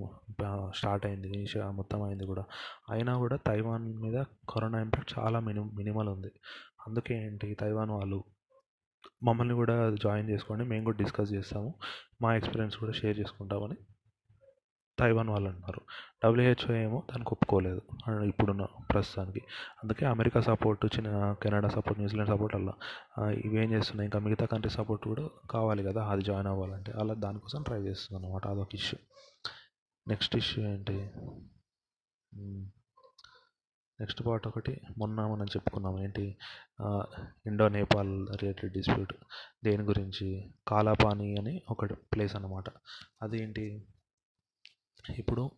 స్టార్ట్ 0.77 1.07
అయింది 1.07 1.33
మొత్తం 1.81 2.03
అయింది 2.03 2.27
కూడా. 2.33 2.45
అయినా 2.91 3.15
కూడా 3.25 3.39
తైవాన్ 3.51 3.87
మీద 4.05 4.19
కరోనా 4.49 4.81
ఇంపాక్ట్ 4.81 5.13
చాలా 5.19 5.41
మినిమ 5.41 5.65
మినిమల్ 5.77 6.09
ఉంది. 6.09 6.33
అందుకే 6.87 7.15
ఏంటి 7.27 7.49
తైవాన్ 7.61 7.91
వాళ్ళు 7.91 8.21
మమ్మల్ని 9.23 9.55
కూడా 9.55 9.75
జాయిన్ 10.03 10.29
చేసుకోండి 10.31 10.65
మేము 10.65 10.85
కూడా 10.85 10.99
డిస్కస్ 11.03 11.33
చేస్తాము. 11.33 11.71
మా 12.23 12.31
ఎక్స్పీరియన్స్ 12.37 12.77
కూడా 12.77 12.93
షేర్ 12.93 13.17
చేసుకుంటామని 13.21 13.77
తైవాన్ 14.99 15.31
వాళ్ళు 15.35 15.49
అంటున్నారు 15.51 15.81
డబ్ల్యూహెచ్ఓ 16.25 16.73
ఏమో 16.83 16.99
దానికి 17.11 17.31
ఒప్పుకోలేదు. 17.35 17.81
ఇప్పుడున్న 18.31 18.65
ప్రస్తుతానికి. 18.93 19.41
అందుకే 19.83 20.05
అమెరికా 20.07 20.41
సపోర్ట్ 20.49 20.85
చిన్న 20.97 21.09
Canada 21.43 21.69
support 21.77 21.99
New Zealand 22.01 22.31
support 22.33 22.55
అలా 22.59 22.75
ఇవేం 23.47 23.69
చేస్తున్నాయి? 23.73 24.07
ఇంకా 24.09 24.19
మిగతా 24.27 24.47
కంట్రీ 24.53 24.73
సపోర్ట్ 24.79 25.05
కూడా 25.13 25.25
కావాలి 25.51 25.83
కదా 25.89 26.03
అది 26.13 26.23
జాయిన్ 26.29 26.49
అవ్వాలంటే. 26.53 26.93
అలా 27.03 27.15
దానికోసం 27.25 27.63
ట్రై 27.63 27.81
చేస్తుంది 27.89 28.19
అనమాట 28.21 28.47
అదొక 28.47 28.75
ఇష్యూ. 28.75 28.99
నెక్స్ట్ 30.07 30.37
ఇష్యూ 30.43 30.63
ఏంటి? 30.73 30.97
నెక్స్ట్ 33.99 34.21
పార్ట్ 34.27 34.47
ఒకటి. 34.49 34.73
మొన్న 34.99 35.27
మనం 35.33 35.47
చెప్పుకున్నాం 35.47 35.97
ఏంటి? 36.05 36.25
ఇండో 37.51 37.67
నేపాల్ 37.79 38.13
రిలేటెడ్ 38.41 38.73
డిస్ప్యూట్ 38.73 39.13
దేని 39.65 39.85
గురించి? 39.91 40.29
కాలాపాని 40.69 41.29
అని 41.41 41.55
ఒకటి 41.71 41.95
ప్లేస్ 42.15 42.37
అనమాట 42.37 42.69
అదేంటి? 43.23 43.67
ఇప్పుడు 45.11 45.51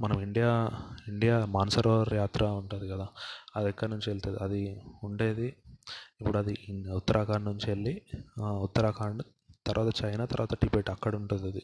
మనం 0.00 0.20
ఇండియా 0.20 0.70
ఇండియా 1.08 1.46
మానసరోవర్ 1.46 2.14
యాత్ర 2.14 2.44
ఉంటుంది 2.44 2.88
కదా 2.88 3.06
అది 3.56 3.68
ఎక్కడి 3.68 3.90
నుంచి 3.90 4.10
వెళ్తుంది? 4.10 4.38
అది 4.42 4.82
ఉండేది 5.04 5.46
ఇప్పుడు 6.20 6.38
అది 6.38 6.56
ఉత్తరాఖండ్ 6.94 7.44
నుంచి 7.44 7.70
వెళ్ళి 7.70 8.02
ఉత్తరాఖండ్ 8.42 9.22
తర్వాత 9.66 10.04
చైనా 10.04 10.24
తర్వాత 10.24 10.54
టిబెట్ 10.54 10.90
అక్కడ 10.90 11.16
ఉంటుంది 11.16 11.46
అది. 11.48 11.62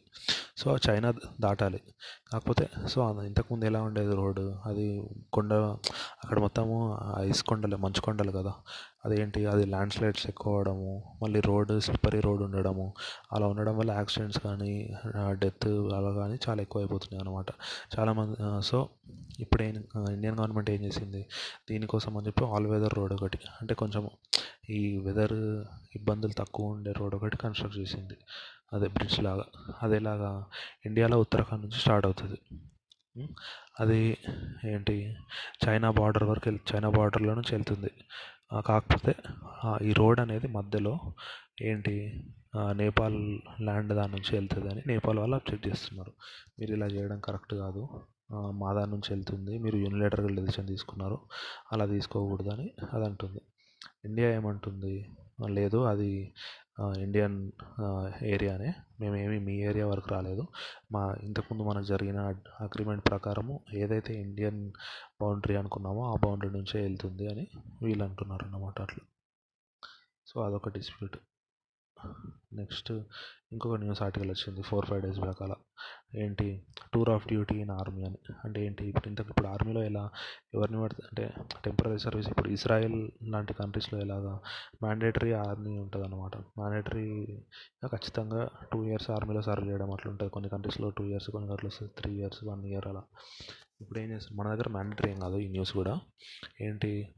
సో 0.57 0.77
చైనా 0.91 1.15
దాటాలి. 1.41 1.81
కాకపోతే 2.33 2.69
సో 2.89 3.23
ఇంతకుముందు 3.23 3.65
ఎలా 3.65 3.83
ఉండేది 3.83 4.15
రోడ్డు? 4.15 4.57
అది 4.67 5.03
కొండ 5.33 5.55
అక్కడ 6.25 6.39
మొత్తము 6.39 6.99
ఐస్ 7.19 7.43
కొండలు 7.43 7.77
మంచు 7.77 8.01
కొండలు 8.01 8.31
కదా. 8.31 8.53
అదేంటి? 9.05 9.41
అది 9.47 9.65
ల్యాండ్ 9.67 9.93
స్లైడ్స్ 9.93 10.25
ఎక్కువ 10.27 10.55
అవడము 10.55 10.93
మళ్ళీ 11.23 11.41
రోడ్డు 11.47 11.75
స్లిప్పరీ 11.87 12.21
రోడ్ 12.21 12.43
ఉండడము 12.43 12.87
అలా 13.33 13.47
ఉండడం 13.47 13.75
వల్ల 13.79 13.91
యాక్సిడెంట్స్ 13.91 14.41
కానీ 14.41 14.73
డెత్ 15.43 15.69
అలా 15.99 16.11
కానీ 16.21 16.39
చాలా 16.47 16.61
ఎక్కువ 16.63 16.83
అయిపోతున్నాయి 16.83 17.23
అనమాట 17.25 17.51
చాలామంది 17.97 18.37
సో 18.67 18.79
ఇప్పుడు 19.41 19.63
ఇండియన్ 19.63 20.39
గవర్నమెంట్ 20.41 20.71
ఏం 20.71 20.81
చేసింది? 20.85 21.21
దీనికోసం 21.71 22.13
అని 22.17 22.27
చెప్పి 22.27 22.45
ఆల్ 22.45 22.67
వెదర్ 22.67 22.95
రోడ్ 22.95 23.13
ఒకటి 23.13 23.39
అంటే 23.61 23.75
కొంచెం 23.75 24.05
ఈ 24.71 24.81
వెదర్ 24.99 25.37
ఇబ్బందులు 25.97 26.33
తక్కువ 26.33 26.73
ఉండే 26.75 26.93
రోడ్ 26.99 27.15
ఒకటి 27.15 27.37
కన్స్ట్రక్ట్ 27.37 27.79
చేసింది. 27.79 28.17
అదే 28.73 28.89
బ్రిడ్జ్ 28.89 29.21
లాగా 29.23 29.45
అదేలాగా 29.83 30.31
ఇండియాలో 30.87 31.17
ఉత్తరాఖండ్ 31.21 31.63
నుంచి 31.63 31.81
స్టార్ట్ 31.81 32.07
అవుతుంది. 32.07 32.39
అది 33.81 34.01
ఏంటి? 34.65 34.97
చైనా 35.65 35.89
బార్డర్ 35.91 36.25
వరకు 36.25 36.47
వెళ్ 36.49 36.61
చైనా 36.71 36.89
బార్డర్లో 36.89 37.33
నుంచి 37.35 37.53
వెళ్తుంది. 37.55 37.91
కాకపోతే 38.53 39.15
ఈ 39.83 39.93
రోడ్ 39.93 40.21
అనేది 40.21 40.47
మధ్యలో 40.49 40.95
ఏంటి 41.63 41.95
నేపాల్ 42.73 43.19
ల్యాండ్ 43.63 43.93
దాని 43.93 44.13
నుంచి 44.13 44.31
వెళ్తుందని 44.37 44.83
నేపాల్ 44.87 45.19
వాళ్ళు 45.19 45.37
అబ్జెక్ట్ 45.37 45.69
చేస్తున్నారు. 45.69 46.13
మీరు 46.59 46.73
ఇలా 46.73 46.87
చేయడం 46.87 47.21
కరెక్ట్ 47.21 47.55
కాదు. 47.55 47.83
మా 48.33 48.73
దాని 48.73 48.91
నుంచి 48.91 49.11
వెళ్తుంది. 49.11 49.59
మీరు 49.59 49.77
యూనిలేటర్గా 49.77 50.31
డెసిషన్ 50.35 50.67
తీసుకున్నారు. 50.67 51.19
అలా 51.73 51.87
తీసుకోకూడదని 51.87 52.69
అది 52.93 53.05
అంటుంది 53.05 53.41
ఇండియా 54.05 54.31
ఏమంటుంది? 54.35 54.95
లేదు 55.49 55.79
అది 55.85 56.11
ఇండియన్ 56.99 57.53
ఏరియానే 58.25 58.71
మేమేమి 59.01 59.39
మీ 59.39 59.55
ఏరియా 59.61 59.87
వరకు 59.87 60.09
రాలేదు. 60.11 60.45
మా 60.93 61.17
ఇంతకుముందు 61.23 61.69
మనకు 61.69 61.85
జరిగిన 61.85 62.21
అగ్రిమెంట్ 62.61 63.05
ప్రకారము 63.09 63.61
ఏదైతే 63.75 64.15
ఇండియన్ 64.15 64.73
బౌండరీ 65.23 65.57
అనుకున్నామో 65.57 66.03
ఆ 66.13 66.15
బౌండరీ 66.25 66.51
నుంచే 66.51 66.83
వెళ్తుంది 66.83 67.27
అని 67.31 67.47
వీళ్ళు 67.83 68.05
అంటున్నారు 68.05 68.45
అన్నమాట 68.45 68.81
అట్లా. 68.81 69.05
సో 70.27 70.41
అదొక 70.41 70.69
డిస్ప్యూట్ 70.69 71.17
నెక్స్ట్ 72.53 72.93
ఇంకొక 73.53 73.79
న్యూస్ 73.79 74.03
ఆర్టికల్ 74.03 74.31
వచ్చింది 74.31 74.63
ఫోర్ 74.63 74.87
ఫైవ్ 74.87 75.03
డేస్ 75.03 75.19
బ్యాక్ 75.19 75.43
అలా. 75.43 75.57
ఏంటి? 76.15 76.67
Tour 76.95 77.11
of 77.11 77.27
duty 77.27 77.57
in 77.57 77.71
army 77.71 78.05
అని. 78.05 78.19
అంటే 78.45 78.67
ఏంటి? 78.67 78.87
ఇప్పుడు 78.87 79.09
ఇంతకు 79.09 79.29
ఇప్పుడు 79.29 79.47
ఆర్మీలో 79.47 79.83
ఎలా 79.83 80.11
ఎవరిని 80.55 80.83
పడితే 80.83 81.03
అంటే 81.03 81.35
టెంపరీ 81.65 81.99
సర్వీస్ 81.99 82.29
ఇప్పుడు 82.29 82.49
ఇజ్రాయెల్ 82.49 83.11
లాంటి 83.23 83.55
కంట్రీస్లో 83.55 84.01
ఎలాగా 84.01 84.41
మ్యాండేటరీ 84.83 85.33
ఆర్మీ 85.33 85.79
ఉంటుంది 85.79 86.07
అనమాట 86.07 86.37
మ్యాండేటరీ 86.37 87.27
ఖచ్చితంగా 87.87 88.49
టూ 88.73 88.85
ఇయర్స్ 88.85 89.11
ఆర్మీలో 89.11 89.43
సర్వ్ 89.43 89.69
చేయడం 89.69 89.91
అట్లా 89.91 90.11
ఉంటుంది. 90.11 90.31
కొన్ని 90.31 90.51
కంట్రీస్లో 90.51 90.91
టూ 90.91 91.05
ఇయర్స్ 91.05 91.31
కొన్ని 91.31 91.49
కంట్రీస్లో 91.49 91.89
త్రీ 91.99 92.13
ఇయర్స్ 92.15 92.45
వన్ 92.45 92.65
ఇయర్ 92.65 92.87
అలా. 92.87 93.03
ఇప్పుడు 93.81 93.99
ఏం 93.99 94.11
చేస్తారు? 94.11 94.37
మన 94.37 94.55
దగ్గర 94.55 94.69
మ్యాండేటరీ 94.69 95.11
ఏం 95.13 95.21
కాదు 95.21 95.37
ఈ 95.37 95.49
న్యూస్ 95.49 95.73
కూడా. 95.73 96.01
ఏంటి? 96.61 97.09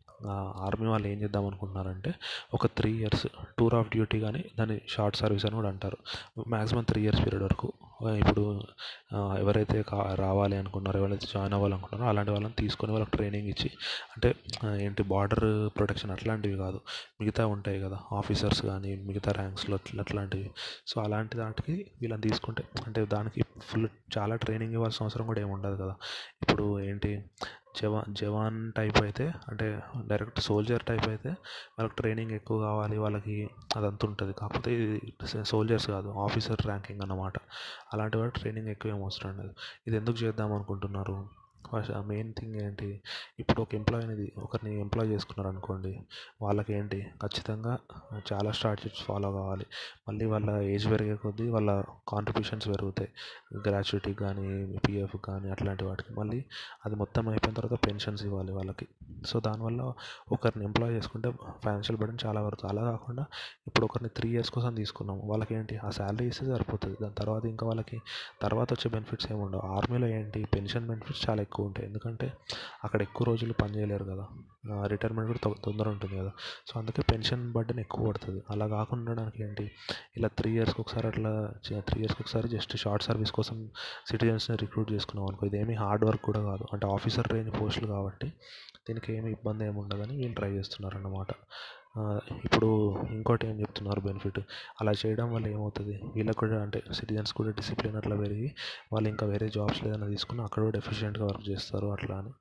ఆర్మీ 0.66 0.86
వాళ్ళు 0.86 1.08
ఏం 1.08 1.22
చేద్దాం 1.22 1.46
అనుకుంటున్నారంటే 1.46 2.12
ఒక 2.54 2.66
three 2.66 2.92
years 3.00 3.26
tour 3.58 3.74
of 3.74 3.88
duty 3.88 4.20
కానీ 4.20 4.44
దాన్ని 4.58 4.80
షార్ట్ 4.88 5.16
సర్వీస్ 5.16 5.46
అని 5.46 5.54
కూడా 5.54 5.68
అంటారు. 5.68 5.98
మ్యాక్సిమం 6.48 6.84
త్రీ 6.84 7.02
ఇయర్స్ 7.02 7.22
పీరియడ్ 7.26 7.42
వరకు. 7.42 7.68
ఇప్పుడు 8.20 8.42
ఎవరైతే 9.38 9.82
కా 9.82 10.14
రావాలి 10.18 10.56
అనుకున్నారో 10.56 10.98
ఎవరైతే 10.98 11.26
జాయిన్ 11.32 11.54
అవ్వాలి 11.54 11.76
అలాంటి 12.10 12.30
వాళ్ళని 12.32 12.54
తీసుకొని 12.60 12.92
వాళ్ళకి 12.92 13.12
ట్రైనింగ్ 13.16 13.48
ఇచ్చి 13.48 13.70
అంటే 14.14 14.28
ఏంటి 14.84 15.02
బార్డర్ 15.02 15.68
ప్రొటెక్షన్ 15.78 16.10
అట్లాంటివి 16.10 16.56
కాదు. 16.58 16.80
మిగతా 17.20 17.46
ఉంటాయి 17.46 17.80
కదా 17.80 17.98
ఆఫీసర్స్ 18.12 18.62
కానీ 18.62 18.96
మిగతా 19.08 19.32
ర్యాంక్స్లో 19.32 19.78
అట్లాంటివి. 20.04 20.50
సో 20.86 21.00
అలాంటి 21.00 21.36
దాటికి 21.36 21.74
వీళ్ళని 22.00 22.22
తీసుకుంటే 22.28 22.64
అంటే 22.86 23.04
దానికి 23.04 23.42
ఫుల్ 23.60 23.88
చాలా 24.18 24.36
ట్రైనింగ్ 24.36 24.72
ఇవ్వాల్సిన 24.72 25.04
అవసరం 25.04 25.26
కూడా 25.26 25.40
ఏమి 25.40 25.52
ఉండదు 25.52 25.76
కదా. 25.82 25.94
ఇప్పుడు 26.42 26.80
ఏంటి 26.80 27.10
జవాన్ 27.78 28.14
జవాన్ 28.14 28.72
టైప్ 28.72 29.02
అయితే 29.02 29.32
అంటే 29.48 29.80
డైరెక్ట్ 30.06 30.40
సోల్జర్ 30.40 30.82
టైప్ 30.82 31.08
అయితే 31.08 31.28
వాళ్ళకి 31.78 31.96
ట్రైనింగ్ 31.96 32.30
ఎక్కువ 32.30 32.60
కావాలి 32.60 32.98
వాళ్ళకి 32.98 33.50
అదంతా 33.76 34.08
ఉంటుంది. 34.08 34.32
కాకపోతే 34.32 34.74
ఇది 34.74 35.44
సోల్జర్స్ 35.44 35.86
కాదు 35.86 36.08
ఆఫీసర్ 36.08 36.66
ర్యాంకింగ్ 36.66 37.00
అన్నమాట. 37.02 37.34
అలాంటి 37.92 38.18
వాళ్ళు 38.18 38.34
ట్రైనింగ్ 38.38 38.68
ఎక్కువ 38.68 38.90
ఏం 38.90 39.02
అవసరం 39.02 39.38
లేదు. 39.38 39.54
ఇది 39.86 39.96
ఎందుకు 39.96 40.16
చేద్దాం 40.16 40.52
అనుకుంటున్నారు? 40.52 41.39
ఫస్ట్ 41.68 41.92
మెయిన్ 42.08 42.32
థింగ్ 42.38 42.56
ఏంటి? 42.56 43.00
ఇప్పుడు 43.38 43.62
ఒక 43.62 43.74
ఎంప్లాయ్ 43.74 44.04
అనేది 44.04 44.32
ఒకరిని 44.38 44.80
ఎంప్లాయ్ 44.80 45.08
చేసుకున్నారు 45.08 45.48
అనుకోండి 45.48 45.92
వాళ్ళకి 46.42 46.72
ఏంటి 46.72 47.06
ఖచ్చితంగా 47.22 47.78
చాలా 48.32 48.50
స్ట్రాటజీస్ 48.50 49.02
ఫాలో 49.04 49.32
కావాలి. 49.32 49.66
మళ్ళీ 50.08 50.24
వాళ్ళ 50.24 50.50
ఏజ్ 50.50 50.90
పెరిగే 50.90 51.14
కొద్దీ 51.14 51.48
వాళ్ళ 51.48 51.82
కాంట్రిబ్యూషన్స్ 52.08 52.68
పెరుగుతాయి. 52.68 53.10
గ్రాట్యుటీ 53.68 54.14
కానీ 54.14 54.48
పిఎఫ్ 54.88 55.16
కానీ 55.24 55.50
అట్లాంటి 55.50 55.84
వాటికి. 55.84 56.14
మళ్ళీ 56.14 56.44
అది 56.86 56.94
మొత్తం 56.94 57.28
అయిపోయిన 57.28 57.56
తర్వాత 57.56 57.78
పెన్షన్స్ 57.86 58.24
ఇవ్వాలి 58.24 58.52
వాళ్ళకి. 58.52 58.88
సో 59.26 59.40
దానివల్ల 59.40 59.92
ఒకరిని 60.32 60.64
ఎంప్లాయ్ 60.64 60.92
చేసుకుంటే 60.94 61.30
ఫైనాన్షియల్ 61.64 62.00
బర్డెన్ 62.00 62.18
చాలా 62.26 62.40
వరకు 62.40 62.68
అలా 62.68 62.82
కాకుండా 62.82 63.24
ఇప్పుడు 63.66 63.84
ఒకరిని 63.84 64.08
త్రీ 64.08 64.30
ఇయర్స్ 64.30 64.50
కోసం 64.50 64.74
తీసుకున్నాం 64.74 65.20
వాళ్ళకి 65.24 65.54
ఏంటి 65.54 65.76
ఆ 65.76 65.90
శాలరీ 65.90 66.26
ఇస్తే 66.26 66.46
సరిపోతుంది. 66.46 66.96
దాని 67.02 67.14
తర్వాత 67.14 67.44
ఇంకా 67.44 67.66
వాళ్ళకి 67.66 67.98
తర్వాత 68.42 68.72
వచ్చే 68.72 68.90
బెనిఫిట్స్ 68.90 69.32
ఏమి 69.32 69.42
ఉండవు 69.42 69.62
ఆర్మీలో 69.76 70.06
ఏంటి? 70.06 70.44
పెన్షన్ 70.54 70.86
బెనిఫిట్స్ 70.88 71.30
చాలా 71.30 71.40
ఎక్కువ 71.50 71.70
ఉంటాయి. 71.70 71.86
ఎందుకంటే 71.90 72.26
అక్కడ 72.84 73.00
ఎక్కువ 73.08 73.24
రోజులు 73.30 73.54
పని 73.62 73.72
చేయలేరు 73.78 74.06
కదా. 74.12 74.26
రిటైర్మెంట్ 74.92 75.28
కూడా 75.30 75.54
తొందర 75.64 75.86
ఉంటుంది 75.94 76.14
కదా. 76.20 76.32
సో 76.68 76.74
అందుకే 76.80 77.02
పెన్షన్ 77.12 77.44
బర్డెన్ 77.52 77.80
ఎక్కువ 77.84 78.06
పడుతుంది. 78.08 78.40
అలా 78.50 78.66
కాకుండా 78.76 79.10
ఉండడానికి 79.10 79.40
ఏంటి? 79.46 79.66
ఇలా 80.16 80.28
త్రీ 80.38 80.50
ఇయర్స్కి 80.56 80.80
ఒకసారి 80.80 81.06
అట్లా 81.12 81.32
త్రీ 81.88 81.98
ఇయర్స్కి 82.00 82.22
ఒకసారి 82.22 82.48
జస్ట్ 82.56 82.74
షార్ట్ 82.84 83.04
సర్వీస్ 83.08 83.32
కోసం 83.38 83.56
సిటిజన్స్ని 84.10 84.56
రిక్రూట్ 84.64 84.92
చేసుకున్నాం 84.92 85.26
అనుకో 85.28 85.46
ఇదేమీ 85.50 85.74
హార్డ్ 85.82 86.04
వర్క్ 86.08 86.24
కూడా 86.30 86.42
కాదు. 86.50 86.66
అంటే 86.72 86.86
ఆఫీసర్ 86.96 87.28
రేంజ్ 87.32 87.52
పోస్టులు 87.60 87.88
కాబట్టి 87.96 88.28
దీనికి 88.88 89.10
ఏమి 89.16 89.30
ఇబ్బంది 89.30 89.64
ఏమి 89.64 89.78
ఉండదని 89.84 90.14
వీళ్ళు 90.20 90.34
ట్రై 90.34 90.50
చేస్తున్నారు 90.58 90.96
అన్నమాట 90.98 91.32
ఇప్పుడు 92.44 92.68
ఇంకోటి 93.10 93.46
ఏం 93.46 93.60
చెప్తున్నారు 93.60 94.00
బెనిఫిట్? 94.00 94.40
అలా 94.80 94.92
చేయడం 94.92 95.32
వల్ల 95.32 95.46
ఏమవుతుంది? 95.46 95.94
వీళ్ళకి 96.14 96.38
కూడా 96.38 96.62
అంటే 96.62 96.82
సిటిజన్స్ 96.92 97.32
కూడా 97.32 97.50
డిసిప్లిన్ 97.50 97.96
అట్లా 97.96 98.16
పెరిగి 98.16 98.48
వాళ్ళు 98.92 99.08
ఇంకా 99.08 99.26
వేరే 99.26 99.48
జాబ్స్ 99.48 99.80
ఏదైనా 99.84 100.08
తీసుకుని 100.08 100.42
అక్కడ 100.42 100.62
కూడా 100.62 100.78
ఎఫిషియెంట్గా 100.78 101.24
వర్క్ 101.26 101.48
చేస్తారు 101.48 101.86
అట్లా 101.86 102.16
అని. 102.18 102.32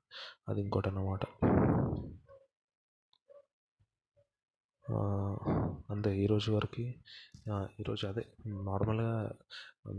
అది 0.48 0.60
ఇంకోటి 0.60 0.88
అన్నమాట. 0.88 1.24
అంతే 5.90 6.10
ఈరోజు 6.22 6.52
వరకు 6.52 6.84
ఈరోజు 7.80 8.06
అదే 8.06 8.22
నార్మల్గా 8.46 9.12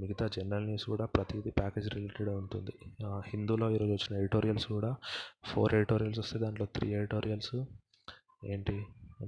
మిగతా 0.02 0.28
జనరల్ 0.28 0.66
న్యూస్ 0.66 0.86
కూడా 0.86 1.06
ప్రతిదీ 1.06 1.52
ప్యాకేజ్ 1.52 1.88
రిలేటెడ్ 1.96 2.30
ఉంటుంది. 2.30 2.74
హిందూలో 3.28 3.70
ఈరోజు 3.72 3.92
వచ్చిన 3.92 4.20
ఎడిటోరియల్స్ 4.22 4.68
కూడా 4.68 4.92
ఫోర్ 5.52 5.74
ఎడిటోరియల్స్ 5.74 6.20
వస్తే 6.20 6.40
దాంట్లో 6.40 6.66
త్రీ 6.66 6.90
ఎడిటోరియల్స్ 6.94 7.56
ఏంటి? 8.46 8.78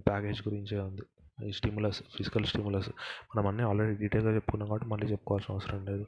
ప్యాకేజ్ 0.07 0.41
గురించే 0.47 0.79
ఉంది. 0.79 1.01
ఈ 1.47 1.51
స్టిములస్ 1.51 1.99
ఫిజికల్ 2.17 2.45
స్టిములస్ 2.45 2.89
మనం 3.35 3.47
అన్నీ 3.47 3.63
ఆల్రెడీ 3.63 3.93
డీటెయిల్గా 4.01 4.33
చెప్పుకున్నాం 4.35 4.67
కాబట్టి 4.69 4.87
మళ్ళీ 4.89 5.07
చెప్పుకోవాల్సిన 5.11 5.53
అవసరం 5.53 5.85
లేదు. 5.85 6.05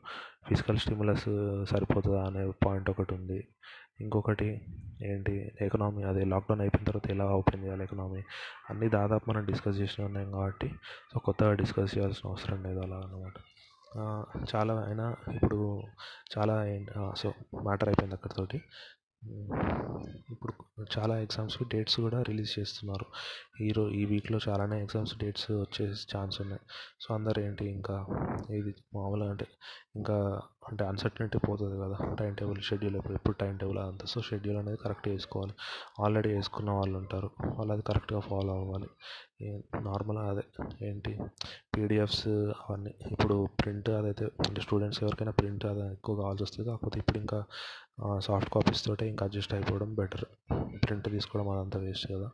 ఫిజికల్ 0.48 0.78
స్టిములస్ 0.78 1.26
సరిపోతుందా 1.70 2.22
అనే 2.26 2.52
పాయింట్ 2.66 2.90
ఒకటి 2.90 3.14
ఉంది. 3.14 3.48
ఇంకొకటి 4.02 4.62
ఏంటి? 5.02 5.52
ఎకనామీ 5.62 6.04
అదే 6.04 6.24
లాక్డౌన్ 6.24 6.62
అయిపోయిన 6.62 6.86
తర్వాత 6.88 7.08
ఎలా 7.12 7.26
ఓపెన్ 7.26 7.64
చేయాలి 7.64 7.84
ఎకనామీ? 7.84 8.22
అన్నీ 8.70 8.90
దాదాపు 8.90 9.30
మనం 9.30 9.46
డిస్కస్ 9.46 9.78
చేసి 9.78 10.02
ఉన్నాం 10.02 10.32
కాబట్టి 10.32 10.70
సో 11.14 11.20
కొత్తగా 11.20 11.54
డిస్కస్ 11.54 11.98
చేయాల్సిన 11.98 12.30
అవసరం 12.30 12.64
లేదు 12.64 12.80
అలా 12.80 12.98
అనమాట 12.98 13.38
చాలా 14.56 14.74
అయినా 14.88 15.16
ఇప్పుడు 15.34 15.84
చాలా 16.38 16.56
సో 17.18 17.34
మ్యాటర్ 17.64 17.90
అయిపోయింది 17.90 18.16
అక్కడితోటి. 18.16 18.58
ఇప్పుడు 20.32 20.54
చాలా 20.98 21.20
ఎగ్జామ్స్కి 21.20 21.64
డేట్స్ 21.64 22.00
కూడా 22.00 22.22
రిలీజ్ 22.22 22.60
చేస్తున్నారు. 22.60 23.06
ఈరో 23.68 23.84
ఈ 23.90 24.02
వీక్లో 24.12 24.40
చాలానే 24.48 24.78
ఎగ్జామ్స్ 24.84 25.14
డేట్స్ 25.22 25.52
వచ్చే 25.52 25.86
ఛాన్స్ 26.14 26.38
ఉన్నాయి. 26.42 26.62
సో 27.04 27.08
అందరు 27.14 27.40
ఏంటి 27.46 27.66
ఇంకా 27.76 27.96
ఇది 28.60 28.72
మామూలుగా 28.96 29.30
అంటే 29.32 29.48
ఇంకా 29.96 30.16
అంటే 30.70 30.84
అన్సర్టనిటీ 30.92 31.38
పోతుంది 31.48 31.76
కదా 31.84 31.98
టైం 32.20 32.34
టేబుల్ 32.40 32.60
షెడ్యూల్ 32.70 32.96
ఎప్పుడు 33.00 33.16
ఎప్పుడు 33.20 33.36
టైం 33.42 33.54
టేబుల్ 33.62 33.80
అంతా 33.80 34.06
సో 34.14 34.22
షెడ్యూల్ 34.30 34.58
అనేది 34.62 34.80
కరెక్ట్గా 34.84 35.14
వేసుకోవాలి. 35.16 35.54
ఆల్రెడీ 36.04 36.30
వేసుకున్న 36.36 36.72
వాళ్ళు 36.80 36.98
ఉంటారు 37.02 37.30
వాళ్ళు 37.58 37.74
అది 37.76 37.84
కరెక్ట్గా 37.90 38.20
ఫాలో 38.30 38.54
అవ్వాలి. 38.62 38.90
నార్మల్గా 39.88 40.26
అదే 40.34 40.44
ఏంటి 40.90 41.14
పీడిఎఫ్స్ 41.76 42.28
అవన్నీ. 42.62 42.94
ఇప్పుడు 43.14 43.36
ప్రింట్ 43.62 43.90
అదైతే 43.90 44.26
అంటే 44.48 44.62
స్టూడెంట్స్ 44.62 45.02
ఎవరికైనా 45.04 45.32
ప్రింట్ 45.40 45.66
అది 45.72 45.84
ఎక్కువ 45.96 46.16
కావాల్సి 46.22 46.44
వస్తుంది. 46.48 46.66
కాకపోతే 46.70 47.00
ఇప్పుడు 47.04 47.20
ఇంకా 47.24 47.40
సాఫ్ట్ 48.28 48.52
కాపీస్ 48.56 48.86
తోటే 48.88 49.08
ఇంకా 49.14 49.26
అడ్జస్ట్ 49.30 49.54
అయిపోవడం 49.58 49.92
బెటర్. 50.02 50.26
ప్రింట్ 50.86 51.10
తీసుకోవడం 51.18 51.50
అదంతా 51.56 51.80
వేస్ట్ 51.80 52.08
కదా. 52.14 52.30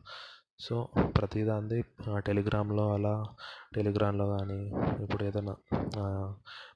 సో 0.65 0.75
ప్రతిదానిది 1.17 1.77
టెలిగ్రామ్లో 2.27 2.83
అలా 2.93 3.13
టెలిగ్రామ్లో 3.75 4.25
కానీ 4.37 4.59
ఇప్పుడు 5.03 5.23
ఏదైనా 5.23 5.53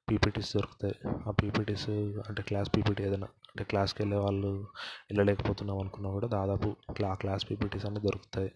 పీపీటీస్ 0.10 0.50
దొరుకుతాయి. 0.56 0.96
ఆ 1.28 1.32
పీపీటీస్ 1.32 1.90
అంటే 2.28 2.42
క్లాస్ 2.42 2.70
పీపీటీ 2.78 3.04
ఏదైనా 3.04 3.28
అంటే 3.52 3.64
క్లాస్కి 3.64 4.00
వెళ్ళే 4.02 4.18
వాళ్ళు 4.18 4.52
వెళ్ళలేకపోతున్నాం 5.10 5.78
అనుకున్నా 5.80 6.10
కూడా 6.10 6.28
దాదాపు 6.28 6.70
క్లా 6.92 7.12
క్లాస్ 7.14 7.46
పీపీటీస్ 7.52 7.86
అన్నీ 7.86 8.00
దొరుకుతాయి. 8.00 8.52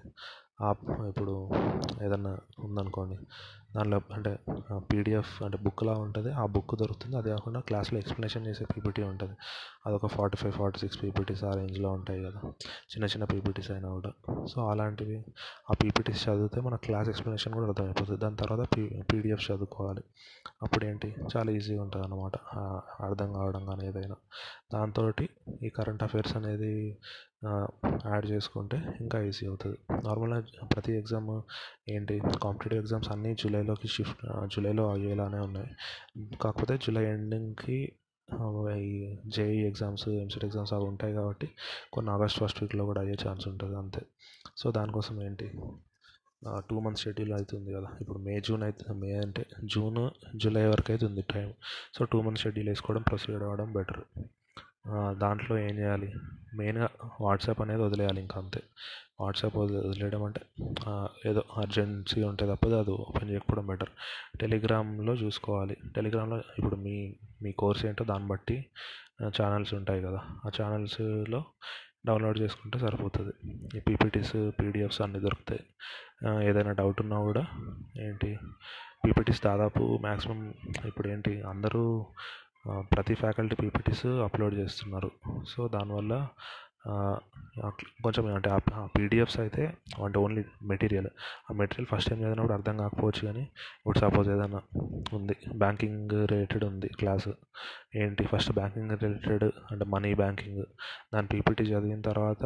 ఇప్పుడు 1.09 1.33
ఏదన్నా 2.03 2.33
ఉందనుకోండి 2.59 3.17
దానిలో 3.75 4.01
అంటే 4.13 4.39
పీడిఎఫ్ 4.77 5.43
అంటే 5.43 5.57
బుక్లా 5.57 5.93
ఉంటుంది. 5.93 6.31
ఆ 6.33 6.45
బుక్ 6.45 6.75
దొరుకుతుంది. 6.75 7.17
అది 7.17 7.29
కాకుండా 7.29 7.59
క్లాస్లో 7.59 7.99
ఎక్స్ప్లెనేషన్ 7.99 8.47
చేసే 8.47 8.65
పీపీటీ 8.65 9.03
ఉంటుంది. 9.03 9.35
అదొక 9.85 10.07
forty 10.07 10.37
five 10.37 10.53
forty 10.53 10.79
six 10.79 11.03
PPTs 11.03 11.43
ఆ 11.43 11.51
రేంజ్లో 11.53 11.91
ఉంటాయి 11.91 12.23
కదా. 12.23 12.41
చిన్న 12.93 13.05
చిన్న 13.05 13.23
పీపీటీస్ 13.23 13.71
అయినా 13.71 13.89
కూడా. 13.89 14.11
సో 14.45 14.69
అలాంటివి 14.69 15.23
ఆ 15.71 15.73
పీపీటీస్ 15.83 16.29
చదివితే 16.29 16.61
మన 16.61 16.75
క్లాస్ 16.75 17.09
ఎక్స్ప్లెనేషన్ 17.09 17.53
కూడా 17.53 17.67
అర్థమైపోతుంది. 17.67 18.19
దాని 18.19 18.35
తర్వాత 18.35 18.67
పీ 18.77 19.01
పీడిఎఫ్ 19.13 19.51
చదువుకోవాలి. 19.51 20.03
అప్పుడు 20.63 20.85
ఏంటి 20.85 21.15
చాలా 21.37 21.51
ఈజీగా 21.51 21.81
ఉంటుంది 21.81 22.05
అన్నమాట 22.05 22.35
అర్థం 23.03 23.33
కావడం 23.33 23.65
కానీ 23.65 23.87
ఏదైనా. 23.87 24.15
దాంతో 24.73 25.11
ఈ 25.63 25.69
కరెంట్ 25.69 26.03
అఫైర్స్ 26.03 26.35
అనేది 26.37 26.97
యాడ్ 28.05 28.25
చేసుకుంటే 28.25 28.77
ఇంకా 29.01 29.21
ఈజీ 29.21 29.45
అవుతుంది. 29.47 29.77
నార్మల్గా 30.05 30.43
ప్రతి 30.75 30.93
ఎగ్జామ్ 30.97 31.41
ఏంటి? 31.89 32.21
కాంపిటేటివ్ 32.43 32.79
ఎగ్జామ్స్ 32.79 33.11
అన్నీ 33.11 33.35
జూలైలోకి 33.59 33.87
షిఫ్ట్ 33.87 34.21
జూలైలో 34.53 34.83
అయ్యేలానే 34.91 35.39
ఉన్నాయి. 35.39 35.69
కాకపోతే 36.41 36.77
జూలై 36.77 37.03
ఎండింగ్కి 37.13 37.77
ఈ 38.79 38.91
జేఈ 39.35 39.59
ఎగ్జామ్స్ 39.67 40.07
ఎంసెట్ 40.09 40.45
ఎగ్జామ్స్ 40.45 40.73
అవి 40.73 40.85
ఉంటాయి 40.85 41.13
కాబట్టి 41.13 41.47
కొన్ని 41.93 42.11
ఆగస్ట్ 42.11 42.39
ఫస్ట్ 42.39 42.59
వీక్లో 42.63 42.83
కూడా 42.85 43.01
అయ్యే 43.01 43.15
ఛాన్స్ 43.27 43.47
ఉంటుంది 43.47 43.75
అంతే. 43.77 44.01
సో 44.57 44.71
దానికోసం 44.71 45.15
ఏంటి? 45.23 45.47
టూ 46.69 46.75
మంత్స్ 46.79 47.03
షెడ్యూల్ 47.03 47.33
అవుతుంది 47.33 47.69
కదా. 47.73 47.89
ఇప్పుడు 48.01 48.19
మే 48.27 48.35
జూన్ 48.47 48.63
అయితే 48.63 48.93
మే 48.93 49.11
అంటే 49.25 49.45
జూన్ 49.73 50.01
జూలై 50.43 50.65
వరకు 50.65 50.91
అయితే 50.91 51.05
ఉంది 51.05 51.23
time 51.33 51.49
so 51.97 52.05
two 52.11 52.21
months 52.21 52.43
schedule 52.43 52.69
వేసుకోవడం 52.69 53.01
ప్రొసీడ్ 53.01 53.43
అవ్వడం 53.43 53.71
బెటర్. 53.73 54.03
దాంట్లో 55.19 55.57
ఏం 55.67 55.73
చేయాలి? 55.79 56.09
మెయిన్గా 56.53 56.89
వాట్సాప్ 57.21 57.61
అనేది 57.61 57.81
వదిలేయాలి 57.81 58.21
ఇంకా 58.21 58.37
అంతే. 58.41 58.61
వాట్సాప్ 59.21 59.57
వదిలేయడం 59.57 60.23
అంటే 60.23 60.41
ఏదో 61.29 61.43
అర్జెన్సీ 61.57 62.23
ఉంటే 62.23 62.45
తప్ప 62.51 62.67
అది 62.67 62.91
ఓపెన్ 62.91 63.29
చేయకపోవడం 63.29 63.67
బెటర్. 63.67 63.89
టెలిగ్రామ్లో 64.41 65.13
చూసుకోవాలి. 65.13 65.77
టెలిగ్రామ్లో 65.95 66.37
ఇప్పుడు 66.57 66.75
మీ 66.75 66.95
మీ 67.41 67.51
కోర్స్ 67.51 67.85
ఏంటో 67.85 68.03
దాన్ని 68.03 68.27
బట్టి 68.27 68.65
ఛానల్స్ 69.27 69.73
ఉంటాయి 69.73 70.01
కదా. 70.01 70.21
ఆ 70.45 70.51
ఛానల్స్లో 70.61 71.43
డౌన్లోడ్ 72.05 72.37
చేసుకుంటే 72.39 72.79
సరిపోతుంది. 72.79 73.33
ఈ 73.77 73.79
పీపీటీస్ 73.79 74.35
పీడిఎఫ్స్ 74.59 75.01
అన్నీ 75.01 75.19
దొరుకుతాయి. 75.19 75.63
ఏదైనా 76.45 76.71
డౌట్ 76.71 77.01
ఉన్నా 77.01 77.17
కూడా 77.21 77.43
ఏంటి 77.99 78.37
పీపీటీస్ 79.05 79.41
దాదాపు 79.43 79.81
మ్యాక్సిమం 80.01 80.53
ఇప్పుడు 80.85 81.07
ఏంటి 81.07 81.41
అందరూ 81.41 82.05
ప్రతి 82.81 83.13
ఫ్యాకల్టీ 83.13 83.55
పీపీటీస్ 83.55 84.05
అప్లోడ్ 84.05 84.55
చేస్తున్నారు. 84.55 85.11
సో 85.47 85.67
దానివల్ల 85.67 86.27
కొంచెం 88.03 88.25
అంటే 88.33 88.49
ఆ 88.51 88.57
పీడిఎఫ్స్ 88.95 89.39
అయితే 89.39 89.63
అంటే 90.03 90.17
ఓన్లీ 90.19 90.41
మెటీరియల్ 90.63 91.09
ఆ 91.47 91.53
మెటీరియల్ 91.53 91.87
ఫస్ట్ 91.87 92.09
టైం 92.09 92.19
చదివినప్పుడు 92.19 92.53
అర్థం 92.53 92.77
కాకపోవచ్చు 92.77 93.21
కానీ 93.25 93.43
ఇప్పుడు 93.79 93.99
సపోజ్ 93.99 94.29
ఏదైనా 94.29 94.59
ఉంది 95.13 95.35
బ్యాంకింగ్ 95.57 96.13
రిలేటెడ్ 96.31 96.63
ఉంది 96.63 96.89
క్లాసు 96.99 97.33
ఏంటి? 97.95 98.23
ఫస్ట్ 98.25 98.51
బ్యాంకింగ్ 98.51 98.91
రిలేటెడ్ 99.03 99.45
అంటే 99.71 99.85
మనీ 99.85 100.13
బ్యాంకింగ్ 100.13 100.63
దాని 101.13 101.27
పీపీటీ 101.27 101.63
చదివిన 101.65 102.01
తర్వాత 102.09 102.43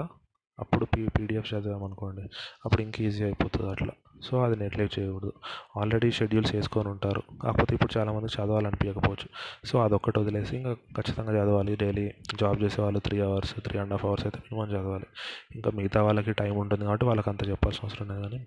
అప్పుడు 0.59 0.85
పీ 0.85 1.07
పీడిఎఫ్ 1.07 1.53
చదివామనుకోండి 1.53 2.21
అప్పుడు 2.65 2.81
ఇంకా 2.81 3.03
ఈజీ 3.03 3.23
అయిపోతుంది 3.23 3.69
అట్లా. 3.71 3.93
సో 4.23 4.43
అది 4.43 4.55
నెగ్లెక్ట్ 4.55 4.99
చేయకూడదు. 4.99 5.33
ఆల్రెడీ 5.77 6.11
షెడ్యూల్స్ 6.11 6.55
వేసుకొని 6.55 6.89
ఉంటారు. 6.89 7.23
కాకపోతే 7.43 7.75
ఇప్పుడు 7.75 7.97
చాలామంది 7.97 8.27
చదవాలనిపించకపోవచ్చు 8.35 9.27
సో 9.67 9.79
అదొక్కటి 9.79 10.19
వదిలేసి 10.19 10.57
ఇంకా 10.57 10.73
ఖచ్చితంగా 10.73 11.31
చదవాలి. 11.31 11.75
డైలీ 11.75 12.13
జాబ్ 12.39 12.63
చేసే 12.63 12.81
వాళ్ళు 12.81 12.99
three 12.99 13.19
hours 13.21 13.55
three 13.55 13.79
and 13.79 13.91
half 13.91 14.05
hours 14.05 14.25
అయితే 14.25 14.39
మినిమం 14.45 14.69
చదవాలి. 14.69 15.05
ఇంకా 15.55 15.71
మిగతా 15.71 16.01
వాళ్ళకి 16.03 16.33
టైం 16.33 16.57
ఉంటుంది 16.57 16.83
కాబట్టి 16.83 17.05
వాళ్ళకి 17.05 17.29
అంత 17.29 17.49
చెప్పాల్సిన 17.49 17.87
అవసరం 17.87 18.07
లేదు 18.07 18.21
కానీ 18.21 18.39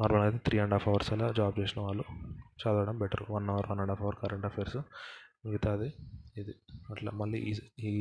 నార్మల్ 0.00 0.22
అయితే 0.22 0.38
త్రీ 0.38 0.58
అండ్ 0.58 0.72
హాఫ్ 0.72 0.88
అవర్స్ 0.88 1.12
అలా 1.12 1.32
జాబ్ 1.32 1.60
చేసిన 1.60 1.82
వాళ్ళు 1.82 2.04
చదవడం 2.62 2.98
better. 2.98 3.22
One 3.30 3.48
hour 3.50 3.66
one 3.70 3.80
and 3.80 3.90
half 3.90 4.02
hour 4.02 4.16
current 4.22 4.46
affairs 4.46 4.76
మిగతాది 5.46 5.92
ఇది. 6.40 6.54
అట్లా 6.90 7.10
మళ్ళీ 7.20 7.38
ఈ 7.80 7.92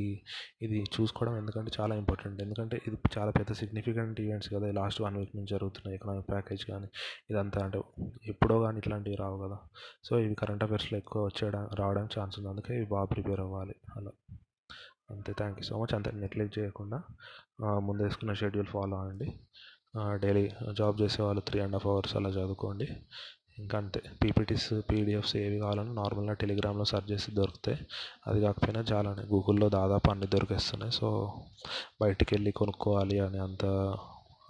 ఇది 0.62 0.78
చూసుకోవడం 0.96 1.38
ఎందుకంటే 1.38 1.72
చాలా 1.80 1.94
ఇంపార్టెంట్. 1.96 2.42
ఎందుకంటే 2.42 2.82
ఇది 2.88 2.98
చాలా 3.18 3.32
పెద్ద 3.32 3.52
సిగ్నిఫికెంట్ 3.62 4.22
ఈవెంట్స్ 4.22 4.50
కదా. 4.54 4.72
లాస్ట్ 4.80 5.02
వన్ 5.02 5.18
వీక్ 5.18 5.36
నుంచి 5.36 5.52
జరుగుతున్నాయి 5.52 5.96
ఎకనామిక్ 5.96 6.30
ప్యాకేజ్ 6.30 6.66
కానీ 6.66 6.90
ఇదంతా 7.32 7.64
అంటే 7.66 7.82
ఎప్పుడో 8.28 8.60
కానీ 8.62 8.78
ఇట్లాంటివి 8.78 9.16
రావు 9.16 9.38
కదా. 9.46 9.58
సో 10.04 10.20
ఇవి 10.20 10.36
కరెంట్ 10.36 10.64
అఫైర్స్లో 10.64 10.98
ఎక్కువ 10.98 11.24
వచ్చేయడం 11.26 11.68
రావడానికి 11.80 12.20
ఛాన్స్ 12.20 12.38
ఉంది. 12.40 12.50
అందుకే 12.50 12.76
ఇవి 12.76 12.86
బాగా 12.86 13.06
ప్రిపేర్ 13.06 13.40
అవ్వాలి. 13.40 13.76
అలా. 13.98 14.12
అంతే. 15.12 15.32
Thank 15.34 15.58
you 15.60 15.64
so 15.70 15.76
much. 15.82 15.96
అంతే 15.96 16.12
నెగ్లెక్ట్ 16.24 16.60
చేయకుండా 16.60 17.00
ముందు 17.88 18.02
వేసుకున్న 18.04 18.34
షెడ్యూల్ 18.34 18.68
ఫాలో 18.68 18.98
అవ్వండి. 18.98 19.28
డైలీ 20.24 20.44
జాబ్ 20.78 21.02
చేసే 21.02 21.24
వాళ్ళు 21.24 21.42
త్రీ 21.48 21.60
అండ్ 21.60 21.76
హాఫ్ 21.76 21.88
అవర్స్ 21.88 22.14
అలా 22.16 22.30
చదువుకోండి. 22.30 22.88
ఇంకా 23.60 23.78
అంతే 23.78 24.02
పీపీటీస్ 24.24 24.74
పీడిఎఫ్స్ 24.92 25.36
ఏవి 25.36 25.58
కావాలన్నా 25.60 25.94
నార్మల్గా 26.02 26.34
టెలిగ్రామ్లో 26.34 26.86
సెర్చ్ 26.86 27.12
చేసి 27.12 27.32
దొరుకుతాయి. 27.32 27.80
అది 28.28 28.42
కాకపోయినా 28.42 28.82
చాలానే. 28.92 29.24
గూగుల్లో 29.24 29.70
దాదాపు 29.70 30.12
అన్ని 30.12 30.28
దొరికేస్తున్నాయి. 30.28 30.92
సో 30.92 31.34
బయటికి 32.02 32.36
వెళ్ళి 32.36 32.52
కొనుక్కోవాలి 32.52 33.20
అని 33.20 33.40
అంత 33.40 33.66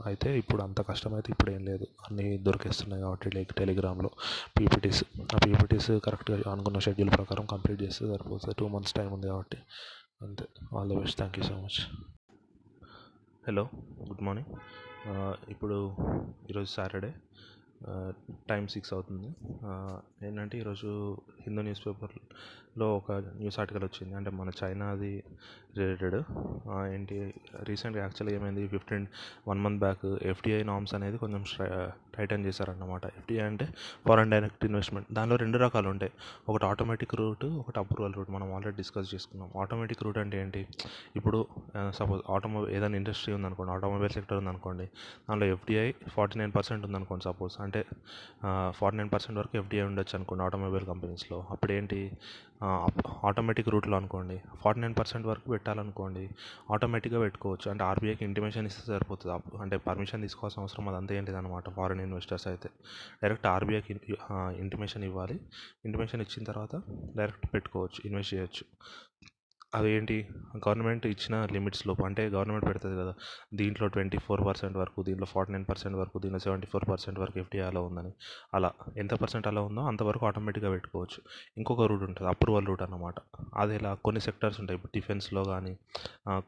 అయితే 0.06 0.38
ఇప్పుడు 0.38 0.62
అంత 0.64 0.82
కష్టమైతే 0.82 1.32
ఇప్పుడు 1.32 1.52
ఏం 1.52 1.66
లేదు. 1.66 1.88
అన్నీ 2.10 2.38
దొరికేస్తున్నాయి 2.38 3.04
కాబట్టి 3.04 3.32
లైక్ 3.36 3.54
టెలిగ్రామ్లో. 3.54 4.10
పీపీటీస్ 4.60 5.04
ఆ 5.36 5.40
పీపీటీస్ 5.46 5.92
కరెక్ట్గా 6.06 6.52
అనుకున్న 6.52 6.80
షెడ్యూల్ 6.80 7.12
ప్రకారం 7.12 7.46
కంప్లీట్ 7.46 7.82
చేస్తే 7.84 8.08
సరిపోతుంది. 8.08 8.56
టూ 8.60 8.68
మంత్స్ 8.68 8.94
టైం 8.94 9.12
ఉంది 9.14 9.28
కాబట్టి 9.28 9.58
అంతే. 10.22 10.46
All 10.78 10.90
the 10.90 10.94
best. 10.94 11.18
Thank 11.18 11.40
you 11.40 11.46
so 11.46 11.56
much. 11.56 11.80
Hello 13.48 13.70
good 14.08 14.22
morning. 14.22 14.50
ఇప్పుడు 15.50 15.96
ఈరోజు 16.50 16.70
సాటర్డే. 16.70 17.14
టైం 18.50 18.68
సిక్స్ 18.68 18.94
అవుతుంది. 18.94 19.30
ఏంటంటే 20.28 20.56
ఈరోజు 20.58 21.18
హిందూ 21.42 21.62
న్యూస్ 21.62 21.82
లో 22.78 22.88
ఒక 22.98 23.12
న్యూస్ 23.40 23.58
ఆర్టికల్ 23.60 23.84
వచ్చింది. 23.84 24.14
అంటే 24.16 24.30
మన 24.40 24.50
చైనాది 24.62 25.14
రిలేటెడ్ 25.78 26.16
ఏంటి 26.94 27.18
రీసెంట్గా 27.68 28.02
యాక్చువల్గా 28.04 28.34
ఏమైంది 28.40 28.64
fifteen 28.68 29.06
one 29.48 29.60
month 29.66 29.80
back 29.80 30.06
FDI 30.32 30.64
norms 30.70 30.94
అనేది 30.96 31.18
కొంచెం 31.18 31.44
టైటన్ 32.16 32.46
చేశారన్నమాట. 32.46 33.06
ఎఫ్డిఐ 33.20 33.44
అంటే 33.50 33.66
ఫారెన్ 34.08 34.32
డైరెక్ట్ 34.34 34.64
ఇన్వెస్ట్మెంట్. 34.70 35.08
దానిలో 35.18 35.36
రెండు 35.36 35.58
రకాలు 35.58 35.90
ఉంటాయి. 35.90 36.12
ఒకటి 36.50 36.66
ఆటోమేటిక్ 36.72 37.16
రూట్ 37.22 37.46
ఒకటి 37.62 37.80
అప్రూవల్ 37.80 38.16
రూట్. 38.18 38.32
మనం 38.36 38.48
ఆల్రెడీ 38.56 38.78
డిస్కస్ 38.82 39.10
చేసుకున్నాం. 39.16 39.50
ఆటోమేటిక్ 39.62 40.04
రూట్ 40.08 40.18
అంటే 40.18 40.42
ఏంటి? 40.42 40.64
ఇప్పుడు 41.16 41.40
సపోజ్ 42.00 42.22
ఆటోమొబైల్ 42.36 42.72
ఏదైనా 42.78 42.98
ఇండస్ట్రీ 43.02 43.34
ఉందనుకోండి 43.38 43.74
ఆటోమొబైల్ 43.78 44.14
సెక్టర్ 44.18 44.38
ఉందనుకోండి 44.42 44.88
దానిలో 45.30 45.48
ఎఫ్డిఐ 45.56 45.88
ఫార్టీ 46.16 46.40
నైన్ 46.40 46.54
పర్సెంట్ 46.58 46.86
ఉందనుకోండి 46.90 47.24
సపోజ్. 47.30 47.56
అంటే 47.66 47.82
ఫార్టీ 48.80 48.98
నైన్ 48.98 49.12
పర్సెంట్ 49.16 49.40
వరకు 49.40 49.56
ఎఫ్డిఐ 49.62 49.84
ఉండొచ్చు 49.92 50.16
అనుకోండి 50.18 50.44
ఆటోమొబైల్ 50.48 50.86
కంపెనీస్లో. 50.92 51.40
అప్పుడు 51.54 51.72
ఏంటి 51.80 52.00
ఆటోమేటిక్ 53.28 53.70
రూట్లో 53.74 53.96
అనుకోండి. 54.00 54.36
ఫార్టీ 54.62 54.80
నైన్ 54.84 54.96
పర్సెంట్ 55.00 55.26
వరకు 55.30 55.48
పెట్టాలనుకోండి 55.54 56.24
ఆటోమేటిక్గా 56.74 57.20
పెట్టుకోవచ్చు. 57.26 57.68
అంటే 57.72 57.84
ఆర్బీఐకి 57.92 58.24
ఇంటిమేషన్ 58.30 58.68
ఇస్తే 58.70 58.84
సరిపోతుంది. 58.92 59.34
అంటే 59.64 59.78
పర్మిషన్ 59.88 60.22
తీసుకోవాల్సిన 60.26 60.62
అవసరం 60.66 60.88
అదంతా 60.92 61.16
అంతే 61.22 61.36
అనమాట 61.42 61.70
ఫారిన్ 61.78 62.04
ఇన్వెస్టర్స్ 62.08 62.48
అయితే. 62.54 62.70
డైరెక్ట్ 63.24 63.48
ఆర్బీఐకి 63.56 63.94
ఇంటిమేషన్ 64.64 65.06
ఇవ్వాలి. 65.10 65.38
ఇంటిమేషన్ 65.88 66.24
ఇచ్చిన 66.28 66.44
తర్వాత 66.52 66.74
డైరెక్ట్ 67.20 67.48
పెట్టుకోవచ్చు 67.56 68.02
ఇన్వెస్ట్ 68.10 68.34
చేయొచ్చు. 68.36 68.64
అవేంటి? 69.74 70.16
గవర్నమెంట్ 70.64 71.06
ఇచ్చిన 71.12 71.36
లిమిట్స్ 71.56 71.84
లోపు 71.88 72.02
అంటే 72.08 72.24
గవర్నమెంట్ 72.34 72.66
పెడుతుంది 72.70 72.96
కదా 73.02 73.14
దీంట్లో 73.60 73.86
ట్వంటీ 73.94 74.18
ఫోర్ 74.26 74.42
పర్సెంట్ 74.48 74.78
వరకు 74.82 75.00
దీంట్లో 75.08 75.28
ఫార్టీ 75.34 75.52
నైన్ 75.54 75.66
పర్సెంట్ 75.70 75.98
వరకు 76.02 76.20
దీంట్లో 76.24 76.40
సెవెంటీ 76.46 76.68
ఫోర్ 76.72 76.86
పర్సెంట్ 76.92 77.20
వరకు 77.24 77.38
ఎఫ్డీ 77.44 77.60
అలా 77.68 77.82
ఉందని. 77.90 78.12
అలా 78.58 78.70
ఎంత 79.04 79.14
పర్సెంట్ 79.22 79.48
అలా 79.52 79.62
ఉందో 79.70 79.84
అంతవరకు 79.92 80.26
ఆటోమేటిక్గా 80.30 80.72
పెట్టుకోవచ్చు. 80.76 81.20
ఇంకొక 81.60 81.86
రూట్ 81.92 82.04
ఉంటుంది 82.10 82.30
అప్రూవల్ 82.34 82.68
రూట్ 82.72 82.84
అనమాట 82.88 83.16
అది 83.62 83.76
ఇలా 83.80 83.92
కొన్ని 84.08 84.24
సెక్టర్స్ 84.28 84.60
ఉంటాయి 84.64 84.78
ఇప్పుడు 84.80 84.94
డిఫెన్స్లో 84.98 85.44
కానీ 85.52 85.74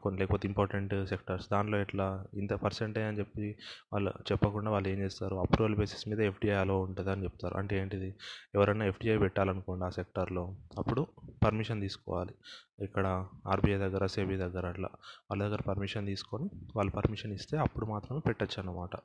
కొన్ని 0.02 0.18
లేకపోతే 0.22 0.44
ఇంపార్టెంట్ 0.50 0.94
సెక్టర్స్ 1.12 1.48
దానిలో 1.54 1.78
ఇట్లా 1.86 2.08
ఇంత 2.42 2.52
పర్సెంటే 2.64 3.02
అని 3.08 3.18
చెప్పి 3.22 3.48
వాళ్ళు 3.94 4.12
చెప్పకుండా 4.32 4.70
వాళ్ళు 4.76 4.88
ఏం 4.94 4.98
చేస్తారు? 5.04 5.36
అప్రూవల్ 5.44 5.76
బేసిస్ 5.80 6.04
మీద 6.12 6.20
ఎఫ్డీఐ 6.30 6.58
అలో 6.64 6.76
ఉంటుంది 6.86 7.10
అని 7.14 7.24
చెప్తారు. 7.28 7.54
అంటే 7.60 7.74
ఏంటిది? 7.82 8.10
ఎవరైనా 8.56 8.84
ఎఫ్డీఐ 8.92 9.16
పెట్టాలనుకోండి 9.24 9.84
ఆ 9.88 9.92
సెక్టార్లో 10.00 10.44
అప్పుడు 10.78 11.02
పర్మిషన్ 11.44 11.80
తీసుకోవాలి. 11.86 12.34
ఇక్కడ 12.82 13.26
ఆర్బీఐ 13.48 13.78
దగ్గర 13.78 14.06
సెబీ 14.06 14.36
దగ్గర 14.36 14.66
అట్లా 14.66 14.88
వాళ్ళ 15.30 15.44
దగ్గర 15.44 15.60
పర్మిషన్ 15.68 16.06
తీసుకొని 16.06 16.50
వాళ్ళు 16.76 16.92
పర్మిషన్ 16.92 17.32
ఇస్తే 17.32 17.58
అప్పుడు 17.58 17.86
మాత్రమే 17.86 18.20
పెట్టచ్చు 18.26 18.58
అన్నమాట. 18.58 18.96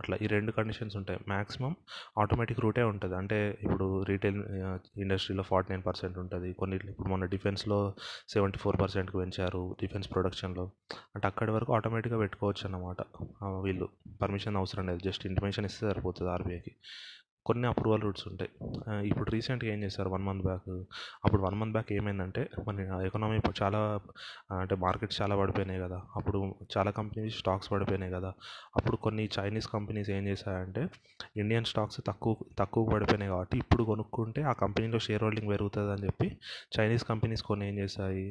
అట్లా 0.00 0.18
ఈ 0.22 0.26
రెండు 0.26 0.52
కండిషన్స్ 0.52 0.96
ఉంటాయి. 0.96 1.20
మ్యాక్సిమం 1.28 1.76
ఆటోమేటిక్ 2.18 2.60
రూటే 2.60 2.82
ఉంటుంది. 2.82 3.16
అంటే 3.16 3.58
ఇప్పుడు 3.62 4.02
రీటైల్ 4.02 4.44
ఇండస్ట్రీలో 4.96 5.42
ఫార్టీ 5.42 5.72
నైన్ 5.72 5.86
పర్సెంట్ 5.86 6.18
ఉంటుంది. 6.18 6.52
కొన్ని 6.52 6.76
ఇప్పుడు 6.76 7.08
మొన్న 7.08 7.24
డిఫెన్స్లో 7.24 7.94
సెవెంటీ 8.28 8.58
ఫోర్ 8.58 8.80
పర్సెంట్కి 8.80 9.16
పెంచారు 9.16 9.76
డిఫెన్స్ 9.80 10.10
ప్రొడక్షన్లో. 10.12 10.70
అంటే 11.14 11.26
అక్కడి 11.26 11.50
వరకు 11.50 11.74
ఆటోమేటిక్గా 11.74 12.18
పెట్టుకోవచ్చు 12.18 12.62
అన్నమాట 12.64 12.96
వీళ్ళు. 13.62 13.88
పర్మిషన్ 14.22 14.56
అవసరం 14.56 14.86
లేదు. 14.86 14.98
జస్ట్ 15.04 15.26
ఇంటిమేషన్ 15.26 15.64
ఇస్తే 15.64 15.90
సరిపోతుంది 15.90 16.30
ఆర్బీఐకి. 16.30 16.74
కొన్ని 17.48 17.66
అప్రూవల్ 17.68 18.02
రూట్స్ 18.06 18.24
ఉంటాయి. 18.30 18.50
ఇప్పుడు 19.10 19.28
రీసెంట్గా 19.30 19.70
ఏం 19.72 19.80
చేశారు? 19.82 20.10
వన్ 20.14 20.24
మంత్ 20.28 20.44
బ్యాక్ 20.44 20.68
అప్పుడు 21.24 21.40
వన్ 21.42 21.56
మంత్ 21.60 21.74
బ్యాక్ 21.76 21.90
ఏమైందంటే 21.98 22.42
మన 22.68 22.76
ఎకనామీ 23.08 23.38
చాలా 23.62 23.80
అంటే 24.58 24.74
మార్కెట్స్ 24.84 25.18
చాలా 25.22 25.34
పడిపోయినాయి 25.40 25.80
కదా. 25.86 25.98
అప్పుడు 26.16 26.38
చాలా 26.76 26.90
కంపెనీస్ 26.98 27.36
స్టాక్స్ 27.38 27.70
పడిపోయినాయి 27.72 28.12
కదా. 28.12 28.30
అప్పుడు 28.76 28.96
కొన్ని 29.06 29.24
చైనీస్ 29.38 29.68
కంపెనీస్ 29.76 30.10
ఏం 30.18 30.24
చేశాయంటే 30.28 30.82
ఇండియన్ 31.42 31.66
స్టాక్స్ 31.70 32.00
తక్కువ 32.06 32.34
తక్కువ 32.58 32.82
పడిపోయినాయి 32.94 33.30
కాబట్టి 33.30 33.56
ఇప్పుడు 33.58 33.82
కొనుక్కుంటే 33.84 34.42
ఆ 34.42 34.52
కంపెనీలో 34.62 34.98
షేర్ 35.06 35.22
హోల్డింగ్ 35.24 35.48
పెరుగుతుంది 35.54 35.92
అని 35.92 36.04
చెప్పి 36.06 36.28
చైనీస్ 36.76 37.04
కంపెనీస్ 37.04 37.42
కొన్ని 37.50 37.64
ఏం 37.70 37.76
చేశాయి? 37.78 38.26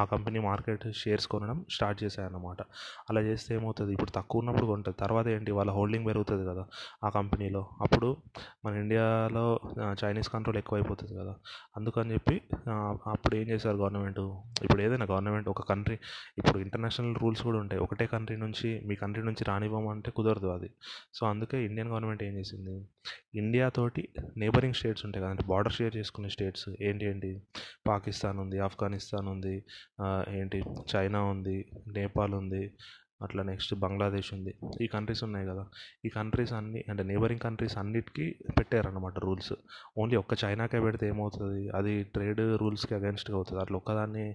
ఆ 0.00 0.04
కంపెనీ 0.12 0.38
మార్కెట్ 0.48 0.84
షేర్స్ 1.02 1.26
కొనడం 1.32 1.58
స్టార్ట్ 1.70 1.98
చేశాయి 2.04 2.26
అన్నమాట 2.28 2.60
అలా 3.10 3.20
చేస్తే 3.28 3.50
ఏమవుతుంది? 3.54 3.92
ఇప్పుడు 3.96 4.10
తక్కువ 4.10 4.42
ఉన్నప్పుడు 4.42 4.66
కొంటుంది. 4.66 4.96
తర్వాత 5.04 5.26
ఏంటి? 5.36 5.50
వాళ్ళ 5.58 5.70
హోల్డింగ్ 5.70 6.06
పెరుగుతుంది 6.06 6.44
కదా. 6.50 6.64
ఆ 7.02 7.08
కంపెనీలో. 7.08 7.60
అప్పుడు 7.82 8.08
మన 8.64 8.72
ఇండియాలో 8.74 9.44
చైనీస్ 10.00 10.28
కంట్రోల్ 10.28 10.58
ఎక్కువైపోతుంది 10.58 11.14
కదా. 11.20 11.34
అందుకని 11.76 12.12
చెప్పి 12.14 12.36
అప్పుడు 13.12 13.34
ఏం 13.36 13.46
చేశారు 13.48 13.76
గవర్నమెంట్? 13.82 14.20
ఇప్పుడు 14.64 14.80
ఏదైనా 14.82 15.06
గవర్నమెంట్ 15.10 15.48
ఒక 15.48 15.64
కంట్రీ 15.68 15.96
ఇప్పుడు 16.38 16.58
ఇంటర్నేషనల్ 16.58 17.16
రూల్స్ 17.22 17.42
కూడా 17.42 17.58
ఉంటాయి. 17.58 17.80
ఒకటే 17.86 18.06
కంట్రీ 18.14 18.36
నుంచి 18.44 18.70
మీ 18.88 18.96
కంట్రీ 19.02 19.24
నుంచి 19.28 19.44
రానివ్వమంటే 19.48 20.10
కుదరదు 20.18 20.50
అది. 20.56 20.70
సో 21.14 21.22
అందుకే 21.26 21.58
ఇండియన్ 21.68 21.92
గవర్నమెంట్ 21.92 22.24
ఏం 22.28 22.34
చేసింది? 22.38 22.76
ఇండియా 23.34 23.68
తోటి 23.68 24.02
నేబరింగ్ 24.36 24.78
స్టేట్స్ 24.80 25.04
ఉంటాయి 25.06 25.24
కదంటే 25.24 25.44
బార్డర్ 25.52 25.76
షేర్ 25.78 25.94
చేసుకునే 25.96 26.28
స్టేట్స్ 26.28 26.68
ఏంటి 26.88 27.06
ఏంటి? 27.06 27.32
పాకిస్తాన్ 27.88 28.38
ఉంది 28.38 28.58
ఆఫ్ఘనిస్తాన్ 28.68 29.28
ఉంది 29.28 29.54
ఏంటి? 30.38 30.60
చైనా 30.92 31.20
ఉంది 31.34 31.56
నేపాల్ 31.98 32.34
ఉంది 32.34 32.62
అట్లా 33.22 33.42
నెక్స్ట్ 33.42 33.74
బంగ్లాదేశ్ 33.74 34.34
ఉంది. 34.34 34.52
ఈ 34.82 34.86
కంట్రీస్ 34.86 35.24
ఉన్నాయి 35.24 35.46
కదా. 35.46 35.64
ఈ 36.04 36.08
కంట్రీస్ 36.08 36.52
అన్ని 36.52 36.84
అంటే 36.88 37.02
నేబరింగ్ 37.02 37.40
కంట్రీస్ 37.40 37.78
అన్నిటికీ 37.78 38.26
పెట్టారన్నమాట 38.58 39.18
రూల్స్ 39.18 39.52
ఓన్లీ 39.98 40.16
ఒక్క 40.16 40.44
చైనాకే 40.44 40.80
పెడితే 40.80 41.06
ఏమవుతుంది? 41.08 41.62
అది 41.74 41.94
ట్రేడ్ 42.04 42.42
రూల్స్కి 42.60 42.94
అగెన్స్ట్గా 42.94 43.36
అవుతుంది. 43.36 43.62
అట్లా 43.62 43.76
ఒక్కదాన్ని 43.76 44.26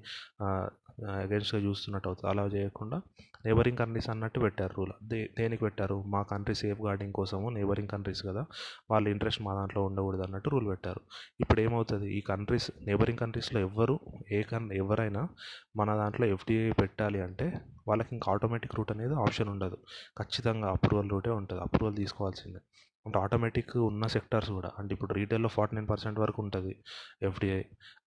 అగేన్స్ట్గా 1.11 1.61
చూస్తున్నట్టు 1.61 2.09
అవుతుంది 2.09 2.31
అలా 2.31 2.47
చేయకుండా 2.47 3.01
నేబరింగ్ 3.45 3.77
కంట్రీస్ 3.77 4.09
అన్నట్టు 4.09 4.39
పెట్టారు 4.39 4.73
రూల్ 4.77 4.91
దే 5.03 5.29
దేనికి 5.39 5.61
పెట్టారు? 5.61 6.03
మా 6.07 6.21
కంట్రీ 6.21 6.55
సేఫ్ 6.55 6.81
గార్డింగ్ 6.81 7.13
కోసము 7.13 7.49
నేబరింగ్ 7.49 7.87
కంట్రీస్ 7.87 8.25
కదా. 8.25 8.45
వాళ్ళ 8.91 9.07
ఇంట్రెస్ట్ 9.07 9.41
మా 9.41 9.53
దాంట్లో 9.53 9.83
ఉండకూడదు 9.83 10.21
అన్నట్టు 10.21 10.49
రూల్ 10.49 10.67
పెట్టారు. 10.67 11.01
ఇప్పుడు 11.39 11.61
ఏమవుతుంది? 11.61 12.17
ఈ 12.17 12.21
కంట్రీస్ 12.21 12.71
నేబరింగ్ 12.85 13.19
కంట్రీస్లో 13.19 13.61
ఎవ్వరు 13.61 13.99
ఏ 14.31 14.43
కన్ 14.43 14.71
ఎవరైనా 14.71 15.29
మన 15.75 15.95
దాంట్లో 15.95 16.27
ఎఫ్డిఐ 16.27 16.71
పెట్టాలి 16.71 17.21
అంటే 17.21 17.61
వాళ్ళకి 17.87 18.09
ఇంకా 18.11 18.31
ఆటోమేటిక్ 18.31 18.75
రూట్ 18.75 18.91
అనేది 18.91 19.13
ఆప్షన్ 19.13 19.49
ఉండదు. 19.49 19.77
ఖచ్చితంగా 20.19 20.69
అప్రూవల్ 20.69 21.09
రూటే 21.09 21.29
ఉంటుంది. 21.29 21.61
అప్రూవల్ 21.61 21.95
తీసుకోవాల్సిందే. 21.95 22.59
అంటే 23.05 23.19
ఆటోమేటిక్ 23.19 23.77
ఉన్న 23.77 24.07
సెక్టార్స్ 24.07 24.51
కూడా. 24.51 24.71
అంటే 24.79 24.93
ఇప్పుడు 24.93 25.13
రీటైల్లో 25.13 25.49
ఫార్టీ 25.49 25.75
నైన్ 25.75 25.89
పర్సెంట్ 25.89 26.19
వరకు 26.19 26.41
ఉంటుంది 26.41 26.75
ఎఫ్డిఐ 27.21 27.63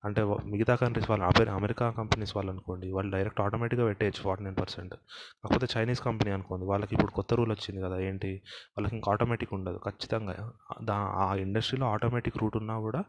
అంటే 0.07 0.21
మిగతా 0.53 0.75
కంట్రీస్ 0.75 1.09
వాళ్ళు 1.11 1.25
అమెరి 1.25 1.51
అమెరికా 1.51 1.87
కంపెనీస్ 1.91 2.33
వాళ్ళు 2.37 2.51
అనుకోండి 2.53 2.87
వాళ్ళు 2.97 3.11
డైరెక్ట్ 3.17 3.41
ఆటోమేటిక్గా 3.41 3.85
పెట్టేయచ్చు 3.87 4.21
ఫార్టీ 4.23 4.45
నైన్ 4.45 4.57
పర్సెంట్. 4.61 4.95
కాకపోతే 5.43 5.67
చైనీస్ 5.75 6.01
కంపెనీ 6.01 6.31
అనుకోండి 6.31 6.65
వాళ్ళకి 6.67 6.93
ఇప్పుడు 6.97 7.13
కొత్త 7.13 7.35
రూల్ 7.35 7.51
వచ్చింది 7.51 7.81
కదా 7.83 7.97
ఏంటి? 8.09 8.31
వాళ్ళకి 8.77 8.95
ఇంకా 8.97 9.11
ఆటోమేటిక్ 9.13 9.53
ఉండదు 9.55 9.79
ఖచ్చితంగా. 9.87 10.35
దా 10.83 10.97
ఆ 11.25 11.27
ఇండస్ట్రీలో 11.45 11.87
ఆటోమేటిక్ 11.87 12.39
రూట్ 12.43 12.57
ఉన్నా 12.57 12.77
కూడా 12.79 13.01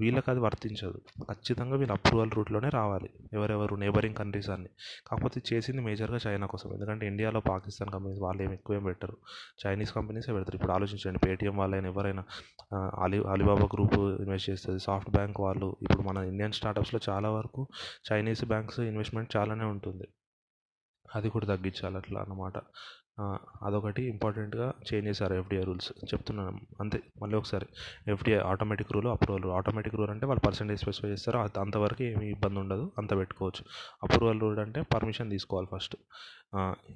వీళ్ళకి 0.00 0.30
అది 0.30 0.40
వర్తించదు. 0.46 0.98
ఖచ్చితంగా 1.30 1.76
వీళ్ళు 1.76 1.94
అప్రూవల్ 1.98 2.32
రూట్లోనే 2.36 2.68
రావాలి 2.78 3.10
ఎవరెవరు 3.32 3.74
నేబరింగ్ 3.76 4.14
కంట్రీస్ 4.14 4.50
అన్ని. 4.50 4.70
కాకపోతే 5.08 5.40
చేసింది 5.50 5.82
మేజర్గా 5.82 6.20
చైనా 6.26 6.46
కోసం 6.46 6.68
ఎందుకంటే 6.74 7.06
ఇండియాలో 7.06 7.40
పాకిస్తాన్ 7.50 7.90
కంపెనీస్ 7.90 8.20
వాళ్ళు 8.20 8.42
ఏమి 8.42 8.54
ఎక్కువ 8.54 8.76
ఏం 8.76 8.84
పెట్టరు. 8.84 9.16
చైనీస్ 9.64 9.92
కంపెనీసే 9.92 10.32
పెడతారు. 10.32 10.56
ఇప్పుడు 10.56 10.72
ఆలోచించండి 10.72 11.18
పేటీఎం 11.26 11.56
వాళ్ళైనా 11.56 11.88
ఎవరైనా 11.88 12.24
అలీ 13.04 13.18
అలీబాబా 13.34 13.66
గ్రూప్ 13.74 13.94
ఇన్వెస్ట్ 14.22 14.50
చేస్తుంది 14.50 14.80
సాఫ్ట్ 14.80 15.10
బ్యాంక్ 15.10 15.40
వాళ్ళు 15.40 15.76
ఇప్పుడు 15.82 16.02
మన 16.08 16.18
ఇండియన్ 16.24 16.45
స్టార్టప్స్లో 16.54 17.00
చాలా 17.08 17.30
వరకు 17.30 17.68
చైనీస్ 18.12 18.44
బ్యాంక్స్ 18.44 18.80
ఇన్వెస్ట్మెంట్ 18.80 19.36
చాలానే 19.36 19.64
ఉంటుంది. 19.64 20.04
అది 21.14 21.30
కూడా 21.30 21.46
తగ్గించాలి 21.46 21.96
అట్లా 21.96 22.20
అన్నమాట. 22.20 22.52
అదొకటి 23.62 24.02
ఇంపార్టెంట్గా 24.02 24.74
చేంజ్ 24.94 25.08
చేశారు 25.08 25.34
ఎఫ్డీఐ 25.34 25.60
రూల్స్. 25.62 25.92
చెప్తున్నాను 26.14 26.60
అంతే 26.80 27.00
మళ్ళీ 27.22 27.36
ఒకసారి. 27.36 27.66
FDI 28.08 28.38
automatic 28.38 28.92
rule 28.92 29.06
approval 29.06 29.42
rule. 29.44 29.54
Automatic 29.54 29.94
rule 29.94 30.10
అంటే 30.10 30.26
వాళ్ళు 30.26 30.46
పర్సెంటేజ్ 30.46 30.80
స్పెసిఫై 30.80 31.08
చేస్తారు. 31.08 31.38
అది 31.38 31.60
అంతవరకు 31.60 32.02
ఏమి 32.02 32.30
ఇబ్బంది 32.30 32.60
ఉండదు. 32.60 32.92
అంత 32.98 33.16
పెట్టుకోవచ్చు. 33.16 33.64
అప్రూవల్ 34.02 34.40
రూల్ 34.40 34.58
అంటే 34.58 34.82
పర్మిషన్ 34.82 35.30
తీసుకోవాలి 35.30 35.68
ఫస్ట్. 35.76 35.96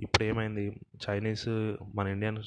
ఇప్పుడు 0.05 0.25
ఏమైంది 0.25 0.65
చైనీస్ 1.05 1.47
మన 1.97 2.07
ఇండియన్ 2.15 2.39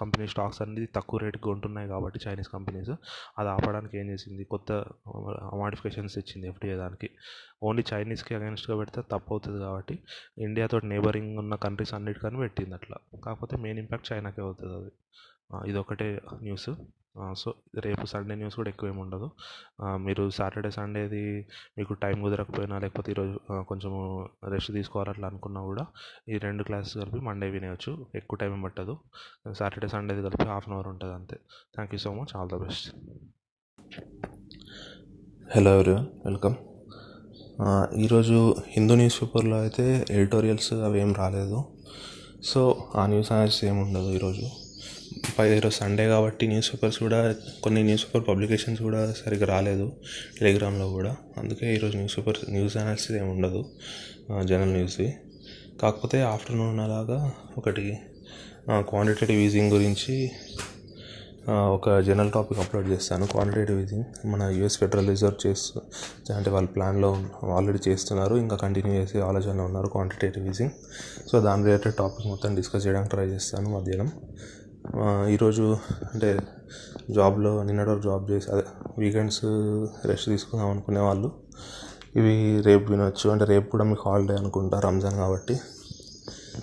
కంపెనీ 0.00 0.26
స్టాక్స్ 0.32 0.60
అనేది 0.64 0.86
తక్కువ 0.96 1.18
రేటుకి 1.22 1.44
కొంటున్నాయి 1.48 1.88
కాబట్టి 1.88 2.18
చైనీస్ 2.24 2.50
కంపెనీస్. 2.54 2.92
అది 3.38 3.48
ఆపడానికి 3.54 3.94
ఏం 4.00 4.06
చేసింది? 4.12 4.44
కొత్త 4.54 4.70
మాడిఫికేషన్స్ 5.62 6.16
ఇచ్చింది 6.22 6.48
ఎఫ్డీఏ 6.52 6.76
దానికి. 6.82 7.10
ఓన్లీ 7.68 7.84
చైనీస్కి 7.92 8.34
అగెన్స్ట్గా 8.38 8.76
పెడితే 8.80 9.02
తప్పు 9.12 9.30
అవుతుంది 9.34 9.60
కాబట్టి 9.66 9.96
ఇండియాతో 10.46 10.78
నేబరింగ్ 10.92 11.32
ఉన్న 11.44 11.54
కంట్రీస్ 11.66 11.94
అన్నిటికని 11.98 12.40
పెట్టింది 12.44 12.76
అట్లా. 12.80 12.98
కాకపోతే 13.26 13.56
మెయిన్ 13.64 13.80
ఇంపాక్ట్ 13.84 14.08
చైనాకే 14.12 14.42
అవుతుంది 14.48 14.74
అది. 14.80 14.92
ఇదొకటే 15.70 16.08
న్యూస్ 16.46 16.70
సో 17.40 17.50
రేపు 17.86 18.04
సండే 18.12 18.34
న్యూస్ 18.40 18.56
కూడా 18.60 18.70
ఎక్కువ 18.72 18.92
ఏమి 18.92 19.00
ఉండదు 19.04 19.28
మీరు 20.06 20.24
సాటర్డే 20.38 20.70
సండేది 20.76 21.22
మీకు 21.78 21.92
టైం 22.04 22.16
కుదరకపోయినా 22.24 22.76
లేకపోతే 22.84 23.08
ఈరోజు 23.14 23.36
కొంచెం 23.70 23.92
రెస్ట్ 24.52 24.72
తీసుకోవాలి 24.78 25.10
అట్లా 25.14 25.28
అనుకున్నా 25.32 25.62
కూడా 25.70 25.84
ఈ 26.32 26.38
రెండు 26.46 26.62
క్లాసెస్ 26.68 26.94
కలిపి 27.02 27.20
మండే 27.28 27.48
వినేయచ్చు. 27.56 27.92
ఎక్కువ 28.20 28.38
టైం 28.42 28.62
పట్టదు. 28.66 28.96
సాటర్డే 29.60 29.90
సండేది 29.94 30.22
కలిపి 30.28 30.46
హాఫ్ 30.52 30.68
అన్ 30.68 30.76
అవర్ 30.76 30.88
ఉంటుంది 30.94 31.14
అంతే. 31.18 31.38
Thank 31.76 31.94
you 31.96 32.00
so 32.06 32.12
much. 32.20 32.32
All 32.38 32.50
the 32.54 32.58
best. 32.64 32.88
Hello 35.56 35.70
everyone 35.78 36.08
welcome 36.28 36.56
ఈరోజు 38.04 38.38
హిందూ 38.72 38.94
న్యూస్ 39.00 39.16
పేపర్లో 39.20 39.56
అయితే 39.64 39.84
ఎడిటోరియల్స్ 40.16 40.72
అవి 40.86 40.98
ఏం 41.04 41.12
రాలేదు. 41.20 41.58
సో 42.50 42.60
ఆ 43.00 43.04
న్యూస్ 43.12 43.30
అనాలిసిస్ 43.34 43.64
ఏమి 43.70 43.80
ఉండదు 43.86 44.10
ఈరోజు. 44.18 44.46
పై 45.36 45.44
ఈరోజు 45.56 45.74
సండే 45.74 46.04
కాబట్టి 46.12 46.44
న్యూస్ 46.50 46.68
పేపర్స్ 46.72 46.98
కూడా 47.04 47.18
కొన్ని 47.64 47.80
న్యూస్ 47.88 48.04
పేపర్ 48.04 48.24
పబ్లికేషన్స్ 48.28 48.80
కూడా 48.86 49.00
సరిగ్గా 49.20 49.46
రాలేదు 49.46 49.86
టెలిగ్రామ్లో 50.38 50.86
కూడా. 50.96 51.12
అందుకే 51.40 51.66
ఈరోజు 51.76 51.94
న్యూస్ 52.00 52.14
పేపర్ 52.18 52.38
న్యూస్ 52.54 52.74
ఛానల్స్ 52.76 53.06
ఏమి 53.12 53.28
ఉండదు 53.34 53.60
జనరల్ 54.50 54.72
న్యూస్వి 54.76 55.08
కాకపోతే 55.82 56.18
ఆఫ్టర్నూన్ 56.32 56.80
అలాగా 56.86 57.18
ఒకటి 57.58 57.84
క్వాంటిటేటివ్ 58.90 59.40
ఈజింగ్ 59.46 59.70
గురించి 59.76 60.16
ఒక 61.76 61.88
జనరల్ 62.06 62.32
టాపిక్ 62.32 62.58
అప్లోడ్ 62.62 62.88
చేస్తాను. 62.92 63.26
క్వాంటిటేటివ్ 63.26 63.78
ఈజింగ్ 63.84 64.06
మన 64.32 64.42
యూఎస్ 64.56 64.76
ఫెడరల్ 64.80 65.08
రిజర్వ్ 65.12 65.38
చేస్తూ 65.46 65.78
అంటే 66.38 66.50
వాళ్ళ 66.56 66.68
ప్లాన్లో 66.74 67.10
ఆల్రెడీ 67.56 67.80
చేస్తున్నారు 67.88 68.34
ఇంకా 68.44 68.56
కంటిన్యూ 68.64 68.94
చేసే 69.00 69.20
ఆలోచనలో 69.28 69.64
ఉన్నారు 69.64 69.90
క్వాంటిటేటివ్ 69.94 70.46
ఈజింగ్ 70.52 70.74
సో 71.30 71.40
దాని 71.46 71.64
రిలేటెడ్ 71.68 71.96
టాపిక్ 72.02 72.26
మొత్తం 72.32 72.54
డిస్కస్ 72.60 72.84
చేయడానికి 72.86 73.12
ట్రై 73.14 73.26
చేస్తాను 73.34 73.70
మధ్యాహ్నం. 73.76 74.10
ఈరోజు 75.28 75.78
అంటే 76.14 76.38
జాబ్లో 77.10 77.62
నిన్నటి 77.62 77.90
వరకు 77.90 78.02
జాబ్ 78.02 78.30
చేసి 78.30 78.50
అదే 78.50 78.62
వీకెండ్స్ 78.98 79.44
రెస్ట్ 80.04 80.28
తీసుకుందాం 80.28 80.70
అనుకునే 80.70 81.00
వాళ్ళు. 81.00 81.32
ఇవి 82.16 82.60
రేపు 82.60 82.92
వినొచ్చు. 82.92 83.30
అంటే 83.30 83.44
రేపు 83.44 83.70
కూడా 83.70 83.84
మీకు 83.84 84.08
హాలిడే 84.08 84.34
అనుకుంటా 84.34 84.80
రంజాన్ 84.80 85.14
కాబట్టి. 85.14 85.60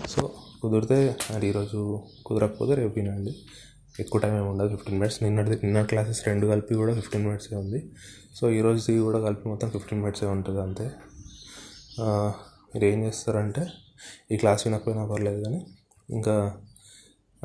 సో 0.07 0.31
కుదిరితే 0.61 1.17
అంటే 1.33 1.47
ఈరోజు 1.47 2.01
కుదరకపోతే 2.25 2.75
రేపు 2.75 2.93
వినండి. 2.99 3.35
ఎక్కువ 3.99 4.21
టైం 4.21 4.37
ఏమి 4.37 4.47
ఉండదు 4.47 4.69
ఫిఫ్టీన్ 4.69 4.99
మినిట్స్. 4.99 5.23
నిన్నటి 5.23 5.65
నిన్న 5.65 5.83
క్లాసెస్ 5.83 6.27
రెండు 6.27 6.47
కలిపి 6.47 6.75
కూడా 6.75 6.93
ఫిఫ్టీన్ 6.93 7.25
మినిట్సే 7.25 7.55
ఉంది. 7.55 7.93
సో 8.35 8.49
ఈరోజు 8.49 8.91
కూడా 8.91 9.19
కలిపి 9.19 9.49
మొత్తం 9.49 9.69
ఫిఫ్టీన్ 9.69 10.01
మినిట్సే 10.01 10.25
ఉంటుంది 10.25 10.61
అంతే. 10.61 10.91
మీరు 12.75 12.85
ఏం 12.85 13.03
చేస్తారంటే 13.03 13.67
ఈ 14.31 14.37
క్లాస్ 14.37 14.67
వినకపోయినా 14.67 15.05
పర్లేదు 15.05 15.43
కానీ 15.43 15.65
ఇంకా 16.09 16.57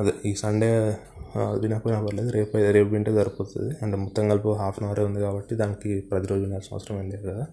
అదే 0.00 0.12
ఈ 0.26 0.34
సండే 0.34 0.96
ఆ, 1.36 1.40
వినకపోయినా 1.62 2.06
పర్లేదు 2.06 2.30
రేపు 2.30 2.56
రేపు 2.56 2.88
వింటే 2.88 3.14
సరిపోతుంది. 3.14 3.74
అంటే 3.82 3.96
మొత్తం 3.96 4.28
కలిపి 4.28 4.48
హాఫ్ 4.58 4.78
అన్ 4.80 4.88
అవరే 4.88 5.04
ఉంది 5.04 5.20
కాబట్టి 5.20 5.54
దానికి 5.54 6.00
ప్రతిరోజు 6.00 6.42
వినాల్సిన 6.42 6.74
అవసరం 6.74 7.02
ఏం 7.02 7.10
లేదు 7.10 7.28
కదా. 7.28 7.46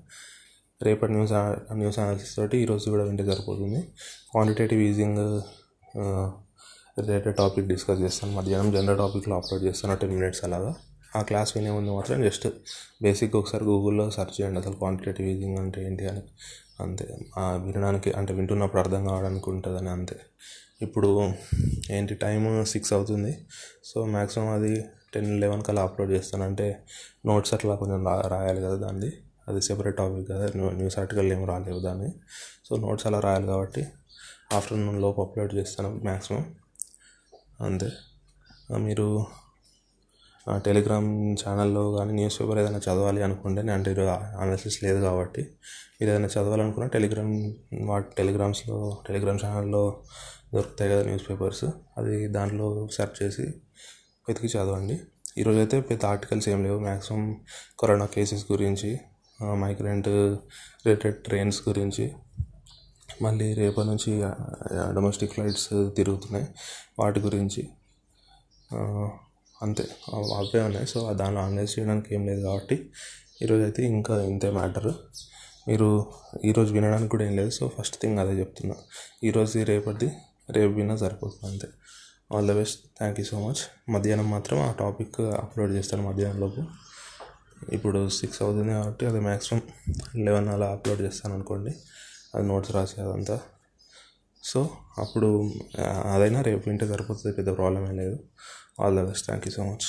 రేపటి 0.82 1.12
న్యూస్ 1.12 1.32
న్యూస్ 1.74 2.00
అనాలిసిస్ 2.00 2.36
తోటి 2.36 2.58
ఈరోజు 2.58 2.90
కూడా 2.90 3.04
వింటే 3.04 3.26
సరిపోతుంది. 3.26 3.82
Quantitative 4.32 4.82
easing 4.82 5.42
related 7.00 7.36
topic 7.36 7.68
discuss 7.68 8.02
చేస్తాను. 8.02 8.34
మధ్యాహ్నం 8.34 8.72
జనరల్ 8.72 8.98
టాపిక్లో 8.98 9.36
అప్లోడ్ 9.36 9.64
చేస్తాను. 9.64 9.96
టెన్ 9.96 10.16
మినిట్స్ 10.16 10.44
అలాగా. 10.44 10.74
ఆ 11.16 11.22
క్లాస్ 11.22 11.58
వినే 11.58 11.72
ముందు 11.72 11.92
మాత్రం 11.92 12.24
జస్ట్ 12.24 12.48
బేసిక్గా 13.02 13.40
ఒకసారి 13.40 13.64
గూగుల్లో 13.64 14.12
సెర్చ్ 14.12 14.42
చేయండి. 14.42 14.60
అసలు 14.60 14.74
క్వాంటిటేటివ్ 14.74 15.28
ఈజింగ్ 15.28 15.58
అంటే 15.58 15.86
ఏంటి 15.86 16.08
అని. 16.08 16.22
అంతే. 16.82 17.08
వినడానికి 17.40 18.12
అంటే 18.12 18.34
వింటున్నప్పుడు 18.34 18.82
అర్థం 18.82 19.06
కావడానికి 19.06 19.50
ఉంటుందని 19.50 19.90
అంతే. 19.90 20.16
ఇప్పుడు 20.82 21.10
ఏంటి 21.92 22.16
టైం 22.16 22.44
సిక్స్ 22.66 22.94
అవుతుంది. 22.94 23.32
సో 23.84 24.06
మ్యాక్సిమం 24.06 24.48
అది 24.48 24.74
టెన్ 25.14 25.30
లెవెన్ 25.42 25.62
కల్లా 25.64 25.82
అప్లోడ్ 25.84 26.12
చేస్తాను. 26.12 26.44
అంటే 26.44 26.68
నోట్స్ 27.26 27.54
అట్లా 27.54 27.76
కొంచెం 27.76 28.06
రా 28.08 28.16
రాయాలి 28.22 28.62
కదా 28.62 28.76
దాన్ని. 28.76 29.12
అది 29.48 29.62
సెపరేట్ 29.62 29.98
టాపిక్ 29.98 30.30
కదా. 30.30 30.46
న్యూస్ 30.80 31.00
ఆర్టికల్ 31.00 31.34
ఏం 31.34 31.46
రాలేవు 31.46 31.80
దాన్ని. 31.80 32.10
సో 32.66 32.76
నోట్స్ 32.76 33.08
అలా 33.08 33.20
రాయాలి 33.20 33.48
కాబట్టి 33.48 33.84
ఆఫ్టర్నూన్ 34.54 35.02
లోపు 35.02 35.22
అప్లోడ్ 35.22 35.54
చేస్తాను 35.56 35.90
మ్యాక్సిమం 36.04 36.44
అంతే. 37.62 37.90
మీరు 38.78 39.26
టెలిగ్రామ్ 40.66 41.10
ఛానల్లో 41.42 41.92
కానీ 41.92 42.14
న్యూస్ 42.14 42.42
పేపర్ 42.42 42.60
ఏదైనా 42.60 42.78
చదవాలి 42.78 43.22
అనుకుంటే 43.24 43.62
నేను 43.62 43.74
అంటే 43.74 43.92
ఈరోజు 43.92 44.10
అనాలిసిస్ 44.10 44.84
లేదు 44.84 45.00
కాబట్టి 45.02 45.42
మీరు 46.02 46.12
ఏదైనా 46.12 46.28
చదవాలనుకున్న 46.28 46.88
టెలిగ్రామ్ 46.88 47.34
వాటి 47.82 48.10
టెలిగ్రామ్స్లో 48.18 48.78
టెలిగ్రామ్ 49.08 49.40
ఛానల్లో 49.46 49.84
దొరుకుతాయి 50.54 50.90
కదా 50.92 51.04
న్యూస్ 51.04 51.26
పేపర్స్ 51.30 51.66
అది 51.98 52.28
దాంట్లో 52.28 52.68
సెర్చ్ 52.96 53.18
చేసి 53.24 53.46
వెతికి 54.28 54.50
చదవండి. 54.58 54.96
ఈరోజు 55.38 55.58
అయితే 55.58 55.78
పెద్ద 55.82 56.04
ఆర్టికల్స్ 56.06 56.48
ఏం 56.50 56.60
లేవు. 56.64 56.80
మ్యాక్సిమం 56.80 57.24
కరోనా 57.80 58.06
కేసెస్ 58.06 58.46
గురించి 58.52 58.92
మైగ్రెంట్ 59.64 60.08
రిలేటెడ్ 60.86 61.18
ట్రైన్స్ 61.26 61.60
గురించి 61.70 62.06
మళ్ళీ 63.22 63.54
రేపటి 63.54 63.88
నుంచి 63.88 64.12
డొమెస్టిక్ 64.96 65.34
ఫ్లైట్స్ 65.34 65.70
తిరుగుతున్నాయి. 65.98 66.48
వాటి 67.00 67.20
గురించి 67.20 67.62
అంతే. 69.62 69.84
అవే 70.40 70.60
ఉన్నాయి. 70.62 70.88
సో 70.88 71.00
దానిలో 71.14 71.42
అనలైజ్ 71.42 71.72
చేయడానికి 71.76 72.10
ఏం 72.16 72.24
లేదు 72.30 72.42
కాబట్టి 72.42 72.78
ఈరోజు 73.44 73.64
అయితే 73.64 73.82
ఇంకా 73.96 74.16
ఇంతే 74.24 74.50
మ్యాటర్ 74.52 74.92
మీరు 75.68 75.88
ఈరోజు 76.46 76.72
వినడానికి 76.74 77.10
కూడా 77.10 77.24
ఏం 77.26 77.36
లేదు. 77.36 77.50
సో 77.50 77.64
ఫస్ట్ 77.78 77.98
థింగ్ 78.02 78.20
అదే 78.20 78.34
చెప్తున్నా. 78.40 78.76
ఈరోజు 79.24 79.64
రేపటిది 79.72 80.10
రేపు 80.50 80.74
విన్నా 80.74 80.96
సరిపోతుంది 80.96 81.54
అంతే. 81.54 81.68
All 82.36 82.48
the 82.48 82.52
best 82.52 82.80
thank 82.98 83.20
you 83.20 83.26
so 83.26 83.48
much 83.48 83.92
మధ్యాహ్నం 83.92 84.32
మాత్రం 84.32 84.58
ఆ 84.60 84.72
టాపిక్ 84.72 85.22
అప్లోడ్ 85.22 85.72
చేస్తాను 85.72 86.10
మధ్యాహ్నం 86.10 86.42
లోపు. 86.42 86.64
ఇప్పుడు 87.74 88.10
సిక్స్ 88.10 88.42
అవుతుంది 88.42 88.72
కాబట్టి 88.74 89.06
అది 89.06 89.20
మ్యాక్సిమం 89.20 89.62
లెవెన్ 90.16 90.48
అలా 90.48 90.72
అప్లోడ్ 90.72 91.02
చేస్తాను 91.02 91.34
అనుకోండి. 91.34 91.76
అది 92.36 92.48
నోట్స్ 92.48 92.72
రాసి 92.72 93.02
అదంతా. 93.02 93.40
సో 94.44 94.70
అప్పుడు 94.98 95.52
అదైనా 96.14 96.42
రేపు 96.42 96.70
వింటే 96.70 96.88
సరిపోతుంది 96.88 97.36
పెద్ద 97.36 97.50
ప్రాబ్లం 97.58 97.88
ఏం 97.88 97.96
లేదు. 97.98 98.20
All 98.82 98.98
the 98.98 99.04
best 99.04 99.26
thank 99.26 99.48
you 99.48 99.52
so 99.52 99.64
much 99.64 99.88